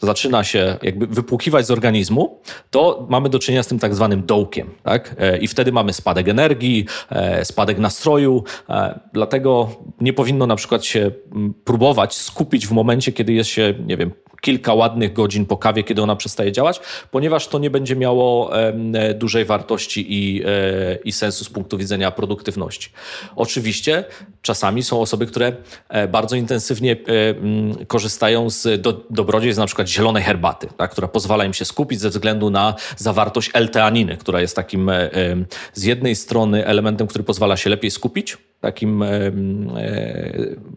zaczyna 0.00 0.44
się 0.44 0.78
jakby 0.82 1.06
wypłukiwać 1.06 1.66
z 1.66 1.70
organizmu, 1.70 2.38
to 2.70 3.06
mamy 3.10 3.28
do 3.28 3.38
czynienia 3.38 3.62
z 3.62 3.66
tym 3.66 3.78
tak 3.78 3.94
zwanym 3.94 4.26
dołkiem. 4.26 4.70
Tak? 4.82 5.16
E, 5.18 5.38
I 5.38 5.48
wtedy 5.48 5.72
mamy 5.72 5.92
spadek 5.92 6.28
energii, 6.28 6.86
e, 7.10 7.44
spadek 7.44 7.78
nastroju. 7.78 8.44
e, 8.68 9.00
Dlatego 9.12 9.70
nie 10.00 10.12
powinno 10.12 10.46
na 10.46 10.56
przykład 10.56 10.84
się 10.84 11.10
próbować 11.64 12.14
skupić 12.14 12.66
w 12.66 12.72
momencie, 12.72 13.12
kiedy 13.12 13.32
jest 13.32 13.50
się, 13.50 13.74
nie 13.86 13.96
wiem, 13.96 14.12
kilka 14.44 14.74
ładnych 14.74 15.12
godzin 15.12 15.46
po 15.46 15.56
kawie, 15.56 15.82
kiedy 15.82 16.02
ona 16.02 16.16
przestaje 16.16 16.52
działać, 16.52 16.80
ponieważ 17.10 17.48
to 17.48 17.58
nie 17.58 17.70
będzie 17.70 17.96
miało 17.96 18.50
dużej 19.14 19.44
wartości 19.44 20.06
i, 20.08 20.42
e, 20.42 20.48
i 21.04 21.12
sensu 21.12 21.44
z 21.44 21.48
punktu 21.48 21.78
widzenia 21.78 22.10
produktywności. 22.10 22.90
Oczywiście 23.36 24.04
czasami 24.42 24.82
są 24.82 25.00
osoby, 25.00 25.26
które 25.26 25.52
e, 25.88 26.08
bardzo 26.08 26.36
intensywnie 26.36 26.92
e, 26.92 26.96
mm, 27.30 27.86
korzystają 27.86 28.50
z 28.50 28.82
do, 28.82 29.04
dobrodziejstw 29.10 29.58
na 29.58 29.66
przykład 29.66 29.88
zielonej 29.88 30.22
herbaty, 30.22 30.68
tak, 30.76 30.90
która 30.90 31.08
pozwala 31.08 31.44
im 31.44 31.54
się 31.54 31.64
skupić 31.64 32.00
ze 32.00 32.10
względu 32.10 32.50
na 32.50 32.74
zawartość 32.96 33.50
L-teaniny, 33.54 34.16
która 34.16 34.40
jest 34.40 34.56
takim 34.56 34.90
z 35.74 35.82
jednej 35.84 36.16
strony 36.16 36.66
elementem, 36.66 37.06
który 37.06 37.24
pozwala 37.24 37.56
się 37.56 37.70
lepiej 37.70 37.90
skupić, 37.90 38.36
takim 38.64 39.02
e, 39.02 39.08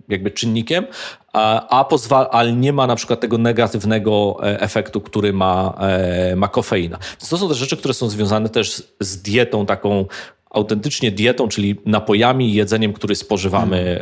jakby 0.09 0.31
czynnikiem, 0.31 0.85
a, 1.33 1.67
a 1.79 1.83
pozwala, 1.83 2.29
ale 2.29 2.53
nie 2.53 2.73
ma 2.73 2.87
na 2.87 2.95
przykład 2.95 3.19
tego 3.19 3.37
negatywnego 3.37 4.37
e, 4.43 4.61
efektu, 4.61 5.01
który 5.01 5.33
ma, 5.33 5.73
e, 5.79 6.35
ma 6.35 6.47
kofeina. 6.47 6.97
Więc 6.97 7.29
to 7.29 7.37
są 7.37 7.49
te 7.49 7.55
rzeczy, 7.55 7.77
które 7.77 7.93
są 7.93 8.09
związane 8.09 8.49
też 8.49 8.83
z 8.99 9.21
dietą 9.21 9.65
taką 9.65 10.05
autentycznie 10.49 11.11
dietą, 11.11 11.47
czyli 11.47 11.75
napojami 11.85 12.49
i 12.49 12.53
jedzeniem, 12.53 12.93
który 12.93 13.15
spożywamy 13.15 13.99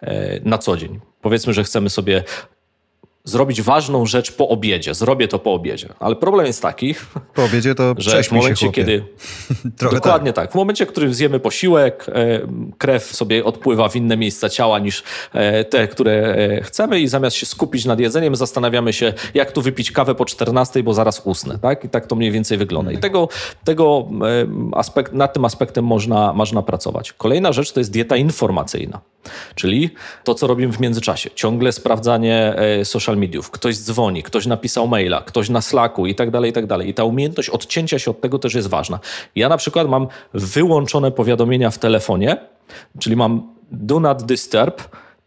e, 0.00 0.40
na 0.44 0.58
co 0.58 0.76
dzień. 0.76 1.00
Powiedzmy, 1.20 1.52
że 1.52 1.64
chcemy 1.64 1.90
sobie 1.90 2.24
zrobić 3.28 3.62
ważną 3.62 4.06
rzecz 4.06 4.32
po 4.32 4.48
obiedzie. 4.48 4.94
Zrobię 4.94 5.28
to 5.28 5.38
po 5.38 5.52
obiedzie. 5.52 5.88
Ale 5.98 6.16
problem 6.16 6.46
jest 6.46 6.62
taki, 6.62 6.94
Po 7.34 7.44
obiedzie 7.44 7.74
to 7.74 7.94
że 7.98 8.22
w 8.22 8.26
się, 8.26 8.34
momencie, 8.34 8.66
chłopie. 8.66 8.84
kiedy 8.84 9.04
Dokładnie 9.92 10.32
tak. 10.32 10.52
W 10.52 10.54
momencie, 10.54 10.86
w 10.86 10.88
którym 10.88 11.14
zjemy 11.14 11.40
posiłek, 11.40 12.06
e, 12.08 12.40
krew 12.78 13.04
sobie 13.04 13.44
odpływa 13.44 13.88
w 13.88 13.96
inne 13.96 14.16
miejsca 14.16 14.48
ciała 14.48 14.78
niż 14.78 15.02
e, 15.32 15.64
te, 15.64 15.88
które 15.88 16.12
e, 16.12 16.62
chcemy 16.62 17.00
i 17.00 17.08
zamiast 17.08 17.36
się 17.36 17.46
skupić 17.46 17.84
nad 17.84 18.00
jedzeniem, 18.00 18.36
zastanawiamy 18.36 18.92
się, 18.92 19.12
jak 19.34 19.52
tu 19.52 19.62
wypić 19.62 19.92
kawę 19.92 20.14
po 20.14 20.24
14, 20.24 20.82
bo 20.82 20.94
zaraz 20.94 21.22
usnę. 21.24 21.58
Tak? 21.58 21.84
I 21.84 21.88
tak 21.88 22.06
to 22.06 22.16
mniej 22.16 22.30
więcej 22.30 22.58
wygląda. 22.58 22.92
I 22.92 22.98
tego, 22.98 23.28
tego 23.64 24.08
e, 24.72 24.78
aspekt, 24.78 25.12
nad 25.12 25.32
tym 25.32 25.44
aspektem 25.44 25.84
można, 25.84 26.32
można 26.32 26.62
pracować. 26.62 27.12
Kolejna 27.12 27.52
rzecz 27.52 27.72
to 27.72 27.80
jest 27.80 27.90
dieta 27.90 28.16
informacyjna. 28.16 29.00
Czyli 29.54 29.90
to, 30.24 30.34
co 30.34 30.46
robimy 30.46 30.72
w 30.72 30.80
międzyczasie. 30.80 31.30
Ciągle 31.34 31.72
sprawdzanie 31.72 32.54
e, 32.56 32.84
social 33.18 33.20
mediów. 33.20 33.50
Ktoś 33.50 33.76
dzwoni, 33.78 34.22
ktoś 34.22 34.46
napisał 34.46 34.88
maila, 34.88 35.20
ktoś 35.20 35.48
na 35.48 35.60
Slacku 35.60 36.06
i 36.06 36.14
tak 36.14 36.30
dalej, 36.30 36.50
i 36.50 36.52
tak 36.52 36.66
dalej. 36.66 36.88
I 36.88 36.94
ta 36.94 37.04
umiejętność 37.04 37.50
odcięcia 37.50 37.98
się 37.98 38.10
od 38.10 38.20
tego 38.20 38.38
też 38.38 38.54
jest 38.54 38.68
ważna. 38.68 39.00
Ja 39.36 39.48
na 39.48 39.56
przykład 39.56 39.88
mam 39.88 40.08
wyłączone 40.34 41.10
powiadomienia 41.12 41.70
w 41.70 41.78
telefonie, 41.78 42.36
czyli 42.98 43.16
mam 43.16 43.42
do 43.72 44.00
not 44.00 44.22
disturb 44.22 44.82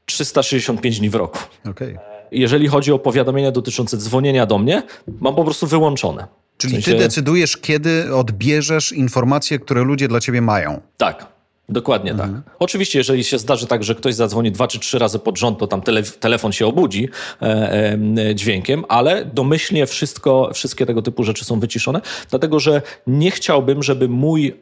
365 0.05 0.99
dni 0.99 1.09
w 1.09 1.15
roku. 1.15 1.39
Okej. 1.69 1.97
Jeżeli 2.31 2.67
chodzi 2.67 2.91
o 2.91 2.99
powiadomienia 2.99 3.51
dotyczące 3.51 3.97
dzwonienia 3.97 4.45
do 4.45 4.57
mnie, 4.57 4.83
mam 5.19 5.35
po 5.35 5.43
prostu 5.43 5.67
wyłączone. 5.67 6.27
W 6.57 6.57
Czyli 6.61 6.73
sensie- 6.73 6.91
ty 6.91 6.97
decydujesz, 6.97 7.57
kiedy 7.57 8.15
odbierzesz 8.15 8.91
informacje, 8.91 9.59
które 9.59 9.83
ludzie 9.83 10.07
dla 10.07 10.19
ciebie 10.19 10.41
mają. 10.41 10.81
Tak. 10.97 11.30
Dokładnie 11.71 12.15
tak. 12.15 12.29
Oczywiście, 12.59 12.99
jeżeli 12.99 13.23
się 13.23 13.37
zdarzy 13.37 13.67
tak, 13.67 13.83
że 13.83 13.95
ktoś 13.95 14.15
zadzwoni 14.15 14.51
dwa 14.51 14.67
czy 14.67 14.79
trzy 14.79 14.99
razy 14.99 15.19
pod 15.19 15.37
rząd, 15.37 15.59
to 15.59 15.67
tam 15.67 15.81
tele, 15.81 16.03
telefon 16.03 16.51
się 16.51 16.67
obudzi 16.67 17.09
e, 17.41 17.97
e, 18.29 18.35
dźwiękiem, 18.35 18.85
ale 18.89 19.25
domyślnie 19.25 19.85
wszystko, 19.85 20.49
wszystkie 20.53 20.85
tego 20.85 21.01
typu 21.01 21.23
rzeczy 21.23 21.45
są 21.45 21.59
wyciszone, 21.59 22.01
dlatego 22.29 22.59
że 22.59 22.81
nie 23.07 23.31
chciałbym, 23.31 23.83
żeby 23.83 24.09
mój 24.09 24.53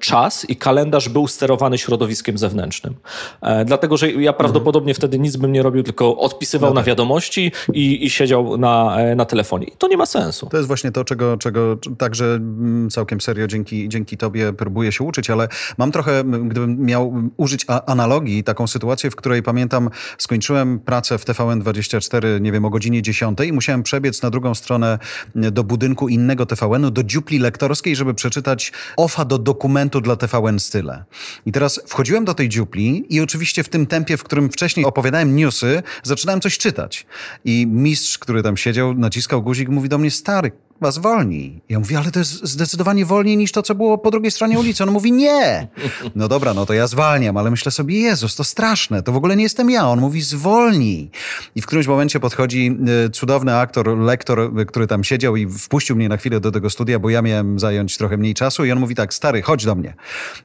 czas 0.00 0.50
i 0.50 0.56
kalendarz 0.56 1.08
był 1.08 1.28
sterowany 1.28 1.78
środowiskiem 1.78 2.38
zewnętrznym. 2.38 2.94
E, 3.42 3.64
dlatego, 3.64 3.96
że 3.96 4.12
ja 4.12 4.32
prawdopodobnie 4.32 4.94
wtedy 4.94 5.18
nic 5.18 5.36
bym 5.36 5.52
nie 5.52 5.62
robił, 5.62 5.82
tylko 5.82 6.18
odpisywał 6.18 6.74
na 6.74 6.82
wiadomości 6.82 7.52
i, 7.72 8.04
i 8.04 8.10
siedział 8.10 8.58
na, 8.58 8.96
e, 8.98 9.14
na 9.14 9.24
telefonie. 9.24 9.66
I 9.66 9.76
to 9.78 9.88
nie 9.88 9.96
ma 9.96 10.06
sensu. 10.06 10.46
To 10.46 10.56
jest 10.56 10.66
właśnie 10.66 10.92
to, 10.92 11.04
czego, 11.04 11.36
czego 11.36 11.76
także 11.98 12.24
mm, 12.24 12.90
całkiem 12.90 13.20
serio 13.20 13.46
dzięki, 13.46 13.88
dzięki 13.88 14.16
tobie 14.16 14.52
próbuję 14.52 14.92
się 14.92 15.04
uczyć, 15.04 15.30
ale 15.30 15.48
mam 15.78 15.92
trochę, 15.92 16.24
gdybym 16.24 16.80
miał 16.80 17.12
użyć 17.36 17.66
analogii, 17.86 18.44
taką 18.44 18.66
sytuację, 18.66 19.10
w 19.10 19.16
której 19.16 19.42
pamiętam, 19.42 19.90
skończyłem 20.18 20.78
pracę 20.78 21.18
w 21.18 21.24
TVN24, 21.24 22.40
nie 22.40 22.52
wiem, 22.52 22.64
o 22.64 22.70
godzinie 22.70 23.02
10 23.02 23.38
i 23.46 23.52
musiałem 23.52 23.82
przebiec 23.82 24.22
na 24.22 24.30
drugą 24.30 24.54
stronę 24.54 24.98
do 25.34 25.64
budynku 25.64 26.08
innego 26.08 26.46
TVN-u, 26.46 26.90
do 26.90 27.02
dziupli 27.02 27.38
lektorskiej, 27.38 27.96
żeby 27.96 28.14
przeczytać 28.14 28.72
OFA 28.96 29.24
do 29.24 29.45
dokumentu 29.46 30.00
dla 30.00 30.16
TVN 30.16 30.58
Style. 30.58 31.04
I 31.46 31.52
teraz 31.52 31.80
wchodziłem 31.86 32.24
do 32.24 32.34
tej 32.34 32.48
dziupli 32.48 33.06
i 33.14 33.20
oczywiście 33.20 33.62
w 33.62 33.68
tym 33.68 33.86
tempie, 33.86 34.16
w 34.16 34.24
którym 34.24 34.50
wcześniej 34.50 34.86
opowiadałem 34.86 35.36
newsy, 35.36 35.82
zaczynałem 36.02 36.40
coś 36.40 36.58
czytać. 36.58 37.06
I 37.44 37.66
mistrz, 37.66 38.18
który 38.18 38.42
tam 38.42 38.56
siedział, 38.56 38.94
naciskał 38.94 39.42
guzik, 39.42 39.68
mówi 39.68 39.88
do 39.88 39.98
mnie, 39.98 40.10
stary, 40.10 40.52
was 40.80 40.94
zwolni. 40.94 41.60
Ja 41.68 41.78
mówię, 41.78 41.98
ale 41.98 42.10
to 42.10 42.18
jest 42.18 42.46
zdecydowanie 42.46 43.06
wolniej 43.06 43.36
niż 43.36 43.52
to, 43.52 43.62
co 43.62 43.74
było 43.74 43.98
po 43.98 44.10
drugiej 44.10 44.30
stronie 44.30 44.58
ulicy. 44.58 44.84
On 44.84 44.90
mówi, 44.90 45.12
nie. 45.12 45.68
No 46.14 46.28
dobra, 46.28 46.54
no 46.54 46.66
to 46.66 46.74
ja 46.74 46.86
zwalniam, 46.86 47.36
ale 47.36 47.50
myślę 47.50 47.72
sobie, 47.72 48.00
Jezus, 48.00 48.36
to 48.36 48.44
straszne, 48.44 49.02
to 49.02 49.12
w 49.12 49.16
ogóle 49.16 49.36
nie 49.36 49.42
jestem 49.42 49.70
ja. 49.70 49.88
On 49.88 50.00
mówi, 50.00 50.22
zwolnij. 50.22 51.10
I 51.54 51.62
w 51.62 51.66
którymś 51.66 51.86
momencie 51.86 52.20
podchodzi 52.20 52.78
y, 53.06 53.10
cudowny 53.10 53.56
aktor, 53.56 53.98
lektor, 53.98 54.40
y, 54.60 54.66
który 54.66 54.86
tam 54.86 55.04
siedział 55.04 55.36
i 55.36 55.46
wpuścił 55.46 55.96
mnie 55.96 56.08
na 56.08 56.16
chwilę 56.16 56.40
do 56.40 56.52
tego 56.52 56.70
studia, 56.70 56.98
bo 56.98 57.10
ja 57.10 57.22
miałem 57.22 57.58
zająć 57.58 57.96
trochę 57.98 58.16
mniej 58.16 58.34
czasu 58.34 58.64
i 58.64 58.72
on 58.72 58.80
mówi 58.80 58.94
tak, 58.94 59.14
stary, 59.14 59.42
chodź 59.42 59.64
do 59.64 59.74
mnie. 59.74 59.94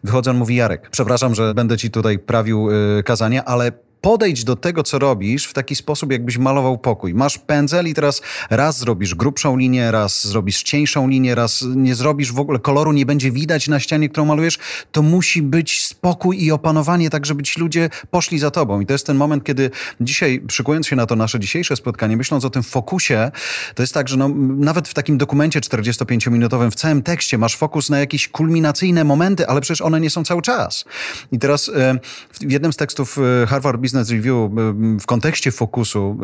Wychodzę, 0.03 0.32
on 0.32 0.38
mówi, 0.38 0.56
Jarek, 0.56 0.90
przepraszam, 0.90 1.36
że 1.36 1.53
będę 1.53 1.78
ci 1.78 1.91
tutaj 1.91 2.20
prawił 2.20 2.70
y, 2.72 3.03
kazania, 3.03 3.45
ale 3.45 3.72
podejdź 4.02 4.44
do 4.44 4.56
tego, 4.56 4.84
co 4.84 4.99
robisz 4.99 5.45
w 5.45 5.53
taki 5.53 5.76
sposób, 5.76 6.11
jakbyś 6.11 6.38
malował 6.38 6.78
pokój. 6.78 7.14
Masz 7.14 7.38
pędzel 7.38 7.88
i 7.88 7.94
teraz 7.94 8.22
raz 8.49 8.80
zrobisz 8.80 9.15
grubszą 9.15 9.57
linię, 9.57 9.91
raz 9.91 10.28
zrobisz 10.28 10.64
cieńszą 10.64 11.07
linię, 11.07 11.36
raz 11.36 11.65
nie 11.76 11.95
zrobisz 11.95 12.32
w 12.32 12.40
ogóle 12.40 12.60
koloru, 12.60 12.91
nie 12.91 13.06
będzie 13.06 13.32
widać 13.32 13.68
na 13.68 13.80
ścianie, 13.80 14.10
którą 14.10 14.26
malujesz. 14.26 14.60
To 14.91 15.02
musi 15.02 15.41
być 15.41 15.86
spokój 15.86 16.44
i 16.44 16.52
opanowanie, 16.52 17.10
tak 17.10 17.26
żeby 17.26 17.44
ci 17.44 17.60
ludzie 17.60 17.90
poszli 18.11 18.40
za 18.40 18.52
tobą. 18.52 18.80
I 18.80 18.86
to 18.86 18.94
jest 18.94 19.07
ten 19.07 19.18
moment, 19.18 19.44
kiedy 19.44 19.69
dzisiaj, 20.02 20.40
przykując 20.48 20.88
się 20.88 20.95
na 20.95 21.06
to 21.06 21.15
nasze 21.15 21.40
dzisiejsze 21.40 21.76
spotkanie, 21.76 22.18
myśląc 22.18 22.45
o 22.45 22.49
tym 22.49 22.64
fokusie, 22.64 23.32
to 23.76 23.84
jest 23.84 23.94
tak, 23.94 24.10
że 24.10 24.18
no, 24.18 24.30
nawet 24.57 24.88
w 24.88 24.94
takim 24.94 25.18
dokumencie 25.18 25.60
45-minutowym, 25.60 26.72
w 26.72 26.76
całym 26.76 27.03
tekście 27.03 27.38
masz 27.38 27.57
fokus 27.57 27.90
na 27.90 27.99
jakieś 27.99 28.28
kulminacyjne 28.28 29.03
momenty, 29.03 29.48
ale 29.48 29.61
przecież 29.61 29.82
one 29.82 29.99
nie 29.99 30.10
są 30.10 30.23
cały 30.23 30.41
czas. 30.41 30.86
I 31.32 31.40
teraz 31.40 31.69
e, 31.69 31.99
w 32.34 32.52
jednym 32.52 32.73
z 32.73 32.78
tekstów 32.78 33.18
e, 33.44 33.48
Harvard 33.48 33.82
Business 33.82 33.90
Business 33.91 34.09
Review 34.09 34.51
w 34.99 35.05
kontekście 35.05 35.51
fokusu, 35.51 36.18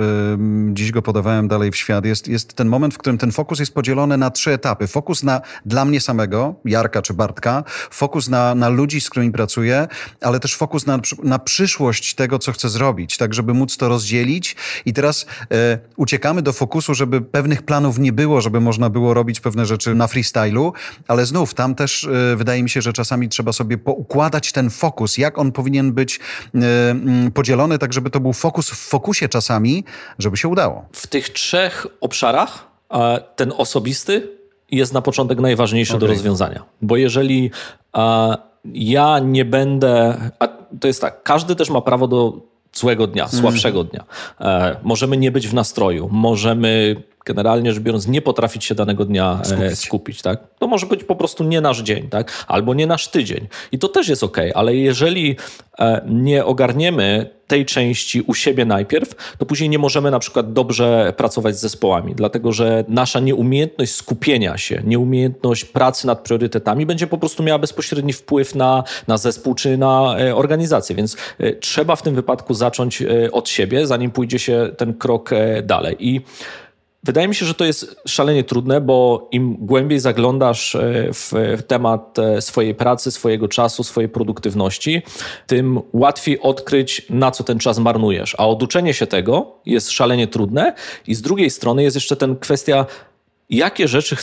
dziś 0.73 0.91
go 0.91 1.01
podawałem 1.01 1.47
dalej 1.47 1.71
w 1.71 1.75
świat, 1.75 2.05
jest, 2.05 2.27
jest 2.27 2.53
ten 2.53 2.67
moment, 2.67 2.93
w 2.93 2.97
którym 2.97 3.17
ten 3.17 3.31
fokus 3.31 3.59
jest 3.59 3.73
podzielony 3.73 4.17
na 4.17 4.31
trzy 4.31 4.51
etapy. 4.51 4.87
Fokus 4.87 5.23
na 5.23 5.41
dla 5.65 5.85
mnie 5.85 6.01
samego, 6.01 6.55
Jarka 6.65 7.01
czy 7.01 7.13
Bartka, 7.13 7.63
fokus 7.91 8.29
na, 8.29 8.55
na 8.55 8.69
ludzi, 8.69 9.01
z 9.01 9.09
którymi 9.09 9.31
pracuję, 9.31 9.87
ale 10.21 10.39
też 10.39 10.55
fokus 10.55 10.85
na, 10.85 10.99
na 11.23 11.39
przyszłość 11.39 12.15
tego, 12.15 12.39
co 12.39 12.51
chcę 12.51 12.69
zrobić, 12.69 13.17
tak 13.17 13.33
żeby 13.33 13.53
móc 13.53 13.77
to 13.77 13.89
rozdzielić. 13.89 14.55
I 14.85 14.93
teraz 14.93 15.25
e, 15.51 15.79
uciekamy 15.95 16.41
do 16.41 16.53
fokusu, 16.53 16.95
żeby 16.95 17.21
pewnych 17.21 17.61
planów 17.61 17.99
nie 17.99 18.13
było, 18.13 18.41
żeby 18.41 18.61
można 18.61 18.89
było 18.89 19.13
robić 19.13 19.39
pewne 19.39 19.65
rzeczy 19.65 19.95
na 19.95 20.07
freestylu, 20.07 20.73
ale 21.07 21.25
znów 21.25 21.53
tam 21.53 21.75
też 21.75 22.03
e, 22.03 22.35
wydaje 22.35 22.63
mi 22.63 22.69
się, 22.69 22.81
że 22.81 22.93
czasami 22.93 23.29
trzeba 23.29 23.53
sobie 23.53 23.77
poukładać 23.77 24.51
ten 24.51 24.69
fokus, 24.69 25.17
jak 25.17 25.37
on 25.37 25.51
powinien 25.51 25.93
być 25.93 26.19
e, 26.55 26.59
podzielony 27.33 27.56
podzielony, 27.57 27.79
tak 27.79 27.93
żeby 27.93 28.09
to 28.09 28.19
był 28.19 28.33
fokus 28.33 28.69
w 28.69 28.77
fokusie 28.77 29.29
czasami, 29.29 29.83
żeby 30.19 30.37
się 30.37 30.47
udało. 30.47 30.85
W 30.91 31.07
tych 31.07 31.29
trzech 31.29 31.87
obszarach 32.01 32.67
ten 33.35 33.53
osobisty 33.57 34.27
jest 34.71 34.93
na 34.93 35.01
początek 35.01 35.39
najważniejszy 35.39 35.93
okay. 35.93 35.99
do 35.99 36.07
rozwiązania. 36.07 36.63
Bo 36.81 36.97
jeżeli 36.97 37.51
ja 38.73 39.19
nie 39.19 39.45
będę. 39.45 40.17
A 40.39 40.47
to 40.79 40.87
jest 40.87 41.01
tak, 41.01 41.23
każdy 41.23 41.55
też 41.55 41.69
ma 41.69 41.81
prawo 41.81 42.07
do 42.07 42.33
złego 42.73 43.07
dnia, 43.07 43.23
mhm. 43.23 43.41
słabszego 43.41 43.83
dnia. 43.83 44.03
E, 44.39 44.75
możemy 44.83 45.17
nie 45.17 45.31
być 45.31 45.47
w 45.47 45.53
nastroju, 45.53 46.09
możemy 46.11 47.03
generalnie 47.27 47.73
rzecz 47.73 47.83
biorąc 47.83 48.07
nie 48.07 48.21
potrafić 48.21 48.65
się 48.65 48.75
danego 48.75 49.05
dnia 49.05 49.39
e, 49.41 49.45
skupić. 49.45 49.79
skupić. 49.79 50.21
tak? 50.21 50.39
To 50.59 50.67
może 50.67 50.85
być 50.85 51.03
po 51.03 51.15
prostu 51.15 51.43
nie 51.43 51.61
nasz 51.61 51.81
dzień, 51.81 52.09
tak? 52.09 52.45
Albo 52.47 52.73
nie 52.73 52.87
nasz 52.87 53.07
tydzień. 53.07 53.47
I 53.71 53.79
to 53.79 53.87
też 53.87 54.07
jest 54.07 54.23
ok, 54.23 54.37
ale 54.55 54.75
jeżeli 54.75 55.35
e, 55.79 56.01
nie 56.07 56.45
ogarniemy 56.45 57.37
tej 57.47 57.65
części 57.65 58.21
u 58.21 58.33
siebie 58.33 58.65
najpierw, 58.65 59.35
to 59.37 59.45
później 59.45 59.69
nie 59.69 59.79
możemy 59.79 60.11
na 60.11 60.19
przykład 60.19 60.53
dobrze 60.53 61.13
pracować 61.17 61.57
z 61.57 61.61
zespołami, 61.61 62.15
dlatego 62.15 62.51
że 62.51 62.85
nasza 62.87 63.19
nieumiejętność 63.19 63.93
skupienia 63.93 64.57
się, 64.57 64.81
nieumiejętność 64.85 65.65
pracy 65.65 66.07
nad 66.07 66.19
priorytetami 66.19 66.85
będzie 66.85 67.07
po 67.07 67.17
prostu 67.17 67.43
miała 67.43 67.59
bezpośredni 67.59 68.13
wpływ 68.13 68.55
na, 68.55 68.83
na 69.07 69.17
zespół 69.17 69.55
czy 69.55 69.77
na 69.77 70.15
e, 70.19 70.35
organizację, 70.35 70.95
więc 70.95 71.17
trzeba 71.59 71.95
w 71.95 72.01
tym 72.01 72.15
wypadku 72.15 72.53
zacząć 72.53 73.03
od 73.31 73.49
siebie, 73.49 73.87
zanim 73.87 74.11
pójdzie 74.11 74.39
się 74.39 74.69
ten 74.77 74.93
krok 74.93 75.29
dalej. 75.63 75.95
I 75.99 76.21
Wydaje 77.07 77.27
mi 77.27 77.35
się, 77.35 77.45
że 77.45 77.53
to 77.53 77.65
jest 77.65 77.95
szalenie 78.07 78.43
trudne, 78.43 78.81
bo 78.81 79.27
im 79.31 79.55
głębiej 79.59 79.99
zaglądasz 79.99 80.75
e, 80.75 81.09
w 81.13 81.33
temat 81.67 82.19
e, 82.19 82.41
swojej 82.41 82.75
pracy, 82.75 83.11
swojego 83.11 83.47
czasu, 83.47 83.83
swojej 83.83 84.09
produktywności, 84.09 85.01
tym 85.47 85.81
łatwiej 85.93 86.39
odkryć, 86.39 87.05
na 87.09 87.31
co 87.31 87.43
ten 87.43 87.59
czas 87.59 87.79
marnujesz. 87.79 88.35
A 88.37 88.47
oduczenie 88.47 88.93
się 88.93 89.07
tego 89.07 89.55
jest 89.65 89.91
szalenie 89.91 90.27
trudne. 90.27 90.73
I 91.07 91.15
z 91.15 91.21
drugiej 91.21 91.49
strony 91.49 91.83
jest 91.83 91.95
jeszcze 91.95 92.15
ten 92.15 92.35
kwestia, 92.35 92.85
jakie 93.49 93.87
rzeczy 93.87 94.15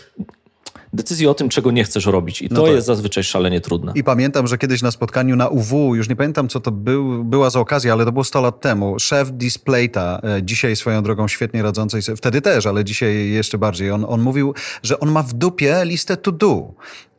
decyzji 0.95 1.27
o 1.27 1.35
tym, 1.35 1.49
czego 1.49 1.71
nie 1.71 1.85
chcesz 1.85 2.07
robić. 2.07 2.43
I 2.43 2.49
no 2.51 2.57
to 2.57 2.63
tak. 2.63 2.75
jest 2.75 2.87
zazwyczaj 2.87 3.25
szalenie 3.25 3.61
trudne. 3.61 3.93
I 3.95 4.05
pamiętam, 4.05 4.47
że 4.47 4.59
kiedyś 4.59 4.83
na 4.83 4.91
spotkaniu 4.91 5.37
na 5.37 5.49
UW, 5.49 5.95
już 5.95 6.09
nie 6.09 6.17
pamiętam, 6.17 6.49
co 6.49 6.61
to 6.61 6.71
był, 6.71 7.25
była 7.25 7.51
za 7.51 7.61
okazja, 7.61 7.93
ale 7.93 8.05
to 8.05 8.13
było 8.13 8.25
100 8.25 8.41
lat 8.41 8.61
temu, 8.61 8.99
szef 8.99 9.31
Displayta, 9.33 10.21
e, 10.23 10.43
dzisiaj 10.43 10.77
swoją 10.77 11.03
drogą 11.03 11.29
świetnie 11.29 11.63
radzącej 11.63 12.03
sobie, 12.03 12.17
wtedy 12.17 12.41
też, 12.41 12.67
ale 12.67 12.85
dzisiaj 12.85 13.31
jeszcze 13.31 13.59
bardziej, 13.59 13.91
on, 13.91 14.05
on 14.09 14.21
mówił, 14.21 14.55
że 14.83 15.01
on 15.01 15.13
ma 15.13 15.23
w 15.23 15.33
dupie 15.33 15.85
listę 15.85 16.17
to 16.17 16.33
do 16.33 16.75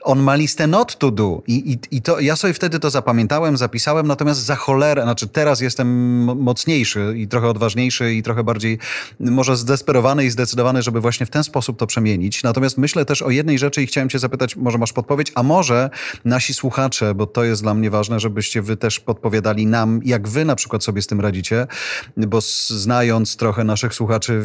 on 0.06 0.20
ma 0.20 0.36
listę 0.36 0.68
not 0.68 0.98
to 0.98 1.12
do 1.12 1.42
I, 1.48 1.72
i, 1.72 1.98
i 1.98 2.02
to, 2.02 2.20
ja 2.20 2.36
sobie 2.36 2.54
wtedy 2.54 2.80
to 2.80 2.90
zapamiętałem, 2.90 3.58
zapisałem, 3.58 4.08
natomiast 4.08 4.40
za 4.40 4.56
cholerę, 4.56 5.04
znaczy 5.04 5.28
teraz 5.28 5.62
jestem 5.62 5.88
mocniejszy 6.24 7.14
i 7.18 7.28
trochę 7.28 7.48
odważniejszy 7.48 8.14
i 8.14 8.24
trochę 8.24 8.44
bardziej 8.44 8.80
może 9.20 9.58
zdesperowany 9.58 10.26
i 10.26 10.30
zdecydowany, 10.30 10.82
żeby 10.82 11.02
właśnie 11.02 11.26
w 11.26 11.30
ten 11.30 11.44
sposób 11.44 11.80
to 11.80 11.88
przemienić. 11.88 12.44
Natomiast 12.44 12.78
myślę 12.78 13.06
też 13.06 13.22
o 13.22 13.30
jednej 13.30 13.60
rzeczy 13.60 13.84
i 13.84 13.88
chciałem 13.88 14.10
cię 14.10 14.20
zapytać, 14.20 14.56
może 14.56 14.78
masz 14.78 14.94
podpowiedź, 14.94 15.32
a 15.36 15.44
może 15.44 15.90
nasi 16.26 16.54
słuchacze, 16.54 17.16
bo 17.16 17.26
to 17.28 17.44
jest 17.44 17.62
dla 17.62 17.74
mnie 17.74 17.90
ważne, 17.90 18.20
żebyście 18.20 18.62
wy 18.62 18.78
też 18.78 19.00
podpowiadali 19.00 19.68
nam, 19.68 20.00
jak 20.06 20.28
wy 20.28 20.46
na 20.46 20.56
przykład 20.56 20.84
sobie 20.84 21.02
z 21.02 21.08
tym 21.08 21.22
radzicie, 21.22 21.68
bo 22.18 22.40
znając 22.68 23.36
trochę 23.36 23.64
naszych 23.64 23.94
słuchaczy, 23.94 24.44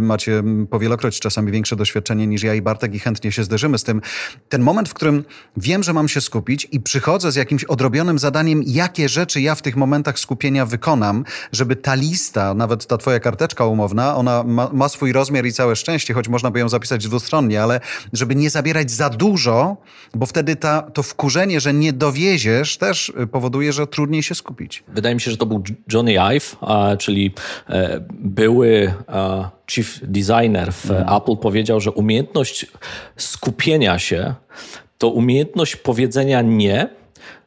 macie 0.00 0.42
powielokroć 0.70 1.20
czasami 1.20 1.52
większe 1.52 1.76
doświadczenie 1.76 2.26
niż 2.26 2.42
ja 2.42 2.54
i 2.54 2.62
Bartek 2.62 2.94
i 2.94 2.98
chętnie 2.98 3.32
się 3.32 3.44
zderzymy 3.44 3.78
z 3.78 3.84
tym. 3.84 4.00
Ten 4.48 4.62
moment, 4.62 4.89
w 4.90 4.94
którym 4.94 5.24
wiem, 5.56 5.82
że 5.82 5.92
mam 5.92 6.08
się 6.08 6.20
skupić 6.20 6.68
i 6.72 6.80
przychodzę 6.80 7.32
z 7.32 7.36
jakimś 7.36 7.64
odrobionym 7.64 8.18
zadaniem, 8.18 8.62
jakie 8.66 9.08
rzeczy 9.08 9.40
ja 9.40 9.54
w 9.54 9.62
tych 9.62 9.76
momentach 9.76 10.18
skupienia 10.18 10.66
wykonam, 10.66 11.24
żeby 11.52 11.76
ta 11.76 11.94
lista, 11.94 12.54
nawet 12.54 12.86
ta 12.86 12.98
twoja 12.98 13.20
karteczka 13.20 13.66
umowna, 13.66 14.16
ona 14.16 14.42
ma, 14.42 14.70
ma 14.72 14.88
swój 14.88 15.12
rozmiar 15.12 15.46
i 15.46 15.52
całe 15.52 15.76
szczęście, 15.76 16.14
choć 16.14 16.28
można 16.28 16.50
by 16.50 16.58
ją 16.58 16.68
zapisać 16.68 17.04
dwustronnie, 17.04 17.62
ale 17.62 17.80
żeby 18.12 18.34
nie 18.34 18.50
zabierać 18.50 18.90
za 18.90 19.10
dużo, 19.10 19.76
bo 20.14 20.26
wtedy 20.26 20.56
ta, 20.56 20.82
to 20.82 21.02
wkurzenie, 21.02 21.60
że 21.60 21.74
nie 21.74 21.92
dowieziesz, 21.92 22.76
też 22.76 23.12
powoduje, 23.32 23.72
że 23.72 23.86
trudniej 23.86 24.22
się 24.22 24.34
skupić. 24.34 24.84
Wydaje 24.88 25.14
mi 25.14 25.20
się, 25.20 25.30
że 25.30 25.36
to 25.36 25.46
był 25.46 25.62
Johnny 25.92 26.20
Ive, 26.20 26.56
czyli 26.98 27.34
e, 27.68 28.00
były 28.10 28.94
chief 29.70 30.00
designer 30.02 30.72
w 30.72 30.90
mm. 30.90 31.16
Apple 31.16 31.36
powiedział, 31.36 31.80
że 31.80 31.90
umiejętność 31.90 32.66
skupienia 33.16 33.98
się 33.98 34.34
to 34.98 35.08
umiejętność 35.08 35.76
powiedzenia 35.76 36.42
nie 36.42 36.88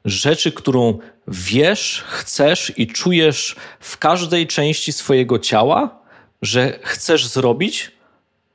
rzeczy, 0.05 0.51
którą 0.51 0.99
wiesz, 1.27 2.03
chcesz 2.07 2.73
i 2.77 2.87
czujesz 2.87 3.55
w 3.79 3.97
każdej 3.97 4.47
części 4.47 4.93
swojego 4.93 5.39
ciała, 5.39 5.99
że 6.41 6.79
chcesz 6.81 7.27
zrobić, 7.27 7.91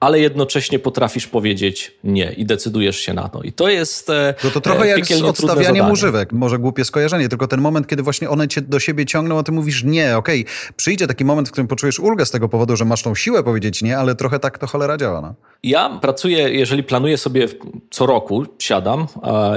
ale 0.00 0.20
jednocześnie 0.20 0.78
potrafisz 0.78 1.26
powiedzieć 1.26 1.98
nie 2.04 2.32
i 2.32 2.46
decydujesz 2.46 3.00
się 3.00 3.14
na 3.14 3.28
to. 3.28 3.42
I 3.42 3.52
to 3.52 3.68
jest. 3.68 4.10
E, 4.10 4.34
no 4.44 4.50
to 4.50 4.60
trochę 4.60 4.86
jak 4.86 5.06
z 5.06 5.22
odstawianiem 5.22 5.90
używek. 5.90 6.32
Może 6.32 6.58
głupie 6.58 6.84
skojarzenie, 6.84 7.28
tylko 7.28 7.46
ten 7.46 7.60
moment, 7.60 7.86
kiedy 7.86 8.02
właśnie 8.02 8.30
one 8.30 8.48
cię 8.48 8.60
do 8.60 8.80
siebie 8.80 9.06
ciągną, 9.06 9.38
a 9.38 9.42
ty 9.42 9.52
mówisz 9.52 9.84
nie, 9.84 10.16
okej. 10.16 10.40
Okay. 10.40 10.72
Przyjdzie 10.76 11.06
taki 11.06 11.24
moment, 11.24 11.48
w 11.48 11.52
którym 11.52 11.68
poczujesz 11.68 11.98
ulgę 11.98 12.26
z 12.26 12.30
tego 12.30 12.48
powodu, 12.48 12.76
że 12.76 12.84
masz 12.84 13.02
tą 13.02 13.14
siłę 13.14 13.42
powiedzieć 13.42 13.82
nie, 13.82 13.98
ale 13.98 14.14
trochę 14.14 14.38
tak 14.38 14.58
to 14.58 14.66
cholera 14.66 14.96
działa. 14.96 15.20
No. 15.20 15.34
Ja 15.62 15.98
pracuję, 16.02 16.50
jeżeli 16.50 16.82
planuję 16.82 17.18
sobie 17.18 17.48
co 17.90 18.06
roku, 18.06 18.46
siadam, 18.58 19.06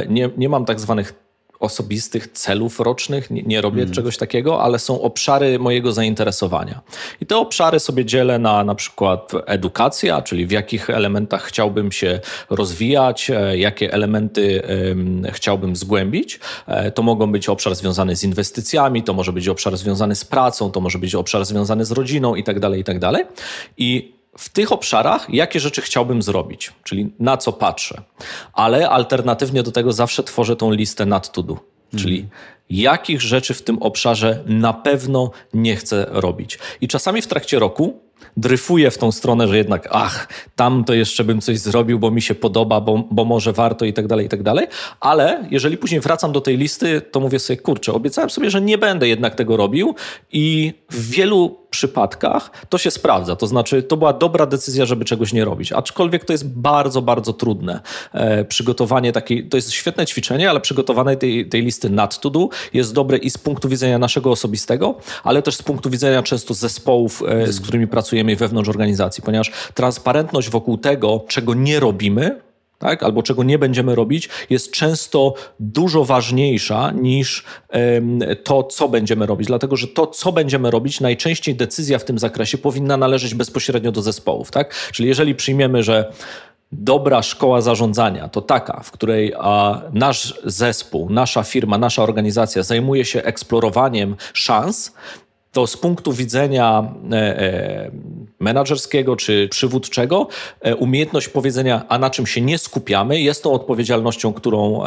nie, 0.09 0.29
nie 0.37 0.49
mam 0.49 0.65
tak 0.65 0.79
zwanych 0.79 1.13
osobistych 1.61 2.27
celów 2.27 2.79
rocznych, 2.79 3.31
nie, 3.31 3.43
nie 3.43 3.61
robię 3.61 3.81
mm. 3.81 3.93
czegoś 3.93 4.17
takiego, 4.17 4.61
ale 4.61 4.79
są 4.79 5.01
obszary 5.01 5.59
mojego 5.59 5.91
zainteresowania. 5.91 6.81
I 7.21 7.25
te 7.25 7.37
obszary 7.37 7.79
sobie 7.79 8.05
dzielę 8.05 8.39
na 8.39 8.63
na 8.63 8.75
przykład 8.75 9.31
edukacja, 9.45 10.21
czyli 10.21 10.45
w 10.45 10.51
jakich 10.51 10.89
elementach 10.89 11.43
chciałbym 11.43 11.91
się 11.91 12.19
rozwijać, 12.49 13.29
e, 13.29 13.57
jakie 13.57 13.93
elementy 13.93 14.61
chciałbym 15.31 15.75
zgłębić. 15.75 16.39
E, 16.67 16.91
to 16.91 17.03
mogą 17.03 17.31
być 17.31 17.49
obszar 17.49 17.75
związany 17.75 18.15
z 18.15 18.23
inwestycjami, 18.23 19.03
to 19.03 19.13
może 19.13 19.33
być 19.33 19.47
obszar 19.47 19.77
związany 19.77 20.15
z 20.15 20.25
pracą, 20.25 20.71
to 20.71 20.81
może 20.81 20.99
być 20.99 21.15
obszar 21.15 21.45
związany 21.45 21.85
z 21.85 21.91
rodziną 21.91 22.35
i 22.35 22.43
tak 22.43 22.59
dalej, 22.59 22.81
i 22.81 22.83
tak 22.83 22.99
dalej. 22.99 23.25
I 23.77 24.20
w 24.37 24.49
tych 24.49 24.71
obszarach, 24.71 25.27
jakie 25.29 25.59
rzeczy 25.59 25.81
chciałbym 25.81 26.21
zrobić, 26.21 26.71
czyli 26.83 27.13
na 27.19 27.37
co 27.37 27.53
patrzę. 27.53 28.01
Ale 28.53 28.89
alternatywnie 28.89 29.63
do 29.63 29.71
tego 29.71 29.93
zawsze 29.93 30.23
tworzę 30.23 30.55
tą 30.55 30.71
listę 30.71 31.05
nad 31.05 31.31
to 31.31 31.43
do, 31.43 31.57
czyli 31.97 32.17
mm. 32.17 32.29
jakich 32.69 33.21
rzeczy 33.21 33.53
w 33.53 33.61
tym 33.61 33.77
obszarze 33.77 34.43
na 34.45 34.73
pewno 34.73 35.31
nie 35.53 35.75
chcę 35.75 36.05
robić. 36.09 36.59
I 36.81 36.87
czasami 36.87 37.21
w 37.21 37.27
trakcie 37.27 37.59
roku 37.59 37.99
dryfuję 38.37 38.91
w 38.91 38.97
tą 38.97 39.11
stronę, 39.11 39.47
że 39.47 39.57
jednak 39.57 39.87
ach, 39.91 40.27
tam 40.55 40.83
to 40.83 40.93
jeszcze 40.93 41.23
bym 41.23 41.41
coś 41.41 41.59
zrobił, 41.59 41.99
bo 41.99 42.11
mi 42.11 42.21
się 42.21 42.35
podoba, 42.35 42.81
bo, 42.81 43.03
bo 43.11 43.25
może 43.25 43.53
warto 43.53 43.85
i 43.85 43.93
tak 43.93 44.07
dalej, 44.07 44.25
i 44.25 44.29
tak 44.29 44.43
dalej. 44.43 44.67
Ale 44.99 45.47
jeżeli 45.51 45.77
później 45.77 46.01
wracam 46.01 46.31
do 46.31 46.41
tej 46.41 46.57
listy, 46.57 47.01
to 47.01 47.19
mówię 47.19 47.39
sobie, 47.39 47.57
kurczę, 47.57 47.93
obiecałem 47.93 48.29
sobie, 48.29 48.49
że 48.51 48.61
nie 48.61 48.77
będę 48.77 49.07
jednak 49.07 49.35
tego 49.35 49.57
robił 49.57 49.95
i 50.31 50.73
w 50.89 51.09
wielu 51.09 51.60
przypadkach 51.71 52.51
to 52.69 52.77
się 52.77 52.91
sprawdza. 52.91 53.35
To 53.35 53.47
znaczy, 53.47 53.83
to 53.83 53.97
była 53.97 54.13
dobra 54.13 54.45
decyzja, 54.45 54.85
żeby 54.85 55.05
czegoś 55.05 55.33
nie 55.33 55.45
robić. 55.45 55.71
Aczkolwiek 55.71 56.25
to 56.25 56.33
jest 56.33 56.47
bardzo, 56.47 57.01
bardzo 57.01 57.33
trudne. 57.33 57.79
E, 58.13 58.45
przygotowanie 58.45 59.11
takiej, 59.11 59.49
to 59.49 59.57
jest 59.57 59.71
świetne 59.71 60.05
ćwiczenie, 60.05 60.49
ale 60.49 60.61
przygotowanie 60.61 61.17
tej, 61.17 61.49
tej 61.49 61.61
listy 61.61 61.89
nad 61.89 62.19
to 62.19 62.29
do 62.29 62.49
jest 62.73 62.93
dobre 62.93 63.17
i 63.17 63.29
z 63.29 63.37
punktu 63.37 63.69
widzenia 63.69 63.99
naszego 63.99 64.31
osobistego, 64.31 64.95
ale 65.23 65.41
też 65.41 65.55
z 65.55 65.61
punktu 65.61 65.89
widzenia 65.89 66.23
często 66.23 66.53
zespołów, 66.53 67.23
e, 67.27 67.51
z 67.51 67.61
którymi 67.61 67.87
pracujemy 67.87 68.35
wewnątrz 68.35 68.69
organizacji, 68.69 69.23
ponieważ 69.23 69.51
transparentność 69.73 70.49
wokół 70.49 70.77
tego, 70.77 71.25
czego 71.27 71.53
nie 71.53 71.79
robimy, 71.79 72.50
tak, 72.81 73.03
albo 73.03 73.23
czego 73.23 73.43
nie 73.43 73.59
będziemy 73.59 73.95
robić, 73.95 74.29
jest 74.49 74.71
często 74.71 75.33
dużo 75.59 76.05
ważniejsza 76.05 76.91
niż 76.91 77.43
to, 78.43 78.63
co 78.63 78.89
będziemy 78.89 79.25
robić. 79.25 79.47
Dlatego, 79.47 79.77
że 79.77 79.87
to, 79.87 80.07
co 80.07 80.31
będziemy 80.31 80.71
robić, 80.71 80.99
najczęściej 80.99 81.55
decyzja 81.55 81.99
w 81.99 82.05
tym 82.05 82.19
zakresie 82.19 82.57
powinna 82.57 82.97
należeć 82.97 83.35
bezpośrednio 83.35 83.91
do 83.91 84.01
zespołów. 84.01 84.51
Tak? 84.51 84.75
Czyli 84.91 85.09
jeżeli 85.09 85.35
przyjmiemy, 85.35 85.83
że 85.83 86.13
dobra 86.71 87.23
szkoła 87.23 87.61
zarządzania 87.61 88.29
to 88.29 88.41
taka, 88.41 88.81
w 88.83 88.91
której 88.91 89.33
a, 89.39 89.81
nasz 89.93 90.39
zespół, 90.43 91.09
nasza 91.09 91.43
firma, 91.43 91.77
nasza 91.77 92.03
organizacja 92.03 92.63
zajmuje 92.63 93.05
się 93.05 93.23
eksplorowaniem 93.23 94.15
szans, 94.33 94.93
to 95.51 95.67
z 95.67 95.77
punktu 95.77 96.13
widzenia 96.13 96.93
e, 97.11 97.15
e, 97.15 97.91
menedżerskiego 98.39 99.15
czy 99.15 99.47
przywódczego 99.51 100.27
e, 100.61 100.75
umiejętność 100.75 101.29
powiedzenia, 101.29 101.85
a 101.89 101.97
na 101.97 102.09
czym 102.09 102.27
się 102.27 102.41
nie 102.41 102.57
skupiamy, 102.57 103.21
jest 103.21 103.43
tą 103.43 103.51
odpowiedzialnością, 103.51 104.33
którą, 104.33 104.83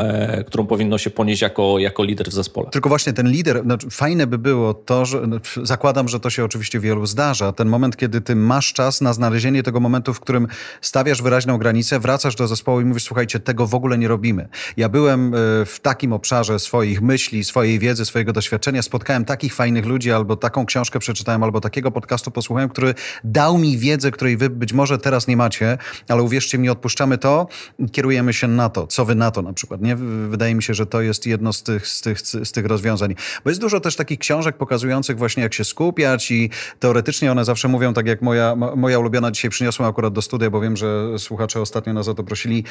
którą 0.47 0.67
powinno 0.67 0.99
się 0.99 1.11
ponieść 1.11 1.43
jako, 1.43 1.79
jako 1.79 2.05
lider 2.05 2.29
w 2.29 2.33
zespole. 2.33 2.71
Tylko 2.71 2.89
właśnie 2.89 3.13
ten 3.13 3.31
lider, 3.31 3.63
znaczy 3.63 3.91
fajne 3.91 4.27
by 4.27 4.39
było 4.39 4.75
to, 4.75 5.05
że 5.05 5.27
no, 5.27 5.37
zakładam, 5.63 6.09
że 6.09 6.21
to 6.21 6.31
się 6.31 6.45
oczywiście 6.45 6.81
wielu 6.81 7.07
zdarza. 7.07 7.53
Ten 7.53 7.69
moment, 7.69 7.97
kiedy 7.97 8.21
ty 8.21 8.37
masz 8.37 8.73
czas 8.73 9.01
na 9.01 9.13
znalezienie 9.13 9.63
tego 9.63 9.81
momentu, 9.81 10.15
w 10.15 10.21
którym 10.21 10.49
stawiasz 10.81 11.23
wyraźną 11.23 11.59
granicę, 11.59 12.01
wracasz 12.01 12.35
do 12.35 12.47
zespołu 12.47 12.81
i 12.81 12.85
mówisz, 12.85 13.03
słuchajcie, 13.03 13.41
tego 13.41 13.67
w 13.67 13.75
ogóle 13.75 13.99
nie 13.99 14.09
robimy. 14.09 14.49
Ja 14.77 14.89
byłem 14.89 15.33
w 15.67 15.77
takim 15.83 16.13
obszarze 16.13 16.59
swoich 16.59 17.03
myśli, 17.03 17.45
swojej 17.45 17.79
wiedzy, 17.79 18.05
swojego 18.05 18.33
doświadczenia, 18.33 18.83
spotkałem 18.83 19.25
takich 19.25 19.55
fajnych 19.55 19.87
ludzi, 19.87 20.13
albo 20.13 20.37
taką 20.55 20.67
książkę 20.67 20.99
przeczytałem, 20.99 21.43
albo 21.43 21.61
takiego 21.61 21.91
podcastu 21.91 22.31
posłuchałem, 22.31 22.69
który 22.69 22.95
dał 23.25 23.59
mi 23.59 23.79
wiedzę, 23.79 24.11
której 24.11 24.37
wy 24.37 24.51
być 24.51 24.73
może 24.73 24.99
teraz 24.99 25.29
nie 25.29 25.37
macie, 25.37 25.79
ale 26.09 26.23
uwierzcie 26.23 26.59
mi, 26.59 26.69
odpuszczamy 26.69 27.19
to 27.19 27.47
i 27.79 27.91
kierujemy 27.91 28.33
się 28.33 28.49
na 28.49 28.69
to. 28.69 28.87
Co 28.87 29.05
wy 29.05 29.15
na 29.15 29.31
to 29.31 29.43
na 29.43 29.53
przykład, 29.53 29.83
nie? 29.83 29.97
Wydaje 30.29 30.55
mi 30.55 30.63
się, 30.63 30.75
że 30.75 30.87
to 30.87 31.01
jest 31.01 31.27
jedno 31.27 31.53
z 31.53 31.63
tych, 31.63 31.87
z 31.87 32.01
tych, 32.01 32.21
z 32.21 32.53
tych 32.53 32.67
rozwiązań. 32.67 33.15
Bo 33.45 33.51
jest 33.51 33.61
dużo 33.61 33.81
też 33.81 33.97
takich 33.97 34.19
książek 34.19 34.57
pokazujących 34.57 35.19
właśnie, 35.19 35.43
jak 35.43 35.55
się 35.55 35.65
skupiać 35.65 36.31
i 36.31 36.51
teoretycznie 36.81 37.33
one 37.33 37.45
zawsze 37.45 37.69
mówią, 37.69 37.95
tak 37.95 38.07
jak 38.07 38.23
moja, 38.23 38.57
mo- 38.57 38.77
moja 38.77 38.99
ulubiona 38.99 39.31
dzisiaj 39.31 39.51
przyniosła 39.51 39.89
akurat 39.89 40.13
do 40.13 40.23
studia, 40.23 40.51
bo 40.51 40.61
wiem, 40.61 40.77
że 40.77 41.19
słuchacze 41.19 41.61
ostatnio 41.61 41.93
nas 41.93 42.09
o 42.09 42.15
to 42.15 42.25
prosili. 42.25 42.65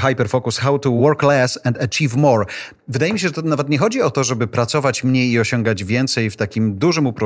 Hyperfocus, 0.00 0.58
how 0.58 0.78
to 0.78 0.90
work 0.90 1.22
less 1.22 1.58
and 1.64 1.82
achieve 1.82 2.16
more. 2.16 2.44
Wydaje 2.88 3.12
mi 3.12 3.18
się, 3.18 3.28
że 3.28 3.34
to 3.34 3.42
nawet 3.42 3.68
nie 3.68 3.78
chodzi 3.78 4.02
o 4.02 4.10
to, 4.10 4.24
żeby 4.24 4.46
pracować 4.46 5.04
mniej 5.04 5.30
i 5.30 5.38
osiągać 5.40 5.84
więcej 5.84 6.30
w 6.30 6.36
takim 6.36 6.78
dużym 6.78 7.06
uproszczeniu, 7.06 7.25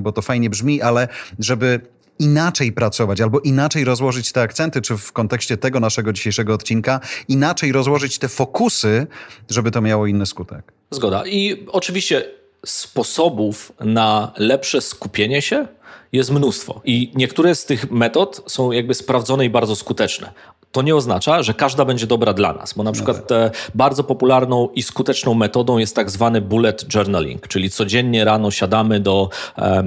bo 0.00 0.12
to 0.12 0.22
fajnie 0.22 0.50
brzmi, 0.50 0.82
ale 0.82 1.08
żeby 1.38 1.80
inaczej 2.18 2.72
pracować 2.72 3.20
albo 3.20 3.40
inaczej 3.40 3.84
rozłożyć 3.84 4.32
te 4.32 4.42
akcenty, 4.42 4.80
czy 4.80 4.96
w 4.96 5.12
kontekście 5.12 5.56
tego 5.56 5.80
naszego 5.80 6.12
dzisiejszego 6.12 6.54
odcinka, 6.54 7.00
inaczej 7.28 7.72
rozłożyć 7.72 8.18
te 8.18 8.28
fokusy, 8.28 9.06
żeby 9.50 9.70
to 9.70 9.80
miało 9.80 10.06
inny 10.06 10.26
skutek. 10.26 10.72
Zgoda. 10.90 11.26
I 11.26 11.66
oczywiście 11.68 12.24
sposobów 12.66 13.72
na 13.80 14.32
lepsze 14.36 14.80
skupienie 14.80 15.42
się 15.42 15.66
jest 16.12 16.30
mnóstwo. 16.30 16.80
I 16.84 17.12
niektóre 17.14 17.54
z 17.54 17.64
tych 17.64 17.90
metod 17.90 18.42
są 18.46 18.72
jakby 18.72 18.94
sprawdzone 18.94 19.44
i 19.44 19.50
bardzo 19.50 19.76
skuteczne. 19.76 20.32
To 20.72 20.82
nie 20.82 20.96
oznacza, 20.96 21.42
że 21.42 21.54
każda 21.54 21.84
będzie 21.84 22.06
dobra 22.06 22.32
dla 22.32 22.52
nas, 22.52 22.74
bo 22.74 22.82
na 22.82 22.92
przykład 22.92 23.32
e, 23.32 23.50
bardzo 23.74 24.04
popularną 24.04 24.68
i 24.74 24.82
skuteczną 24.82 25.34
metodą 25.34 25.78
jest 25.78 25.96
tak 25.96 26.10
zwany 26.10 26.40
bullet 26.40 26.94
journaling, 26.94 27.48
czyli 27.48 27.70
codziennie 27.70 28.24
rano 28.24 28.50
siadamy 28.50 29.00
do, 29.00 29.30
e, 29.58 29.82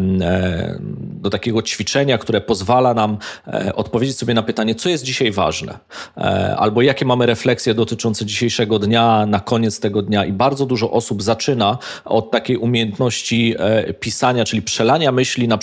do 1.22 1.30
takiego 1.30 1.62
ćwiczenia, 1.62 2.18
które 2.18 2.42
pozwala 2.42 2.94
nam 2.94 3.18
e, 3.48 3.76
odpowiedzieć 3.76 4.18
sobie 4.18 4.34
na 4.34 4.44
pytanie, 4.44 4.76
co 4.76 4.90
jest 4.90 5.04
dzisiaj 5.04 5.32
ważne, 5.32 5.80
e, 6.18 6.56
albo 6.58 6.82
jakie 6.82 7.06
mamy 7.06 7.26
refleksje 7.26 7.74
dotyczące 7.74 8.26
dzisiejszego 8.26 8.80
dnia, 8.80 9.26
na 9.26 9.40
koniec 9.40 9.80
tego 9.80 10.02
dnia. 10.02 10.26
I 10.26 10.32
bardzo 10.32 10.66
dużo 10.66 10.92
osób 10.92 11.24
zaczyna 11.24 11.78
od 12.06 12.32
takiej 12.32 12.58
umiejętności 12.58 13.56
pisania, 14.00 14.46
czyli 14.46 14.62
przelania 14.62 15.12
myśli 15.12 15.48
na 15.48 15.58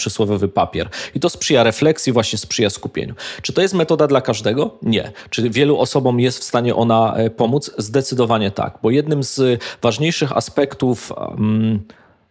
papier. 0.54 0.88
I 1.14 1.20
to 1.20 1.30
sprzyja 1.30 1.62
refleksji, 1.62 2.12
właśnie 2.12 2.38
sprzyja 2.38 2.70
skupieniu. 2.70 3.14
Czy 3.42 3.52
to 3.52 3.62
jest 3.62 3.74
metoda 3.74 4.06
dla 4.06 4.20
każdego? 4.20 4.70
Nie. 4.82 5.12
Czy 5.30 5.50
wielu 5.50 5.78
osobom 5.78 6.20
jest 6.20 6.38
w 6.38 6.44
stanie 6.44 6.74
ona 6.74 7.14
e, 7.16 7.30
pomóc? 7.30 7.70
Zdecydowanie 7.78 8.50
tak, 8.50 8.78
bo 8.82 8.90
jednym 8.90 9.22
z 9.22 9.62
ważniejszych 9.82 10.36
aspektów 10.36 11.12
mm, 11.38 11.80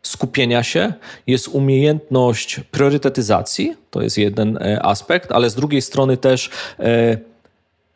skupienia 0.01 0.63
się 0.63 0.93
jest 1.27 1.47
umiejętność 1.47 2.59
priorytetyzacji, 2.71 3.75
to 3.91 4.01
jest 4.01 4.17
jeden 4.17 4.57
e, 4.57 4.85
aspekt, 4.85 5.31
ale 5.31 5.49
z 5.49 5.55
drugiej 5.55 5.81
strony 5.81 6.17
też 6.17 6.49
e, 6.79 7.17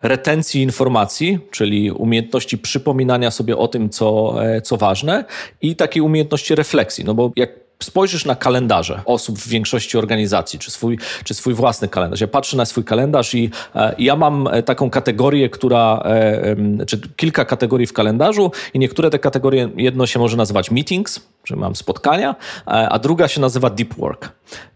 retencji 0.02 0.62
informacji, 0.62 1.40
czyli 1.52 1.92
umiejętności 1.92 2.58
przypominania 2.58 3.32
sobie 3.32 3.58
o 3.58 3.68
tym, 3.68 3.90
co, 3.90 4.36
e, 4.46 4.62
co 4.62 4.78
ważne 4.78 5.26
i 5.62 5.76
takiej 5.76 6.02
umiejętności 6.02 6.56
refleksji, 6.56 7.06
no 7.06 7.14
bo 7.14 7.32
jak 7.36 7.50
spojrzysz 7.84 8.26
na 8.26 8.36
kalendarze 8.36 9.02
osób 9.06 9.40
w 9.40 9.48
większości 9.48 9.98
organizacji, 9.98 10.60
czy 10.60 10.72
swój, 10.72 11.00
czy 11.24 11.34
swój 11.34 11.54
własny 11.54 11.88
kalendarz. 11.88 12.22
Ja 12.22 12.28
patrzę 12.28 12.58
na 12.58 12.66
swój 12.66 12.84
kalendarz 12.84 13.36
i 13.36 13.50
e, 13.76 13.96
ja 13.98 14.16
mam 14.16 14.48
e, 14.48 14.64
taką 14.64 14.90
kategorię, 14.90 15.50
która, 15.50 16.04
e, 16.06 16.86
czy 16.86 17.02
kilka 17.16 17.46
kategorii 17.46 17.88
w 17.88 17.94
kalendarzu 17.94 18.52
i 18.74 18.80
niektóre 18.80 19.10
te 19.10 19.20
kategorie, 19.20 19.70
jedno 19.76 20.08
się 20.08 20.20
może 20.20 20.38
nazywać 20.38 20.72
meetings, 20.72 21.20
że 21.46 21.56
mam 21.56 21.76
spotkania, 21.76 22.36
a 22.66 23.00
druga 23.00 23.28
się 23.28 23.42
nazywa 23.42 23.70
deep 23.70 23.94
work. 23.94 24.32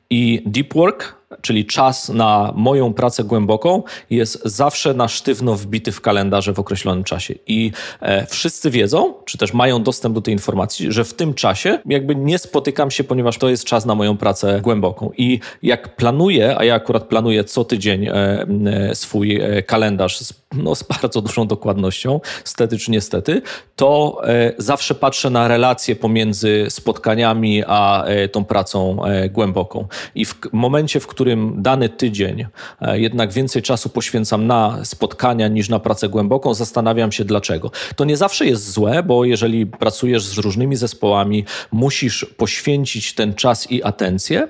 I 0.09 0.43
deep 0.45 0.73
work, 0.73 1.15
czyli 1.41 1.65
czas 1.65 2.09
na 2.09 2.53
moją 2.55 2.93
pracę 2.93 3.23
głęboką, 3.23 3.83
jest 4.09 4.41
zawsze 4.45 4.93
na 4.93 5.07
sztywno 5.07 5.55
wbity 5.55 5.91
w 5.91 6.01
kalendarze 6.01 6.53
w 6.53 6.59
określonym 6.59 7.03
czasie. 7.03 7.35
I 7.47 7.71
e, 8.01 8.25
wszyscy 8.25 8.69
wiedzą, 8.69 9.13
czy 9.25 9.37
też 9.37 9.53
mają 9.53 9.83
dostęp 9.83 10.15
do 10.15 10.21
tej 10.21 10.33
informacji, 10.33 10.91
że 10.91 11.03
w 11.03 11.13
tym 11.13 11.33
czasie 11.33 11.79
jakby 11.85 12.15
nie 12.15 12.37
spotykam 12.37 12.91
się, 12.91 13.03
ponieważ 13.03 13.37
to 13.37 13.49
jest 13.49 13.63
czas 13.63 13.85
na 13.85 13.95
moją 13.95 14.17
pracę 14.17 14.61
głęboką. 14.61 15.11
I 15.17 15.39
jak 15.63 15.95
planuję, 15.95 16.57
a 16.57 16.63
ja 16.63 16.75
akurat 16.75 17.03
planuję 17.03 17.43
co 17.43 17.65
tydzień 17.65 18.07
e, 18.07 18.11
e, 18.11 18.95
swój 18.95 19.41
e, 19.41 19.63
kalendarz 19.63 20.19
z, 20.19 20.33
no, 20.53 20.75
z 20.75 20.83
bardzo 20.83 21.21
dużą 21.21 21.47
dokładnością, 21.47 22.19
stety 22.43 22.77
czy 22.77 22.91
niestety, 22.91 23.41
to 23.75 24.21
e, 24.27 24.53
zawsze 24.57 24.95
patrzę 24.95 25.29
na 25.29 25.47
relacje 25.47 25.95
pomiędzy 25.95 26.65
spotkaniami 26.69 27.63
a 27.67 28.03
e, 28.03 28.29
tą 28.29 28.45
pracą 28.45 28.97
głęboką. 29.31 29.87
I 30.15 30.25
w 30.25 30.35
momencie, 30.51 30.99
w 30.99 31.07
którym 31.07 31.24
dany 31.57 31.89
tydzień 31.89 32.45
e, 32.81 32.99
jednak 32.99 33.31
więcej 33.31 33.61
czasu 33.61 33.89
poświęcam 33.89 34.47
na 34.47 34.79
spotkania 34.83 35.47
niż 35.47 35.69
na 35.69 35.79
pracę 35.79 36.09
głęboką, 36.09 36.53
zastanawiam 36.53 37.11
się 37.11 37.25
dlaczego. 37.25 37.71
To 37.95 38.05
nie 38.05 38.17
zawsze 38.17 38.45
jest 38.45 38.71
złe, 38.71 39.03
bo 39.03 39.25
jeżeli 39.25 39.65
pracujesz 39.65 40.23
z 40.23 40.37
różnymi 40.37 40.75
zespołami, 40.75 41.45
musisz 41.71 42.25
poświęcić 42.37 43.15
ten 43.15 43.33
czas 43.33 43.71
i 43.71 43.83
atencję, 43.83 44.47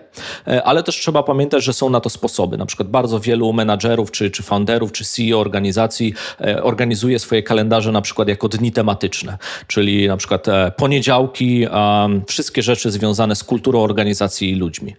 e, 0.47 0.63
ale 0.63 0.83
też 0.83 0.95
trzeba 0.95 1.23
pamiętać, 1.23 1.63
że 1.63 1.73
są 1.73 1.89
na 1.89 1.99
to 1.99 2.09
sposoby. 2.09 2.57
Na 2.57 2.65
przykład 2.65 2.89
bardzo 2.89 3.19
wielu 3.19 3.53
menadżerów, 3.53 4.11
czy, 4.11 4.31
czy 4.31 4.43
founderów, 4.43 4.91
czy 4.91 5.05
CEO 5.05 5.39
organizacji 5.39 6.13
e, 6.41 6.63
organizuje 6.63 7.19
swoje 7.19 7.43
kalendarze 7.43 7.91
na 7.91 8.01
przykład 8.01 8.27
jako 8.27 8.49
dni 8.49 8.71
tematyczne, 8.71 9.37
czyli 9.67 10.07
na 10.07 10.17
przykład 10.17 10.45
poniedziałki, 10.77 11.67
wszystkie 12.27 12.61
rzeczy 12.61 12.91
związane 12.91 13.35
z 13.35 13.43
kulturą 13.43 13.83
organizacji 13.83 14.51
i 14.51 14.55
ludźmi. 14.55 14.95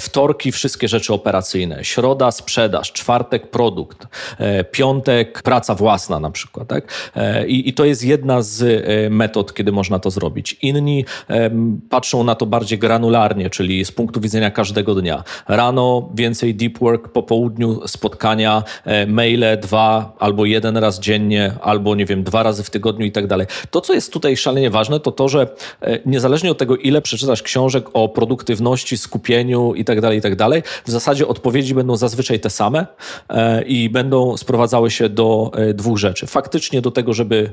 Wtorki, 0.00 0.52
wszystkie 0.58 0.88
rzeczy 0.88 1.14
operacyjne. 1.14 1.84
Środa, 1.84 2.30
sprzedaż. 2.30 2.92
Czwartek, 2.92 3.50
produkt. 3.50 4.06
E, 4.38 4.64
piątek, 4.64 5.42
praca 5.42 5.74
własna 5.74 6.20
na 6.20 6.30
przykład. 6.30 6.68
Tak? 6.68 7.10
E, 7.16 7.46
i, 7.46 7.68
I 7.68 7.72
to 7.72 7.84
jest 7.84 8.04
jedna 8.04 8.42
z 8.42 8.62
e, 8.62 9.10
metod, 9.10 9.54
kiedy 9.54 9.72
można 9.72 9.98
to 9.98 10.10
zrobić. 10.10 10.56
Inni 10.62 11.04
patrzą 11.90 12.24
na 12.24 12.34
to 12.34 12.46
bardziej 12.46 12.78
granularnie, 12.78 13.50
czyli 13.50 13.84
z 13.84 13.92
punktu 13.92 14.20
widzenia 14.20 14.50
każdego 14.50 14.94
dnia. 14.94 15.24
Rano 15.48 16.08
więcej 16.14 16.54
deep 16.54 16.78
work, 16.78 17.08
po 17.08 17.22
południu 17.22 17.88
spotkania, 17.88 18.62
maile 19.06 19.56
dwa 19.62 20.16
albo 20.18 20.44
jeden 20.44 20.76
raz 20.76 21.00
dziennie, 21.00 21.52
albo 21.62 21.94
nie 21.94 22.06
wiem, 22.06 22.24
dwa 22.24 22.42
razy 22.42 22.62
w 22.62 22.70
tygodniu 22.70 23.06
i 23.06 23.12
tak 23.12 23.26
dalej. 23.26 23.46
To, 23.70 23.80
co 23.80 23.94
jest 23.94 24.12
tutaj 24.12 24.36
szalenie 24.36 24.70
ważne, 24.70 25.00
to 25.00 25.12
to, 25.12 25.28
że 25.28 25.48
niezależnie 26.06 26.50
od 26.50 26.58
tego, 26.58 26.76
ile 26.76 27.02
przeczytasz 27.02 27.42
książek 27.42 27.84
o 27.92 28.08
produktywności, 28.08 28.98
skupieniu 28.98 29.74
i 29.74 29.84
tak 29.84 30.00
dalej, 30.00 30.18
i 30.18 30.20
tak 30.20 30.36
dalej, 30.36 30.47
dalej. 30.48 30.62
W 30.84 30.90
zasadzie 30.90 31.28
odpowiedzi 31.28 31.74
będą 31.74 31.96
zazwyczaj 31.96 32.40
te 32.40 32.50
same 32.50 32.86
e, 33.28 33.62
i 33.62 33.90
będą 33.90 34.36
sprowadzały 34.36 34.90
się 34.90 35.08
do 35.08 35.50
e, 35.54 35.74
dwóch 35.74 35.98
rzeczy. 35.98 36.26
Faktycznie 36.26 36.82
do 36.82 36.90
tego, 36.90 37.14
żeby 37.14 37.52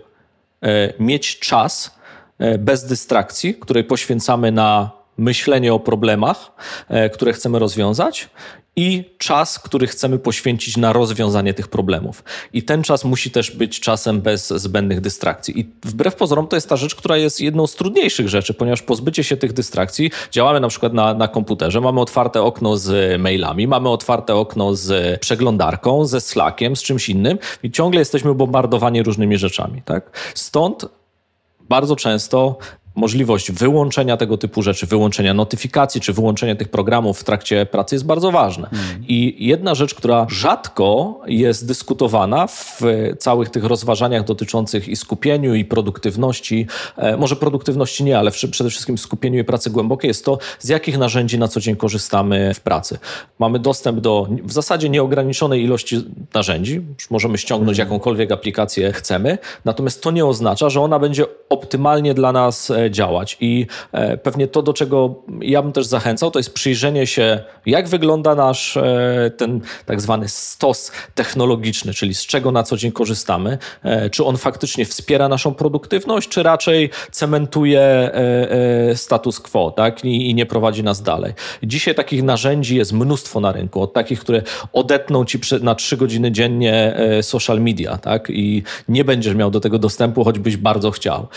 e, 0.61 0.93
mieć 0.99 1.39
czas 1.39 1.95
bez 2.59 2.85
dystrakcji, 2.85 3.55
której 3.55 3.83
poświęcamy 3.83 4.51
na 4.51 4.91
myślenie 5.17 5.73
o 5.73 5.79
problemach, 5.79 6.51
które 7.13 7.33
chcemy 7.33 7.59
rozwiązać 7.59 8.29
i 8.75 9.03
czas, 9.17 9.59
który 9.59 9.87
chcemy 9.87 10.19
poświęcić 10.19 10.77
na 10.77 10.93
rozwiązanie 10.93 11.53
tych 11.53 11.67
problemów. 11.67 12.23
I 12.53 12.63
ten 12.63 12.83
czas 12.83 13.05
musi 13.05 13.31
też 13.31 13.51
być 13.51 13.79
czasem 13.79 14.21
bez 14.21 14.47
zbędnych 14.47 15.01
dystrakcji. 15.01 15.59
I 15.59 15.69
wbrew 15.83 16.15
pozorom 16.15 16.47
to 16.47 16.55
jest 16.57 16.69
ta 16.69 16.75
rzecz, 16.75 16.95
która 16.95 17.17
jest 17.17 17.41
jedną 17.41 17.67
z 17.67 17.75
trudniejszych 17.75 18.29
rzeczy, 18.29 18.53
ponieważ 18.53 18.81
pozbycie 18.81 19.23
się 19.23 19.37
tych 19.37 19.53
dystrakcji, 19.53 20.11
działamy 20.31 20.59
na 20.59 20.67
przykład 20.67 20.93
na, 20.93 21.13
na 21.13 21.27
komputerze, 21.27 21.81
mamy 21.81 22.01
otwarte 22.01 22.41
okno 22.41 22.77
z 22.77 23.21
mailami, 23.21 23.67
mamy 23.67 23.89
otwarte 23.89 24.35
okno 24.35 24.75
z 24.75 25.19
przeglądarką, 25.19 26.05
ze 26.05 26.21
Slackiem, 26.21 26.75
z 26.75 26.83
czymś 26.83 27.09
innym 27.09 27.37
i 27.63 27.71
ciągle 27.71 28.01
jesteśmy 28.01 28.35
bombardowani 28.35 29.03
różnymi 29.03 29.37
rzeczami. 29.37 29.81
Tak? 29.85 30.31
Stąd 30.35 30.85
bardzo 31.69 31.95
często 31.95 32.57
możliwość 32.95 33.51
wyłączenia 33.51 34.17
tego 34.17 34.37
typu 34.37 34.61
rzeczy, 34.61 34.85
wyłączenia 34.85 35.33
notyfikacji 35.33 36.01
czy 36.01 36.13
wyłączenia 36.13 36.55
tych 36.55 36.69
programów 36.69 37.19
w 37.19 37.23
trakcie 37.23 37.65
pracy 37.65 37.95
jest 37.95 38.05
bardzo 38.05 38.31
ważne. 38.31 38.69
I 39.07 39.35
jedna 39.47 39.75
rzecz, 39.75 39.95
która 39.95 40.27
rzadko 40.29 41.19
jest 41.27 41.67
dyskutowana 41.67 42.47
w 42.47 42.81
całych 43.19 43.49
tych 43.49 43.63
rozważaniach 43.63 44.23
dotyczących 44.23 44.87
i 44.87 44.95
skupieniu, 44.95 45.55
i 45.55 45.65
produktywności, 45.65 46.67
e, 46.97 47.17
może 47.17 47.35
produktywności 47.35 48.03
nie, 48.03 48.19
ale 48.19 48.31
przede 48.31 48.69
wszystkim 48.69 48.97
skupieniu 48.97 49.39
i 49.39 49.43
pracy 49.43 49.69
głębokiej, 49.69 50.07
jest 50.07 50.25
to, 50.25 50.37
z 50.59 50.69
jakich 50.69 50.97
narzędzi 50.97 51.39
na 51.39 51.47
co 51.47 51.59
dzień 51.59 51.75
korzystamy 51.75 52.53
w 52.53 52.59
pracy. 52.59 52.99
Mamy 53.39 53.59
dostęp 53.59 53.99
do 53.99 54.27
w 54.43 54.51
zasadzie 54.51 54.89
nieograniczonej 54.89 55.63
ilości 55.63 56.03
narzędzi, 56.33 56.81
możemy 57.09 57.37
ściągnąć 57.37 57.77
jakąkolwiek 57.77 58.31
aplikację 58.31 58.91
chcemy, 58.91 59.37
natomiast 59.65 60.03
to 60.03 60.11
nie 60.11 60.25
oznacza, 60.25 60.69
że 60.69 60.81
ona 60.81 60.99
będzie 60.99 61.25
optymalnie 61.49 62.13
dla 62.13 62.31
nas 62.31 62.71
e, 62.71 62.84
działać. 62.89 63.37
I 63.41 63.67
e, 63.91 64.17
pewnie 64.17 64.47
to, 64.47 64.61
do 64.61 64.73
czego 64.73 65.15
ja 65.41 65.61
bym 65.61 65.71
też 65.71 65.85
zachęcał, 65.85 66.31
to 66.31 66.39
jest 66.39 66.53
przyjrzenie 66.53 67.07
się, 67.07 67.39
jak 67.65 67.87
wygląda 67.87 68.35
nasz 68.35 68.77
e, 68.77 69.31
ten 69.37 69.61
tak 69.85 70.01
zwany 70.01 70.29
stos 70.29 70.91
technologiczny, 71.15 71.93
czyli 71.93 72.13
z 72.13 72.25
czego 72.25 72.51
na 72.51 72.63
co 72.63 72.77
dzień 72.77 72.91
korzystamy, 72.91 73.57
e, 73.83 74.09
czy 74.09 74.25
on 74.25 74.37
faktycznie 74.37 74.85
wspiera 74.85 75.29
naszą 75.29 75.53
produktywność, 75.53 76.29
czy 76.29 76.43
raczej 76.43 76.89
cementuje 77.11 78.11
status 78.95 79.39
quo 79.39 79.71
tak? 79.71 80.05
I, 80.05 80.35
nie 80.35 80.45
prowadzi 80.45 80.83
nas 80.83 81.01
dalej. 81.01 81.33
Dzisiaj 81.63 81.95
takich 81.95 82.23
narzędzi 82.23 82.75
jest 82.75 82.93
mnóstwo 82.93 83.39
na 83.39 83.51
rynku, 83.51 83.81
od 83.81 83.93
takich, 83.93 84.19
które 84.19 84.41
odetną 84.73 85.25
ci 85.25 85.39
na 85.61 85.75
trzy 85.75 85.97
godziny 85.97 86.31
dziennie 86.31 86.97
social 87.21 87.61
media 87.61 87.97
tak? 87.97 88.29
i 88.29 88.63
nie 88.89 89.03
będziesz 89.03 89.35
miał 89.35 89.51
do 89.51 89.59
tego 89.59 89.79
dostępu, 89.79 90.23
choćbyś 90.23 90.57
bardzo 90.57 90.91
chciał. 90.91 91.27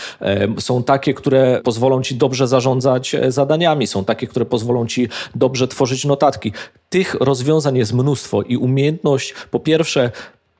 Są 0.59 0.83
takie, 0.83 1.13
które 1.13 1.38
pozwolą 1.63 2.01
ci 2.01 2.15
dobrze 2.15 2.47
zarządzać 2.47 3.15
e, 3.15 3.31
zadaniami, 3.31 3.87
są 3.87 4.05
takie, 4.05 4.27
które 4.27 4.45
pozwolą 4.45 4.87
ci 4.87 5.09
dobrze 5.35 5.67
tworzyć 5.67 6.05
notatki. 6.05 6.51
Tych 6.89 7.13
rozwiązań 7.13 7.77
jest 7.77 7.93
mnóstwo 7.93 8.41
i 8.41 8.57
umiejętność 8.57 9.33
po 9.51 9.59
pierwsze 9.59 10.11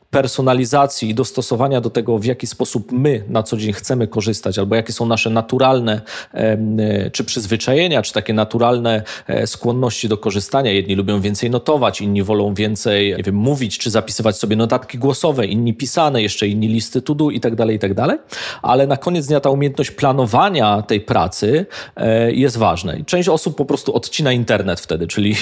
personalizacji 0.10 1.10
i 1.10 1.16
dostosowania 1.16 1.82
do 1.82 1.90
tego, 1.90 2.20
w 2.20 2.26
jaki 2.26 2.48
sposób 2.48 2.92
my 2.92 3.24
na 3.28 3.44
co 3.44 3.58
dzień 3.58 3.74
chcemy 3.74 4.08
korzystać, 4.08 4.60
albo 4.60 4.76
jakie 4.76 4.94
są 4.94 5.06
nasze 5.06 5.30
naturalne 5.30 6.02
e, 6.34 7.12
czy 7.12 7.24
przyzwyczajenia, 7.24 8.02
czy 8.02 8.14
takie 8.14 8.34
naturalne 8.34 9.04
e, 9.28 9.48
skłonności 9.48 10.10
do 10.10 10.18
korzystania. 10.18 10.72
Jedni 10.72 10.96
lubią 10.96 11.22
więcej 11.22 11.50
notować, 11.50 12.02
inni 12.02 12.24
wolą 12.24 12.54
więcej 12.54 13.16
nie 13.18 13.24
wiem, 13.24 13.36
mówić, 13.36 13.78
czy 13.78 13.90
zapisywać 13.90 14.38
sobie 14.38 14.56
notatki 14.56 14.98
głosowe, 14.98 15.46
inni 15.46 15.74
pisane, 15.74 16.22
jeszcze 16.22 16.48
inni 16.48 16.68
listy 16.68 17.02
to 17.02 17.16
do 17.16 17.30
i 17.30 17.40
tak 17.40 17.56
dalej, 17.56 17.76
i 17.76 17.80
tak 17.80 17.94
dalej. 17.94 18.18
Ale 18.62 18.88
na 18.88 18.98
koniec 18.98 19.28
dnia 19.28 19.40
ta 19.40 19.50
umiejętność 19.50 19.92
planowania 19.92 20.82
tej 20.82 21.02
pracy 21.02 21.66
e, 21.96 22.32
jest 22.32 22.58
ważna. 22.58 22.96
I 22.96 23.06
część 23.06 23.30
osób 23.30 23.56
po 23.56 23.66
prostu 23.66 23.96
odcina 23.96 24.32
internet 24.32 24.80
wtedy, 24.80 25.08
czyli 25.08 25.36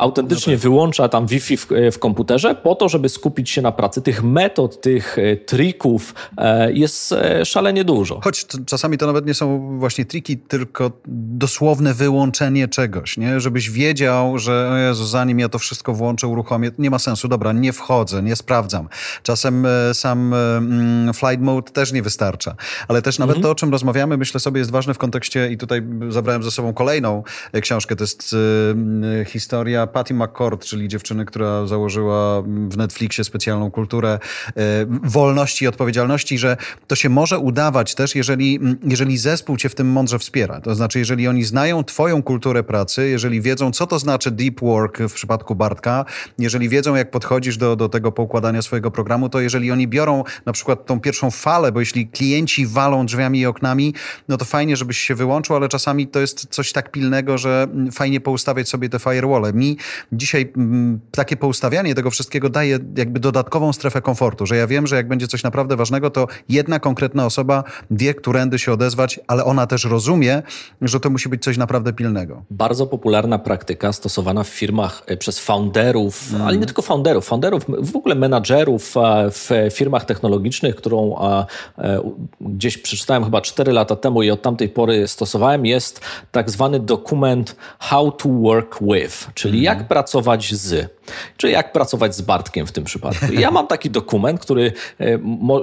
autentycznie 0.00 0.56
wyłącza 0.56 1.08
tam 1.08 1.26
Wi-Fi 1.26 1.56
w, 1.56 1.68
w 1.92 1.98
komputerze 1.98 2.54
po 2.54 2.74
to, 2.74 2.88
żeby 2.88 3.08
skupić 3.08 3.50
się 3.50 3.62
na 3.62 3.72
pracy. 3.72 4.02
Tych 4.02 4.22
metod, 4.22 4.80
tych 4.80 5.18
e, 5.18 5.36
trików 5.36 6.14
e, 6.38 6.72
jest 6.72 7.12
e, 7.12 7.44
szalenie 7.44 7.84
dużo. 7.84 8.20
Choć 8.24 8.44
t- 8.44 8.58
czasami 8.66 8.98
to 8.98 9.06
nawet 9.06 9.26
nie 9.26 9.34
są 9.34 9.78
właśnie 9.78 10.04
triki, 10.04 10.38
tylko 10.38 10.90
dosłowne 11.06 11.94
wyłączenie 11.94 12.68
czegoś, 12.68 13.16
nie? 13.16 13.40
Żebyś 13.40 13.70
wiedział, 13.70 14.38
że 14.38 14.80
Jezu, 14.88 15.06
zanim 15.06 15.38
ja 15.38 15.48
to 15.48 15.58
wszystko 15.58 15.94
włączę, 15.94 16.26
uruchomię, 16.26 16.70
nie 16.78 16.90
ma 16.90 16.98
sensu, 16.98 17.28
dobra, 17.28 17.52
nie 17.52 17.72
wchodzę, 17.72 18.22
nie 18.22 18.36
sprawdzam. 18.36 18.88
Czasem 19.22 19.66
e, 19.66 19.94
sam 19.94 20.34
e, 20.34 20.56
mm, 20.56 21.14
flight 21.14 21.40
mode 21.40 21.72
też 21.72 21.92
nie 21.92 22.02
wystarcza. 22.02 22.54
Ale 22.88 23.02
też 23.02 23.18
nawet 23.18 23.42
to, 23.42 23.50
o 23.50 23.54
czym 23.54 23.70
rozmawiamy, 23.72 24.16
myślę 24.16 24.40
sobie 24.40 24.58
jest 24.58 24.70
ważne 24.70 24.94
w 24.94 24.98
kontekście 24.98 25.50
i 25.52 25.58
tutaj 25.58 25.82
zabrałem 26.08 26.42
ze 26.42 26.50
sobą 26.50 26.74
kolejną 26.74 27.22
e, 27.52 27.60
książkę, 27.60 27.96
to 27.96 28.04
jest 28.04 28.32
e, 28.32 28.70
m, 28.70 29.04
historia 29.26 29.86
Patty 29.92 30.14
McCord, 30.14 30.64
czyli 30.64 30.88
dziewczyny, 30.88 31.24
która 31.24 31.66
założyła 31.66 32.42
w 32.42 32.76
Netflixie 32.76 33.24
specjalną 33.24 33.70
kulturę 33.70 34.18
e, 34.48 34.60
wolności 35.02 35.64
i 35.64 35.68
odpowiedzialności, 35.68 36.38
że 36.38 36.56
to 36.86 36.94
się 36.96 37.08
może 37.08 37.38
udawać 37.38 37.94
też, 37.94 38.14
jeżeli, 38.14 38.60
jeżeli 38.84 39.18
zespół 39.18 39.56
cię 39.56 39.68
w 39.68 39.74
tym 39.74 39.92
mądrze 39.92 40.18
wspiera. 40.18 40.60
To 40.60 40.74
znaczy, 40.74 40.98
jeżeli 40.98 41.28
oni 41.28 41.44
znają 41.44 41.84
twoją 41.84 42.22
kulturę 42.22 42.62
pracy, 42.62 43.08
jeżeli 43.08 43.40
wiedzą, 43.40 43.72
co 43.72 43.86
to 43.86 43.98
znaczy 43.98 44.30
deep 44.30 44.60
work 44.60 44.98
w 44.98 45.12
przypadku 45.12 45.54
Bartka, 45.54 46.04
jeżeli 46.38 46.68
wiedzą, 46.68 46.94
jak 46.94 47.10
podchodzisz 47.10 47.56
do, 47.56 47.76
do 47.76 47.88
tego 47.88 48.12
poukładania 48.12 48.62
swojego 48.62 48.90
programu, 48.90 49.28
to 49.28 49.40
jeżeli 49.40 49.70
oni 49.70 49.88
biorą 49.88 50.24
na 50.46 50.52
przykład 50.52 50.86
tą 50.86 51.00
pierwszą 51.00 51.30
falę, 51.30 51.72
bo 51.72 51.80
jeśli 51.80 52.08
klienci 52.08 52.66
walą 52.66 53.06
drzwiami 53.06 53.40
i 53.40 53.46
oknami, 53.46 53.94
no 54.28 54.36
to 54.36 54.44
fajnie, 54.44 54.76
żebyś 54.76 54.98
się 54.98 55.14
wyłączył, 55.14 55.56
ale 55.56 55.68
czasami 55.68 56.06
to 56.06 56.20
jest 56.20 56.46
coś 56.50 56.72
tak 56.72 56.90
pilnego, 56.90 57.38
że 57.38 57.68
mm, 57.72 57.92
fajnie 57.92 58.20
poustawiać 58.20 58.68
sobie 58.68 58.88
te 58.88 58.98
firewall. 58.98 59.54
Mi 59.54 59.76
dzisiaj 60.12 60.52
mm, 60.56 61.00
takie 61.10 61.36
poustawianie 61.36 61.94
tego 61.94 62.10
wszystkiego 62.10 62.48
daje 62.48 62.78
jakby 62.96 63.20
dodatkową 63.20 63.72
strefę 63.72 64.02
komfortu, 64.02 64.46
że 64.46 64.56
ja 64.56 64.66
wiem, 64.66 64.86
że 64.86 64.96
jak 64.96 65.08
będzie 65.08 65.28
coś 65.28 65.42
naprawdę 65.42 65.76
ważnego, 65.76 66.10
to 66.10 66.26
jedna 66.48 66.78
konkretna 66.78 67.26
osoba 67.26 67.64
wie, 67.90 68.14
którędy 68.14 68.58
się 68.58 68.72
odezwać, 68.72 69.20
ale 69.26 69.44
ona 69.44 69.66
też 69.66 69.84
rozumie, 69.84 70.42
że 70.82 71.00
to 71.00 71.10
musi 71.10 71.28
być 71.28 71.42
coś 71.42 71.56
naprawdę 71.56 71.92
pilnego. 71.92 72.42
Bardzo 72.50 72.86
popularna 72.86 73.38
praktyka 73.38 73.92
stosowana 73.92 74.44
w 74.44 74.48
firmach 74.48 75.02
e, 75.06 75.16
przez 75.16 75.38
founderów, 75.38 76.32
ale 76.44 76.58
nie 76.58 76.66
tylko 76.66 76.82
founderów, 76.82 77.24
founderów, 77.24 77.64
w 77.68 77.96
ogóle 77.96 78.14
menadżerów 78.14 78.96
e, 78.96 79.30
w 79.30 79.50
firmach 79.72 80.04
technologicznych, 80.04 80.76
którą 80.76 81.18
e, 81.18 81.46
e, 81.78 82.00
gdzieś 82.40 82.78
przeczytałem 82.78 83.24
chyba 83.24 83.40
4 83.40 83.72
lata 83.72 83.96
temu 83.96 84.22
i 84.22 84.30
od 84.30 84.42
tamtej 84.42 84.68
pory 84.68 85.08
stosowałem, 85.08 85.66
jest 85.66 86.00
tak 86.32 86.50
zwany 86.50 86.80
dokument 86.80 87.56
How 87.78 88.12
to 88.12 88.28
Work 88.28 88.78
With, 88.80 89.28
czyli 89.34 89.62
jak 89.78 89.88
pracować 89.88 90.54
z. 90.54 90.99
Czy 91.36 91.50
jak 91.50 91.72
pracować 91.72 92.16
z 92.16 92.20
Bartkiem 92.20 92.66
w 92.66 92.72
tym 92.72 92.84
przypadku. 92.84 93.26
Ja 93.32 93.50
mam 93.50 93.66
taki 93.66 93.90
dokument, 93.90 94.40
który 94.40 94.72
e, 95.00 95.18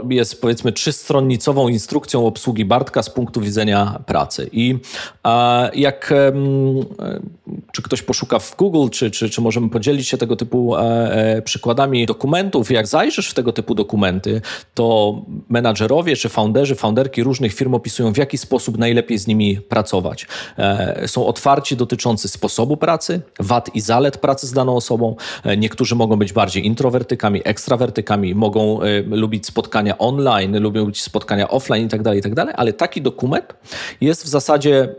jest 0.10 0.42
powiedzmy 0.42 0.72
trzystronnicową 0.72 1.68
instrukcją 1.68 2.28
obsługi 2.28 2.66
Bartka 2.66 3.04
z 3.04 3.10
punktu 3.10 3.42
widzenia 3.42 4.00
pracy. 4.06 4.50
I 4.52 4.76
jak 5.74 6.12
e, 6.12 6.32
czy 7.72 7.82
ktoś 7.82 8.02
poszuka 8.02 8.40
w 8.40 8.56
Google, 8.56 8.90
czy, 8.90 9.12
czy, 9.12 9.30
czy 9.30 9.42
możemy 9.42 9.70
podzielić 9.70 10.08
się 10.08 10.18
tego 10.18 10.36
typu 10.36 10.78
e, 10.78 11.42
przykładami 11.46 12.06
dokumentów, 12.06 12.72
jak 12.72 12.88
zajrzysz 12.88 13.30
w 13.30 13.34
tego 13.34 13.54
typu 13.54 13.76
dokumenty, 13.76 14.42
to 14.74 15.16
menadżerowie 15.50 16.16
czy 16.16 16.30
founderzy, 16.30 16.76
founderki 16.76 17.24
różnych 17.24 17.54
firm 17.54 17.74
opisują, 17.74 18.14
w 18.14 18.18
jaki 18.18 18.38
sposób 18.38 18.78
najlepiej 18.78 19.18
z 19.18 19.28
nimi 19.28 19.58
pracować. 19.62 20.28
Są 21.06 21.28
otwarci 21.28 21.76
dotyczący 21.76 22.28
sposobu 22.28 22.78
pracy, 22.78 23.22
wad 23.40 23.76
i 23.76 23.82
zalet 23.82 24.18
pracy 24.18 24.48
z 24.48 24.54
daną 24.54 24.76
osobą. 24.76 25.16
E, 25.44 25.58
Niektórzy 25.58 25.96
mogą 25.96 26.16
być 26.16 26.34
bardziej 26.34 26.66
introwertykami, 26.66 27.42
ekstrawertykami, 27.46 28.36
mogą 28.36 28.82
e, 28.82 29.02
lubić 29.02 29.46
spotkania 29.46 29.98
online, 29.98 30.60
lubią 30.60 30.82
lubić 30.82 31.02
spotkania 31.02 31.48
offline 31.48 31.86
i 31.86 31.90
tak 31.90 32.02
dalej, 32.02 32.20
i 32.20 32.24
tak 32.24 32.34
ale 32.56 32.74
taki 32.74 33.02
dokument 33.02 33.56
jest 34.02 34.24
w 34.24 34.28
zasadzie 34.28 34.96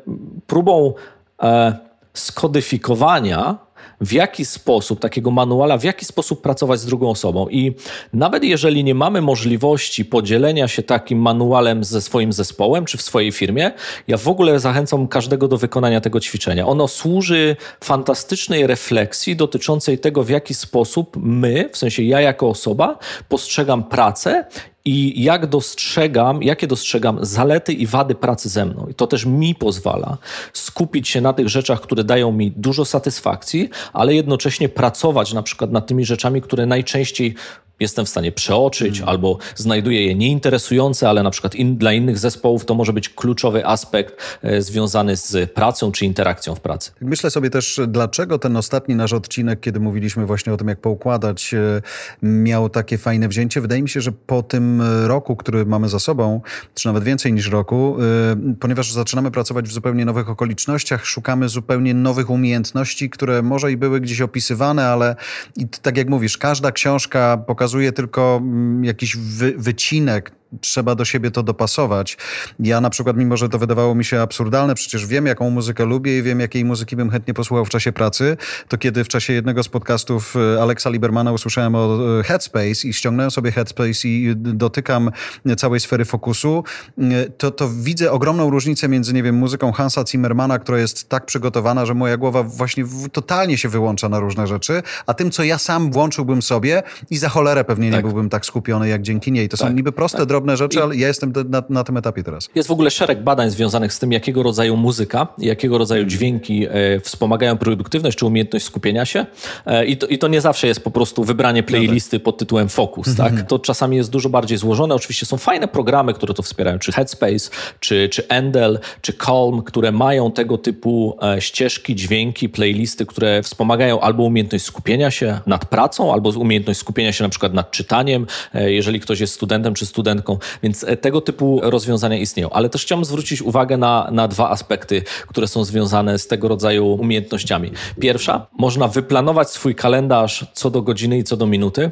próbą 0.46 0.94
e, 1.42 1.76
skodyfikowania 2.14 3.67
w 4.00 4.12
jaki 4.12 4.44
sposób, 4.44 5.00
takiego 5.00 5.30
manuala, 5.30 5.78
w 5.78 5.84
jaki 5.84 6.04
sposób 6.04 6.42
pracować 6.42 6.80
z 6.80 6.86
drugą 6.86 7.10
osobą. 7.10 7.48
I 7.48 7.74
nawet 8.12 8.44
jeżeli 8.44 8.84
nie 8.84 8.94
mamy 8.94 9.22
możliwości 9.22 10.04
podzielenia 10.04 10.68
się 10.68 10.82
takim 10.82 11.18
manualem 11.18 11.84
ze 11.84 12.00
swoim 12.00 12.32
zespołem 12.32 12.84
czy 12.84 12.98
w 12.98 13.02
swojej 13.02 13.32
firmie, 13.32 13.72
ja 14.08 14.16
w 14.16 14.28
ogóle 14.28 14.60
zachęcam 14.60 15.08
każdego 15.08 15.48
do 15.48 15.56
wykonania 15.56 16.00
tego 16.00 16.20
ćwiczenia. 16.20 16.66
Ono 16.66 16.88
służy 16.88 17.56
fantastycznej 17.84 18.66
refleksji 18.66 19.36
dotyczącej 19.36 19.98
tego, 19.98 20.22
w 20.22 20.28
jaki 20.28 20.54
sposób 20.54 21.16
my, 21.16 21.68
w 21.72 21.78
sensie 21.78 22.02
ja 22.02 22.20
jako 22.20 22.48
osoba, 22.48 22.98
postrzegam 23.28 23.84
pracę 23.84 24.44
i 24.84 25.22
jak 25.22 25.46
dostrzegam, 25.46 26.42
jakie 26.42 26.66
dostrzegam 26.66 27.18
zalety 27.22 27.72
i 27.72 27.86
wady 27.86 28.14
pracy 28.14 28.48
ze 28.48 28.64
mną. 28.64 28.86
I 28.90 28.94
to 28.94 29.06
też 29.06 29.26
mi 29.26 29.54
pozwala 29.54 30.18
skupić 30.52 31.08
się 31.08 31.20
na 31.20 31.32
tych 31.32 31.48
rzeczach, 31.48 31.80
które 31.80 32.04
dają 32.04 32.32
mi 32.32 32.50
dużo 32.50 32.84
satysfakcji, 32.84 33.70
ale 33.92 34.14
jednocześnie 34.14 34.68
pracować 34.68 35.32
na 35.32 35.42
przykład 35.42 35.72
nad 35.72 35.86
tymi 35.86 36.04
rzeczami, 36.04 36.42
które 36.42 36.66
najczęściej 36.66 37.34
jestem 37.80 38.06
w 38.06 38.08
stanie 38.08 38.32
przeoczyć 38.32 39.00
albo 39.00 39.38
znajduję 39.54 40.06
je 40.06 40.14
nieinteresujące, 40.14 41.08
ale 41.08 41.22
na 41.22 41.30
przykład 41.30 41.54
in, 41.54 41.76
dla 41.76 41.92
innych 41.92 42.18
zespołów 42.18 42.64
to 42.64 42.74
może 42.74 42.92
być 42.92 43.08
kluczowy 43.08 43.66
aspekt 43.66 44.38
e, 44.42 44.62
związany 44.62 45.16
z 45.16 45.52
pracą 45.52 45.92
czy 45.92 46.04
interakcją 46.04 46.54
w 46.54 46.60
pracy. 46.60 46.90
Myślę 47.00 47.30
sobie 47.30 47.50
też, 47.50 47.80
dlaczego 47.88 48.38
ten 48.38 48.56
ostatni 48.56 48.94
nasz 48.94 49.12
odcinek, 49.12 49.60
kiedy 49.60 49.80
mówiliśmy 49.80 50.26
właśnie 50.26 50.52
o 50.52 50.56
tym, 50.56 50.68
jak 50.68 50.80
poukładać, 50.80 51.54
e, 51.54 51.82
miał 52.22 52.68
takie 52.68 52.98
fajne 52.98 53.28
wzięcie. 53.28 53.60
Wydaje 53.60 53.82
mi 53.82 53.88
się, 53.88 54.00
że 54.00 54.12
po 54.12 54.42
tym 54.42 54.82
roku, 55.04 55.36
który 55.36 55.66
mamy 55.66 55.88
za 55.88 55.98
sobą, 55.98 56.40
czy 56.74 56.86
nawet 56.86 57.04
więcej 57.04 57.32
niż 57.32 57.50
roku, 57.50 57.96
e, 58.00 58.54
ponieważ 58.60 58.92
zaczynamy 58.92 59.30
pracować 59.30 59.68
w 59.68 59.72
zupełnie 59.72 60.04
nowych 60.04 60.30
okolicznościach, 60.30 61.06
szukamy 61.06 61.48
zupełnie 61.48 61.94
nowych 61.94 62.30
umiejętności, 62.30 63.10
które 63.10 63.42
może 63.42 63.72
i 63.72 63.76
były 63.76 64.00
gdzieś 64.00 64.20
opisywane, 64.20 64.86
ale 64.86 65.16
i 65.56 65.68
tak 65.68 65.96
jak 65.96 66.08
mówisz, 66.08 66.38
każda 66.38 66.72
książka 66.72 67.36
pokazuje 67.46 67.67
tylko 67.92 68.40
mm, 68.42 68.84
jakiś 68.84 69.16
wy, 69.16 69.54
wycinek 69.58 70.37
trzeba 70.60 70.94
do 70.94 71.04
siebie 71.04 71.30
to 71.30 71.42
dopasować. 71.42 72.16
Ja 72.60 72.80
na 72.80 72.90
przykład, 72.90 73.16
mimo 73.16 73.36
że 73.36 73.48
to 73.48 73.58
wydawało 73.58 73.94
mi 73.94 74.04
się 74.04 74.20
absurdalne, 74.20 74.74
przecież 74.74 75.06
wiem, 75.06 75.26
jaką 75.26 75.50
muzykę 75.50 75.84
lubię 75.84 76.18
i 76.18 76.22
wiem, 76.22 76.40
jakiej 76.40 76.64
muzyki 76.64 76.96
bym 76.96 77.10
chętnie 77.10 77.34
posłuchał 77.34 77.64
w 77.64 77.68
czasie 77.68 77.92
pracy, 77.92 78.36
to 78.68 78.78
kiedy 78.78 79.04
w 79.04 79.08
czasie 79.08 79.32
jednego 79.32 79.62
z 79.62 79.68
podcastów 79.68 80.34
e, 80.36 80.62
Alexa 80.62 80.90
Libermana 80.90 81.32
usłyszałem 81.32 81.74
o 81.74 81.98
e, 82.20 82.22
Headspace 82.22 82.88
i 82.88 82.92
ściągnąłem 82.92 83.30
sobie 83.30 83.52
Headspace 83.52 84.08
i 84.08 84.34
dotykam 84.36 85.10
całej 85.56 85.80
sfery 85.80 86.04
fokusu, 86.04 86.64
e, 86.98 87.02
to, 87.30 87.50
to 87.50 87.68
widzę 87.68 88.12
ogromną 88.12 88.50
różnicę 88.50 88.88
między, 88.88 89.14
nie 89.14 89.22
wiem, 89.22 89.34
muzyką 89.34 89.72
Hansa 89.72 90.04
Zimmermana, 90.08 90.58
która 90.58 90.78
jest 90.78 91.08
tak 91.08 91.26
przygotowana, 91.26 91.86
że 91.86 91.94
moja 91.94 92.16
głowa 92.16 92.42
właśnie 92.42 92.84
totalnie 93.12 93.58
się 93.58 93.68
wyłącza 93.68 94.08
na 94.08 94.20
różne 94.20 94.46
rzeczy, 94.46 94.82
a 95.06 95.14
tym, 95.14 95.30
co 95.30 95.44
ja 95.44 95.58
sam 95.58 95.90
włączyłbym 95.90 96.42
sobie 96.42 96.82
i 97.10 97.18
za 97.18 97.28
cholerę 97.28 97.64
pewnie 97.64 97.86
nie 97.86 97.96
Tak. 97.96 98.04
byłbym 98.04 98.28
tak 98.28 98.46
skupiony 98.46 98.88
jak 98.88 99.02
dzięki 99.02 99.32
niej. 99.32 99.48
To 99.48 99.56
są 99.56 99.64
Tak, 99.64 99.76
niby 99.76 99.92
proste, 99.92 100.18
tak. 100.18 100.26
Drobne 100.38 100.56
rzeczy, 100.56 100.82
ale 100.82 100.96
ja 100.96 101.08
jestem 101.08 101.32
na, 101.48 101.62
na 101.68 101.84
tym 101.84 101.96
etapie 101.96 102.22
teraz. 102.22 102.48
Jest 102.54 102.68
w 102.68 102.72
ogóle 102.72 102.90
szereg 102.90 103.22
badań 103.22 103.50
związanych 103.50 103.92
z 103.92 103.98
tym, 103.98 104.12
jakiego 104.12 104.42
rodzaju 104.42 104.76
muzyka, 104.76 105.28
jakiego 105.38 105.78
rodzaju 105.78 106.04
dźwięki 106.04 106.66
e, 106.66 107.00
wspomagają 107.00 107.58
produktywność 107.58 108.18
czy 108.18 108.26
umiejętność 108.26 108.64
skupienia 108.64 109.04
się. 109.04 109.26
E, 109.66 109.86
i, 109.86 109.96
to, 109.96 110.06
I 110.06 110.18
to 110.18 110.28
nie 110.28 110.40
zawsze 110.40 110.66
jest 110.66 110.84
po 110.84 110.90
prostu 110.90 111.24
wybranie 111.24 111.62
playlisty 111.62 112.20
pod 112.20 112.38
tytułem 112.38 112.68
Focus. 112.68 113.16
Tak? 113.16 113.42
To 113.42 113.58
czasami 113.58 113.96
jest 113.96 114.10
dużo 114.10 114.28
bardziej 114.28 114.58
złożone. 114.58 114.94
Oczywiście 114.94 115.26
są 115.26 115.36
fajne 115.36 115.68
programy, 115.68 116.14
które 116.14 116.34
to 116.34 116.42
wspierają, 116.42 116.78
czy 116.78 116.92
Headspace, 116.92 117.50
czy, 117.80 118.08
czy 118.08 118.28
Endel, 118.28 118.78
czy 119.00 119.12
Calm, 119.12 119.62
które 119.62 119.92
mają 119.92 120.32
tego 120.32 120.58
typu 120.58 121.18
e, 121.22 121.40
ścieżki, 121.40 121.94
dźwięki, 121.94 122.48
playlisty, 122.48 123.06
które 123.06 123.42
wspomagają 123.42 124.00
albo 124.00 124.22
umiejętność 124.22 124.64
skupienia 124.64 125.10
się 125.10 125.40
nad 125.46 125.64
pracą, 125.64 126.12
albo 126.12 126.30
umiejętność 126.30 126.80
skupienia 126.80 127.12
się 127.12 127.24
na 127.24 127.30
przykład 127.30 127.54
nad 127.54 127.70
czytaniem, 127.70 128.26
e, 128.54 128.72
jeżeli 128.72 129.00
ktoś 129.00 129.20
jest 129.20 129.34
studentem 129.34 129.74
czy 129.74 129.86
studentką. 129.86 130.27
Więc 130.62 130.84
e, 130.84 130.96
tego 130.96 131.20
typu 131.20 131.60
rozwiązania 131.62 132.16
istnieją. 132.16 132.50
Ale 132.50 132.68
też 132.68 132.82
chciałbym 132.82 133.04
zwrócić 133.04 133.42
uwagę 133.42 133.76
na, 133.76 134.08
na 134.12 134.28
dwa 134.28 134.50
aspekty, 134.50 135.02
które 135.28 135.48
są 135.48 135.64
związane 135.64 136.18
z 136.18 136.26
tego 136.26 136.48
rodzaju 136.48 136.86
umiejętnościami. 136.86 137.70
Pierwsza, 138.00 138.46
można 138.58 138.88
wyplanować 138.88 139.50
swój 139.50 139.74
kalendarz 139.74 140.46
co 140.52 140.70
do 140.70 140.82
godziny 140.82 141.18
i 141.18 141.24
co 141.24 141.36
do 141.36 141.46
minuty. 141.46 141.90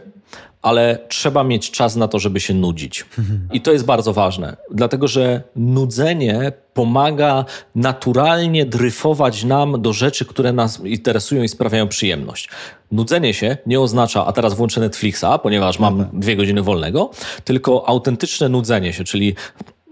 Ale 0.63 0.99
trzeba 1.09 1.45
mieć 1.45 1.71
czas 1.71 1.97
na 1.97 2.09
to, 2.09 2.19
żeby 2.19 2.41
się 2.41 2.55
nudzić. 2.55 3.05
I 3.53 3.61
to 3.61 3.73
jest 3.73 3.85
bardzo 3.85 4.13
ważne, 4.13 4.57
dlatego 4.71 5.09
że 5.09 5.43
nudzenie 5.57 6.53
pomaga 6.75 7.45
naturalnie 7.75 8.67
dryfować 8.67 9.45
nam 9.45 9.83
do 9.83 9.93
rzeczy, 9.93 10.25
które 10.25 10.53
nas 10.53 10.81
interesują 10.85 11.43
i 11.43 11.49
sprawiają 11.49 11.89
przyjemność. 11.89 12.49
Nudzenie 12.93 13.35
się 13.35 13.57
nie 13.67 13.81
oznacza, 13.81 14.27
a 14.27 14.33
teraz 14.33 14.55
włączę 14.55 14.81
Netflixa, 14.81 15.25
ponieważ 15.43 15.79
mam 15.79 16.07
dwie 16.13 16.37
godziny 16.37 16.63
wolnego, 16.63 17.11
tylko 17.45 17.89
autentyczne 17.89 18.49
nudzenie 18.49 18.93
się, 18.93 19.05
czyli 19.05 19.35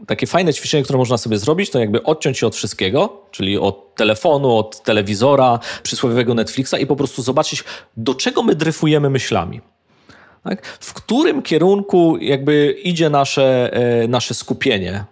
takie 0.06 0.26
fajne 0.26 0.54
ćwiczenie, 0.54 0.82
które 0.82 0.98
można 0.98 1.18
sobie 1.18 1.38
zrobić, 1.38 1.70
to 1.70 1.78
jakby 1.78 2.02
odciąć 2.02 2.38
się 2.38 2.46
od 2.46 2.56
wszystkiego, 2.56 3.22
czyli 3.30 3.58
od 3.58 3.94
telefonu, 3.94 4.56
od 4.56 4.82
telewizora, 4.82 5.58
przysłowiowego 5.82 6.34
Netflixa 6.34 6.74
i 6.80 6.86
po 6.86 6.96
prostu 6.96 7.22
zobaczyć, 7.22 7.64
do 7.96 8.14
czego 8.14 8.42
my 8.42 8.54
dryfujemy 8.54 9.10
myślami. 9.10 9.60
Tak? 10.44 10.66
W 10.66 10.94
którym 10.94 11.42
kierunku 11.42 12.16
jakby 12.20 12.76
idzie 12.82 13.10
nasze, 13.10 13.72
e, 13.72 14.08
nasze 14.08 14.34
skupienie. 14.34 15.04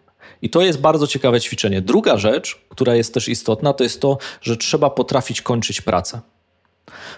I 0.43 0.51
to 0.51 0.63
jest 0.63 0.81
bardzo 0.81 1.07
ciekawe 1.07 1.41
ćwiczenie. 1.41 1.81
Druga 1.83 2.19
rzecz, 2.19 2.61
która 2.69 2.95
jest 2.95 3.15
też 3.15 3.29
istotna, 3.29 3.73
to 3.73 3.85
jest 3.85 4.01
to, 4.01 4.19
że 4.43 4.57
trzeba 4.57 4.91
potrafić 4.91 5.43
kończyć 5.43 5.81
pracę. 5.81 6.21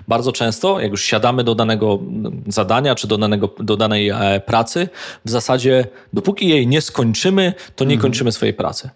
Bardzo 0.09 0.33
często, 0.33 0.81
jak 0.81 0.91
już 0.91 1.05
siadamy 1.05 1.44
do 1.44 1.55
danego 1.55 1.99
zadania 2.47 2.94
czy 2.94 3.07
do, 3.07 3.18
danego, 3.18 3.51
do 3.59 3.76
danej 3.76 4.09
e, 4.09 4.41
pracy, 4.47 4.89
w 5.25 5.31
zasadzie 5.31 5.86
dopóki 6.12 6.49
jej 6.49 6.67
nie 6.67 6.81
skończymy, 6.81 7.52
to 7.76 7.84
nie 7.84 7.99
kończymy 7.99 8.33
swojej 8.33 8.55
pracy. 8.55 8.91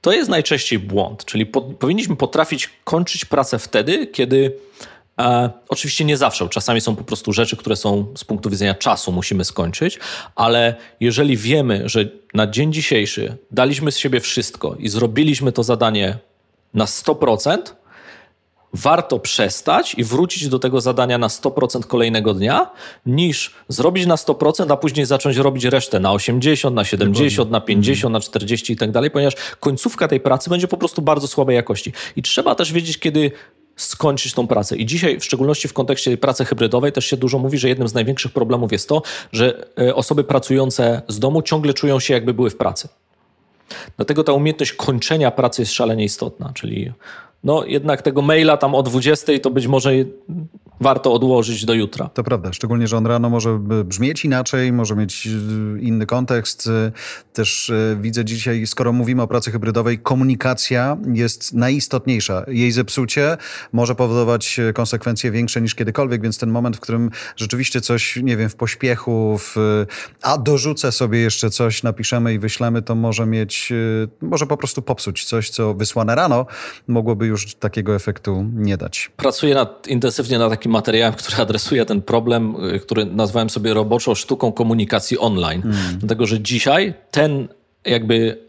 To 0.00 0.12
jest 0.12 0.30
najczęściej 0.30 0.78
błąd, 0.78 1.24
czyli 1.24 1.46
po, 1.46 1.62
powinniśmy 1.62 2.16
potrafić 2.16 2.70
kończyć 2.84 3.24
pracę 3.24 3.58
wtedy, 3.58 4.06
kiedy 4.06 4.52
e, 5.20 5.50
oczywiście 5.68 6.04
nie 6.04 6.16
zawsze, 6.16 6.48
czasami 6.48 6.80
są 6.80 6.96
po 6.96 7.04
prostu 7.04 7.32
rzeczy, 7.32 7.56
które 7.56 7.76
są 7.76 8.06
z 8.16 8.24
punktu 8.24 8.50
widzenia 8.50 8.74
czasu 8.74 9.12
musimy 9.12 9.44
skończyć, 9.44 9.98
ale 10.34 10.74
jeżeli 11.00 11.36
wiemy, 11.36 11.88
że 11.88 12.04
na 12.34 12.46
dzień 12.46 12.72
dzisiejszy 12.72 13.36
daliśmy 13.50 13.92
z 13.92 13.98
siebie 13.98 14.20
wszystko 14.20 14.74
i 14.78 14.88
zrobiliśmy 14.88 15.52
to 15.52 15.62
zadanie 15.62 16.18
na 16.74 16.84
100%, 16.84 17.58
warto 18.74 19.18
przestać 19.18 19.94
i 19.94 20.04
wrócić 20.04 20.48
do 20.48 20.58
tego 20.58 20.80
zadania 20.80 21.18
na 21.18 21.28
100% 21.28 21.86
kolejnego 21.86 22.34
dnia, 22.34 22.70
niż 23.06 23.54
zrobić 23.68 24.06
na 24.06 24.16
100%, 24.16 24.72
a 24.72 24.76
później 24.76 25.06
zacząć 25.06 25.36
robić 25.36 25.64
resztę 25.64 26.00
na 26.00 26.12
80, 26.12 26.76
na 26.76 26.84
70, 26.84 27.50
na 27.50 27.60
50, 27.60 28.12
na 28.12 28.20
40 28.20 28.72
i 28.72 28.76
tak 28.76 28.90
dalej, 28.90 29.10
ponieważ 29.10 29.34
końcówka 29.60 30.08
tej 30.08 30.20
pracy 30.20 30.50
będzie 30.50 30.68
po 30.68 30.76
prostu 30.76 31.02
bardzo 31.02 31.28
słabej 31.28 31.56
jakości. 31.56 31.92
I 32.16 32.22
trzeba 32.22 32.54
też 32.54 32.72
wiedzieć, 32.72 32.98
kiedy 32.98 33.30
skończyć 33.76 34.34
tą 34.34 34.46
pracę. 34.46 34.76
I 34.76 34.86
dzisiaj, 34.86 35.20
w 35.20 35.24
szczególności 35.24 35.68
w 35.68 35.72
kontekście 35.72 36.16
pracy 36.16 36.44
hybrydowej, 36.44 36.92
też 36.92 37.06
się 37.06 37.16
dużo 37.16 37.38
mówi, 37.38 37.58
że 37.58 37.68
jednym 37.68 37.88
z 37.88 37.94
największych 37.94 38.32
problemów 38.32 38.72
jest 38.72 38.88
to, 38.88 39.02
że 39.32 39.66
e, 39.78 39.94
osoby 39.94 40.24
pracujące 40.24 41.02
z 41.08 41.18
domu 41.18 41.42
ciągle 41.42 41.74
czują 41.74 42.00
się, 42.00 42.14
jakby 42.14 42.34
były 42.34 42.50
w 42.50 42.56
pracy. 42.56 42.88
Dlatego 43.96 44.24
ta 44.24 44.32
umiejętność 44.32 44.72
kończenia 44.72 45.30
pracy 45.30 45.62
jest 45.62 45.72
szalenie 45.72 46.04
istotna, 46.04 46.52
czyli 46.54 46.92
no 47.44 47.64
jednak 47.64 48.02
tego 48.02 48.22
maila 48.22 48.56
tam 48.56 48.74
o 48.74 48.82
20 48.82 49.32
to 49.42 49.50
być 49.50 49.66
może 49.66 49.92
warto 50.80 51.12
odłożyć 51.12 51.64
do 51.64 51.74
jutra. 51.74 52.08
To 52.08 52.24
prawda, 52.24 52.52
szczególnie, 52.52 52.88
że 52.88 52.96
on 52.96 53.06
rano 53.06 53.30
może 53.30 53.58
brzmieć 53.84 54.24
inaczej, 54.24 54.72
może 54.72 54.96
mieć 54.96 55.26
y, 55.26 55.80
inny 55.80 56.06
kontekst. 56.06 56.66
Y, 56.66 56.92
Też 57.32 57.68
y, 57.68 57.96
widzę 58.00 58.24
dzisiaj, 58.24 58.66
skoro 58.66 58.92
mówimy 58.92 59.22
o 59.22 59.26
pracy 59.26 59.50
hybrydowej, 59.50 59.98
komunikacja 59.98 60.96
jest 61.12 61.54
najistotniejsza. 61.54 62.44
Jej 62.48 62.72
zepsucie 62.72 63.36
może 63.72 63.94
powodować 63.94 64.60
konsekwencje 64.74 65.30
większe 65.30 65.60
niż 65.60 65.74
kiedykolwiek, 65.74 66.22
więc 66.22 66.38
ten 66.38 66.50
moment, 66.50 66.76
w 66.76 66.80
którym 66.80 67.10
rzeczywiście 67.36 67.80
coś, 67.80 68.16
nie 68.16 68.36
wiem, 68.36 68.48
w 68.48 68.56
pośpiechu, 68.56 69.38
w, 69.38 69.56
a 70.22 70.38
dorzucę 70.38 70.92
sobie 70.92 71.18
jeszcze 71.18 71.50
coś, 71.50 71.82
napiszemy 71.82 72.34
i 72.34 72.38
wyślemy, 72.38 72.82
to 72.82 72.94
może 72.94 73.26
mieć, 73.26 73.72
może 74.20 74.46
po 74.46 74.56
prostu 74.56 74.82
popsuć 74.82 75.24
coś, 75.24 75.50
co 75.50 75.74
wysłane 75.74 76.14
rano 76.14 76.46
mogłoby 76.88 77.26
już 77.26 77.54
takiego 77.54 77.94
efektu 77.94 78.46
nie 78.54 78.76
dać. 78.76 79.10
Pracuję 79.16 79.54
nad, 79.54 79.86
intensywnie 79.88 80.38
nad 80.38 80.50
takim 80.50 80.63
materiałem, 80.68 81.14
który 81.14 81.36
adresuje 81.42 81.86
ten 81.86 82.02
problem, 82.02 82.56
y, 82.74 82.80
który 82.80 83.04
nazwałem 83.04 83.50
sobie 83.50 83.74
roboczo 83.74 84.14
sztuką 84.14 84.52
komunikacji 84.52 85.18
online. 85.18 85.62
Dlatego, 85.98 86.26
że 86.26 86.40
dzisiaj 86.40 86.94
ten 87.10 87.48
jakby 87.84 88.44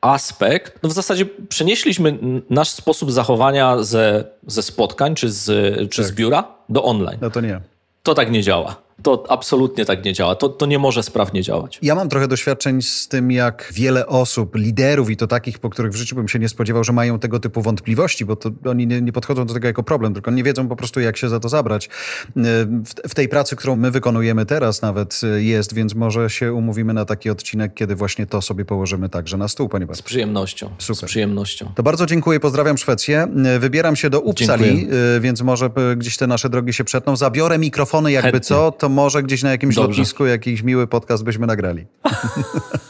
aspekt, 0.00 0.82
no 0.82 0.88
w 0.88 0.92
zasadzie 0.92 1.26
przenieśliśmy 1.48 2.18
nasz 2.50 2.68
sposób 2.68 3.12
zachowania 3.12 3.82
ze, 3.82 4.24
ze 4.46 4.62
spotkań 4.62 5.14
czy, 5.14 5.30
z, 5.30 5.50
czy 5.90 6.04
z 6.04 6.12
biura 6.12 6.44
do 6.68 6.84
online. 6.84 7.18
No 7.20 7.30
to 7.30 7.40
nie. 7.40 7.60
To 8.02 8.14
tak 8.14 8.30
nie 8.30 8.42
działa. 8.42 8.76
To 9.02 9.24
absolutnie 9.28 9.84
tak 9.84 10.04
nie 10.04 10.12
działa. 10.12 10.34
To, 10.34 10.48
to 10.48 10.66
nie 10.66 10.78
może 10.78 11.02
sprawnie 11.02 11.42
działać. 11.42 11.78
Ja 11.82 11.94
mam 11.94 12.08
trochę 12.08 12.28
doświadczeń 12.28 12.82
z 12.82 13.08
tym, 13.08 13.30
jak 13.30 13.70
wiele 13.74 14.06
osób, 14.06 14.54
liderów 14.54 15.10
i 15.10 15.16
to 15.16 15.26
takich, 15.26 15.58
po 15.58 15.70
których 15.70 15.92
w 15.92 15.96
życiu 15.96 16.16
bym 16.16 16.28
się 16.28 16.38
nie 16.38 16.48
spodziewał, 16.48 16.84
że 16.84 16.92
mają 16.92 17.18
tego 17.18 17.40
typu 17.40 17.62
wątpliwości, 17.62 18.24
bo 18.24 18.36
to 18.36 18.50
oni 18.66 18.86
nie, 18.86 19.00
nie 19.00 19.12
podchodzą 19.12 19.46
do 19.46 19.54
tego 19.54 19.66
jako 19.66 19.82
problem, 19.82 20.14
tylko 20.14 20.30
nie 20.30 20.42
wiedzą 20.42 20.68
po 20.68 20.76
prostu, 20.76 21.00
jak 21.00 21.16
się 21.16 21.28
za 21.28 21.40
to 21.40 21.48
zabrać. 21.48 21.88
W, 22.36 23.08
w 23.08 23.14
tej 23.14 23.28
pracy, 23.28 23.56
którą 23.56 23.76
my 23.76 23.90
wykonujemy 23.90 24.46
teraz 24.46 24.82
nawet 24.82 25.20
jest, 25.38 25.74
więc 25.74 25.94
może 25.94 26.30
się 26.30 26.52
umówimy 26.52 26.94
na 26.94 27.04
taki 27.04 27.30
odcinek, 27.30 27.74
kiedy 27.74 27.94
właśnie 27.94 28.26
to 28.26 28.42
sobie 28.42 28.64
położymy 28.64 29.08
także 29.08 29.36
na 29.36 29.48
stół, 29.48 29.68
ponieważ... 29.68 29.96
Z 29.98 30.02
przyjemnością. 30.02 30.70
Super. 30.78 31.08
Z 31.08 31.10
przyjemnością. 31.10 31.72
To 31.74 31.82
bardzo 31.82 32.06
dziękuję, 32.06 32.40
pozdrawiam 32.40 32.78
Szwecję. 32.78 33.28
Wybieram 33.58 33.96
się 33.96 34.10
do 34.10 34.20
Uppsali, 34.20 34.64
Dziękuję. 34.64 34.98
y, 35.16 35.20
więc 35.20 35.42
może 35.42 35.70
y, 35.92 35.96
gdzieś 35.96 36.16
te 36.16 36.26
nasze 36.26 36.48
drogi 36.50 36.72
się 36.72 36.84
przetną. 36.84 37.16
Zabiorę 37.16 37.58
mikrofony 37.58 38.12
jakby 38.12 38.30
Chętnie. 38.30 38.48
co, 38.48 38.72
to 38.84 38.88
może 38.88 39.22
gdzieś 39.22 39.42
na 39.42 39.50
jakimś 39.50 39.74
Dobrze. 39.74 39.88
lotnisku 39.88 40.26
jakiś 40.26 40.62
miły 40.62 40.86
podcast 40.86 41.24
byśmy 41.24 41.46
nagrali. 41.46 41.86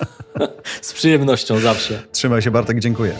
Z 0.83 0.93
przyjemnością 0.93 1.59
zawsze. 1.59 2.03
Trzymaj 2.13 2.43
się 2.43 2.51
Bartek, 2.51 2.79
dziękuję. 2.79 3.15